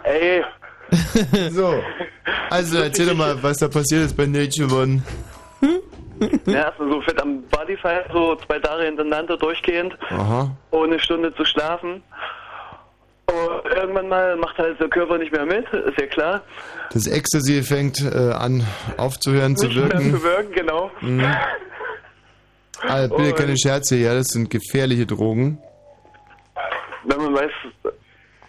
Ey, 0.03 0.43
So. 1.51 1.81
Also 2.49 2.77
erzähl 2.79 3.07
doch 3.07 3.15
mal, 3.15 3.41
was 3.43 3.57
da 3.57 3.67
passiert 3.67 4.03
ist 4.03 4.15
bei 4.15 4.25
Nature 4.25 4.73
One. 4.73 5.01
ja, 6.45 6.53
erstmal 6.65 6.89
so 6.89 7.01
fett 7.01 7.21
am 7.21 7.41
Bodyfire, 7.43 8.05
so 8.13 8.35
zwei 8.35 8.59
Tage 8.59 8.83
hintereinander 8.83 9.37
durchgehend, 9.37 9.97
Aha. 10.09 10.55
ohne 10.71 10.93
eine 10.93 10.99
Stunde 10.99 11.33
zu 11.35 11.43
schlafen. 11.45 12.01
Und 13.29 13.71
irgendwann 13.75 14.07
mal 14.07 14.37
macht 14.37 14.57
halt 14.57 14.79
der 14.79 14.87
Körper 14.87 15.17
nicht 15.17 15.33
mehr 15.33 15.45
mit, 15.45 15.67
ist 15.73 15.99
ja 15.99 16.07
klar. 16.07 16.41
Das 16.93 17.07
Ecstasy 17.07 17.61
fängt 17.61 17.99
äh, 18.01 18.31
an 18.31 18.65
aufzuhören 18.95 19.57
zu 19.57 19.67
nicht 19.67 19.75
mehr 19.75 19.91
wirken. 19.91 20.11
zu 20.15 20.23
wirken, 20.23 20.51
genau. 20.53 20.89
Mhm. 21.01 21.25
Also, 22.87 23.15
bitte 23.17 23.29
Und- 23.29 23.35
keine 23.37 23.57
Scherze, 23.57 23.97
ja, 23.97 24.13
das 24.13 24.27
sind 24.27 24.49
gefährliche 24.49 25.05
Drogen. 25.05 25.57
Wenn 27.03 27.17
man 27.21 27.33
weiß, 27.35 27.51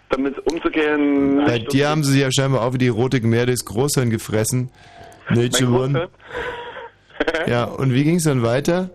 damit 0.09 0.37
umzugehen. 0.51 1.37
Bei 1.45 1.59
nicht 1.59 1.73
dir 1.73 1.89
haben 1.89 2.03
sie 2.03 2.13
sich 2.13 2.21
ja 2.21 2.31
scheinbar 2.31 2.61
auch 2.63 2.73
wie 2.73 2.77
die 2.79 2.87
rote 2.87 3.21
Gemälde 3.21 3.51
des 3.51 3.65
Großhirn 3.65 4.09
gefressen. 4.09 4.71
Nature 5.29 5.69
Mein 5.69 5.81
One. 5.81 6.09
Ja, 7.47 7.65
und 7.65 7.93
wie 7.93 8.05
ging 8.05 8.15
es 8.15 8.23
dann 8.23 8.43
weiter? 8.43 8.89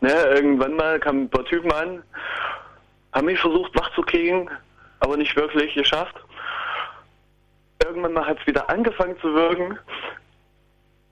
Ne, 0.00 0.10
irgendwann 0.34 0.74
mal 0.74 0.98
kamen 0.98 1.22
ein 1.22 1.30
paar 1.30 1.44
Typen 1.44 1.70
an, 1.72 2.02
haben 3.12 3.26
mich 3.26 3.38
versucht 3.38 3.74
wach 3.76 3.94
zu 3.94 4.02
kriegen, 4.02 4.50
aber 4.98 5.16
nicht 5.16 5.34
wirklich 5.36 5.72
geschafft. 5.74 6.14
Irgendwann 7.82 8.12
mal 8.12 8.26
hat 8.26 8.38
es 8.40 8.46
wieder 8.46 8.68
angefangen 8.68 9.14
zu 9.20 9.32
wirken 9.34 9.78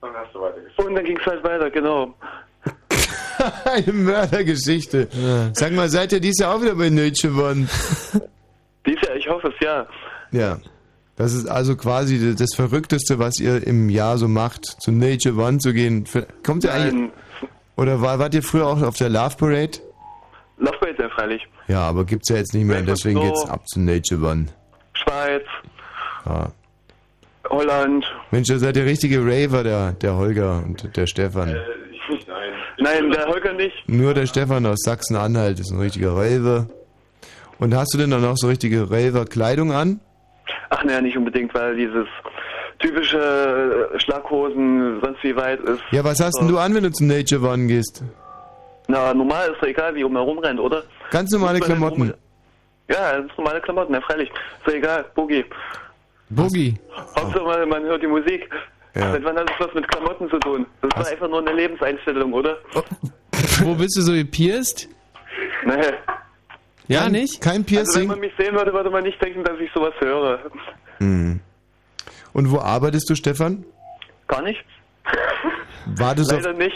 Dann 0.01 0.13
hast 0.13 0.35
du 0.35 0.41
weitergeschrieben. 0.41 0.85
und 0.87 0.95
dann 0.95 1.05
ging 1.05 1.17
es 1.17 1.25
halt 1.25 1.43
weiter, 1.43 1.71
genau. 1.71 2.13
Eine 3.65 3.93
Mördergeschichte. 3.93 5.07
Sag 5.53 5.71
mal, 5.71 5.89
seid 5.89 6.11
ihr 6.11 6.19
dies 6.19 6.39
Jahr 6.39 6.55
auch 6.55 6.61
wieder 6.61 6.75
bei 6.75 6.89
Nature 6.89 7.33
One? 7.33 7.67
Dies 8.85 9.01
Jahr, 9.01 9.12
ich 9.23 9.29
hoffe 9.29 9.47
es, 9.47 9.65
ja. 9.65 9.87
Ja. 10.31 10.57
Das 11.15 11.33
ist 11.33 11.47
also 11.47 11.75
quasi 11.75 12.35
das 12.35 12.55
Verrückteste, 12.55 13.19
was 13.19 13.39
ihr 13.39 13.65
im 13.67 13.89
Jahr 13.89 14.17
so 14.17 14.27
macht, 14.27 14.65
zu 14.65 14.91
Nature 14.91 15.35
One 15.35 15.59
zu 15.59 15.71
gehen. 15.71 16.05
Kommt 16.43 16.63
ihr 16.63 16.73
eigentlich. 16.73 17.11
Oder 17.75 18.01
war, 18.01 18.17
wart 18.19 18.33
ihr 18.33 18.41
früher 18.43 18.65
auch 18.67 18.81
auf 18.81 18.97
der 18.97 19.09
Love 19.09 19.35
Parade? 19.37 19.77
Love 20.57 20.77
Parade 20.79 21.03
ja 21.03 21.09
freilich. 21.09 21.47
Ja, 21.67 21.79
aber 21.81 22.05
gibt's 22.05 22.29
ja 22.29 22.37
jetzt 22.37 22.53
nicht 22.53 22.65
mehr, 22.65 22.81
deswegen 22.81 23.19
so. 23.19 23.25
geht's 23.25 23.49
ab 23.49 23.67
zu 23.67 23.79
Nature 23.79 24.21
One. 24.27 24.47
Schweiz 24.93 25.43
Ja. 26.25 26.51
Holland. 27.49 28.05
Mensch, 28.31 28.49
ihr 28.49 28.57
seid 28.59 28.75
der 28.75 28.85
richtige 28.85 29.19
Raver, 29.19 29.63
der, 29.63 29.91
der 29.93 30.15
Holger 30.15 30.63
und 30.65 30.95
der 30.95 31.05
Stefan. 31.07 31.49
Nein. 31.49 32.53
Nein, 32.79 33.11
der 33.11 33.27
Holger 33.27 33.53
nicht. 33.53 33.75
Nur 33.87 34.13
der 34.13 34.25
Stefan 34.25 34.65
aus 34.65 34.79
Sachsen-Anhalt 34.83 35.59
ist 35.59 35.71
ein 35.71 35.79
richtiger 35.79 36.15
Raver. 36.15 36.67
Und 37.59 37.75
hast 37.75 37.93
du 37.93 37.97
denn 37.97 38.11
dann 38.11 38.25
auch 38.25 38.35
so 38.37 38.47
richtige 38.47 38.89
Raver-Kleidung 38.91 39.71
an? 39.71 39.99
Ach 40.69 40.83
naja, 40.83 41.01
nicht 41.01 41.17
unbedingt, 41.17 41.53
weil 41.53 41.75
dieses 41.75 42.07
typische 42.79 43.89
äh, 43.93 43.99
Schlaghosen 43.99 44.99
sonst 45.01 45.23
wie 45.23 45.35
weit 45.35 45.59
ist. 45.61 45.81
Ja, 45.91 46.03
was 46.03 46.19
hast 46.19 46.39
denn 46.39 46.47
du 46.47 46.57
an, 46.57 46.73
wenn 46.75 46.83
du 46.83 46.91
zum 46.91 47.07
Nature 47.07 47.47
One 47.47 47.67
gehst? 47.67 48.03
Na, 48.87 49.13
normal 49.13 49.51
ist 49.51 49.61
doch 49.61 49.67
egal, 49.67 49.95
wie 49.95 50.03
um 50.03 50.13
herumrennt, 50.13 50.59
oder? 50.59 50.83
Ganz 51.11 51.31
normale 51.31 51.59
Klamotten. 51.59 52.01
rum- 52.01 52.13
Ja, 52.89 53.11
ist 53.11 53.37
normale 53.37 53.61
Klamotten, 53.61 53.93
ja 53.93 54.01
freilich. 54.01 54.29
Ist 54.29 54.67
doch 54.67 54.73
egal, 54.73 55.05
Boogie. 55.15 55.45
Boogie. 56.29 56.75
Hauptsache 57.17 57.43
man, 57.45 57.69
man 57.69 57.83
hört 57.83 58.01
die 58.01 58.07
Musik. 58.07 58.49
Ja. 58.95 59.11
Seit 59.11 59.23
wann 59.23 59.37
hat 59.37 59.49
das 59.49 59.67
was 59.67 59.73
mit 59.73 59.87
Klamotten 59.87 60.29
zu 60.29 60.37
tun? 60.39 60.65
Das 60.81 60.89
ist 60.89 60.97
doch 61.07 61.11
einfach 61.13 61.29
nur 61.29 61.39
eine 61.39 61.53
Lebenseinstellung, 61.53 62.33
oder? 62.33 62.57
Wo 63.63 63.73
bist 63.75 63.97
du 63.97 64.01
so 64.01 64.11
gepierst? 64.11 64.89
Nee. 65.65 65.73
Ja, 66.93 67.09
nicht? 67.09 67.41
Kein 67.41 67.65
Also 67.77 67.99
wenn 67.99 68.07
man 68.07 68.19
mich 68.19 68.33
sehen 68.37 68.55
würde, 68.55 68.73
würde 68.73 68.89
man 68.89 69.03
nicht 69.03 69.21
denken, 69.23 69.43
dass 69.43 69.59
ich 69.59 69.69
sowas 69.73 69.93
höre. 69.99 70.39
Hm. 70.99 71.39
Und 72.33 72.51
wo 72.51 72.59
arbeitest 72.59 73.09
du, 73.09 73.15
Stefan? 73.15 73.65
Gar 74.27 74.41
nicht. 74.43 74.63
Wartest 75.85 76.31
Leider 76.31 76.51
auf, 76.51 76.57
nicht. 76.57 76.75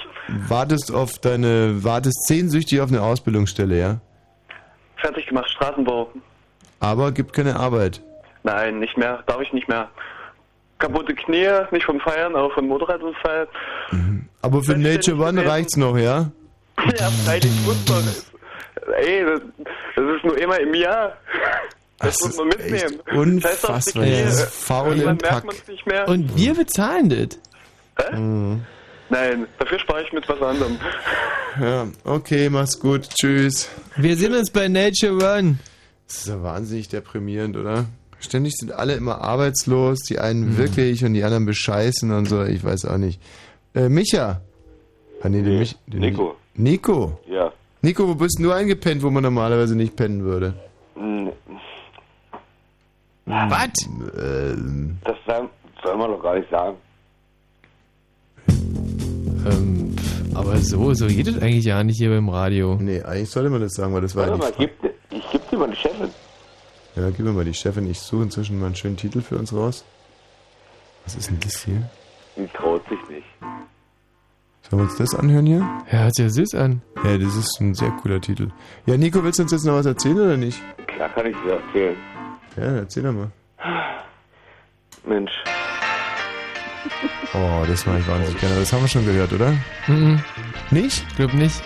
wartest 0.50 0.94
auf 0.94 1.18
deine, 1.20 1.84
wartest 1.84 2.28
sehnsüchtig 2.28 2.82
auf 2.82 2.90
eine 2.90 3.02
Ausbildungsstelle, 3.02 3.80
ja? 3.80 4.02
Fertig 4.98 5.28
gemacht, 5.28 5.50
Straßenbau. 5.50 6.12
Aber 6.80 7.12
gibt 7.12 7.32
keine 7.34 7.56
Arbeit. 7.56 8.02
Nein, 8.44 8.80
nicht 8.80 8.98
mehr. 8.98 9.24
Darf 9.28 9.42
ich 9.42 9.54
nicht 9.54 9.68
mehr. 9.70 9.90
Kaputte 10.80 11.16
Knie, 11.16 11.48
nicht 11.72 11.86
vom 11.86 12.00
Feiern, 12.00 12.36
aber 12.36 12.52
vom 12.52 12.68
Motorradunfall. 12.68 13.48
Aber 14.42 14.62
für 14.62 14.78
Nature 14.78 15.18
One 15.18 15.46
reicht's 15.46 15.78
noch, 15.78 15.98
ja? 15.98 16.32
Ja, 17.00 17.10
freilich 17.26 17.52
muss 17.66 17.84
man. 17.90 18.04
Ey, 18.96 19.26
das, 19.26 19.42
das 19.96 20.06
ist 20.16 20.24
nur 20.24 20.38
immer 20.38 20.60
im 20.60 20.74
Jahr. 20.74 21.18
Das 22.00 22.20
muss 22.22 22.38
man 22.38 22.48
mitnehmen. 22.50 23.00
Unfassbar, 23.16 23.76
Das 23.76 23.96
heißt, 23.96 23.96
das 23.96 24.66
Pack. 24.68 24.86
merkt 25.22 25.46
man 25.46 25.56
es 25.56 25.68
nicht 25.68 25.86
mehr. 25.88 26.08
Und 26.08 26.36
wir 26.38 26.54
bezahlen 26.54 27.10
das. 27.10 27.40
Mhm. 28.20 28.62
Nein, 29.10 29.48
dafür 29.58 29.80
spare 29.80 30.04
ich 30.04 30.12
mit 30.14 30.28
was 30.30 30.42
anderem. 30.42 30.78
Ja, 31.60 31.88
okay, 32.04 32.50
mach's 32.50 32.80
gut. 32.80 33.10
Tschüss. 33.10 33.70
Wir 33.96 34.16
sind 34.16 34.36
uns 34.36 34.52
bei 34.52 34.68
Nature 34.68 35.14
One. 35.14 35.58
Das 36.08 36.18
ist 36.18 36.28
ja 36.28 36.44
wahnsinnig 36.44 36.90
deprimierend, 36.90 37.58
oder? 37.58 37.86
Ständig 38.20 38.54
sind 38.58 38.72
alle 38.72 38.94
immer 38.96 39.22
arbeitslos, 39.22 40.00
die 40.02 40.20
einen 40.20 40.50
Mhm. 40.54 40.58
wirklich 40.58 41.04
und 41.06 41.14
die 41.14 41.24
anderen 41.24 41.46
bescheißen 41.46 42.12
und 42.12 42.26
so, 42.28 42.44
ich 42.44 42.64
weiß 42.64 42.86
auch 42.86 42.98
nicht. 42.98 43.22
Äh, 43.76 43.90
Micha. 43.90 44.42
Ah, 45.22 45.30
nee, 45.30 45.42
den 45.42 45.60
Mich, 45.60 45.76
den 45.88 46.00
Nico. 46.02 46.36
Nico. 46.56 47.20
Ja. 47.28 47.52
Nico, 47.82 48.08
wo 48.08 48.16
bist 48.16 48.38
denn 48.40 48.46
du 48.46 48.52
eingepennt, 48.52 49.04
wo 49.04 49.10
man 49.10 49.24
normalerweise 49.24 49.76
nicht 49.76 49.96
pennen 49.96 50.24
würde? 50.24 50.54
Hm, 50.96 51.32
Was? 53.26 53.70
Ähm, 54.18 54.98
Das 55.04 55.16
soll, 55.26 55.50
soll 55.84 55.98
man 55.98 56.12
doch 56.12 56.22
gar 56.22 56.36
nicht 56.38 56.50
sagen. 56.50 56.78
Ähm, 58.50 59.96
aber 60.34 60.58
so, 60.58 60.94
so 60.94 61.08
geht 61.08 61.28
es 61.28 61.42
eigentlich 61.42 61.66
ja 61.66 61.84
nicht 61.84 61.98
hier 61.98 62.10
beim 62.10 62.30
Radio. 62.30 62.76
Nee, 62.80 63.02
eigentlich 63.04 63.30
sollte 63.30 63.50
man 63.50 63.62
das 63.62 63.74
sagen, 63.74 63.94
weil 63.94 64.02
das 64.02 64.16
war 64.16 64.28
Warte 64.28 64.38
mal, 64.40 64.54
gib, 64.58 64.72
ich 65.12 65.32
geb 65.32 65.50
dir 65.50 65.58
mal 65.58 65.70
die 65.70 65.76
Chefin. 65.76 66.10
Ja, 66.96 67.10
gib 67.12 67.20
mir 67.26 67.32
mal 67.32 67.46
die 67.46 67.54
Chefin. 67.54 67.90
Ich 67.90 68.00
suche 68.00 68.24
inzwischen 68.24 68.60
mal 68.60 68.68
einen 68.68 68.76
schönen 68.76 68.98
Titel 68.98 69.22
für 69.22 69.38
uns 69.38 69.54
raus. 69.54 69.86
Was 71.06 71.16
ist 71.16 71.30
denn 71.30 71.40
das 71.42 71.64
hier? 71.64 71.90
Die 72.36 72.48
traut 72.48 72.82
sich. 72.90 72.97
Sollen 74.70 74.82
wir 74.82 74.90
uns 74.90 74.98
das 74.98 75.16
anhören 75.16 75.46
hier? 75.46 75.60
Ja, 75.92 76.00
hört 76.00 76.16
sich 76.16 76.24
ja 76.26 76.30
süß 76.30 76.56
an. 76.56 76.82
Ja, 77.04 77.18
das 77.18 77.36
ist 77.36 77.62
ein 77.62 77.74
sehr 77.74 77.92
cooler 77.92 78.20
Titel. 78.20 78.50
Ja, 78.86 78.98
Nico, 78.98 79.24
willst 79.24 79.40
du 79.40 79.44
uns 79.44 79.54
jetzt 79.54 79.66
noch 79.66 79.76
was 79.76 79.86
erzählen 79.86 80.20
oder 80.20 80.36
nicht? 80.38 80.62
Klar 80.88 81.08
kann 81.10 81.26
ich 81.26 81.36
dir 81.38 81.54
erzählen. 81.54 81.96
Ja, 82.58 82.64
erzähl 82.78 83.04
doch 83.04 83.14
mal. 83.14 83.32
Mensch. 85.06 85.32
Oh, 87.34 87.64
das 87.66 87.86
mache 87.86 88.00
ich 88.00 88.08
wahnsinnig 88.08 88.40
gerne. 88.42 88.56
Das 88.60 88.74
haben 88.74 88.82
wir 88.82 88.88
schon 88.90 89.06
gehört, 89.06 89.32
oder? 89.32 89.54
Mhm. 89.88 90.22
Nicht? 90.72 91.06
Glaub 91.16 91.34
nicht. 91.34 91.62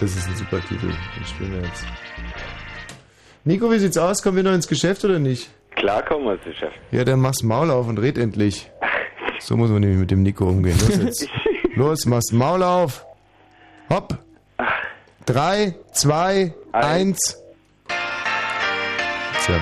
Das 0.00 0.16
ist 0.16 0.28
ein 0.28 0.34
super 0.34 0.60
Titel. 0.60 0.86
Den 0.88 1.24
spielen 1.26 1.52
wir 1.52 1.60
jetzt. 1.60 1.84
Nico, 3.44 3.70
wie 3.70 3.78
sieht's 3.78 3.98
aus? 3.98 4.22
Kommen 4.22 4.36
wir 4.36 4.42
noch 4.42 4.52
ins 4.52 4.66
Geschäft 4.66 5.04
oder 5.04 5.18
nicht? 5.18 5.50
Klar 5.76 6.02
kommen 6.02 6.24
wir 6.24 6.42
zu 6.42 6.52
Chef. 6.54 6.72
Ja, 6.90 7.04
dann 7.04 7.20
mach's 7.20 7.42
Maul 7.42 7.70
auf 7.70 7.86
und 7.86 7.98
red 7.98 8.18
endlich. 8.18 8.70
So 9.42 9.56
muss 9.56 9.70
man 9.70 9.80
nämlich 9.80 9.98
mit 9.98 10.10
dem 10.10 10.22
Nico 10.22 10.44
umgehen. 10.46 10.76
Los 10.86 10.98
jetzt. 10.98 11.28
Los, 11.80 12.04
mach's 12.04 12.30
Maul 12.30 12.62
auf. 12.62 13.06
Hopp. 13.88 14.18
Drei, 15.24 15.74
zwei, 15.92 16.52
eins. 16.72 17.38
Tja, 19.46 19.58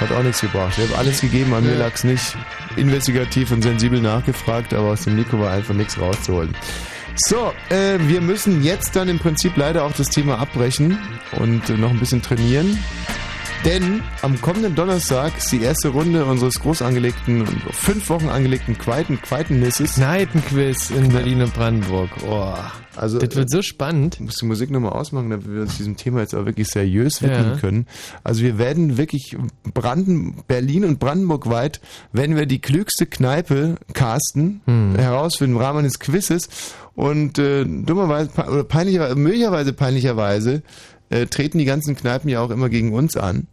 hat 0.00 0.10
auch 0.10 0.22
nichts 0.24 0.40
gebracht. 0.40 0.76
Ich 0.76 0.88
habe 0.88 0.98
alles 0.98 1.20
gegeben, 1.20 1.54
an 1.54 1.64
mir 1.64 1.76
lag's 1.76 2.02
nicht. 2.02 2.36
Investigativ 2.74 3.52
und 3.52 3.62
sensibel 3.62 4.00
nachgefragt, 4.00 4.74
aber 4.74 4.88
aus 4.88 5.04
dem 5.04 5.14
Nico 5.14 5.38
war 5.38 5.52
einfach 5.52 5.74
nichts 5.74 5.96
rauszuholen. 6.00 6.56
So, 7.14 7.52
äh, 7.68 8.00
wir 8.00 8.20
müssen 8.20 8.64
jetzt 8.64 8.96
dann 8.96 9.08
im 9.08 9.20
Prinzip 9.20 9.56
leider 9.56 9.84
auch 9.84 9.92
das 9.92 10.08
Thema 10.08 10.40
abbrechen 10.40 10.98
und 11.38 11.70
äh, 11.70 11.74
noch 11.74 11.90
ein 11.90 12.00
bisschen 12.00 12.20
trainieren. 12.20 12.82
Denn 13.64 14.00
am 14.22 14.40
kommenden 14.40 14.74
Donnerstag 14.74 15.36
ist 15.36 15.52
die 15.52 15.60
erste 15.60 15.88
Runde 15.88 16.24
unseres 16.24 16.58
groß 16.60 16.80
angelegten, 16.80 17.46
fünf 17.72 18.08
Wochen 18.08 18.30
angelegten 18.30 18.78
Quaiten, 18.78 19.20
Quaitennisses. 19.20 19.96
Kneipenquiz 19.96 20.88
in 20.90 21.10
Berlin 21.10 21.42
und 21.42 21.52
Brandenburg. 21.52 22.08
Oh, 22.26 22.54
also, 22.96 23.18
das 23.18 23.36
wird 23.36 23.50
so 23.50 23.60
spannend. 23.60 24.14
Ich 24.14 24.20
muss 24.20 24.36
die 24.36 24.46
Musik 24.46 24.70
nochmal 24.70 24.92
ausmachen, 24.92 25.28
damit 25.28 25.46
wir 25.52 25.60
uns 25.60 25.76
diesem 25.76 25.96
Thema 25.98 26.20
jetzt 26.20 26.34
auch 26.34 26.46
wirklich 26.46 26.68
seriös 26.68 27.20
widmen 27.20 27.50
Ja. 27.52 27.56
können. 27.58 27.86
Also 28.24 28.42
wir 28.42 28.56
werden 28.56 28.96
wirklich 28.96 29.36
Branden, 29.74 30.42
Berlin 30.48 30.86
und 30.86 30.98
Brandenburg 30.98 31.50
weit, 31.50 31.82
werden 32.14 32.36
wir 32.36 32.46
die 32.46 32.60
klügste 32.62 33.04
Kneipe 33.04 33.76
casten, 33.92 34.62
Hm. 34.64 34.94
herausfinden 34.96 35.56
im 35.56 35.60
Rahmen 35.62 35.80
eines 35.80 35.98
Quizzes 35.98 36.48
und 36.94 37.38
äh, 37.38 37.64
dummerweise, 37.66 38.30
oder 38.50 38.64
peinlicherweise, 38.64 39.16
möglicherweise 39.16 39.72
peinlicherweise, 39.74 40.62
äh, 41.10 41.26
treten 41.26 41.58
die 41.58 41.64
ganzen 41.64 41.94
Kneipen 41.94 42.28
ja 42.30 42.40
auch 42.40 42.50
immer 42.50 42.68
gegen 42.68 42.92
uns 42.92 43.16
an. 43.16 43.46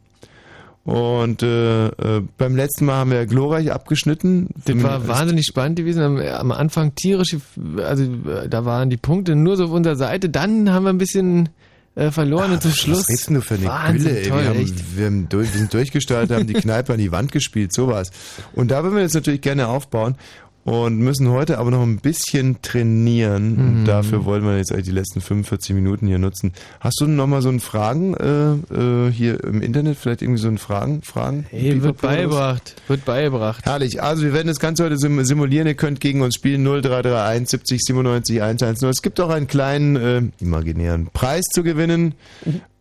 Und 0.88 1.44
äh, 1.44 1.88
äh, 1.88 2.24
beim 2.38 2.56
letzten 2.56 2.86
Mal 2.86 2.96
haben 2.96 3.12
wir 3.12 3.26
glorreich 3.26 3.74
abgeschnitten. 3.74 4.48
Das 4.64 4.82
war 4.82 5.06
wahnsinnig 5.06 5.46
spannend 5.46 5.76
gewesen. 5.80 6.02
Am, 6.02 6.18
am 6.18 6.52
Anfang 6.54 6.96
tierisch, 6.96 7.36
also 7.84 8.04
äh, 8.04 8.48
da 8.48 8.64
waren 8.64 8.90
die 8.90 8.96
Punkte 8.96 9.36
nur 9.36 9.58
so 9.58 9.66
auf 9.66 9.72
unserer 9.72 9.98
Seite. 9.98 10.30
Dann 10.30 10.72
haben 10.72 10.84
wir 10.84 10.92
ein 10.92 10.98
bisschen 10.98 11.50
äh, 11.96 12.10
verloren 12.10 12.54
und 12.54 12.62
zum 12.62 12.72
Schluss. 12.72 13.00
Was 13.00 13.10
redest 13.10 13.30
du 13.32 13.42
für 13.42 13.56
eine 13.56 13.66
Wahnsinn, 13.66 14.04
Gülle, 14.04 14.20
ey? 14.20 14.30
toll, 14.30 14.42
wir, 14.44 14.50
haben, 14.50 14.74
wir, 14.96 15.06
haben 15.06 15.30
durch, 15.30 15.52
wir 15.52 15.60
sind 15.60 15.74
durchgestartet, 15.74 16.32
haben 16.32 16.48
die 16.48 16.54
Kneipe 16.54 16.94
an 16.94 17.00
die 17.00 17.12
Wand 17.12 17.34
gespielt, 17.34 17.74
sowas. 17.74 18.12
Und 18.54 18.72
da 18.72 18.82
wollen 18.82 18.96
wir 18.96 19.02
jetzt 19.02 19.16
natürlich 19.16 19.42
gerne 19.42 19.68
aufbauen 19.68 20.16
und 20.68 20.98
müssen 20.98 21.30
heute 21.30 21.60
aber 21.60 21.72
noch 21.72 21.82
ein 21.82 21.96
bisschen 22.00 22.62
trainieren. 22.62 23.54
Mhm. 23.56 23.60
Und 23.80 23.86
dafür 23.86 24.26
wollen 24.26 24.44
wir 24.44 24.58
jetzt 24.58 24.74
eigentlich 24.74 24.88
die 24.88 24.92
letzten 24.92 25.22
45 25.22 25.74
Minuten 25.74 26.08
hier 26.08 26.20
nutzen. 26.20 26.52
Hast 26.82 27.00
du 27.00 27.08
nochmal 27.08 27.42
so 27.42 27.48
einen 27.48 27.62
Fragen 27.62 28.14
äh, 28.16 28.52
äh, 29.08 29.10
hier 29.10 29.42
im 29.46 29.62
Internet, 29.62 29.98
vielleicht 29.98 30.22
irgendwie 30.22 30.42
so 30.42 30.50
einen 30.50 30.58
Fragen? 30.58 31.02
Fragen? 31.04 31.46
Hey, 31.52 31.82
wird 31.82 32.02
beigebracht. 32.02 32.76
Wird 32.90 33.06
beigebracht. 33.06 33.66
Herrlich. 33.66 34.04
Also 34.04 34.24
wir 34.24 34.34
werden 34.34 34.48
das 34.48 34.60
Ganze 34.60 34.84
heute 34.84 34.98
sim- 34.98 35.24
simulieren. 35.24 35.68
Ihr 35.68 35.76
könnt 35.76 36.02
gegen 36.02 36.22
uns 36.22 36.36
spielen 36.36 36.66
0331 36.66 37.48
70 37.50 37.82
97 37.86 38.42
110. 38.42 38.90
Es 38.90 39.02
gibt 39.02 39.22
auch 39.22 39.30
einen 39.30 39.48
kleinen 39.48 39.96
äh, 39.96 40.22
imaginären 40.42 41.08
Preis 41.14 41.46
zu 41.54 41.64
gewinnen. 41.64 42.14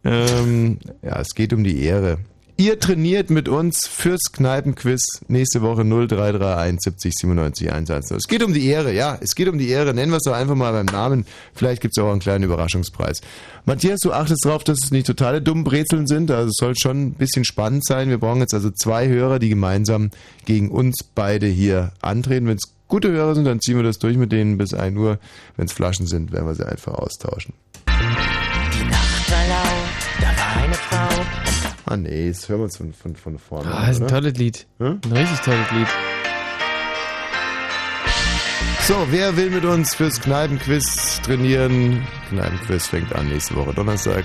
Ähm, 0.04 0.78
ja, 1.02 1.20
es 1.20 1.34
geht 1.36 1.52
um 1.52 1.62
die 1.62 1.82
Ehre. 1.84 2.18
Ihr 2.58 2.80
trainiert 2.80 3.28
mit 3.28 3.50
uns 3.50 3.86
fürs 3.86 4.32
Kneipenquiz 4.32 5.20
nächste 5.28 5.60
Woche 5.60 5.84
0331 5.84 6.80
70 6.80 7.12
97 7.14 7.70
110. 7.70 8.16
Es 8.16 8.28
geht 8.28 8.42
um 8.42 8.54
die 8.54 8.66
Ehre, 8.66 8.94
ja, 8.94 9.18
es 9.20 9.34
geht 9.34 9.48
um 9.48 9.58
die 9.58 9.68
Ehre. 9.68 9.92
Nennen 9.92 10.10
wir 10.10 10.16
es 10.16 10.22
doch 10.22 10.32
einfach 10.32 10.54
mal 10.54 10.72
beim 10.72 10.86
Namen. 10.86 11.26
Vielleicht 11.54 11.82
gibt 11.82 11.98
es 11.98 12.02
auch 12.02 12.10
einen 12.10 12.20
kleinen 12.20 12.44
Überraschungspreis. 12.44 13.20
Matthias, 13.66 14.00
du 14.00 14.12
achtest 14.12 14.46
darauf, 14.46 14.64
dass 14.64 14.78
es 14.82 14.90
nicht 14.90 15.06
totale 15.06 15.42
Dummbrezeln 15.42 16.06
sind. 16.06 16.30
Also 16.30 16.48
es 16.48 16.56
soll 16.58 16.72
schon 16.80 17.08
ein 17.08 17.12
bisschen 17.12 17.44
spannend 17.44 17.84
sein. 17.84 18.08
Wir 18.08 18.16
brauchen 18.16 18.40
jetzt 18.40 18.54
also 18.54 18.70
zwei 18.70 19.06
Hörer, 19.06 19.38
die 19.38 19.50
gemeinsam 19.50 20.10
gegen 20.46 20.70
uns 20.70 21.04
beide 21.14 21.46
hier 21.46 21.92
antreten. 22.00 22.46
Wenn 22.46 22.56
es 22.56 22.72
gute 22.88 23.10
Hörer 23.10 23.34
sind, 23.34 23.44
dann 23.44 23.60
ziehen 23.60 23.76
wir 23.76 23.82
das 23.82 23.98
durch 23.98 24.16
mit 24.16 24.32
denen 24.32 24.56
bis 24.56 24.72
1 24.72 24.96
Uhr. 24.96 25.18
Wenn 25.58 25.66
es 25.66 25.72
Flaschen 25.72 26.06
sind, 26.06 26.32
werden 26.32 26.46
wir 26.46 26.54
sie 26.54 26.66
einfach 26.66 26.94
austauschen. 26.94 27.52
war 27.86 29.38
eine 29.38 29.54
Frau. 29.54 29.65
Ah 31.88 31.96
nee, 31.96 32.28
das 32.28 32.48
hören 32.48 32.60
wir 32.60 32.64
uns 32.64 32.76
von, 32.76 32.92
von, 32.92 33.14
von 33.14 33.38
vorne 33.38 33.72
Ah, 33.72 33.88
ist 33.88 33.98
ein 33.98 34.04
oder? 34.04 34.14
tolles 34.16 34.36
Lied. 34.38 34.66
Hm? 34.78 35.00
Ein 35.04 35.12
richtig 35.12 35.40
tolles 35.40 35.70
Lied. 35.72 35.86
So, 38.82 38.94
wer 39.10 39.36
will 39.36 39.50
mit 39.50 39.64
uns 39.64 39.94
fürs 39.94 40.20
Kneipenquiz 40.20 41.20
trainieren? 41.22 42.04
Kneipenquiz 42.30 42.86
fängt 42.86 43.12
an 43.14 43.28
nächste 43.28 43.54
Woche 43.56 43.72
Donnerstag. 43.74 44.24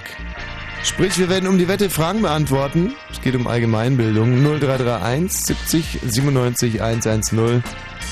Sprich, 0.83 1.17
wir 1.19 1.29
werden 1.29 1.47
um 1.47 1.57
die 1.59 1.67
Wette 1.67 1.89
Fragen 1.89 2.21
beantworten. 2.23 2.93
Es 3.11 3.21
geht 3.21 3.35
um 3.35 3.45
Allgemeinbildung. 3.47 4.41
0331 4.59 5.31
70 5.31 5.99
97 6.07 6.81
110. 6.81 7.63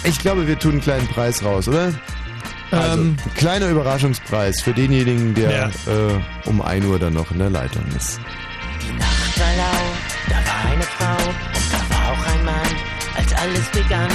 Ich 0.04 0.20
glaube, 0.20 0.48
wir 0.48 0.58
tun 0.60 0.74
einen 0.74 0.82
kleinen 0.82 1.08
Preis 1.08 1.44
raus, 1.44 1.68
oder? 1.68 1.92
Also, 2.72 3.02
Ähm. 3.02 3.18
ein 3.26 3.34
kleiner 3.34 3.70
Überraschungspreis 3.70 4.62
für 4.62 4.74
denjenigen, 4.74 5.34
der 5.34 5.68
äh, 5.88 6.48
um 6.48 6.62
1 6.62 6.86
Uhr 6.86 7.00
dann 7.00 7.14
noch 7.14 7.32
in 7.32 7.40
der 7.40 7.50
Leitung 7.50 7.84
ist. 7.98 8.20
Alles 13.42 13.68
begann, 13.70 14.12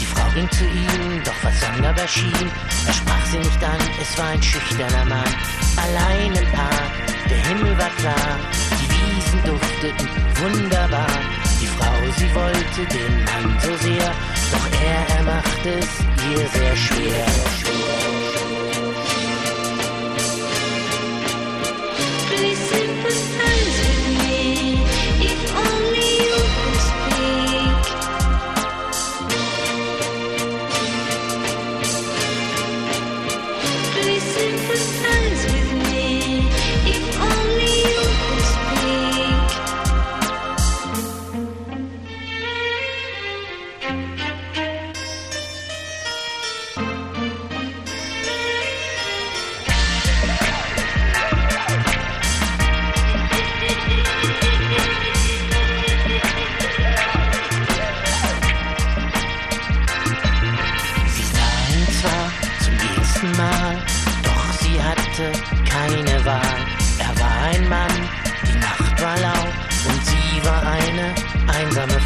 die 0.00 0.06
Frau 0.06 0.28
ging 0.34 0.50
zu 0.50 0.64
ihm, 0.64 1.22
doch 1.24 1.38
was 1.42 1.60
sonderbar 1.60 2.08
schien. 2.08 2.48
Er 2.86 2.92
sprach 2.92 3.26
sie 3.26 3.38
nicht 3.38 3.64
an, 3.64 3.80
es 4.00 4.18
war 4.18 4.28
ein 4.28 4.42
schüchterner 4.42 5.04
Mann. 5.04 5.32
Allein 5.76 6.32
im 6.34 6.50
Park, 6.52 6.92
der 7.28 7.38
Himmel 7.48 7.78
war 7.78 7.90
klar, 8.00 8.38
die 8.78 8.88
Wiesen 8.92 9.42
dufteten 9.44 10.08
wunderbar. 10.40 11.14
Die 11.60 11.66
Frau, 11.66 11.96
sie 12.16 12.34
wollte 12.34 12.82
den 12.94 13.24
Mann 13.24 13.58
so 13.60 13.76
sehr, 13.76 14.10
doch 14.52 14.66
er, 14.84 15.16
er 15.16 15.22
machte 15.22 15.70
es 15.78 15.90
ihr 16.30 16.48
sehr 16.48 16.76
schwer. 16.76 17.26
Please 17.72 18.01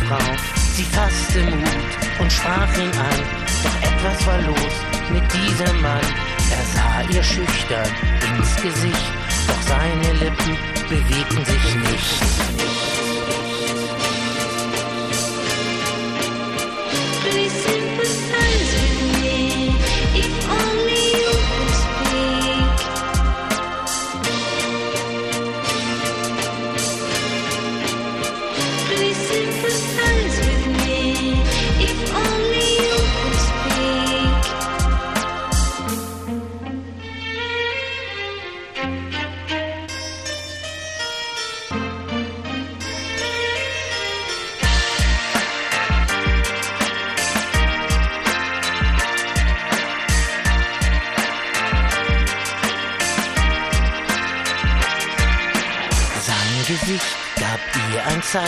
Frau. 0.08 0.18
Sie 0.74 0.84
fasste 0.84 1.42
Mut 1.42 2.20
und 2.20 2.32
sprach 2.32 2.78
ihn 2.78 2.90
an, 2.90 3.20
doch 3.64 3.90
etwas 3.90 4.26
war 4.26 4.40
los 4.42 4.74
mit 5.10 5.24
diesem 5.32 5.82
Mann. 5.82 6.06
Er 6.50 6.64
sah 6.74 7.02
ihr 7.12 7.22
schüchtern 7.22 7.90
ins 8.28 8.56
Gesicht, 8.56 9.12
doch 9.48 9.62
seine 9.62 10.12
Lippen 10.20 10.56
bewegten 10.88 11.44
sich 11.44 11.74
nicht. 11.74 12.22
Please 17.22 17.95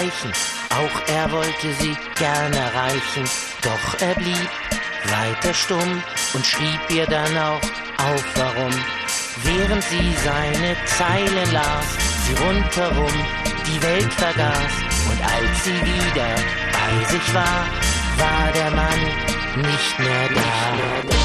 Zeichen, 0.09 0.33
auch 0.71 1.15
er 1.15 1.31
wollte 1.31 1.75
sie 1.81 1.97
gern 2.17 2.53
erreichen, 2.53 3.25
doch 3.63 4.01
er 4.01 4.15
blieb 4.15 4.51
weiter 5.05 5.53
stumm 5.53 6.03
und 6.35 6.47
schrieb 6.47 6.81
ihr 6.91 7.07
dann 7.07 7.37
auch 7.37 7.61
auf, 7.99 8.25
warum. 8.37 8.73
Während 9.45 9.83
sie 9.85 10.15
seine 10.25 10.77
Zeilen 10.87 11.53
las, 11.53 11.87
sie 12.27 12.35
rundherum 12.43 13.13
die 13.67 13.83
Welt 13.83 14.13
vergaß 14.15 14.73
und 15.11 15.23
als 15.23 15.65
sie 15.65 15.81
wieder 15.81 16.35
bei 16.73 17.05
sich 17.13 17.35
war, 17.35 17.67
war 18.19 18.53
der 18.55 18.71
Mann 18.71 19.63
nicht 19.63 19.99
mehr 19.99 20.29
da. 20.35 21.09
Please 21.09 21.18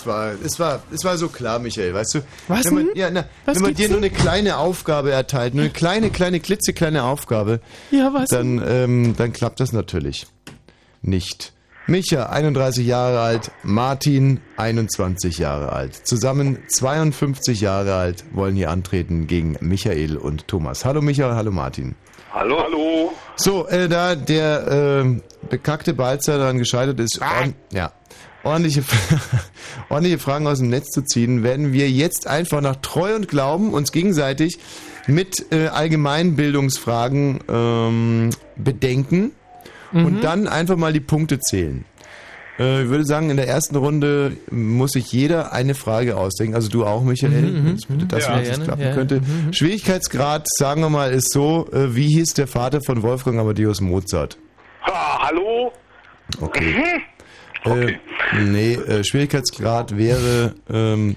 Es 0.00 0.06
war, 0.06 0.32
es 0.44 0.58
war, 0.60 0.82
es 0.92 1.04
war 1.04 1.16
so 1.18 1.28
klar, 1.28 1.58
Michael, 1.58 1.94
weißt 1.94 2.14
du? 2.16 2.20
Was 2.48 2.66
wenn 2.66 2.74
man, 2.74 2.86
denn? 2.86 2.96
ja, 2.96 3.10
na, 3.10 3.24
Was 3.44 3.56
wenn 3.56 3.62
man 3.62 3.74
dir 3.74 3.88
nur 3.88 3.98
eine 3.98 4.10
kleine 4.10 4.58
Aufgabe 4.58 5.10
erteilt, 5.10 5.54
nur 5.54 5.64
eine 5.64 5.72
kleine, 5.72 6.10
kleine, 6.10 6.40
klitzekleine 6.40 7.04
Aufgabe, 7.04 7.60
Ja, 7.90 8.12
was 8.12 8.28
dann, 8.30 8.62
ähm, 8.66 9.14
dann 9.16 9.32
klappt 9.32 9.60
das 9.60 9.72
natürlich 9.72 10.26
nicht. 11.02 11.52
Micha, 11.88 12.26
31 12.26 12.84
Jahre 12.84 13.20
alt, 13.20 13.52
Martin, 13.62 14.40
21 14.56 15.38
Jahre 15.38 15.72
alt. 15.72 15.94
Zusammen 15.94 16.58
52 16.66 17.60
Jahre 17.60 17.94
alt, 17.94 18.24
wollen 18.32 18.56
hier 18.56 18.70
antreten 18.70 19.28
gegen 19.28 19.56
Michael 19.60 20.16
und 20.16 20.48
Thomas. 20.48 20.84
Hallo 20.84 21.00
Micha, 21.00 21.36
hallo 21.36 21.52
Martin. 21.52 21.94
Hallo. 22.32 22.60
Hallo. 22.60 23.12
So, 23.36 23.68
äh, 23.68 23.88
da 23.88 24.16
der 24.16 25.04
äh, 25.06 25.20
bekackte 25.48 25.94
Balzer 25.94 26.38
daran 26.38 26.58
gescheitert 26.58 26.98
ist, 26.98 27.20
ordn 27.20 27.54
ja, 27.72 27.92
ordentliche, 28.46 28.82
ordentliche 29.90 30.18
Fragen 30.18 30.46
aus 30.46 30.58
dem 30.58 30.68
Netz 30.70 30.90
zu 30.90 31.02
ziehen, 31.02 31.42
werden 31.42 31.72
wir 31.72 31.90
jetzt 31.90 32.26
einfach 32.26 32.60
nach 32.60 32.76
Treu 32.76 33.14
und 33.14 33.28
Glauben 33.28 33.72
uns 33.74 33.92
gegenseitig 33.92 34.58
mit 35.06 35.52
äh, 35.52 35.68
Allgemeinbildungsfragen 35.68 37.40
ähm, 37.48 38.30
bedenken 38.56 39.32
Mhm. 39.92 40.04
und 40.04 40.24
dann 40.24 40.48
einfach 40.48 40.76
mal 40.76 40.92
die 40.92 40.98
Punkte 40.98 41.38
zählen. 41.38 41.84
Äh, 42.58 42.82
ich 42.82 42.88
würde 42.88 43.04
sagen, 43.04 43.30
in 43.30 43.36
der 43.36 43.46
ersten 43.46 43.76
Runde 43.76 44.36
muss 44.50 44.90
sich 44.92 45.12
jeder 45.12 45.52
eine 45.52 45.76
Frage 45.76 46.16
ausdenken. 46.16 46.56
Also 46.56 46.68
du 46.68 46.84
auch, 46.84 47.04
Michael, 47.04 47.30
Mhm, 47.52 47.68
mhm, 47.68 47.76
bitte 47.88 48.06
das 48.06 48.26
ja. 48.26 48.40
Gerne, 48.40 48.64
klappen 48.64 48.82
ja. 48.82 48.92
könnte. 48.94 49.20
Mhm. 49.20 49.52
Schwierigkeitsgrad, 49.52 50.48
sagen 50.58 50.80
wir 50.80 50.90
mal, 50.90 51.12
ist 51.12 51.30
so, 51.32 51.68
äh, 51.72 51.94
wie 51.94 52.08
hieß 52.08 52.34
der 52.34 52.48
Vater 52.48 52.80
von 52.80 53.02
Wolfgang 53.04 53.38
Amadeus 53.38 53.80
Mozart? 53.80 54.38
Ha, 54.84 55.28
hallo? 55.28 55.70
Okay. 56.40 56.74
Äh, 57.66 57.98
nee, 58.40 58.74
äh, 58.74 59.04
Schwierigkeitsgrad 59.04 59.96
wäre, 59.96 60.54
ähm, 60.70 61.16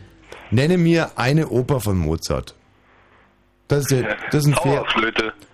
nenne 0.52 0.78
mir 0.78 1.12
eine 1.16 1.50
Oper 1.50 1.80
von 1.80 1.98
Mozart. 1.98 2.56
Das 3.68 3.82
ist, 3.82 3.92
der, 3.92 4.18
das 4.32 4.46
ist 4.46 4.48
ein 4.48 4.56
fair. 4.56 4.84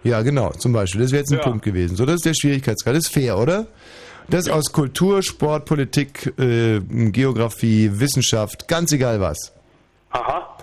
Ja, 0.04 0.22
genau, 0.22 0.52
zum 0.52 0.72
Beispiel. 0.72 1.02
Das 1.02 1.12
wäre 1.12 1.22
jetzt 1.22 1.32
ein 1.32 1.40
Ja. 1.40 1.44
Punkt 1.44 1.66
gewesen. 1.66 1.96
So, 1.98 2.06
das 2.06 2.16
ist 2.16 2.26
der 2.26 2.34
Schwierigkeitsgrad. 2.34 2.96
Das 2.96 3.06
ist 3.06 3.14
fair, 3.14 3.38
oder? 3.38 3.68
Das 4.30 4.46
ist 4.48 4.52
aus 4.52 4.72
Kultur, 4.72 5.22
Sport, 5.22 5.66
Politik, 5.66 6.34
äh, 6.40 6.80
Geografie, 6.80 7.92
Wissenschaft, 7.94 8.68
ganz 8.68 8.92
egal 8.92 9.20
was. 9.20 9.52
Aha. 10.12 10.55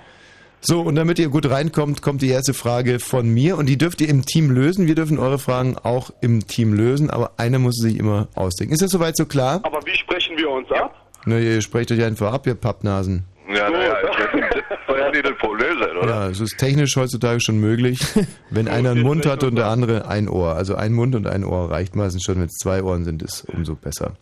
So, 0.64 0.80
und 0.80 0.94
damit 0.94 1.18
ihr 1.18 1.28
gut 1.28 1.50
reinkommt, 1.50 2.02
kommt 2.02 2.22
die 2.22 2.28
erste 2.28 2.54
Frage 2.54 3.00
von 3.00 3.28
mir 3.28 3.58
und 3.58 3.66
die 3.66 3.76
dürft 3.76 4.00
ihr 4.00 4.08
im 4.08 4.24
Team 4.24 4.48
lösen. 4.48 4.86
Wir 4.86 4.94
dürfen 4.94 5.18
eure 5.18 5.40
Fragen 5.40 5.76
auch 5.76 6.10
im 6.20 6.46
Team 6.46 6.72
lösen, 6.72 7.10
aber 7.10 7.32
einer 7.36 7.58
muss 7.58 7.78
sich 7.78 7.98
immer 7.98 8.28
ausdenken. 8.36 8.72
Ist 8.72 8.80
das 8.80 8.92
soweit 8.92 9.16
so 9.16 9.26
klar? 9.26 9.58
Aber 9.64 9.80
wie 9.84 9.96
sprechen 9.96 10.38
wir 10.38 10.48
uns 10.48 10.70
ab? 10.70 10.94
Na, 11.26 11.40
ihr 11.40 11.60
sprecht 11.62 11.90
euch 11.90 12.04
einfach 12.04 12.32
ab, 12.32 12.46
ihr 12.46 12.54
Pappnasen. 12.54 13.24
Ja, 13.48 13.68
naja, 13.68 13.96
ich 14.02 14.20
weiß 14.20 14.34
nicht. 14.34 14.64
soll 14.86 14.98
ja 15.00 15.10
nicht 15.10 15.24
das 15.24 15.36
Problem 15.38 15.78
sein, 15.80 15.96
oder? 15.96 16.08
Ja, 16.08 16.28
es 16.28 16.38
ist 16.38 16.56
technisch 16.58 16.94
heutzutage 16.94 17.40
schon 17.40 17.58
möglich, 17.58 17.98
wenn 18.50 18.68
einer 18.68 18.92
einen 18.92 19.02
Mund 19.02 19.26
hat 19.26 19.42
und 19.42 19.56
der 19.56 19.66
andere 19.66 20.06
ein 20.06 20.28
Ohr. 20.28 20.54
Also 20.54 20.76
ein 20.76 20.92
Mund 20.92 21.16
und 21.16 21.26
ein 21.26 21.42
Ohr 21.42 21.72
reicht 21.72 21.96
meistens 21.96 22.22
schon. 22.22 22.36
Wenn 22.36 22.46
es 22.46 22.58
zwei 22.62 22.84
Ohren 22.84 23.02
sind, 23.02 23.20
ist 23.22 23.48
umso 23.48 23.74
besser. 23.74 24.12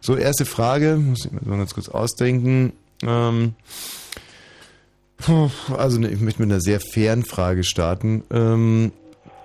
So, 0.00 0.16
erste 0.16 0.44
Frage, 0.44 0.96
muss 0.96 1.24
ich 1.24 1.32
mir 1.32 1.40
mal 1.44 1.58
ganz 1.58 1.74
kurz 1.74 1.88
ausdenken. 1.88 2.72
Ähm, 3.02 3.54
also 5.76 6.00
ich 6.02 6.20
möchte 6.20 6.42
mit 6.42 6.50
einer 6.50 6.60
sehr 6.60 6.80
fairen 6.80 7.24
Frage 7.24 7.64
starten. 7.64 8.24
Ähm, 8.32 8.92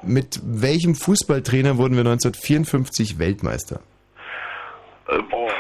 mit 0.03 0.39
welchem 0.43 0.95
Fußballtrainer 0.95 1.77
wurden 1.77 1.95
wir 1.95 2.01
1954 2.01 3.19
Weltmeister? 3.19 3.80
Äh, 5.07 5.17
boah, 5.30 5.51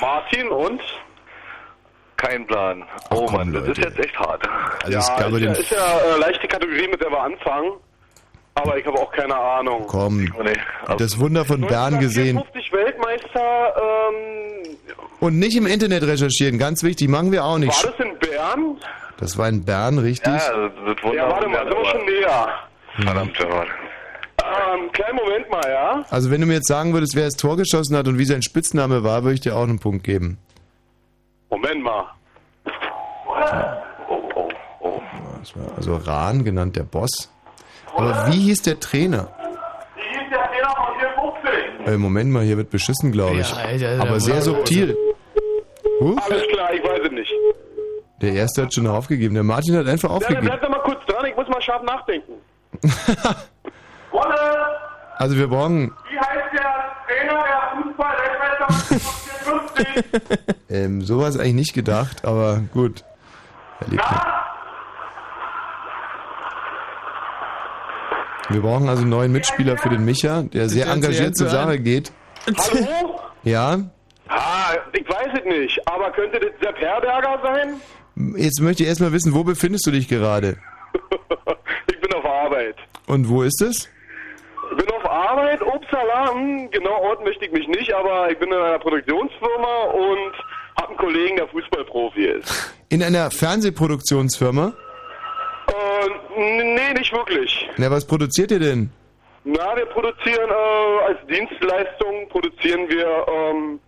Martin 0.00 0.48
und? 0.48 0.80
Kein 2.16 2.46
Plan. 2.46 2.84
Oh 3.10 3.28
Mann, 3.30 3.52
das 3.52 3.68
ist 3.68 3.78
jetzt 3.78 3.98
echt 3.98 4.18
hart. 4.18 4.42
Also 4.82 4.98
es 4.98 5.06
gab 5.06 5.30
ist, 5.30 5.34
den 5.34 5.44
ja, 5.44 5.52
ist 5.52 5.70
ja 5.70 5.98
äh, 5.98 6.18
leichte 6.18 6.48
Kategorie, 6.48 6.88
mit 6.88 7.00
der 7.00 7.10
wir 7.10 7.22
anfangen. 7.22 7.72
Aber 8.54 8.76
ich 8.76 8.84
habe 8.84 8.98
auch 8.98 9.12
keine 9.12 9.36
Ahnung. 9.36 9.84
Komm, 9.86 10.32
das 10.98 11.20
Wunder 11.20 11.44
von 11.44 11.60
Bern 11.60 12.00
gesehen 12.00 12.38
50 12.38 12.72
Weltmeister, 12.72 13.74
ähm, 13.76 14.76
und 15.20 15.38
nicht 15.38 15.56
im 15.56 15.66
Internet 15.66 16.04
recherchieren, 16.04 16.58
ganz 16.58 16.82
wichtig, 16.82 17.08
machen 17.08 17.30
wir 17.30 17.44
auch 17.44 17.58
nicht. 17.58 17.84
war 17.84 17.92
das 17.92 18.06
in 18.06 18.18
Bern? 18.18 18.76
Das 19.18 19.36
war 19.36 19.48
in 19.48 19.64
Bern, 19.64 19.98
richtig? 19.98 20.32
Ja, 20.32 20.68
das, 20.86 21.02
Wunder 21.02 21.16
Ja, 21.16 21.30
warte 21.30 21.48
mal, 21.48 21.66
sind 21.66 21.76
wir 21.76 21.84
schon 21.86 22.04
näher. 22.06 22.48
Verdammt, 23.00 23.38
ja. 23.38 23.64
Ähm, 24.74 24.92
kleinen 24.92 25.16
Moment 25.16 25.50
mal, 25.50 25.68
ja? 25.68 26.04
Also 26.10 26.30
wenn 26.30 26.40
du 26.40 26.46
mir 26.46 26.54
jetzt 26.54 26.68
sagen 26.68 26.94
würdest, 26.94 27.16
wer 27.16 27.24
das 27.24 27.34
Tor 27.34 27.56
geschossen 27.56 27.96
hat 27.96 28.06
und 28.06 28.18
wie 28.18 28.24
sein 28.24 28.42
Spitzname 28.42 29.02
war, 29.02 29.24
würde 29.24 29.34
ich 29.34 29.40
dir 29.40 29.56
auch 29.56 29.64
einen 29.64 29.80
Punkt 29.80 30.04
geben. 30.04 30.38
Moment 31.50 31.82
mal. 31.82 32.04
Das 35.40 35.56
war 35.56 35.76
also 35.76 35.96
Rahn, 35.96 36.44
genannt 36.44 36.76
der 36.76 36.84
Boss. 36.84 37.32
Aber 37.96 38.28
wie 38.30 38.38
hieß 38.38 38.62
der 38.62 38.78
Trainer? 38.78 39.28
Wie 39.96 40.02
hieß 40.02 40.28
der 40.30 40.50
Trainer 40.50 40.74
von 40.76 40.98
54? 41.80 41.86
Äh, 41.86 41.96
Moment 41.96 42.30
mal, 42.30 42.44
hier 42.44 42.56
wird 42.56 42.70
beschissen, 42.70 43.10
glaube 43.12 43.38
ich. 43.38 43.50
Ja, 43.50 43.56
Alter, 43.56 43.88
Alter, 43.88 44.02
Aber 44.02 44.20
sehr 44.20 44.42
subtil. 44.42 44.96
Alles 46.00 46.46
klar, 46.48 46.72
ich 46.72 46.84
weiß 46.84 47.00
es 47.04 47.10
nicht. 47.10 47.32
Der 48.20 48.32
erste 48.32 48.62
hat 48.62 48.74
schon 48.74 48.86
aufgegeben. 48.86 49.34
Der 49.34 49.44
Martin 49.44 49.76
hat 49.76 49.86
einfach 49.86 50.08
Ja, 50.10 50.18
dann 50.18 50.22
aufgegeben. 50.22 50.46
bleib 50.46 50.60
doch 50.62 50.68
mal 50.70 50.80
kurz 50.82 51.04
dran, 51.06 51.24
ich 51.26 51.36
muss 51.36 51.48
mal 51.48 51.60
scharf 51.62 51.82
nachdenken. 51.82 52.32
Wolle, 54.10 54.34
Also 55.16 55.36
wir 55.36 55.46
brauchen 55.48 55.92
wie 56.10 56.18
heißt 56.18 56.52
der 56.52 56.96
Trainer 57.06 57.44
der 57.44 57.82
Fußball-Weltmeisterschaft 57.82 59.44
von 59.44 59.60
54? 59.74 60.56
ähm, 60.70 61.02
sowas 61.02 61.38
eigentlich 61.38 61.54
nicht 61.54 61.74
gedacht, 61.74 62.24
aber 62.24 62.60
gut. 62.72 63.04
Er 63.80 63.88
lebt. 63.88 64.04
Wir 68.50 68.62
brauchen 68.62 68.88
also 68.88 69.02
einen 69.02 69.10
neuen 69.10 69.30
Mitspieler 69.32 69.76
für 69.76 69.90
den 69.90 70.04
Micha, 70.04 70.42
der 70.42 70.68
sehr 70.68 70.86
engagiert 70.88 71.36
zur? 71.36 71.48
Sache 71.50 71.78
geht. 71.78 72.12
Hallo? 72.46 73.20
Ja? 73.42 73.78
Ah, 74.28 74.72
ich 74.92 75.06
weiß 75.08 75.28
es 75.38 75.44
nicht, 75.44 75.78
aber 75.88 76.10
könnte 76.12 76.40
das 76.40 76.50
Sepp 76.60 76.78
Herberger 76.78 77.38
sein? 77.42 77.74
Jetzt 78.36 78.60
möchte 78.60 78.82
ich 78.82 78.88
erstmal 78.88 79.12
wissen, 79.12 79.32
wo 79.32 79.44
befindest 79.44 79.86
du 79.86 79.90
dich 79.90 80.08
gerade? 80.08 80.56
Ich 81.90 82.00
bin 82.00 82.12
auf 82.14 82.24
Arbeit. 82.24 82.76
Und 83.06 83.28
wo 83.28 83.42
ist 83.42 83.60
es? 83.60 83.88
Ich 84.70 84.76
bin 84.76 84.90
auf 84.90 85.04
Arbeit, 85.10 85.60
Upsala, 85.62 86.32
genau 86.70 87.00
Ort 87.02 87.24
möchte 87.24 87.46
ich 87.46 87.52
mich 87.52 87.66
nicht, 87.66 87.92
aber 87.92 88.30
ich 88.30 88.38
bin 88.38 88.48
in 88.48 88.54
einer 88.54 88.78
Produktionsfirma 88.78 89.82
und 89.92 90.32
habe 90.80 90.88
einen 90.88 90.96
Kollegen, 90.98 91.36
der 91.36 91.48
Fußballprofi 91.48 92.24
ist. 92.24 92.74
In 92.88 93.02
einer 93.02 93.30
Fernsehproduktionsfirma? 93.30 94.72
Äh, 95.66 96.62
nee, 96.64 96.92
nicht 96.94 97.12
wirklich. 97.12 97.68
Na, 97.78 97.90
was 97.90 98.06
produziert 98.06 98.52
ihr 98.52 98.60
denn? 98.60 98.90
Na, 99.44 99.74
wir 99.76 99.86
produzieren 99.86 100.50
äh, 100.50 101.04
als 101.06 101.18
Dienstleistung 101.26 102.28
produzieren 102.28 102.88
wir 102.88 103.26
ähm, 103.28 103.80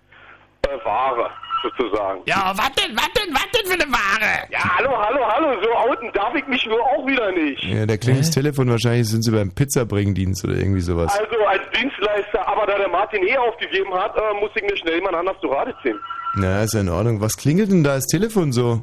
äh, 0.66 0.84
Ware 0.84 1.30
sozusagen. 1.62 2.22
Ja, 2.26 2.52
was 2.56 2.72
denn, 2.72 2.96
was 2.96 3.10
denn, 3.12 3.32
was 3.34 3.46
denn 3.54 3.66
für 3.66 3.74
eine 3.74 3.92
Ware? 3.92 4.46
Ja, 4.50 4.76
hallo, 4.76 4.90
hallo, 4.96 5.20
hallo, 5.26 5.62
so 5.62 5.70
outen 5.72 6.10
darf 6.12 6.34
ich 6.34 6.46
mich 6.46 6.64
nur 6.66 6.80
auch 6.80 7.06
wieder 7.06 7.30
nicht. 7.32 7.62
Ja, 7.64 7.86
da 7.86 7.96
klingt 7.96 8.20
das 8.20 8.30
Telefon 8.30 8.70
wahrscheinlich, 8.70 9.08
sind 9.08 9.22
sie 9.22 9.30
beim 9.30 9.54
Pizzabringdienst 9.54 10.44
oder 10.44 10.54
irgendwie 10.54 10.80
sowas. 10.80 11.18
Also 11.18 11.44
als 11.46 11.62
Dienstleister, 11.78 12.46
aber 12.46 12.66
da 12.66 12.78
der 12.78 12.88
Martin 12.88 13.26
eh 13.26 13.36
aufgegeben 13.36 13.92
hat, 13.94 14.16
äh, 14.16 14.40
muss 14.40 14.50
ich 14.54 14.62
mir 14.62 14.76
schnell 14.76 14.96
jemand 14.96 15.16
anders 15.16 15.36
zu 15.40 15.48
Rate 15.48 15.74
ziehen. 15.82 15.98
Na, 16.34 16.62
ist 16.62 16.74
ja 16.74 16.80
in 16.80 16.88
Ordnung. 16.88 17.20
Was 17.20 17.36
klingelt 17.36 17.70
denn 17.70 17.82
da 17.82 17.96
das 17.96 18.06
Telefon 18.06 18.52
so? 18.52 18.82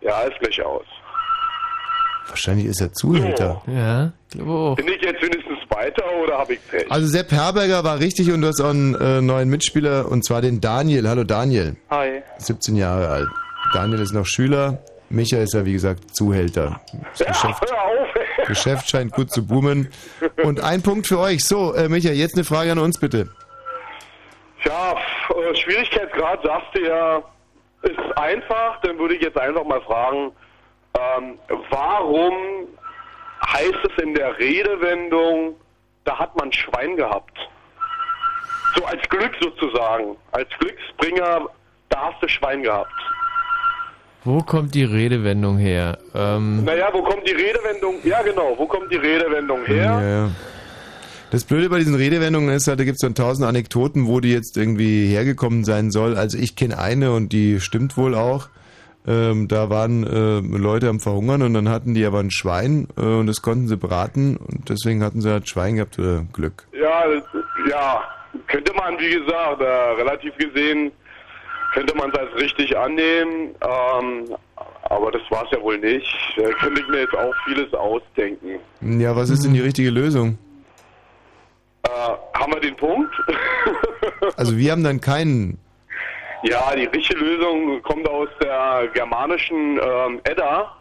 Ja, 0.00 0.22
ist 0.22 0.38
gleich 0.38 0.62
aus. 0.64 0.84
Wahrscheinlich 2.28 2.66
ist 2.66 2.80
er 2.80 2.92
Zuhälter. 2.92 3.62
Ja, 3.66 4.12
glaube 4.30 4.50
auch. 4.52 4.76
Bin 4.76 4.86
ich 4.88 5.02
jetzt 5.02 5.22
wenigstens 5.22 5.57
weiter 5.78 6.04
oder 6.22 6.38
habe 6.38 6.54
ich 6.54 6.68
Pech? 6.68 6.90
Also 6.90 7.06
Sepp 7.06 7.30
Herberger 7.30 7.84
war 7.84 8.00
richtig 8.00 8.32
und 8.32 8.42
du 8.42 8.48
hast 8.48 8.60
auch 8.60 8.70
einen 8.70 8.94
äh, 8.94 9.20
neuen 9.20 9.48
Mitspieler 9.48 10.10
und 10.10 10.24
zwar 10.24 10.40
den 10.40 10.60
Daniel. 10.60 11.08
Hallo 11.08 11.24
Daniel. 11.24 11.76
Hi. 11.90 12.22
17 12.38 12.76
Jahre 12.76 13.08
alt. 13.08 13.28
Daniel 13.72 14.00
ist 14.00 14.12
noch 14.12 14.26
Schüler. 14.26 14.78
Micha 15.10 15.38
ist 15.38 15.54
ja 15.54 15.64
wie 15.64 15.72
gesagt 15.72 16.14
Zuhälter. 16.14 16.80
Das 17.16 17.26
Geschäft, 17.26 17.64
Hör 17.70 17.84
auf! 17.84 18.46
Geschäft 18.46 18.90
scheint 18.90 19.12
gut 19.12 19.30
zu 19.30 19.46
boomen. 19.46 19.88
Und 20.42 20.60
ein 20.60 20.82
Punkt 20.82 21.06
für 21.06 21.18
euch. 21.18 21.44
So, 21.44 21.74
äh, 21.74 21.88
Micha, 21.88 22.10
jetzt 22.10 22.34
eine 22.34 22.44
Frage 22.44 22.72
an 22.72 22.78
uns 22.78 22.98
bitte. 22.98 23.28
Tja, 24.62 24.92
äh, 24.92 25.54
Schwierigkeitsgrad 25.56 26.42
sagst 26.42 26.68
du 26.74 26.86
ja, 26.86 27.22
ist 27.82 28.18
einfach. 28.18 28.80
Dann 28.82 28.98
würde 28.98 29.14
ich 29.14 29.22
jetzt 29.22 29.38
einfach 29.38 29.64
mal 29.64 29.80
fragen, 29.82 30.32
ähm, 30.98 31.38
warum 31.70 32.34
heißt 33.46 33.78
es 33.84 34.02
in 34.02 34.14
der 34.14 34.38
Redewendung, 34.38 35.54
da 36.08 36.18
hat 36.18 36.34
man 36.36 36.50
Schwein 36.52 36.96
gehabt? 36.96 37.36
So 38.74 38.84
als 38.86 39.02
Glück 39.10 39.32
sozusagen, 39.40 40.16
als 40.32 40.48
Glücksbringer, 40.58 41.48
da 41.90 42.00
hast 42.00 42.22
du 42.22 42.28
Schwein 42.28 42.62
gehabt. 42.62 42.92
Wo 44.24 44.40
kommt 44.40 44.74
die 44.74 44.84
Redewendung 44.84 45.58
her? 45.58 45.98
Ähm, 46.14 46.64
Naja, 46.64 46.88
wo 46.92 47.02
kommt 47.02 47.28
die 47.28 47.32
Redewendung? 47.32 47.96
Ja, 48.04 48.22
genau, 48.22 48.54
wo 48.56 48.66
kommt 48.66 48.90
die 48.90 48.96
Redewendung 48.96 49.64
her? 49.66 49.76
Ja, 49.76 50.02
ja. 50.02 50.30
Das 51.30 51.44
Blöde 51.44 51.68
bei 51.68 51.78
diesen 51.78 51.94
Redewendungen 51.94 52.54
ist 52.54 52.66
halt, 52.68 52.80
da 52.80 52.84
gibt 52.84 52.96
es 52.96 53.00
dann 53.00 53.14
tausend 53.14 53.46
Anekdoten, 53.46 54.06
wo 54.06 54.20
die 54.20 54.32
jetzt 54.32 54.56
irgendwie 54.56 55.08
hergekommen 55.08 55.62
sein 55.64 55.90
soll. 55.90 56.16
Also 56.16 56.38
ich 56.38 56.56
kenne 56.56 56.78
eine 56.78 57.12
und 57.12 57.34
die 57.34 57.60
stimmt 57.60 57.98
wohl 57.98 58.14
auch. 58.14 58.48
Ähm, 59.08 59.48
da 59.48 59.70
waren 59.70 60.04
äh, 60.06 60.40
Leute 60.58 60.88
am 60.90 61.00
Verhungern 61.00 61.40
und 61.40 61.54
dann 61.54 61.70
hatten 61.70 61.94
die 61.94 62.04
aber 62.04 62.18
ein 62.20 62.30
Schwein 62.30 62.88
äh, 62.98 63.00
und 63.00 63.26
das 63.26 63.40
konnten 63.40 63.66
sie 63.66 63.76
braten 63.78 64.36
und 64.36 64.68
deswegen 64.68 65.02
hatten 65.02 65.22
sie 65.22 65.30
halt 65.30 65.48
Schwein 65.48 65.76
gehabt 65.76 65.98
oder 65.98 66.26
Glück. 66.32 66.66
Ja, 66.78 67.04
das- 67.08 67.24
ja, 67.70 68.02
könnte 68.48 68.74
man, 68.74 68.98
wie 68.98 69.10
gesagt, 69.10 69.62
äh, 69.62 69.64
relativ 69.64 70.36
gesehen, 70.36 70.92
könnte 71.72 71.96
man 71.96 72.10
es 72.10 72.18
als 72.18 72.34
richtig 72.36 72.76
annehmen, 72.76 73.54
ähm, 73.62 74.36
aber 74.82 75.10
das 75.10 75.22
war 75.30 75.44
es 75.44 75.50
ja 75.52 75.62
wohl 75.62 75.78
nicht. 75.78 76.06
Da 76.36 76.50
könnte 76.60 76.82
ich 76.82 76.88
mir 76.88 77.00
jetzt 77.00 77.14
auch 77.16 77.34
vieles 77.46 77.72
ausdenken. 77.72 78.58
Ja, 79.00 79.16
was 79.16 79.30
ist 79.30 79.42
denn 79.44 79.54
die 79.54 79.60
richtige 79.60 79.90
Lösung? 79.90 80.36
Äh, 81.84 81.88
haben 82.38 82.52
wir 82.52 82.60
den 82.60 82.76
Punkt? 82.76 83.14
Also 84.36 84.56
wir 84.56 84.72
haben 84.72 84.84
dann 84.84 85.00
keinen. 85.00 85.58
Ja, 86.44 86.74
die 86.76 86.84
richtige 86.84 87.18
Lösung 87.20 87.82
kommt 87.82 88.08
aus 88.08 88.28
der 88.42 88.88
germanischen 88.94 89.78
ähm, 89.82 90.20
Edda, 90.24 90.72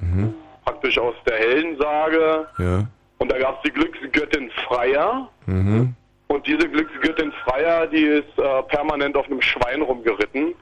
Mhm. 0.00 0.34
praktisch 0.64 0.98
aus 0.98 1.14
der 1.28 1.36
Heldensage. 1.38 2.46
Ja. 2.58 2.84
Und 3.18 3.30
da 3.30 3.38
gab 3.38 3.56
es 3.56 3.62
die 3.70 3.70
Glücksgöttin 3.72 4.50
Freya. 4.66 5.28
Mhm. 5.46 5.94
Und 6.26 6.46
diese 6.46 6.68
Glücksgöttin 6.68 7.32
Freya, 7.44 7.86
die 7.86 8.02
ist 8.02 8.36
äh, 8.38 8.62
permanent 8.64 9.16
auf 9.16 9.26
einem 9.26 9.40
Schwein 9.40 9.82
rumgeritten. 9.82 10.52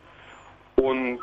Und 0.76 1.18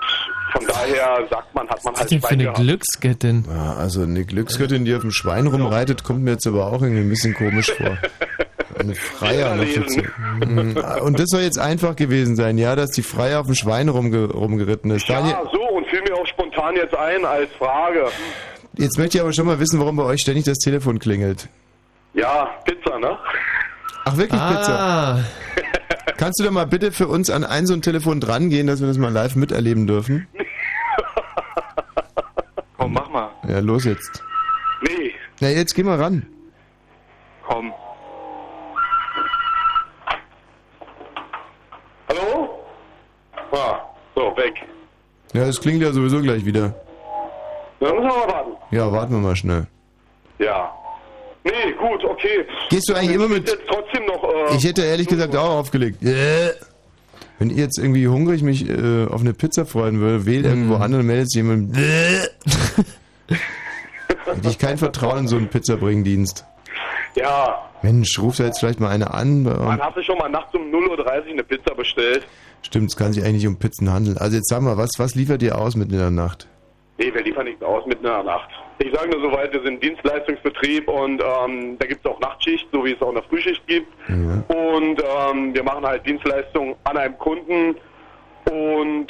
von 0.53 0.65
daher 0.67 1.27
sagt 1.29 1.53
man, 1.53 1.67
hat 1.69 1.83
man 1.83 1.93
was 1.93 1.99
halt 2.01 2.11
denn 2.11 2.21
für 2.21 2.29
eine 2.29 2.43
gehabt. 2.43 2.59
Glücksgöttin? 2.59 3.45
Ja, 3.47 3.73
also 3.75 4.01
eine 4.03 4.25
Glücksgöttin, 4.25 4.85
die 4.85 4.95
auf 4.95 5.01
dem 5.01 5.11
Schwein 5.11 5.47
rumreitet, 5.47 6.03
kommt 6.03 6.21
mir 6.21 6.31
jetzt 6.31 6.47
aber 6.47 6.65
auch 6.67 6.81
irgendwie 6.81 7.01
ein 7.01 7.09
bisschen 7.09 7.33
komisch 7.35 7.71
vor. 7.71 7.95
Eine 8.79 8.95
Freier 8.95 9.55
noch 9.55 9.65
dazu. 9.75 10.01
Mhm. 10.39 10.77
Und 11.03 11.19
das 11.19 11.25
soll 11.29 11.41
jetzt 11.41 11.59
einfach 11.59 11.95
gewesen 11.95 12.35
sein, 12.35 12.57
ja, 12.57 12.75
dass 12.75 12.91
die 12.91 13.01
Freier 13.03 13.41
auf 13.41 13.45
dem 13.47 13.55
Schwein 13.55 13.89
rumge 13.89 14.31
rumgeritten 14.31 14.91
ist. 14.91 15.09
Daniel, 15.09 15.33
Ja, 15.33 15.43
so, 15.51 15.61
und 15.69 15.85
fiel 15.87 16.01
mir 16.01 16.15
auch 16.15 16.25
spontan 16.27 16.75
jetzt 16.75 16.95
ein 16.95 17.25
als 17.25 17.49
Frage. 17.57 18.07
jetzt 18.77 18.97
möchte 18.97 19.17
ich 19.17 19.21
aber 19.21 19.33
schon 19.33 19.45
mal 19.47 19.59
wissen, 19.59 19.79
warum 19.79 19.97
bei 19.97 20.03
euch 20.03 20.21
ständig 20.21 20.45
das 20.45 20.57
Telefon 20.59 20.99
klingelt. 20.99 21.49
Ja, 22.13 22.49
Pizza, 22.65 22.97
ne? 22.99 23.17
Ach, 24.05 24.17
wirklich 24.17 24.39
Ah. 24.41 24.55
Pizza? 24.55 25.23
Kannst 26.17 26.39
du 26.39 26.43
da 26.45 26.51
mal 26.51 26.65
bitte 26.65 26.91
für 26.91 27.07
uns 27.07 27.29
an 27.29 27.43
ein 27.43 27.65
so 27.67 27.73
ein 27.73 27.81
Telefon 27.81 28.19
dran 28.19 28.49
gehen, 28.49 28.67
dass 28.67 28.79
wir 28.81 28.87
das 28.87 28.97
mal 28.97 29.11
live 29.11 29.35
miterleben 29.35 29.87
dürfen? 29.87 30.27
Komm, 32.77 32.93
mach 32.93 33.09
mal. 33.09 33.29
Ja, 33.47 33.59
los 33.59 33.83
jetzt. 33.85 34.23
Nee. 34.81 35.11
Na, 35.41 35.49
jetzt 35.49 35.75
geh 35.75 35.83
mal 35.83 35.97
ran. 36.01 36.25
Komm. 37.45 37.73
Hallo? 42.09 42.49
Ah, 43.51 43.79
so, 44.15 44.35
weg. 44.37 44.53
Ja, 45.33 45.45
das 45.45 45.59
klingt 45.61 45.81
ja 45.81 45.91
sowieso 45.91 46.21
gleich 46.21 46.43
wieder. 46.43 46.73
Dann 47.79 47.95
müssen 47.95 48.07
wir 48.09 48.17
mal 48.17 48.27
warten. 48.33 48.51
Ja, 48.71 48.91
warten 48.91 49.13
wir 49.13 49.19
mal 49.19 49.35
schnell. 49.35 49.67
Ja. 50.39 50.73
Nee, 51.43 51.71
gut, 51.79 52.03
okay. 52.03 52.45
Gehst 52.69 52.89
du 52.89 52.93
eigentlich 52.95 53.15
immer 53.15 53.27
mit- 53.27 53.47
Jetzt 53.47 53.63
trotzdem 53.67 54.05
noch. 54.05 54.23
Äh, 54.23 54.55
Ich 54.57 54.63
hätte 54.65 54.83
ehrlich 54.83 55.07
gesagt 55.07 55.35
auch 55.35 55.59
aufgelegt. 55.59 56.03
Äh. 56.03 56.51
Wenn 57.37 57.49
ihr 57.51 57.57
jetzt 57.63 57.77
irgendwie 57.77 58.05
hungrig 58.07 58.41
mich 58.43 58.67
äh, 58.69 59.05
auf 59.05 59.21
eine 59.21 59.33
Pizza 59.33 59.65
freuen 59.65 59.99
würde, 60.01 60.25
wählt 60.25 60.45
irgendwo 60.45 60.75
an 60.75 60.93
und 60.93 61.05
meldet 61.05 61.31
sich 61.31 61.37
jemand. 61.37 61.77
Äh. 61.77 62.27
Hätte 64.25 64.49
ich 64.49 64.57
kein 64.59 64.77
Vertrauen 64.77 65.19
in 65.19 65.27
so 65.29 65.37
einen 65.37 65.47
Pizzabringdienst. 65.47 66.43
ja, 67.15 67.68
Mensch, 67.81 68.19
ruft 68.19 68.39
da 68.39 68.45
jetzt 68.45 68.59
vielleicht 68.59 68.79
mal 68.79 68.89
eine 68.89 69.13
an. 69.13 69.43
man 69.43 69.79
hast 69.79 69.95
du 69.97 70.03
schon 70.03 70.17
mal 70.17 70.29
nachts 70.29 70.53
um 70.53 70.63
0.30 70.63 70.89
Uhr 70.89 71.27
eine 71.31 71.43
Pizza 71.43 71.73
bestellt? 71.75 72.25
Stimmt, 72.61 72.89
es 72.89 72.97
kann 72.97 73.13
sich 73.13 73.23
eigentlich 73.23 73.43
nicht 73.43 73.47
um 73.47 73.57
Pizzen 73.57 73.91
handeln. 73.91 74.17
Also 74.17 74.35
jetzt 74.35 74.49
sag 74.49 74.61
mal, 74.61 74.77
was, 74.77 74.89
was 74.97 75.15
liefert 75.15 75.41
ihr 75.43 75.57
aus 75.57 75.75
mitten 75.75 75.93
in 75.93 75.99
der 75.99 76.11
Nacht? 76.11 76.47
Nee, 76.97 77.13
wir 77.13 77.23
liefern 77.23 77.45
nichts 77.45 77.63
aus 77.63 77.85
mitten 77.85 78.05
in 78.05 78.11
der 78.11 78.23
Nacht. 78.23 78.49
Ich 78.79 78.93
sage 78.93 79.09
nur 79.09 79.21
soweit, 79.31 79.53
wir 79.53 79.61
sind 79.63 79.81
Dienstleistungsbetrieb 79.81 80.87
und 80.89 81.21
ähm, 81.21 81.77
da 81.79 81.87
gibt 81.87 82.05
es 82.05 82.11
auch 82.11 82.19
Nachtschicht, 82.19 82.67
so 82.71 82.83
wie 82.83 82.91
es 82.91 83.01
auch 83.01 83.11
eine 83.11 83.21
Frühschicht 83.23 83.65
gibt. 83.67 83.87
Und 84.09 85.01
ähm, 85.01 85.53
wir 85.53 85.63
machen 85.63 85.85
halt 85.85 86.05
Dienstleistungen 86.05 86.75
an 86.83 86.97
einem 86.97 87.17
Kunden 87.17 87.75
und 88.51 89.07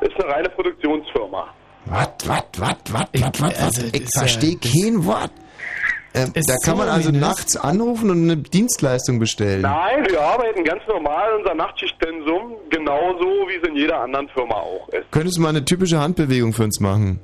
ist 0.00 0.14
eine 0.22 0.32
reine 0.34 0.48
Produktionsfirma. 0.50 1.48
Was, 1.86 2.08
was, 2.26 2.42
was, 2.58 2.76
was, 2.90 3.06
was, 3.14 3.40
was? 3.40 3.62
also, 3.62 3.86
Ich 3.92 4.00
ja- 4.00 4.20
verstehe 4.20 4.56
kein 4.56 5.04
Wort. 5.04 5.30
Ähm, 6.16 6.32
da 6.34 6.54
kann 6.64 6.76
so 6.76 6.82
man 6.82 6.88
also 6.88 7.08
ominös. 7.10 7.28
nachts 7.28 7.56
anrufen 7.56 8.10
und 8.10 8.22
eine 8.22 8.36
Dienstleistung 8.38 9.18
bestellen. 9.18 9.62
Nein, 9.62 10.06
wir 10.08 10.20
arbeiten 10.20 10.64
ganz 10.64 10.82
normal 10.88 11.36
unser 11.38 11.54
Nachtschichtpensum, 11.54 12.54
genauso 12.70 13.24
wie 13.48 13.56
es 13.62 13.68
in 13.68 13.76
jeder 13.76 14.00
anderen 14.00 14.28
Firma 14.30 14.54
auch 14.54 14.88
ist. 14.88 15.10
Könntest 15.10 15.36
du 15.36 15.42
mal 15.42 15.50
eine 15.50 15.64
typische 15.64 16.00
Handbewegung 16.00 16.52
für 16.52 16.64
uns 16.64 16.80
machen? 16.80 17.20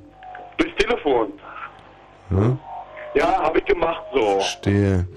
Durchs 0.57 0.75
Telefon. 0.77 1.33
Hm? 2.29 2.59
Ja, 3.15 3.41
habe 3.43 3.59
ich 3.59 3.65
gemacht 3.65 4.03
so. 4.13 4.39
Verstehe. 4.39 5.07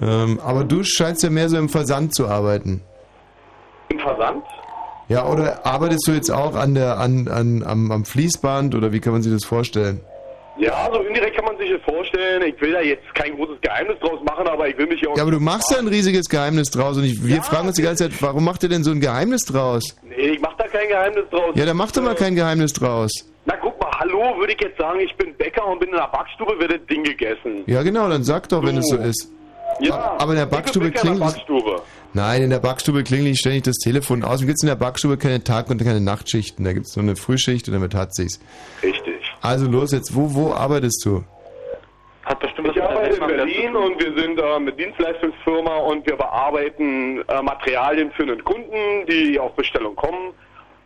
Ähm, 0.00 0.40
aber 0.44 0.64
du 0.64 0.82
scheinst 0.82 1.22
ja 1.22 1.30
mehr 1.30 1.48
so 1.48 1.56
im 1.56 1.68
Versand 1.68 2.14
zu 2.14 2.28
arbeiten. 2.28 2.82
Im 3.88 3.98
Versand? 3.98 4.44
Ja, 5.08 5.26
oder 5.26 5.64
arbeitest 5.64 6.06
du 6.06 6.12
jetzt 6.12 6.30
auch 6.30 6.54
an 6.54 6.74
der, 6.74 6.98
an, 6.98 7.28
an, 7.28 7.62
am, 7.64 7.90
am 7.90 8.04
Fließband 8.04 8.74
oder 8.74 8.92
wie 8.92 9.00
kann 9.00 9.12
man 9.12 9.22
sich 9.22 9.32
das 9.32 9.44
vorstellen? 9.44 10.00
Ja, 10.58 10.88
so 10.92 11.00
indirekt 11.00 11.36
kann 11.36 11.44
man 11.44 11.56
sich 11.56 11.70
das 11.70 11.80
vorstellen. 11.82 12.42
Ich 12.42 12.60
will 12.60 12.72
da 12.72 12.80
jetzt 12.80 13.14
kein 13.14 13.36
großes 13.36 13.60
Geheimnis 13.60 13.96
draus 14.00 14.20
machen, 14.24 14.46
aber 14.48 14.68
ich 14.68 14.76
will 14.76 14.86
mich 14.86 15.00
ja 15.00 15.08
auch. 15.10 15.16
Ja, 15.16 15.22
aber 15.22 15.32
du 15.32 15.40
machst 15.40 15.70
ja 15.70 15.78
ein 15.78 15.86
riesiges 15.88 16.28
Geheimnis 16.28 16.70
draus 16.70 16.96
und 16.96 17.04
ich, 17.04 17.24
wir 17.24 17.42
fragen 17.42 17.68
uns 17.68 17.76
die 17.76 17.82
ganze 17.82 18.08
Zeit, 18.10 18.20
warum 18.22 18.44
macht 18.44 18.62
ihr 18.64 18.68
denn 18.68 18.82
so 18.82 18.90
ein 18.90 19.00
Geheimnis 19.00 19.42
draus? 19.42 19.96
Nee, 20.02 20.14
ich 20.14 20.40
mach 20.40 20.56
da 20.56 20.66
kein 20.66 20.88
Geheimnis 20.88 21.24
draus. 21.30 21.52
Ja, 21.54 21.64
dann 21.64 21.76
mach 21.76 21.92
doch 21.92 22.02
mal 22.02 22.14
kein 22.16 22.34
Geheimnis 22.34 22.72
draus. 22.72 23.12
Na 23.46 23.54
guck 23.56 23.80
mal, 23.80 23.90
hallo, 24.00 24.36
würde 24.38 24.52
ich 24.52 24.60
jetzt 24.60 24.78
sagen, 24.78 24.98
ich 25.00 25.14
bin 25.16 25.34
Bäcker 25.36 25.66
und 25.66 25.78
bin 25.78 25.90
in 25.90 25.94
der 25.94 26.08
Backstube, 26.08 26.58
wird 26.58 26.72
das 26.72 26.86
Ding 26.90 27.04
gegessen. 27.04 27.62
Ja, 27.66 27.82
genau, 27.82 28.08
dann 28.08 28.24
sag 28.24 28.48
doch, 28.48 28.64
wenn 28.64 28.76
es 28.78 28.88
so 28.88 28.96
ist. 28.96 29.30
Ja, 29.80 30.16
Aber 30.18 30.32
in 30.32 30.38
der 30.38 30.46
Backstube 30.46 30.90
klingelt. 30.90 31.20
Backstube. 31.20 31.82
Nein, 32.14 32.42
in 32.42 32.50
der 32.50 32.58
Backstube 32.58 33.04
klingelt 33.04 33.38
ständig 33.38 33.62
das 33.64 33.76
Telefon 33.76 34.24
aus. 34.24 34.42
Wie 34.42 34.46
gibt's 34.46 34.62
in 34.62 34.68
der 34.68 34.74
Backstube 34.76 35.18
keine 35.18 35.44
Tag- 35.44 35.70
und 35.70 35.82
keine 35.82 36.00
Nachtschichten? 36.00 36.64
Da 36.64 36.72
gibt's 36.72 36.96
nur 36.96 37.04
eine 37.04 37.14
Frühschicht 37.16 37.68
und 37.68 37.74
damit 37.74 37.94
hat 37.94 38.14
sich's. 38.14 38.40
Richtig. 38.82 39.07
Also 39.40 39.66
los 39.66 39.92
jetzt, 39.92 40.14
wo, 40.14 40.32
wo 40.34 40.52
arbeitest 40.52 41.04
du? 41.04 41.24
Hat 42.24 42.40
bestimmt 42.40 42.68
ich 42.76 42.82
arbeite 42.82 43.16
in 43.16 43.26
Berlin 43.26 43.76
und 43.76 43.98
wir 44.04 44.12
sind 44.22 44.38
äh, 44.38 44.42
eine 44.42 44.72
Dienstleistungsfirma 44.72 45.76
und 45.78 46.06
wir 46.06 46.16
bearbeiten 46.16 47.22
äh, 47.26 47.42
Materialien 47.42 48.10
für 48.12 48.24
einen 48.24 48.44
Kunden, 48.44 49.06
die 49.08 49.38
auf 49.40 49.52
Bestellung 49.54 49.96
kommen. 49.96 50.32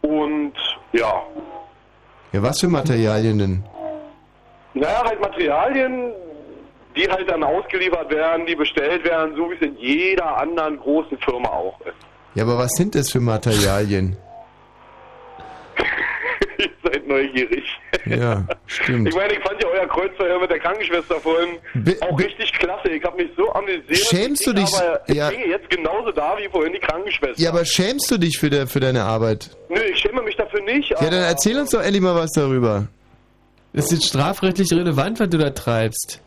Und 0.02 0.52
ja, 0.92 1.22
Ja, 2.32 2.42
was 2.42 2.60
für 2.60 2.68
Materialien 2.68 3.39
denn? 3.39 3.64
naja, 4.74 5.02
halt 5.05 5.20
Materialien, 5.20 6.12
die 6.97 7.08
halt 7.08 7.28
dann 7.31 7.42
ausgeliefert 7.42 8.10
werden, 8.10 8.47
die 8.47 8.55
bestellt 8.55 9.05
werden, 9.05 9.34
so 9.36 9.50
wie 9.50 9.55
es 9.55 9.60
in 9.62 9.76
jeder 9.78 10.36
anderen 10.39 10.78
großen 10.78 11.18
Firma 11.18 11.48
auch 11.48 11.78
ist. 11.82 11.94
Ja, 12.34 12.44
aber 12.44 12.56
was 12.58 12.72
sind 12.72 12.94
das 12.94 13.10
für 13.10 13.20
Materialien? 13.20 14.16
Ihr 16.58 16.68
seid 16.84 17.06
neugierig. 17.08 17.64
Ja, 18.06 18.44
stimmt. 18.66 19.08
Ich 19.08 19.14
meine, 19.14 19.32
ich 19.34 19.40
fand 19.40 19.62
ja 19.62 19.68
euer 19.68 19.86
Kreuzverhör 19.86 20.40
mit 20.40 20.50
der 20.50 20.58
Krankenschwester 20.58 21.16
vorhin 21.20 21.58
auch 22.00 22.18
richtig 22.18 22.52
klasse. 22.55 22.89
Ich 22.89 23.05
habe 23.05 23.22
mich 23.22 23.31
so 23.36 23.52
amüsiert. 23.52 23.97
Schämst 23.97 24.47
du 24.47 24.50
Ich 24.52 24.56
dich- 24.64 24.74
Aber 24.74 25.00
ich 25.06 25.14
ja. 25.14 25.31
stehe 25.31 25.48
jetzt 25.48 25.70
genauso 25.70 26.10
da 26.12 26.36
wie 26.39 26.48
vorhin 26.48 26.72
die 26.72 26.78
Krankenschwester. 26.81 27.40
Ja, 27.42 27.50
aber 27.50 27.64
schämst 27.64 28.10
du 28.10 28.18
dich 28.18 28.39
für, 28.39 28.50
der, 28.50 28.66
für 28.66 28.81
deine 28.81 29.05
Arbeit? 29.05 29.50
Nö, 29.68 29.81
ich 29.81 29.98
schäme 29.98 30.22
mich 30.22 30.36
dafür 30.36 30.60
nicht. 30.62 30.90
Ja, 30.90 30.98
dann 31.00 31.12
erzähl 31.22 31.58
uns 31.58 31.70
doch 31.70 31.82
endlich 31.82 32.02
mal 32.02 32.14
was 32.14 32.32
darüber. 32.32 32.89
Das 33.74 33.86
ist 33.86 33.92
jetzt 33.92 34.06
strafrechtlich 34.08 34.70
relevant, 34.72 35.18
was 35.20 35.28
du 35.31 35.39
da 35.39 35.50
treibst. 35.50 36.20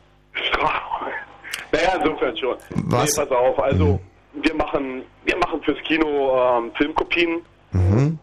Naja, 1.71 1.95
insofern 2.03 2.37
schon. 2.37 2.55
Was? 2.87 3.17
Nee, 3.17 3.23
pass 3.23 3.31
auf, 3.31 3.59
also 3.59 3.99
wir 4.33 4.53
machen 4.55 5.03
wir 5.25 5.37
machen 5.37 5.61
fürs 5.63 5.77
Kino 5.87 6.57
ähm, 6.59 6.71
Filmkopien. 6.75 7.41
Mhm. 7.71 8.19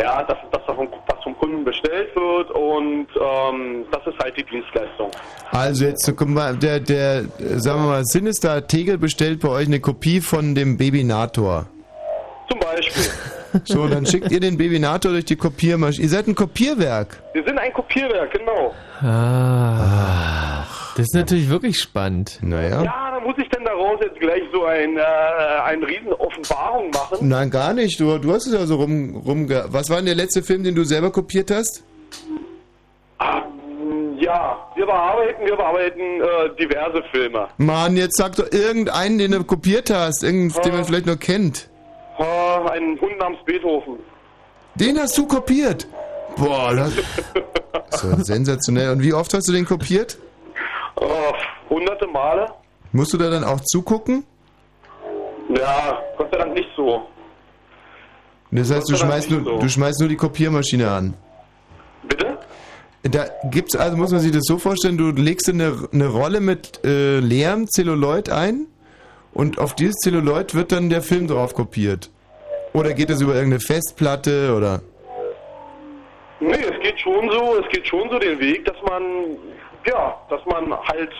Ja, 0.00 0.22
das 0.22 0.36
das 0.52 0.62
vom, 0.64 0.88
was 1.06 1.22
vom 1.24 1.36
Kunden 1.38 1.64
bestellt 1.64 2.14
wird 2.14 2.50
und 2.52 3.08
ähm, 3.20 3.84
das 3.90 4.06
ist 4.06 4.18
halt 4.22 4.36
die 4.36 4.44
Dienstleistung. 4.44 5.10
Also 5.50 5.86
jetzt 5.86 6.12
guck 6.16 6.28
mal, 6.28 6.56
der, 6.56 6.78
der, 6.78 7.24
sagen 7.38 7.82
wir 7.82 7.88
mal, 7.88 8.04
Sinister 8.04 8.66
Tegel 8.66 8.98
bestellt 8.98 9.40
bei 9.40 9.48
euch 9.48 9.66
eine 9.66 9.80
Kopie 9.80 10.20
von 10.20 10.54
dem 10.54 10.76
Babynator. 10.76 11.66
Zum 12.48 12.60
Beispiel. 12.60 13.04
So, 13.64 13.88
dann 13.88 14.04
schickt 14.04 14.30
ihr 14.30 14.40
den 14.40 14.58
Babynator 14.58 15.10
durch 15.10 15.24
die 15.24 15.36
Kopiermaschine. 15.36 16.04
Ihr 16.04 16.10
seid 16.10 16.28
ein 16.28 16.34
Kopierwerk. 16.34 17.22
Wir 17.32 17.42
sind 17.42 17.58
ein 17.58 17.72
Kopierwerk, 17.72 18.30
genau. 18.30 18.74
Ah. 19.00 20.64
Das 20.96 21.06
ist 21.06 21.14
natürlich 21.14 21.48
wirklich 21.48 21.78
spannend. 21.78 22.40
Naja. 22.42 22.82
Ja, 22.82 23.07
muss 23.28 23.36
ich 23.36 23.48
denn 23.50 23.62
daraus 23.62 24.00
jetzt 24.00 24.18
gleich 24.20 24.42
so 24.54 24.64
ein, 24.64 24.96
äh, 24.96 25.02
eine 25.02 25.86
riesen 25.86 26.14
Offenbarung 26.14 26.88
machen. 26.90 27.28
Nein, 27.28 27.50
gar 27.50 27.74
nicht. 27.74 28.00
Du, 28.00 28.16
du 28.16 28.32
hast 28.32 28.46
es 28.46 28.54
ja 28.54 28.64
so 28.64 28.76
rum, 28.76 29.16
rumge... 29.16 29.66
Was 29.68 29.90
war 29.90 29.96
denn 29.96 30.06
der 30.06 30.14
letzte 30.14 30.42
Film, 30.42 30.64
den 30.64 30.74
du 30.74 30.82
selber 30.84 31.10
kopiert 31.10 31.50
hast? 31.50 31.84
Ja, 34.18 34.56
wir 34.74 34.86
bearbeiten, 34.86 35.44
wir 35.44 35.56
bearbeiten 35.56 36.00
äh, 36.00 36.56
diverse 36.58 37.02
Filme. 37.12 37.48
Mann, 37.58 37.98
jetzt 37.98 38.16
sag 38.16 38.34
doch 38.36 38.50
irgendeinen, 38.50 39.18
den 39.18 39.32
du 39.32 39.44
kopiert 39.44 39.90
hast. 39.90 40.22
Irgendeinen, 40.22 40.62
den 40.62 40.72
man 40.72 40.84
vielleicht 40.86 41.06
noch 41.06 41.18
kennt. 41.18 41.68
Äh, 42.18 42.70
einen 42.70 42.98
Hund 42.98 43.18
namens 43.18 43.40
Beethoven. 43.44 43.98
Den 44.74 44.98
hast 44.98 45.18
du 45.18 45.26
kopiert? 45.26 45.86
Boah, 46.38 46.74
das 46.74 46.94
so 48.00 48.24
sensationell. 48.24 48.90
Und 48.92 49.02
wie 49.02 49.12
oft 49.12 49.34
hast 49.34 49.48
du 49.48 49.52
den 49.52 49.66
kopiert? 49.66 50.16
Äh, 50.98 51.04
hunderte 51.68 52.06
Male. 52.06 52.46
Musst 52.98 53.12
du 53.12 53.16
da 53.16 53.30
dann 53.30 53.44
auch 53.44 53.60
zugucken? 53.60 54.24
Ja, 55.50 56.02
Gott 56.16 56.32
sei 56.32 56.38
Dank 56.38 56.52
nicht 56.52 56.68
so. 56.76 57.06
Das 58.50 58.72
heißt, 58.72 58.90
du 58.90 58.96
schmeißt, 58.96 59.30
nur, 59.30 59.44
so. 59.44 59.58
du 59.60 59.68
schmeißt 59.68 60.00
nur 60.00 60.08
die 60.08 60.16
Kopiermaschine 60.16 60.90
an. 60.90 61.14
Bitte? 62.02 62.38
Da 63.04 63.26
gibt's 63.52 63.76
also, 63.76 63.96
muss 63.96 64.10
man 64.10 64.18
sich 64.18 64.32
das 64.32 64.42
so 64.46 64.58
vorstellen, 64.58 64.98
du 64.98 65.12
legst 65.12 65.48
eine, 65.48 65.76
eine 65.92 66.08
Rolle 66.08 66.40
mit 66.40 66.84
äh, 66.84 67.20
leerem 67.20 67.68
Zelluloid 67.68 68.30
ein 68.30 68.66
und 69.32 69.60
auf 69.60 69.76
dieses 69.76 69.94
Zelluloid 69.98 70.56
wird 70.56 70.72
dann 70.72 70.90
der 70.90 71.02
Film 71.02 71.28
drauf 71.28 71.54
kopiert. 71.54 72.10
Oder 72.72 72.94
geht 72.94 73.10
es 73.10 73.20
über 73.20 73.36
irgendeine 73.36 73.60
Festplatte 73.60 74.52
oder... 74.56 74.82
Nee, 76.40 76.50
es 76.50 76.82
geht 76.82 76.98
schon 76.98 77.30
so, 77.30 77.58
es 77.60 77.68
geht 77.68 77.86
schon 77.86 78.10
so 78.10 78.18
den 78.18 78.40
Weg, 78.40 78.64
dass 78.64 78.76
man, 78.82 79.02
ja, 79.86 80.20
dass 80.30 80.44
man 80.46 80.76
halt, 80.88 81.12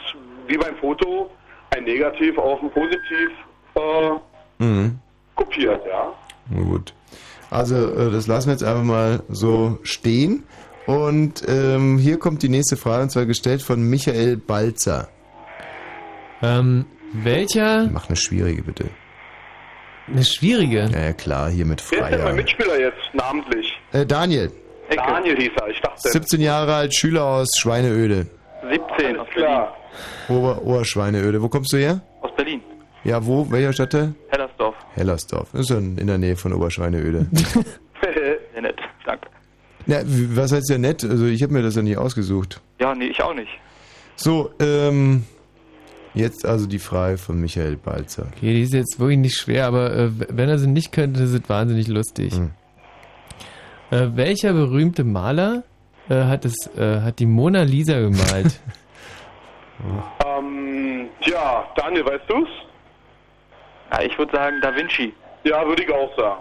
wie 0.48 0.56
beim 0.56 0.74
Foto, 0.78 1.30
ein 1.70 1.84
Negativ 1.84 2.36
auf 2.38 2.62
ein 2.62 2.70
Positiv 2.70 3.30
äh, 3.74 4.62
Mhm. 4.64 4.98
kopiert, 5.36 5.80
ja. 5.86 6.12
Gut. 6.54 6.92
Also, 7.50 7.76
äh, 7.76 8.10
das 8.10 8.26
lassen 8.26 8.48
wir 8.48 8.52
jetzt 8.52 8.64
einfach 8.64 8.82
mal 8.82 9.22
so 9.28 9.78
stehen. 9.82 10.44
Und 10.86 11.44
ähm, 11.46 11.98
hier 11.98 12.18
kommt 12.18 12.42
die 12.42 12.48
nächste 12.48 12.76
Frage, 12.76 13.02
und 13.04 13.10
zwar 13.10 13.26
gestellt 13.26 13.62
von 13.62 13.82
Michael 13.82 14.36
Balzer. 14.38 15.08
Ähm, 16.42 16.86
welcher? 17.12 17.88
Mach 17.92 18.08
eine 18.08 18.16
schwierige, 18.16 18.62
bitte. 18.62 18.86
Eine 20.08 20.24
schwierige? 20.24 20.88
Ja, 20.92 21.00
ja 21.00 21.12
klar, 21.12 21.50
hier 21.50 21.66
mit 21.66 21.82
Wer 21.90 21.98
ist 21.98 22.04
denn 22.04 22.10
mein 22.18 22.20
Freier. 22.22 22.34
Mitspieler 22.34 22.80
jetzt, 22.80 22.98
namentlich? 23.12 23.78
Äh, 23.92 24.06
Daniel, 24.06 24.50
Daniel 24.94 25.36
hieß 25.36 25.50
er, 25.60 25.68
ich 25.68 25.80
dachte. 25.80 26.08
17 26.08 26.40
Jahre 26.40 26.74
alt, 26.74 26.94
Schüler 26.94 27.24
aus 27.24 27.48
Schweineöde. 27.58 28.26
17 28.70 29.18
Alles 29.18 29.30
klar. 29.34 29.76
Ober 30.28 30.62
Oberschweineöde. 30.62 31.40
Wo 31.42 31.48
kommst 31.48 31.72
du 31.72 31.76
her? 31.78 32.00
aus 32.20 32.30
Berlin. 32.36 32.60
Ja, 33.04 33.24
wo? 33.24 33.50
Welcher 33.50 33.72
Stadtteil? 33.72 34.14
Hellersdorf. 34.28 34.74
Hellersdorf. 34.94 35.48
Das 35.52 35.60
ist 35.62 35.70
ja 35.70 35.78
in 35.78 36.06
der 36.06 36.18
Nähe 36.18 36.36
von 36.36 36.52
Oberschweineöde. 36.52 37.26
Sehr 38.52 38.62
nett, 38.62 38.76
danke. 39.06 39.28
ja, 39.86 40.00
w- 40.04 40.36
was 40.36 40.52
heißt 40.52 40.68
ja 40.70 40.78
nett? 40.78 41.04
Also 41.04 41.26
ich 41.26 41.42
habe 41.42 41.52
mir 41.52 41.62
das 41.62 41.76
ja 41.76 41.82
nicht 41.82 41.96
ausgesucht. 41.96 42.60
Ja, 42.80 42.94
nee, 42.94 43.06
ich 43.06 43.22
auch 43.22 43.34
nicht. 43.34 43.50
So, 44.16 44.50
ähm, 44.60 45.24
jetzt 46.14 46.44
also 46.44 46.66
die 46.66 46.78
Frage 46.80 47.18
von 47.18 47.40
Michael 47.40 47.76
Balzer. 47.76 48.26
Okay, 48.36 48.52
die 48.54 48.62
ist 48.62 48.72
jetzt 48.74 48.98
wirklich 48.98 49.18
nicht 49.18 49.36
schwer, 49.36 49.66
aber 49.66 49.94
äh, 49.94 50.10
wenn 50.30 50.48
er 50.48 50.58
sie 50.58 50.66
nicht 50.66 50.90
könnte, 50.92 51.22
ist 51.22 51.32
es 51.34 51.48
wahnsinnig 51.48 51.86
lustig. 51.88 52.34
Hm. 52.34 52.50
Äh, 53.90 54.08
welcher 54.16 54.52
berühmte 54.52 55.04
Maler 55.04 55.62
äh, 56.08 56.24
hat 56.24 56.44
es, 56.44 56.54
äh, 56.76 57.00
hat 57.00 57.20
die 57.20 57.26
Mona 57.26 57.62
Lisa 57.62 57.98
gemalt? 58.00 58.60
Ähm, 60.26 61.08
ja, 61.22 61.64
Daniel, 61.76 62.04
weißt 62.06 62.24
du's? 62.28 62.48
Ja, 63.92 64.02
ich 64.02 64.16
würde 64.18 64.32
sagen 64.36 64.56
Da 64.60 64.74
Vinci. 64.74 65.12
Ja, 65.44 65.66
würde 65.66 65.82
ich 65.82 65.90
auch 65.92 66.14
sagen. 66.16 66.40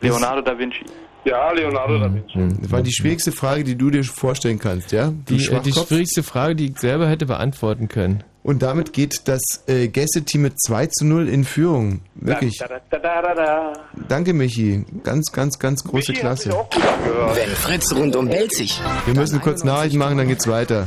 Leonardo 0.00 0.42
da 0.42 0.56
Vinci. 0.58 0.84
Ja, 1.24 1.50
Leonardo 1.52 1.98
da 1.98 2.12
Vinci. 2.12 2.38
Das 2.60 2.70
war 2.70 2.82
die 2.82 2.92
schwierigste 2.92 3.32
Frage, 3.32 3.64
die 3.64 3.76
du 3.76 3.90
dir 3.90 4.04
vorstellen 4.04 4.58
kannst, 4.58 4.92
ja? 4.92 5.06
Du 5.06 5.12
Die, 5.28 5.34
äh, 5.34 5.36
die 5.38 5.40
Schwachkopf. 5.42 5.88
schwierigste 5.88 6.22
Frage, 6.22 6.54
die 6.54 6.66
ich 6.70 6.78
selber 6.78 7.08
hätte 7.08 7.24
beantworten 7.26 7.88
können. 7.88 8.22
Und 8.44 8.62
damit 8.62 8.92
geht 8.92 9.26
das 9.26 9.40
äh, 9.66 9.88
Gästeteam 9.88 10.42
mit 10.42 10.60
2 10.60 10.88
zu 10.88 11.06
0 11.06 11.30
in 11.30 11.44
Führung. 11.44 12.02
Wirklich. 12.14 12.58
Da, 12.58 12.68
da, 12.68 12.98
da, 12.98 13.22
da, 13.22 13.34
da. 13.34 13.72
Danke, 14.06 14.34
Michi. 14.34 14.84
Ganz, 15.02 15.32
ganz, 15.32 15.58
ganz 15.58 15.82
große 15.82 15.96
Michi 15.96 16.12
sich 16.12 16.20
Klasse. 16.20 16.50
Wenn 16.50 17.48
Fritz 17.56 17.90
rundum 17.94 18.28
Belzig. 18.28 18.78
Wir 19.06 19.14
müssen 19.14 19.40
kurz 19.40 19.64
Nachrichten 19.64 19.98
machen, 19.98 20.18
dann 20.18 20.28
geht's 20.28 20.46
weiter. 20.46 20.86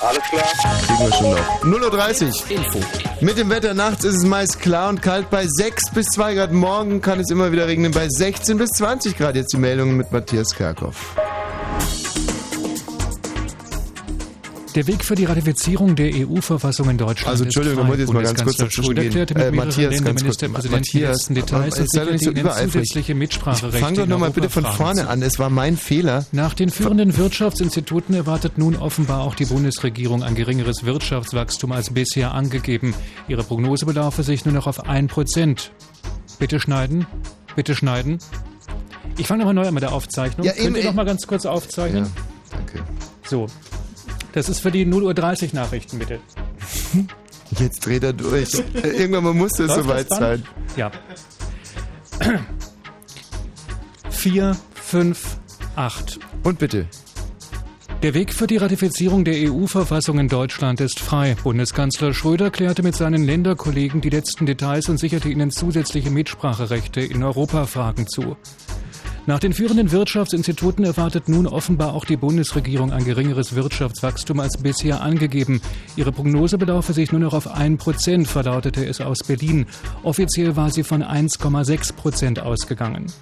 Alles 0.00 0.22
klar. 0.24 0.42
Kriegen 0.88 0.98
wir 0.98 1.12
schon 1.12 1.30
noch. 1.30 1.88
0.30 1.88 2.26
Uhr. 2.26 2.56
Info. 2.56 2.80
Mit 3.20 3.38
dem 3.38 3.48
Wetter 3.48 3.74
nachts 3.74 4.04
ist 4.04 4.16
es 4.16 4.24
meist 4.24 4.60
klar 4.60 4.88
und 4.88 5.00
kalt 5.00 5.30
bei 5.30 5.46
6 5.46 5.92
bis 5.92 6.06
2 6.06 6.34
Grad. 6.34 6.52
Morgen 6.52 7.00
kann 7.00 7.20
es 7.20 7.30
immer 7.30 7.52
wieder 7.52 7.68
regnen 7.68 7.92
bei 7.92 8.08
16 8.08 8.58
bis 8.58 8.70
20 8.70 9.16
Grad. 9.16 9.36
Jetzt 9.36 9.52
die 9.52 9.58
Meldungen 9.58 9.96
mit 9.96 10.10
Matthias 10.10 10.48
Kerkhoff. 10.52 11.14
Der 14.78 14.86
Weg 14.86 15.04
für 15.04 15.16
die 15.16 15.24
Ratifizierung 15.24 15.96
der 15.96 16.12
EU-Verfassung 16.14 16.88
in 16.88 16.98
Deutschland 16.98 17.30
Also, 17.30 17.42
Entschuldigung, 17.42 17.84
muss 17.88 17.96
ich 17.96 18.02
jetzt 18.02 18.12
mal 18.12 18.22
ganz 18.22 18.44
kurz 18.44 18.56
dazwischen 18.58 18.94
gehen. 18.94 19.10
klärte 19.10 19.34
mit 19.34 19.42
Äh, 19.42 19.50
Matthias, 19.50 20.04
ganz 20.04 20.22
kurz. 20.22 20.70
Matthias, 20.70 21.10
ersten 21.10 21.34
Details 21.34 21.80
und 21.80 21.90
sei 21.90 22.04
doch 22.04 22.12
nicht 22.12 22.22
so 22.22 22.30
übereifrig. 22.30 23.04
Fang 23.72 23.94
doch 23.96 24.06
nochmal 24.06 24.30
bitte 24.30 24.48
von 24.48 24.64
vorne 24.64 25.08
an. 25.08 25.20
Es 25.22 25.40
war 25.40 25.50
mein 25.50 25.76
Fehler. 25.76 26.26
Nach 26.30 26.54
den 26.54 26.70
führenden 26.70 27.16
Wirtschaftsinstituten 27.16 28.14
erwartet 28.14 28.56
nun 28.56 28.76
offenbar 28.76 29.22
auch 29.22 29.34
die 29.34 29.46
Bundesregierung 29.46 30.22
ein 30.22 30.36
geringeres 30.36 30.84
Wirtschaftswachstum 30.84 31.72
als 31.72 31.90
bisher 31.92 32.32
angegeben. 32.32 32.94
Ihre 33.26 33.42
Prognose 33.42 33.84
belaufe 33.84 34.22
sich 34.22 34.44
nur 34.44 34.54
noch 34.54 34.68
auf 34.68 34.86
1%. 34.86 35.70
Bitte 36.38 36.60
schneiden, 36.60 37.04
bitte 37.56 37.74
schneiden. 37.74 38.18
Ich 39.16 39.26
fange 39.26 39.40
nochmal 39.40 39.54
neu 39.54 39.66
an 39.66 39.74
mit 39.74 39.82
der 39.82 39.92
Aufzeichnung. 39.92 40.46
Ja, 40.46 40.52
Könnt 40.52 40.66
eben, 40.66 40.76
ihr 40.76 40.82
äh, 40.82 40.86
noch 40.86 40.94
mal 40.94 41.04
ganz 41.04 41.26
kurz 41.26 41.46
aufzeichnen? 41.46 42.06
Danke. 42.52 42.84
So. 43.24 43.48
Das 44.38 44.48
ist 44.48 44.60
für 44.60 44.70
die 44.70 44.86
0.30 44.86 45.48
Uhr 45.48 45.54
Nachrichten, 45.54 45.98
bitte. 45.98 46.20
Jetzt 47.58 47.84
dreht 47.84 48.04
er 48.04 48.12
durch. 48.12 48.62
Irgendwann 48.72 49.24
mal 49.24 49.34
musste 49.34 49.64
es 49.64 49.74
soweit 49.74 50.08
sein. 50.10 50.44
Ja. 50.76 50.92
4, 54.10 54.56
5, 54.74 55.38
8. 55.74 56.20
Und 56.44 56.60
bitte. 56.60 56.86
Der 58.04 58.14
Weg 58.14 58.32
für 58.32 58.46
die 58.46 58.58
Ratifizierung 58.58 59.24
der 59.24 59.50
EU-Verfassung 59.50 60.20
in 60.20 60.28
Deutschland 60.28 60.80
ist 60.80 61.00
frei. 61.00 61.36
Bundeskanzler 61.42 62.14
Schröder 62.14 62.52
klärte 62.52 62.84
mit 62.84 62.94
seinen 62.94 63.24
Länderkollegen 63.24 64.00
die 64.00 64.10
letzten 64.10 64.46
Details 64.46 64.88
und 64.88 64.98
sicherte 64.98 65.28
ihnen 65.30 65.50
zusätzliche 65.50 66.10
Mitspracherechte 66.10 67.00
in 67.00 67.24
Europafragen 67.24 68.06
zu. 68.06 68.36
Nach 69.28 69.38
den 69.38 69.52
führenden 69.52 69.92
Wirtschaftsinstituten 69.92 70.86
erwartet 70.86 71.28
nun 71.28 71.46
offenbar 71.46 71.92
auch 71.92 72.06
die 72.06 72.16
Bundesregierung 72.16 72.92
ein 72.92 73.04
geringeres 73.04 73.54
Wirtschaftswachstum 73.54 74.40
als 74.40 74.56
bisher 74.56 75.02
angegeben. 75.02 75.60
Ihre 75.96 76.12
Prognose 76.12 76.56
belaufe 76.56 76.94
sich 76.94 77.12
nur 77.12 77.20
noch 77.20 77.34
auf 77.34 77.46
1 77.46 77.76
Prozent, 77.76 78.26
verlautete 78.26 78.86
es 78.86 79.02
aus 79.02 79.18
Berlin. 79.18 79.66
Offiziell 80.02 80.56
war 80.56 80.70
sie 80.70 80.82
von 80.82 81.02
1,6 81.02 81.92
Prozent 81.92 82.40
ausgegangen. 82.40 83.12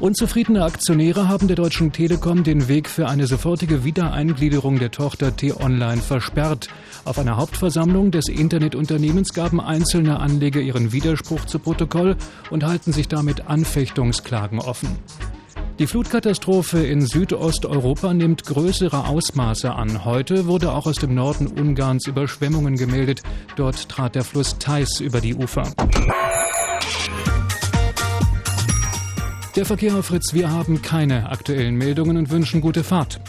Unzufriedene 0.00 0.64
Aktionäre 0.64 1.28
haben 1.28 1.46
der 1.46 1.56
Deutschen 1.56 1.92
Telekom 1.92 2.42
den 2.42 2.68
Weg 2.68 2.88
für 2.88 3.08
eine 3.08 3.26
sofortige 3.26 3.84
Wiedereingliederung 3.84 4.78
der 4.78 4.90
Tochter 4.90 5.36
T-Online 5.36 6.02
versperrt. 6.02 6.68
Auf 7.04 7.18
einer 7.18 7.36
Hauptversammlung 7.36 8.10
des 8.10 8.28
Internetunternehmens 8.28 9.32
gaben 9.32 9.60
einzelne 9.60 10.20
Anleger 10.20 10.60
ihren 10.60 10.92
Widerspruch 10.92 11.44
zu 11.44 11.58
Protokoll 11.58 12.16
und 12.50 12.64
halten 12.64 12.92
sich 12.92 13.08
damit 13.08 13.46
Anfechtungsklagen 13.46 14.58
offen. 14.58 14.88
Die 15.80 15.88
Flutkatastrophe 15.88 16.78
in 16.78 17.04
Südosteuropa 17.04 18.14
nimmt 18.14 18.44
größere 18.44 19.08
Ausmaße 19.08 19.72
an. 19.74 20.04
Heute 20.04 20.46
wurde 20.46 20.70
auch 20.72 20.86
aus 20.86 20.96
dem 20.96 21.14
Norden 21.14 21.48
Ungarns 21.48 22.06
Überschwemmungen 22.06 22.76
gemeldet. 22.76 23.22
Dort 23.56 23.88
trat 23.88 24.14
der 24.14 24.22
Fluss 24.22 24.56
Theiß 24.58 25.00
über 25.00 25.20
die 25.20 25.34
Ufer. 25.34 25.64
Der 29.56 29.64
Verkehr 29.64 29.94
auf 29.94 30.06
Fritz, 30.06 30.34
wir 30.34 30.50
haben 30.50 30.82
keine 30.82 31.30
aktuellen 31.30 31.76
Meldungen 31.76 32.16
und 32.16 32.30
wünschen 32.30 32.60
gute 32.60 32.82
Fahrt. 32.82 33.20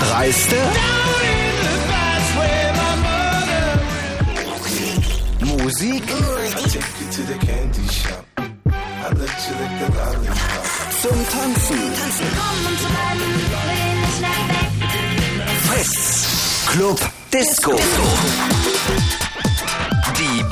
Dreiste? 0.00 0.56
Musik? 5.40 6.02
Zum 11.02 11.28
Tanzen? 11.28 11.78
Fritz. 15.66 16.66
Club 16.68 17.00
Disco. 17.32 17.72
Die 17.74 19.25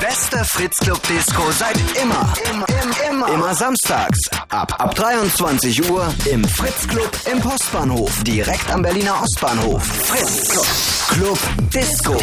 beste 0.07 0.43
Fritz 0.45 0.77
Club 0.77 1.01
Disco 1.07 1.41
seit 1.51 1.77
immer. 2.01 2.31
Immer, 2.51 2.65
immer. 3.09 3.27
Immer 3.33 3.55
samstags. 3.55 4.19
Ab, 4.49 4.75
ab 4.77 4.93
23 4.93 5.89
Uhr 5.89 6.13
im 6.31 6.43
Fritz 6.43 6.87
Club 6.87 7.09
im 7.31 7.39
Postbahnhof. 7.39 8.23
Direkt 8.23 8.71
am 8.71 8.83
Berliner 8.83 9.19
Ostbahnhof. 9.23 9.83
Fritz 9.83 10.49
Club. 10.49 10.67
Club 11.07 11.39
Disco. 11.73 12.15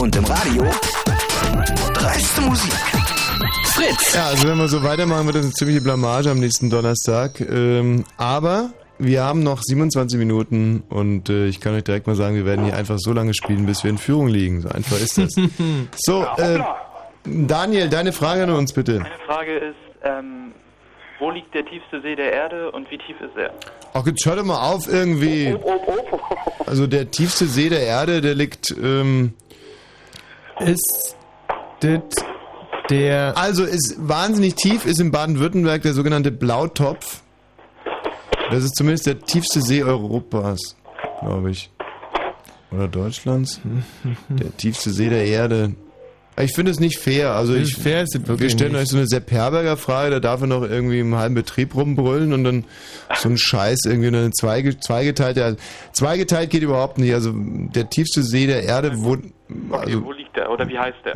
Und 0.00 0.14
im 0.14 0.24
Radio. 0.26 0.64
Dreiste 1.94 2.40
Musik. 2.42 2.72
Fritz. 3.64 4.14
Ja, 4.14 4.26
also 4.26 4.46
wenn 4.46 4.58
wir 4.58 4.68
so 4.68 4.82
weitermachen, 4.84 5.26
wird 5.26 5.36
das 5.36 5.44
eine 5.44 5.54
ziemliche 5.54 5.80
Blamage 5.80 6.30
am 6.30 6.38
nächsten 6.38 6.70
Donnerstag. 6.70 7.40
Ähm, 7.40 8.04
aber 8.16 8.70
wir 8.98 9.24
haben 9.24 9.42
noch 9.42 9.60
27 9.62 10.18
Minuten 10.18 10.84
und 10.88 11.30
äh, 11.30 11.46
ich 11.46 11.60
kann 11.60 11.74
euch 11.74 11.84
direkt 11.84 12.06
mal 12.06 12.16
sagen, 12.16 12.36
wir 12.36 12.44
werden 12.44 12.64
hier 12.64 12.76
einfach 12.76 12.98
so 12.98 13.12
lange 13.12 13.34
spielen, 13.34 13.66
bis 13.66 13.82
wir 13.82 13.90
in 13.90 13.98
Führung 13.98 14.28
liegen. 14.28 14.60
So 14.60 14.68
einfach 14.68 15.00
ist 15.00 15.18
das. 15.18 15.34
So, 15.96 16.24
äh, 16.36 16.60
Daniel, 17.24 17.88
deine 17.88 18.12
Frage 18.12 18.44
an 18.44 18.50
uns 18.50 18.72
bitte. 18.72 19.00
Meine 19.00 19.14
Frage 19.26 19.56
ist, 19.56 19.76
ähm, 20.02 20.52
wo 21.18 21.30
liegt 21.30 21.54
der 21.54 21.64
tiefste 21.64 22.00
See 22.00 22.14
der 22.14 22.32
Erde 22.32 22.70
und 22.70 22.90
wie 22.90 22.98
tief 22.98 23.20
ist 23.20 23.36
er? 23.36 23.52
Ach, 23.92 24.06
jetzt 24.06 24.24
hör 24.24 24.36
doch 24.36 24.44
mal 24.44 24.72
auf 24.72 24.86
irgendwie. 24.88 25.56
Also 26.66 26.86
der 26.86 27.10
tiefste 27.10 27.46
See 27.46 27.68
der 27.68 27.82
Erde, 27.82 28.20
der 28.20 28.34
liegt... 28.34 28.70
Ähm, 28.70 29.34
ist 30.60 31.16
das 31.80 32.02
der... 32.90 33.36
Also 33.36 33.64
ist 33.64 33.96
wahnsinnig 33.98 34.54
tief, 34.54 34.86
ist 34.86 35.00
in 35.00 35.10
Baden-Württemberg 35.10 35.82
der 35.82 35.92
sogenannte 35.92 36.30
Blautopf. 36.30 37.22
Das 38.50 38.64
ist 38.64 38.76
zumindest 38.76 39.06
der 39.06 39.20
tiefste 39.20 39.60
See 39.60 39.82
Europas, 39.82 40.76
glaube 41.20 41.50
ich. 41.50 41.70
Oder 42.70 42.88
Deutschlands. 42.88 43.60
Der 44.28 44.54
tiefste 44.56 44.90
See 44.90 45.08
der 45.08 45.24
Erde. 45.24 45.74
Ich 46.40 46.52
finde 46.54 46.70
es 46.70 46.78
nicht 46.80 46.98
fair. 46.98 47.32
Also 47.32 47.54
ich, 47.54 47.74
fair 47.76 48.02
ist 48.02 48.14
es 48.14 48.40
wir 48.40 48.50
stellen 48.50 48.72
nicht. 48.72 48.82
euch 48.82 48.88
so 48.88 48.96
eine 48.96 49.06
Sepp 49.06 49.30
Herberger 49.30 49.76
Frage, 49.76 50.10
da 50.10 50.20
darf 50.20 50.40
er 50.40 50.46
noch 50.46 50.62
irgendwie 50.62 51.00
im 51.00 51.14
halben 51.14 51.34
Betrieb 51.34 51.74
rumbrüllen 51.74 52.32
und 52.32 52.44
dann 52.44 52.64
so 53.16 53.28
ein 53.28 53.38
Scheiß, 53.38 53.80
irgendwie 53.86 54.08
eine 54.08 54.30
Zweige, 54.30 54.78
zweigeteilte. 54.78 55.56
Zweigeteilt 55.92 56.50
geht 56.50 56.62
überhaupt 56.62 56.98
nicht. 56.98 57.12
Also 57.14 57.32
der 57.34 57.88
tiefste 57.90 58.22
See 58.22 58.46
der 58.46 58.62
Erde, 58.64 58.92
wo. 58.96 59.12
Okay, 59.12 59.22
Also, 59.72 60.04
wo 60.04 60.12
liegt 60.12 60.36
er 60.36 60.50
oder 60.50 60.68
wie 60.68 60.78
heißt 60.78 60.98
er? 61.04 61.14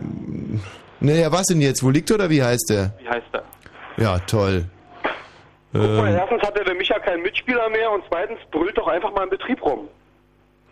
naja, 1.01 1.31
was 1.33 1.47
denn 1.47 1.61
jetzt? 1.61 1.83
Wo 1.83 1.91
liegt 1.91 2.11
er 2.11 2.15
oder 2.17 2.31
wie 2.31 2.43
heißt 2.43 2.71
der? 2.71 2.93
Wie 3.01 3.09
heißt 3.09 3.27
er? 3.33 3.43
Ja, 4.03 4.19
toll. 4.21 4.65
Guck 5.73 5.83
mal, 5.83 6.09
Ähm, 6.11 6.17
erstens 6.17 6.43
hat 6.43 6.57
der 6.57 6.75
Micha 6.75 6.99
keinen 6.99 7.23
Mitspieler 7.23 7.69
mehr 7.71 7.91
und 7.93 8.03
zweitens 8.09 8.39
brüllt 8.51 8.77
doch 8.77 8.89
einfach 8.89 9.13
mal 9.15 9.25
im 9.25 9.31
Betrieb 9.31 9.63
rum. 9.65 9.81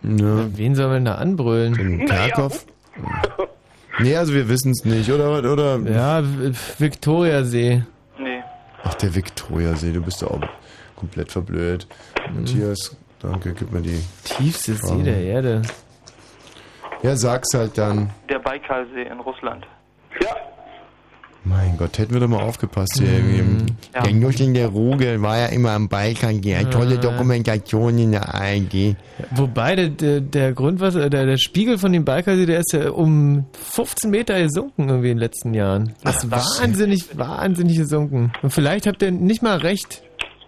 ja. 0.02 0.46
Wen 0.56 0.74
soll 0.74 0.88
man 0.88 1.04
da 1.04 1.14
anbrüllen? 1.16 1.74
Den 1.74 2.06
Kerkhoff? 2.06 2.64
Nee, 3.98 4.16
also 4.16 4.32
wir 4.32 4.48
wissen 4.48 4.70
es 4.72 4.84
nicht, 4.84 5.10
oder? 5.10 5.30
oder? 5.52 5.78
Ja, 5.80 6.22
Viktoriasee. 6.78 7.82
Nee. 8.18 8.42
Ach, 8.84 8.94
der 8.94 9.14
Viktoriasee, 9.14 9.92
du 9.92 10.00
bist 10.00 10.22
doch 10.22 10.30
auch 10.30 10.40
komplett 10.96 11.30
verblödet. 11.32 11.86
Matthias, 12.34 12.96
danke, 13.20 13.52
gib 13.52 13.72
mir 13.72 13.80
die. 13.82 14.02
Tiefste 14.24 14.74
See 14.74 14.86
Frage. 14.86 15.02
der 15.02 15.22
Erde. 15.22 15.62
Ja, 17.02 17.16
sag's 17.16 17.48
halt 17.54 17.76
dann. 17.78 18.10
Der 18.28 18.38
Baikalsee 18.38 19.02
in 19.02 19.20
Russland. 19.20 19.66
Mein 21.42 21.76
Gott, 21.78 21.98
hätten 21.98 22.12
wir 22.12 22.20
doch 22.20 22.28
mal 22.28 22.42
aufgepasst 22.42 22.98
hier 22.98 23.18
im- 23.18 23.66
Ja. 23.94 24.02
Der 24.02 24.12
Nuschling 24.12 24.52
der 24.52 24.68
Ruge 24.68 25.22
war 25.22 25.38
ja 25.38 25.46
immer 25.46 25.70
am 25.70 25.88
Balkan, 25.88 26.40
die 26.42 26.54
tolle 26.70 26.96
Ah. 26.96 27.00
Dokumentation 27.00 27.96
in 27.98 28.12
der 28.12 28.34
ARD. 28.34 28.94
Wobei 29.30 29.74
der, 29.74 30.20
der, 30.20 30.52
Grundwasser, 30.52 31.08
der, 31.08 31.24
der 31.24 31.38
Spiegel 31.38 31.78
von 31.78 31.92
dem 31.92 32.04
Balkersee, 32.04 32.44
der 32.44 32.60
ist 32.60 32.72
ja 32.74 32.90
um 32.90 33.46
15 33.54 34.10
Meter 34.10 34.38
gesunken 34.40 34.88
irgendwie 34.90 35.10
in 35.10 35.16
den 35.16 35.20
letzten 35.22 35.54
Jahren. 35.54 35.94
Das 36.04 36.24
ist 36.24 36.30
was? 36.30 36.60
wahnsinnig, 36.60 37.16
wahnsinnig 37.18 37.78
gesunken. 37.78 38.32
Und 38.42 38.50
vielleicht 38.50 38.86
habt 38.86 39.00
ihr 39.02 39.10
nicht 39.10 39.42
mal 39.42 39.56
recht. 39.58 40.02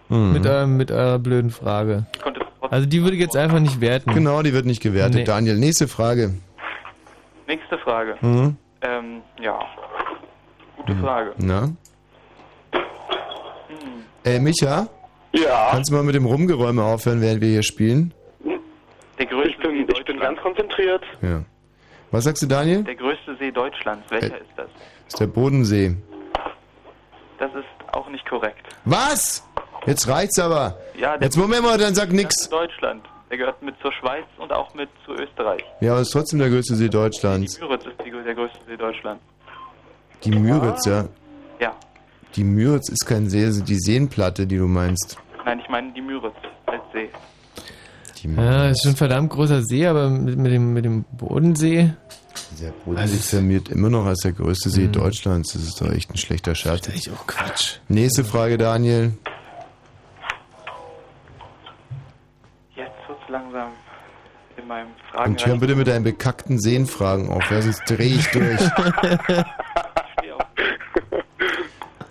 Mhm. 0.09 0.33
mit, 0.33 0.45
eurem, 0.45 0.77
mit 0.77 0.91
eurer 0.91 1.17
blöden 1.17 1.49
Frage. 1.49 2.05
Also 2.69 2.85
die 2.87 3.01
würde 3.01 3.15
ich 3.15 3.21
jetzt 3.21 3.35
einfach 3.37 3.59
nicht 3.59 3.81
werten. 3.81 4.13
Genau, 4.13 4.43
die 4.43 4.53
wird 4.53 4.65
nicht 4.65 4.81
gewertet. 4.81 5.15
Nee. 5.15 5.23
Daniel, 5.23 5.57
nächste 5.57 5.87
Frage. 5.87 6.35
Nächste 7.47 7.77
Frage. 7.79 8.15
Mhm. 8.21 8.57
Ähm, 8.81 9.21
ja. 9.41 9.57
Gute 10.85 10.99
Frage. 10.99 11.33
Na? 11.37 11.69
Äh, 14.25 14.39
Micha? 14.39 14.87
Ja. 15.33 15.69
Kannst 15.71 15.89
du 15.91 15.95
mal 15.95 16.03
mit 16.03 16.15
dem 16.15 16.25
Rumgeräume 16.25 16.83
aufhören, 16.83 17.21
während 17.21 17.41
wir 17.41 17.49
hier 17.49 17.63
spielen? 17.63 18.13
Der 19.17 19.25
größte 19.25 19.49
Ich 19.51 19.57
bin, 19.59 19.87
ich 19.97 20.05
bin 20.05 20.19
ganz 20.19 20.39
konzentriert. 20.41 21.03
Ja. 21.21 21.43
Was 22.11 22.25
sagst 22.25 22.43
du, 22.43 22.47
Daniel? 22.47 22.83
Der 22.83 22.95
größte 22.95 23.35
See 23.37 23.51
Deutschlands. 23.51 24.05
Welcher 24.09 24.35
Äh. 24.35 24.39
ist 24.41 24.49
das? 24.55 24.67
Das 25.05 25.13
ist 25.15 25.19
der 25.19 25.27
Bodensee. 25.27 25.95
Das 27.39 27.51
ist 27.55 27.65
auch 27.95 28.07
nicht 28.09 28.27
korrekt. 28.29 28.65
Was? 28.85 29.43
Jetzt 29.85 30.07
reicht's 30.07 30.39
aber. 30.39 30.77
Ja, 30.97 31.17
der 31.17 31.25
Jetzt 31.27 31.37
Moment 31.37 31.63
mal, 31.63 31.77
dann 31.77 31.93
sag 31.95 32.11
nix. 32.11 32.47
Deutschland. 32.49 33.03
Der 33.29 33.37
gehört 33.39 33.61
mit 33.63 33.75
zur 33.81 33.91
Schweiz 33.93 34.25
und 34.37 34.53
auch 34.53 34.73
mit 34.75 34.89
zu 35.05 35.13
Österreich. 35.13 35.63
Ja, 35.81 35.93
aber 35.93 36.01
es 36.01 36.07
ist 36.09 36.13
trotzdem 36.13 36.39
der 36.39 36.49
größte 36.49 36.75
See 36.75 36.87
Deutschlands. 36.87 37.59
Müritz 37.59 37.83
ist 37.85 37.95
die, 38.05 38.11
der 38.11 38.35
größte 38.35 38.59
See 38.67 38.77
Deutschlands. 38.77 39.23
Die 40.23 40.31
Müritz, 40.31 40.85
ja. 40.85 41.05
Ja. 41.59 41.73
Die 42.35 42.43
Müritz 42.43 42.89
ist 42.89 43.05
kein 43.05 43.29
See, 43.29 43.43
es 43.43 43.57
ist 43.57 43.67
die 43.67 43.75
Seenplatte, 43.79 44.47
die 44.47 44.57
du 44.57 44.67
meinst. 44.67 45.17
Nein, 45.45 45.59
ich 45.59 45.69
meine 45.69 45.91
die 45.93 46.01
Müritz 46.01 46.35
als 46.65 46.81
See. 46.93 47.09
Ja, 48.37 48.69
ist 48.69 48.83
schon 48.83 48.93
ein 48.93 48.95
verdammt 48.97 49.29
großer 49.31 49.61
See, 49.63 49.85
aber 49.85 50.09
mit, 50.09 50.37
mit, 50.37 50.51
dem, 50.53 50.73
mit 50.73 50.85
dem 50.85 51.03
Bodensee. 51.03 51.93
Der 52.61 52.71
Bodensee 52.85 53.17
firmiert 53.17 53.67
immer 53.67 53.89
noch 53.89 54.05
als 54.05 54.19
der 54.19 54.31
größte 54.31 54.69
See 54.69 54.87
Deutschlands. 54.87 55.51
Das 55.53 55.63
ist 55.63 55.81
doch 55.81 55.91
echt 55.91 56.09
ein 56.09 56.17
schlechter 56.17 56.55
Scherz. 56.55 56.85
Das 56.85 56.95
ist 56.95 57.09
auch 57.11 57.27
Quatsch. 57.27 57.79
Nächste 57.89 58.23
Frage, 58.23 58.57
Daniel. 58.57 59.11
Jetzt 62.75 62.91
wird's 63.09 63.27
langsam 63.27 63.71
in 64.57 64.67
meinem 64.67 64.87
Und 64.87 65.01
Fragen. 65.11 65.37
hör 65.45 65.57
bitte 65.57 65.75
mit 65.75 65.87
deinen 65.87 66.03
bekackten 66.03 66.59
Seenfragen 66.61 67.29
auf, 67.29 67.49
ja, 67.51 67.61
sonst 67.61 67.81
dreh 67.89 68.15
ich 68.15 68.27
durch. 68.31 68.61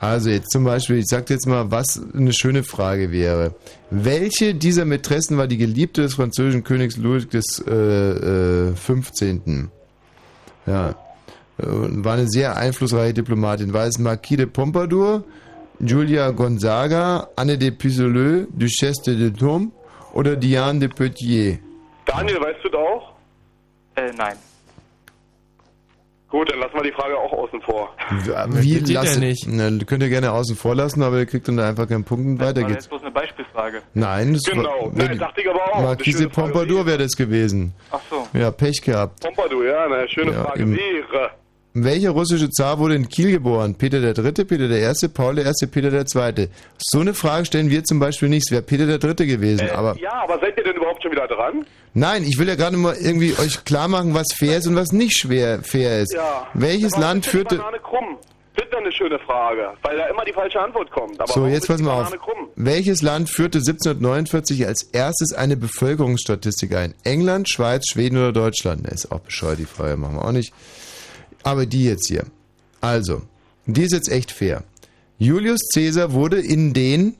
Also 0.02 0.30
jetzt 0.30 0.50
zum 0.50 0.64
Beispiel, 0.64 0.98
ich 0.98 1.06
sag 1.06 1.26
dir 1.26 1.34
jetzt 1.34 1.46
mal, 1.46 1.70
was 1.70 2.02
eine 2.12 2.32
schöne 2.32 2.64
Frage 2.64 3.12
wäre. 3.12 3.54
Welche 3.90 4.52
dieser 4.52 4.84
Mätressen 4.84 5.38
war 5.38 5.46
die 5.46 5.58
Geliebte 5.58 6.02
des 6.02 6.14
französischen 6.14 6.64
Königs 6.64 6.96
Louis 6.96 7.28
des 7.28 7.64
äh, 7.64 8.70
äh, 8.70 8.74
15.? 8.74 9.70
Ja. 10.66 10.96
Äh, 11.58 11.66
und 11.66 12.04
War 12.04 12.14
eine 12.14 12.26
sehr 12.26 12.56
einflussreiche 12.56 13.14
Diplomatin. 13.14 13.72
War 13.72 13.86
es 13.86 14.00
Marquis 14.00 14.38
de 14.38 14.46
Pompadour, 14.46 15.22
Julia 15.78 16.30
Gonzaga, 16.30 17.28
Anne 17.36 17.56
de 17.56 17.70
Pisoleux, 17.70 18.48
Duchesse 18.50 19.16
de 19.16 19.30
Dom 19.30 19.70
oder 20.14 20.34
Diane 20.34 20.80
de 20.80 20.88
Poitiers? 20.88 21.58
Daniel, 22.06 22.40
weißt 22.40 22.64
du 22.64 22.68
das 22.70 22.80
auch? 22.80 23.12
Äh, 23.94 24.10
nein. 24.16 24.36
Gut, 26.32 26.50
dann 26.50 26.60
lassen 26.60 26.72
wir 26.74 26.82
die 26.82 26.92
Frage 26.92 27.14
auch 27.16 27.30
außen 27.30 27.60
vor. 27.60 27.94
Wie 28.48 28.70
geht 28.78 28.88
ja 28.88 29.02
lasse, 29.02 29.20
nicht. 29.20 29.46
Na, 29.46 29.68
könnt 29.84 30.02
ihr 30.02 30.08
gerne 30.08 30.32
außen 30.32 30.56
vor 30.56 30.74
lassen, 30.74 31.02
aber 31.02 31.18
ihr 31.18 31.26
kriegt 31.26 31.46
dann 31.46 31.58
einfach 31.60 31.86
keinen 31.86 32.04
Punkt 32.04 32.26
und 32.26 32.40
weiter 32.40 32.62
War 32.62 32.68
geht's. 32.68 32.84
jetzt 32.84 32.88
bloß 32.88 33.02
eine 33.02 33.10
Beispielfrage. 33.10 33.82
Nein, 33.92 34.32
das 34.32 34.42
Genau, 34.44 34.62
war, 34.64 34.90
Nein, 34.94 35.18
dachte 35.18 35.42
ich 35.42 35.48
aber 35.50 35.60
auch. 35.74 35.82
Marquise 35.82 36.30
Pompadour 36.30 36.86
wäre 36.86 36.98
das 36.98 37.12
gewesen. 37.16 37.74
Ach 37.90 38.00
so. 38.08 38.26
Ja, 38.32 38.50
Pech 38.50 38.80
gehabt. 38.80 39.20
Pompadour, 39.20 39.66
ja, 39.66 39.84
eine 39.84 40.08
schöne 40.08 40.32
Ja, 40.32 40.44
Frage 40.44 40.62
im- 40.62 40.74
wäre. 40.74 41.30
Welcher 41.74 42.10
russische 42.10 42.50
Zar 42.50 42.78
wurde 42.78 42.94
in 42.96 43.08
Kiel 43.08 43.30
geboren? 43.30 43.74
Peter 43.74 43.98
der 44.00 44.12
Dritte, 44.12 44.44
Peter 44.44 44.68
der 44.68 44.78
Erste, 44.80 45.08
Paul 45.08 45.36
der 45.36 45.46
Erste, 45.46 45.66
Peter 45.66 45.90
der 45.90 46.04
Zweite. 46.04 46.48
So 46.78 47.00
eine 47.00 47.14
Frage 47.14 47.46
stellen 47.46 47.70
wir 47.70 47.82
zum 47.84 47.98
Beispiel 47.98 48.28
nicht. 48.28 48.44
Es 48.46 48.52
wäre 48.52 48.60
Peter 48.62 48.84
der 48.86 48.98
Dritte 48.98 49.26
gewesen. 49.26 49.70
aber 49.70 49.96
Ja, 49.98 50.22
aber 50.22 50.38
seid 50.38 50.56
ihr 50.58 50.64
denn 50.64 50.76
überhaupt 50.76 51.02
schon 51.02 51.12
wieder 51.12 51.26
dran? 51.28 51.64
Nein, 51.94 52.24
ich 52.24 52.38
will 52.38 52.48
ja 52.48 52.54
gerade 52.54 52.76
mal 52.76 52.94
irgendwie 52.94 53.34
euch 53.38 53.64
klar 53.64 53.88
machen, 53.88 54.14
was 54.14 54.32
fair 54.34 54.58
ist 54.58 54.66
und 54.66 54.76
was 54.76 54.92
nicht 54.92 55.16
schwer 55.18 55.62
fair 55.62 56.00
ist. 56.00 56.14
Ja. 56.14 56.46
Welches 56.54 56.96
Land 56.96 57.26
ist 57.26 57.32
denn 57.34 57.40
die 57.42 57.48
führte? 57.48 57.56
Banane 57.56 57.78
krumm? 57.78 58.16
Das 58.54 58.66
ist 58.66 58.74
eine 58.76 58.92
schöne 58.92 59.18
Frage, 59.20 59.72
weil 59.82 59.96
da 59.96 60.06
immer 60.08 60.24
die 60.26 60.32
falsche 60.32 60.60
Antwort 60.60 60.90
kommt. 60.90 61.18
Aber 61.18 61.32
So, 61.32 61.46
jetzt 61.46 61.68
pass 61.68 61.80
mal 61.80 62.02
auf. 62.02 62.10
Krumm? 62.18 62.48
Welches 62.54 63.00
Land 63.00 63.30
führte 63.30 63.58
1749 63.58 64.66
als 64.66 64.82
erstes 64.92 65.32
eine 65.32 65.56
Bevölkerungsstatistik 65.56 66.74
ein? 66.74 66.94
England, 67.02 67.48
Schweiz, 67.48 67.88
Schweden 67.90 68.18
oder 68.18 68.32
Deutschland? 68.32 68.82
Ne, 68.82 68.90
ist 68.90 69.10
auch 69.10 69.20
bescheuert, 69.20 69.58
die 69.58 69.64
Frage 69.64 69.96
machen 69.96 70.16
wir 70.16 70.24
auch 70.26 70.32
nicht. 70.32 70.52
Aber 71.44 71.64
die 71.64 71.86
jetzt 71.86 72.08
hier. 72.08 72.24
Also, 72.82 73.22
die 73.64 73.82
ist 73.84 73.92
jetzt 73.92 74.10
echt 74.10 74.30
fair. 74.30 74.64
Julius 75.18 75.60
Caesar 75.72 76.12
wurde 76.12 76.38
in 76.40 76.74
den 76.74 77.14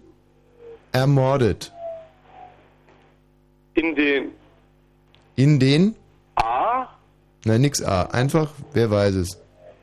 ermordet. 0.92 1.72
In 3.74 3.94
den 3.94 4.32
In 5.36 5.58
den? 5.58 5.94
A? 6.36 6.86
Nein, 7.44 7.60
nix 7.62 7.82
A. 7.82 8.02
Einfach, 8.04 8.50
wer 8.72 8.90
weiß 8.90 9.14
es. 9.14 9.40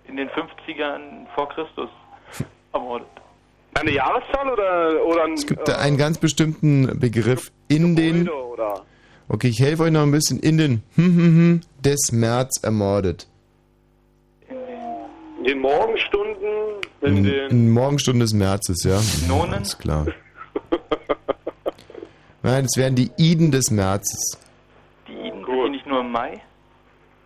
In 0.07 0.17
den 0.17 0.29
50ern 0.29 1.25
vor 1.35 1.49
Christus 1.49 1.89
ermordet. 2.73 3.07
Eine 3.75 3.91
Jahreszahl 3.91 4.49
oder, 4.51 5.05
oder 5.05 5.23
ein, 5.25 5.33
Es 5.33 5.45
gibt 5.45 5.67
da 5.67 5.77
einen 5.77 5.97
ganz 5.97 6.17
bestimmten 6.17 6.99
Begriff. 6.99 7.51
In 7.67 7.95
den. 7.95 8.27
oder? 8.29 8.83
Okay, 9.27 9.47
ich 9.49 9.59
helfe 9.59 9.83
euch 9.83 9.91
noch 9.91 10.01
ein 10.01 10.11
bisschen. 10.11 10.39
In 10.39 10.57
den 10.57 10.83
hm, 10.95 11.05
hm, 11.05 11.17
hm, 11.17 11.61
des 11.83 12.11
März 12.11 12.61
ermordet. 12.63 13.27
in 15.39 15.43
den 15.45 15.59
Morgenstunden, 15.59 16.49
in 17.01 17.17
In, 17.17 17.23
den 17.23 17.49
in 17.51 17.69
Morgenstunden 17.71 18.19
des 18.21 18.33
Märzes, 18.33 18.83
ja. 18.83 18.99
Nonen? 19.27 19.53
Alles 19.53 19.77
klar. 19.77 20.05
Nein, 22.43 22.65
es 22.65 22.75
wären 22.77 22.95
die 22.95 23.11
Iden 23.17 23.51
des 23.51 23.69
Märzes. 23.71 24.37
Die 25.07 25.13
Iden 25.13 25.45
sind 25.45 25.55
die 25.65 25.69
nicht 25.69 25.85
nur 25.87 25.98
im 25.98 25.98
Mai? 26.11 26.41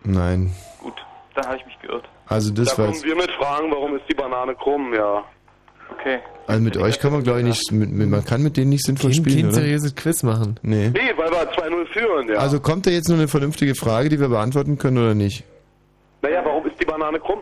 Nein. 0.04 0.50
Gut, 0.80 0.94
dann 1.34 1.46
habe 1.46 1.56
ich 1.56 1.66
mich 1.66 1.78
geirrt. 1.80 2.08
Also 2.26 2.52
das 2.52 2.74
da 2.74 2.78
war 2.78 2.86
kommen 2.90 3.02
wir 3.02 3.16
mit 3.16 3.30
Fragen, 3.32 3.70
warum 3.70 3.96
ist 3.96 4.04
die 4.08 4.14
Banane 4.14 4.54
krumm, 4.54 4.94
ja. 4.94 5.24
Okay. 5.90 6.18
Also 6.46 6.62
mit 6.62 6.76
euch 6.76 6.98
kann 6.98 7.12
man 7.12 7.22
glaube 7.22 7.40
ich 7.40 7.46
nicht, 7.46 7.72
mit, 7.72 7.90
mit, 7.90 8.08
man 8.08 8.24
kann 8.24 8.42
mit 8.42 8.56
denen 8.56 8.70
nicht 8.70 8.84
sinnvoll 8.84 9.10
Kein, 9.10 9.16
spielen, 9.16 9.36
kein 9.36 9.46
oder? 9.46 9.54
seriöses 9.54 9.94
Quiz 9.94 10.22
machen. 10.22 10.58
Nee. 10.62 10.90
Nee, 10.90 11.12
weil 11.16 11.30
wir 11.30 11.52
2-0 11.52 11.86
führen, 11.92 12.28
ja. 12.28 12.36
Also 12.36 12.60
kommt 12.60 12.86
da 12.86 12.90
jetzt 12.90 13.08
noch 13.08 13.16
eine 13.16 13.28
vernünftige 13.28 13.74
Frage, 13.74 14.08
die 14.08 14.20
wir 14.20 14.28
beantworten 14.28 14.78
können 14.78 14.98
oder 14.98 15.14
nicht? 15.14 15.44
naja, 16.22 16.42
warum 16.44 16.66
ist 16.66 16.80
die 16.80 16.86
Banane 16.86 17.20
krumm? 17.20 17.40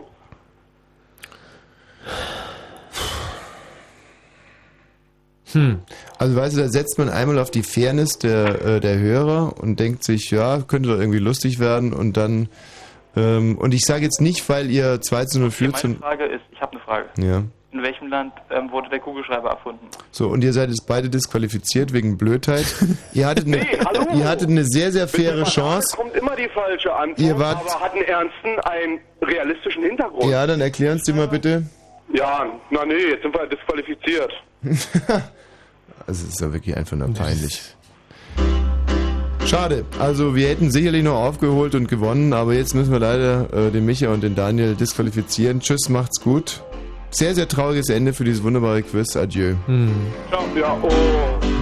Hm. 5.53 5.79
Also 6.17 6.35
weißt 6.35 6.55
du, 6.57 6.61
da 6.61 6.67
setzt 6.69 6.97
man 6.97 7.09
einmal 7.09 7.39
auf 7.39 7.51
die 7.51 7.63
Fairness 7.63 8.17
der, 8.19 8.61
äh, 8.65 8.79
der 8.79 8.97
Hörer 8.99 9.53
und 9.61 9.79
denkt 9.79 10.03
sich, 10.03 10.31
ja, 10.31 10.59
könnte 10.67 10.89
doch 10.89 10.99
irgendwie 10.99 11.19
lustig 11.19 11.59
werden 11.59 11.93
und 11.93 12.17
dann 12.17 12.49
ähm, 13.15 13.57
und 13.59 13.73
ich 13.73 13.81
sage 13.85 14.03
jetzt 14.03 14.21
nicht, 14.21 14.47
weil 14.49 14.71
ihr 14.71 14.99
2 15.01 15.25
zu 15.25 15.39
0 15.39 15.47
Okay, 15.47 15.55
führt, 15.55 15.71
meine 15.73 15.81
sondern 15.81 16.01
Frage 16.01 16.25
ist, 16.25 16.41
ich 16.51 16.59
habe 16.61 16.71
eine 16.73 16.81
Frage. 16.81 17.05
ja. 17.17 17.43
In 17.71 17.81
welchem 17.81 18.07
Land 18.07 18.33
ähm, 18.51 18.69
wurde 18.71 18.87
der 18.91 18.99
Kugelschreiber 18.99 19.49
erfunden? 19.49 19.87
So, 20.11 20.27
und 20.27 20.43
ihr 20.43 20.53
seid 20.53 20.69
jetzt 20.69 20.85
beide 20.87 21.09
disqualifiziert 21.09 21.91
wegen 21.91 22.17
Blödheit. 22.19 22.65
ihr, 23.13 23.25
hattet 23.25 23.47
eine, 23.47 23.57
Nee, 23.57 23.79
hallo. 23.83 24.05
ihr 24.15 24.27
hattet 24.29 24.47
eine 24.49 24.63
sehr, 24.63 24.91
sehr 24.91 25.07
faire 25.07 25.31
Banane 25.31 25.49
Chance. 25.49 25.97
kommt 25.97 26.15
immer 26.15 26.35
die 26.35 26.47
falsche 26.49 26.93
Antwort, 26.93 27.19
Ihr 27.19 27.39
wart- 27.39 27.57
aber 27.67 27.79
hat 27.83 27.93
einen 27.93 28.03
ernsten, 28.05 28.59
einen 28.59 28.99
realistischen 29.23 29.81
Hintergrund. 29.85 30.31
Ja, 30.31 30.45
dann 30.45 30.61
erklär 30.61 30.91
uns 30.91 31.01
die 31.01 31.13
mal 31.13 31.27
bitte. 31.27 31.63
Ja, 32.13 32.45
na 32.69 32.85
nee, 32.85 32.93
jetzt 33.09 33.23
sind 33.23 33.33
wir 33.33 33.47
disqualifiziert. 33.47 34.31
Also, 36.07 36.25
es 36.27 36.33
ist 36.33 36.41
ja 36.41 36.51
wirklich 36.51 36.75
einfach 36.75 36.97
nur 36.97 37.13
peinlich. 37.13 37.61
Schade. 39.45 39.85
Also, 39.99 40.35
wir 40.35 40.47
hätten 40.47 40.71
sicherlich 40.71 41.03
noch 41.03 41.15
aufgeholt 41.15 41.75
und 41.75 41.87
gewonnen, 41.87 42.33
aber 42.33 42.53
jetzt 42.53 42.73
müssen 42.75 42.91
wir 42.91 42.99
leider 42.99 43.53
äh, 43.53 43.71
den 43.71 43.85
Micha 43.85 44.09
und 44.11 44.21
den 44.23 44.35
Daniel 44.35 44.75
disqualifizieren. 44.75 45.59
Tschüss, 45.59 45.89
macht's 45.89 46.21
gut. 46.21 46.61
Sehr, 47.11 47.35
sehr 47.35 47.47
trauriges 47.47 47.89
Ende 47.89 48.13
für 48.13 48.23
dieses 48.23 48.41
wunderbare 48.41 48.81
Quiz. 48.81 49.15
Adieu. 49.15 49.53
Oh. 49.67 50.89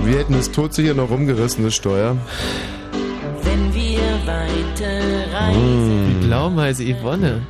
Wir 0.06 0.20
hätten 0.20 0.34
es 0.36 0.50
todsicher 0.50 0.94
noch 0.94 1.10
rumgerissen, 1.10 1.66
das 1.66 1.76
Steuer. 1.76 2.16
Wenn 3.44 3.74
wir 3.74 4.02
weiter 4.26 5.34
reisen, 5.34 6.22
Wie 6.22 6.28
Blaumeise 6.28 6.86
Yvonne. 6.86 7.42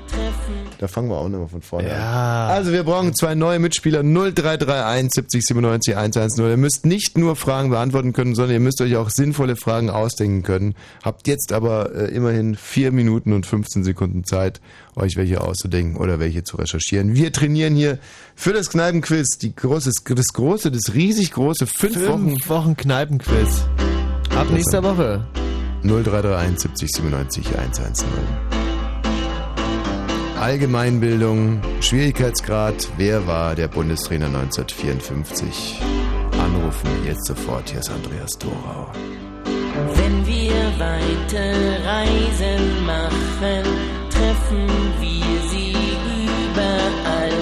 Da 0.81 0.87
fangen 0.87 1.09
wir 1.11 1.17
auch 1.17 1.29
nochmal 1.29 1.47
von 1.47 1.61
vorne 1.61 1.93
an. 1.93 2.49
Also 2.49 2.71
wir 2.71 2.83
brauchen 2.83 3.13
zwei 3.13 3.35
neue 3.35 3.59
Mitspieler 3.59 4.01
0331 4.01 5.11
70 5.13 5.45
97 5.45 5.95
110. 5.95 6.43
Ihr 6.43 6.57
müsst 6.57 6.87
nicht 6.87 7.19
nur 7.19 7.35
Fragen 7.35 7.69
beantworten 7.69 8.13
können, 8.13 8.33
sondern 8.33 8.53
ihr 8.53 8.59
müsst 8.59 8.81
euch 8.81 8.95
auch 8.95 9.11
sinnvolle 9.11 9.55
Fragen 9.55 9.91
ausdenken 9.91 10.41
können. 10.41 10.73
Habt 11.03 11.27
jetzt 11.27 11.53
aber 11.53 11.93
äh, 11.93 12.05
immerhin 12.05 12.55
4 12.55 12.91
Minuten 12.91 13.31
und 13.31 13.45
15 13.45 13.83
Sekunden 13.83 14.23
Zeit, 14.23 14.59
euch 14.95 15.17
welche 15.17 15.41
auszudenken 15.41 15.97
oder 15.97 16.19
welche 16.19 16.43
zu 16.43 16.57
recherchieren. 16.57 17.13
Wir 17.13 17.31
trainieren 17.31 17.75
hier 17.75 17.99
für 18.33 18.51
das 18.51 18.71
Kneipenquiz, 18.71 19.37
die 19.37 19.55
große, 19.55 19.91
das 20.15 20.33
große, 20.33 20.71
das 20.71 20.95
riesig 20.95 21.31
große 21.33 21.67
5 21.67 21.93
Fünf 21.93 22.07
Wochen, 22.09 22.49
Wochen 22.49 22.75
Kneipenquiz. 22.75 23.65
Ab 24.35 24.47
nächster 24.49 24.81
Woche. 24.81 25.27
0331 25.83 26.59
70 26.59 26.89
97 26.91 27.55
110. 27.55 28.60
Allgemeinbildung, 30.41 31.61
Schwierigkeitsgrad, 31.81 32.87
wer 32.97 33.27
war 33.27 33.53
der 33.53 33.67
Bundestrainer 33.67 34.25
1954? 34.25 35.79
Anrufen 36.31 36.89
jetzt 37.05 37.27
sofort. 37.27 37.69
Hier 37.69 37.79
ist 37.79 37.91
Andreas 37.91 38.39
Dorau. 38.39 38.91
Wenn 39.93 40.25
wir 40.25 40.55
weite 40.79 41.43
Reisen 41.85 42.85
machen, 42.87 43.63
treffen 44.09 44.67
wir 44.99 45.41
sie 45.51 45.75
überall. 46.25 47.37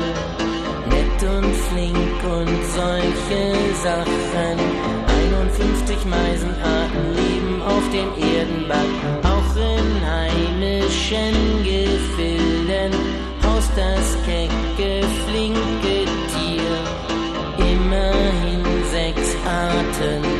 Nett 0.89 1.23
und 1.23 1.55
flink 1.55 2.19
und 2.25 2.65
solche 2.75 3.75
Sachen. 3.81 4.59
51 5.07 6.05
Meisenarten 6.05 7.15
leben 7.15 7.61
auf 7.61 7.83
dem 7.91 8.09
Erdenball. 8.21 8.89
Auch 9.23 9.55
in 9.55 9.98
heimischen 10.89 11.63
Gefilden 11.63 12.91
haust 13.43 13.71
das 13.75 14.17
kecke, 14.25 15.05
flinke 15.25 16.05
Tier. 16.31 17.65
Immerhin 17.71 18.63
sechs 18.91 19.35
Arten 19.45 20.38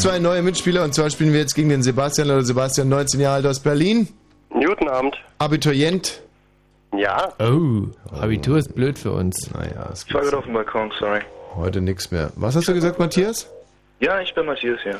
zwei 0.00 0.18
neue 0.18 0.42
Mitspieler 0.42 0.84
und 0.84 0.94
zwar 0.94 1.10
spielen 1.10 1.32
wir 1.32 1.40
jetzt 1.40 1.54
gegen 1.54 1.68
den 1.68 1.82
Sebastian 1.82 2.30
oder 2.30 2.42
Sebastian, 2.42 2.88
19 2.88 3.20
Jahre 3.20 3.36
alt 3.36 3.46
aus 3.46 3.60
Berlin. 3.60 4.08
Guten 4.50 4.88
Abend. 4.88 5.16
Abiturient. 5.38 6.20
Ja. 6.96 7.32
Oh, 7.38 7.84
Abitur 8.20 8.58
ist 8.58 8.74
blöd 8.74 8.98
für 8.98 9.12
uns. 9.12 9.50
Naja, 9.52 9.88
es 9.92 10.04
Ich 10.08 10.14
war 10.14 10.22
gerade 10.22 10.38
auf 10.38 10.44
dem 10.44 10.54
Balkon, 10.54 10.90
sorry. 10.98 11.20
Heute 11.54 11.80
nichts 11.80 12.10
mehr. 12.10 12.32
Was 12.36 12.56
hast 12.56 12.68
du 12.68 12.74
gesagt, 12.74 12.98
Matthias? 12.98 13.48
Ja, 14.00 14.20
ich 14.20 14.34
bin 14.34 14.46
Matthias, 14.46 14.80
ja. 14.84 14.92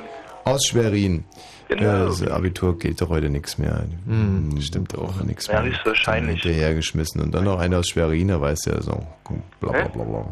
Aus 0.44 0.66
Schwerin. 0.66 1.24
Genau. 1.68 1.82
Ja, 1.82 2.04
das 2.06 2.26
Abitur 2.26 2.78
geht 2.78 3.00
doch 3.00 3.08
heute 3.08 3.28
nichts 3.30 3.56
mehr. 3.58 3.84
Hm, 4.06 4.60
stimmt 4.60 4.96
auch. 4.98 5.20
Nichts 5.22 5.46
Ja, 5.46 5.60
mehr. 5.62 5.70
höchstwahrscheinlich. 5.70 6.42
Hinterhergeschmissen. 6.42 7.20
Und 7.20 7.32
dann 7.32 7.44
noch 7.44 7.58
einer 7.60 7.78
aus 7.78 7.88
Schwerin, 7.88 8.28
da 8.28 8.40
weißt 8.40 8.66
du 8.66 8.70
ja 8.70 8.82
so. 8.82 9.02
Bla 9.60 9.70
bla 9.88 10.26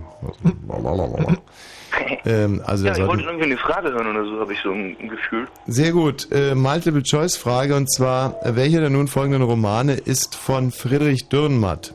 ähm, 2.24 2.62
also 2.64 2.86
ja, 2.86 2.96
ich 2.96 3.06
wollte 3.06 3.24
irgendwie 3.24 3.44
eine 3.44 3.56
Frage 3.56 3.90
hören 3.90 4.06
oder 4.08 4.24
so, 4.24 4.40
habe 4.40 4.52
ich 4.52 4.60
so 4.60 4.72
ein 4.72 5.08
Gefühl. 5.08 5.46
sehr 5.66 5.92
gut. 5.92 6.28
Äh, 6.30 6.54
Multiple 6.54 7.02
Choice 7.02 7.36
Frage 7.36 7.74
und 7.74 7.92
zwar, 7.92 8.36
äh, 8.44 8.56
welcher 8.56 8.80
der 8.80 8.90
nun 8.90 9.08
folgenden 9.08 9.42
Romane 9.42 9.94
ist 9.94 10.36
von 10.36 10.70
Friedrich 10.70 11.28
Dürrenmatt? 11.28 11.94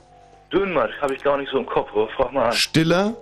Dönmatt 0.53 0.91
habe 1.01 1.15
ich 1.15 1.23
gar 1.23 1.37
nicht 1.37 1.51
so 1.51 1.57
im 1.57 1.65
Kopf, 1.65 1.89
aber 1.91 2.07
frag 2.09 2.31
mal 2.31 2.45
an. 2.45 2.53
Stiller, 2.53 3.15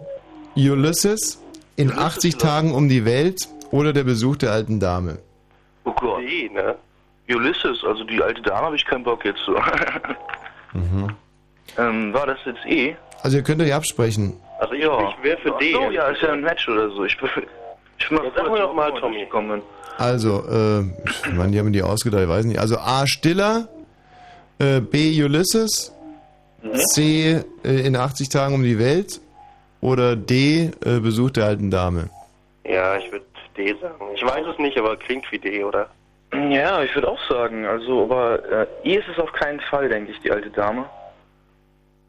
Ulysses, 0.55 1.41
in 1.77 1.91
80 1.91 2.37
Tagen 2.37 2.73
um 2.73 2.89
die 2.89 3.05
Welt 3.05 3.47
oder 3.71 3.93
der 3.93 4.03
Besuch 4.03 4.35
der 4.35 4.51
alten 4.51 4.79
Dame? 4.79 5.19
Oh 5.85 5.93
Gott. 5.93 6.21
ne? 6.21 6.75
Ulysses, 7.29 7.83
also 7.85 8.03
die 8.03 8.21
alte 8.21 8.41
Dame 8.41 8.65
habe 8.65 8.75
ich 8.75 8.85
keinen 8.85 9.03
Bock 9.03 9.23
jetzt 9.23 9.39
so. 9.45 9.53
Mhm. 10.73 11.15
ähm, 11.77 12.13
war 12.13 12.27
das 12.27 12.39
jetzt 12.45 12.65
eh? 12.65 12.95
Also 13.23 13.37
ihr 13.37 13.43
könnt 13.43 13.61
euch 13.61 13.73
absprechen. 13.73 14.33
Also 14.61 14.75
ja. 14.75 15.09
Ich 15.09 15.23
wär 15.23 15.37
für 15.39 15.53
Ach 15.55 15.57
D. 15.59 15.73
So, 15.73 15.89
ja, 15.89 16.07
ist 16.09 16.21
ja 16.21 16.33
ein 16.33 16.41
Match 16.41 16.67
oder 16.69 16.89
so. 16.91 17.03
Ich 17.03 17.17
bin, 17.17 17.29
ich 17.97 18.07
bin 18.09 18.17
mal 18.17 18.31
froh, 18.31 18.55
dass 18.55 18.75
mal, 18.75 18.91
ich 18.93 18.99
Tommy. 18.99 19.19
gekommen 19.21 19.49
bin. 19.49 19.61
Also, 19.97 20.43
äh, 20.49 20.81
ich 21.27 21.33
meine, 21.33 21.51
die 21.51 21.59
haben 21.59 21.73
die 21.73 21.81
ausgedacht, 21.81 22.21
ich 22.23 22.29
weiß 22.29 22.45
nicht. 22.45 22.59
Also 22.59 22.77
A. 22.77 23.05
Stiller, 23.07 23.67
Äh, 24.59 24.79
B. 24.79 25.21
Ulysses. 25.23 25.91
Mhm. 26.61 26.75
C. 26.93 27.41
Äh, 27.63 27.87
in 27.87 27.95
80 27.95 28.29
Tagen 28.29 28.53
um 28.53 28.63
die 28.63 28.77
Welt. 28.77 29.19
Oder 29.81 30.15
D. 30.15 30.69
Äh, 30.85 30.99
Besuch 30.99 31.31
der 31.31 31.45
alten 31.45 31.71
Dame. 31.71 32.09
Ja, 32.63 32.97
ich 32.97 33.11
würde 33.11 33.25
D 33.57 33.73
sagen. 33.81 34.05
Ich 34.13 34.23
weiß 34.23 34.45
es 34.45 34.59
nicht, 34.59 34.77
aber 34.77 34.95
klingt 34.97 35.29
wie 35.31 35.39
D, 35.39 35.63
oder? 35.63 35.87
Ja, 36.51 36.83
ich 36.83 36.93
würde 36.95 37.09
auch 37.09 37.19
sagen, 37.27 37.65
also, 37.65 38.03
aber 38.03 38.39
äh, 38.51 38.67
I 38.85 38.95
ist 38.97 39.07
es 39.11 39.17
auf 39.19 39.33
keinen 39.33 39.59
Fall, 39.61 39.89
denke 39.89 40.11
ich, 40.11 40.19
die 40.19 40.31
alte 40.31 40.49
Dame. 40.51 40.85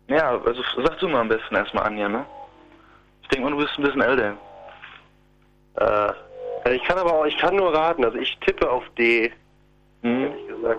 Ja, 0.08 0.39
also 0.44 0.62
sag 0.84 0.98
du 0.98 1.08
mal 1.08 1.22
am 1.22 1.28
besten 1.28 1.55
erstmal 1.56 1.84
Anja, 1.86 2.08
ne? 2.08 2.24
Ich 3.32 3.38
denke 3.38 3.50
mal, 3.50 3.56
du 3.56 3.64
bist 3.64 3.78
ein 3.78 3.82
bisschen 3.84 4.02
älter. 4.02 4.34
Äh, 5.76 5.84
also 5.84 6.76
ich 6.76 6.84
kann 6.84 6.98
aber 6.98 7.14
auch, 7.14 7.24
ich 7.24 7.38
kann 7.38 7.56
nur 7.56 7.72
raten. 7.72 8.04
Also 8.04 8.18
ich 8.18 8.36
tippe 8.44 8.70
auf 8.70 8.82
D. 8.98 9.32
Mhm. 10.02 10.26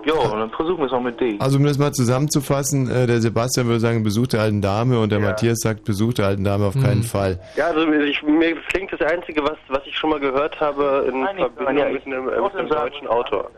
Jo, 0.05 0.21
dann 0.29 0.51
versuchen 0.51 0.77
wir 0.81 0.85
es 0.85 0.91
auch 0.91 1.01
mit 1.01 1.19
D. 1.19 1.37
Also 1.39 1.57
um 1.57 1.63
das 1.65 1.79
mal 1.79 1.91
zusammenzufassen, 1.93 2.91
äh, 2.91 3.07
der 3.07 3.21
Sebastian 3.21 3.65
würde 3.65 3.79
sagen 3.79 4.03
Besuch 4.03 4.27
der 4.27 4.41
alten 4.41 4.61
Dame 4.61 4.99
und 4.99 5.11
der 5.11 5.19
Matthias 5.19 5.61
sagt 5.61 5.83
Besuch 5.83 6.13
der 6.13 6.27
alten 6.27 6.43
Dame 6.43 6.65
auf 6.67 6.75
keinen 6.75 6.99
Mhm. 6.99 7.03
Fall. 7.05 7.39
Ja, 7.55 7.67
also 7.69 7.91
ich, 7.91 8.21
mir 8.21 8.55
klingt 8.69 8.93
das 8.93 9.01
Einzige, 9.01 9.41
was, 9.43 9.57
was 9.69 9.81
ich 9.87 9.97
schon 9.97 10.11
mal 10.11 10.19
gehört 10.19 10.59
habe 10.61 11.05
in 11.11 11.21
Nein, 11.21 11.37
Verbindung 11.37 11.77
ja, 11.77 11.89
mit 11.89 12.05
einem, 12.05 12.29
äh, 12.29 12.39
mit 12.39 12.55
einem 12.55 12.69
sagen- 12.69 12.91
deutschen 12.91 13.07
Autor. 13.07 13.49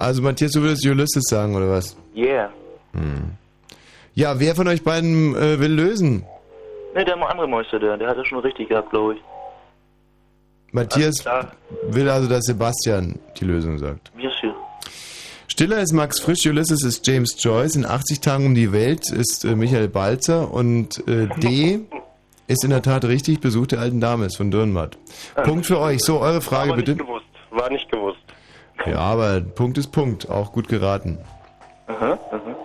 Also 0.00 0.22
Matthias, 0.22 0.50
du 0.52 0.60
würdest 0.62 0.84
Ulysses 0.84 1.22
sagen, 1.28 1.54
oder 1.54 1.68
was? 1.70 1.96
Yeah. 2.16 2.50
Hm. 2.94 3.30
Ja, 4.14 4.40
wer 4.40 4.56
von 4.56 4.66
euch 4.66 4.82
beiden 4.82 5.36
äh, 5.36 5.60
will 5.60 5.72
lösen? 5.72 6.24
Ne, 6.94 7.04
der 7.04 7.16
andere 7.16 7.48
Mäuster, 7.48 7.78
der, 7.78 7.96
der 7.96 8.08
hat 8.08 8.18
das 8.18 8.26
schon 8.26 8.38
richtig 8.38 8.68
gehabt, 8.68 8.90
glaube 8.90 9.14
ich. 9.14 9.20
Matthias 10.72 11.24
will 11.88 12.08
also, 12.08 12.28
dass 12.28 12.44
Sebastian 12.44 13.18
die 13.38 13.44
Lösung 13.44 13.78
sagt. 13.78 14.10
Ist 14.18 14.40
hier? 14.40 14.54
Stiller 15.46 15.80
ist 15.80 15.92
Max 15.92 16.18
Frisch, 16.18 16.46
Ulysses 16.46 16.82
ist 16.82 17.06
James 17.06 17.36
Joyce, 17.42 17.76
in 17.76 17.84
80 17.84 18.20
Tagen 18.20 18.46
um 18.46 18.54
die 18.54 18.72
Welt 18.72 19.10
ist 19.10 19.44
äh, 19.44 19.54
Michael 19.54 19.88
Balzer 19.88 20.50
und 20.50 21.06
äh, 21.06 21.28
D 21.42 21.80
ist 22.46 22.64
in 22.64 22.70
der 22.70 22.82
Tat 22.82 23.04
richtig, 23.04 23.40
Besuch 23.40 23.66
der 23.66 23.80
alten 23.80 24.00
Dame 24.00 24.26
ist 24.26 24.36
von 24.36 24.50
Dürrenmatt. 24.50 24.96
Punkt 25.44 25.66
für 25.66 25.78
euch. 25.78 26.00
So, 26.00 26.20
eure 26.20 26.40
Frage 26.40 26.74
bitte. 26.74 26.92
nicht 26.92 27.00
gewusst. 27.00 27.26
War 27.50 27.70
nicht 27.70 27.90
gewusst. 27.90 28.18
Ja, 28.86 28.98
aber 28.98 29.40
Punkt 29.40 29.78
ist 29.78 29.88
Punkt. 29.92 30.28
Auch 30.28 30.52
gut 30.52 30.68
geraten. 30.68 31.18
Aha, 31.86 32.18
aha. 32.30 32.56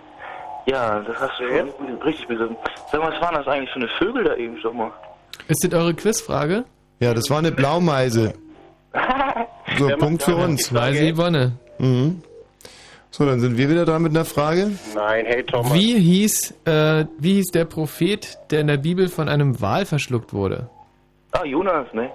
Ja, 0.68 1.00
das 1.00 1.16
hast 1.20 1.40
du 1.40 1.44
schon 1.48 2.02
richtig 2.02 2.28
begriffen. 2.28 2.58
Sag 2.92 3.02
mal, 3.02 3.12
was 3.12 3.22
waren 3.22 3.36
das 3.36 3.48
eigentlich 3.48 3.70
für 3.70 3.80
eine 3.80 3.88
Vögel 4.00 4.24
da 4.26 4.36
eben 4.36 4.58
schon 4.60 4.76
mal? 4.78 4.92
Ist 5.48 5.64
das 5.64 5.74
eure 5.74 5.94
Quizfrage? 5.94 6.66
Ja, 7.00 7.14
das 7.14 7.30
war 7.30 7.40
eine 7.40 7.52
Blaumeise. 7.52 8.34
So, 9.78 9.88
Punkt 9.98 10.24
für 10.24 10.36
uns. 10.36 10.74
Weise 10.74 11.14
Yvonne. 11.14 11.52
Mhm. 11.78 12.24
So, 13.12 13.26
dann 13.26 13.40
sind 13.40 13.58
wir 13.58 13.70
wieder 13.70 13.86
dran 13.86 14.02
mit 14.02 14.12
einer 14.12 14.26
Frage. 14.26 14.72
Nein, 14.96 15.26
hey 15.28 15.44
Thomas. 15.44 15.72
Wie 15.74 16.00
hieß, 16.00 16.54
äh, 16.66 17.06
wie 17.20 17.34
hieß 17.36 17.52
der 17.52 17.66
Prophet, 17.66 18.40
der 18.50 18.62
in 18.62 18.68
der 18.68 18.78
Bibel 18.78 19.08
von 19.08 19.30
einem 19.30 19.62
Wal 19.62 19.86
verschluckt 19.86 20.34
wurde? 20.34 20.70
Ah, 21.34 21.44
Jonas, 21.46 21.86
ne? 21.94 22.10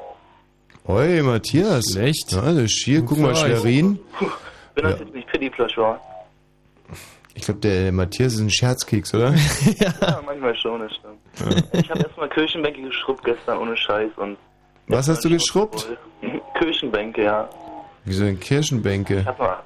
Oi, 0.89 1.23
Matthias. 1.23 1.93
Schlecht. 1.93 2.33
Ja, 2.33 2.41
das 2.41 2.57
ist 2.57 2.73
schier. 2.73 3.03
Guck 3.03 3.19
mal. 3.19 3.37
Schwerin. 3.37 4.01
Wenn 4.75 4.85
das 4.85 4.99
Ja. 4.99 5.05
jetzt 5.05 5.15
nicht 5.15 5.29
Pittiplush 5.29 5.77
war. 5.77 6.01
Ich 7.35 7.45
glaube, 7.45 7.61
der 7.61 7.93
Matthias 7.93 8.35
ist 8.35 8.41
ein 8.41 8.51
Scherzkeks, 8.51 9.15
oder? 9.15 9.35
Ja, 9.79 10.21
manchmal 10.25 10.55
schon, 10.57 10.81
das 10.81 10.93
stimmt. 10.95 11.65
Ich 11.73 11.91
habe 11.91 12.01
erstmal 12.01 12.29
Kirchenbänke 12.29 12.83
geschrubbt 12.83 13.25
gestern 13.25 13.59
ohne 13.59 13.77
Scheiß 13.77 14.11
und 14.17 14.37
Was 14.89 15.09
hast 15.09 15.25
du 15.25 15.29
geschrubbt? 15.31 15.89
Kirchenbänke, 16.59 17.25
ja. 17.25 17.49
Wieso 18.05 18.25
denn 18.25 18.39
Kirschenbänke? 18.39 19.21
Ich 19.21 19.27
hab 19.27 19.39
mal 19.39 19.63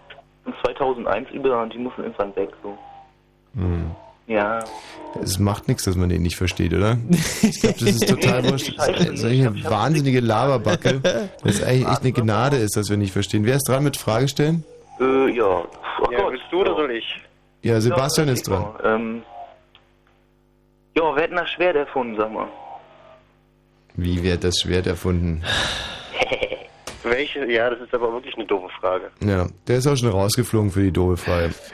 2001 0.62 1.30
über 1.30 1.62
und 1.62 1.72
die 1.72 1.78
mussten 1.78 2.02
irgendwann 2.02 2.34
weg, 2.36 2.50
so. 2.62 2.78
Hm. 3.54 3.90
Ja. 4.26 4.64
Es 5.22 5.38
macht 5.38 5.68
nichts, 5.68 5.84
dass 5.84 5.96
man 5.96 6.08
den 6.08 6.22
nicht 6.22 6.36
versteht, 6.36 6.74
oder? 6.74 6.98
Ich 7.42 7.60
glaube, 7.60 7.76
das 7.78 7.90
ist 7.90 8.08
total 8.08 8.44
wurscht. 8.48 8.76
Das 8.76 8.88
ist 8.88 9.24
eigentlich 9.24 9.46
eine 9.46 9.64
wahnsinnige 9.64 10.20
Laberbacke, 10.20 11.00
dass 11.42 11.54
es 11.54 11.62
eigentlich 11.62 11.88
echt 11.88 12.02
eine 12.02 12.12
Gnade 12.12 12.56
ist, 12.56 12.76
dass 12.76 12.90
wir 12.90 12.96
nicht 12.96 13.12
verstehen. 13.12 13.44
Wer 13.44 13.56
ist 13.56 13.68
dran 13.68 13.84
mit 13.84 13.96
Frage 13.96 14.28
stellen? 14.28 14.64
Äh, 15.00 15.30
ja. 15.30 15.44
Oh 15.44 16.10
ja, 16.10 16.18
Gott. 16.18 16.32
willst 16.32 16.44
du 16.50 16.60
oder 16.60 16.74
soll 16.74 16.90
ich? 16.90 17.04
Ja, 17.66 17.80
Sebastian 17.80 18.28
Ja, 18.28 18.34
ist 18.34 18.48
dran. 18.48 18.64
Ähm, 18.84 19.22
ja, 20.96 21.02
wer 21.14 21.22
hat 21.24 21.30
denn 21.30 21.36
das 21.36 21.50
Schwert 21.50 21.76
erfunden, 21.76 22.16
sag 22.16 22.32
mal? 22.32 22.48
Wie 23.94 24.22
wird 24.22 24.44
das 24.44 24.60
Schwert 24.60 24.86
erfunden? 24.86 25.42
Welche? 27.02 27.44
Ja, 27.50 27.70
das 27.70 27.80
ist 27.80 27.94
aber 27.94 28.12
wirklich 28.12 28.34
eine 28.36 28.46
doofe 28.46 28.68
Frage. 28.80 29.10
Ja, 29.20 29.46
der 29.68 29.76
ist 29.78 29.86
auch 29.86 29.96
schon 29.96 30.08
rausgeflogen 30.10 30.70
für 30.70 30.82
die 30.82 30.92
doofe 30.92 31.16
Frage. 31.16 31.54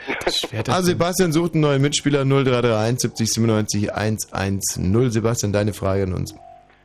Also 0.67 0.83
Sebastian 0.91 1.31
sucht 1.31 1.53
einen 1.53 1.61
neuen 1.61 1.81
Mitspieler 1.81 2.23
0331 2.23 2.99
70 3.01 3.33
97 3.33 3.93
110. 3.93 5.11
Sebastian, 5.11 5.51
deine 5.51 5.73
Frage 5.73 6.03
an 6.03 6.13
uns. 6.13 6.35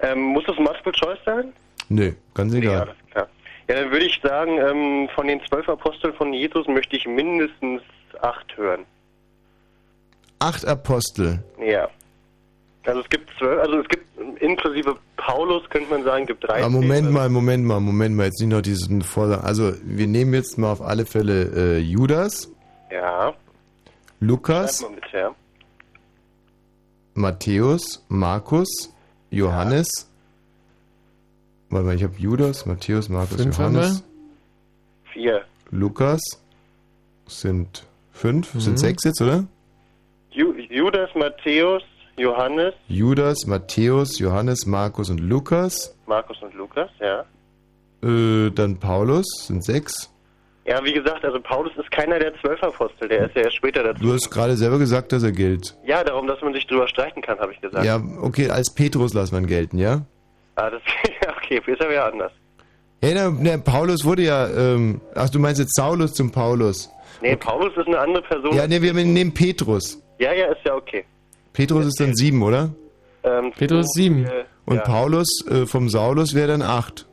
Ähm, 0.01 0.19
muss 0.21 0.45
das 0.47 0.57
Multiple 0.57 0.93
Choice 0.93 1.19
sein? 1.25 1.53
Nö, 1.89 2.13
ganz 2.35 2.53
Ja, 2.55 2.59
egal. 2.59 2.95
klar. 3.13 3.29
Ja, 3.69 3.75
dann 3.77 3.91
würde 3.91 4.05
ich 4.07 4.19
sagen, 4.23 4.59
ähm, 4.59 5.09
von 5.15 5.27
den 5.27 5.41
zwölf 5.49 5.69
Aposteln 5.69 6.15
von 6.15 6.33
Jesus 6.33 6.67
möchte 6.67 6.97
ich 6.97 7.07
mindestens 7.07 7.83
acht 8.23 8.57
hören. 8.57 8.85
Acht 10.39 10.65
Apostel. 10.67 11.43
Ja. 11.61 11.89
Also 12.87 13.01
es 13.01 13.09
gibt 13.11 13.29
zwölf, 13.39 13.61
also 13.61 13.81
es 13.81 13.89
gibt 13.89 14.07
inklusive 14.41 14.97
Paulus, 15.17 15.69
könnte 15.69 15.91
man 15.91 16.05
sagen, 16.05 16.27
gibt 16.27 16.45
drei. 16.47 16.63
Ah, 16.65 16.69
Moment 16.69 17.11
mal, 17.11 17.29
Moment 17.29 17.65
mal, 17.65 17.81
Moment 17.81 18.17
mal, 18.17 18.27
jetzt 18.27 18.41
nicht 18.41 18.49
noch 18.51 18.63
diesen 18.63 19.03
Vorder. 19.03 19.45
Also 19.45 19.75
wir 19.83 20.07
nehmen 20.07 20.33
jetzt 20.33 20.57
mal 20.59 20.73
auf 20.73 20.81
alle 20.81 21.05
Fälle 21.05 21.77
äh, 21.77 21.79
Judas, 21.79 22.51
Ja. 22.91 23.35
Lukas, 24.21 24.81
mal 24.83 24.91
mit, 24.93 25.05
ja. 25.13 25.35
Matthäus, 27.15 28.05
Markus, 28.09 28.93
Johannes. 29.31 30.09
Warte 31.71 31.87
mal, 31.87 31.95
ich 31.97 32.03
habe 32.05 32.15
Judas, 32.17 32.65
Matthäus, 32.65 33.09
Markus, 33.09 33.37
Fünf 33.43 33.59
Johannes, 33.59 34.03
Vier. 35.13 35.43
Lukas. 35.71 36.21
Sind 37.27 37.85
fünf, 38.13 38.55
Mhm. 38.55 38.61
sind 38.61 38.79
sechs 38.79 39.05
jetzt, 39.05 39.21
oder? 39.21 39.45
Ju 40.69 40.85
Judas, 40.85 41.11
Matthäus, 41.15 41.83
Johannes, 42.17 42.75
Judas, 42.89 43.47
Matthäus, 43.47 44.19
Johannes, 44.19 44.67
Markus 44.67 45.09
und 45.11 45.21
Lukas. 45.21 45.97
Markus 46.07 46.37
und 46.43 46.55
Lukas, 46.55 46.91
ja. 47.01 47.25
Äh, 48.03 48.51
dann 48.51 48.79
Paulus, 48.79 49.27
sind 49.47 49.65
sechs. 49.65 50.13
Ja, 50.67 50.85
wie 50.85 50.93
gesagt, 50.93 51.25
also 51.25 51.41
Paulus 51.41 51.73
ist 51.77 51.91
keiner 51.91 52.19
der 52.19 52.35
zwölf 52.41 52.63
Apostel, 52.63 53.09
der 53.09 53.27
ist 53.27 53.35
ja 53.35 53.43
erst 53.43 53.57
später 53.57 53.83
dazu. 53.83 54.03
Du 54.03 54.13
hast 54.13 54.31
gerade 54.31 54.57
selber 54.57 54.79
gesagt, 54.79 55.13
dass 55.13 55.23
er 55.23 55.33
gilt. 55.33 55.75
Ja, 55.85 56.05
darum, 56.05 56.27
dass 56.27 56.43
man 56.43 56.53
sich 56.53 56.67
drüber 56.67 56.87
streiten 56.87 57.23
kann, 57.23 57.39
habe 57.39 57.53
ich 57.55 57.61
gesagt. 57.61 57.87
Ja, 57.87 58.03
okay, 58.21 58.51
als 58.51 58.75
Petrus 58.75 59.15
lassen 59.15 59.33
wir 59.33 59.41
ihn 59.41 59.47
gelten, 59.47 59.79
ja? 59.79 60.03
Ah, 60.57 60.69
das, 60.69 60.83
ja, 61.25 61.35
okay, 61.35 61.63
ist 61.65 61.81
aber 61.81 61.95
ja 61.95 62.07
anders. 62.07 62.33
Ja, 63.03 63.15
der, 63.15 63.31
der 63.31 63.59
Paulus 63.59 64.05
wurde 64.05 64.23
ja, 64.23 64.49
ähm, 64.49 65.01
ach, 65.15 65.31
du 65.31 65.39
meinst 65.39 65.61
jetzt 65.61 65.75
Saulus 65.75 66.13
zum 66.13 66.31
Paulus. 66.31 66.91
Nee, 67.23 67.37
Paulus 67.37 67.75
ist 67.77 67.87
eine 67.87 67.99
andere 67.99 68.23
Person. 68.23 68.55
Ja, 68.55 68.67
nee, 68.67 68.83
wir 68.83 68.93
nehmen 68.93 69.33
Petrus. 69.33 70.03
Ja, 70.19 70.33
ja, 70.33 70.47
ist 70.53 70.65
ja 70.65 70.75
okay. 70.75 71.05
Petrus 71.53 71.87
ist 71.87 72.01
dann 72.01 72.15
sieben, 72.15 72.43
oder? 72.43 72.71
Ähm, 73.23 73.53
Petrus 73.57 73.87
ist 73.87 73.95
sieben. 73.95 74.25
Äh, 74.27 74.45
Und 74.67 74.77
ja. 74.77 74.83
Paulus 74.83 75.29
äh, 75.49 75.67
vom 75.67 75.89
Saulus 75.89 76.35
wäre 76.35 76.49
dann 76.49 76.63
acht. 76.63 77.07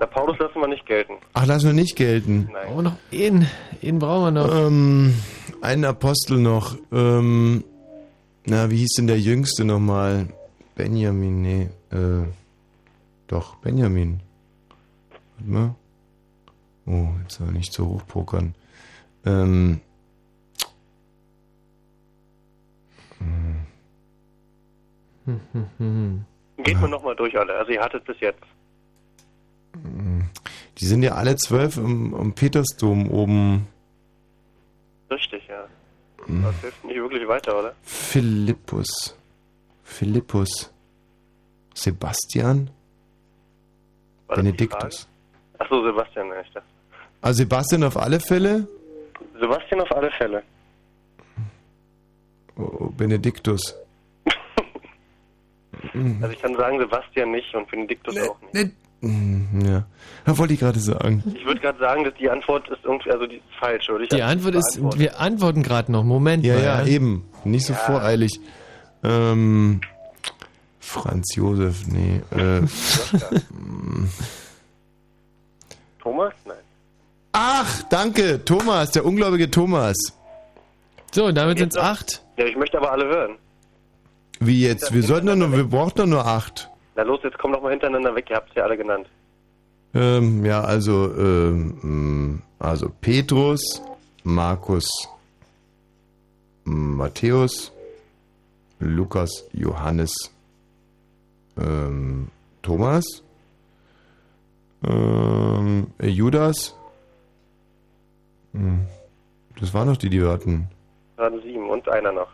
Na, 0.00 0.06
Paulus 0.06 0.38
lassen 0.38 0.60
wir 0.60 0.68
nicht 0.68 0.86
gelten. 0.86 1.14
Ach, 1.34 1.46
lassen 1.46 1.66
wir 1.66 1.72
nicht 1.72 1.96
gelten. 1.96 2.50
Nein. 2.52 2.68
Oh, 2.76 2.82
noch 2.82 2.96
einen. 3.12 3.48
Einen 3.82 3.98
brauchen 3.98 4.34
wir 4.34 4.42
noch. 4.42 4.54
Ähm, 4.66 5.14
einen 5.60 5.84
Apostel 5.84 6.38
noch. 6.38 6.76
Ähm, 6.92 7.64
na, 8.44 8.70
wie 8.70 8.76
hieß 8.78 8.94
denn 8.96 9.06
der 9.08 9.18
Jüngste 9.18 9.64
nochmal? 9.64 10.28
Benjamin, 10.76 11.42
nee. 11.42 11.68
Äh, 11.90 12.26
doch, 13.26 13.56
Benjamin. 13.56 14.20
Warte 15.38 15.50
mal. 15.50 15.74
Oh, 16.86 17.08
jetzt 17.22 17.38
soll 17.38 17.48
nicht 17.48 17.72
so 17.72 17.86
hochpokern. 17.86 18.54
Ähm. 19.26 19.80
Hm, 25.78 26.24
Geht 26.58 26.80
man 26.80 26.90
nochmal 26.90 27.14
durch 27.16 27.38
alle. 27.38 27.54
Also 27.54 27.72
ihr 27.72 27.80
hattet 27.80 28.04
bis 28.04 28.18
jetzt. 28.20 28.42
Die 30.78 30.84
sind 30.84 31.02
ja 31.02 31.12
alle 31.12 31.36
zwölf 31.36 31.76
im, 31.76 32.14
im 32.14 32.32
Petersdom 32.34 33.10
oben. 33.10 33.66
Richtig, 35.10 35.46
ja. 35.48 35.66
Hm. 36.26 36.42
Das 36.42 36.60
hilft 36.60 36.84
nicht 36.84 36.96
wirklich 36.96 37.26
weiter, 37.28 37.58
oder? 37.58 37.74
Philippus. 37.82 39.16
Philippus. 39.84 40.72
Sebastian? 41.74 42.70
War 44.26 44.36
Benediktus. 44.36 45.08
Achso, 45.58 45.84
Sebastian, 45.84 46.28
ich 46.42 46.52
dachte. 46.52 46.66
Also 47.20 47.38
Sebastian 47.38 47.84
auf 47.84 47.96
alle 47.96 48.20
Fälle. 48.20 48.66
Sebastian 49.40 49.80
auf 49.80 49.92
alle 49.92 50.10
Fälle. 50.12 50.42
Oh, 52.56 52.90
Benediktus. 52.90 53.76
Mhm. 55.92 56.18
Also 56.22 56.32
ich 56.34 56.40
kann 56.42 56.56
sagen 56.56 56.78
Sebastian 56.78 57.30
nicht 57.30 57.54
und 57.54 57.70
Benediktus 57.70 58.16
auch 58.18 58.36
nicht. 58.52 58.54
Ne, 58.54 58.70
Hm, 59.00 59.46
Ja. 59.64 59.84
Da 60.24 60.36
wollte 60.38 60.54
ich 60.54 60.60
gerade 60.60 60.80
sagen. 60.80 61.22
Ich 61.36 61.44
würde 61.46 61.60
gerade 61.60 61.78
sagen, 61.78 62.02
dass 62.04 62.14
die 62.14 62.28
Antwort 62.28 62.68
ist 62.68 62.80
irgendwie, 62.84 63.10
also 63.12 63.26
die 63.26 63.36
ist 63.36 63.44
falsch, 63.60 63.88
würde 63.88 64.04
ich 64.04 64.10
Die 64.10 64.22
Antwort 64.22 64.56
ist, 64.56 64.80
wir 64.98 65.20
antworten 65.20 65.62
gerade 65.62 65.92
noch. 65.92 66.02
Moment 66.02 66.44
Ja, 66.44 66.54
mal. 66.54 66.62
ja, 66.64 66.84
eben. 66.86 67.24
Nicht 67.44 67.64
so 67.66 67.74
Ja. 67.74 67.78
voreilig. 67.78 68.40
Ähm, 69.04 69.80
Franz 70.80 71.34
Josef, 71.36 71.86
nee. 71.86 72.20
Äh. 72.36 72.62
Thomas? 76.02 76.32
Nein. 76.44 76.56
Ach, 77.32 77.82
danke, 77.90 78.44
Thomas, 78.44 78.90
der 78.92 79.04
ungläubige 79.04 79.50
Thomas. 79.50 79.96
So, 81.12 81.30
damit 81.32 81.58
Jetzt 81.58 81.74
sind's 81.74 81.76
noch- 81.76 81.82
acht. 81.84 82.22
Ja, 82.36 82.46
ich 82.46 82.56
möchte 82.56 82.78
aber 82.78 82.92
alle 82.92 83.06
hören. 83.06 83.36
Wie 84.40 84.60
jetzt? 84.62 84.92
Wir 84.92 85.02
sollten 85.02 85.26
doch 85.26 85.36
nur, 85.36 85.52
wir 85.52 85.64
brauchen 85.64 85.92
doch 85.96 86.06
nur 86.06 86.24
acht. 86.26 86.70
Na 86.96 87.02
los, 87.02 87.20
jetzt 87.22 87.38
komm 87.38 87.52
doch 87.52 87.62
mal 87.62 87.70
hintereinander 87.70 88.14
weg, 88.14 88.26
ihr 88.30 88.36
habt 88.36 88.50
es 88.50 88.54
ja 88.56 88.64
alle 88.64 88.76
genannt. 88.76 89.06
Ähm, 89.94 90.44
ja, 90.44 90.60
also, 90.62 91.12
ähm, 91.16 91.78
mm, 92.34 92.42
also 92.58 92.90
Petrus, 93.00 93.82
Markus, 94.24 94.88
Matthäus, 96.64 97.72
Lukas, 98.80 99.48
Johannes, 99.52 100.12
ähm, 101.58 102.28
Thomas, 102.62 103.22
ähm, 104.86 105.86
äh, 105.98 106.08
Judas. 106.08 106.74
Hm, 108.52 108.86
Das 109.60 109.74
waren 109.74 109.88
doch 109.88 109.96
die, 109.96 110.10
die 110.10 110.20
wir 110.20 110.28
hatten. 110.30 110.68
Gerade 111.16 111.40
sieben 111.42 111.68
und 111.68 111.88
einer 111.88 112.12
noch. 112.12 112.28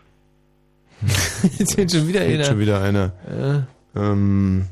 Jetzt 1.58 1.72
sind 1.72 1.92
schon 1.92 2.08
wieder 2.08 2.20
einer. 2.20 2.44
schon 2.44 2.58
wieder 2.58 2.80
einer. 2.82 3.12
Ja. 3.28 3.66
Ähm, 3.96 4.66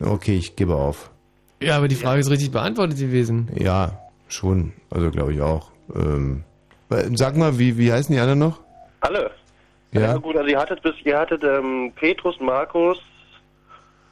okay, 0.00 0.36
ich 0.36 0.56
gebe 0.56 0.74
auf. 0.74 1.10
Ja, 1.60 1.76
aber 1.76 1.88
die 1.88 1.94
Frage 1.94 2.20
ist 2.20 2.30
richtig 2.30 2.50
beantwortet 2.50 2.98
gewesen. 2.98 3.48
Ja, 3.54 3.98
schon. 4.28 4.72
Also 4.90 5.10
glaube 5.10 5.32
ich 5.32 5.40
auch. 5.40 5.70
Ähm, 5.94 6.44
sag 7.14 7.36
mal, 7.36 7.58
wie, 7.58 7.78
wie 7.78 7.92
heißen 7.92 8.14
die 8.14 8.20
anderen 8.20 8.38
noch? 8.38 8.60
Alle. 9.00 9.30
Ja. 9.92 10.00
Ja, 10.00 10.16
gut, 10.18 10.36
also 10.36 10.48
ihr 10.48 10.58
hattet 10.58 10.82
bis, 10.82 10.94
ihr 11.04 11.18
hattet 11.18 11.42
ähm, 11.42 11.92
Petrus, 11.96 12.38
Markus, 12.40 12.98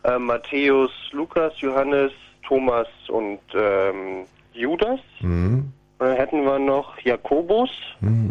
ähm, 0.05 0.25
Matthäus, 0.25 0.91
Lukas, 1.13 1.53
Johannes, 1.61 2.13
Thomas 2.47 2.89
und 3.09 3.41
ähm, 3.55 4.25
Judas. 4.53 5.01
Hm. 5.19 5.73
Dann 5.99 6.17
hätten 6.17 6.45
wir 6.45 6.59
noch 6.59 6.99
Jakobus, 7.01 7.71
Hm. 8.01 8.31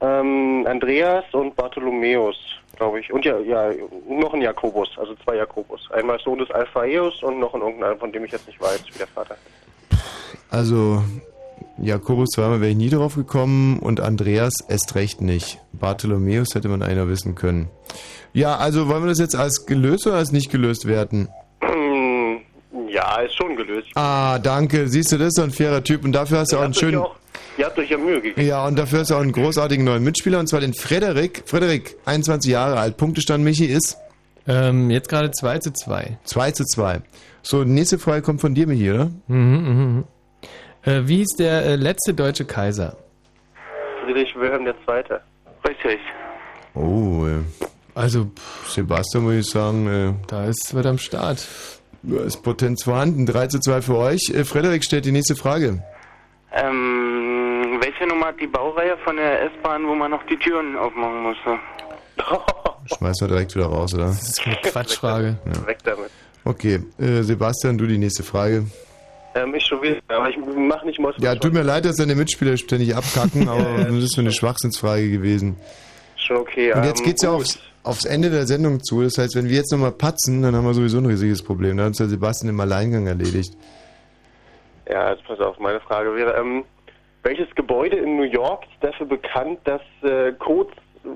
ähm, 0.00 0.64
Andreas 0.68 1.24
und 1.32 1.56
Bartholomäus, 1.56 2.36
glaube 2.76 3.00
ich. 3.00 3.12
Und 3.12 3.24
ja, 3.24 3.38
ja, 3.40 3.70
noch 4.08 4.32
ein 4.32 4.42
Jakobus, 4.42 4.88
also 4.96 5.14
zwei 5.24 5.36
Jakobus. 5.36 5.90
Einmal 5.90 6.18
Sohn 6.20 6.38
des 6.38 6.50
Alphaeus 6.50 7.22
und 7.22 7.40
noch 7.40 7.54
ein 7.54 7.60
irgendeiner, 7.60 7.96
von 7.96 8.12
dem 8.12 8.24
ich 8.24 8.32
jetzt 8.32 8.46
nicht 8.46 8.60
weiß, 8.60 8.84
wie 8.92 8.98
der 8.98 9.08
Vater 9.08 9.30
heißt. 9.34 10.02
Also, 10.50 11.02
Jakobus 11.78 12.28
zweimal 12.30 12.60
wäre 12.60 12.70
ich 12.70 12.76
nie 12.76 12.90
drauf 12.90 13.14
gekommen 13.16 13.78
und 13.80 14.00
Andreas 14.00 14.54
erst 14.68 14.94
recht 14.94 15.20
nicht. 15.20 15.60
Bartholomäus 15.72 16.54
hätte 16.54 16.68
man 16.68 16.82
einer 16.82 17.08
wissen 17.08 17.34
können. 17.34 17.68
Ja, 18.32 18.56
also 18.56 18.88
wollen 18.88 19.02
wir 19.02 19.08
das 19.08 19.18
jetzt 19.18 19.36
als 19.36 19.66
gelöst 19.66 20.06
oder 20.06 20.16
als 20.16 20.32
nicht 20.32 20.50
gelöst 20.50 20.86
werten? 20.86 21.28
Ja, 22.98 23.20
ist 23.20 23.36
schon 23.36 23.54
gelöst. 23.54 23.86
Ah, 23.94 24.40
danke. 24.40 24.88
Siehst 24.88 25.12
du, 25.12 25.18
das 25.18 25.28
ist 25.28 25.38
doch 25.38 25.44
ein 25.44 25.52
fairer 25.52 25.84
Typ 25.84 26.04
und 26.04 26.10
dafür 26.10 26.38
hast 26.38 26.52
du 26.52 26.56
auch 26.56 26.62
einen 26.62 26.74
schönen... 26.74 26.96
auch, 26.96 27.14
ihr 27.56 27.66
habt 27.66 27.78
euch 27.78 27.88
ja 27.90 27.96
Mühe 27.96 28.20
gegeben. 28.20 28.44
Ja, 28.44 28.66
und 28.66 28.76
dafür 28.76 29.00
hast 29.00 29.10
du 29.12 29.14
auch 29.14 29.20
einen 29.20 29.30
großartigen 29.30 29.84
neuen 29.84 30.02
Mitspieler, 30.02 30.40
und 30.40 30.48
zwar 30.48 30.58
den 30.58 30.74
Frederik. 30.74 31.44
Frederik, 31.46 31.94
21 32.06 32.50
Jahre 32.50 32.76
alt. 32.76 32.96
Punktestand, 32.96 33.44
Michi, 33.44 33.66
ist? 33.66 33.98
Ähm, 34.48 34.90
jetzt 34.90 35.08
gerade 35.08 35.30
2 35.30 35.58
zu 35.60 35.72
2. 35.72 36.18
2 36.24 36.50
zu 36.50 36.64
2. 36.64 37.02
So, 37.42 37.62
die 37.62 37.70
nächste 37.70 38.00
Frage 38.00 38.22
kommt 38.22 38.40
von 38.40 38.56
dir, 38.56 38.66
Michi, 38.66 38.90
oder? 38.90 39.12
Mhm, 39.28 39.36
mhm. 39.36 39.68
mhm. 39.68 40.04
Äh, 40.82 41.06
wie 41.06 41.18
hieß 41.18 41.36
der 41.38 41.66
äh, 41.66 41.76
letzte 41.76 42.14
deutsche 42.14 42.46
Kaiser? 42.46 42.96
Friedrich 44.04 44.34
Wilhelm 44.34 44.66
II. 44.66 44.74
Richtig. 45.68 46.00
Oh, 46.74 47.26
äh, 47.26 47.42
Also, 47.94 48.32
Sebastian, 48.66 49.22
muss 49.22 49.34
ich 49.34 49.46
sagen, 49.46 49.86
äh, 49.86 50.26
da 50.26 50.46
ist 50.46 50.74
was 50.74 50.84
am 50.84 50.98
Start. 50.98 51.46
Da 52.02 52.22
ist 52.22 52.42
Potenz 52.42 52.84
vorhanden. 52.84 53.26
3 53.26 53.48
zu 53.48 53.60
2 53.60 53.82
für 53.82 53.96
euch. 53.96 54.30
Äh, 54.30 54.44
Frederik 54.44 54.84
stellt 54.84 55.04
die 55.04 55.12
nächste 55.12 55.36
Frage. 55.36 55.82
Ähm, 56.52 57.78
welche 57.80 58.06
Nummer 58.06 58.26
hat 58.26 58.40
die 58.40 58.46
Baureihe 58.46 58.96
von 59.04 59.16
der 59.16 59.42
S-Bahn, 59.42 59.86
wo 59.86 59.94
man 59.94 60.10
noch 60.10 60.24
die 60.26 60.36
Türen 60.36 60.76
aufmachen 60.76 61.22
musste? 61.22 61.58
Schmeiß 62.96 63.20
wir 63.20 63.28
direkt 63.28 63.54
wieder 63.54 63.66
raus, 63.66 63.94
oder? 63.94 64.06
Das 64.06 64.22
ist 64.22 64.46
eine 64.46 64.56
Quatschfrage. 64.56 65.36
Ja. 65.44 65.66
Weg 65.66 65.78
damit. 65.84 66.10
Okay, 66.44 66.80
äh, 66.98 67.22
Sebastian, 67.22 67.76
du 67.76 67.86
die 67.86 67.98
nächste 67.98 68.22
Frage. 68.22 68.64
Ähm, 69.34 69.54
ich 69.54 69.64
schon 69.66 69.82
wieder, 69.82 69.98
aber 70.08 70.30
ich 70.30 70.36
mach 70.38 70.82
nicht 70.84 70.98
mal 70.98 71.12
Ja, 71.18 71.34
tut 71.34 71.52
mir 71.52 71.62
leid, 71.62 71.84
dass 71.84 71.96
deine 71.96 72.14
Mitspieler 72.14 72.56
ständig 72.56 72.96
abkacken, 72.96 73.48
aber 73.48 73.84
das 73.84 73.92
ist 73.92 74.14
so 74.14 74.20
eine 74.20 74.32
Schwachsinnsfrage 74.32 75.10
gewesen. 75.10 75.56
Schon 76.16 76.38
okay. 76.38 76.72
Und 76.72 76.84
jetzt 76.84 77.00
ähm, 77.00 77.06
geht's 77.06 77.22
ja 77.22 77.30
aufs, 77.30 77.58
aufs 77.88 78.04
Ende 78.04 78.28
der 78.30 78.46
Sendung 78.46 78.80
zu. 78.80 79.02
Das 79.02 79.16
heißt, 79.16 79.34
wenn 79.34 79.48
wir 79.48 79.56
jetzt 79.56 79.72
nochmal 79.72 79.92
patzen, 79.92 80.42
dann 80.42 80.54
haben 80.54 80.66
wir 80.66 80.74
sowieso 80.74 80.98
ein 80.98 81.06
riesiges 81.06 81.42
Problem. 81.42 81.78
Da 81.78 81.84
hat 81.84 81.88
uns 81.88 81.98
der 81.98 82.08
Sebastian 82.08 82.50
im 82.50 82.60
Alleingang 82.60 83.06
erledigt. 83.06 83.56
Ja, 84.88 85.10
jetzt 85.10 85.24
pass 85.24 85.40
auf, 85.40 85.58
meine 85.58 85.80
Frage 85.80 86.14
wäre, 86.14 86.34
ähm, 86.38 86.64
welches 87.22 87.52
Gebäude 87.54 87.96
in 87.96 88.16
New 88.16 88.24
York 88.24 88.64
ist 88.64 88.84
dafür 88.84 89.06
bekannt, 89.06 89.58
dass 89.64 89.80
äh, 90.02 90.32
kurz, 90.38 90.70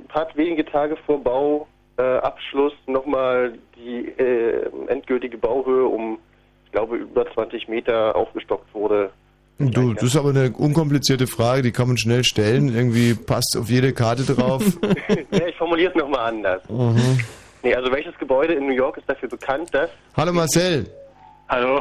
hat 0.09 0.35
wenige 0.37 0.65
Tage 0.65 0.97
vor 1.07 1.23
Bauabschluss 1.23 2.73
äh, 2.87 2.91
nochmal 2.91 3.59
die 3.77 4.09
äh, 4.19 4.71
endgültige 4.89 5.37
Bauhöhe 5.37 5.85
um, 5.85 6.19
ich 6.65 6.73
glaube, 6.73 6.97
über 6.97 7.31
20 7.33 7.69
Meter 7.69 8.17
aufgestockt 8.17 8.75
wurde? 8.75 9.11
Du, 9.71 9.93
das 9.95 10.03
ist 10.05 10.17
aber 10.17 10.31
eine 10.31 10.51
unkomplizierte 10.51 11.27
Frage, 11.27 11.63
die 11.63 11.71
kann 11.71 11.87
man 11.87 11.97
schnell 11.97 12.25
stellen. 12.25 12.75
Irgendwie 12.75 13.15
passt 13.15 13.57
auf 13.59 13.71
jede 13.71 13.93
Karte 13.93 14.25
drauf. 14.25 14.65
ja, 15.31 15.42
ich 15.63 15.69
formuliere 15.69 15.93
es 15.93 15.97
nochmal 15.97 16.29
anders. 16.29 16.63
mhm. 16.69 17.19
Nee, 17.65 17.75
also 17.77 17.93
welches 17.93 18.19
Gebäude 18.19 18.55
in 18.55 18.67
New 18.67 18.75
York 18.75 18.97
ist 18.97 19.09
dafür 19.09 19.29
bekannt, 19.29 19.73
dass... 19.73 19.89
Hallo 20.17 20.33
Marcel. 20.33 20.85
Hallo. 21.49 21.81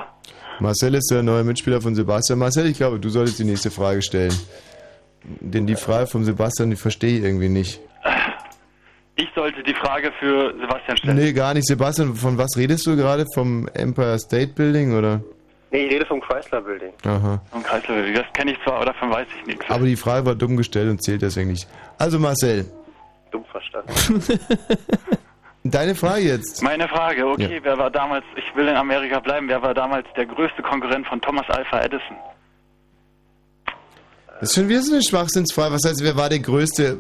Marcel 0.60 0.93
ist 0.93 1.10
der 1.10 1.24
neue 1.24 1.43
Mitspieler 1.43 1.82
von 1.82 1.95
Sebastian. 1.95 2.38
Marcel, 2.38 2.68
ich 2.68 2.77
glaube, 2.77 3.00
du 3.00 3.10
solltest 3.10 3.40
die 3.40 3.45
nächste 3.45 3.72
Frage 3.72 4.03
stellen. 4.03 4.34
Denn 5.24 5.66
die 5.66 5.76
Frage 5.76 6.06
von 6.06 6.24
Sebastian, 6.24 6.69
die 6.69 6.76
verstehe 6.76 7.18
ich 7.18 7.24
irgendwie 7.24 7.50
nicht. 7.50 7.80
Ich 9.16 9.27
sollte 9.34 9.64
die 9.64 9.74
Frage 9.74 10.11
für 10.19 10.53
Sebastian 10.60 10.98
stellen. 10.98 11.18
Nee, 11.18 11.34
gar 11.34 11.56
nicht. 11.56 11.66
Sebastian, 11.66 12.14
von 12.14 12.38
was 12.38 12.56
redest 12.58 12.85
du 12.85 12.95
gerade? 12.95 13.26
Vom 13.34 13.68
Empire 13.74 14.19
State 14.19 14.53
Building 14.53 14.95
oder? 14.95 15.22
Nee, 15.72 15.85
ich 15.85 15.93
rede 15.93 16.06
vom 16.06 16.22
Chrysler 16.22 16.61
Building. 16.61 16.92
Aha. 17.06 17.42
Vom 17.50 17.64
Kreislauf, 17.64 17.98
das 18.14 18.26
kenne 18.34 18.51
ich 18.51 18.58
zwar, 18.64 18.76
aber 18.76 18.85
davon 18.85 19.10
weiß 19.10 19.27
ich 19.40 19.48
nichts. 19.48 19.66
Aber 19.69 19.85
die 19.85 19.95
Frage 19.95 20.26
war 20.27 20.35
dumm 20.35 20.58
gestellt 20.58 20.92
und 20.92 21.01
zählt 21.01 21.24
deswegen 21.24 21.50
nicht. 21.50 21.68
Also 21.98 22.19
Marcel, 22.19 22.66
Dumm 23.32 23.45
verstanden. 23.51 23.92
deine 25.64 25.95
Frage 25.95 26.22
jetzt. 26.24 26.61
Meine 26.64 26.88
Frage, 26.88 27.26
okay, 27.27 27.56
Ja. 27.56 27.64
wer 27.64 27.77
war 27.77 27.90
damals, 27.92 28.26
ich 28.35 28.56
will 28.56 28.68
in 28.68 28.76
Amerika 28.76 29.19
bleiben, 29.19 29.48
wer 29.48 29.61
war 29.61 29.74
damals 29.74 30.06
der 30.16 30.26
größte 30.26 30.61
Konkurrent 30.61 31.08
von 31.08 31.19
Thomas 31.22 31.45
Alpha 31.50 31.82
Edison? 31.82 32.18
Das 34.40 34.50
ist 34.50 34.56
schon 34.56 34.69
wieder 34.69 34.82
so 34.82 34.93
eine 34.93 35.03
Schwachsinnsfrage. 35.03 35.76
Was 35.76 35.84
heißt, 35.88 36.03
wer 36.03 36.16
war 36.18 36.27
der 36.27 36.40
Größte? 36.40 36.98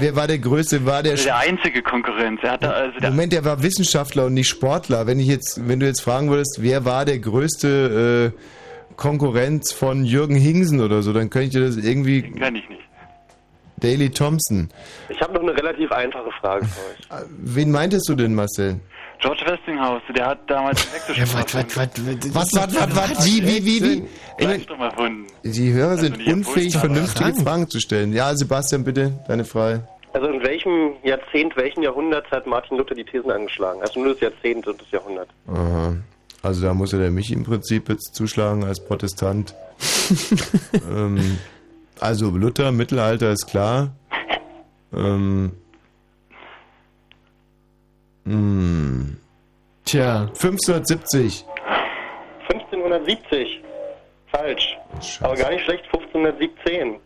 Wer 0.00 0.16
war 0.16 0.26
der 0.26 0.38
Größte? 0.38 0.86
War 0.86 1.02
der... 1.02 1.12
Also 1.12 1.24
der 1.24 1.36
einzige 1.36 1.82
Konkurrent. 1.82 2.42
Er 2.42 2.52
hatte 2.52 2.72
also 2.72 2.98
der, 2.98 3.10
Moment, 3.10 3.34
der 3.34 3.44
war 3.44 3.62
Wissenschaftler 3.62 4.24
und 4.24 4.32
nicht 4.32 4.48
Sportler. 4.48 5.06
Wenn 5.06 5.20
ich 5.20 5.26
jetzt, 5.26 5.68
wenn 5.68 5.80
du 5.80 5.86
jetzt 5.86 6.00
fragen 6.00 6.30
würdest, 6.30 6.60
wer 6.62 6.86
war 6.86 7.04
der 7.04 7.18
größte 7.18 8.32
äh, 8.34 8.94
Konkurrent 8.96 9.70
von 9.70 10.06
Jürgen 10.06 10.34
Hingsen 10.34 10.80
oder 10.80 11.02
so, 11.02 11.12
dann 11.12 11.28
könnte 11.28 11.46
ich 11.48 11.52
dir 11.52 11.60
das 11.60 11.76
irgendwie... 11.76 12.22
Kenn 12.22 12.56
ich 12.56 12.66
nicht. 12.70 12.80
Daley 13.82 14.10
Thompson. 14.10 14.68
Ich 15.08 15.20
habe 15.20 15.34
noch 15.34 15.40
eine 15.42 15.56
relativ 15.56 15.90
einfache 15.92 16.30
Frage 16.40 16.66
für 16.66 16.80
euch. 16.80 17.24
Wen 17.38 17.70
meintest 17.70 18.08
du 18.08 18.14
denn, 18.14 18.34
Marcel? 18.34 18.80
George 19.20 19.42
Westinghouse, 19.46 20.02
der 20.16 20.26
hat 20.26 20.38
damals 20.50 20.84
elektrische 20.90 21.22
Was, 22.34 22.52
was, 22.54 22.74
was, 22.74 22.96
was, 22.96 23.26
wie, 23.26 23.46
wie, 23.46 23.64
wie, 23.64 23.82
wie? 23.82 24.08
Ich 24.38 24.46
mein, 24.46 24.60
Strom 24.62 24.80
erfunden. 24.80 25.26
die 25.44 25.72
Hörer 25.72 25.90
Also 25.90 26.06
sind 26.06 26.26
unfähig, 26.26 26.76
vernünftige 26.76 27.30
Fragen. 27.30 27.44
Fragen 27.44 27.68
zu 27.68 27.78
stellen. 27.78 28.12
Ja, 28.12 28.34
Sebastian, 28.34 28.82
bitte, 28.82 29.12
deine 29.28 29.44
Frage. 29.44 29.86
Also 30.12 30.26
in 30.26 30.42
welchem 30.42 30.94
Jahrzehnt, 31.04 31.56
welchen 31.56 31.82
Jahrhundert 31.82 32.28
hat 32.32 32.46
Martin 32.46 32.78
Luther 32.78 32.96
die 32.96 33.04
Thesen 33.04 33.30
angeschlagen? 33.30 33.80
Also 33.80 34.00
nur 34.00 34.12
das 34.12 34.20
Jahrzehnt 34.20 34.66
und 34.66 34.80
das 34.80 34.90
Jahrhundert. 34.90 35.28
Aha. 35.46 35.94
Also 36.42 36.62
da 36.66 36.74
muss 36.74 36.90
ja 36.90 36.98
der 36.98 37.10
Michi 37.12 37.32
im 37.34 37.44
Prinzip 37.44 37.88
jetzt 37.88 38.16
zuschlagen 38.16 38.64
als 38.64 38.84
Protestant. 38.84 39.54
ähm, 40.90 41.38
also 42.02 42.30
Luther, 42.30 42.72
Mittelalter 42.72 43.30
ist 43.30 43.46
klar. 43.46 43.90
Ähm, 44.94 45.52
hm. 48.24 49.16
Tja. 49.84 50.22
1570. 50.28 51.44
1570. 52.48 53.62
Falsch. 54.30 54.76
Aber 55.20 55.34
gar 55.34 55.50
nicht 55.50 55.64
schlecht, 55.64 55.84
1517. 55.86 56.98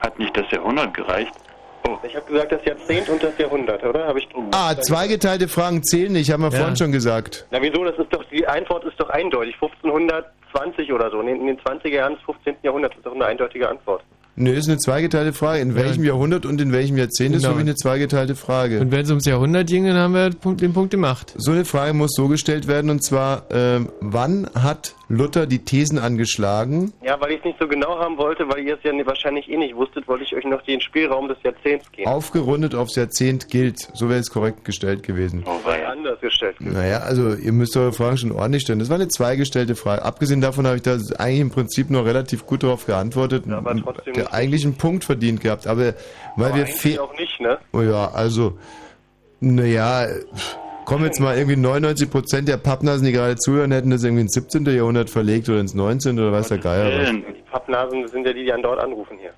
Hat 0.00 0.18
nicht 0.18 0.36
das 0.36 0.50
Jahrhundert 0.50 0.94
gereicht? 0.94 1.32
Ich 2.04 2.14
habe 2.14 2.26
gesagt 2.26 2.52
das 2.52 2.64
Jahrzehnt 2.64 3.08
und 3.08 3.22
das 3.22 3.36
Jahrhundert, 3.38 3.82
oder? 3.82 4.06
Habe 4.06 4.18
ich 4.20 4.28
Ah, 4.52 4.74
zweigeteilte 4.76 5.48
Fragen 5.48 5.82
zählen 5.82 6.12
nicht, 6.12 6.30
haben 6.30 6.42
wir 6.42 6.50
Ja. 6.50 6.58
vorhin 6.58 6.76
schon 6.76 6.92
gesagt. 6.92 7.46
Na 7.50 7.60
wieso? 7.62 7.82
Das 7.84 7.98
ist 7.98 8.12
doch 8.12 8.22
die 8.30 8.46
Antwort 8.46 8.84
ist 8.84 9.00
doch 9.00 9.08
eindeutig. 9.10 9.56
1520 10.54 10.92
oder 10.92 11.10
so. 11.10 11.20
In 11.20 11.46
den 11.46 11.58
20er 11.58 11.88
Jahren 11.88 12.14
des 12.14 12.22
15. 12.24 12.56
Jahrhunderts 12.62 12.96
ist 12.96 13.06
doch 13.06 13.14
eine 13.14 13.26
eindeutige 13.26 13.68
Antwort. 13.68 14.02
Nö, 14.40 14.52
ist 14.52 14.68
eine 14.68 14.78
zweigeteilte 14.78 15.32
Frage. 15.32 15.60
In 15.60 15.74
welchem 15.74 16.04
Jahrhundert 16.04 16.46
und 16.46 16.60
in 16.60 16.72
welchem 16.72 16.96
Jahrzehnt 16.96 17.34
ist 17.34 17.42
Genau. 17.42 17.54
für 17.54 17.56
mich 17.58 17.66
eine 17.66 17.74
zweigeteilte 17.74 18.36
Frage. 18.36 18.78
Und 18.80 18.92
wenn 18.92 19.00
es 19.00 19.08
ums 19.10 19.24
Jahrhundert 19.26 19.66
ging, 19.66 19.84
dann 19.84 19.96
haben 19.96 20.14
wir 20.14 20.30
den 20.30 20.72
Punkt- 20.72 20.90
gemacht. 20.92 21.34
So 21.36 21.50
eine 21.50 21.64
Frage 21.64 21.92
muss 21.92 22.12
so 22.14 22.28
gestellt 22.28 22.68
werden 22.68 22.88
und 22.90 23.02
zwar, 23.02 23.42
ähm, 23.50 23.88
wann 24.00 24.48
hat 24.54 24.94
Luther 25.08 25.46
die 25.46 25.58
Thesen 25.60 25.98
angeschlagen? 25.98 26.92
Ja, 27.02 27.20
weil 27.20 27.32
ich 27.32 27.38
es 27.38 27.44
nicht 27.46 27.58
so 27.58 27.66
genau 27.66 27.98
haben 27.98 28.16
wollte, 28.16 28.44
weil 28.48 28.60
ihr 28.64 28.74
es 28.74 28.80
ja 28.84 28.92
wahrscheinlich 29.06 29.48
eh 29.50 29.56
nicht 29.56 29.74
wusstet, 29.74 30.06
wollte 30.06 30.22
ich 30.24 30.34
euch 30.36 30.44
noch 30.44 30.62
den 30.62 30.80
Spielraum 30.80 31.28
des 31.28 31.38
Jahrzehnts 31.42 31.90
geben. 31.92 32.08
Aufgerundet 32.08 32.74
aufs 32.74 32.94
Jahrzehnt 32.94 33.48
gilt. 33.48 33.88
So 33.94 34.08
wäre 34.08 34.20
es 34.20 34.30
korrekt 34.30 34.64
gestellt 34.64 35.02
gewesen. 35.02 35.44
Weil 35.64 35.84
anders 35.86 36.20
gestellt. 36.20 36.56
Naja, 36.60 36.98
also 36.98 37.34
ihr 37.34 37.52
müsst 37.52 37.76
eure 37.76 37.92
Fragen 37.92 38.18
schon 38.18 38.32
ordentlich 38.32 38.62
stellen. 38.62 38.78
Das 38.78 38.88
war 38.90 38.96
eine 38.96 39.08
zweigestellte 39.08 39.74
Frage. 39.74 40.04
Abgesehen 40.04 40.40
davon 40.40 40.66
habe 40.66 40.76
ich 40.76 40.82
da 40.82 40.96
eigentlich 41.18 41.40
im 41.40 41.50
Prinzip 41.50 41.90
nur 41.90 42.04
relativ 42.04 42.46
gut 42.46 42.62
darauf 42.62 42.86
geantwortet. 42.86 43.44
Ja, 43.46 43.58
aber 43.58 43.74
trotzdem 43.76 44.14
der. 44.14 44.27
Eigentlich 44.30 44.64
einen 44.64 44.76
Punkt 44.76 45.04
verdient 45.04 45.40
gehabt. 45.40 45.66
Aber 45.66 45.94
weil 46.36 46.52
Aber 46.52 46.56
wir 46.56 47.02
auch 47.02 47.18
nicht, 47.18 47.40
ne? 47.40 47.58
Oh 47.72 47.80
ja, 47.80 48.10
also, 48.10 48.58
naja, 49.40 50.06
kommen 50.84 51.04
jetzt 51.04 51.20
mal 51.20 51.36
irgendwie 51.36 51.56
99 51.56 52.10
Prozent 52.10 52.48
der 52.48 52.56
Pappnasen, 52.56 53.04
die 53.04 53.12
gerade 53.12 53.36
zuhören, 53.36 53.72
hätten 53.72 53.90
das 53.90 54.04
irgendwie 54.04 54.22
ins 54.22 54.32
17. 54.32 54.64
Jahrhundert 54.66 55.10
verlegt 55.10 55.48
oder 55.48 55.60
ins 55.60 55.74
19. 55.74 56.18
oder 56.18 56.32
weiß 56.32 56.48
der 56.48 56.58
Geier 56.58 57.00
was. 57.00 57.10
Die 57.10 57.42
Pappnasen 57.50 58.08
sind 58.08 58.26
ja 58.26 58.32
die, 58.32 58.44
die 58.44 58.52
andauernd 58.52 58.82
anrufen 58.82 59.18
hier. 59.20 59.32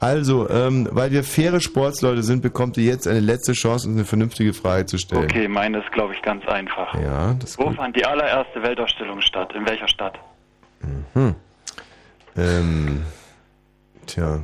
Also, 0.00 0.48
ähm, 0.48 0.88
weil 0.92 1.10
wir 1.10 1.22
faire 1.22 1.60
Sportsleute 1.60 2.22
sind, 2.22 2.40
bekommt 2.40 2.78
ihr 2.78 2.84
jetzt 2.84 3.06
eine 3.06 3.20
letzte 3.20 3.52
Chance, 3.52 3.86
uns 3.86 3.96
eine 3.96 4.06
vernünftige 4.06 4.54
Frage 4.54 4.86
zu 4.86 4.96
stellen. 4.96 5.24
Okay, 5.24 5.46
meine 5.46 5.78
ist, 5.78 5.92
glaube 5.92 6.14
ich, 6.14 6.22
ganz 6.22 6.46
einfach. 6.46 6.94
Ja, 6.94 7.34
das 7.38 7.58
Wo 7.58 7.70
fand 7.70 7.94
die 7.96 8.04
allererste 8.04 8.62
Weltausstellung 8.62 9.20
statt? 9.20 9.52
In 9.54 9.66
welcher 9.68 9.88
Stadt? 9.88 10.18
Hm. 11.12 11.34
Ähm, 12.36 13.02
tja, 14.14 14.40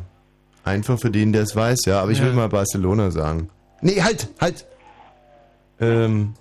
einfach 0.64 0.98
für 0.98 1.10
den, 1.10 1.32
der 1.32 1.42
es 1.42 1.54
weiß, 1.56 1.80
ja, 1.86 2.00
aber 2.02 2.10
ich 2.12 2.20
will 2.20 2.28
Ja. 2.30 2.34
mal 2.34 2.48
Barcelona 2.48 3.10
sagen. 3.10 3.48
Nee, 3.82 4.00
halt, 4.02 4.28
halt! 4.40 4.66
Ähm, 5.80 6.34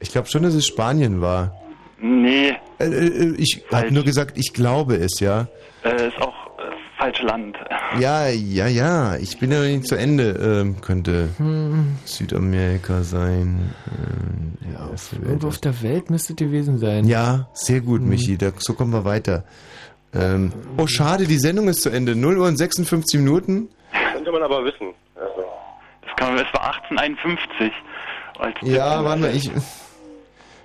ich 0.00 0.10
glaube 0.10 0.28
schon, 0.28 0.42
dass 0.42 0.54
es 0.54 0.66
Spanien 0.66 1.20
war. 1.20 1.54
Nee, 2.00 2.54
Äh, 2.78 2.84
äh, 2.84 3.34
ich 3.38 3.62
habe 3.72 3.90
nur 3.92 4.04
gesagt, 4.04 4.36
ich 4.38 4.52
glaube 4.52 4.96
es, 4.96 5.20
ja. 5.20 5.48
äh, 5.84 6.08
ist 6.08 6.20
auch 6.20 6.34
äh, 6.58 6.62
falsch 6.98 7.22
Land. 7.22 7.56
Ja, 8.00 8.26
ja, 8.28 8.66
ja, 8.66 9.16
ich 9.16 9.38
bin 9.38 9.50
ja 9.52 9.60
noch 9.60 9.66
nicht 9.66 9.86
zu 9.86 9.94
Ende. 9.94 10.30
Ähm, 10.32 10.80
könnte 10.82 11.28
Hm. 11.38 11.96
Südamerika 12.04 13.02
sein. 13.04 13.72
Ähm, 13.86 14.72
ja, 14.74 14.90
erste 14.90 15.16
Welt- 15.16 15.28
Irgendwo 15.28 15.48
auf 15.48 15.58
der 15.58 15.80
Welt 15.82 16.10
müsste 16.10 16.32
es 16.34 16.36
gewesen 16.36 16.78
sein. 16.78 17.06
Ja, 17.06 17.48
sehr 17.54 17.80
gut, 17.80 18.00
Hm. 18.00 18.08
Michi. 18.08 18.36
Da, 18.36 18.50
so 18.58 18.74
kommen 18.74 18.92
wir 18.92 19.04
weiter. 19.04 19.44
Ähm, 20.18 20.52
oh, 20.78 20.86
schade, 20.86 21.26
die 21.26 21.38
Sendung 21.38 21.68
ist 21.68 21.82
zu 21.82 21.90
Ende. 21.90 22.14
0 22.16 22.38
Uhr 22.38 22.46
und 22.48 22.56
56 22.56 23.20
Minuten. 23.20 23.68
Könnte 24.12 24.32
man 24.32 24.42
aber 24.42 24.64
wissen. 24.64 24.94
Also. 25.14 25.44
Das 26.02 26.16
kann 26.16 26.34
man, 26.34 26.44
es 26.46 26.52
war 26.54 26.74
1851. 26.74 27.72
Als 28.38 28.54
Ja, 28.62 29.04
warte 29.04 29.20
mal, 29.22 29.34
ich 29.34 29.50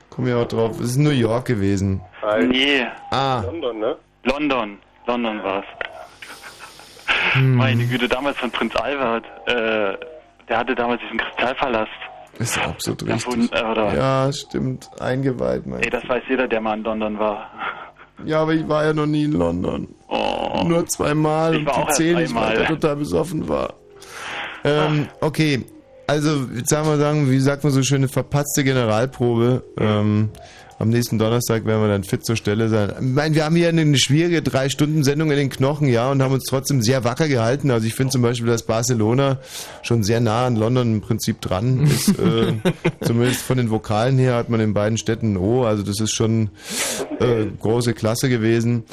komme 0.10 0.30
ja 0.30 0.38
auch 0.42 0.48
drauf. 0.48 0.80
Es 0.80 0.92
ist 0.92 0.98
New 0.98 1.10
York 1.10 1.46
gewesen. 1.46 2.02
Nee. 2.48 2.86
Ah. 3.12 3.42
London, 3.46 3.80
ne? 3.80 3.96
London. 4.24 4.78
London 5.08 5.44
war 5.44 5.60
es. 5.60 5.66
Meine 7.42 7.86
Güte, 7.86 8.08
damals 8.08 8.38
von 8.38 8.52
Prinz 8.52 8.76
Albert. 8.76 9.26
Äh, 9.48 9.98
der 10.50 10.58
hatte 10.58 10.76
damals 10.76 11.02
diesen 11.02 11.18
Kristallpalast. 11.18 11.92
Ist 12.40 12.58
absolut 12.58 13.02
Ja, 13.04 13.14
richtig. 13.16 13.34
wund- 13.34 13.54
äh, 13.54 13.96
Ja, 13.98 14.32
stimmt. 14.34 14.90
Eingeweiht, 15.00 15.66
mein. 15.66 15.82
Ey, 15.82 15.90
das 15.90 16.08
weiß 16.08 16.24
jeder, 16.30 16.48
der 16.48 16.60
mal 16.62 16.78
in 16.78 16.84
London 16.84 17.20
war. 17.20 17.50
Ja, 18.26 18.42
aber 18.42 18.54
ich 18.54 18.68
war 18.68 18.86
ja 18.86 18.94
noch 18.94 19.06
nie 19.06 19.24
in 19.26 19.34
London. 19.34 19.88
Nur 20.66 20.86
zweimal 20.88 21.54
Ich 21.56 21.60
und 21.62 21.68
war 21.68 21.88
die 21.88 21.94
zehn 21.94 22.18
einmal. 22.18 22.56
der 22.56 22.68
total 22.68 22.96
besoffen 22.98 23.48
war. 23.48 23.74
Ähm, 24.64 25.08
okay. 25.22 25.66
Also, 26.08 26.46
jetzt 26.56 26.70
sagen 26.70 26.88
wir 26.90 26.98
sagen, 26.98 27.30
wie 27.32 27.40
sagt 27.40 27.64
man 27.64 27.72
so 27.72 27.82
schöne 27.84 28.08
verpatzte 28.10 28.64
Generalprobe. 28.64 29.64
Ähm, 29.78 30.30
am 30.82 30.90
nächsten 30.90 31.20
Donnerstag 31.20 31.66
werden 31.66 31.82
wir 31.82 31.90
dann 31.90 32.04
fit 32.04 32.26
zur 32.26 32.36
Stelle 32.36 32.68
sein. 32.68 32.94
Ich 33.00 33.06
meine, 33.14 33.36
wir 33.36 33.46
haben 33.46 33.56
hier 33.56 33.70
eine 33.70 33.98
schwierige 33.98 34.42
Drei-Stunden-Sendung 34.42 35.30
in 35.30 35.38
den 35.38 35.50
Knochen, 35.52 35.88
ja, 35.88 36.10
und 36.10 36.24
haben 36.24 36.34
uns 36.34 36.46
trotzdem 36.46 36.82
sehr 36.82 37.04
wacker 37.04 37.28
gehalten. 37.28 37.70
Also 37.70 37.86
ich 37.86 37.94
finde 37.94 38.12
zum 38.12 38.24
Beispiel, 38.24 38.48
dass 38.48 38.64
Barcelona 38.64 39.38
schon 39.84 40.04
sehr 40.04 40.20
nah 40.20 40.48
an 40.48 40.56
London 40.56 40.94
im 40.94 41.02
Prinzip 41.02 41.40
dran 41.42 41.84
ist. 41.84 42.12
Äh, 42.22 42.54
zumindest 43.02 43.42
von 43.42 43.58
den 43.58 43.72
Vokalen 43.72 44.18
her 44.18 44.36
hat 44.36 44.50
man 44.50 44.60
in 44.60 44.74
beiden 44.74 44.98
Städten 44.98 45.34
ein 45.34 45.38
O. 45.38 45.64
Also 45.64 45.82
das 45.82 46.00
ist 46.00 46.14
schon 46.14 46.50
äh, 47.20 47.46
große 47.60 47.94
Klasse 47.94 48.30
gewesen. 48.30 48.84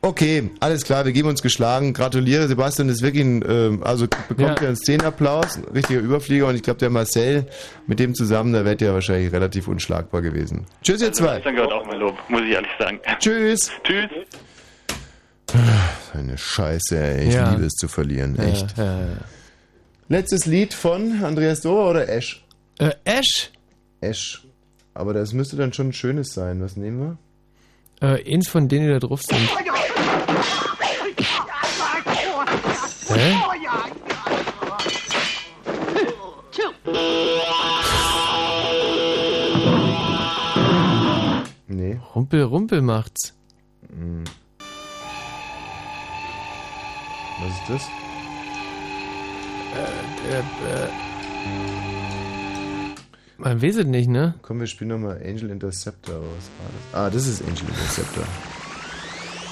Okay, 0.00 0.50
alles 0.60 0.84
klar, 0.84 1.04
wir 1.04 1.12
geben 1.12 1.28
uns 1.28 1.42
geschlagen. 1.42 1.92
Gratuliere, 1.92 2.46
Sebastian 2.46 2.88
ist 2.88 3.02
wirklich 3.02 3.24
ein, 3.24 3.44
ähm, 3.48 3.82
also 3.82 4.06
bekommt 4.28 4.38
Ja. 4.40 4.54
ja 4.54 4.68
einen 4.68 4.76
Szenenapplaus, 4.76 5.56
ein 5.56 5.64
richtiger 5.74 5.98
Überflieger 6.00 6.46
und 6.46 6.54
ich 6.54 6.62
glaube 6.62 6.78
der 6.78 6.88
Marcel 6.90 7.46
mit 7.88 7.98
dem 7.98 8.14
zusammen, 8.14 8.52
da 8.52 8.64
wärt 8.64 8.80
ihr 8.80 8.94
wahrscheinlich 8.94 9.32
relativ 9.32 9.66
unschlagbar 9.66 10.22
gewesen. 10.22 10.66
Tschüss 10.82 11.02
ihr 11.02 11.12
zwei. 11.12 11.40
Das 11.40 11.52
gehört 11.52 11.72
auch 11.72 11.84
mein 11.84 11.98
Lob, 11.98 12.16
muss 12.28 12.42
ich 12.42 12.50
ehrlich 12.50 12.70
sagen. 12.78 13.00
Tschüss. 13.18 13.70
Tschüss. 13.82 14.08
Eine 16.14 16.38
Scheiße, 16.38 16.96
ey. 16.96 17.28
Ich 17.28 17.34
Ja. 17.34 17.50
liebe 17.50 17.64
es 17.64 17.72
zu 17.74 17.88
verlieren, 17.88 18.36
Ja, 18.36 18.44
echt. 18.44 18.78
ja, 18.78 18.84
ja. 19.00 19.06
Letztes 20.08 20.46
Lied 20.46 20.74
von 20.74 21.24
Andreas 21.24 21.60
Dorer 21.62 21.90
oder 21.90 22.08
Ash? 22.08 22.44
Äh, 22.78 22.90
Ash? 23.04 23.50
Ash. 24.00 24.44
Aber 24.94 25.12
das 25.12 25.32
müsste 25.32 25.56
dann 25.56 25.72
schon 25.72 25.88
ein 25.88 25.92
schönes 25.92 26.32
sein. 26.34 26.62
Was 26.62 26.76
nehmen 26.76 27.16
wir? 28.00 28.08
Äh, 28.16 28.32
eins 28.34 28.48
von 28.48 28.68
denen, 28.68 28.86
die 28.86 28.92
da 28.92 29.00
drauf 29.00 29.22
sind. 29.22 29.40
Hä? 33.18 33.34
Nee. 41.66 41.98
Rumpel, 42.14 42.42
Rumpel 42.44 42.80
macht's. 42.80 43.34
Hm. 43.88 44.22
Was 47.40 47.52
ist 47.54 47.68
das? 47.68 47.82
Äh, 49.74 50.38
äh, 50.38 50.42
man 53.38 53.60
weiß 53.60 53.76
es 53.76 53.86
nicht, 53.86 54.08
ne? 54.08 54.34
Komm, 54.42 54.60
wir 54.60 54.68
spielen 54.68 54.90
nochmal 54.90 55.16
Angel 55.24 55.50
Interceptor. 55.50 56.20
Was 56.20 56.22
war 56.22 56.70
das? 56.72 57.00
Ah, 57.00 57.10
das 57.10 57.26
ist 57.26 57.42
Angel 57.42 57.68
Interceptor. 57.68 58.24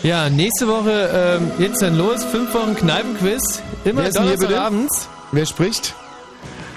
Ja, 0.06 0.28
nächste 0.30 0.68
Woche 0.68 1.10
ähm, 1.40 1.50
geht's 1.58 1.80
dann 1.80 1.98
los. 1.98 2.22
Fünf 2.24 2.54
Wochen 2.54 2.76
Kneipenquiz. 2.76 3.42
Immer 3.84 4.02
Wer 4.02 4.08
ist 4.08 4.14
denn 4.16 4.22
hier 4.22 4.32
bitte? 4.34 4.46
Donnerstagabends. 4.46 5.08
Wer 5.32 5.46
spricht? 5.46 5.94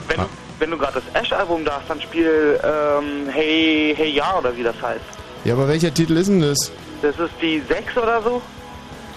Wenn, 0.07 0.17
du- 0.17 0.29
wenn 0.57 0.71
du 0.71 0.77
gerade 0.79 0.93
das 1.13 1.21
Ash-Album 1.21 1.63
da 1.63 1.73
hast, 1.79 1.87
dann 1.91 2.01
spiel 2.01 2.59
ähm, 2.63 3.29
Hey, 3.31 3.93
Hey 3.95 4.09
Ja 4.09 4.35
oder 4.39 4.55
wie 4.57 4.63
das 4.63 4.75
heißt. 4.81 4.99
Ja, 5.45 5.53
aber 5.53 5.67
welcher 5.67 5.93
Titel 5.93 6.17
ist 6.17 6.27
denn 6.27 6.41
das? 6.41 6.71
Das 7.03 7.19
ist 7.19 7.33
die 7.39 7.61
6 7.69 7.97
oder 7.97 8.19
so? 8.23 8.41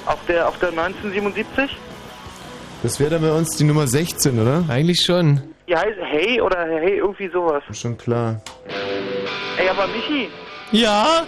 Auf 0.05 0.19
der, 0.29 0.47
auf 0.47 0.59
der 0.59 0.69
1977? 0.69 1.75
Das 2.83 3.01
wäre 3.01 3.09
dann 3.11 3.23
bei 3.23 3.33
uns 3.33 3.57
die 3.57 3.65
Nummer 3.65 3.87
16, 3.87 4.39
oder? 4.39 4.63
Eigentlich 4.69 5.01
schon. 5.07 5.41
Die 5.67 5.75
heißt 5.75 5.97
Hey 6.11 6.39
oder 6.39 6.67
Hey, 6.67 6.99
irgendwie 6.99 7.31
sowas. 7.33 7.63
Schon 7.73 7.97
klar. 7.97 8.43
Ey, 9.57 9.69
aber 9.71 9.87
Michi. 9.87 10.29
Ja? 10.71 11.23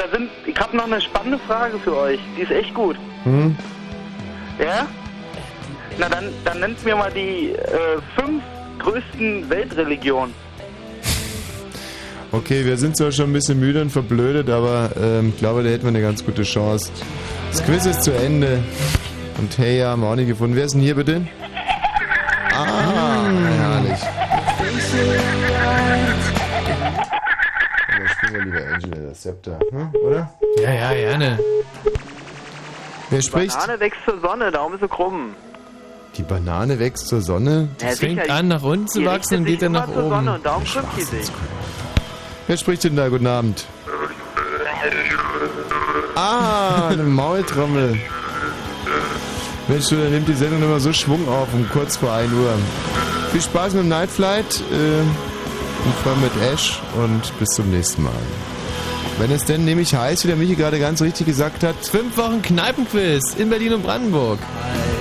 Da 0.00 0.08
sind, 0.16 0.30
ich 0.46 0.58
habe 0.58 0.74
noch 0.74 0.84
eine 0.84 0.98
spannende 0.98 1.38
Frage 1.38 1.78
für 1.78 1.94
euch. 1.94 2.18
Die 2.34 2.40
ist 2.40 2.50
echt 2.50 2.72
gut. 2.72 2.96
Hm? 3.24 3.54
Ja? 4.58 4.86
Na 5.98 6.08
dann, 6.08 6.30
dann 6.42 6.60
nennt 6.60 6.82
mir 6.82 6.96
mal 6.96 7.10
die 7.10 7.50
äh, 7.50 8.00
fünf 8.16 8.42
größten 8.78 9.50
Weltreligionen. 9.50 10.34
Okay, 12.32 12.64
wir 12.64 12.78
sind 12.78 12.96
zwar 12.96 13.12
schon 13.12 13.28
ein 13.28 13.32
bisschen 13.34 13.60
müde 13.60 13.82
und 13.82 13.90
verblödet, 13.90 14.48
aber 14.48 14.90
ähm, 14.98 15.34
ich 15.34 15.38
glaube, 15.38 15.62
da 15.62 15.68
hätten 15.68 15.82
wir 15.82 15.88
eine 15.88 16.00
ganz 16.00 16.24
gute 16.24 16.44
Chance. 16.44 16.90
Das 17.50 17.62
Quiz 17.62 17.84
ist 17.84 18.02
zu 18.02 18.12
Ende. 18.12 18.62
Und 19.36 19.58
hey, 19.58 19.80
ja, 19.80 19.90
haben 19.90 20.00
wir 20.00 20.08
auch 20.08 20.16
nicht 20.16 20.28
gefunden. 20.28 20.56
Wer 20.56 20.64
ist 20.64 20.72
denn 20.72 20.80
hier 20.80 20.94
bitte? 20.94 21.26
Ah, 22.54 23.28
herrlich. 23.58 24.00
Angel 28.84 28.98
Interceptor, 28.98 29.58
hm? 29.70 29.90
oder? 30.06 30.30
Ja, 30.62 30.72
ja, 30.72 30.92
gerne. 30.92 31.38
Wer 33.10 33.22
spricht? 33.22 33.58
Banane 33.58 33.80
wächst 33.80 34.00
zur 34.04 34.20
Sonne, 34.20 34.50
darum 34.50 34.74
ist 34.74 34.80
sie 34.80 34.88
krumm. 34.88 35.34
Die 36.16 36.22
Banane 36.22 36.78
wächst 36.78 37.08
zur 37.08 37.20
Sonne. 37.20 37.68
Ja, 37.80 37.88
Es 37.88 37.98
fängt 38.00 38.20
sicher, 38.20 38.34
an, 38.34 38.48
nach 38.48 38.62
unten 38.62 38.88
zu 38.88 39.00
die 39.00 39.06
wachsen 39.06 39.38
und 39.38 39.44
geht 39.44 39.62
dann 39.62 39.72
nach 39.72 39.86
zur 39.86 39.94
Sonne 39.94 40.16
oben. 40.16 40.28
und 40.28 40.46
darum 40.46 40.64
krümmt 40.64 40.92
sich. 40.94 41.30
Wer 42.46 42.56
spricht 42.56 42.84
denn 42.84 42.96
da? 42.96 43.08
Guten 43.08 43.26
Abend. 43.26 43.64
Ah, 46.16 46.88
eine 46.88 47.02
Maultrommel. 47.04 47.98
Mensch, 49.68 49.88
du, 49.88 49.96
dann 49.96 50.10
nimmt 50.10 50.28
die 50.28 50.34
Sendung 50.34 50.62
immer 50.62 50.80
so 50.80 50.92
Schwung 50.92 51.28
auf 51.28 51.48
um 51.54 51.68
kurz 51.70 51.96
vor 51.96 52.12
1 52.12 52.32
Uhr. 52.32 52.54
Viel 53.30 53.40
Spaß 53.40 53.74
mit 53.74 53.84
dem 53.84 53.88
Night 53.88 54.10
Flight. 54.10 54.62
Äh, 54.72 55.02
und 55.84 55.94
zwar 56.02 56.16
mit 56.16 56.32
Ash 56.52 56.80
und 56.96 57.38
bis 57.38 57.48
zum 57.50 57.70
nächsten 57.70 58.02
Mal. 58.02 58.12
Wenn 59.20 59.32
es 59.32 59.44
denn 59.44 59.66
nämlich 59.66 59.94
heißt, 59.94 60.24
wie 60.24 60.28
der 60.28 60.36
Michi 60.38 60.54
gerade 60.54 60.78
ganz 60.78 61.02
richtig 61.02 61.26
gesagt 61.26 61.62
hat, 61.62 61.76
Fünf 61.76 62.16
Wochen 62.16 62.40
Kneipenquiz 62.40 63.34
in 63.34 63.50
Berlin 63.50 63.74
und 63.74 63.82
Brandenburg. 63.82 64.38
I 64.40 64.99